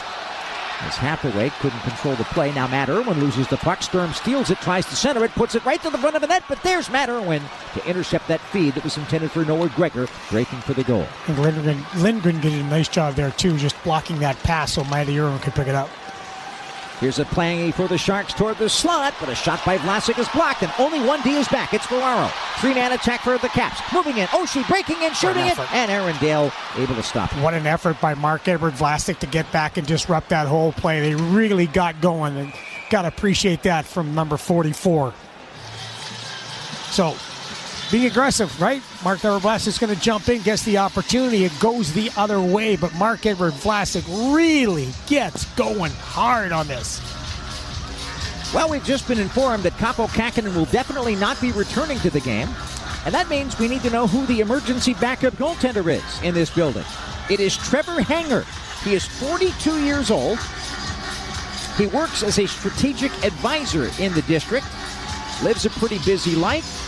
As 0.80 0.96
Hathaway 0.96 1.50
couldn't 1.60 1.80
control 1.80 2.14
the 2.14 2.24
play. 2.24 2.52
Now 2.52 2.68
Matt 2.68 2.88
Irwin 2.88 3.18
loses 3.18 3.48
the 3.48 3.56
puck. 3.56 3.82
Sturm 3.82 4.12
steals 4.12 4.50
it, 4.50 4.58
tries 4.58 4.86
to 4.86 4.94
center 4.94 5.24
it, 5.24 5.32
puts 5.32 5.56
it 5.56 5.64
right 5.64 5.82
to 5.82 5.90
the 5.90 5.98
front 5.98 6.14
of 6.14 6.22
the 6.22 6.28
net, 6.28 6.44
but 6.48 6.62
there's 6.62 6.88
Matt 6.88 7.08
Irwin 7.08 7.42
to 7.74 7.84
intercept 7.88 8.28
that 8.28 8.40
feed 8.40 8.74
that 8.74 8.84
was 8.84 8.96
intended 8.96 9.32
for 9.32 9.44
Noah 9.44 9.70
Gregor, 9.70 10.06
breaking 10.30 10.60
for 10.60 10.74
the 10.74 10.84
goal. 10.84 11.06
And 11.26 11.38
Lindgren, 11.40 11.84
Lindgren 11.96 12.40
did 12.40 12.52
a 12.52 12.62
nice 12.64 12.86
job 12.86 13.14
there, 13.14 13.32
too, 13.32 13.56
just 13.56 13.82
blocking 13.82 14.20
that 14.20 14.36
pass 14.44 14.74
so 14.74 14.84
Matty 14.84 15.18
Irwin 15.18 15.40
could 15.40 15.54
pick 15.54 15.66
it 15.66 15.74
up. 15.74 15.88
Here's 17.00 17.20
a 17.20 17.24
playing 17.26 17.70
for 17.72 17.86
the 17.86 17.96
Sharks 17.96 18.34
toward 18.34 18.58
the 18.58 18.68
slot, 18.68 19.14
but 19.20 19.28
a 19.28 19.34
shot 19.34 19.64
by 19.64 19.78
Vlasic 19.78 20.18
is 20.18 20.28
blocked, 20.30 20.64
and 20.64 20.72
only 20.80 21.00
one 21.00 21.22
D 21.22 21.36
is 21.36 21.46
back. 21.46 21.72
It's 21.72 21.86
Ferraro. 21.86 22.28
Three 22.56 22.74
man 22.74 22.90
attack 22.90 23.20
for 23.20 23.38
the 23.38 23.48
Caps. 23.48 23.80
Moving 23.92 24.18
in. 24.18 24.26
Oshie 24.28 24.66
breaking 24.68 25.00
in, 25.02 25.14
shooting 25.14 25.46
it, 25.46 25.56
and 25.72 25.92
Aaron 25.92 26.16
Dell 26.16 26.52
able 26.76 26.96
to 26.96 27.02
stop 27.04 27.32
it. 27.32 27.40
What 27.40 27.54
an 27.54 27.68
effort 27.68 28.00
by 28.00 28.14
Marc-Edouard 28.14 28.74
Vlasic 28.74 29.20
to 29.20 29.28
get 29.28 29.50
back 29.52 29.76
and 29.76 29.86
disrupt 29.86 30.30
that 30.30 30.48
whole 30.48 30.72
play. 30.72 31.00
They 31.00 31.14
really 31.14 31.68
got 31.68 32.00
going, 32.00 32.36
and 32.36 32.52
got 32.90 33.02
to 33.02 33.08
appreciate 33.08 33.62
that 33.62 33.84
from 33.84 34.16
number 34.16 34.36
44. 34.36 35.14
So, 36.90 37.14
being 37.90 38.06
aggressive, 38.06 38.60
right? 38.60 38.82
Marc-Edouard 39.02 39.42
Vlasic's 39.42 39.78
going 39.78 39.94
to 39.94 40.00
jump 40.00 40.28
in, 40.28 40.42
gets 40.42 40.62
the 40.62 40.78
opportunity. 40.78 41.44
It 41.44 41.58
goes 41.58 41.92
the 41.92 42.10
other 42.16 42.40
way, 42.40 42.76
but 42.76 42.94
Marc-Edouard 42.94 43.54
Vlasic 43.54 44.34
really 44.34 44.88
gets 45.06 45.46
going 45.54 45.92
hard 45.92 46.52
on 46.52 46.66
this. 46.68 47.00
Well, 48.54 48.70
we've 48.70 48.84
just 48.84 49.06
been 49.06 49.18
informed 49.18 49.62
that 49.64 49.74
Kaapo 49.74 50.08
Kähkönen 50.08 50.54
will 50.54 50.64
definitely 50.66 51.16
not 51.16 51.40
be 51.40 51.52
returning 51.52 51.98
to 52.00 52.10
the 52.10 52.20
game. 52.20 52.48
And 53.04 53.14
that 53.14 53.28
means 53.28 53.58
we 53.58 53.68
need 53.68 53.82
to 53.82 53.90
know 53.90 54.06
who 54.06 54.26
the 54.26 54.40
emergency 54.40 54.94
backup 54.94 55.34
goaltender 55.34 55.86
is 55.90 56.22
in 56.22 56.34
this 56.34 56.50
building. 56.50 56.84
It 57.30 57.40
is 57.40 57.56
Trevor 57.56 58.00
Hanger. 58.00 58.44
He 58.84 58.94
is 58.94 59.06
42 59.06 59.84
years 59.84 60.10
old. 60.10 60.38
He 61.76 61.86
works 61.86 62.22
as 62.22 62.38
a 62.38 62.46
strategic 62.46 63.12
advisor 63.24 63.90
in 64.02 64.12
the 64.14 64.22
district, 64.22 64.66
lives 65.42 65.64
a 65.64 65.70
pretty 65.70 65.98
busy 66.04 66.34
life. 66.34 66.87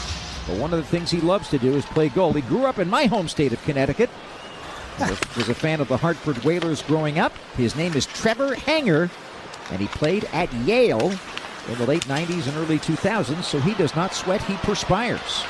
But 0.51 0.59
one 0.59 0.73
of 0.73 0.81
the 0.81 0.87
things 0.87 1.13
he 1.13 1.21
loves 1.21 1.49
to 1.51 1.59
do 1.59 1.75
is 1.75 1.85
play 1.87 2.09
goal. 2.09 2.33
He 2.33 2.41
grew 2.41 2.65
up 2.65 2.81
in 2.81 2.91
my 2.91 3.07
home 3.07 3.29
state 3.29 3.53
of 3.53 3.63
Connecticut. 3.63 4.11
Was, 4.99 5.21
was 5.37 5.49
a 5.49 5.55
fan 5.55 5.81
of 5.81 5.87
the 5.87 5.97
Hartford 5.97 6.39
Whalers 6.45 6.83
growing 6.83 7.21
up. 7.21 7.33
His 7.57 7.77
name 7.77 7.95
is 7.95 8.05
Trevor 8.07 8.57
Hanger, 8.57 9.09
and 9.71 9.81
he 9.81 9.87
played 9.87 10.25
at 10.33 10.53
Yale 10.53 11.13
in 11.69 11.79
the 11.79 11.87
late 11.87 12.03
90s 12.03 12.49
and 12.49 12.57
early 12.57 12.81
2000s, 12.81 13.45
so 13.45 13.61
he 13.61 13.75
does 13.75 13.95
not 13.95 14.13
sweat, 14.13 14.43
he 14.43 14.57
perspires. 14.57 15.45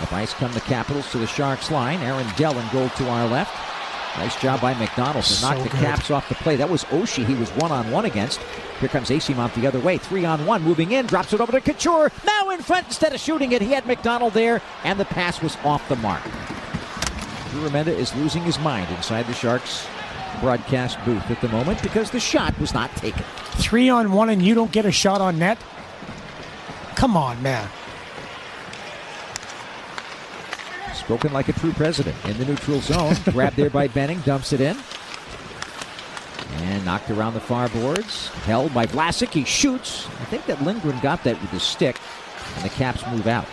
Up 0.00 0.12
ice 0.12 0.34
come 0.34 0.52
the 0.52 0.60
Capitals 0.60 1.10
to 1.12 1.18
the 1.18 1.26
Sharks 1.26 1.70
line. 1.70 2.00
Aaron 2.00 2.28
Dell 2.36 2.58
in 2.58 2.68
goal 2.68 2.90
to 2.90 3.08
our 3.08 3.26
left. 3.26 3.54
Nice 4.20 4.38
job 4.38 4.60
by 4.60 4.74
MacDonald 4.74 5.24
to 5.24 5.40
knock 5.40 5.56
the 5.62 5.70
good. 5.70 5.80
Caps 5.80 6.10
off 6.10 6.28
the 6.28 6.34
play. 6.34 6.54
That 6.54 6.68
was 6.68 6.84
Oshie 6.84 7.24
he 7.24 7.34
was 7.36 7.48
one 7.52 7.72
on 7.72 7.90
one 7.90 8.04
against. 8.04 8.38
Here 8.78 8.88
comes 8.90 9.08
Eyssimont 9.08 9.54
the 9.54 9.66
other 9.66 9.80
way. 9.80 9.96
Three 9.96 10.26
on 10.26 10.44
one. 10.44 10.62
Moving 10.62 10.92
in. 10.92 11.06
Drops 11.06 11.32
it 11.32 11.40
over 11.40 11.52
to 11.52 11.60
Couture. 11.62 12.12
Now 12.26 12.50
in 12.50 12.60
front 12.60 12.86
instead 12.86 13.14
of 13.14 13.20
shooting 13.20 13.52
it. 13.52 13.62
He 13.62 13.72
had 13.72 13.86
MacDonald 13.86 14.34
there, 14.34 14.60
and 14.84 15.00
the 15.00 15.06
pass 15.06 15.40
was 15.40 15.56
off 15.64 15.88
the 15.88 15.96
mark. 15.96 16.22
Drew 17.50 17.66
Remenda 17.66 17.86
is 17.86 18.14
losing 18.14 18.42
his 18.42 18.58
mind 18.58 18.94
inside 18.94 19.26
the 19.26 19.32
Sharks 19.32 19.86
broadcast 20.42 21.02
booth 21.06 21.30
at 21.30 21.40
the 21.40 21.48
moment 21.48 21.82
because 21.82 22.10
the 22.10 22.20
shot 22.20 22.58
was 22.60 22.74
not 22.74 22.94
taken. 22.96 23.24
Three 23.54 23.88
on 23.88 24.12
one, 24.12 24.28
and 24.28 24.42
you 24.42 24.54
don't 24.54 24.70
get 24.70 24.84
a 24.84 24.92
shot 24.92 25.22
on 25.22 25.38
net? 25.38 25.56
Come 26.94 27.16
on, 27.16 27.42
man. 27.42 27.66
Spoken 31.00 31.32
like 31.32 31.48
a 31.48 31.52
true 31.54 31.72
president 31.72 32.14
in 32.26 32.38
the 32.38 32.44
neutral 32.44 32.80
zone. 32.80 33.16
Grabbed 33.32 33.56
there 33.56 33.70
by 33.70 33.88
Benning, 33.88 34.20
dumps 34.20 34.52
it 34.52 34.60
in. 34.60 34.76
And 36.58 36.84
knocked 36.84 37.10
around 37.10 37.34
the 37.34 37.40
far 37.40 37.68
boards. 37.70 38.28
Held 38.44 38.72
by 38.74 38.86
Vlasic. 38.86 39.30
He 39.30 39.44
shoots. 39.44 40.06
I 40.20 40.24
think 40.26 40.46
that 40.46 40.62
Lindgren 40.62 40.98
got 41.00 41.24
that 41.24 41.40
with 41.40 41.50
his 41.50 41.62
stick. 41.62 41.96
And 42.56 42.64
the 42.64 42.68
Caps 42.68 43.04
move 43.08 43.26
out. 43.26 43.46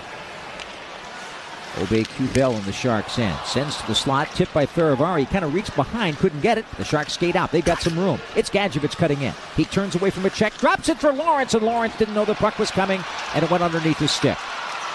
Aube-Kubel 1.76 2.58
in 2.58 2.66
the 2.66 2.74
Sharks 2.74 3.18
end. 3.18 3.38
Sends 3.46 3.78
to 3.78 3.88
the 3.88 3.96
slot. 3.96 4.30
Tipped 4.32 4.54
by 4.54 4.66
Fehervary. 4.66 5.30
Kind 5.30 5.46
of 5.46 5.54
reached 5.54 5.76
behind. 5.76 6.18
Couldn't 6.18 6.42
get 6.42 6.58
it. 6.58 6.66
The 6.78 6.84
Sharks 6.84 7.14
skate 7.14 7.36
out. 7.36 7.52
They've 7.52 7.64
got 7.64 7.82
some 7.82 7.98
room. 7.98 8.20
It's 8.36 8.50
Gadjovich 8.50 8.98
cutting 8.98 9.22
in. 9.22 9.34
He 9.56 9.66
turns 9.66 9.96
away 9.96 10.10
from 10.10 10.26
a 10.26 10.30
check. 10.30 10.58
Drops 10.58 10.90
it 10.90 11.00
for 11.00 11.14
Lorentz. 11.14 11.54
And 11.54 11.64
Lorentz 11.64 11.98
didn't 11.98 12.14
know 12.14 12.26
the 12.26 12.36
puck 12.36 12.60
was 12.60 12.72
coming. 12.72 13.02
And 13.34 13.44
it 13.44 13.50
went 13.50 13.64
underneath 13.64 14.00
his 14.00 14.12
stick. 14.12 14.38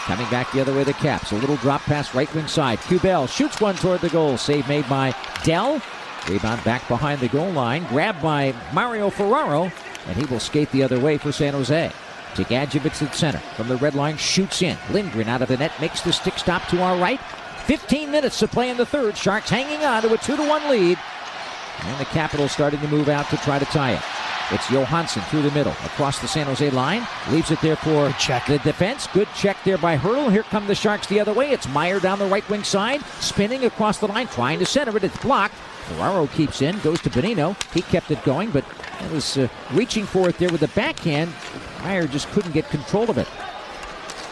Coming 0.06 0.28
back 0.30 0.50
the 0.50 0.60
other 0.60 0.74
way, 0.74 0.82
the 0.82 0.92
Caps. 0.94 1.30
A 1.30 1.36
little 1.36 1.56
drop 1.56 1.80
pass 1.82 2.12
right 2.12 2.32
wing 2.34 2.48
side. 2.48 2.80
Kubel 2.80 3.28
shoots 3.28 3.60
one 3.60 3.76
toward 3.76 4.00
the 4.00 4.08
goal. 4.08 4.36
Save 4.36 4.66
made 4.68 4.88
by 4.88 5.14
Dell. 5.44 5.80
Rebound 6.28 6.62
back 6.64 6.86
behind 6.88 7.20
the 7.20 7.28
goal 7.28 7.50
line. 7.52 7.86
Grabbed 7.86 8.20
by 8.20 8.52
Mario 8.72 9.10
Ferraro. 9.10 9.70
And 10.08 10.16
he 10.16 10.24
will 10.24 10.40
skate 10.40 10.70
the 10.72 10.82
other 10.82 10.98
way 10.98 11.18
for 11.18 11.30
San 11.30 11.52
Jose. 11.52 11.92
To 12.34 12.44
Gadjovich 12.44 13.00
at 13.00 13.14
center. 13.14 13.38
From 13.56 13.68
the 13.68 13.76
red 13.76 13.94
line, 13.94 14.16
shoots 14.16 14.60
in. 14.60 14.76
Lindgren 14.90 15.28
out 15.28 15.40
of 15.40 15.48
the 15.48 15.56
net 15.56 15.72
makes 15.80 16.00
the 16.00 16.12
stick 16.12 16.36
stop 16.36 16.66
to 16.68 16.82
our 16.82 16.96
right. 16.96 17.20
15 17.66 18.10
minutes 18.10 18.40
to 18.40 18.48
play 18.48 18.70
in 18.70 18.76
the 18.76 18.86
third. 18.86 19.16
Sharks 19.16 19.50
hanging 19.50 19.84
on 19.84 20.02
to 20.02 20.12
a 20.12 20.18
2 20.18 20.36
to 20.36 20.48
1 20.48 20.68
lead. 20.68 20.98
And 21.84 22.00
the 22.00 22.06
Capitals 22.06 22.50
starting 22.50 22.80
to 22.80 22.88
move 22.88 23.08
out 23.08 23.30
to 23.30 23.36
try 23.36 23.60
to 23.60 23.64
tie 23.66 23.92
it. 23.92 24.21
It's 24.52 24.70
Johansson 24.70 25.22
through 25.22 25.42
the 25.42 25.50
middle, 25.52 25.72
across 25.72 26.18
the 26.18 26.28
San 26.28 26.44
Jose 26.46 26.68
line. 26.70 27.06
Leaves 27.30 27.50
it 27.50 27.60
there 27.62 27.76
for 27.76 28.10
check. 28.18 28.44
the 28.46 28.58
defense. 28.58 29.06
Good 29.14 29.28
check 29.34 29.56
there 29.64 29.78
by 29.78 29.96
Hertl. 29.96 30.30
Here 30.30 30.42
come 30.42 30.66
the 30.66 30.74
Sharks 30.74 31.06
the 31.06 31.20
other 31.20 31.32
way. 31.32 31.52
It's 31.52 31.66
Meier 31.68 32.00
down 32.00 32.18
the 32.18 32.26
right 32.26 32.46
wing 32.50 32.62
side, 32.62 33.02
spinning 33.20 33.64
across 33.64 33.96
the 33.96 34.08
line, 34.08 34.28
trying 34.28 34.58
to 34.58 34.66
center 34.66 34.94
it. 34.94 35.04
It's 35.04 35.16
blocked. 35.18 35.54
Ferraro 35.86 36.26
keeps 36.26 36.60
in, 36.60 36.78
goes 36.80 37.00
to 37.00 37.10
Bonino. 37.10 37.56
He 37.72 37.80
kept 37.80 38.10
it 38.10 38.22
going, 38.24 38.50
but 38.50 38.64
it 39.00 39.10
was 39.10 39.38
uh, 39.38 39.48
reaching 39.72 40.04
for 40.04 40.28
it 40.28 40.36
there 40.36 40.50
with 40.50 40.60
the 40.60 40.68
backhand. 40.68 41.32
Meier 41.82 42.06
just 42.06 42.28
couldn't 42.32 42.52
get 42.52 42.68
control 42.68 43.08
of 43.08 43.16
it. 43.16 43.28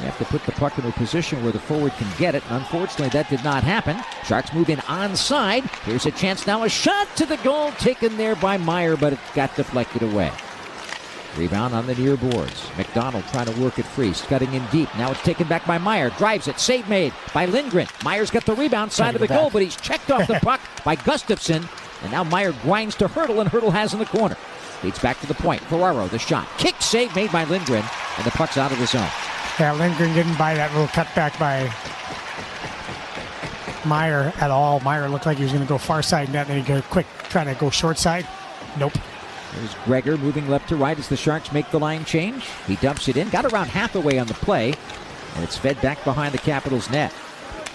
You 0.00 0.06
have 0.06 0.18
to 0.18 0.24
put 0.24 0.42
the 0.44 0.52
puck 0.52 0.78
in 0.78 0.86
a 0.86 0.92
position 0.92 1.42
where 1.42 1.52
the 1.52 1.58
forward 1.58 1.92
can 1.92 2.08
get 2.18 2.34
it. 2.34 2.42
Unfortunately, 2.48 3.10
that 3.10 3.28
did 3.28 3.44
not 3.44 3.62
happen. 3.62 3.98
Sharks 4.24 4.54
move 4.54 4.70
in 4.70 4.78
onside. 4.80 5.68
Here's 5.84 6.06
a 6.06 6.10
chance 6.10 6.46
now. 6.46 6.62
A 6.64 6.70
shot 6.70 7.06
to 7.16 7.26
the 7.26 7.36
goal 7.38 7.70
taken 7.72 8.16
there 8.16 8.34
by 8.34 8.56
Meier, 8.56 8.96
but 8.96 9.12
it 9.12 9.18
got 9.34 9.54
deflected 9.56 10.02
away. 10.02 10.32
Rebound 11.36 11.74
on 11.74 11.86
the 11.86 11.94
near 11.94 12.16
boards. 12.16 12.66
McDonald 12.78 13.24
trying 13.30 13.46
to 13.46 13.60
work 13.60 13.78
it 13.78 13.84
free. 13.84 14.12
Cutting 14.12 14.52
in 14.54 14.64
deep. 14.72 14.88
Now 14.96 15.10
it's 15.10 15.22
taken 15.22 15.46
back 15.46 15.66
by 15.66 15.76
Meier. 15.76 16.10
Drives 16.10 16.48
it. 16.48 16.58
Save 16.58 16.88
made 16.88 17.12
by 17.34 17.44
Lindgren. 17.44 17.86
Meier's 18.02 18.30
got 18.30 18.46
the 18.46 18.54
rebound 18.54 18.90
side 18.90 19.14
of 19.14 19.20
the 19.20 19.28
goal, 19.28 19.50
but 19.50 19.62
he's 19.62 19.76
checked 19.76 20.10
off 20.10 20.26
the 20.26 20.34
puck 20.42 20.60
by 20.82 20.96
Gustafsson. 20.96 21.68
And 22.02 22.10
now 22.10 22.24
Meier 22.24 22.52
grinds 22.62 22.96
to 22.96 23.06
Hertl, 23.06 23.40
and 23.40 23.50
Hertl 23.50 23.70
has 23.70 23.92
in 23.92 23.98
the 23.98 24.06
corner. 24.06 24.36
Leads 24.82 24.98
back 24.98 25.20
to 25.20 25.26
the 25.26 25.34
point. 25.34 25.60
Ferraro, 25.62 26.08
the 26.08 26.18
shot. 26.18 26.48
Kick 26.56 26.74
save 26.80 27.14
made 27.14 27.30
by 27.30 27.44
Lindgren, 27.44 27.84
and 28.16 28.26
the 28.26 28.30
puck's 28.30 28.56
out 28.56 28.72
of 28.72 28.78
the 28.78 28.86
zone. 28.86 29.10
Yeah, 29.58 29.72
Lindgren 29.72 30.14
didn't 30.14 30.38
buy 30.38 30.54
that 30.54 30.72
little 30.72 30.88
cutback 30.88 31.38
by 31.38 31.70
Meier 33.84 34.32
at 34.40 34.50
all. 34.50 34.80
Meier 34.80 35.08
looked 35.08 35.26
like 35.26 35.36
he 35.36 35.42
was 35.42 35.52
going 35.52 35.64
to 35.64 35.68
go 35.68 35.78
far 35.78 36.02
side 36.02 36.32
net, 36.32 36.48
and 36.48 36.56
then 36.56 36.64
he 36.64 36.80
go 36.80 36.82
quick 36.88 37.06
trying 37.28 37.46
to 37.46 37.54
go 37.54 37.70
short 37.70 37.98
side. 37.98 38.26
Nope. 38.78 38.94
There's 39.54 39.74
Gregor 39.84 40.16
moving 40.16 40.48
left 40.48 40.68
to 40.68 40.76
right 40.76 40.98
as 40.98 41.08
the 41.08 41.16
Sharks 41.16 41.52
make 41.52 41.70
the 41.70 41.78
line 41.78 42.04
change. 42.04 42.44
He 42.66 42.76
dumps 42.76 43.08
it 43.08 43.16
in, 43.16 43.28
got 43.30 43.44
around 43.52 43.68
half 43.68 43.92
the 43.92 44.00
way 44.00 44.18
on 44.18 44.28
the 44.28 44.34
play, 44.34 44.74
and 45.34 45.44
it's 45.44 45.56
fed 45.56 45.80
back 45.80 46.02
behind 46.04 46.32
the 46.32 46.38
Capitals 46.38 46.88
net. 46.90 47.12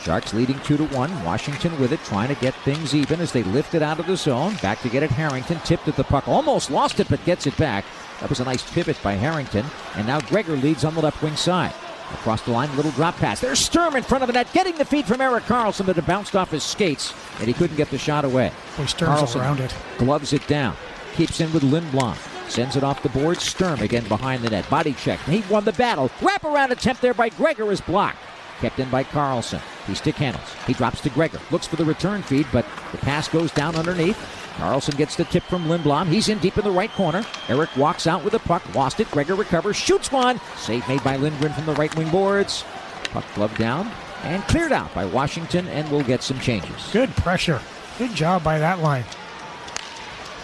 Sharks 0.02 0.34
leading 0.34 0.60
2 0.60 0.78
to 0.78 0.86
1. 0.86 1.24
Washington 1.24 1.80
with 1.80 1.92
it, 1.92 2.00
trying 2.04 2.30
to 2.34 2.40
get 2.40 2.54
things 2.64 2.94
even 2.94 3.20
as 3.20 3.32
they 3.32 3.44
lift 3.44 3.74
it 3.74 3.82
out 3.82 4.00
of 4.00 4.06
the 4.06 4.16
zone. 4.16 4.56
Back 4.62 4.82
to 4.82 4.90
get 4.90 5.04
it. 5.04 5.10
Harrington 5.10 5.60
tipped 5.66 5.88
at 5.88 5.96
the 5.96 6.04
puck. 6.04 6.28
Almost 6.28 6.70
lost 6.70 7.00
it, 7.00 7.10
but 7.10 7.24
gets 7.26 7.48
it 7.48 7.58
back. 7.58 7.86
That 8.20 8.30
was 8.30 8.40
a 8.40 8.46
nice 8.46 8.70
pivot 8.72 8.98
by 9.04 9.14
Harrington. 9.14 9.66
And 9.96 10.08
now 10.08 10.20
Gregor 10.22 10.56
leads 10.56 10.86
on 10.86 10.96
the 10.96 11.02
left 11.02 11.22
wing 11.22 11.36
side. 11.36 11.74
Across 12.14 12.44
the 12.44 12.52
line, 12.52 12.74
little 12.76 12.92
drop 12.92 13.16
pass. 13.18 13.40
There's 13.42 13.60
Sturm 13.60 13.96
in 13.96 14.04
front 14.04 14.24
of 14.24 14.28
the 14.28 14.34
net, 14.34 14.52
getting 14.54 14.76
the 14.76 14.86
feed 14.86 15.06
from 15.06 15.22
Erik 15.22 15.46
Karlsson, 15.46 15.88
but 15.88 15.98
it 15.98 16.06
bounced 16.06 16.36
off 16.36 16.52
his 16.52 16.64
skates, 16.64 17.14
and 17.40 17.48
he 17.48 17.54
couldn't 17.54 17.78
get 17.78 17.90
the 17.90 17.98
shot 17.98 18.24
away. 18.26 18.52
Boy, 18.78 18.86
Sturm's 18.86 19.22
Karlsson 19.22 19.42
around 19.42 19.60
it. 19.60 19.76
gloves 19.98 20.32
it 20.32 20.46
down. 20.48 20.76
Keeps 21.16 21.42
in 21.42 21.52
with 21.52 21.64
Lindblom. 21.64 22.16
Sends 22.50 22.76
it 22.76 22.84
off 22.84 23.02
the 23.02 23.10
board. 23.10 23.40
Sturm 23.42 23.80
again 23.80 24.08
behind 24.08 24.44
the 24.44 24.50
net. 24.50 24.70
Body 24.70 24.94
check. 24.94 25.20
He 25.22 25.44
won 25.50 25.66
the 25.66 25.74
battle. 25.74 26.10
Wraparound 26.20 26.70
attempt 26.70 27.02
there 27.02 27.14
by 27.16 27.30
Gregor 27.30 27.72
is 27.72 27.82
blocked. 27.82 28.20
Kept 28.60 28.80
in 28.80 28.90
by 28.90 29.04
Karlsson. 29.04 29.62
He 29.88 29.96
stick 29.96 30.16
handles. 30.16 30.54
He 30.68 30.74
drops 30.74 31.02
to 31.02 31.10
Gregor. 31.10 31.42
Looks 31.52 31.68
for 31.68 31.76
the 31.76 31.86
return 31.86 32.22
feed, 32.22 32.48
but 32.54 32.66
the 32.92 32.98
pass 33.00 33.28
goes 33.28 33.52
down 33.52 33.76
underneath. 33.76 34.18
Karlsson 34.56 34.96
gets 34.96 35.16
the 35.16 35.26
tip 35.26 35.44
from 35.44 35.66
Lindblom. 35.66 36.08
He's 36.08 36.30
in 36.30 36.40
deep 36.40 36.58
in 36.58 36.64
the 36.64 36.72
right 36.72 36.92
corner. 36.92 37.26
Eric 37.50 37.76
walks 37.76 38.08
out 38.08 38.24
with 38.24 38.32
the 38.32 38.40
puck. 38.40 38.64
Lost 38.74 39.00
it. 39.00 39.12
Gregor 39.12 39.36
recovers. 39.36 39.76
Shoots 39.76 40.12
one. 40.12 40.40
Save 40.56 40.88
made 40.88 41.04
by 41.04 41.18
Lindgren 41.18 41.52
from 41.54 41.66
the 41.66 41.74
right 41.74 41.94
wing 41.98 42.10
boards. 42.10 42.64
Puck 43.12 43.26
gloved 43.36 43.58
down 43.58 43.92
and 44.24 44.44
cleared 44.44 44.72
out 44.72 44.94
by 44.94 45.06
Washington, 45.06 45.68
and 45.68 45.90
we'll 45.92 46.04
get 46.04 46.24
some 46.24 46.40
changes. 46.40 46.90
Good 46.94 47.10
pressure. 47.18 47.62
Good 47.98 48.16
job 48.16 48.44
by 48.44 48.58
that 48.60 48.80
line. 48.80 49.04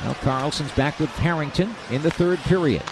Now 0.04 0.14
Karlsson's 0.14 0.72
back 0.74 1.00
with 1.00 1.10
Harrington 1.18 1.74
in 1.90 2.02
the 2.02 2.12
third 2.12 2.40
period. 2.40 2.84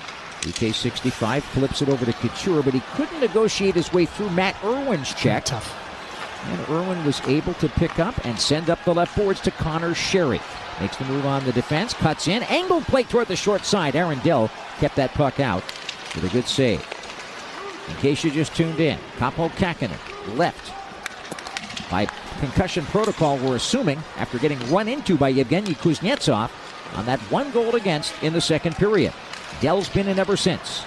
DK 0.41 0.73
65 0.73 1.43
flips 1.43 1.81
it 1.81 1.89
over 1.89 2.05
to 2.05 2.13
Couture, 2.13 2.63
but 2.63 2.73
he 2.73 2.79
couldn't 2.95 3.19
negotiate 3.19 3.75
his 3.75 3.91
way 3.91 4.05
through 4.05 4.29
Matt 4.29 4.55
Irwin's 4.63 5.13
check. 5.13 5.45
Tough. 5.45 5.75
And 6.45 6.69
Irwin 6.69 7.03
was 7.03 7.19
able 7.27 7.53
to 7.55 7.67
pick 7.67 7.99
up 7.99 8.25
and 8.25 8.39
send 8.39 8.69
up 8.69 8.81
the 8.85 8.93
left 8.93 9.17
boards 9.17 9.41
to 9.41 9.51
Connor 9.51 9.91
Sheary. 9.91 10.41
Makes 10.79 10.97
the 10.97 11.05
move 11.05 11.25
on 11.25 11.43
the 11.43 11.51
defense, 11.51 11.93
cuts 11.93 12.27
in, 12.27 12.43
angled 12.43 12.85
play 12.85 13.03
toward 13.03 13.27
the 13.27 13.35
short 13.35 13.65
side. 13.65 13.95
Aaron 13.95 14.19
Dell 14.19 14.49
kept 14.79 14.95
that 14.95 15.13
puck 15.13 15.39
out 15.39 15.63
with 16.15 16.23
a 16.23 16.29
good 16.29 16.47
save. 16.47 16.85
In 17.89 17.95
case 17.95 18.23
you 18.23 18.31
just 18.31 18.55
tuned 18.55 18.79
in, 18.79 18.97
Kaapo 19.17 19.49
Kähkönen 19.51 20.37
left 20.37 20.71
by 21.89 22.05
concussion 22.39 22.85
protocol, 22.85 23.37
we're 23.37 23.55
assuming, 23.55 23.97
after 24.17 24.37
getting 24.37 24.59
run 24.71 24.87
into 24.87 25.17
by 25.17 25.29
Yevgeny 25.29 25.73
Kuznetsov 25.73 26.49
on 26.95 27.05
that 27.05 27.19
one 27.31 27.51
goal 27.51 27.75
against 27.75 28.13
in 28.23 28.33
the 28.33 28.41
second 28.41 28.75
period. 28.75 29.13
Dell's 29.59 29.89
been 29.89 30.07
in 30.07 30.19
ever 30.19 30.37
since. 30.37 30.85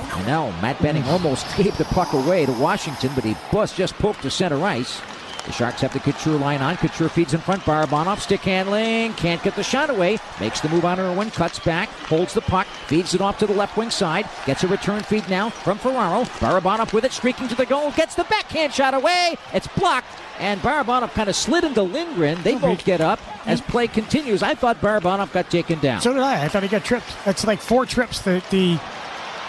And 0.00 0.26
now 0.26 0.50
Matt 0.60 0.80
Benning 0.82 1.04
almost 1.04 1.46
gave 1.56 1.76
the 1.78 1.84
puck 1.86 2.12
away 2.12 2.46
to 2.46 2.52
Washington, 2.52 3.10
but 3.14 3.24
he 3.24 3.36
bust 3.52 3.76
just 3.76 3.94
poked 3.94 4.22
to 4.22 4.30
center 4.30 4.62
ice. 4.62 5.00
The 5.46 5.52
Sharks 5.52 5.80
have 5.80 5.92
the 5.92 6.00
Couture 6.00 6.38
line 6.38 6.60
on. 6.60 6.76
Couture 6.76 7.08
feeds 7.08 7.34
in 7.34 7.40
front. 7.40 7.62
Barabanov 7.62 8.18
stick 8.20 8.40
handling. 8.40 9.14
Can't 9.14 9.42
get 9.42 9.56
the 9.56 9.62
shot 9.62 9.90
away. 9.90 10.18
Makes 10.38 10.60
the 10.60 10.68
move 10.68 10.84
on 10.84 11.00
Irwin. 11.00 11.30
Cuts 11.30 11.58
back. 11.58 11.88
Holds 11.88 12.34
the 12.34 12.42
puck. 12.42 12.66
Feeds 12.86 13.14
it 13.14 13.20
off 13.20 13.38
to 13.38 13.46
the 13.46 13.54
left 13.54 13.76
wing 13.76 13.90
side. 13.90 14.28
Gets 14.46 14.64
a 14.64 14.68
return 14.68 15.02
feed 15.02 15.28
now 15.28 15.50
from 15.50 15.78
Ferraro. 15.78 16.24
Barabanov 16.24 16.92
with 16.92 17.04
it. 17.04 17.12
Streaking 17.12 17.48
to 17.48 17.54
the 17.54 17.66
goal. 17.66 17.90
Gets 17.92 18.14
the 18.14 18.24
backhand 18.24 18.72
shot 18.72 18.94
away. 18.94 19.36
It's 19.54 19.66
blocked. 19.66 20.08
And 20.38 20.60
Barabanov 20.60 21.12
kind 21.12 21.28
of 21.28 21.36
slid 21.36 21.64
into 21.64 21.82
Lindgren. 21.82 22.42
They 22.42 22.56
both 22.56 22.84
get 22.84 23.00
up 23.00 23.20
as 23.46 23.60
play 23.60 23.88
continues. 23.88 24.42
I 24.42 24.54
thought 24.54 24.80
Barabanov 24.80 25.32
got 25.32 25.50
taken 25.50 25.78
down. 25.80 26.00
So 26.00 26.12
did 26.12 26.22
I. 26.22 26.44
I 26.44 26.48
thought 26.48 26.62
he 26.62 26.68
got 26.68 26.84
tripped. 26.84 27.12
That's 27.24 27.46
like 27.46 27.60
four 27.60 27.86
trips 27.86 28.20
that 28.22 28.48
the 28.50 28.78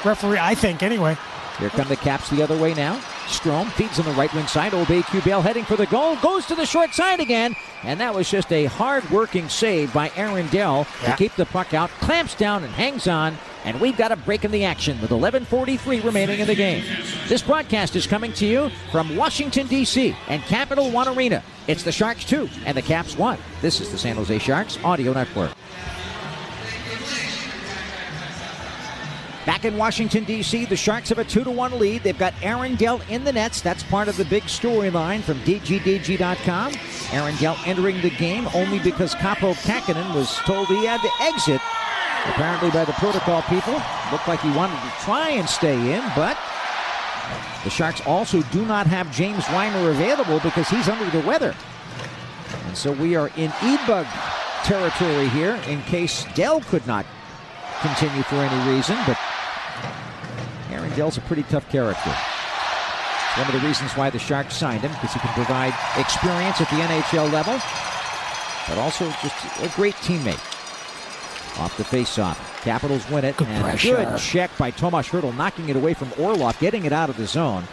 referee, 0.04 0.40
I 0.40 0.56
think, 0.56 0.84
anyway. 0.84 1.18
Here 1.60 1.70
come 1.70 1.88
the 1.88 1.96
Caps 1.96 2.30
the 2.30 2.42
other 2.42 2.58
way 2.58 2.74
now. 2.74 3.00
Strome 3.28 3.72
feeds 3.72 4.00
on 4.00 4.06
the 4.06 4.12
right 4.12 4.34
wing 4.34 4.48
side. 4.48 4.74
Aube-Kubel 4.74 5.42
heading 5.42 5.64
for 5.64 5.76
the 5.76 5.86
goal. 5.86 6.16
Goes 6.18 6.46
to 6.48 6.56
the 6.56 6.66
short 6.66 6.94
side 6.94 7.20
again. 7.20 7.56
And 7.84 8.00
that 8.00 8.14
was 8.14 8.30
just 8.30 8.52
a 8.52 8.66
hard 8.66 9.10
working 9.10 9.50
save 9.50 9.94
by 9.94 10.12
Aaron 10.16 10.48
Dell 10.48 10.86
Yeah. 11.02 11.12
to 11.12 11.18
keep 11.18 11.36
the 11.36 11.46
puck 11.46 11.74
out. 11.74 11.90
Clamps 12.02 12.36
down 12.36 12.64
and 12.64 12.74
hangs 12.74 13.08
on. 13.08 13.38
And 13.64 13.80
we've 13.80 13.96
got 13.96 14.12
a 14.12 14.16
break 14.16 14.44
in 14.44 14.50
the 14.52 14.66
action 14.66 15.00
with 15.02 15.12
11.43 15.12 16.04
remaining 16.04 16.40
in 16.40 16.48
the 16.48 16.56
game. 16.56 16.84
This 17.28 17.44
broadcast 17.44 17.96
is 17.96 18.08
coming 18.08 18.34
to 18.34 18.46
you 18.46 18.72
from 18.92 19.16
Washington, 19.16 19.68
D.C. 19.68 20.16
and 20.28 20.42
Capital 20.44 20.90
One 20.90 21.08
Arena. 21.08 21.44
It's 21.68 21.84
the 21.84 21.92
Sharks 21.92 22.26
2 22.26 22.50
and 22.66 22.76
the 22.76 22.82
Caps 22.82 23.16
1. 23.16 23.38
This 23.62 23.80
is 23.80 23.92
the 23.92 24.00
San 24.00 24.16
Jose 24.16 24.40
Sharks 24.40 24.80
Audio 24.84 25.14
Network. 25.14 25.52
Back 29.52 29.66
in 29.66 29.76
Washington, 29.76 30.24
D.C., 30.24 30.64
the 30.64 30.78
Sharks 30.78 31.10
have 31.10 31.20
a 31.20 31.26
2 31.26 31.44
to 31.44 31.52
1 31.52 31.78
lead. 31.78 32.04
They've 32.04 32.18
got 32.18 32.34
Aaron 32.42 32.76
Dell 32.76 33.02
in 33.10 33.26
the 33.26 33.34
nets. 33.34 33.60
That's 33.60 33.84
part 33.84 34.08
of 34.08 34.16
the 34.16 34.24
big 34.24 34.44
storyline 34.44 35.20
from 35.20 35.40
DGDG.com. 35.42 36.74
Aaron 37.12 37.36
Dell 37.36 37.60
entering 37.66 38.00
the 38.00 38.12
game 38.12 38.48
only 38.54 38.80
because 38.80 39.14
Kaapo 39.14 39.54
Kähkönen 39.56 40.16
was 40.16 40.34
told 40.46 40.68
he 40.68 40.86
had 40.86 41.02
to 41.02 41.10
exit. 41.20 41.60
Apparently, 42.28 42.72
by 42.72 42.86
the 42.86 42.94
protocol 42.94 43.42
people. 43.42 43.74
Looked 44.10 44.30
like 44.30 44.40
he 44.40 44.50
wanted 44.52 44.82
to 44.84 44.90
try 45.02 45.32
and 45.32 45.50
stay 45.50 45.76
in, 45.76 46.02
but 46.16 46.38
the 47.66 47.70
Sharks 47.70 48.00
also 48.08 48.44
do 48.54 48.66
not 48.66 48.88
have 48.88 49.14
James 49.14 49.44
Reimer 49.48 49.92
available 49.92 50.40
because 50.40 50.70
he's 50.70 50.88
under 50.88 51.10
the 51.10 51.28
weather. 51.28 51.54
And 52.68 52.78
so 52.78 52.94
we 52.94 53.18
are 53.18 53.28
in 53.36 53.52
E-Bug 53.66 54.08
territory 54.64 55.28
here 55.28 55.60
in 55.68 55.82
case 55.82 56.26
Dell 56.36 56.62
could 56.62 56.88
not 56.88 57.06
continue 57.82 58.24
for 58.24 58.36
any 58.36 58.72
reason, 58.74 58.96
but 59.06 59.20
Aaron 60.72 60.90
Dell's 60.96 61.18
a 61.18 61.22
pretty 61.22 61.44
tough 61.44 61.70
character. 61.70 62.10
It's 62.10 63.38
one 63.38 63.48
of 63.48 63.62
the 63.62 63.68
reasons 63.68 63.92
why 63.94 64.10
the 64.10 64.20
Sharks 64.20 64.56
signed 64.56 64.82
him, 64.82 64.92
because 64.92 65.14
he 65.14 65.20
can 65.20 65.34
provide 65.34 65.74
experience 65.98 66.60
at 66.60 66.70
the 66.70 66.76
NHL 66.78 67.32
level, 67.32 67.60
but 68.68 68.78
also 68.78 69.06
just 69.22 69.62
a 69.62 69.76
great 69.76 69.96
teammate. 69.96 70.42
Off 71.60 71.76
the 71.78 71.84
faceoff. 71.84 72.38
Capitals 72.62 73.08
win 73.10 73.26
it. 73.26 73.40
and 73.42 73.64
pressure. 73.64 73.96
good 73.96 74.18
check 74.20 74.56
by 74.58 74.72
Tomas 74.72 75.08
Hertl, 75.08 75.36
knocking 75.36 75.70
it 75.70 75.76
away 75.76 75.94
from 75.94 76.12
Orlov, 76.18 76.58
getting 76.60 76.86
it 76.86 76.94
out 76.94 77.10
of 77.10 77.18
the 77.18 77.28
zone. 77.28 77.64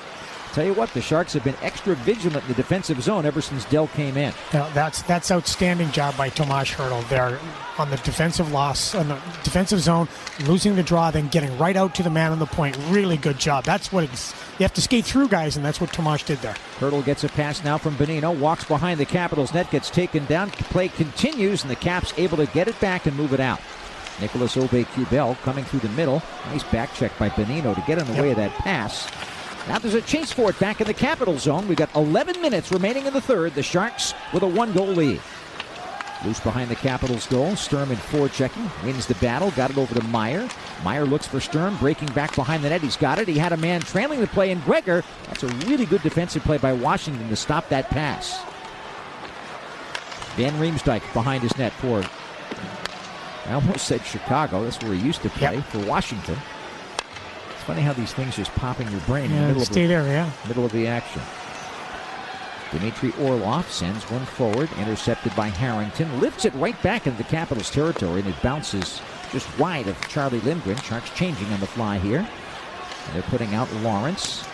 Tell 0.55 0.65
you 0.65 0.75
what, 0.75 0.93
the 0.93 1.01
Sharks 1.01 1.35
have 1.35 1.45
been 1.45 1.55
extra 1.63 1.95
vigilant 1.95 2.43
in 2.43 2.49
the 2.49 2.55
defensive 2.55 3.01
zone 3.03 3.25
ever 3.27 3.41
since 3.41 3.65
Dell 3.67 3.87
came 3.89 4.17
in. 4.17 4.33
Now, 4.53 4.69
that's 4.71 5.03
that's 5.03 5.31
outstanding 5.31 5.91
job 5.93 6.17
by 6.17 6.31
Tomas 6.31 6.71
Hertl 6.71 7.09
there 7.09 7.39
on 7.79 7.91
the 7.91 7.97
defensive 7.99 8.51
loss, 8.51 8.95
on 8.95 9.09
the 9.09 9.15
defensive 9.45 9.81
zone, 9.81 10.09
losing 10.47 10.75
the 10.75 10.83
draw, 10.83 11.11
then 11.11 11.29
getting 11.29 11.57
right 11.59 11.77
out 11.77 11.95
to 11.95 12.03
the 12.03 12.11
man 12.11 12.33
on 12.33 12.39
the 12.41 12.47
point. 12.47 12.77
Really 12.89 13.17
good 13.17 13.39
job. 13.39 13.65
That's 13.65 13.93
what 13.93 14.05
it's, 14.05 14.33
you 14.59 14.65
have 14.65 14.75
to 14.75 14.83
skate 14.83 15.05
through 15.05 15.29
guys, 15.29 15.57
and 15.57 15.65
that's 15.65 15.81
what 15.81 15.93
Tomas 15.93 16.25
did 16.25 16.39
there. 16.39 16.57
Hertl 16.79 17.05
gets 17.05 17.23
a 17.23 17.29
pass 17.29 17.63
now 17.63 17.79
from 17.79 17.95
Bonino, 17.95 18.37
walks 18.37 18.65
behind 18.65 18.99
the 18.99 19.07
Capitals 19.07 19.55
net, 19.55 19.71
gets 19.71 19.91
taken 19.91 20.25
down. 20.25 20.51
Play 20.51 20.89
continues, 20.89 21.63
and 21.63 21.71
the 21.71 21.77
Caps 21.77 22.13
able 22.17 22.37
to 22.39 22.47
get 22.47 22.67
it 22.67 22.81
back 22.81 23.07
and 23.07 23.17
move 23.17 23.33
it 23.33 23.41
out. 23.41 23.61
Nicolas 24.21 24.57
Aube-Kubel 24.57 25.37
coming 25.43 25.65
through 25.65 25.81
the 25.81 25.89
middle. 25.91 26.21
Nice 26.47 26.65
back 26.65 26.93
check 26.95 27.17
by 27.19 27.29
Bonino 27.29 27.75
to 27.75 27.81
get 27.83 27.99
in 27.99 28.07
the 28.13 28.21
way 28.21 28.31
of 28.31 28.37
that 28.37 28.51
pass. 28.51 29.07
Now 29.69 29.79
there's 29.79 29.95
a 29.95 30.01
chase 30.01 30.33
for 30.33 30.49
it 30.51 30.59
back 30.59 30.81
in 30.81 30.87
the 30.87 30.95
Capital 30.95 31.39
zone. 31.39 31.69
We've 31.69 31.77
got 31.77 31.95
11 31.95 32.41
minutes 32.41 32.73
remaining 32.73 33.05
in 33.07 33.13
the 33.13 33.21
third. 33.21 33.55
The 33.55 33.63
Sharks 33.63 34.15
with 34.33 34.43
a 34.43 34.47
one 34.47 34.73
goal 34.73 34.87
lead. 34.87 35.21
Loose 36.25 36.41
behind 36.41 36.71
the 36.71 36.75
Capitals 36.75 37.27
goal. 37.27 37.55
Sturm 37.55 37.91
in 37.91 37.97
four 37.97 38.29
checking. 38.29 38.69
Wins 38.83 39.07
the 39.07 39.15
battle. 39.17 39.51
Got 39.53 39.71
it 39.71 39.79
over 39.79 39.95
to 39.95 40.03
Meier. 40.07 40.49
Meier 40.83 41.05
looks 41.05 41.27
for 41.29 41.39
Sturm. 41.39 41.77
Breaking 41.77 42.09
back 42.09 42.35
behind 42.35 42.65
the 42.65 42.71
net. 42.71 42.81
He's 42.81 42.97
got 42.97 43.19
it. 43.19 43.29
He 43.29 43.39
had 43.39 43.53
a 43.53 43.57
man 43.59 43.83
trailing 43.83 44.21
the 44.21 44.27
play 44.27 44.51
in 44.51 44.59
Gregor. 44.61 45.05
That's 45.27 45.43
a 45.43 45.49
really 45.69 45.87
good 45.87 46.03
defensive 46.03 46.43
play 46.43 46.59
by 46.59 46.73
Washington 46.73 47.29
to 47.29 47.37
stop 47.37 47.69
that 47.69 47.89
pass. 47.91 48.43
Van 50.37 50.55
Riemsdyk 50.55 51.03
behind 51.13 51.43
his 51.43 51.57
net 51.59 51.73
for. 51.75 52.03
I 53.47 53.53
almost 53.55 53.87
said 53.87 54.05
Chicago. 54.05 54.65
That's 54.65 54.83
where 54.83 54.95
he 54.95 55.01
used 55.07 55.23
to 55.23 55.31
play 55.31 55.57
Yep. 55.57 55.65
for 55.67 55.79
Washington. 55.81 56.37
Funny 57.69 57.83
how 57.83 57.93
these 57.93 58.15
things 58.15 58.35
just 58.35 58.51
pop 58.55 58.81
in 58.81 58.91
your 58.91 59.01
brain 59.01 59.27
in 59.27 59.33
the 59.33 59.37
Yeah, 59.37 59.47
middle 59.49 59.63
of 59.63 59.69
the, 59.69 59.87
there, 59.87 60.07
yeah. 60.07 60.31
middle 60.47 60.65
of 60.65 60.73
the 60.73 60.87
action. 60.87 61.21
Dmitry 62.71 63.13
Orlov 63.21 63.71
sends 63.71 64.11
one 64.11 64.25
forward, 64.25 64.71
intercepted 64.79 65.37
by 65.37 65.49
Harrington, 65.49 66.19
lifts 66.19 66.47
it 66.47 66.55
right 66.55 66.81
back 66.83 67.07
into 67.07 67.19
the 67.19 67.29
Capitals' 67.29 67.71
territory, 67.71 68.21
and 68.21 68.29
it 68.31 68.41
bounces 68.43 69.03
just 69.33 69.47
wide 69.59 69.87
of 69.87 70.01
Charlie 70.09 70.41
Lindgren. 70.41 70.79
Sharks 70.79 71.11
changing 71.11 71.47
on 71.53 71.61
the 71.61 71.67
fly 71.67 71.99
here. 71.99 72.21
And 72.21 73.15
they're 73.15 73.23
putting 73.25 73.55
out 73.55 73.71
Lorentz 73.83 74.47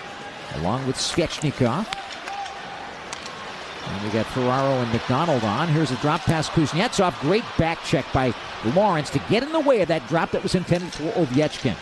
along 0.56 0.84
with 0.84 0.96
Svechnikov. 0.96 1.86
And 3.86 4.02
we 4.02 4.10
got 4.10 4.26
Ferraro 4.26 4.82
and 4.82 4.92
McDonald 4.92 5.44
on. 5.44 5.68
Here's 5.68 5.92
a 5.92 5.96
drop 5.98 6.22
pass. 6.22 6.48
Kuznetsov. 6.48 7.20
Great 7.20 7.44
back 7.58 7.80
check 7.84 8.06
by 8.12 8.34
Lorentz 8.74 9.10
to 9.10 9.20
get 9.30 9.44
in 9.44 9.52
the 9.52 9.60
way 9.60 9.82
of 9.82 9.88
that 9.88 10.04
drop 10.08 10.32
that 10.32 10.42
was 10.42 10.56
intended 10.56 10.92
for 10.92 11.04
Ovechkin. 11.12 11.76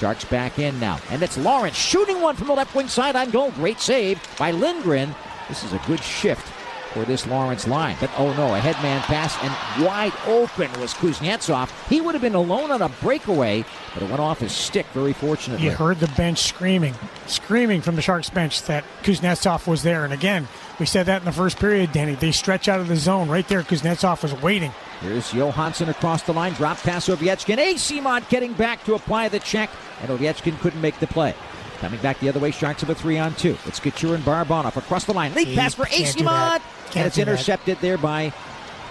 Sharks 0.00 0.24
back 0.24 0.58
in 0.58 0.80
now. 0.80 0.98
And 1.10 1.22
it's 1.22 1.36
Lorentz 1.36 1.76
shooting 1.76 2.22
one 2.22 2.34
from 2.34 2.46
the 2.46 2.54
left 2.54 2.74
wing 2.74 2.88
side 2.88 3.16
on 3.16 3.28
goal. 3.28 3.50
Great 3.50 3.80
save 3.80 4.18
by 4.38 4.50
Lindgren. 4.50 5.14
This 5.46 5.62
is 5.62 5.74
a 5.74 5.82
good 5.86 6.02
shift 6.02 6.46
for 6.92 7.04
this 7.04 7.26
Lorentz 7.26 7.66
line. 7.66 7.96
But 8.00 8.10
oh 8.18 8.32
no, 8.34 8.54
a 8.54 8.58
headman 8.58 9.00
pass 9.02 9.36
and 9.42 9.84
wide 9.84 10.12
open 10.26 10.70
was 10.80 10.94
Kuznetsov. 10.94 11.70
He 11.88 12.00
would 12.00 12.14
have 12.14 12.22
been 12.22 12.34
alone 12.34 12.70
on 12.70 12.82
a 12.82 12.88
breakaway, 12.88 13.64
but 13.94 14.02
it 14.02 14.08
went 14.08 14.20
off 14.20 14.40
his 14.40 14.52
stick 14.52 14.86
very 14.92 15.12
fortunately. 15.12 15.64
You 15.64 15.72
heard 15.72 16.00
the 16.00 16.08
bench 16.08 16.38
screaming, 16.38 16.94
screaming 17.26 17.80
from 17.80 17.96
the 17.96 18.02
Sharks 18.02 18.30
bench 18.30 18.62
that 18.62 18.84
Kuznetsov 19.02 19.66
was 19.66 19.82
there. 19.82 20.04
And 20.04 20.12
again, 20.12 20.48
we 20.78 20.86
said 20.86 21.06
that 21.06 21.22
in 21.22 21.26
the 21.26 21.32
first 21.32 21.58
period, 21.58 21.92
Danny. 21.92 22.14
They 22.14 22.32
stretch 22.32 22.68
out 22.68 22.80
of 22.80 22.88
the 22.88 22.96
zone 22.96 23.28
right 23.28 23.46
there. 23.48 23.62
Kuznetsov 23.62 24.22
was 24.22 24.34
waiting. 24.42 24.72
Here's 25.00 25.32
Johansson 25.32 25.88
across 25.88 26.22
the 26.22 26.32
line. 26.32 26.52
Drop 26.54 26.78
pass 26.78 27.08
Ovechkin. 27.08 27.58
A. 27.58 28.00
Mont 28.00 28.28
getting 28.28 28.52
back 28.52 28.84
to 28.84 28.94
apply 28.94 29.28
the 29.28 29.38
check, 29.38 29.70
and 30.02 30.10
Ovechkin 30.10 30.58
couldn't 30.60 30.80
make 30.80 30.98
the 30.98 31.06
play. 31.06 31.34
Coming 31.80 32.00
back 32.00 32.20
the 32.20 32.28
other 32.28 32.40
way, 32.40 32.50
Sharks 32.50 32.82
have 32.82 32.90
a 32.90 32.94
three 32.94 33.18
on 33.18 33.34
two. 33.34 33.56
It's 33.66 33.80
Couture 33.80 34.14
and 34.14 34.22
Barabanov 34.22 34.76
across 34.76 35.04
the 35.04 35.14
line. 35.14 35.32
Lead 35.34 35.48
He 35.48 35.56
pass 35.56 35.74
for 35.74 35.86
can't 35.86 36.16
do 36.16 36.24
that. 36.24 36.62
Can't 36.84 36.96
and 36.96 37.06
it's 37.06 37.16
do 37.16 37.24
that. 37.24 37.30
intercepted 37.30 37.78
there 37.80 37.96
by 37.96 38.32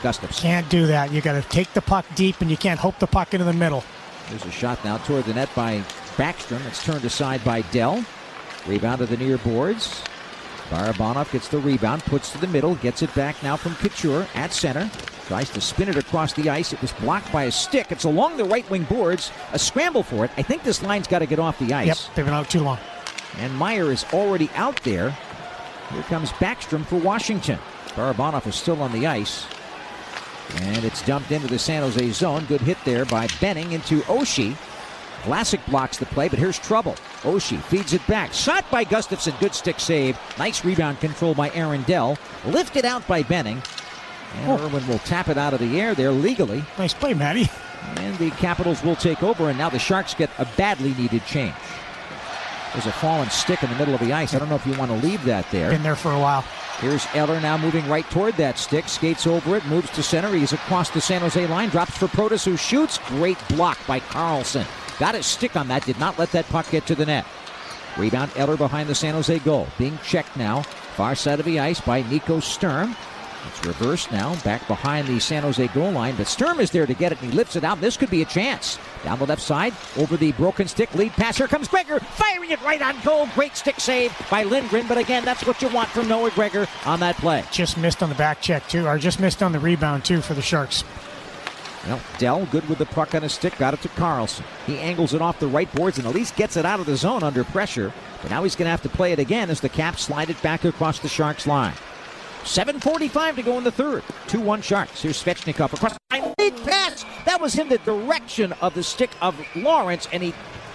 Gustafsson. 0.01 0.41
Can't 0.41 0.69
do 0.69 0.87
that. 0.87 1.11
You 1.11 1.21
got 1.21 1.41
to 1.41 1.47
take 1.49 1.71
the 1.73 1.81
puck 1.81 2.05
deep, 2.15 2.41
and 2.41 2.49
you 2.49 2.57
can't 2.57 2.79
hope 2.79 2.97
the 2.99 3.05
puck 3.07 3.33
into 3.33 3.45
the 3.45 3.53
middle. 3.53 3.83
There's 4.29 4.45
a 4.45 4.51
shot 4.51 4.83
now 4.83 4.97
toward 4.97 5.25
the 5.25 5.33
net 5.35 5.49
by 5.55 5.79
Backstrom. 6.17 6.65
It's 6.65 6.83
turned 6.83 7.05
aside 7.05 7.43
by 7.43 7.61
Dell. 7.63 8.03
Rebound 8.65 8.99
to 8.99 9.05
the 9.05 9.17
near 9.17 9.37
boards. 9.37 10.01
Barabanov 10.69 11.31
gets 11.31 11.47
the 11.47 11.57
rebound, 11.57 12.03
puts 12.03 12.31
to 12.31 12.37
the 12.37 12.47
middle, 12.47 12.75
gets 12.75 13.01
it 13.01 13.13
back 13.15 13.41
now 13.41 13.55
from 13.55 13.75
Couture 13.75 14.27
at 14.35 14.53
center. 14.53 14.89
Tries 15.25 15.49
to 15.51 15.61
spin 15.61 15.89
it 15.89 15.95
across 15.95 16.33
the 16.33 16.49
ice. 16.49 16.73
It 16.73 16.81
was 16.81 16.91
blocked 16.93 17.31
by 17.31 17.43
a 17.43 17.51
stick. 17.51 17.91
It's 17.91 18.03
along 18.03 18.37
the 18.37 18.45
right 18.45 18.67
wing 18.69 18.83
boards. 18.83 19.31
A 19.53 19.59
scramble 19.59 20.03
for 20.03 20.25
it. 20.25 20.31
I 20.37 20.41
think 20.41 20.63
this 20.63 20.81
line's 20.81 21.07
got 21.07 21.19
to 21.19 21.25
get 21.25 21.39
off 21.39 21.59
the 21.59 21.73
ice. 21.73 21.87
Yep, 21.87 21.97
they've 22.15 22.25
been 22.25 22.33
out 22.33 22.49
too 22.49 22.61
long. 22.61 22.79
And 23.37 23.55
Meier 23.55 23.91
is 23.91 24.05
already 24.13 24.49
out 24.55 24.81
there. 24.83 25.15
Here 25.91 26.03
comes 26.03 26.31
Backstrom 26.33 26.85
for 26.85 26.97
Washington. 26.97 27.59
Barabanov 27.89 28.47
is 28.47 28.55
still 28.55 28.81
on 28.81 28.91
the 28.91 29.07
ice. 29.07 29.45
And 30.61 30.83
it's 30.83 31.05
dumped 31.05 31.31
into 31.31 31.47
the 31.47 31.59
San 31.59 31.83
Jose 31.83 32.11
zone. 32.11 32.45
Good 32.45 32.61
hit 32.61 32.77
there 32.85 33.05
by 33.05 33.27
Benning 33.39 33.71
into 33.73 34.01
Oshie. 34.01 34.55
Vlasic 35.23 35.65
blocks 35.67 35.97
the 35.97 36.05
play, 36.05 36.27
but 36.27 36.39
here's 36.39 36.59
trouble. 36.59 36.95
Oshie 37.21 37.61
feeds 37.63 37.93
it 37.93 38.05
back. 38.07 38.33
Shot 38.33 38.69
by 38.71 38.85
Gustafsson. 38.85 39.39
Good 39.39 39.53
stick 39.53 39.79
save. 39.79 40.17
Nice 40.37 40.63
rebound 40.63 40.99
control 40.99 41.33
by 41.33 41.51
Aaron 41.51 41.83
Dell. 41.83 42.17
Lifted 42.45 42.85
out 42.85 43.05
by 43.07 43.23
Benning. 43.23 43.61
And 44.35 44.51
oh. 44.51 44.65
Irwin 44.65 44.87
will 44.87 44.99
tap 44.99 45.27
it 45.27 45.37
out 45.37 45.53
of 45.53 45.59
the 45.59 45.79
air 45.79 45.95
there 45.95 46.11
legally. 46.11 46.63
Nice 46.77 46.93
play, 46.93 47.13
Matty. 47.13 47.49
And 47.97 48.17
the 48.17 48.29
Capitals 48.31 48.83
will 48.83 48.95
take 48.95 49.23
over, 49.23 49.49
and 49.49 49.57
now 49.57 49.69
the 49.69 49.79
Sharks 49.79 50.13
get 50.13 50.29
a 50.37 50.47
badly 50.57 50.93
needed 50.93 51.25
change. 51.25 51.55
There's 52.73 52.85
a 52.85 52.91
fallen 52.91 53.29
stick 53.31 53.63
in 53.63 53.69
the 53.69 53.75
middle 53.77 53.95
of 53.95 53.99
the 53.99 54.13
ice. 54.13 54.35
I 54.35 54.39
don't 54.39 54.47
know 54.47 54.55
if 54.55 54.65
you 54.65 54.77
want 54.77 54.91
to 54.91 54.97
leave 54.97 55.23
that 55.25 55.49
there. 55.49 55.71
Been 55.71 55.81
there 55.81 55.95
for 55.95 56.11
a 56.11 56.19
while. 56.19 56.41
Here's 56.79 57.05
Eller 57.13 57.41
now 57.41 57.57
moving 57.57 57.87
right 57.89 58.09
toward 58.11 58.35
that 58.35 58.57
stick, 58.57 58.87
skates 58.87 59.25
over 59.25 59.57
it, 59.57 59.65
moves 59.65 59.89
to 59.91 60.03
center. 60.03 60.33
He's 60.33 60.53
across 60.53 60.89
the 60.91 61.01
San 61.01 61.21
Jose 61.21 61.45
line, 61.47 61.69
drops 61.69 61.97
for 61.97 62.07
Protas, 62.07 62.45
who 62.45 62.55
shoots. 62.55 62.99
Great 62.99 63.37
block 63.49 63.77
by 63.87 63.99
Karlsson. 63.99 64.65
Got 64.99 65.15
his 65.15 65.25
stick 65.25 65.55
on 65.55 65.69
that, 65.69 65.85
did 65.85 65.99
not 65.99 66.19
let 66.19 66.31
that 66.33 66.47
puck 66.49 66.69
get 66.69 66.85
to 66.87 66.95
the 66.95 67.05
net. 67.05 67.25
Rebound 67.97 68.31
Eller 68.35 68.57
behind 68.57 68.89
the 68.89 68.95
San 68.95 69.13
Jose 69.13 69.39
goal. 69.39 69.67
Being 69.77 69.97
checked 70.03 70.35
now, 70.37 70.61
far 70.95 71.15
side 71.15 71.39
of 71.39 71.45
the 71.45 71.59
ice 71.59 71.79
by 71.81 72.01
Nico 72.03 72.39
Sturm. 72.39 72.95
It's 73.47 73.65
reversed 73.65 74.11
now, 74.11 74.35
back 74.43 74.67
behind 74.67 75.07
the 75.07 75.19
San 75.19 75.43
Jose 75.43 75.65
goal 75.67 75.91
line, 75.91 76.15
but 76.17 76.27
Sturm 76.27 76.59
is 76.59 76.71
there 76.71 76.85
to 76.85 76.93
get 76.93 77.13
it, 77.13 77.21
and 77.21 77.31
he 77.31 77.37
lifts 77.37 77.55
it 77.55 77.63
out. 77.63 77.79
This 77.79 77.95
could 77.95 78.09
be 78.09 78.21
a 78.21 78.25
chance. 78.25 78.77
Down 79.05 79.17
the 79.17 79.25
left 79.25 79.41
side, 79.41 79.73
over 79.95 80.17
the 80.17 80.33
broken 80.33 80.67
stick, 80.67 80.93
lead 80.93 81.13
pass. 81.13 81.37
Here 81.37 81.47
comes 81.47 81.69
Gregor, 81.69 81.99
firing 81.99 82.51
it 82.51 82.61
right 82.63 82.81
on 82.81 82.99
goal. 83.01 83.29
Great 83.35 83.55
stick 83.55 83.79
save 83.79 84.13
by 84.29 84.43
Lindgren, 84.43 84.87
but 84.87 84.97
again, 84.97 85.23
that's 85.23 85.47
what 85.47 85.61
you 85.61 85.69
want 85.69 85.87
from 85.89 86.09
Noah 86.09 86.31
Gregor 86.31 86.67
on 86.85 86.99
that 86.99 87.15
play. 87.15 87.45
Just 87.49 87.77
missed 87.77 88.03
on 88.03 88.09
the 88.09 88.15
back 88.15 88.41
check, 88.41 88.67
too, 88.67 88.85
or 88.85 88.97
just 88.97 89.21
missed 89.21 89.41
on 89.41 89.53
the 89.53 89.59
rebound, 89.59 90.03
too, 90.03 90.19
for 90.19 90.33
the 90.33 90.41
Sharks. 90.41 90.83
Well, 91.85 92.01
Dell, 92.17 92.45
good 92.47 92.67
with 92.67 92.77
the 92.77 92.85
puck 92.85 93.15
on 93.15 93.21
his 93.21 93.33
stick, 93.33 93.57
got 93.57 93.73
it 93.73 93.81
to 93.81 93.89
Karlsson. 93.89 94.43
He 94.67 94.77
angles 94.79 95.13
it 95.13 95.21
off 95.21 95.39
the 95.39 95.47
right 95.47 95.71
boards 95.73 95.97
and 95.97 96.05
at 96.05 96.13
least 96.13 96.35
gets 96.35 96.57
it 96.57 96.65
out 96.65 96.79
of 96.79 96.85
the 96.85 96.97
zone 96.97 97.23
under 97.23 97.43
pressure. 97.43 97.93
But 98.21 98.31
now 98.31 98.43
he's 98.43 98.55
going 98.55 98.65
to 98.65 98.71
have 98.71 98.81
to 98.81 98.89
play 98.89 99.13
it 99.13 99.19
again 99.19 99.49
as 99.49 99.61
the 99.61 99.69
Caps 99.69 100.03
slide 100.03 100.29
it 100.29 100.41
back 100.41 100.65
across 100.65 100.99
the 100.99 101.07
Sharks 101.07 101.47
line. 101.47 101.73
7.45 102.43 103.35
to 103.35 103.43
go 103.43 103.57
in 103.57 103.63
the 103.63 103.71
third. 103.71 104.03
2 104.27 104.41
1 104.41 104.61
Sharks. 104.61 105.01
Here's 105.01 105.21
Svechnikov 105.21 105.73
across 105.73 105.93
the 105.93 106.51
pass. 106.65 107.05
That 107.25 107.39
was 107.39 107.57
in 107.57 107.69
the 107.69 107.77
direction 107.79 108.53
of 108.61 108.73
the 108.73 108.83
stick 108.83 109.11
of 109.21 109.39
Lorentz, 109.55 110.07
and 110.11 110.23
he 110.23 110.33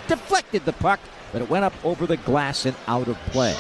deflected 0.09 0.65
the 0.65 0.73
puck, 0.73 1.01
but 1.33 1.43
it 1.43 1.51
went 1.51 1.65
up 1.65 1.75
over 1.85 2.07
the 2.07 2.17
glass 2.19 2.67
and 2.67 2.77
out 2.87 3.09
of 3.09 3.17
play. 3.27 3.55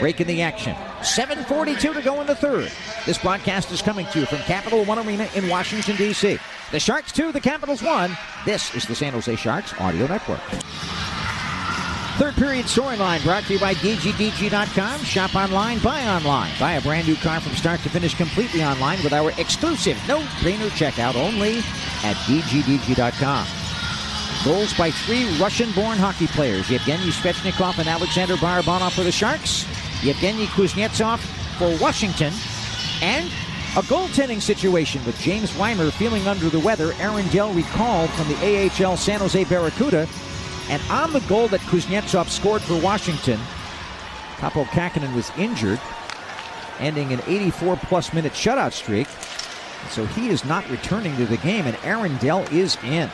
Break 0.00 0.20
in 0.20 0.26
the 0.26 0.42
action. 0.42 0.74
7.42 1.00 1.94
to 1.94 2.02
go 2.02 2.20
in 2.20 2.26
the 2.26 2.34
third. 2.34 2.70
This 3.06 3.18
broadcast 3.18 3.72
is 3.72 3.82
coming 3.82 4.06
to 4.06 4.20
you 4.20 4.26
from 4.26 4.38
Capital 4.38 4.84
One 4.84 4.98
Arena 4.98 5.28
in 5.34 5.48
Washington, 5.48 5.96
D.C. 5.96 6.38
The 6.70 6.80
Sharks 6.80 7.12
2, 7.12 7.32
the 7.32 7.40
Capitals 7.40 7.82
1. 7.82 8.16
This 8.44 8.74
is 8.74 8.86
the 8.86 8.94
San 8.94 9.12
Jose 9.12 9.34
Sharks 9.36 9.74
Audio 9.80 10.06
Network. 10.06 10.40
Third 12.18 12.34
period 12.34 12.66
storyline 12.66 13.22
brought 13.22 13.44
to 13.44 13.52
you 13.52 13.60
by 13.60 13.74
DGDG.com. 13.74 15.00
Shop 15.04 15.36
online, 15.36 15.78
buy 15.78 16.04
online. 16.04 16.52
Buy 16.58 16.72
a 16.72 16.80
brand 16.80 17.06
new 17.06 17.14
car 17.14 17.40
from 17.40 17.52
start 17.54 17.80
to 17.82 17.88
finish 17.88 18.14
completely 18.14 18.64
online 18.64 19.00
with 19.04 19.12
our 19.12 19.30
exclusive 19.38 19.96
no 20.08 20.18
brainer 20.40 20.68
checkout 20.70 21.14
only 21.14 21.58
at 22.02 22.16
DGDG.com. 22.26 23.46
Goals 24.44 24.72
by 24.74 24.90
three 24.90 25.26
Russian 25.38 25.70
born 25.72 25.96
hockey 25.96 26.26
players 26.28 26.68
Yevgeny 26.68 27.10
Svechnikov 27.10 27.78
and 27.78 27.88
Alexander 27.88 28.34
Barabanov 28.36 28.92
for 28.92 29.04
the 29.04 29.12
Sharks, 29.12 29.64
Yevgeny 30.02 30.46
Kuznetsov 30.46 31.18
for 31.58 31.76
Washington, 31.82 32.32
and 33.02 33.26
a 33.76 33.82
goaltending 33.82 34.40
situation 34.40 35.04
with 35.04 35.20
James 35.20 35.50
Reimer 35.52 35.92
feeling 35.92 36.26
under 36.26 36.48
the 36.48 36.60
weather. 36.60 36.92
Aaron 36.98 37.28
Dell 37.28 37.52
recalled 37.52 38.10
from 38.10 38.28
the 38.28 38.70
AHL 38.84 38.96
San 38.96 39.20
Jose 39.20 39.44
Barracuda. 39.44 40.08
And 40.68 40.82
on 40.90 41.12
the 41.12 41.20
goal 41.20 41.48
that 41.48 41.60
Kuznetsov 41.60 42.28
scored 42.28 42.62
for 42.62 42.80
Washington, 42.80 43.38
Kaapo 44.36 44.64
Kähkönen 44.66 45.14
was 45.14 45.30
injured, 45.36 45.80
ending 46.78 47.12
an 47.12 47.20
84 47.26 47.76
plus 47.76 48.12
minute 48.12 48.32
shutout 48.32 48.72
streak. 48.72 49.06
So 49.90 50.06
he 50.06 50.28
is 50.28 50.44
not 50.44 50.68
returning 50.70 51.16
to 51.16 51.26
the 51.26 51.38
game, 51.38 51.66
and 51.66 51.76
Aaron 51.84 52.16
Dell 52.18 52.42
is 52.52 52.76
in. 52.84 53.10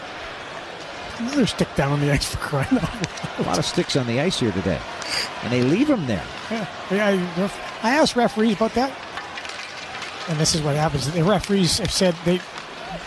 Another 1.19 1.47
stick 1.47 1.69
down 1.77 1.93
on 1.93 2.01
the 2.01 2.11
ice 2.11 2.25
for 2.25 2.39
crying 2.39 2.67
out 2.73 2.83
loud. 2.83 3.39
A 3.39 3.43
lot 3.43 3.59
of 3.59 3.65
sticks 3.65 3.97
on 3.97 4.07
the 4.07 4.21
ice 4.21 4.41
here 4.41 4.53
today. 4.53 4.81
And 5.43 5.53
they 5.53 5.63
leave 5.63 5.89
them 5.89 6.07
there. 6.07 6.25
Yeah, 6.51 6.67
yeah, 6.91 7.51
I 7.83 7.89
I 7.89 7.95
asked 7.97 8.17
referees 8.17 8.57
about 8.57 8.75
that, 8.75 8.93
and 10.29 10.39
this 10.39 10.55
is 10.55 10.63
what 10.63 10.77
happens. 10.77 11.11
The 11.11 11.23
referees 11.23 11.79
have 11.79 11.93
said 11.93 12.15
they 12.25 12.41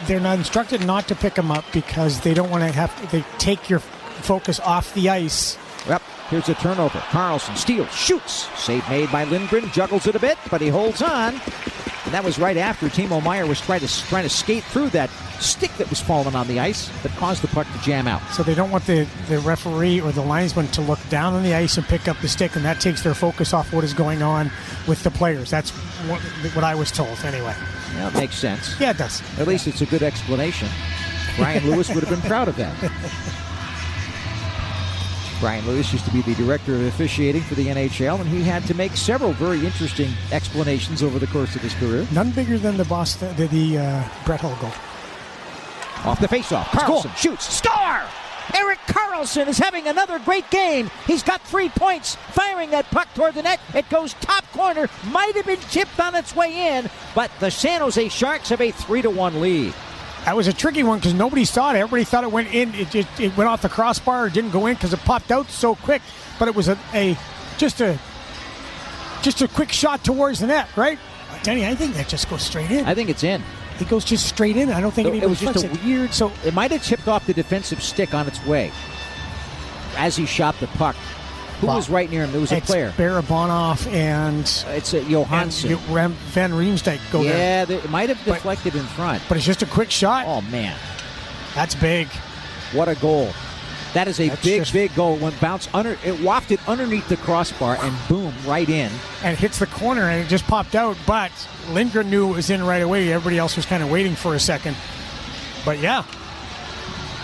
they're 0.05 0.19
not 0.19 0.38
instructed 0.38 0.85
not 0.85 1.07
to 1.07 1.15
pick 1.15 1.35
them 1.35 1.51
up 1.51 1.65
because 1.73 2.21
they 2.21 2.34
don't 2.34 2.49
want 2.49 2.63
to 2.63 2.71
have 2.71 3.11
they 3.11 3.23
take 3.39 3.69
your 3.69 3.79
focus 3.79 4.59
off 4.59 4.93
the 4.93 5.09
ice. 5.09 5.57
Yep. 5.88 6.01
Here's 6.29 6.49
a 6.49 6.55
turnover. 6.55 6.99
Karlsson 6.99 7.55
steals, 7.55 7.93
shoots. 7.93 8.49
Save 8.59 8.88
made 8.89 9.11
by 9.11 9.23
Lindgren. 9.23 9.69
Juggles 9.71 10.07
it 10.07 10.15
a 10.15 10.19
bit, 10.19 10.38
but 10.49 10.59
he 10.61 10.67
holds 10.67 11.01
on. 11.01 11.39
And 12.07 12.13
that 12.13 12.23
was 12.23 12.39
right 12.39 12.55
after 12.55 12.88
Timo 12.88 13.21
Meier 13.21 13.45
was 13.45 13.59
trying 13.59 13.81
to 13.81 13.88
trying 14.07 14.23
to 14.23 14.29
skate 14.29 14.63
through 14.63 14.91
that 14.91 15.09
stick 15.41 15.71
that 15.73 15.89
was 15.89 15.99
falling 15.99 16.35
on 16.35 16.47
the 16.47 16.57
ice 16.57 16.88
that 17.03 17.11
caused 17.17 17.41
the 17.41 17.49
puck 17.49 17.67
to 17.73 17.79
jam 17.79 18.07
out. 18.07 18.21
So 18.31 18.43
they 18.43 18.55
don't 18.55 18.71
want 18.71 18.85
the, 18.85 19.05
the 19.27 19.39
referee 19.39 19.99
or 19.99 20.13
the 20.13 20.21
linesman 20.21 20.69
to 20.69 20.81
look 20.81 20.99
down 21.09 21.34
on 21.34 21.43
the 21.43 21.53
ice 21.53 21.75
and 21.75 21.85
pick 21.85 22.07
up 22.07 22.17
the 22.21 22.29
stick, 22.29 22.55
and 22.55 22.63
that 22.63 22.79
takes 22.79 23.03
their 23.03 23.13
focus 23.13 23.53
off 23.53 23.73
what 23.73 23.84
is 23.84 23.93
going 23.93 24.21
on 24.21 24.49
with 24.88 25.03
the 25.03 25.11
players. 25.11 25.51
That's 25.51 25.71
what, 26.07 26.21
what 26.55 26.63
I 26.63 26.75
was 26.75 26.93
told, 26.93 27.19
anyway. 27.25 27.53
Yeah, 27.95 28.07
it 28.07 28.13
makes 28.13 28.35
sense. 28.35 28.79
Yeah, 28.79 28.91
it 28.91 28.97
does. 28.99 29.21
At 29.38 29.45
least 29.45 29.67
it's 29.67 29.81
a 29.81 29.85
good 29.85 30.01
explanation. 30.01 30.69
Brian 31.35 31.69
Lewis 31.69 31.89
would 31.89 32.05
have 32.05 32.09
been 32.09 32.25
proud 32.25 32.47
of 32.47 32.55
that. 32.55 33.38
Brian 35.39 35.65
Lewis 35.68 35.91
used 35.93 36.05
to 36.05 36.11
be 36.11 36.22
the 36.22 36.35
director 36.35 36.73
of 36.73 36.81
officiating 36.84 37.41
for 37.41 37.55
the 37.55 37.68
NHL, 37.68 38.19
and 38.19 38.30
he 38.30 38.43
had 38.43 38.64
to 38.65 38.73
make 38.73 38.95
several 38.97 39.34
very 39.34 39.64
interesting 39.65 40.11
explanations 40.31 41.03
over 41.03 41.19
the 41.19 41.27
course 41.27 41.55
of 41.55 41.61
his 41.61 41.73
career. 41.76 42.07
None 42.11 42.31
bigger 42.31 42.57
than 42.57 42.77
the 42.77 42.85
Boston, 42.85 43.35
the, 43.35 43.47
the 43.47 43.77
uh, 43.77 44.03
Brett 44.26 44.41
Hull 44.41 44.55
goal. 44.59 44.72
Off 46.09 46.19
the 46.19 46.27
faceoff, 46.27 46.65
Karlsson 46.65 47.15
shoots, 47.15 47.53
score! 47.55 48.01
Erik 48.55 48.80
Karlsson 48.88 49.47
is 49.47 49.57
having 49.57 49.88
another 49.88 50.19
great 50.19 50.49
game. 50.49 50.89
He's 51.05 51.23
got 51.23 51.41
three 51.41 51.69
points, 51.69 52.15
firing 52.30 52.72
that 52.72 52.85
puck 52.85 53.14
toward 53.14 53.35
the 53.35 53.43
net. 53.43 53.59
It 53.76 53.89
goes 53.89 54.14
top 54.15 54.45
corner, 54.51 54.88
might 55.11 55.35
have 55.35 55.45
been 55.45 55.59
chipped 55.69 55.99
on 55.99 56.15
its 56.15 56.35
way 56.35 56.77
in, 56.77 56.89
but 57.14 57.30
the 57.39 57.51
San 57.51 57.81
Jose 57.81 58.09
Sharks 58.09 58.49
have 58.49 58.61
a 58.61 58.72
three 58.72 59.01
to 59.01 59.09
one 59.09 59.41
lead. 59.41 59.73
That 60.27 60.35
was 60.35 60.47
a 60.47 60.53
tricky 60.53 60.83
one 60.83 60.99
because 60.99 61.13
nobody 61.13 61.45
saw 61.45 61.71
it. 61.71 61.77
Everybody 61.77 62.03
thought 62.03 62.25
it 62.25 62.31
went 62.33 62.53
in. 62.53 62.75
It, 62.75 62.93
it, 62.93 63.07
it 63.17 63.37
went 63.37 63.49
off 63.49 63.61
the 63.61 63.69
crossbar. 63.69 64.27
It 64.27 64.33
didn't 64.33 64.51
go 64.51 64.65
in 64.65 64.73
because 64.73 64.91
it 64.91 64.99
popped 64.99 65.31
out 65.31 65.49
so 65.49 65.73
quick. 65.75 66.01
But 66.37 66.49
it 66.49 66.53
was 66.53 66.67
a, 66.67 66.77
a 66.93 67.17
just 67.57 67.79
a 67.79 67.97
just 69.21 69.41
a 69.41 69.47
quick 69.47 69.71
shot 69.71 70.03
towards 70.03 70.39
the 70.41 70.47
net, 70.47 70.67
right? 70.75 70.99
Danny, 71.43 71.65
I 71.65 71.75
think 71.75 71.93
that 71.93 72.09
just 72.09 72.29
goes 72.29 72.41
straight 72.41 72.69
in. 72.71 72.85
I 72.85 72.93
think 72.93 73.09
it's 73.09 73.23
in. 73.23 73.41
It 73.79 73.87
goes 73.87 74.03
just 74.03 74.27
straight 74.27 74.57
in. 74.57 74.69
I 74.69 74.81
don't 74.81 74.93
think 74.93 75.07
So 75.07 75.13
it, 75.13 75.23
it 75.23 75.29
was 75.29 75.39
just 75.39 75.63
a 75.63 75.71
it. 75.71 75.83
weird. 75.85 76.13
So 76.13 76.33
it 76.43 76.53
might 76.53 76.71
have 76.71 76.83
chipped 76.83 77.07
off 77.07 77.25
the 77.25 77.33
defensive 77.33 77.81
stick 77.81 78.13
on 78.13 78.27
its 78.27 78.45
way 78.45 78.73
as 79.95 80.17
he 80.17 80.25
shot 80.25 80.59
the 80.59 80.67
puck. 80.67 80.97
Who 81.61 81.67
was 81.67 81.89
right 81.89 82.09
near 82.09 82.23
him? 82.23 82.31
There 82.31 82.41
was 82.41 82.51
a 82.51 82.57
It's 82.57 82.67
player. 82.67 82.93
Barabanov 82.97 83.91
and 83.91 84.41
It's 84.77 84.93
a 84.93 85.01
Johansson. 85.03 85.73
and 85.73 85.89
Rem- 85.89 86.13
Van 86.31 86.51
Riemsdyk 86.51 86.99
go 87.11 87.23
there. 87.23 87.65
yeah, 87.67 87.75
it 87.75 87.89
might 87.89 88.09
have 88.09 88.23
deflected 88.23 88.75
in 88.75 88.84
front. 88.85 89.23
But 89.27 89.38
it's 89.38 89.45
just 89.45 89.63
a 89.63 89.65
quick 89.65 89.89
shot. 89.89 90.25
Oh 90.27 90.41
man, 90.41 90.77
That's 91.55 91.73
big. 91.75 92.07
what 92.73 92.88
a 92.88 92.95
goal! 92.95 93.29
That 93.93 94.07
is 94.07 94.19
a 94.19 94.27
That's 94.29 94.43
big, 94.43 94.59
just- 94.61 94.73
big 94.73 94.93
goal. 94.95 95.15
When 95.15 95.34
bounced 95.41 95.73
under, 95.73 95.97
it 96.05 96.19
wafted 96.21 96.59
underneath 96.67 97.07
the 97.09 97.17
crossbar 97.17 97.77
and 97.81 97.95
boom, 98.07 98.34
right 98.45 98.69
in. 98.69 98.91
and 99.23 99.35
hits 99.38 99.57
the 99.57 99.65
corner 99.67 100.03
and 100.09 100.23
it 100.23 100.27
just 100.27 100.45
popped 100.45 100.75
out. 100.75 100.95
But 101.07 101.31
Lindgren 101.71 102.09
knew 102.11 102.29
it 102.31 102.35
was 102.35 102.49
in 102.51 102.63
right 102.63 102.84
away. 102.84 103.11
Everybody 103.11 103.39
else 103.39 103.55
was 103.55 103.65
kind 103.65 103.81
of 103.81 103.89
waiting 103.89 104.13
for 104.15 104.35
a 104.35 104.39
second. 104.39 104.75
But 105.65 105.79
yeah, 105.79 106.03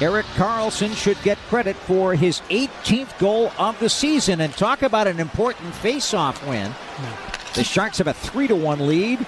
Erik 0.02 0.26
Karlsson 0.36 0.96
should 0.96 1.22
get 1.22 1.38
credit 1.50 1.76
for 1.76 2.16
his 2.16 2.42
18th 2.50 3.18
goal 3.20 3.52
of 3.58 3.80
the 3.80 3.90
season. 3.90 4.42
And 4.42 4.52
talk 4.54 4.82
about 4.82 5.08
an 5.08 5.20
important 5.20 5.74
face-off 5.76 6.46
win. 6.48 6.72
The 7.54 7.64
Sharks 7.64 8.00
have 8.00 8.08
a 8.08 8.14
three 8.14 8.48
to 8.48 8.56
one 8.56 8.88
lead 8.88 9.26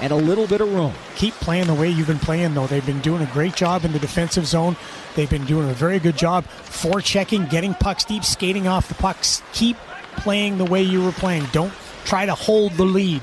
and 0.00 0.12
a 0.12 0.16
little 0.16 0.46
bit 0.46 0.60
of 0.60 0.72
room. 0.72 0.92
keep 1.16 1.34
playing 1.34 1.66
the 1.66 1.74
way 1.74 1.88
you've 1.88 2.06
been 2.06 2.18
playing, 2.18 2.54
though. 2.54 2.66
They've 2.66 2.84
been 2.84 3.00
doing 3.00 3.22
a 3.22 3.26
great 3.26 3.54
job 3.54 3.84
in 3.84 3.92
the 3.92 3.98
defensive 3.98 4.46
zone. 4.46 4.76
They've 5.14 5.30
been 5.30 5.44
doing 5.44 5.68
a 5.68 5.74
very 5.74 5.98
good 5.98 6.16
job 6.16 6.44
forechecking, 6.44 7.50
getting 7.50 7.74
pucks 7.74 8.04
deep, 8.04 8.24
skating 8.24 8.68
off 8.68 8.88
the 8.88 8.94
pucks. 8.94 9.42
Keep 9.52 9.76
playing 10.16 10.58
the 10.58 10.64
way 10.64 10.82
you 10.82 11.02
were 11.02 11.12
playing. 11.12 11.46
Don't 11.52 11.72
try 12.04 12.26
to 12.26 12.34
hold 12.34 12.72
the 12.72 12.84
lead. 12.84 13.22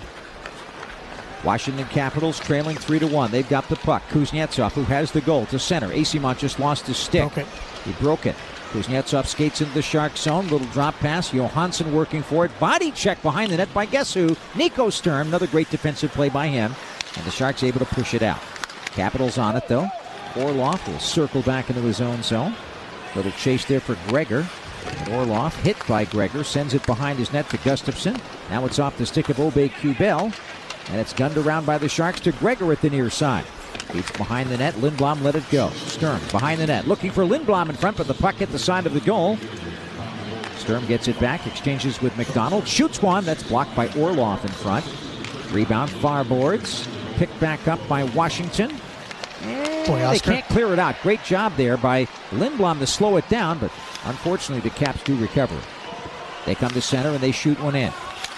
Washington 1.45 1.85
Capitals 1.85 2.39
trailing 2.39 2.75
three 2.75 2.99
to 2.99 3.07
one. 3.07 3.31
They've 3.31 3.47
got 3.47 3.69
the 3.69 3.75
puck. 3.75 4.03
Kuznetsov, 4.09 4.71
who 4.73 4.83
has 4.83 5.11
the 5.11 5.21
goal, 5.21 5.45
to 5.45 5.59
center. 5.59 5.89
Eyssimont 5.89 6.39
just 6.39 6.59
lost 6.59 6.87
his 6.87 6.97
stick. 6.97 7.31
He 7.85 7.91
broke 7.93 8.25
it. 8.25 8.35
Kuznetsov 8.71 9.27
skates 9.27 9.61
into 9.61 9.73
the 9.73 9.81
Shark 9.81 10.17
zone. 10.17 10.47
Little 10.47 10.67
drop 10.69 10.95
pass. 10.95 11.31
Johansson 11.31 11.93
working 11.93 12.23
for 12.23 12.45
it. 12.45 12.59
Body 12.59 12.91
check 12.91 13.21
behind 13.21 13.51
the 13.51 13.57
net 13.57 13.73
by 13.73 13.85
guess 13.85 14.13
who? 14.13 14.35
Nico 14.55 14.89
Sturm. 14.89 15.27
Another 15.27 15.47
great 15.47 15.69
defensive 15.69 16.11
play 16.11 16.29
by 16.29 16.47
him. 16.47 16.75
And 17.15 17.25
the 17.25 17.31
Sharks 17.31 17.63
able 17.63 17.79
to 17.79 17.85
push 17.85 18.13
it 18.13 18.23
out. 18.23 18.41
Capitals 18.87 19.37
on 19.37 19.55
it 19.55 19.67
though. 19.67 19.87
Orlov 20.35 20.85
will 20.87 20.99
circle 20.99 21.43
back 21.43 21.69
into 21.69 21.81
his 21.83 22.01
own 22.01 22.23
zone. 22.23 22.55
Little 23.15 23.31
chase 23.33 23.63
there 23.65 23.79
for 23.79 23.95
Gregor. 24.09 24.45
And 24.85 25.13
Orlov 25.13 25.55
hit 25.61 25.77
by 25.87 26.05
Gregor 26.05 26.43
sends 26.43 26.73
it 26.73 26.85
behind 26.85 27.19
his 27.19 27.31
net 27.31 27.49
to 27.49 27.57
Gustafsson. 27.59 28.19
Now 28.49 28.65
it's 28.65 28.79
off 28.79 28.97
the 28.97 29.05
stick 29.05 29.29
of 29.29 29.37
Aube-Kubel. 29.37 30.33
And 30.89 30.99
it's 30.99 31.13
gunned 31.13 31.37
around 31.37 31.65
by 31.65 31.77
the 31.77 31.89
Sharks 31.89 32.19
to 32.21 32.31
Gregor 32.33 32.71
at 32.71 32.81
the 32.81 32.89
near 32.89 33.09
side. 33.09 33.45
Beats 33.91 34.11
behind 34.11 34.49
the 34.49 34.57
net. 34.57 34.73
Lindblom 34.75 35.21
let 35.21 35.35
it 35.35 35.43
go. 35.51 35.69
Sturm 35.69 36.19
behind 36.31 36.59
the 36.59 36.67
net. 36.67 36.87
Looking 36.87 37.11
for 37.11 37.23
Lindblom 37.23 37.69
in 37.69 37.75
front, 37.75 37.97
but 37.97 38.07
the 38.07 38.13
puck 38.13 38.35
hit 38.35 38.51
the 38.51 38.59
side 38.59 38.85
of 38.85 38.93
the 38.93 39.01
goal. 39.01 39.37
Sturm 40.57 40.85
gets 40.87 41.07
it 41.07 41.19
back, 41.19 41.45
exchanges 41.45 42.01
with 42.01 42.15
MacDonald. 42.17 42.67
Shoots 42.67 43.01
one. 43.01 43.25
That's 43.25 43.43
blocked 43.43 43.75
by 43.75 43.87
Orlov 43.93 44.43
in 44.43 44.51
front. 44.51 44.85
Rebound 45.51 45.89
far 45.89 46.23
boards. 46.23 46.87
Picked 47.15 47.39
back 47.39 47.67
up 47.67 47.79
by 47.87 48.03
Washington. 48.03 48.71
And 49.43 49.87
Boy, 49.87 49.99
they 50.09 50.19
can't 50.19 50.45
clear 50.45 50.73
it 50.73 50.79
out. 50.79 50.95
Great 51.01 51.23
job 51.23 51.53
there 51.55 51.77
by 51.77 52.05
Lindblom 52.31 52.79
to 52.79 52.87
slow 52.87 53.17
it 53.17 53.29
down, 53.29 53.59
but 53.59 53.71
unfortunately 54.05 54.67
the 54.67 54.75
Caps 54.75 55.03
do 55.03 55.15
recover. 55.17 55.57
They 56.45 56.55
come 56.55 56.71
to 56.71 56.81
center 56.81 57.09
and 57.09 57.19
they 57.19 57.31
shoot 57.31 57.59
one 57.61 57.75
in. 57.75 57.93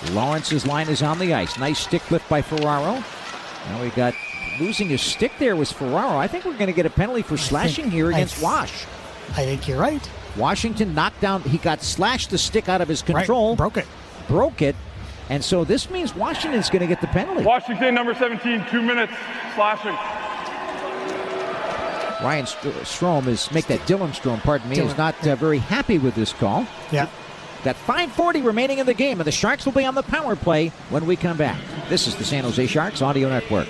Lorentz's 0.06 0.65
line 0.65 0.88
is 0.90 1.02
on 1.02 1.19
the 1.19 1.34
ice. 1.34 1.57
Nice 1.57 1.80
stick 1.80 2.10
lift 2.11 2.28
by 2.30 2.41
Ferraro. 2.41 3.03
Now 3.69 3.82
we 3.82 3.90
got 3.90 4.14
losing 4.60 4.90
his 4.90 5.02
stick 5.02 5.32
there 5.40 5.56
was 5.56 5.72
Ferraro. 5.72 6.18
I 6.18 6.28
think 6.28 6.45
we're 6.45 6.53
going 6.53 6.68
to 6.68 6.74
get 6.74 6.86
a 6.86 6.90
penalty 6.90 7.22
for 7.22 7.38
slashing 7.38 7.90
here 7.91 8.10
against 8.10 8.36
th- 8.36 8.44
Wash. 8.44 8.86
I 9.32 9.44
think 9.45 9.68
you're 9.68 9.80
right. 9.80 10.07
Washington 10.36 10.94
knocked 10.94 11.19
down. 11.19 11.41
He 11.41 11.57
got 11.57 11.82
slashed 11.82 12.30
the 12.30 12.38
stick 12.38 12.69
out 12.69 12.82
of 12.82 12.88
his 12.88 13.02
control. 13.02 13.49
Right. 13.49 13.57
broke 13.57 13.78
it. 13.78 13.88
Broke 14.28 14.61
it. 14.61 14.76
And 15.30 15.44
so 15.44 15.64
this 15.64 15.90
means 15.90 16.15
Washington's 16.15 16.69
going 16.69 16.82
to 16.82 16.88
get 16.88 17.02
the 17.02 17.07
penalty. 17.07 17.44
Washington, 17.44 17.94
number 17.95 18.14
17, 18.14 18.65
two 18.69 18.82
minutes, 18.82 19.11
slashing. 19.56 19.95
Ryan 22.24 22.45
St- 22.48 22.74
Strome 22.76 23.28
is 23.28 23.52
make 23.52 23.68
that 23.68 23.80
Dylan 23.82 24.10
Strome, 24.10 24.41
pardon 24.41 24.69
me, 24.69 24.80
is 24.80 24.98
not 24.98 25.15
uh, 25.28 25.36
very 25.36 25.60
happy 25.60 25.98
with 25.99 26.15
this 26.15 26.34
call. 26.34 26.65
Yeah. 26.91 27.10
Got 27.64 27.76
5:40 27.76 28.46
remaining 28.46 28.78
in 28.78 28.86
the 28.86 28.94
game, 28.94 29.20
and 29.20 29.28
the 29.28 29.32
Sharks 29.32 29.66
will 29.66 29.74
be 29.74 29.86
on 29.86 29.96
the 29.96 30.04
power 30.04 30.36
play 30.36 30.70
when 30.90 31.06
we 31.06 31.16
come 31.16 31.38
back. 31.38 31.60
This 31.90 32.08
is 32.08 32.16
the 32.16 32.24
San 32.24 32.44
Jose 32.44 32.68
Sharks 32.68 33.02
Audio 33.02 33.30
Network. 33.30 33.68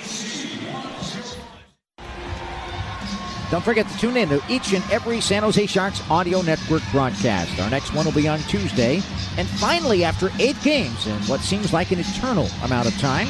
Don't 3.50 3.64
forget 3.64 3.88
to 3.88 3.98
tune 3.98 4.18
in 4.18 4.28
to 4.28 4.42
each 4.50 4.74
and 4.74 4.84
every 4.92 5.22
San 5.22 5.44
Jose 5.44 5.66
Sharks 5.68 6.02
Audio 6.10 6.42
Network 6.42 6.84
broadcast. 6.92 7.58
Our 7.62 7.70
next 7.70 7.94
one 7.94 8.04
will 8.04 8.12
be 8.12 8.28
on 8.28 8.40
Tuesday. 8.40 9.02
And 9.38 9.48
finally, 9.48 10.04
after 10.04 10.30
eight 10.38 10.62
games 10.64 11.08
in 11.08 11.16
what 11.28 11.40
seems 11.40 11.72
like 11.72 11.92
an 11.92 12.00
eternal 12.00 12.50
amount 12.64 12.90
of 12.90 12.98
time, 13.00 13.28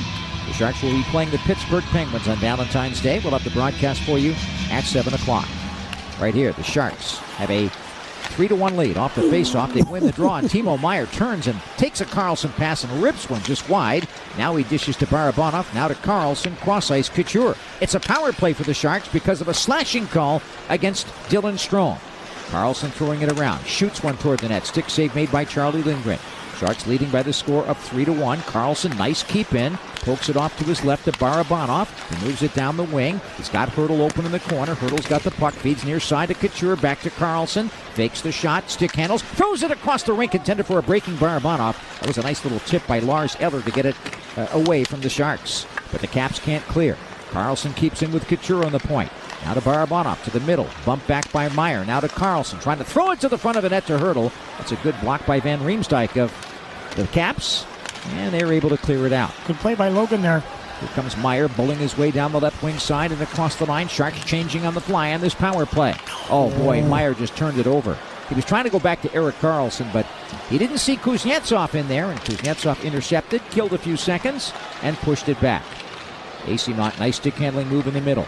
the 0.48 0.54
Sharks 0.54 0.82
will 0.82 0.90
be 0.90 1.04
playing 1.04 1.30
the 1.30 1.38
Pittsburgh 1.40 1.84
Penguins 1.84 2.28
on 2.28 2.38
Valentine's 2.38 3.00
Day. 3.00 3.20
We'll 3.20 3.34
have 3.34 3.44
the 3.44 3.52
broadcast 3.52 4.02
for 4.02 4.18
you 4.18 4.34
at 4.72 4.86
7 4.86 5.14
o'clock. 5.14 5.48
Right 6.20 6.34
here, 6.34 6.52
the 6.52 6.64
Sharks 6.64 7.18
have 7.38 7.52
a 7.52 7.70
3 8.38 8.48
to 8.50 8.56
1 8.56 8.78
lead 8.78 8.98
off 8.98 9.16
the 9.16 9.22
faceoff. 9.24 9.74
They 9.74 9.82
win 9.82 10.06
the 10.06 10.12
draw, 10.12 10.36
and 10.36 10.48
Timo 10.48 10.80
Meier 10.80 11.08
turns 11.08 11.48
and 11.48 11.60
takes 11.78 12.02
a 12.02 12.06
Karlsson 12.06 12.56
pass 12.56 12.84
and 12.84 13.02
rips 13.02 13.28
one 13.32 13.42
just 13.42 13.68
wide. 13.68 14.08
Now 14.38 14.56
he 14.56 14.64
dishes 14.64 14.96
to 14.98 15.08
Barabanov, 15.08 15.74
now 15.74 15.88
to 15.88 15.96
Karlsson, 15.96 16.56
cross 16.58 16.92
ice 16.92 17.10
Couture. 17.10 17.56
It's 17.82 17.96
a 17.96 18.00
power 18.00 18.32
play 18.32 18.54
for 18.54 18.62
the 18.62 18.76
Sharks 18.76 19.08
because 19.08 19.42
of 19.42 19.48
a 19.48 19.56
slashing 19.56 20.06
call 20.06 20.44
against 20.70 21.08
Dylan 21.30 21.56
Strome. 21.56 21.98
Karlsson 22.52 22.92
throwing 22.92 23.24
it 23.24 23.32
around, 23.40 23.66
shoots 23.66 24.04
one 24.04 24.18
toward 24.18 24.38
the 24.38 24.50
net. 24.50 24.68
Stick 24.68 24.88
save 24.92 25.16
made 25.16 25.32
by 25.32 25.44
Charlie 25.44 25.82
Lindgren. 25.82 26.20
Sharks 26.58 26.88
leading 26.88 27.12
by 27.12 27.22
the 27.22 27.34
score 27.34 27.64
of 27.66 27.78
3 27.78 28.06
to 28.06 28.14
1. 28.14 28.40
Karlsson, 28.40 28.98
nice 28.98 29.22
keep 29.22 29.54
in. 29.54 29.78
Pokes 30.02 30.30
it 30.30 30.38
off 30.38 30.58
to 30.58 30.64
his 30.64 30.84
left 30.84 31.06
to 31.06 31.12
Barabanov. 31.12 31.88
He 32.10 32.26
moves 32.26 32.42
it 32.42 32.54
down 32.56 32.78
the 32.78 32.84
wing. 32.84 33.22
He's 33.36 33.50
got 33.50 33.70
Hertl 33.70 34.00
open 34.00 34.26
in 34.26 34.32
the 34.32 34.40
corner. 34.40 34.74
Hertl's 34.74 35.06
got 35.06 35.22
the 35.22 35.32
puck. 35.32 35.54
Feeds 35.54 35.86
near 35.86 36.00
side 36.00 36.30
to 36.30 36.34
Couture. 36.34 36.76
Back 36.76 37.02
to 37.02 37.12
Karlsson. 37.12 37.70
Fakes 37.94 38.22
the 38.22 38.32
shot. 38.32 38.70
Stick 38.70 38.94
handles. 38.94 39.22
Throws 39.22 39.62
it 39.62 39.72
across 39.72 40.04
the 40.04 40.14
rink. 40.14 40.34
Intended 40.34 40.66
for 40.66 40.80
a 40.80 40.84
breaking 40.84 41.16
Barabanov. 41.18 41.76
That 42.00 42.08
was 42.08 42.18
a 42.18 42.24
nice 42.24 42.44
little 42.44 42.60
tip 42.62 42.86
by 42.88 43.00
Lars 43.00 43.36
Eller 43.40 43.62
to 43.62 43.72
get 43.72 43.86
it 43.86 43.96
uh, 44.36 44.48
away 44.54 44.84
from 44.84 45.02
the 45.02 45.10
Sharks. 45.10 45.68
But 45.92 46.02
the 46.02 46.08
Caps 46.08 46.40
can't 46.40 46.64
clear. 46.66 46.98
Karlsson 47.30 47.76
keeps 47.76 48.02
in 48.02 48.12
with 48.12 48.28
Couture 48.28 48.66
on 48.66 48.72
the 48.72 48.80
point. 48.80 49.12
Now 49.44 49.54
to 49.54 49.62
Barabanov 49.62 50.24
to 50.24 50.32
the 50.32 50.40
middle. 50.42 50.68
Bump 50.86 51.06
back 51.08 51.32
by 51.32 51.50
Meier. 51.50 51.86
Now 51.86 52.00
to 52.00 52.08
Karlsson. 52.08 52.62
Trying 52.62 52.80
to 52.80 52.84
throw 52.84 53.12
it 53.12 53.20
to 53.22 53.30
the 53.30 53.38
front 53.38 53.58
of 53.58 53.64
the 53.64 53.70
net 53.70 53.86
to 53.88 53.98
Hertl. 53.98 54.32
That's 54.58 54.72
a 54.72 54.78
good 54.78 55.00
block 55.02 55.26
by 55.26 55.40
Van 55.40 55.60
Riemsdyk 55.60 56.22
of 56.22 56.34
the 56.96 57.08
Caps. 57.08 57.66
And 58.10 58.34
they're 58.34 58.52
able 58.52 58.70
to 58.70 58.78
clear 58.78 59.06
it 59.06 59.14
out. 59.14 59.32
Good 59.46 59.58
play 59.58 59.76
by 59.76 59.90
Logan 59.90 60.22
there. 60.22 60.44
Here 60.80 60.90
comes 60.90 61.18
Meier 61.18 61.48
bowling 61.48 61.80
his 61.80 61.98
way 61.98 62.12
down 62.12 62.32
the 62.32 62.40
left 62.40 62.62
wing 62.62 62.78
side 62.78 63.12
and 63.12 63.22
across 63.22 63.56
the 63.56 63.66
line. 63.66 63.88
Sharks 63.88 64.24
changing 64.24 64.66
on 64.66 64.74
the 64.74 64.82
fly 64.82 65.14
on 65.14 65.22
this 65.22 65.34
power 65.34 65.66
play. 65.66 65.96
Oh 66.30 66.52
boy, 66.58 66.82
oh. 66.82 66.88
Meier 66.88 67.14
just 67.14 67.36
turned 67.36 67.58
it 67.58 67.68
over. 67.68 67.98
He 68.30 68.36
was 68.36 68.46
trying 68.46 68.66
to 68.66 68.70
go 68.70 68.80
back 68.80 69.02
to 69.02 69.14
Erik 69.14 69.36
Karlsson, 69.36 69.92
but 69.94 70.06
he 70.50 70.58
didn't 70.58 70.80
see 70.80 70.98
Kuznetsov 70.98 71.74
in 71.74 71.88
there, 71.88 72.12
and 72.12 72.20
Kuznetsov 72.20 72.84
intercepted, 72.84 73.42
killed 73.50 73.74
a 73.74 73.78
few 73.78 73.96
seconds, 73.96 74.52
and 74.84 74.98
pushed 74.98 75.30
it 75.30 75.40
back. 75.40 75.64
Eyssimont, 76.44 77.00
nice 77.00 77.16
stick 77.16 77.36
handling 77.36 77.70
move 77.70 77.88
in 77.88 77.94
the 77.94 78.02
middle. 78.02 78.28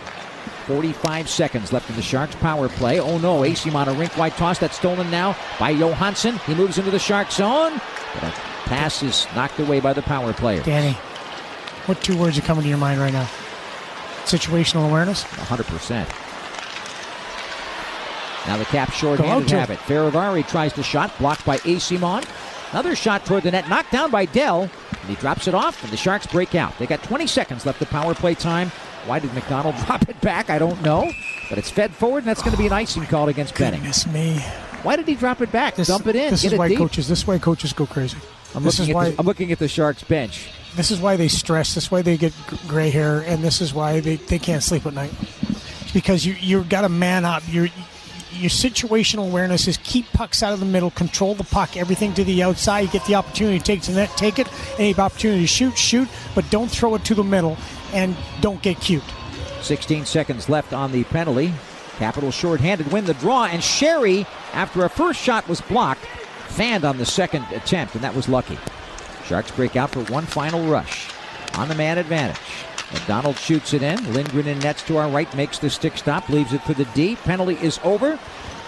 45 0.70 1.28
seconds 1.28 1.74
left 1.74 1.90
in 1.90 1.96
the 1.96 2.02
Sharks 2.04 2.36
power 2.36 2.70
play. 2.70 3.00
Oh 3.00 3.18
no, 3.18 3.44
AC 3.44 3.72
a 3.72 3.94
rink 3.94 4.16
wide 4.16 4.34
toss 4.34 4.60
that's 4.60 4.76
stolen 4.76 5.10
now 5.10 5.36
by 5.58 5.72
Johansson. 5.72 6.38
He 6.46 6.54
moves 6.54 6.78
into 6.78 6.92
the 6.92 7.00
Shark 7.00 7.32
zone, 7.32 7.82
but 8.14 8.24
a 8.26 8.32
pass 8.70 9.02
is 9.02 9.26
knocked 9.36 9.60
away 9.60 9.80
by 9.80 9.94
the 9.94 10.04
power 10.04 10.32
player. 10.32 10.62
Danny, 10.62 10.92
what 11.88 12.00
two 12.04 12.16
words 12.16 12.38
are 12.38 12.44
coming 12.44 12.62
to 12.62 12.70
your 12.70 12.78
mind 12.78 13.02
right 13.02 13.12
now? 13.12 13.28
Situational 14.26 14.88
awareness? 14.88 15.24
100%. 15.24 15.90
Now 18.46 18.58
the 18.58 18.66
cap 18.66 18.92
short-handed 18.92 19.50
have 19.50 19.72
it. 19.72 19.80
Fehervary 19.80 20.48
tries 20.48 20.74
the 20.74 20.84
shot, 20.84 21.18
blocked 21.18 21.48
by 21.48 21.58
Eyssimont. 21.58 22.30
Another 22.74 22.96
shot 22.96 23.26
toward 23.26 23.42
the 23.42 23.50
net, 23.50 23.68
knocked 23.70 23.92
down 23.92 24.12
by 24.12 24.26
Dell. 24.26 24.70
And 24.92 25.10
he 25.10 25.16
drops 25.16 25.48
it 25.48 25.56
off, 25.56 25.82
and 25.82 25.92
the 25.92 25.98
Sharks 25.98 26.28
break 26.28 26.54
out. 26.54 26.78
They 26.78 26.86
got 26.86 27.02
20 27.02 27.26
seconds 27.26 27.66
left 27.66 27.82
of 27.82 27.90
power 27.90 28.14
play 28.14 28.36
time. 28.36 28.72
Why 29.10 29.18
did 29.18 29.34
MacDonald 29.34 29.76
drop 29.86 30.08
it 30.08 30.22
back? 30.22 30.52
I 30.52 30.60
don't 30.60 30.80
know. 30.84 31.12
But 31.50 31.58
it's 31.58 31.72
fed 31.72 31.92
forward, 31.92 32.20
and 32.20 32.28
that's 32.28 32.44
going 32.44 32.52
to 32.52 32.58
be 32.58 32.68
an 32.68 32.74
icing 32.74 33.06
call 33.08 33.28
against 33.28 33.58
Benning. 33.58 33.80
Goodness 33.80 34.06
me. 34.06 34.38
Why 34.84 34.96
did 34.96 35.08
he 35.08 35.16
drop 35.16 35.42
it 35.42 35.52
back? 35.52 35.76
This, 35.76 35.88
Dump 35.88 36.06
it 36.06 36.16
in. 36.16 36.30
This 36.30 36.46
is 36.46 36.54
why 36.54 36.70
deep. 36.70 36.78
coaches. 36.78 37.08
This 37.08 37.20
is 37.20 37.28
why 37.28 37.40
coaches 37.40 37.74
go 37.74 37.88
crazy. 37.88 38.18
I'm 38.54 38.64
this 38.64 38.80
looking, 38.80 38.84
is 38.84 38.90
at 38.90 38.96
why. 38.96 39.10
the, 39.10 39.20
I'm 39.20 39.26
looking 39.26 39.52
at 39.52 39.58
the 39.58 39.68
Sharks 39.68 40.04
bench. 40.04 40.50
This 40.76 40.92
is 40.92 41.00
why 41.00 41.16
they 41.18 41.28
stress. 41.28 41.74
This 41.74 41.86
is 41.86 41.92
why 41.92 42.04
they 42.04 42.18
get 42.18 42.34
gray 42.68 42.92
hair, 42.92 43.22
and 43.22 43.44
this 43.44 43.62
is 43.62 43.74
why 43.74 44.00
they, 44.00 44.18
they 44.18 44.40
can't 44.40 44.62
sleep 44.62 44.86
at 44.86 44.94
night. 44.94 45.12
Because 45.92 46.24
you 46.24 46.34
you 46.34 46.64
got 46.64 46.82
to 46.82 46.90
man 46.90 47.26
up. 47.26 47.42
Your 47.48 47.68
your 48.32 48.50
situational 48.50 49.28
awareness 49.28 49.68
is 49.68 49.78
keep 49.84 50.06
pucks 50.14 50.44
out 50.44 50.54
of 50.54 50.60
the 50.60 50.66
middle, 50.66 50.92
control 50.92 51.34
the 51.36 51.44
puck, 51.44 51.76
everything 51.76 52.14
to 52.14 52.24
the 52.24 52.44
outside. 52.44 52.82
You 52.82 52.90
get 52.90 53.06
the 53.06 53.16
opportunity 53.16 53.58
to 53.58 53.66
take 53.66 53.82
to 53.82 53.92
the 53.92 54.02
net, 54.02 54.12
take 54.16 54.40
it. 54.40 54.48
Any 54.80 54.96
opportunity 54.96 55.42
to 55.42 55.48
shoot, 55.48 55.78
shoot, 55.78 56.08
but 56.36 56.50
don't 56.50 56.70
throw 56.70 56.96
it 56.96 57.04
to 57.06 57.16
the 57.16 57.24
middle, 57.24 57.58
and 57.94 58.16
don't 58.42 58.62
get 58.62 58.80
cute. 58.80 59.04
16 59.62 60.06
seconds 60.06 60.50
left 60.50 60.74
on 60.74 60.92
the 60.92 61.04
penalty. 61.06 61.54
Capital 61.98 62.32
short-handed 62.32 62.92
win 62.92 63.06
the 63.06 63.14
draw, 63.16 63.46
and 63.46 63.62
Sheary, 63.62 64.26
after 64.54 64.86
a 64.86 64.90
first 64.90 65.20
shot 65.20 65.48
was 65.50 65.62
blocked, 65.62 66.06
fanned 66.48 66.86
on 66.86 66.98
the 66.98 67.06
second 67.06 67.46
attempt, 67.52 67.96
and 67.96 68.04
that 68.04 68.16
was 68.16 68.30
lucky. 68.30 68.58
Sharks 69.26 69.52
break 69.52 69.76
out 69.76 69.92
for 69.92 70.04
one 70.06 70.26
final 70.26 70.66
rush. 70.68 71.10
On 71.56 71.68
the 71.68 71.76
man 71.76 71.98
advantage. 71.98 72.40
MacDonald 72.94 73.38
shoots 73.38 73.74
it 73.74 73.84
in. 73.84 74.14
Lindgren 74.14 74.48
in 74.48 74.60
nets 74.60 74.82
to 74.84 74.98
our 74.98 75.10
right 75.10 75.34
makes 75.36 75.60
the 75.60 75.70
stick 75.70 75.98
stop, 75.98 76.30
leaves 76.30 76.54
it 76.54 76.64
for 76.64 76.74
the 76.74 76.86
D. 76.96 77.16
Penalty 77.18 77.58
is 77.62 77.80
over. 77.84 78.18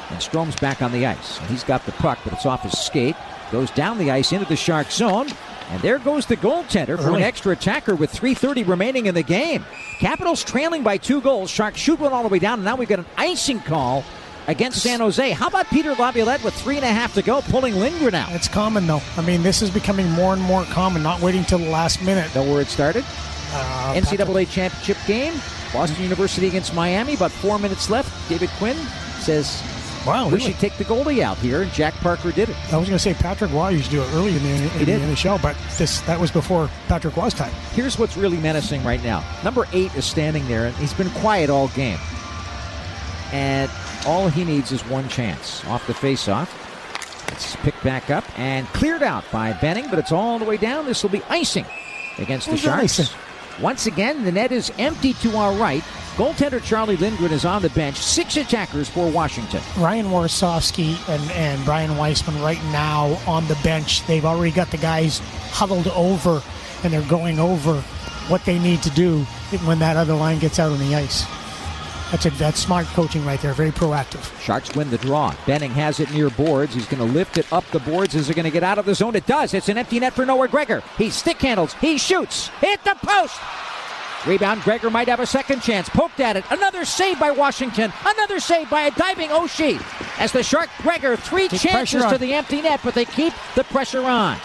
And 0.09 0.21
Strome's 0.21 0.55
back 0.57 0.81
on 0.81 0.91
the 0.91 1.05
ice. 1.05 1.37
He's 1.47 1.63
got 1.63 1.85
the 1.85 1.93
puck, 1.93 2.19
but 2.23 2.33
it's 2.33 2.45
off 2.45 2.63
his 2.63 2.77
skate. 2.77 3.15
Goes 3.51 3.71
down 3.71 3.97
the 3.97 4.11
ice 4.11 4.33
into 4.33 4.45
the 4.45 4.55
Shark 4.55 4.91
zone. 4.91 5.29
And 5.71 5.81
there 5.81 5.99
goes 5.99 6.25
the 6.25 6.35
goaltender 6.35 7.01
for 7.01 7.15
an 7.15 7.21
extra 7.21 7.53
attacker 7.53 7.95
with 7.95 8.11
3.30 8.11 8.67
remaining 8.67 9.05
in 9.05 9.15
the 9.15 9.23
game. 9.23 9.65
Capitals 9.99 10.43
trailing 10.43 10.83
by 10.83 10.97
two 10.97 11.21
goals. 11.21 11.49
Sharks 11.49 11.79
shoot 11.79 11.97
one 11.97 12.11
all 12.11 12.23
the 12.23 12.29
way 12.29 12.39
down, 12.39 12.59
and 12.59 12.65
now 12.65 12.75
we've 12.75 12.89
got 12.89 12.99
an 12.99 13.05
icing 13.17 13.61
call 13.61 14.03
against 14.47 14.81
San 14.81 14.99
Jose. 14.99 15.31
How 15.31 15.47
about 15.47 15.67
Peter 15.67 15.95
Laviolette 15.95 16.43
with 16.43 16.53
three 16.55 16.75
and 16.75 16.83
a 16.83 16.89
half 16.89 17.13
to 17.13 17.21
go, 17.21 17.39
pulling 17.43 17.75
Lindgren 17.75 18.15
out? 18.15 18.33
It's 18.33 18.49
common 18.49 18.85
though. 18.85 19.01
I 19.15 19.21
mean, 19.21 19.43
this 19.43 19.61
is 19.61 19.69
becoming 19.69 20.09
more 20.09 20.33
and 20.33 20.41
more 20.41 20.63
common. 20.65 21.03
Not 21.03 21.21
waiting 21.21 21.45
till 21.45 21.59
the 21.59 21.69
last 21.69 22.01
minute. 22.03 22.33
Know 22.35 22.43
where 22.43 22.61
it 22.61 22.67
started? 22.67 23.05
Uh, 23.53 23.93
NCAA 23.95 24.49
championship 24.49 24.97
game, 25.07 25.33
Boston 25.71 26.03
University 26.03 26.47
against 26.47 26.73
Miami. 26.73 27.13
About 27.13 27.31
four 27.31 27.59
minutes 27.59 27.89
left. 27.89 28.29
David 28.29 28.49
Quinn 28.57 28.77
says, 29.19 29.61
Wow, 30.05 30.25
we 30.25 30.33
really? 30.33 30.51
should 30.51 30.59
take 30.59 30.75
the 30.77 30.83
goalie 30.83 31.21
out 31.21 31.37
here, 31.37 31.61
and 31.61 31.71
Jack 31.71 31.93
Parker 31.95 32.31
did 32.31 32.49
it. 32.49 32.55
I 32.73 32.77
was 32.77 32.87
going 32.87 32.97
to 32.97 32.99
say 32.99 33.13
Patrick 33.13 33.51
Roy 33.51 33.69
used 33.69 33.85
to 33.85 33.91
do 33.91 34.01
it 34.01 34.09
early 34.13 34.35
in 34.35 34.41
the, 34.41 34.49
in 34.79 34.85
the. 34.85 35.13
NHL, 35.15 35.39
but 35.41 35.55
this 35.77 36.01
that 36.01 36.19
was 36.19 36.31
before 36.31 36.69
Patrick 36.87 37.15
Roy's 37.15 37.35
time. 37.35 37.53
Here's 37.73 37.99
what's 37.99 38.17
really 38.17 38.37
menacing 38.37 38.83
right 38.83 39.03
now. 39.03 39.23
Number 39.43 39.67
eight 39.73 39.93
is 39.95 40.05
standing 40.05 40.47
there, 40.47 40.65
and 40.65 40.75
he's 40.77 40.93
been 40.93 41.09
quiet 41.11 41.49
all 41.51 41.67
game. 41.69 41.99
And 43.31 43.69
all 44.05 44.27
he 44.27 44.43
needs 44.43 44.71
is 44.71 44.83
one 44.87 45.07
chance 45.07 45.63
off 45.65 45.85
the 45.85 45.93
faceoff. 45.93 46.49
It's 47.31 47.55
picked 47.57 47.83
back 47.83 48.09
up 48.09 48.23
and 48.37 48.67
cleared 48.69 49.03
out 49.03 49.23
by 49.31 49.53
Benning, 49.53 49.87
but 49.89 49.99
it's 49.99 50.11
all 50.11 50.39
the 50.39 50.45
way 50.45 50.57
down. 50.57 50.85
This 50.85 51.03
will 51.03 51.11
be 51.11 51.21
icing 51.29 51.65
against 52.17 52.47
the 52.47 52.53
Who's 52.53 52.61
Sharks. 52.61 52.99
icing? 52.99 53.17
Once 53.61 53.85
again, 53.85 54.25
the 54.25 54.31
net 54.31 54.51
is 54.51 54.71
empty 54.79 55.13
to 55.13 55.35
our 55.37 55.53
right. 55.53 55.83
Goaltender 56.21 56.63
Charlie 56.63 56.97
Lindgren 56.97 57.31
is 57.31 57.45
on 57.45 57.63
the 57.63 57.69
bench. 57.71 57.97
Six 57.97 58.37
attackers 58.37 58.87
for 58.87 59.09
Washington. 59.09 59.59
Ryan 59.75 60.05
Warsofsky 60.05 60.95
and, 61.09 61.31
and 61.31 61.65
Brian 61.65 61.97
Weissman 61.97 62.39
right 62.43 62.63
now 62.65 63.17
on 63.25 63.47
the 63.47 63.57
bench. 63.63 64.05
They've 64.05 64.23
already 64.23 64.51
got 64.51 64.69
the 64.69 64.77
guys 64.77 65.17
huddled 65.49 65.87
over, 65.87 66.43
and 66.83 66.93
they're 66.93 67.01
going 67.09 67.39
over 67.39 67.81
what 68.27 68.45
they 68.45 68.59
need 68.59 68.83
to 68.83 68.91
do 68.91 69.23
when 69.65 69.79
that 69.79 69.97
other 69.97 70.13
line 70.13 70.37
gets 70.37 70.59
out 70.59 70.71
on 70.71 70.77
the 70.77 70.93
ice. 70.93 71.25
That's 72.11 72.27
a, 72.27 72.29
that's 72.29 72.59
smart 72.59 72.85
coaching 72.89 73.25
right 73.25 73.41
there. 73.41 73.53
Very 73.53 73.71
proactive. 73.71 74.39
Sharks 74.39 74.75
win 74.75 74.91
the 74.91 74.99
draw. 74.99 75.33
Benning 75.47 75.71
has 75.71 75.99
it 75.99 76.13
near 76.13 76.29
boards. 76.29 76.75
He's 76.75 76.85
going 76.85 77.03
to 77.03 77.11
lift 77.11 77.39
it 77.39 77.51
up 77.51 77.65
the 77.71 77.79
boards. 77.79 78.13
Is 78.13 78.29
it 78.29 78.35
going 78.35 78.45
to 78.45 78.51
get 78.51 78.61
out 78.61 78.77
of 78.77 78.85
the 78.85 78.93
zone? 78.93 79.15
It 79.15 79.25
does. 79.25 79.55
It's 79.55 79.69
an 79.69 79.79
empty 79.79 79.99
net 79.99 80.13
for 80.13 80.23
Noah 80.23 80.49
Gregor. 80.49 80.83
He 80.99 81.09
stick 81.09 81.41
handles. 81.41 81.73
He 81.81 81.97
shoots. 81.97 82.49
Hit 82.59 82.83
the 82.83 82.95
post. 83.01 83.39
Rebound. 84.25 84.61
Gregor 84.61 84.89
might 84.89 85.07
have 85.07 85.19
a 85.19 85.25
second 85.25 85.61
chance. 85.61 85.89
Poked 85.89 86.19
at 86.19 86.35
it. 86.37 86.45
Another 86.51 86.85
save 86.85 87.19
by 87.19 87.31
Washington. 87.31 87.91
Another 88.05 88.39
save 88.39 88.69
by 88.69 88.81
a 88.81 88.91
diving 88.91 89.29
Oshie. 89.29 89.81
As 90.19 90.31
the 90.31 90.43
Shark 90.43 90.69
Gregor, 90.79 91.15
three 91.15 91.47
Keep 91.47 91.61
chances 91.61 92.05
to 92.05 92.17
the 92.17 92.33
empty 92.33 92.61
net, 92.61 92.81
but 92.83 92.93
they 92.93 93.05
keep 93.05 93.33
the 93.55 93.63
pressure 93.65 94.03
on. 94.05 94.37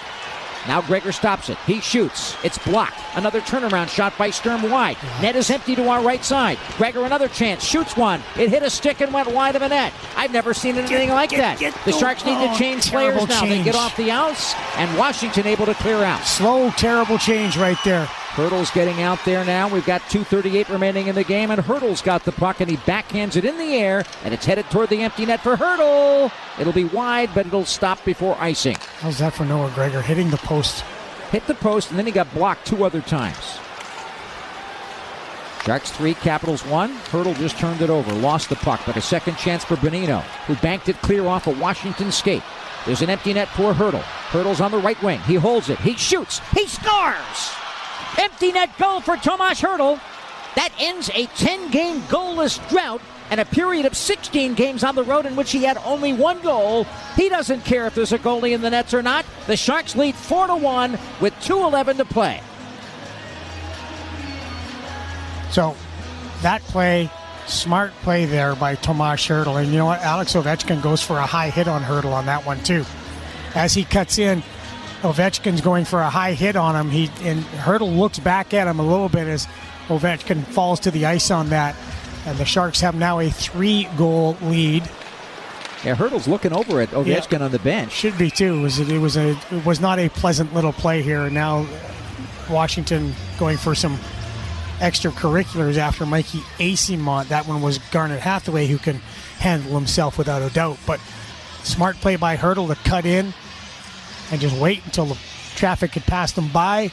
Now 0.66 0.80
Gregor 0.80 1.12
stops 1.12 1.48
it. 1.48 1.58
He 1.58 1.80
shoots. 1.80 2.36
It's 2.42 2.58
blocked. 2.58 2.98
Another 3.14 3.40
turnaround 3.40 3.88
shot 3.88 4.16
by 4.18 4.30
Sturm 4.30 4.68
wide. 4.68 4.96
Net 5.22 5.36
is 5.36 5.48
empty 5.50 5.76
to 5.76 5.88
our 5.88 6.02
right 6.02 6.24
side. 6.24 6.58
Gregor 6.76 7.04
another 7.04 7.28
chance. 7.28 7.62
Shoots 7.62 7.96
one. 7.96 8.20
It 8.36 8.50
hit 8.50 8.62
a 8.64 8.70
stick 8.70 9.00
and 9.00 9.12
went 9.14 9.30
wide 9.30 9.54
of 9.54 9.62
a 9.62 9.68
net. 9.68 9.92
I've 10.16 10.32
never 10.32 10.52
seen 10.54 10.76
anything 10.76 11.10
like 11.10 11.30
get- 11.30 11.38
that. 11.38 11.58
get 11.60 11.74
the 11.84 11.92
the- 11.92 11.98
Sharks 11.98 12.24
need 12.24 12.36
oh, 12.38 12.52
to 12.52 12.58
change 12.58 12.90
players 12.90 13.28
now. 13.28 13.42
They 13.44 13.62
get 13.62 13.76
off 13.76 13.96
the 13.96 14.10
outs, 14.10 14.54
and 14.76 14.98
Washington 14.98 15.46
able 15.46 15.66
to 15.66 15.74
clear 15.74 16.02
out. 16.02 16.24
Slow, 16.24 16.70
terrible 16.70 17.18
change 17.18 17.56
right 17.56 17.78
there. 17.84 18.08
Hertl's 18.36 18.70
getting 18.70 19.02
out 19.02 19.18
there 19.24 19.44
now. 19.44 19.66
We've 19.66 19.86
got 19.86 20.02
2.38 20.02 20.68
remaining 20.68 21.06
in 21.06 21.14
the 21.14 21.24
game, 21.24 21.50
and 21.50 21.60
Hertl's 21.60 22.02
got 22.02 22.24
the 22.24 22.32
puck, 22.32 22.60
and 22.60 22.70
he 22.70 22.76
backhands 22.76 23.36
it 23.36 23.44
in 23.44 23.56
the 23.56 23.74
air, 23.74 24.04
and 24.24 24.34
it's 24.34 24.44
headed 24.44 24.66
toward 24.66 24.90
the 24.90 25.02
empty 25.02 25.24
net 25.24 25.40
for 25.40 25.56
Hertl. 25.56 26.30
It'll 26.58 26.72
be 26.72 26.84
wide, 26.84 27.30
but 27.34 27.46
it'll 27.46 27.64
stop 27.64 28.04
before 28.04 28.36
icing. 28.38 28.76
How's 29.00 29.18
that 29.18 29.32
for 29.32 29.44
Noah 29.44 29.72
Gregor 29.74 30.02
hitting 30.02 30.30
the 30.30 30.36
post? 30.36 30.84
hit 31.30 31.46
the 31.46 31.54
post, 31.54 31.90
and 31.90 31.98
then 31.98 32.06
he 32.06 32.12
got 32.12 32.32
blocked 32.32 32.66
two 32.66 32.84
other 32.84 33.00
times. 33.00 33.58
Sharks 35.64 35.90
three, 35.90 36.14
Capitals 36.14 36.64
one. 36.64 36.94
Hertl 37.10 37.36
just 37.36 37.58
turned 37.58 37.82
it 37.82 37.90
over, 37.90 38.12
lost 38.14 38.48
the 38.48 38.56
puck, 38.56 38.80
but 38.86 38.96
a 38.96 39.00
second 39.00 39.36
chance 39.36 39.64
for 39.64 39.76
Bonino, 39.76 40.22
who 40.46 40.54
banked 40.56 40.88
it 40.88 41.00
clear 41.02 41.26
off 41.26 41.48
a 41.48 41.50
Washington 41.50 42.12
skate. 42.12 42.42
There's 42.84 43.02
an 43.02 43.10
empty 43.10 43.32
net 43.32 43.48
for 43.48 43.72
Hertl. 43.72 44.02
Hertl's 44.30 44.60
on 44.60 44.70
the 44.70 44.78
right 44.78 45.00
wing. 45.02 45.20
He 45.22 45.34
holds 45.34 45.68
it. 45.70 45.78
He 45.80 45.94
shoots. 45.96 46.40
He 46.52 46.68
scores. 46.68 47.65
Empty 48.18 48.52
net 48.52 48.76
goal 48.78 49.00
for 49.00 49.16
Tomas 49.16 49.60
Hertl. 49.60 50.00
That 50.54 50.72
ends 50.78 51.10
a 51.14 51.26
10 51.26 51.70
game 51.70 52.00
goalless 52.02 52.66
drought 52.70 53.02
and 53.30 53.40
a 53.40 53.44
period 53.44 53.86
of 53.86 53.96
16 53.96 54.54
games 54.54 54.84
on 54.84 54.94
the 54.94 55.02
road 55.02 55.26
in 55.26 55.36
which 55.36 55.50
he 55.50 55.64
had 55.64 55.76
only 55.78 56.12
one 56.12 56.40
goal. 56.40 56.84
He 57.16 57.28
doesn't 57.28 57.64
care 57.64 57.86
if 57.86 57.94
there's 57.94 58.12
a 58.12 58.18
goalie 58.18 58.52
in 58.52 58.62
the 58.62 58.70
nets 58.70 58.94
or 58.94 59.02
not. 59.02 59.26
The 59.46 59.56
Sharks 59.56 59.96
lead 59.96 60.14
4 60.14 60.46
to 60.46 60.56
1 60.56 60.92
with 61.20 61.34
2.11 61.34 61.96
to 61.98 62.04
play. 62.04 62.40
So 65.50 65.76
that 66.42 66.62
play, 66.62 67.10
smart 67.46 67.92
play 68.02 68.26
there 68.26 68.54
by 68.54 68.76
Tomas 68.76 69.26
Hertl. 69.26 69.60
And 69.60 69.70
you 69.72 69.78
know 69.78 69.86
what? 69.86 70.00
Alex 70.00 70.34
Ovechkin 70.34 70.82
goes 70.82 71.02
for 71.02 71.18
a 71.18 71.26
high 71.26 71.50
hit 71.50 71.68
on 71.68 71.82
Hertl 71.82 72.12
on 72.12 72.26
that 72.26 72.46
one, 72.46 72.62
too. 72.62 72.84
As 73.54 73.74
he 73.74 73.84
cuts 73.84 74.18
in, 74.18 74.42
Ovechkin's 75.06 75.60
going 75.60 75.84
for 75.84 76.00
a 76.00 76.10
high 76.10 76.32
hit 76.32 76.56
on 76.56 76.74
him. 76.74 76.90
He 76.90 77.10
and 77.22 77.42
Hertl 77.44 77.96
looks 77.96 78.18
back 78.18 78.52
at 78.52 78.66
him 78.66 78.80
a 78.80 78.86
little 78.86 79.08
bit 79.08 79.26
as 79.28 79.46
Ovechkin 79.88 80.44
falls 80.44 80.80
to 80.80 80.90
the 80.90 81.06
ice 81.06 81.30
on 81.30 81.50
that. 81.50 81.76
And 82.26 82.36
the 82.38 82.44
Sharks 82.44 82.80
have 82.80 82.96
now 82.96 83.20
a 83.20 83.30
three 83.30 83.88
goal 83.96 84.36
lead. 84.42 84.82
Yeah, 85.84 85.94
Hertl's 85.94 86.26
looking 86.26 86.52
over 86.52 86.80
at 86.80 86.88
Ovechkin 86.90 87.40
on 87.40 87.52
the 87.52 87.60
bench. 87.60 87.92
Should 87.92 88.18
be 88.18 88.30
too. 88.30 88.56
It 88.56 88.62
was 88.62 88.78
it 88.80 88.98
was 88.98 89.16
a 89.16 89.38
it 89.52 89.64
was 89.64 89.80
not 89.80 90.00
a 90.00 90.08
pleasant 90.08 90.52
little 90.54 90.72
play 90.72 91.02
here. 91.02 91.30
Now 91.30 91.66
Washington 92.50 93.14
going 93.38 93.56
for 93.58 93.74
some 93.74 93.98
extracurriculars 94.80 95.76
after 95.76 96.04
Mikey 96.04 96.40
Eyssimont. 96.58 97.28
That 97.28 97.46
one 97.46 97.62
was 97.62 97.78
Garnet 97.78 98.20
Hathaway 98.20 98.66
who 98.66 98.78
can 98.78 98.96
handle 99.38 99.74
himself 99.74 100.18
without 100.18 100.42
a 100.42 100.52
doubt. 100.52 100.78
But 100.84 101.00
smart 101.62 101.96
play 101.96 102.16
by 102.16 102.36
Hertl 102.36 102.66
to 102.68 102.74
cut 102.88 103.06
in 103.06 103.32
and 104.30 104.40
just 104.40 104.56
wait 104.60 104.84
until 104.84 105.06
the 105.06 105.18
traffic 105.54 105.92
had 105.92 106.04
passed 106.04 106.36
them 106.36 106.48
by. 106.48 106.90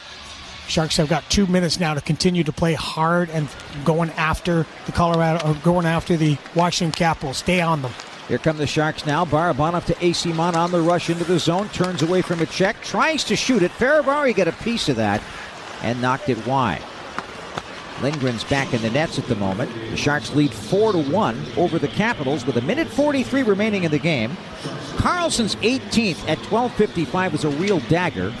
Sharks 0.66 0.96
have 0.96 1.08
got 1.08 1.28
two 1.28 1.46
minutes 1.46 1.78
now 1.78 1.94
to 1.94 2.00
continue 2.00 2.42
to 2.44 2.52
play 2.52 2.74
hard 2.74 3.28
and 3.30 3.48
going 3.84 4.10
after 4.10 4.66
the 4.86 4.92
Colorado 4.92 5.46
or 5.46 5.54
going 5.62 5.84
after 5.84 6.16
the 6.16 6.38
Washington 6.54 6.92
Capitals. 6.92 7.38
Stay 7.38 7.60
on 7.60 7.82
them. 7.82 7.92
Here 8.28 8.38
come 8.38 8.56
the 8.56 8.66
Sharks 8.66 9.04
now. 9.04 9.26
Barabanov 9.26 9.84
to 9.86 9.94
Eyssimont 9.96 10.54
on 10.54 10.70
the 10.70 10.80
rush 10.80 11.10
into 11.10 11.24
the 11.24 11.38
zone. 11.38 11.68
Turns 11.68 12.02
away 12.02 12.22
from 12.22 12.40
a 12.40 12.46
check. 12.46 12.80
Tries 12.82 13.24
to 13.24 13.36
shoot 13.36 13.62
it. 13.62 13.70
Fehervary 13.72 14.34
got 14.34 14.48
a 14.48 14.52
piece 14.52 14.88
of 14.88 14.96
that 14.96 15.22
and 15.82 16.00
knocked 16.00 16.30
it 16.30 16.46
wide. 16.46 16.82
Lindgren's 18.00 18.44
back 18.44 18.74
in 18.74 18.82
the 18.82 18.90
nets 18.90 19.18
at 19.18 19.26
the 19.26 19.36
moment. 19.36 19.72
The 19.90 19.96
Sharks 19.96 20.34
lead 20.34 20.52
4 20.52 20.92
to 20.92 20.98
1 20.98 21.46
over 21.56 21.78
the 21.78 21.88
Capitals 21.88 22.44
with 22.44 22.56
a 22.56 22.62
minute 22.62 22.88
43 22.88 23.42
remaining 23.42 23.84
in 23.84 23.90
the 23.90 23.98
game. 23.98 24.36
Karlsson's 24.96 25.54
18th 25.56 26.28
at 26.28 26.38
12:55 26.38 27.32
was 27.32 27.44
a 27.44 27.50
real 27.50 27.80
dagger. 27.80 28.32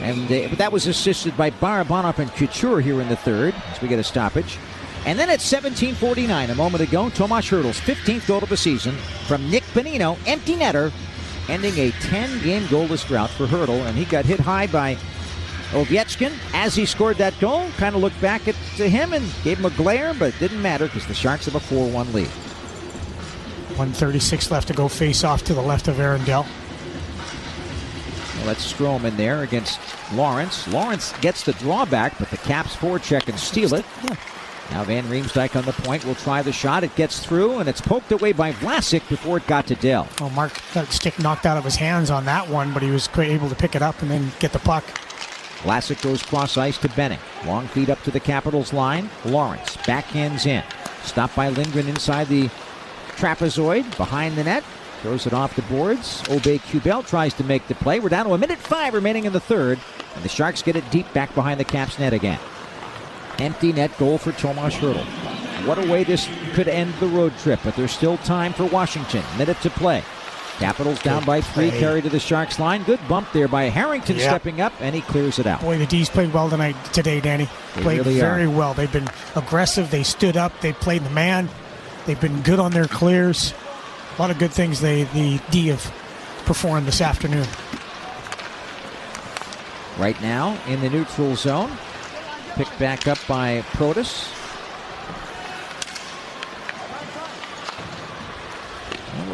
And 0.00 0.24
uh, 0.30 0.54
that 0.56 0.70
was 0.70 0.86
assisted 0.86 1.36
by 1.36 1.50
Barabanov 1.50 2.18
and 2.18 2.30
Couture 2.32 2.80
here 2.80 3.00
in 3.00 3.08
the 3.08 3.16
third 3.16 3.54
as 3.70 3.80
we 3.80 3.88
get 3.88 3.98
a 3.98 4.04
stoppage. 4.04 4.58
And 5.06 5.18
then 5.18 5.28
at 5.28 5.40
17:49, 5.40 6.50
a 6.50 6.54
moment 6.54 6.82
ago, 6.82 7.10
Tomas 7.10 7.48
Hertl's 7.48 7.80
15th 7.80 8.26
goal 8.26 8.42
of 8.42 8.48
the 8.48 8.56
season 8.56 8.94
from 9.26 9.50
Nick 9.50 9.64
Bonino, 9.74 10.18
empty 10.26 10.56
netter, 10.56 10.92
ending 11.48 11.74
a 11.74 11.90
10-game 11.90 12.64
goalless 12.64 13.06
drought 13.06 13.30
for 13.30 13.46
Hertl, 13.46 13.84
and 13.86 13.96
he 13.96 14.04
got 14.06 14.24
hit 14.24 14.40
high 14.40 14.66
by 14.66 14.96
Ovechkin 15.70 16.32
as 16.52 16.74
he 16.74 16.86
scored 16.86 17.16
that 17.16 17.38
goal. 17.40 17.68
Kind 17.76 17.94
of 17.96 18.02
looked 18.02 18.20
back 18.20 18.46
at 18.48 18.54
him 18.54 19.12
and 19.12 19.24
gave 19.42 19.58
him 19.58 19.64
a 19.64 19.70
glare, 19.70 20.14
but 20.14 20.34
it 20.34 20.38
didn't 20.38 20.62
matter 20.62 20.86
because 20.86 21.06
the 21.06 21.14
Sharks 21.14 21.46
have 21.46 21.56
a 21.56 21.60
4-1 21.60 22.12
lead. 22.12 22.28
136 23.76 24.50
left 24.50 24.68
to 24.68 24.74
go 24.74 24.86
face 24.86 25.24
off 25.24 25.42
to 25.44 25.54
the 25.54 25.62
left 25.62 25.88
of 25.88 25.98
Aaron 25.98 26.24
Dell. 26.24 26.46
Well, 28.36 28.46
that's 28.46 28.72
Strome 28.72 29.04
in 29.04 29.16
there 29.16 29.42
against 29.42 29.80
Lorentz. 30.12 30.68
Lorentz 30.68 31.12
gets 31.20 31.42
the 31.42 31.54
drawback, 31.54 32.18
but 32.18 32.30
the 32.30 32.36
Caps 32.36 32.76
forecheck 32.76 33.28
and 33.28 33.38
steal 33.38 33.74
it. 33.74 33.84
Now 34.70 34.84
Van 34.84 35.04
Riemsdyk 35.04 35.56
on 35.56 35.64
the 35.64 35.72
point 35.72 36.04
will 36.04 36.14
try 36.14 36.42
the 36.42 36.52
shot. 36.52 36.84
It 36.84 36.94
gets 36.94 37.24
through, 37.24 37.58
and 37.58 37.68
it's 37.68 37.80
poked 37.80 38.12
away 38.12 38.32
by 38.32 38.52
Vlasic 38.52 39.08
before 39.08 39.38
it 39.38 39.46
got 39.46 39.66
to 39.68 39.74
Dell. 39.74 40.08
Oh, 40.20 40.30
Marc 40.30 40.52
got 40.72 40.92
stick 40.92 41.18
knocked 41.18 41.46
out 41.46 41.56
of 41.56 41.64
his 41.64 41.76
hands 41.76 42.10
on 42.10 42.24
that 42.26 42.48
one, 42.48 42.72
but 42.72 42.82
he 42.82 42.90
was 42.90 43.08
able 43.18 43.48
to 43.48 43.54
pick 43.54 43.74
it 43.74 43.82
up 43.82 44.00
and 44.02 44.10
then 44.10 44.32
get 44.38 44.52
the 44.52 44.58
puck. 44.58 44.84
Vlasic 45.64 46.02
goes 46.02 46.22
cross 46.22 46.58
ice 46.58 46.76
to 46.78 46.90
Benning. 46.90 47.18
Long 47.46 47.66
feed 47.68 47.88
up 47.88 48.02
to 48.02 48.10
the 48.10 48.20
Capitals 48.20 48.74
line. 48.74 49.08
Lorentz 49.24 49.78
backhands 49.78 50.46
in. 50.46 50.62
Stopped 51.02 51.34
by 51.34 51.48
Lindgren 51.48 51.88
inside 51.88 52.28
the 52.28 52.50
trapezoid 53.16 53.96
behind 53.96 54.36
the 54.36 54.44
net. 54.44 54.62
Throws 55.00 55.26
it 55.26 55.32
off 55.32 55.56
the 55.56 55.62
boards. 55.62 56.22
Aube-Kubel 56.24 57.02
tries 57.06 57.32
to 57.34 57.44
make 57.44 57.66
the 57.66 57.74
play. 57.76 57.98
We're 57.98 58.10
down 58.10 58.26
to 58.26 58.34
a 58.34 58.38
minute 58.38 58.58
five 58.58 58.92
remaining 58.92 59.24
in 59.24 59.32
the 59.32 59.40
third. 59.40 59.78
And 60.14 60.22
the 60.22 60.28
Sharks 60.28 60.62
get 60.62 60.76
it 60.76 60.90
deep 60.90 61.10
back 61.14 61.34
behind 61.34 61.58
the 61.58 61.64
Caps 61.64 61.98
net 61.98 62.12
again. 62.12 62.38
Empty 63.38 63.72
net 63.72 63.96
goal 63.98 64.18
for 64.18 64.32
Tomas 64.32 64.74
Hertl. 64.74 65.04
What 65.66 65.78
a 65.78 65.90
way 65.90 66.04
this 66.04 66.28
could 66.52 66.68
end 66.68 66.92
the 67.00 67.06
road 67.06 67.32
trip, 67.38 67.58
but 67.64 67.74
there's 67.74 67.92
still 67.92 68.18
time 68.18 68.52
for 68.52 68.66
Washington. 68.66 69.24
Minute 69.38 69.60
to 69.62 69.70
play. 69.70 70.02
Capitals 70.58 71.02
down 71.02 71.20
Good 71.20 71.26
by 71.26 71.40
three, 71.40 71.70
play. 71.70 71.80
carry 71.80 72.02
to 72.02 72.08
the 72.08 72.20
Sharks 72.20 72.58
line. 72.60 72.84
Good 72.84 73.00
bump 73.08 73.28
there 73.32 73.48
by 73.48 73.64
Harrington 73.64 74.16
Yeah. 74.16 74.28
stepping 74.30 74.60
up, 74.60 74.72
and 74.80 74.94
he 74.94 75.00
clears 75.00 75.38
it 75.40 75.46
out. 75.46 75.60
Boy, 75.60 75.78
the 75.78 75.86
D's 75.86 76.08
played 76.08 76.32
well 76.32 76.48
tonight 76.48 76.76
today, 76.92 77.20
Danny. 77.20 77.48
They 77.74 77.82
played 77.82 77.98
really 77.98 78.20
are. 78.20 78.30
very 78.34 78.46
well. 78.46 78.72
They've 78.72 78.90
been 78.92 79.08
aggressive. 79.34 79.90
They 79.90 80.04
stood 80.04 80.36
up. 80.36 80.52
They 80.60 80.72
played 80.72 81.04
the 81.04 81.10
man. 81.10 81.48
They've 82.06 82.20
been 82.20 82.40
good 82.42 82.60
on 82.60 82.70
their 82.70 82.86
clears. 82.86 83.52
A 84.16 84.22
lot 84.22 84.30
of 84.30 84.38
good 84.38 84.52
things 84.52 84.80
they 84.80 85.04
the 85.04 85.40
D 85.50 85.68
have 85.68 85.92
performed 86.44 86.86
this 86.86 87.00
afternoon. 87.00 87.46
Right 89.98 90.20
now 90.22 90.56
in 90.68 90.80
the 90.80 90.90
neutral 90.90 91.34
zone. 91.36 91.70
Picked 92.56 92.78
back 92.78 93.08
up 93.08 93.18
by 93.26 93.62
Protas. 93.72 94.28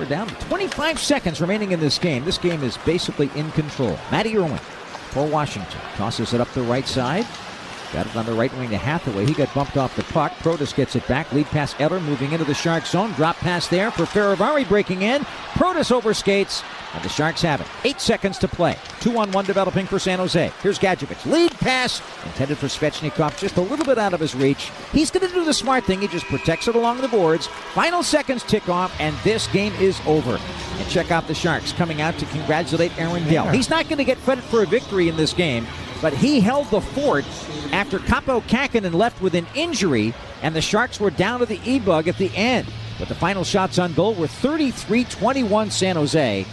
We're 0.00 0.06
down 0.06 0.26
to 0.26 0.34
25 0.46 0.98
seconds 0.98 1.42
remaining 1.42 1.72
in 1.72 1.80
this 1.80 1.98
game. 1.98 2.24
This 2.24 2.38
game 2.38 2.62
is 2.62 2.78
basically 2.78 3.30
in 3.36 3.50
control. 3.50 3.98
Matty 4.10 4.34
Irwin 4.38 4.56
for 5.10 5.26
Washington. 5.26 5.78
Tosses 5.96 6.32
it 6.32 6.40
up 6.40 6.48
the 6.52 6.62
right 6.62 6.88
side. 6.88 7.26
Got 7.92 8.06
it 8.06 8.16
on 8.16 8.24
the 8.24 8.32
right 8.32 8.52
wing 8.56 8.70
to 8.70 8.76
Hathaway. 8.76 9.26
He 9.26 9.34
got 9.34 9.52
bumped 9.52 9.76
off 9.76 9.96
the 9.96 10.04
puck. 10.04 10.32
Protas 10.34 10.74
gets 10.74 10.94
it 10.94 11.06
back. 11.08 11.32
Lead 11.32 11.46
pass 11.46 11.74
Eller 11.80 11.98
moving 11.98 12.30
into 12.30 12.44
the 12.44 12.54
Sharks 12.54 12.90
zone. 12.90 13.12
Drop 13.14 13.36
pass 13.36 13.66
there 13.66 13.90
for 13.90 14.04
Fehervary 14.04 14.68
breaking 14.68 15.02
in. 15.02 15.22
Protas 15.54 15.90
overskates. 15.90 16.62
And 16.94 17.04
the 17.04 17.08
Sharks 17.08 17.42
have 17.42 17.60
it. 17.60 17.66
Eight 17.84 18.00
seconds 18.00 18.38
to 18.38 18.48
play. 18.48 18.76
Two 19.00 19.18
on 19.18 19.30
one 19.32 19.44
developing 19.44 19.86
for 19.86 19.98
San 19.98 20.18
Jose. 20.18 20.52
Here's 20.62 20.78
Gadjovich. 20.78 21.24
Lead 21.24 21.52
pass 21.52 22.00
intended 22.26 22.58
for 22.58 22.66
Svechnikov. 22.66 23.38
Just 23.38 23.56
a 23.56 23.60
little 23.60 23.84
bit 23.84 23.98
out 23.98 24.12
of 24.12 24.20
his 24.20 24.34
reach. 24.34 24.70
He's 24.92 25.10
going 25.10 25.26
to 25.26 25.32
do 25.32 25.44
the 25.44 25.54
smart 25.54 25.84
thing. 25.84 26.00
He 26.00 26.08
just 26.08 26.26
protects 26.26 26.68
it 26.68 26.74
along 26.74 27.00
the 27.00 27.08
boards. 27.08 27.46
Final 27.74 28.02
seconds 28.02 28.42
tick 28.42 28.68
off, 28.68 28.92
and 29.00 29.16
this 29.18 29.46
game 29.48 29.72
is 29.74 30.00
over. 30.06 30.38
And 30.78 30.88
check 30.88 31.10
out 31.10 31.28
the 31.28 31.34
Sharks 31.34 31.72
coming 31.72 32.00
out 32.00 32.18
to 32.18 32.26
congratulate 32.26 32.96
Aaron 32.98 33.24
Dell. 33.24 33.48
He's 33.48 33.70
not 33.70 33.88
going 33.88 33.98
to 33.98 34.04
get 34.04 34.18
credit 34.18 34.42
for 34.44 34.62
a 34.62 34.66
victory 34.66 35.08
in 35.08 35.16
this 35.16 35.32
game, 35.32 35.66
but 36.00 36.12
he 36.12 36.40
held 36.40 36.70
the 36.70 36.80
fort 36.80 37.24
after 37.72 37.98
Kaapo 37.98 38.42
Kähkönen 38.42 38.94
left 38.94 39.20
with 39.20 39.34
an 39.34 39.46
injury, 39.54 40.14
and 40.42 40.54
the 40.54 40.62
Sharks 40.62 40.98
were 40.98 41.10
down 41.10 41.40
to 41.40 41.46
the 41.46 41.60
E-bug 41.64 42.08
at 42.08 42.16
the 42.16 42.34
end. 42.34 42.66
But 42.98 43.08
the 43.08 43.14
final 43.14 43.44
shots 43.44 43.78
on 43.78 43.92
goal 43.94 44.14
were 44.14 44.26
33-21 44.26 45.70
San 45.70 45.96
Jose. 45.96 46.46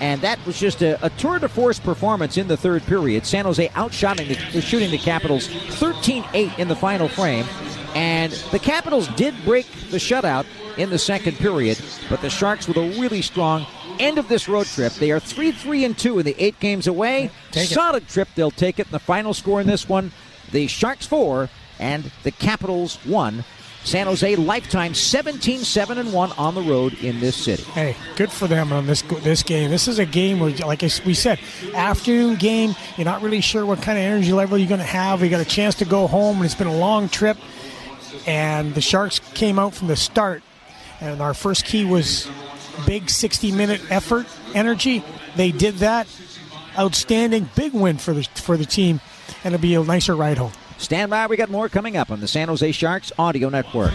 And 0.00 0.20
that 0.22 0.44
was 0.44 0.58
just 0.58 0.82
a, 0.82 1.04
a 1.04 1.10
tour 1.10 1.38
de 1.38 1.48
force 1.48 1.78
performance 1.78 2.36
in 2.36 2.48
the 2.48 2.56
third 2.56 2.82
period. 2.84 3.24
San 3.24 3.44
Jose 3.44 3.68
outshooting 3.68 4.52
the, 4.52 4.60
shooting 4.60 4.90
the 4.90 4.98
Capitals 4.98 5.46
13-8 5.46 6.58
in 6.58 6.66
the 6.66 6.74
final 6.74 7.08
frame. 7.08 7.46
And 7.94 8.32
the 8.50 8.58
Capitals 8.58 9.06
did 9.08 9.34
break 9.44 9.66
the 9.90 9.98
shutout 9.98 10.46
in 10.76 10.90
the 10.90 10.98
second 10.98 11.36
period, 11.36 11.78
but 12.08 12.20
the 12.20 12.30
Sharks 12.30 12.66
with 12.66 12.78
a 12.78 13.00
really 13.00 13.22
strong 13.22 13.66
end 13.98 14.18
of 14.18 14.28
this 14.28 14.48
road 14.48 14.66
trip. 14.66 14.92
They 14.94 15.10
are 15.10 15.20
3-3 15.20 15.84
and 15.86 15.98
2 15.98 16.18
in 16.20 16.24
the 16.24 16.36
8 16.38 16.60
games 16.60 16.86
away. 16.86 17.30
Take 17.50 17.70
it. 17.70 17.74
Solid 17.74 18.08
trip. 18.08 18.28
They'll 18.34 18.50
take 18.50 18.78
it. 18.78 18.86
And 18.86 18.94
the 18.94 18.98
final 18.98 19.34
score 19.34 19.60
in 19.60 19.66
this 19.66 19.88
one, 19.88 20.12
the 20.50 20.66
Sharks 20.66 21.06
4 21.06 21.48
and 21.78 22.10
the 22.22 22.30
Capitals 22.30 22.96
1. 23.04 23.44
San 23.84 24.06
Jose 24.06 24.36
lifetime 24.36 24.92
17-7 24.92 25.98
and 25.98 26.12
1 26.12 26.32
on 26.32 26.54
the 26.54 26.62
road 26.62 26.94
in 27.02 27.18
this 27.18 27.34
city. 27.34 27.64
Hey, 27.64 27.96
good 28.14 28.30
for 28.30 28.46
them 28.46 28.72
on 28.72 28.86
this 28.86 29.02
this 29.02 29.42
game. 29.42 29.70
This 29.70 29.88
is 29.88 29.98
a 29.98 30.06
game 30.06 30.38
where, 30.38 30.50
like 30.52 30.82
we 31.04 31.14
said, 31.14 31.40
afternoon 31.74 32.36
game. 32.36 32.76
You're 32.96 33.06
not 33.06 33.22
really 33.22 33.40
sure 33.40 33.66
what 33.66 33.82
kind 33.82 33.98
of 33.98 34.04
energy 34.04 34.32
level 34.32 34.56
you're 34.56 34.68
going 34.68 34.78
to 34.78 34.86
have. 34.86 35.20
You 35.20 35.28
got 35.28 35.40
a 35.40 35.44
chance 35.44 35.74
to 35.76 35.84
go 35.84 36.06
home, 36.06 36.36
and 36.36 36.44
it's 36.44 36.54
been 36.54 36.68
a 36.68 36.76
long 36.76 37.08
trip. 37.08 37.36
And 38.24 38.72
the 38.72 38.80
Sharks 38.80 39.18
came 39.34 39.58
out 39.58 39.74
from 39.74 39.88
the 39.88 39.96
start, 39.96 40.44
and 41.00 41.20
our 41.20 41.34
first 41.34 41.64
key 41.64 41.84
was 41.84 42.30
big 42.86 43.10
60 43.10 43.52
minute 43.52 43.80
effort, 43.90 44.26
energy. 44.54 45.04
They 45.36 45.52
did 45.52 45.76
that. 45.76 46.06
Outstanding, 46.78 47.48
big 47.54 47.74
win 47.74 47.98
for 47.98 48.14
the 48.14 48.22
for 48.34 48.56
the 48.56 48.64
team, 48.64 49.00
and 49.44 49.54
it'll 49.54 49.62
be 49.62 49.74
a 49.74 49.82
nicer 49.82 50.16
ride 50.16 50.38
home. 50.38 50.52
Stand 50.78 51.10
by. 51.10 51.26
We 51.26 51.36
got 51.36 51.50
more 51.50 51.68
coming 51.68 51.96
up 51.96 52.10
on 52.10 52.20
the 52.20 52.28
San 52.28 52.48
Jose 52.48 52.72
Sharks 52.72 53.12
Audio 53.18 53.48
Network. 53.50 53.92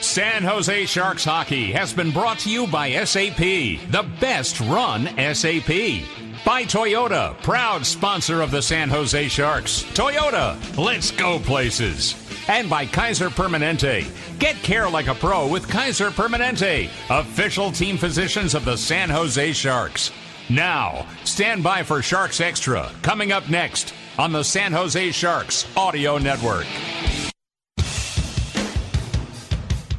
San 0.00 0.42
Jose 0.42 0.86
Sharks 0.86 1.24
hockey 1.24 1.70
has 1.72 1.92
been 1.92 2.10
brought 2.10 2.40
to 2.40 2.50
you 2.50 2.66
by 2.66 3.04
SAP, 3.04 3.36
the 3.36 4.08
best 4.18 4.58
run 4.60 5.06
SAP. 5.16 6.02
By 6.44 6.64
Toyota, 6.64 7.40
proud 7.42 7.84
sponsor 7.84 8.40
of 8.40 8.50
the 8.50 8.62
San 8.62 8.88
Jose 8.88 9.28
Sharks. 9.28 9.84
Toyota, 9.92 10.56
let's 10.78 11.10
go 11.10 11.38
places. 11.38 12.29
And 12.48 12.68
by 12.68 12.86
Kaiser 12.86 13.30
Permanente. 13.30 14.06
Get 14.38 14.56
care 14.56 14.88
like 14.88 15.06
a 15.06 15.14
pro 15.14 15.46
with 15.46 15.68
Kaiser 15.68 16.10
Permanente, 16.10 16.88
official 17.10 17.70
team 17.70 17.96
physicians 17.96 18.54
of 18.54 18.64
the 18.64 18.76
San 18.76 19.10
Jose 19.10 19.52
Sharks. 19.52 20.10
Now, 20.48 21.06
stand 21.24 21.62
by 21.62 21.82
for 21.82 22.02
Sharks 22.02 22.40
Extra, 22.40 22.90
coming 23.02 23.30
up 23.30 23.48
next 23.48 23.94
on 24.18 24.32
the 24.32 24.42
San 24.42 24.72
Jose 24.72 25.12
Sharks 25.12 25.66
Audio 25.76 26.18
Network. 26.18 26.66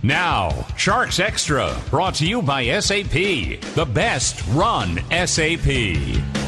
Now, 0.04 0.66
Sharks 0.78 1.20
Extra, 1.20 1.80
brought 1.90 2.16
to 2.16 2.26
you 2.26 2.42
by 2.42 2.80
SAP, 2.80 3.12
the 3.76 3.88
best 3.94 4.46
run 4.48 5.00
SAP. 5.12 6.41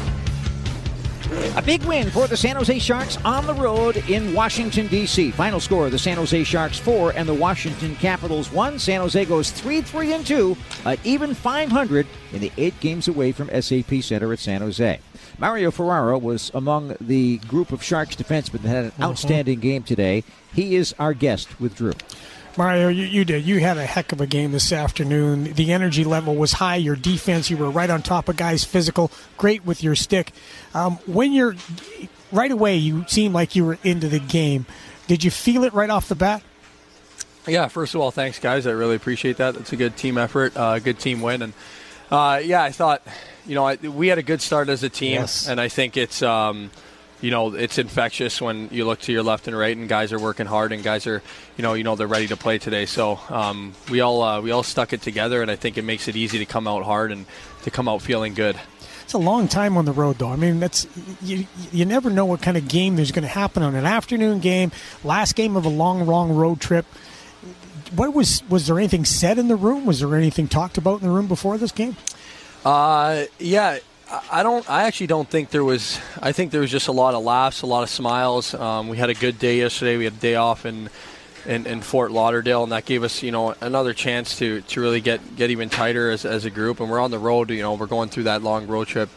A 1.56 1.62
big 1.62 1.82
win 1.84 2.10
for 2.10 2.26
the 2.26 2.36
San 2.36 2.56
Jose 2.56 2.78
Sharks 2.78 3.16
on 3.24 3.46
the 3.46 3.54
road 3.54 3.96
in 4.08 4.34
Washington, 4.34 4.86
D.C. 4.88 5.30
Final 5.30 5.60
score 5.60 5.90
the 5.90 5.98
San 5.98 6.16
Jose 6.16 6.44
Sharks 6.44 6.78
4 6.78 7.12
and 7.12 7.28
the 7.28 7.34
Washington 7.34 7.94
Capitals 7.96 8.50
1. 8.50 8.78
San 8.78 9.00
Jose 9.00 9.24
goes 9.24 9.50
3 9.50 9.80
3 9.82 10.12
and 10.12 10.26
2, 10.26 10.56
at 10.84 10.98
even 11.04 11.34
500 11.34 12.06
in 12.32 12.40
the 12.40 12.52
eight 12.56 12.78
games 12.80 13.08
away 13.08 13.32
from 13.32 13.48
SAP 13.60 14.02
Center 14.02 14.32
at 14.32 14.38
San 14.38 14.60
Jose. 14.60 15.00
Mario 15.38 15.70
Ferraro 15.70 16.18
was 16.18 16.50
among 16.54 16.96
the 17.00 17.38
group 17.38 17.72
of 17.72 17.82
Sharks 17.82 18.16
defensemen 18.16 18.62
that 18.62 18.68
had 18.68 18.84
an 18.84 18.90
mm-hmm. 18.92 19.02
outstanding 19.02 19.60
game 19.60 19.82
today. 19.82 20.24
He 20.52 20.76
is 20.76 20.94
our 20.98 21.14
guest 21.14 21.60
with 21.60 21.76
Drew. 21.76 21.92
Mario, 22.56 22.88
you, 22.88 23.04
you 23.04 23.24
did. 23.24 23.44
You 23.44 23.58
had 23.60 23.78
a 23.78 23.84
heck 23.86 24.12
of 24.12 24.20
a 24.20 24.26
game 24.26 24.52
this 24.52 24.72
afternoon. 24.72 25.54
The 25.54 25.72
energy 25.72 26.04
level 26.04 26.36
was 26.36 26.52
high. 26.52 26.76
Your 26.76 26.94
defense, 26.94 27.50
you 27.50 27.56
were 27.56 27.70
right 27.70 27.90
on 27.90 28.00
top 28.02 28.28
of 28.28 28.36
guys. 28.36 28.62
Physical, 28.64 29.10
great 29.36 29.64
with 29.64 29.82
your 29.82 29.96
stick. 29.96 30.32
Um, 30.72 30.96
when 31.06 31.32
you're 31.32 31.56
right 32.30 32.50
away, 32.52 32.76
you 32.76 33.04
seemed 33.08 33.34
like 33.34 33.56
you 33.56 33.64
were 33.64 33.78
into 33.82 34.08
the 34.08 34.20
game. 34.20 34.66
Did 35.08 35.24
you 35.24 35.30
feel 35.32 35.64
it 35.64 35.72
right 35.72 35.90
off 35.90 36.08
the 36.08 36.14
bat? 36.14 36.42
Yeah, 37.46 37.68
first 37.68 37.94
of 37.94 38.00
all, 38.00 38.10
thanks, 38.10 38.38
guys. 38.38 38.66
I 38.66 38.70
really 38.70 38.94
appreciate 38.96 39.36
that. 39.38 39.56
It's 39.56 39.72
a 39.72 39.76
good 39.76 39.96
team 39.96 40.16
effort, 40.16 40.56
uh, 40.56 40.78
good 40.78 40.98
team 40.98 41.20
win, 41.20 41.42
and 41.42 41.52
uh, 42.10 42.40
yeah, 42.42 42.62
I 42.62 42.70
thought, 42.70 43.02
you 43.46 43.54
know, 43.54 43.66
I, 43.66 43.74
we 43.76 44.08
had 44.08 44.16
a 44.18 44.22
good 44.22 44.40
start 44.40 44.68
as 44.70 44.82
a 44.82 44.88
team, 44.88 45.12
Yes. 45.20 45.46
and 45.48 45.60
I 45.60 45.68
think 45.68 45.96
it's, 45.98 46.22
um, 46.22 46.70
you 47.24 47.30
know, 47.30 47.54
it's 47.54 47.78
infectious 47.78 48.38
when 48.38 48.68
you 48.70 48.84
look 48.84 49.00
to 49.00 49.10
your 49.10 49.22
left 49.22 49.48
and 49.48 49.56
right, 49.56 49.74
and 49.74 49.88
guys 49.88 50.12
are 50.12 50.18
working 50.18 50.44
hard, 50.44 50.72
and 50.72 50.82
guys 50.82 51.06
are, 51.06 51.22
you 51.56 51.62
know, 51.62 51.72
you 51.72 51.82
know 51.82 51.96
they're 51.96 52.06
ready 52.06 52.26
to 52.26 52.36
play 52.36 52.58
today. 52.58 52.84
So 52.84 53.18
um, 53.30 53.72
we 53.90 54.02
all 54.02 54.22
uh, 54.22 54.42
we 54.42 54.50
all 54.50 54.62
stuck 54.62 54.92
it 54.92 55.00
together, 55.00 55.40
and 55.40 55.50
I 55.50 55.56
think 55.56 55.78
it 55.78 55.84
makes 55.84 56.06
it 56.06 56.16
easy 56.16 56.38
to 56.40 56.44
come 56.44 56.68
out 56.68 56.84
hard 56.84 57.12
and 57.12 57.24
to 57.62 57.70
come 57.70 57.88
out 57.88 58.02
feeling 58.02 58.34
good. 58.34 58.60
It's 59.04 59.14
a 59.14 59.18
long 59.18 59.48
time 59.48 59.78
on 59.78 59.86
the 59.86 59.92
road, 59.92 60.18
though. 60.18 60.28
I 60.28 60.36
mean, 60.36 60.60
that's 60.60 60.86
you. 61.22 61.46
You 61.72 61.86
never 61.86 62.10
know 62.10 62.26
what 62.26 62.42
kind 62.42 62.58
of 62.58 62.68
game 62.68 62.96
there's 62.96 63.10
going 63.10 63.22
to 63.22 63.28
happen 63.28 63.62
on 63.62 63.74
an 63.74 63.86
afternoon 63.86 64.40
game, 64.40 64.70
last 65.02 65.34
game 65.34 65.56
of 65.56 65.64
a 65.64 65.70
long, 65.70 66.04
long 66.04 66.36
road 66.36 66.60
trip. 66.60 66.84
What 67.96 68.12
was 68.12 68.42
was 68.50 68.66
there 68.66 68.78
anything 68.78 69.06
said 69.06 69.38
in 69.38 69.48
the 69.48 69.56
room? 69.56 69.86
Was 69.86 70.00
there 70.00 70.14
anything 70.14 70.46
talked 70.46 70.76
about 70.76 71.00
in 71.00 71.08
the 71.08 71.14
room 71.14 71.26
before 71.26 71.56
this 71.56 71.72
game? 71.72 71.96
Uh, 72.66 73.24
yeah. 73.38 73.78
I 74.30 74.42
don't. 74.42 74.68
I 74.68 74.84
actually 74.84 75.06
don't 75.08 75.28
think 75.28 75.50
there 75.50 75.64
was. 75.64 75.98
I 76.20 76.32
think 76.32 76.50
there 76.50 76.60
was 76.60 76.70
just 76.70 76.88
a 76.88 76.92
lot 76.92 77.14
of 77.14 77.22
laughs, 77.22 77.62
a 77.62 77.66
lot 77.66 77.82
of 77.82 77.88
smiles. 77.88 78.54
Um, 78.54 78.88
we 78.88 78.96
had 78.96 79.10
a 79.10 79.14
good 79.14 79.38
day 79.38 79.58
yesterday. 79.58 79.96
We 79.96 80.04
had 80.04 80.14
a 80.14 80.16
day 80.16 80.34
off 80.34 80.66
in, 80.66 80.90
in, 81.46 81.66
in 81.66 81.80
Fort 81.80 82.12
Lauderdale, 82.12 82.62
and 82.62 82.72
that 82.72 82.84
gave 82.84 83.02
us, 83.02 83.22
you 83.22 83.30
know, 83.30 83.54
another 83.60 83.92
chance 83.92 84.38
to, 84.38 84.60
to 84.62 84.80
really 84.80 85.00
get 85.00 85.36
get 85.36 85.50
even 85.50 85.70
tighter 85.70 86.10
as, 86.10 86.24
as 86.24 86.44
a 86.44 86.50
group. 86.50 86.80
And 86.80 86.90
we're 86.90 87.00
on 87.00 87.10
the 87.10 87.18
road. 87.18 87.50
You 87.50 87.62
know, 87.62 87.74
we're 87.74 87.86
going 87.86 88.08
through 88.08 88.24
that 88.24 88.42
long 88.42 88.66
road 88.66 88.88
trip 88.88 89.08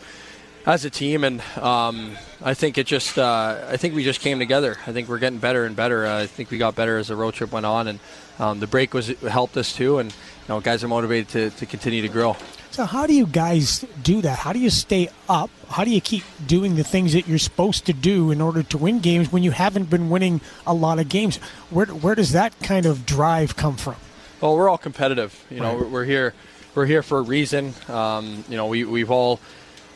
as 0.66 0.86
a 0.86 0.90
team, 0.90 1.24
and 1.24 1.42
um, 1.58 2.16
I 2.42 2.54
think 2.54 2.78
it 2.78 2.88
just. 2.88 3.18
Uh, 3.18 3.66
I 3.68 3.78
think 3.78 3.96
we 3.96 4.04
just 4.04 4.22
came 4.22 4.40
together. 4.40 4.78
I 4.86 4.94
think 4.94 5.10
we're 5.10 5.20
getting 5.20 5.40
better 5.40 5.66
and 5.66 5.76
better. 5.76 6.06
Uh, 6.06 6.22
I 6.22 6.28
think 6.28 6.52
we 6.52 6.58
got 6.58 6.76
better 6.76 6.98
as 6.98 7.08
the 7.08 7.16
road 7.16 7.34
trip 7.34 7.52
went 7.52 7.66
on, 7.66 7.88
and 7.88 8.00
um, 8.40 8.60
the 8.60 8.68
break 8.68 8.94
was 8.94 9.08
helped 9.22 9.58
us 9.58 9.74
too. 9.74 10.00
And 10.00 10.12
you 10.12 10.18
know, 10.50 10.60
guys 10.62 10.84
are 10.84 10.88
motivated 10.88 11.30
to, 11.30 11.50
to 11.58 11.66
continue 11.66 12.02
to 12.02 12.10
grow. 12.10 12.38
So 12.78 12.86
how 12.86 13.08
do 13.08 13.14
you 13.16 13.26
guys 13.26 13.84
do 14.04 14.22
that? 14.22 14.38
How 14.38 14.54
do 14.54 14.60
you 14.60 14.70
stay 14.70 15.10
up? 15.28 15.50
How 15.68 15.84
do 15.84 15.90
you 15.90 16.00
keep 16.00 16.24
doing 16.46 16.76
the 16.76 16.84
things 16.84 17.14
that 17.14 17.28
you're 17.28 17.40
supposed 17.40 17.88
to 17.88 17.92
do 17.92 18.30
in 18.30 18.40
order 18.40 18.62
to 18.62 18.78
win 18.78 19.00
games 19.00 19.32
when 19.32 19.42
you 19.42 19.50
haven't 19.50 19.90
been 19.90 20.12
winning 20.12 20.42
a 20.68 20.76
lot 20.76 21.00
of 21.00 21.10
games? 21.10 21.38
Where 21.72 21.88
where 21.88 22.14
does 22.14 22.34
that 22.34 22.54
kind 22.60 22.86
of 22.86 23.04
drive 23.04 23.56
come 23.56 23.78
from? 23.78 23.96
Well, 24.42 24.56
we're 24.56 24.70
all 24.70 24.78
competitive. 24.78 25.44
You 25.50 25.62
know, 25.62 25.76
Right. 25.76 25.90
we're, 25.90 26.06
here. 26.06 26.36
We're 26.76 26.86
here 26.86 27.02
for 27.02 27.18
a 27.18 27.24
reason. 27.24 27.74
Um, 27.88 28.44
you 28.48 28.58
know, 28.58 28.68
we 28.68 28.84
we've 28.84 29.10
all 29.10 29.40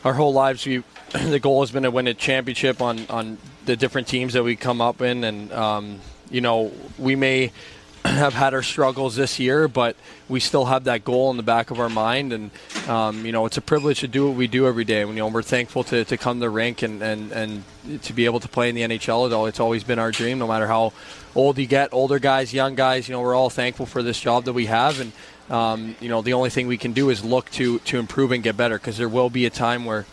our 0.04 0.14
whole 0.14 0.32
lives. 0.32 0.66
We 0.66 0.82
the 1.12 1.38
goal 1.38 1.60
has 1.60 1.70
been 1.70 1.84
to 1.84 1.92
win 1.92 2.08
a 2.08 2.14
championship 2.14 2.82
on 2.82 3.06
on 3.08 3.38
the 3.64 3.76
different 3.76 4.08
teams 4.08 4.32
that 4.32 4.42
we 4.42 4.56
come 4.56 4.80
up 4.80 5.00
in, 5.00 5.22
and 5.22 5.52
um, 5.52 6.00
you 6.32 6.40
know, 6.40 6.72
we 6.98 7.14
may 7.14 7.52
have 8.04 8.34
had 8.34 8.52
our 8.52 8.62
struggles 8.62 9.14
this 9.14 9.38
year, 9.38 9.68
but 9.68 9.94
we 10.28 10.40
still 10.40 10.64
have 10.64 10.84
that 10.84 11.04
goal 11.04 11.30
in 11.30 11.36
the 11.36 11.42
back 11.42 11.70
of 11.70 11.78
our 11.78 11.88
mind, 11.88 12.32
and 12.32 12.50
um, 12.88 13.24
you 13.24 13.30
know 13.30 13.46
it's 13.46 13.56
a 13.56 13.62
privilege 13.62 14.00
to 14.00 14.08
do 14.08 14.26
what 14.26 14.36
we 14.36 14.48
do 14.48 14.66
every 14.66 14.84
day. 14.84 15.00
You 15.00 15.12
know 15.12 15.28
we're 15.28 15.42
thankful 15.42 15.84
to, 15.84 16.04
to 16.04 16.16
come 16.16 16.38
to 16.38 16.40
the 16.40 16.50
rink 16.50 16.82
and, 16.82 17.00
and, 17.00 17.30
and 17.30 18.02
to 18.02 18.12
be 18.12 18.24
able 18.24 18.40
to 18.40 18.48
play 18.48 18.68
in 18.68 18.74
the 18.74 18.82
NHL. 18.82 19.48
It's 19.48 19.60
always 19.60 19.84
been 19.84 20.00
our 20.00 20.10
dream, 20.10 20.38
no 20.38 20.48
matter 20.48 20.66
how 20.66 20.92
old 21.36 21.58
you 21.58 21.66
get, 21.66 21.92
older 21.92 22.18
guys, 22.18 22.52
young 22.52 22.74
guys. 22.74 23.08
You 23.08 23.12
know 23.12 23.20
we're 23.20 23.36
all 23.36 23.50
thankful 23.50 23.86
for 23.86 24.02
this 24.02 24.18
job 24.18 24.46
that 24.46 24.52
we 24.52 24.66
have, 24.66 24.98
and 24.98 25.12
um, 25.48 25.94
you 26.00 26.08
know 26.08 26.22
the 26.22 26.32
only 26.32 26.50
thing 26.50 26.66
we 26.66 26.78
can 26.78 26.92
do 26.92 27.08
is 27.08 27.24
look 27.24 27.50
to 27.52 27.78
to 27.80 27.98
improve 27.98 28.32
and 28.32 28.42
get 28.42 28.56
better 28.56 28.78
because 28.78 28.98
there 28.98 29.08
will 29.08 29.30
be 29.30 29.46
a 29.46 29.50
time 29.50 29.84
where 29.84 30.06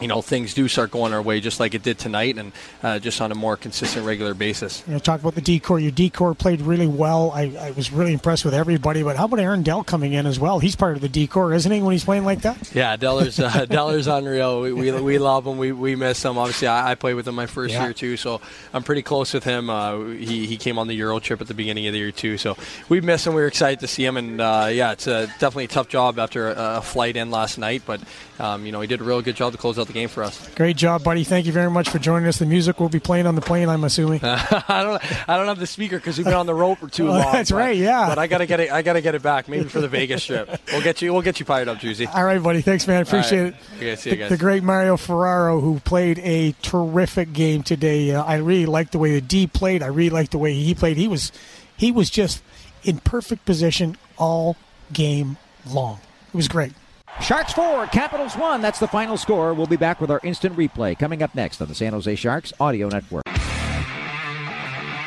you 0.00 0.08
know 0.08 0.22
things 0.22 0.54
do 0.54 0.68
start 0.68 0.90
going 0.90 1.12
our 1.12 1.20
way, 1.22 1.40
just 1.40 1.60
like 1.60 1.74
it 1.74 1.82
did 1.82 1.98
tonight, 1.98 2.38
and 2.38 2.52
uh, 2.82 2.98
just 2.98 3.20
on 3.20 3.32
a 3.32 3.34
more 3.34 3.56
consistent, 3.56 4.06
regular 4.06 4.34
basis. 4.34 4.82
You 4.86 4.92
know, 4.94 4.98
talk 4.98 5.20
about 5.20 5.34
the 5.34 5.40
D 5.40 5.58
corps. 5.60 5.80
Your 5.80 5.90
D 5.90 6.08
corps 6.10 6.34
played 6.34 6.60
really 6.60 6.86
well. 6.86 7.32
I, 7.34 7.44
I 7.60 7.70
was 7.72 7.92
really 7.92 8.12
impressed 8.12 8.44
with 8.44 8.54
everybody. 8.54 9.02
But 9.02 9.16
how 9.16 9.24
about 9.24 9.40
Aaron 9.40 9.62
Dell 9.62 9.82
coming 9.84 10.12
in 10.12 10.26
as 10.26 10.38
well? 10.38 10.58
He's 10.60 10.76
part 10.76 10.94
of 10.96 11.02
the 11.02 11.08
D 11.08 11.26
corps, 11.26 11.52
isn't 11.52 11.70
he? 11.72 11.80
When 11.82 11.92
he's 11.92 12.04
playing 12.04 12.24
like 12.24 12.42
that. 12.42 12.74
Yeah, 12.74 12.96
Deller's 12.96 13.40
uh, 13.40 13.66
Deller's 13.68 14.06
unreal. 14.06 14.60
We, 14.62 14.72
we, 14.72 14.92
we 14.92 15.18
love 15.18 15.46
him. 15.46 15.58
We, 15.58 15.72
we 15.72 15.96
miss 15.96 16.24
him. 16.24 16.38
Obviously, 16.38 16.68
I, 16.68 16.92
I 16.92 16.94
played 16.94 17.14
with 17.14 17.26
him 17.26 17.34
my 17.34 17.46
first 17.46 17.74
Yeah. 17.74 17.84
year 17.84 17.92
too, 17.92 18.16
so 18.16 18.40
I'm 18.72 18.82
pretty 18.82 19.02
close 19.02 19.34
with 19.34 19.44
him. 19.44 19.68
Uh, 19.70 19.98
he 20.10 20.46
he 20.46 20.56
came 20.56 20.78
on 20.78 20.86
the 20.86 20.94
Euro 20.94 21.18
trip 21.18 21.40
at 21.40 21.48
the 21.48 21.54
beginning 21.54 21.86
of 21.86 21.92
the 21.92 21.98
year 21.98 22.12
too, 22.12 22.38
so 22.38 22.56
we 22.88 23.00
miss 23.00 23.26
him. 23.26 23.34
We 23.34 23.40
were 23.40 23.46
excited 23.48 23.80
to 23.80 23.86
see 23.88 24.04
him, 24.04 24.16
and 24.16 24.40
uh, 24.40 24.68
yeah, 24.70 24.92
it's 24.92 25.06
a, 25.06 25.26
definitely 25.38 25.64
a 25.64 25.68
tough 25.68 25.88
job 25.88 26.18
after 26.18 26.50
a, 26.50 26.76
a 26.78 26.82
flight 26.82 27.16
in 27.16 27.30
last 27.30 27.58
night, 27.58 27.82
but 27.84 28.00
um, 28.38 28.64
you 28.64 28.72
know 28.72 28.80
he 28.80 28.86
did 28.86 29.00
a 29.00 29.04
real 29.04 29.20
good 29.22 29.34
job 29.36 29.52
to 29.52 29.58
close 29.58 29.78
out 29.78 29.87
the 29.88 29.92
game 29.92 30.08
for 30.08 30.22
us. 30.22 30.48
Great 30.54 30.76
job, 30.76 31.02
buddy. 31.02 31.24
Thank 31.24 31.46
you 31.46 31.52
very 31.52 31.70
much 31.70 31.88
for 31.88 31.98
joining 31.98 32.28
us. 32.28 32.38
The 32.38 32.46
music 32.46 32.78
will 32.78 32.88
be 32.88 33.00
playing 33.00 33.26
on 33.26 33.34
the 33.34 33.40
plane, 33.40 33.68
I'm 33.68 33.82
assuming. 33.82 34.20
I 34.22 34.82
don't 34.84 35.28
I 35.28 35.36
don't 35.36 35.48
have 35.48 35.58
the 35.58 35.66
speaker 35.66 35.96
because 35.96 36.16
we've 36.16 36.24
been 36.24 36.34
on 36.34 36.46
the 36.46 36.54
road 36.54 36.78
for 36.78 36.88
too 36.88 37.08
Oh, 37.08 37.12
long. 37.12 37.32
that's 37.32 37.50
but- 37.50 37.56
right, 37.56 37.76
yeah. 37.76 38.08
But 38.08 38.18
I 38.18 38.26
gotta 38.28 38.46
get 38.46 38.60
it. 38.60 38.70
I 38.70 38.82
gotta 38.82 39.00
get 39.00 39.14
it 39.16 39.22
back. 39.22 39.48
Maybe 39.48 39.64
for 39.68 39.80
the 39.80 39.88
Vegas 39.88 40.24
trip. 40.24 40.48
We'll 40.72 40.82
get 40.82 41.02
you. 41.02 41.12
We'll 41.12 41.22
get 41.22 41.40
you 41.40 41.46
fired 41.46 41.68
up, 41.68 41.78
Juicy. 41.78 42.06
All 42.06 42.24
right, 42.24 42.42
buddy. 42.42 42.60
Thanks, 42.60 42.86
man. 42.86 43.02
Appreciate 43.02 43.42
right. 43.42 43.54
it. 43.54 43.76
Okay, 43.78 43.96
see 43.96 44.10
you 44.10 44.16
the, 44.16 44.28
the 44.30 44.36
great 44.36 44.62
Mario 44.62 44.96
Ferraro, 44.96 45.60
who 45.60 45.80
played 45.80 46.18
a 46.20 46.52
terrific 46.62 47.32
game 47.32 47.62
today. 47.62 48.12
Uh, 48.14 48.22
I 48.22 48.36
really 48.36 48.66
liked 48.66 48.92
the 48.92 48.98
way 48.98 49.12
the 49.12 49.20
D 49.20 49.46
played. 49.46 49.82
I 49.82 49.86
really 49.88 50.10
liked 50.10 50.30
the 50.32 50.38
way 50.38 50.54
he 50.54 50.74
played. 50.74 50.96
He 50.96 51.08
was, 51.08 51.32
he 51.76 51.90
was 51.90 52.10
just 52.10 52.42
in 52.84 52.98
perfect 52.98 53.44
position 53.44 53.96
all 54.18 54.56
game 54.92 55.36
long. 55.66 56.00
It 56.28 56.36
was 56.36 56.48
great. 56.48 56.72
Sharks 57.20 57.52
4, 57.52 57.86
Capitals 57.88 58.36
1. 58.36 58.62
That's 58.62 58.78
the 58.78 58.86
final 58.88 59.16
score. 59.16 59.52
We'll 59.52 59.66
be 59.66 59.76
back 59.76 60.00
with 60.00 60.10
our 60.10 60.20
instant 60.22 60.56
replay 60.56 60.98
coming 60.98 61.22
up 61.22 61.34
next 61.34 61.60
on 61.60 61.68
the 61.68 61.74
San 61.74 61.92
Jose 61.92 62.14
Sharks 62.14 62.52
Audio 62.60 62.88
Network. 62.88 63.24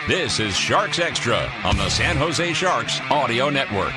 This 0.07 0.39
is 0.39 0.55
Sharks 0.55 0.99
Extra 0.99 1.49
on 1.63 1.77
the 1.77 1.89
San 1.89 2.17
Jose 2.17 2.53
Sharks 2.53 2.99
Audio 3.09 3.49
Network. 3.49 3.93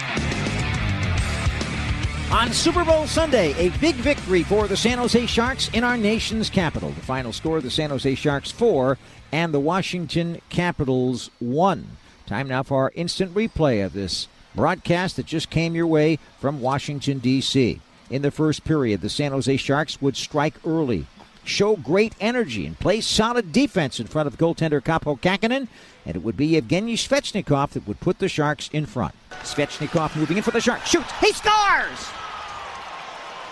On 2.30 2.52
Super 2.52 2.84
Bowl 2.84 3.06
Sunday, 3.06 3.52
a 3.54 3.70
big 3.78 3.96
victory 3.96 4.42
for 4.42 4.68
the 4.68 4.76
San 4.76 4.98
Jose 4.98 5.26
Sharks 5.26 5.68
in 5.70 5.84
our 5.84 5.96
nation's 5.96 6.48
capital. 6.48 6.90
The 6.90 7.00
final 7.00 7.32
score 7.32 7.60
the 7.60 7.70
San 7.70 7.90
Jose 7.90 8.14
Sharks 8.14 8.50
4 8.50 8.96
and 9.32 9.52
the 9.52 9.60
Washington 9.60 10.40
Capitals 10.48 11.30
1. 11.40 11.86
Time 12.26 12.48
now 12.48 12.62
for 12.62 12.84
our 12.84 12.92
instant 12.94 13.34
replay 13.34 13.84
of 13.84 13.92
this 13.92 14.28
broadcast 14.54 15.16
that 15.16 15.26
just 15.26 15.50
came 15.50 15.74
your 15.74 15.86
way 15.86 16.18
from 16.38 16.60
Washington, 16.60 17.18
D.C. 17.18 17.80
In 18.10 18.22
the 18.22 18.30
first 18.30 18.64
period, 18.64 19.00
the 19.00 19.08
San 19.08 19.32
Jose 19.32 19.56
Sharks 19.56 20.00
would 20.02 20.16
strike 20.16 20.54
early, 20.66 21.06
show 21.42 21.76
great 21.76 22.14
energy, 22.20 22.66
and 22.66 22.78
play 22.78 23.00
solid 23.00 23.50
defense 23.50 23.98
in 23.98 24.06
front 24.06 24.26
of 24.26 24.36
goaltender 24.36 24.82
Kaapo 24.82 25.18
Kähkönen, 25.18 25.68
and 26.04 26.16
it 26.16 26.22
would 26.22 26.36
be 26.36 26.50
Evgeny 26.50 26.94
Svechnikov 26.94 27.70
that 27.70 27.86
would 27.86 28.00
put 28.00 28.18
the 28.18 28.28
Sharks 28.28 28.68
in 28.72 28.84
front. 28.84 29.14
Svechnikov 29.42 30.16
moving 30.16 30.36
in 30.36 30.42
for 30.42 30.50
the 30.50 30.60
Sharks, 30.60 30.90
shoots, 30.90 31.10
he 31.20 31.32
scores! 31.32 32.23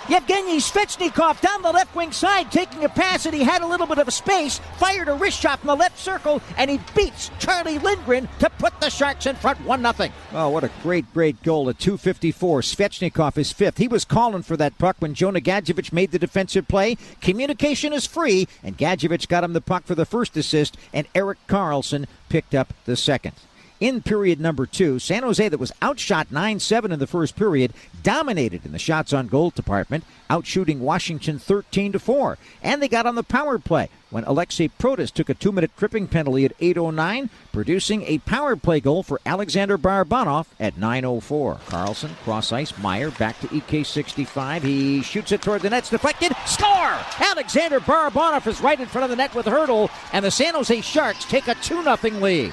Yevgeny 0.09 0.59
Svechnikov 0.59 1.41
down 1.41 1.63
the 1.63 1.71
left 1.71 1.95
wing 1.95 2.11
side, 2.11 2.51
taking 2.51 2.85
a 2.85 2.89
pass, 2.89 3.25
and 3.25 3.35
he 3.35 3.45
had 3.45 3.63
a 3.63 3.67
little 3.67 3.87
bit 3.87 3.99
of 3.99 4.13
space, 4.13 4.59
fired 4.79 5.09
a 5.09 5.15
wrist 5.15 5.41
shot 5.41 5.61
from 5.61 5.69
the 5.69 5.77
left 5.77 5.99
circle, 5.99 6.43
and 6.57 6.71
he 6.71 6.81
beats 6.95 7.31
Charlie 7.39 7.79
Lindgren 7.79 8.29
to 8.41 8.51
put 8.51 8.79
the 8.81 8.91
Sharks 8.91 9.27
in 9.27 9.37
front 9.37 9.61
1 9.61 9.95
0. 9.95 10.11
Oh, 10.33 10.49
what 10.49 10.65
a 10.65 10.71
great, 10.83 11.13
great 11.15 11.41
goal 11.43 11.69
at 11.69 11.79
254. 11.79 12.63
Svechnikov 12.63 13.39
is 13.39 13.53
fifth. 13.53 13.79
He 13.79 13.87
was 13.87 14.05
calling 14.05 14.43
for 14.43 14.57
that 14.57 14.77
puck 14.77 14.97
when 14.99 15.15
Jonah 15.15 15.41
Gadjovich 15.41 15.93
made 15.93 16.11
the 16.11 16.19
defensive 16.19 16.67
play. 16.67 16.97
Communication 17.21 17.93
is 17.93 18.05
free, 18.05 18.49
and 18.63 18.77
Gadjovich 18.77 19.29
got 19.29 19.45
him 19.45 19.53
the 19.53 19.61
puck 19.61 19.85
for 19.85 19.95
the 19.95 20.05
first 20.05 20.37
assist, 20.37 20.77
and 20.93 21.07
Erik 21.15 21.39
Karlsson 21.47 22.07
picked 22.29 22.55
up 22.55 22.75
the 22.87 22.97
second. 22.97 23.35
In 23.83 24.01
period 24.01 24.39
number 24.39 24.65
two, 24.65 25.01
San 25.01 25.25
Jose, 25.25 25.49
that 25.49 25.59
was 25.59 25.73
outshot 25.83 26.31
9 26.31 26.61
7 26.61 26.93
in 26.93 27.01
the 27.01 27.07
first 27.09 27.35
period, 27.35 27.73
dominated 28.05 28.65
in 28.65 28.71
the 28.71 28.79
shots 28.79 29.13
on 29.13 29.27
goal 29.27 29.51
department, 29.51 30.05
outshooting 30.31 30.79
Washington 30.79 31.37
13 31.37 31.99
4. 31.99 32.39
And 32.63 32.81
they 32.81 32.87
got 32.87 33.07
on 33.07 33.17
the 33.17 33.25
power 33.25 33.59
play 33.59 33.89
when 34.11 34.23
Aliaksei 34.23 34.71
Protas 34.79 35.11
took 35.11 35.29
a 35.29 35.35
two 35.35 35.51
minute 35.51 35.73
tripping 35.77 36.07
penalty 36.07 36.45
at 36.45 36.57
8.09, 36.61 37.29
producing 37.51 38.05
a 38.05 38.19
power 38.19 38.55
play 38.55 38.79
goal 38.79 39.03
for 39.03 39.21
Alexander 39.27 39.77
Barabanov 39.77 40.47
at 40.61 40.77
9.04. 40.77 41.59
Karlsson, 41.63 42.15
cross 42.23 42.53
ice, 42.53 42.79
Meier 42.79 43.11
back 43.11 43.41
to 43.41 43.53
EK 43.53 43.83
65. 43.83 44.63
He 44.63 45.03
shoots 45.03 45.33
it 45.33 45.43
toward 45.43 45.63
the 45.63 45.71
net, 45.71 45.89
deflected, 45.91 46.31
score! 46.47 46.97
Alexander 47.19 47.81
Barabanov 47.81 48.47
is 48.47 48.61
right 48.61 48.79
in 48.79 48.87
front 48.87 49.03
of 49.03 49.11
the 49.11 49.17
net 49.17 49.35
with 49.35 49.49
a 49.49 49.51
Hertl, 49.51 49.91
and 50.13 50.25
the 50.25 50.31
San 50.31 50.55
Jose 50.55 50.83
Sharks 50.83 51.25
take 51.25 51.49
a 51.49 51.57
2 51.57 51.83
0 51.83 51.97
lead. 52.21 52.53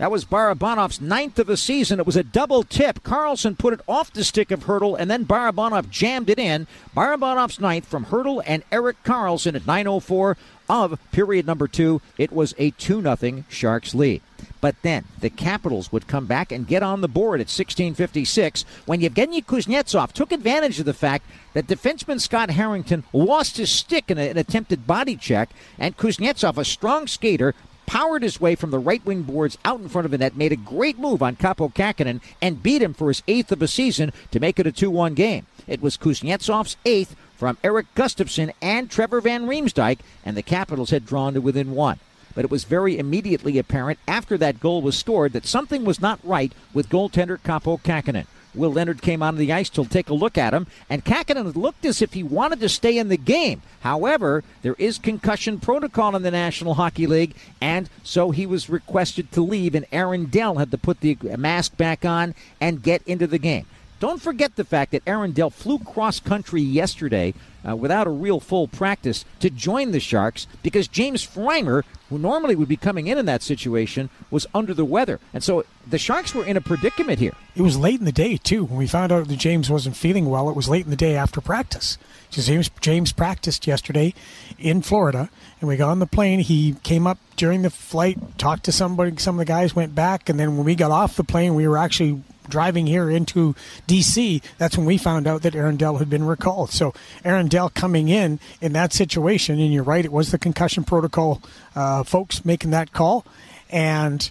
That 0.00 0.10
was 0.10 0.24
Barabanov's 0.24 0.98
ninth 0.98 1.38
of 1.38 1.46
the 1.46 1.58
season. 1.58 2.00
It 2.00 2.06
was 2.06 2.16
a 2.16 2.22
double 2.24 2.62
tip. 2.62 3.02
Karlsson 3.02 3.58
put 3.58 3.74
it 3.74 3.82
off 3.86 4.10
the 4.10 4.24
stick 4.24 4.50
of 4.50 4.64
Hertl, 4.64 4.96
and 4.98 5.10
then 5.10 5.26
Barabanov 5.26 5.90
jammed 5.90 6.30
it 6.30 6.38
in. 6.38 6.66
Barabanov's 6.96 7.60
ninth 7.60 7.84
from 7.84 8.06
Hertl 8.06 8.42
and 8.46 8.62
Erik 8.72 9.04
Karlsson 9.04 9.54
at 9.54 9.64
9.04 9.64 10.36
of 10.70 10.98
period 11.12 11.46
number 11.46 11.68
two. 11.68 12.00
It 12.16 12.32
was 12.32 12.54
a 12.56 12.70
2 12.70 13.02
0 13.02 13.44
Sharks 13.50 13.94
lead. 13.94 14.22
But 14.62 14.76
then 14.80 15.04
the 15.20 15.28
Capitals 15.28 15.92
would 15.92 16.06
come 16.06 16.24
back 16.24 16.50
and 16.50 16.66
get 16.66 16.82
on 16.82 17.02
the 17.02 17.08
board 17.08 17.40
at 17.40 17.48
1656 17.48 18.64
when 18.86 19.02
Yevgeny 19.02 19.42
Kuznetsov 19.42 20.12
took 20.12 20.32
advantage 20.32 20.78
of 20.78 20.86
the 20.86 20.94
fact 20.94 21.26
that 21.52 21.66
defenseman 21.66 22.20
Scott 22.20 22.50
Harrington 22.50 23.04
lost 23.12 23.58
his 23.58 23.70
stick 23.70 24.10
in 24.10 24.16
an 24.16 24.38
attempted 24.38 24.86
body 24.86 25.16
check, 25.16 25.50
and 25.78 25.98
Kuznetsov, 25.98 26.56
a 26.56 26.64
strong 26.64 27.06
skater, 27.06 27.54
powered 27.90 28.22
his 28.22 28.40
way 28.40 28.54
from 28.54 28.70
the 28.70 28.78
right 28.78 29.04
wing 29.04 29.22
boards 29.22 29.58
out 29.64 29.80
in 29.80 29.88
front 29.88 30.04
of 30.04 30.12
the 30.12 30.18
net, 30.18 30.36
made 30.36 30.52
a 30.52 30.56
great 30.56 30.96
move 30.96 31.20
on 31.20 31.34
Kaapo 31.34 31.74
Kähkönen, 31.74 32.20
and 32.40 32.62
beat 32.62 32.80
him 32.80 32.94
for 32.94 33.08
his 33.08 33.24
eighth 33.26 33.50
of 33.50 33.60
a 33.60 33.66
season 33.66 34.12
to 34.30 34.38
make 34.38 34.60
it 34.60 34.66
a 34.68 34.70
2 34.70 34.88
1 34.88 35.14
game. 35.14 35.44
It 35.66 35.82
was 35.82 35.96
Kuznetsov's 35.96 36.76
eighth 36.84 37.16
from 37.36 37.58
Erik 37.64 37.92
Gustafsson 37.96 38.52
and 38.62 38.88
Trevor 38.88 39.20
Van 39.20 39.48
Riemsdyk, 39.48 39.98
and 40.24 40.36
the 40.36 40.42
Capitals 40.42 40.90
had 40.90 41.04
drawn 41.04 41.34
to 41.34 41.40
within 41.40 41.74
one. 41.74 41.98
But 42.32 42.44
it 42.44 42.50
was 42.52 42.62
very 42.62 42.96
immediately 42.96 43.58
apparent 43.58 43.98
after 44.06 44.38
that 44.38 44.60
goal 44.60 44.82
was 44.82 44.96
scored 44.96 45.32
that 45.32 45.44
something 45.44 45.84
was 45.84 46.00
not 46.00 46.20
right 46.22 46.52
with 46.72 46.90
goaltender 46.90 47.40
Kaapo 47.40 47.82
Kähkönen. 47.82 48.26
Will 48.54 48.72
Leonard 48.72 49.02
came 49.02 49.22
onto 49.22 49.38
the 49.38 49.52
ice 49.52 49.68
to 49.70 49.84
take 49.84 50.08
a 50.08 50.14
look 50.14 50.36
at 50.36 50.54
him, 50.54 50.66
and 50.88 51.04
Kähkönen 51.04 51.54
looked 51.54 51.84
as 51.84 52.02
if 52.02 52.12
he 52.12 52.22
wanted 52.22 52.60
to 52.60 52.68
stay 52.68 52.98
in 52.98 53.08
the 53.08 53.16
game. 53.16 53.62
However, 53.80 54.42
there 54.62 54.74
is 54.78 54.98
concussion 54.98 55.60
protocol 55.60 56.16
in 56.16 56.22
the 56.22 56.30
National 56.30 56.74
Hockey 56.74 57.06
League, 57.06 57.34
and 57.60 57.88
so 58.02 58.30
he 58.30 58.46
was 58.46 58.68
requested 58.68 59.30
to 59.32 59.42
leave, 59.42 59.74
and 59.74 59.86
Aaron 59.92 60.26
Dell 60.26 60.56
had 60.56 60.70
to 60.72 60.78
put 60.78 61.00
the 61.00 61.16
mask 61.38 61.76
back 61.76 62.04
on 62.04 62.34
and 62.60 62.82
get 62.82 63.02
into 63.06 63.26
the 63.26 63.38
game. 63.38 63.66
Don't 64.00 64.20
forget 64.22 64.56
the 64.56 64.64
fact 64.64 64.92
that 64.92 65.02
Aaron 65.06 65.32
Dell 65.32 65.50
flew 65.50 65.78
cross 65.78 66.20
country 66.20 66.62
yesterday 66.62 67.34
uh, 67.68 67.76
without 67.76 68.06
a 68.06 68.10
real 68.10 68.40
full 68.40 68.66
practice 68.66 69.26
to 69.40 69.50
join 69.50 69.90
the 69.90 70.00
Sharks 70.00 70.46
because 70.62 70.88
James 70.88 71.26
Reimer, 71.26 71.82
who 72.08 72.18
normally 72.18 72.56
would 72.56 72.66
be 72.66 72.78
coming 72.78 73.08
in 73.08 73.18
in 73.18 73.26
that 73.26 73.42
situation, 73.42 74.08
was 74.30 74.46
under 74.54 74.72
the 74.72 74.86
weather. 74.86 75.20
And 75.34 75.44
so 75.44 75.66
the 75.86 75.98
Sharks 75.98 76.34
were 76.34 76.46
in 76.46 76.56
a 76.56 76.62
predicament 76.62 77.18
here. 77.18 77.34
It 77.54 77.60
was 77.60 77.76
late 77.76 77.98
in 77.98 78.06
the 78.06 78.12
day, 78.12 78.38
too. 78.38 78.64
When 78.64 78.78
we 78.78 78.86
found 78.86 79.12
out 79.12 79.28
that 79.28 79.36
James 79.36 79.68
wasn't 79.68 79.96
feeling 79.96 80.30
well, 80.30 80.48
it 80.48 80.56
was 80.56 80.70
late 80.70 80.86
in 80.86 80.90
the 80.90 80.96
day 80.96 81.14
after 81.14 81.42
practice. 81.42 81.98
James, 82.30 82.70
James 82.80 83.12
practiced 83.12 83.66
yesterday 83.66 84.14
in 84.58 84.80
Florida, 84.80 85.28
and 85.60 85.68
we 85.68 85.76
got 85.76 85.90
on 85.90 85.98
the 85.98 86.06
plane. 86.06 86.38
He 86.40 86.76
came 86.84 87.06
up 87.06 87.18
during 87.36 87.60
the 87.62 87.70
flight, 87.70 88.38
talked 88.38 88.64
to 88.64 88.72
somebody, 88.72 89.14
some 89.18 89.34
of 89.34 89.40
the 89.40 89.44
guys 89.44 89.76
went 89.76 89.94
back, 89.94 90.30
and 90.30 90.40
then 90.40 90.56
when 90.56 90.64
we 90.64 90.74
got 90.74 90.90
off 90.90 91.16
the 91.16 91.24
plane, 91.24 91.54
we 91.54 91.68
were 91.68 91.76
actually 91.76 92.22
driving 92.50 92.86
here 92.86 93.10
into 93.10 93.54
D.C., 93.86 94.42
that's 94.58 94.76
when 94.76 94.86
we 94.86 94.98
found 94.98 95.26
out 95.26 95.42
that 95.42 95.54
Aaron 95.54 95.76
Dell 95.76 95.96
had 95.96 96.10
been 96.10 96.24
recalled. 96.24 96.70
So 96.70 96.92
Aaron 97.24 97.48
Dell 97.48 97.70
coming 97.70 98.08
in 98.08 98.38
in 98.60 98.72
that 98.74 98.92
situation, 98.92 99.58
and 99.58 99.72
you're 99.72 99.82
right, 99.82 100.04
it 100.04 100.12
was 100.12 100.30
the 100.30 100.38
concussion 100.38 100.84
protocol 100.84 101.40
uh, 101.74 102.02
folks 102.02 102.44
making 102.44 102.70
that 102.70 102.92
call, 102.92 103.24
and 103.70 104.30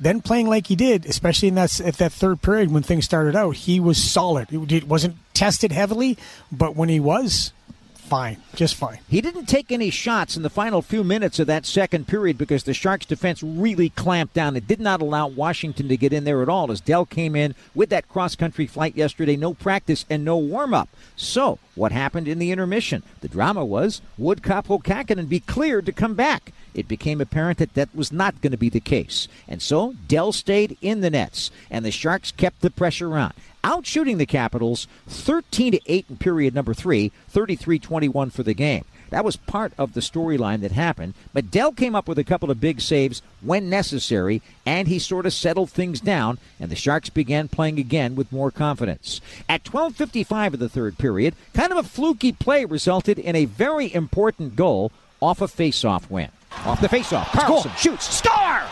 then 0.00 0.22
playing 0.22 0.48
like 0.48 0.66
he 0.66 0.76
did, 0.76 1.04
especially 1.04 1.48
in 1.48 1.54
that 1.56 1.80
at 1.80 1.98
that 1.98 2.12
third 2.12 2.40
period 2.40 2.72
when 2.72 2.82
things 2.82 3.04
started 3.04 3.36
out, 3.36 3.54
he 3.54 3.78
was 3.78 4.02
solid. 4.02 4.48
It 4.50 4.88
wasn't 4.88 5.16
tested 5.34 5.72
heavily, 5.72 6.16
but 6.50 6.74
when 6.74 6.88
he 6.88 7.00
was, 7.00 7.52
fine, 8.10 8.42
just 8.56 8.74
fine. 8.74 8.98
He 9.08 9.20
didn't 9.20 9.46
take 9.46 9.70
any 9.70 9.88
shots 9.88 10.36
in 10.36 10.42
the 10.42 10.50
final 10.50 10.82
few 10.82 11.04
minutes 11.04 11.38
of 11.38 11.46
that 11.46 11.64
second 11.64 12.08
period 12.08 12.36
because 12.36 12.64
the 12.64 12.74
Sharks 12.74 13.06
defense 13.06 13.40
really 13.40 13.88
clamped 13.90 14.34
down. 14.34 14.56
It 14.56 14.66
did 14.66 14.80
not 14.80 15.00
allow 15.00 15.28
Washington 15.28 15.86
to 15.88 15.96
get 15.96 16.12
in 16.12 16.24
there 16.24 16.42
at 16.42 16.48
all 16.48 16.72
as 16.72 16.80
Dell 16.80 17.06
came 17.06 17.36
in 17.36 17.54
with 17.72 17.88
that 17.90 18.08
cross 18.08 18.34
country 18.34 18.66
flight 18.66 18.96
yesterday, 18.96 19.36
no 19.36 19.54
practice 19.54 20.04
and 20.10 20.24
no 20.24 20.36
warm 20.36 20.74
up. 20.74 20.88
So, 21.14 21.60
what 21.76 21.92
happened 21.92 22.26
in 22.26 22.40
the 22.40 22.50
intermission? 22.50 23.04
The 23.20 23.28
drama 23.28 23.64
was 23.64 24.02
would 24.18 24.42
Kaapo 24.42 24.82
Kähkönen 24.82 25.28
be 25.28 25.38
cleared 25.38 25.86
to 25.86 25.92
come 25.92 26.14
back? 26.14 26.52
It 26.74 26.88
became 26.88 27.20
apparent 27.20 27.58
that 27.58 27.74
that 27.74 27.94
was 27.94 28.12
not 28.12 28.40
going 28.40 28.52
to 28.52 28.58
be 28.58 28.68
the 28.68 28.80
case. 28.80 29.28
And 29.48 29.60
so 29.60 29.94
Dell 30.08 30.32
stayed 30.32 30.76
in 30.80 31.00
the 31.00 31.10
nets, 31.10 31.50
and 31.70 31.84
the 31.84 31.90
Sharks 31.90 32.32
kept 32.32 32.60
the 32.60 32.70
pressure 32.70 33.16
on 33.16 33.32
outshooting 33.62 34.18
the 34.18 34.26
Capitals 34.26 34.86
13 35.06 35.72
to 35.72 35.80
8 35.86 36.06
in 36.08 36.16
period 36.16 36.54
number 36.54 36.74
3, 36.74 37.12
33-21 37.32 38.32
for 38.32 38.42
the 38.42 38.54
game. 38.54 38.84
That 39.10 39.24
was 39.24 39.36
part 39.36 39.72
of 39.76 39.94
the 39.94 40.00
storyline 40.00 40.60
that 40.60 40.70
happened, 40.70 41.14
but 41.32 41.50
Dell 41.50 41.72
came 41.72 41.96
up 41.96 42.06
with 42.06 42.18
a 42.18 42.24
couple 42.24 42.50
of 42.50 42.60
big 42.60 42.80
saves 42.80 43.22
when 43.40 43.68
necessary, 43.68 44.40
and 44.64 44.86
he 44.86 45.00
sort 45.00 45.26
of 45.26 45.32
settled 45.32 45.70
things 45.70 46.00
down, 46.00 46.38
and 46.60 46.70
the 46.70 46.76
Sharks 46.76 47.10
began 47.10 47.48
playing 47.48 47.80
again 47.80 48.14
with 48.14 48.30
more 48.30 48.52
confidence. 48.52 49.20
At 49.48 49.64
12:55 49.64 50.54
of 50.54 50.60
the 50.60 50.68
third 50.68 50.96
period, 50.96 51.34
kind 51.54 51.72
of 51.72 51.78
a 51.78 51.82
fluky 51.82 52.30
play 52.30 52.64
resulted 52.64 53.18
in 53.18 53.34
a 53.34 53.46
very 53.46 53.92
important 53.92 54.54
goal 54.54 54.92
off 55.20 55.42
a 55.42 55.48
face-off 55.48 56.08
win. 56.08 56.30
Off 56.66 56.80
the 56.80 56.88
face-off, 56.88 57.28
Karlsson 57.28 57.76
shoots, 57.76 58.14
score! 58.14 58.62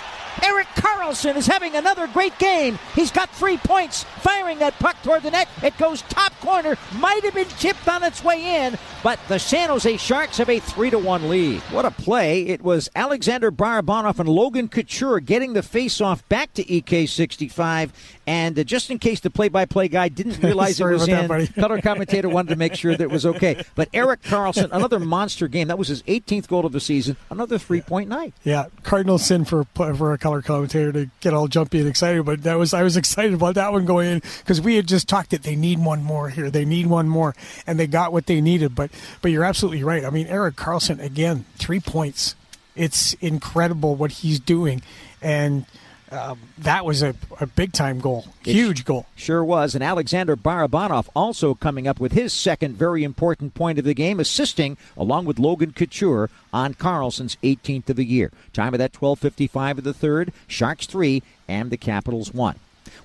Erik 0.42 0.66
Karlsson 0.68 1.36
is 1.36 1.46
having 1.46 1.74
another 1.76 2.06
great 2.08 2.38
game. 2.38 2.78
He's 2.94 3.10
got 3.10 3.30
three 3.30 3.56
points, 3.56 4.04
firing 4.20 4.58
that 4.58 4.78
puck 4.78 4.96
toward 5.02 5.22
the 5.22 5.30
net. 5.30 5.48
It 5.62 5.76
goes 5.78 6.02
top 6.02 6.32
corner, 6.40 6.76
might 6.98 7.24
have 7.24 7.34
been 7.34 7.48
tipped 7.48 7.88
on 7.88 8.02
its 8.02 8.22
way 8.22 8.64
in, 8.64 8.78
but 9.02 9.18
the 9.28 9.38
San 9.38 9.68
Jose 9.68 9.96
Sharks 9.96 10.38
have 10.38 10.48
a 10.48 10.58
3 10.58 10.90
to 10.90 10.98
1 10.98 11.28
lead. 11.28 11.60
What 11.70 11.84
a 11.84 11.90
play. 11.90 12.42
It 12.42 12.62
was 12.62 12.88
Alexander 12.94 13.50
Barabanov 13.50 14.18
and 14.18 14.28
Logan 14.28 14.68
Couture 14.68 15.20
getting 15.20 15.52
the 15.52 15.62
face-off 15.62 16.28
back 16.28 16.52
to 16.54 16.64
EK65 16.64 17.90
and 18.28 18.58
uh, 18.58 18.64
just 18.64 18.90
in 18.90 18.98
case 18.98 19.20
the 19.20 19.30
play-by-play 19.30 19.88
guy 19.88 20.08
didn't 20.08 20.38
realize 20.42 20.78
it 20.78 20.84
was 20.84 21.08
in, 21.08 21.28
that, 21.28 21.54
color 21.58 21.80
commentator 21.80 22.28
wanted 22.28 22.50
to 22.50 22.56
make 22.56 22.74
sure 22.74 22.94
that 22.94 23.02
it 23.02 23.10
was 23.10 23.24
okay. 23.24 23.64
But 23.74 23.88
Erik 23.94 24.22
Karlsson, 24.22 24.68
another 24.70 24.98
monster 24.98 25.48
game. 25.48 25.68
That 25.68 25.78
was 25.78 25.88
his 25.88 26.02
18th 26.02 26.46
goal 26.46 26.66
of 26.66 26.72
the 26.72 26.80
season. 26.80 27.16
Another 27.30 27.58
three-point 27.58 28.08
night. 28.08 28.34
Yeah, 28.44 28.66
Cardinal 28.82 29.18
sin 29.18 29.46
for 29.46 29.64
for 29.74 30.12
a 30.12 30.18
color 30.28 30.42
commentator 30.42 30.92
to 30.92 31.10
get 31.20 31.32
all 31.32 31.48
jumpy 31.48 31.78
and 31.78 31.88
excited. 31.88 32.22
But 32.26 32.42
that 32.42 32.58
was 32.58 32.74
I 32.74 32.82
was 32.82 32.96
excited 33.02 33.32
about 33.32 33.54
that 33.54 33.72
one 33.72 33.86
going 33.86 34.08
in 34.08 34.22
because 34.40 34.60
we 34.60 34.76
had 34.76 34.86
just 34.86 35.08
talked 35.08 35.30
that 35.30 35.42
they 35.42 35.56
need 35.56 35.78
one 35.78 36.02
more 36.02 36.28
here. 36.28 36.50
They 36.50 36.66
need 36.66 36.86
one 36.86 37.08
more, 37.08 37.34
and 37.66 37.78
they 37.78 37.86
got 37.86 38.12
what 38.12 38.26
they 38.26 38.40
needed. 38.40 38.74
But 38.74 38.90
but 39.22 39.30
you're 39.30 39.44
absolutely 39.44 39.82
right. 39.82 40.04
I 40.04 40.10
mean, 40.10 40.26
Erik 40.26 40.56
Karlsson 40.56 41.02
again, 41.02 41.46
three 41.56 41.80
points. 41.80 42.34
It's 42.76 43.14
incredible 43.14 43.96
what 43.96 44.12
he's 44.12 44.38
doing, 44.38 44.82
and 45.22 45.64
um, 46.10 46.38
that 46.58 46.84
was 46.84 47.02
a, 47.02 47.14
a 47.40 47.46
big 47.46 47.72
time 47.72 48.00
goal, 48.00 48.26
huge 48.42 48.84
goal. 48.84 49.06
Sure 49.14 49.44
was. 49.44 49.74
And 49.74 49.84
Alexander 49.84 50.36
Barabanov 50.36 51.08
also 51.14 51.54
coming 51.54 51.86
up 51.86 52.00
with 52.00 52.12
his 52.12 52.32
second 52.32 52.76
very 52.76 53.04
important 53.04 53.54
point 53.54 53.78
of 53.78 53.84
the 53.84 53.94
game, 53.94 54.20
assisting 54.20 54.76
along 54.96 55.26
with 55.26 55.38
Logan 55.38 55.72
Couture 55.72 56.30
on 56.52 56.74
Karlsson's 56.74 57.36
18th 57.42 57.90
of 57.90 57.96
the 57.96 58.04
year. 58.04 58.30
Time 58.52 58.74
of 58.74 58.78
that 58.78 58.92
12:55 58.92 59.78
of 59.78 59.84
the 59.84 59.94
third. 59.94 60.32
Sharks 60.46 60.86
three 60.86 61.22
and 61.46 61.70
the 61.70 61.76
Capitals 61.76 62.32
one. 62.32 62.56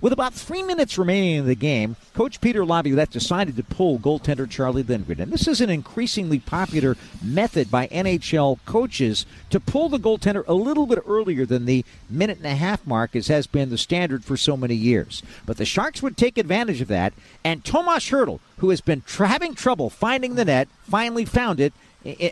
With 0.04 0.12
about 0.12 0.34
three 0.34 0.64
minutes 0.64 0.98
remaining 0.98 1.36
in 1.36 1.46
the 1.46 1.56
game, 1.56 1.96
Coach 2.14 2.42
Peter 2.42 2.66
Laviolette 2.66 3.10
decided 3.10 3.56
to 3.56 3.64
pull 3.64 4.00
goaltender 4.00 4.50
Charlie 4.50 4.84
Lindgren. 4.84 5.22
And 5.22 5.32
this 5.32 5.48
is 5.48 5.62
an 5.62 5.70
increasingly 5.70 6.40
popular 6.40 6.98
method 7.24 7.72
by 7.72 7.88
NHL 7.88 8.60
coaches 8.66 9.26
to 9.50 9.62
pull 9.62 9.88
the 9.88 9.98
goaltender 9.98 10.46
a 10.46 10.54
little 10.56 10.88
bit 10.88 11.00
earlier 11.08 11.46
than 11.46 11.64
the 11.64 11.86
minute 12.10 12.40
and 12.40 12.48
a 12.48 12.56
half 12.56 12.86
mark, 12.86 13.16
as 13.16 13.28
has 13.28 13.48
been 13.48 13.70
the 13.70 13.78
standard 13.78 14.26
for 14.26 14.36
so 14.36 14.58
many 14.58 14.76
years. 14.76 15.24
But 15.46 15.56
the 15.56 15.64
Sharks 15.64 16.04
would 16.04 16.18
take 16.18 16.38
advantage 16.38 16.82
of 16.82 16.90
that, 16.90 17.14
and 17.46 17.64
Tomas 17.64 18.10
Hertl, 18.10 18.42
who 18.58 18.72
has 18.72 18.82
been 18.82 19.04
tra- 19.04 19.30
having 19.30 19.56
trouble 19.56 19.90
finding 19.90 20.36
the 20.36 20.44
net, 20.44 20.68
finally 20.84 21.24
found 21.24 21.62
it 21.62 21.72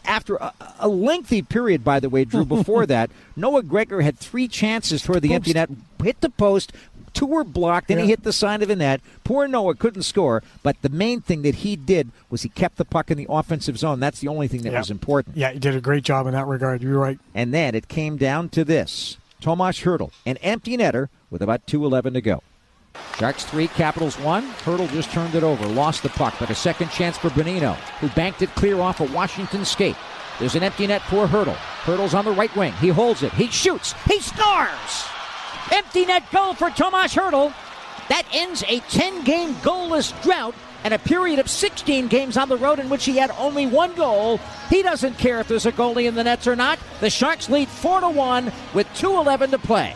after 0.05 0.35
a, 0.79 0.87
lengthy 0.87 1.41
period, 1.41 1.83
by 1.83 1.99
the 1.99 2.09
way, 2.09 2.25
Drew, 2.25 2.45
before 2.57 2.85
that, 2.85 3.09
Noah 3.35 3.63
Gregor 3.63 4.01
had 4.01 4.17
three 4.17 4.47
chances 4.47 5.01
for 5.01 5.19
the 5.19 5.29
Oops. 5.29 5.35
empty 5.35 5.53
net, 5.53 5.69
hit 6.03 6.21
the 6.21 6.29
post, 6.29 6.73
Two 7.13 7.25
were 7.25 7.43
blocked, 7.43 7.89
and 7.89 7.99
yeah. 7.99 8.05
he 8.05 8.09
hit 8.11 8.23
the 8.23 8.33
side 8.33 8.61
of 8.61 8.67
the 8.67 8.75
net. 8.75 9.01
Poor 9.23 9.47
Noah 9.47 9.75
couldn't 9.75 10.03
score, 10.03 10.43
but 10.63 10.81
the 10.81 10.89
main 10.89 11.21
thing 11.21 11.41
that 11.41 11.55
he 11.55 11.75
did 11.75 12.11
was 12.29 12.41
he 12.41 12.49
kept 12.49 12.77
the 12.77 12.85
puck 12.85 13.11
in 13.11 13.17
the 13.17 13.27
offensive 13.29 13.77
zone. 13.77 13.99
That's 13.99 14.19
the 14.19 14.27
only 14.27 14.47
thing 14.47 14.61
that 14.63 14.71
yeah. 14.71 14.79
was 14.79 14.91
important. 14.91 15.35
Yeah, 15.35 15.51
he 15.51 15.59
did 15.59 15.75
a 15.75 15.81
great 15.81 16.03
job 16.03 16.27
in 16.27 16.33
that 16.33 16.47
regard. 16.47 16.81
You're 16.81 16.99
right. 16.99 17.19
And 17.35 17.53
then 17.53 17.75
it 17.75 17.87
came 17.87 18.17
down 18.17 18.49
to 18.49 18.63
this 18.63 19.17
Tomas 19.41 19.81
Hertl, 19.81 20.11
an 20.25 20.37
empty 20.37 20.77
netter 20.77 21.09
with 21.29 21.41
about 21.41 21.65
2.11 21.67 22.13
to 22.13 22.21
go. 22.21 22.43
Sharks 23.17 23.45
3, 23.45 23.67
Capitals 23.69 24.19
1. 24.19 24.51
Hertl 24.63 24.91
just 24.91 25.11
turned 25.11 25.35
it 25.35 25.43
over, 25.43 25.65
lost 25.67 26.03
the 26.03 26.09
puck, 26.09 26.35
but 26.39 26.49
a 26.49 26.55
second 26.55 26.91
chance 26.91 27.17
for 27.17 27.29
Bonino, 27.29 27.75
who 27.99 28.09
banked 28.09 28.41
it 28.41 28.53
clear 28.55 28.79
off 28.79 28.99
a 28.99 29.05
Washington 29.05 29.63
skate. 29.63 29.95
There's 30.39 30.55
an 30.55 30.63
empty 30.63 30.87
net 30.87 31.01
for 31.03 31.27
Hertl. 31.27 31.55
Hertl's 31.83 32.13
on 32.13 32.25
the 32.25 32.31
right 32.31 32.53
wing. 32.55 32.73
He 32.73 32.89
holds 32.89 33.23
it. 33.23 33.31
He 33.33 33.47
shoots. 33.47 33.93
He 34.07 34.19
scores! 34.19 35.05
Empty 35.71 36.05
net 36.05 36.29
goal 36.31 36.53
for 36.53 36.69
Tomas 36.69 37.13
Hertl. 37.13 37.53
That 38.09 38.25
ends 38.33 38.63
a 38.67 38.79
10 38.79 39.23
game 39.23 39.53
goalless 39.55 40.11
drought 40.21 40.53
and 40.83 40.93
a 40.93 40.99
period 40.99 41.39
of 41.39 41.49
16 41.49 42.07
games 42.07 42.35
on 42.35 42.49
the 42.49 42.57
road 42.57 42.79
in 42.79 42.89
which 42.89 43.05
he 43.05 43.17
had 43.17 43.31
only 43.37 43.67
one 43.67 43.95
goal. 43.95 44.37
He 44.69 44.83
doesn't 44.83 45.17
care 45.17 45.39
if 45.39 45.47
there's 45.47 45.65
a 45.65 45.71
goalie 45.71 46.07
in 46.07 46.15
the 46.15 46.23
nets 46.23 46.45
or 46.47 46.55
not. 46.55 46.77
The 46.99 47.09
Sharks 47.09 47.49
lead 47.49 47.69
4 47.69 48.01
to 48.01 48.09
1 48.09 48.51
with 48.73 48.87
2.11 48.95 49.51
to 49.51 49.59
play. 49.59 49.95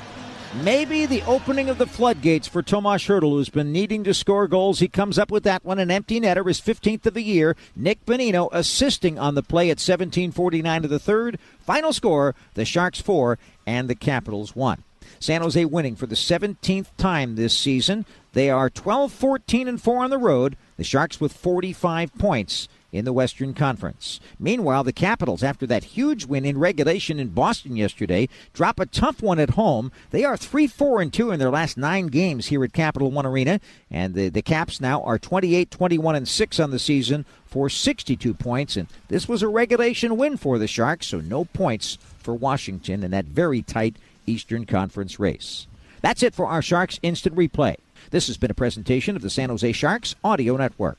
Maybe 0.64 1.06
the 1.06 1.24
opening 1.24 1.68
of 1.68 1.78
the 1.78 1.86
floodgates 1.86 2.48
for 2.48 2.64
Tomas 2.64 3.04
Hertl, 3.04 3.32
who's 3.32 3.50
been 3.50 3.74
needing 3.74 4.06
to 4.06 4.14
score 4.14 4.48
goals. 4.48 4.80
He 4.80 4.88
comes 4.88 5.20
up 5.20 5.30
with 5.30 5.44
that 5.44 5.66
one, 5.66 5.80
an 5.80 5.92
empty 5.92 6.22
netter, 6.22 6.48
his 6.48 6.62
15th 6.62 7.06
of 7.08 7.14
the 7.14 7.24
year. 7.24 7.58
Nick 7.76 8.06
Bonino 8.06 8.48
assisting 8.54 9.20
on 9.20 9.36
the 9.36 9.44
play 9.44 9.70
at 9.70 9.80
17:49 9.80 10.86
of 10.86 10.90
the 10.90 11.00
third. 11.00 11.38
Final 11.60 11.92
score: 11.92 12.36
the 12.54 12.64
Sharks 12.64 13.02
four 13.02 13.38
and 13.68 13.90
the 13.90 13.96
Capitals 13.96 14.56
one. 14.56 14.84
San 15.26 15.42
Jose 15.42 15.66
winning 15.66 15.96
for 15.96 16.06
the 16.06 16.14
17th 16.14 16.86
time 16.98 17.36
this 17.36 17.58
season. 17.58 18.06
They 18.34 18.52
are 18.52 18.70
12 18.70 19.12
14 19.12 19.68
and 19.68 19.82
4 19.82 20.04
on 20.04 20.12
the 20.12 20.20
road. 20.20 20.56
The 20.78 20.84
Sharks 20.84 21.20
with 21.20 21.34
45 21.34 22.14
points 22.20 22.68
in 22.92 23.06
the 23.06 23.14
Western 23.14 23.56
Conference. 23.56 24.20
Meanwhile, 24.38 24.84
the 24.84 24.94
Capitals, 24.94 25.42
after 25.42 25.66
that 25.66 25.84
huge 25.84 26.26
win 26.26 26.46
in 26.46 26.60
regulation 26.60 27.20
in 27.20 27.30
Boston 27.30 27.76
yesterday, 27.76 28.30
drop 28.54 28.80
a 28.80 28.86
tough 28.86 29.24
one 29.24 29.40
at 29.40 29.52
home. 29.52 29.92
They 30.12 30.24
are 30.24 30.38
3 30.38 30.68
4 30.68 31.02
and 31.02 31.12
2 31.12 31.32
in 31.32 31.40
their 31.40 31.50
last 31.50 31.76
nine 31.76 32.06
games 32.06 32.48
here 32.48 32.64
at 32.64 32.74
Capital 32.74 33.10
One 33.10 33.26
Arena, 33.26 33.60
and 33.90 34.14
the, 34.14 34.30
the 34.30 34.44
Caps 34.44 34.80
now 34.80 35.02
are 35.02 35.18
28 35.18 35.72
21 35.72 36.16
and 36.16 36.28
6 36.28 36.60
on 36.60 36.70
the 36.70 36.78
season 36.78 37.26
for 37.48 37.68
62 37.68 38.36
points. 38.36 38.78
And 38.78 38.88
this 39.08 39.28
was 39.28 39.42
a 39.42 39.48
regulation 39.48 40.18
win 40.18 40.38
for 40.38 40.60
the 40.60 40.68
Sharks, 40.68 41.08
so 41.08 41.20
no 41.20 41.46
points 41.46 41.98
for 42.20 42.36
Washington 42.36 43.04
in 43.04 43.10
that 43.10 43.26
very 43.26 43.64
tight 43.64 43.96
Eastern 44.26 44.66
Conference 44.66 45.20
race. 45.20 45.68
That's 46.02 46.24
it 46.24 46.36
for 46.36 46.48
our 46.48 46.62
Sharks 46.62 47.00
Instant 47.02 47.36
Replay. 47.36 47.76
This 48.12 48.28
has 48.28 48.38
been 48.38 48.52
a 48.52 48.56
presentation 48.56 49.16
of 49.16 49.22
the 49.22 49.30
San 49.30 49.50
Jose 49.50 49.72
Sharks 49.72 50.16
Audio 50.24 50.58
Network. 50.58 50.98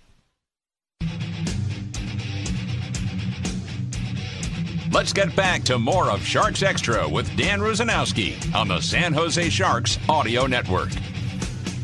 Let's 4.93 5.13
get 5.13 5.35
back 5.37 5.63
to 5.65 5.79
more 5.79 6.11
of 6.11 6.25
Sharks 6.25 6.63
Extra 6.63 7.09
with 7.09 7.35
Dan 7.37 7.61
Rusanowsky 7.61 8.55
on 8.55 8.69
the 8.69 8.81
San 8.81 9.13
Jose 9.13 9.51
Sharks 9.51 9.99
Audio 10.09 10.47
Network. 10.47 10.91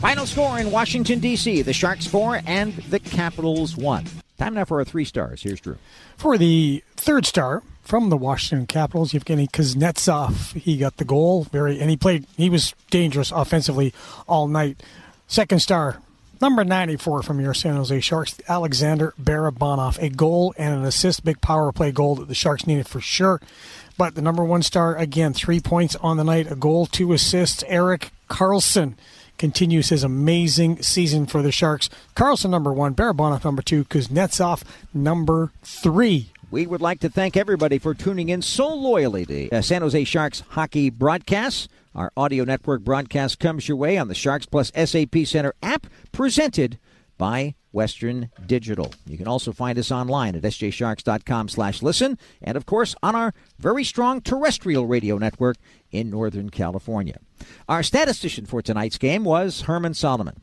Final 0.01 0.27
score 0.27 0.59
in 0.59 0.71
Washington, 0.71 1.21
D.C. 1.21 1.63
The 1.63 1.73
Sharks 1.73 2.07
4 2.07 2.41
and 2.47 2.73
the 2.75 2.99
Capitals 2.99 3.77
1. 3.77 4.07
Time 4.39 4.55
now 4.55 4.65
for 4.65 4.79
our 4.79 4.85
three 4.85 5.05
stars. 5.05 5.43
Here's 5.43 5.61
Drew. 5.61 5.77
For 6.17 6.39
the 6.39 6.83
third 6.97 7.27
star 7.27 7.63
from 7.93 8.09
the 8.09 8.17
Washington 8.17 8.67
Capitals, 8.67 9.13
Evgeny 9.13 9.51
Kuznetsov. 9.51 10.55
He 10.55 10.79
got 10.79 10.97
the 10.97 11.05
goal. 11.05 11.45
Very, 11.45 11.79
and 11.79 11.91
he 11.91 11.97
played. 11.99 12.25
He 12.39 12.49
was 12.49 12.75
dangerous 12.89 13.31
offensively 13.31 13.93
all 14.27 14.49
night. 14.49 14.83
Second 15.27 15.59
star, 15.59 16.01
number 16.41 16.65
94 16.65 17.23
from 17.23 17.39
your 17.39 17.53
San 17.53 17.77
Jose 17.77 18.01
Sharks, 18.01 18.41
Alexander 18.49 19.13
Barabanov. 19.23 19.99
A 19.99 20.09
goal 20.09 20.55
and 20.57 20.75
an 20.75 20.85
assist, 20.87 21.23
big 21.23 21.43
power 21.43 21.71
play 21.71 21.93
goal 21.93 22.15
that 22.15 22.29
the 22.29 22.35
Sharks 22.35 22.67
needed 22.67 22.89
for 22.89 23.03
sure. 23.03 23.43
But 23.99 24.15
the 24.15 24.23
number 24.23 24.43
one 24.43 24.63
star 24.63 24.97
again, 24.97 25.35
three 25.35 25.61
points 25.61 25.95
on 25.97 26.17
the 26.17 26.25
night, 26.25 26.51
a 26.51 26.57
goal, 26.57 26.87
two 26.87 27.13
assists. 27.13 27.63
Erik 27.69 28.11
Karlsson 28.31 28.95
continues 29.37 29.91
his 29.91 30.03
amazing 30.03 30.81
season 30.81 31.27
for 31.27 31.43
the 31.43 31.53
Sharks. 31.53 31.91
Karlsson 32.17 32.49
number 32.49 32.73
one, 32.73 32.95
Barabanov 32.95 33.45
number 33.45 33.61
two, 33.61 33.85
Kuznetsov 33.85 34.63
number 34.95 35.53
three. 35.63 36.32
We 36.53 36.67
would 36.67 36.83
like 36.83 37.01
to 37.01 37.09
thank 37.09 37.35
everybody 37.35 37.79
for 37.79 37.95
tuning 37.95 38.29
in 38.29 38.43
so 38.43 38.69
loyally 38.69 39.25
to 39.25 39.49
uh, 39.49 39.63
San 39.63 39.81
Jose 39.81 40.05
Sharks 40.05 40.43
hockey 40.51 40.91
broadcasts. 40.91 41.67
Our 41.95 42.13
audio 42.15 42.45
network 42.45 42.83
broadcast 42.83 43.39
comes 43.39 43.67
your 43.67 43.79
way 43.79 43.97
on 43.97 44.09
the 44.09 44.15
Sharks 44.15 44.45
Plus 44.45 44.71
SAP 44.75 45.25
Center 45.25 45.55
app, 45.63 45.87
presented 46.13 46.79
by 47.17 47.55
Western 47.73 48.29
Digital. 48.45 48.93
You 49.07 49.17
can 49.17 49.27
also 49.27 49.53
find 49.53 49.79
us 49.79 49.91
online 49.91 50.37
at 50.37 50.43
sjsharks.com 50.43 51.49
slash 51.49 51.81
listen, 51.81 52.19
and 52.43 52.59
of 52.59 52.67
course 52.67 52.95
on 53.03 53.15
our 53.15 53.33
very 53.59 53.83
strong 53.83 54.21
terrestrial 54.21 54.87
radio 54.87 55.17
network 55.17 55.57
in 55.91 56.11
Northern 56.11 56.51
California. 56.51 57.17
Our 57.67 57.83
statistician 57.83 58.45
for 58.45 58.61
tonight's 58.61 58.99
game 58.99 59.25
was 59.25 59.63
Herman 59.63 59.95
Solomon. 59.95 60.43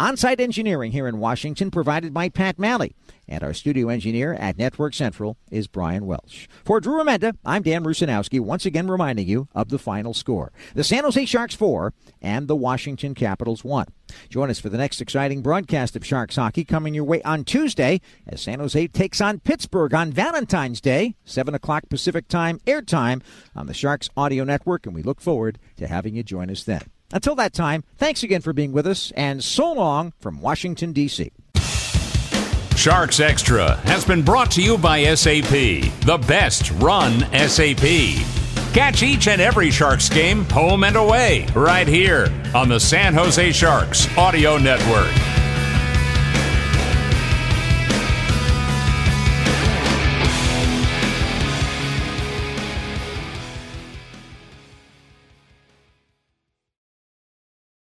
On-site 0.00 0.40
engineering 0.40 0.90
here 0.90 1.06
in 1.06 1.18
Washington 1.18 1.70
provided 1.70 2.12
by 2.12 2.28
Pat 2.28 2.58
Malley. 2.58 2.96
And 3.28 3.44
our 3.44 3.54
studio 3.54 3.88
engineer 3.88 4.34
at 4.34 4.58
Network 4.58 4.92
Central 4.92 5.36
is 5.50 5.68
Brian 5.68 6.04
Welsh. 6.04 6.48
For 6.64 6.80
Drew 6.80 6.98
Remenda, 7.02 7.36
I'm 7.44 7.62
Dan 7.62 7.84
Rusanowsky, 7.84 8.40
once 8.40 8.66
again 8.66 8.88
reminding 8.88 9.28
you 9.28 9.48
of 9.54 9.68
the 9.68 9.78
final 9.78 10.12
score. 10.12 10.52
The 10.74 10.82
San 10.82 11.04
Jose 11.04 11.24
Sharks 11.26 11.54
4 11.54 11.94
and 12.20 12.48
the 12.48 12.56
Washington 12.56 13.14
Capitals 13.14 13.62
1. 13.62 13.86
Join 14.28 14.50
us 14.50 14.58
for 14.58 14.68
the 14.68 14.76
next 14.76 15.00
exciting 15.00 15.42
broadcast 15.42 15.94
of 15.94 16.04
Sharks 16.04 16.36
hockey 16.36 16.64
coming 16.64 16.92
your 16.92 17.04
way 17.04 17.22
on 17.22 17.44
Tuesday 17.44 18.00
as 18.26 18.42
San 18.42 18.58
Jose 18.58 18.88
takes 18.88 19.20
on 19.20 19.38
Pittsburgh 19.40 19.94
on 19.94 20.12
Valentine's 20.12 20.80
Day, 20.80 21.14
7 21.24 21.54
o'clock 21.54 21.88
Pacific 21.88 22.26
time, 22.26 22.58
airtime 22.66 23.22
on 23.54 23.68
the 23.68 23.74
Sharks 23.74 24.10
Audio 24.16 24.42
Network, 24.42 24.86
and 24.86 24.94
we 24.94 25.02
look 25.02 25.20
forward 25.20 25.58
to 25.76 25.86
having 25.86 26.16
you 26.16 26.24
join 26.24 26.50
us 26.50 26.64
then. 26.64 26.82
Until 27.14 27.36
that 27.36 27.52
time, 27.52 27.84
thanks 27.96 28.24
again 28.24 28.40
for 28.40 28.52
being 28.52 28.72
with 28.72 28.88
us, 28.88 29.12
and 29.16 29.42
so 29.42 29.72
long 29.72 30.12
from 30.18 30.40
Washington, 30.40 30.92
D.C. 30.92 31.30
Sharks 32.76 33.20
Extra 33.20 33.76
has 33.76 34.04
been 34.04 34.22
brought 34.22 34.50
to 34.50 34.60
you 34.60 34.76
by 34.76 35.14
SAP, 35.14 35.48
the 36.00 36.22
best 36.26 36.72
run 36.72 37.20
SAP. 37.32 37.86
Catch 38.74 39.04
each 39.04 39.28
and 39.28 39.40
every 39.40 39.70
Sharks 39.70 40.08
game, 40.08 40.44
home 40.46 40.82
and 40.82 40.96
away, 40.96 41.46
right 41.54 41.86
here 41.86 42.26
on 42.52 42.68
the 42.68 42.80
San 42.80 43.14
Jose 43.14 43.52
Sharks 43.52 44.08
Audio 44.18 44.58
Network. 44.58 45.43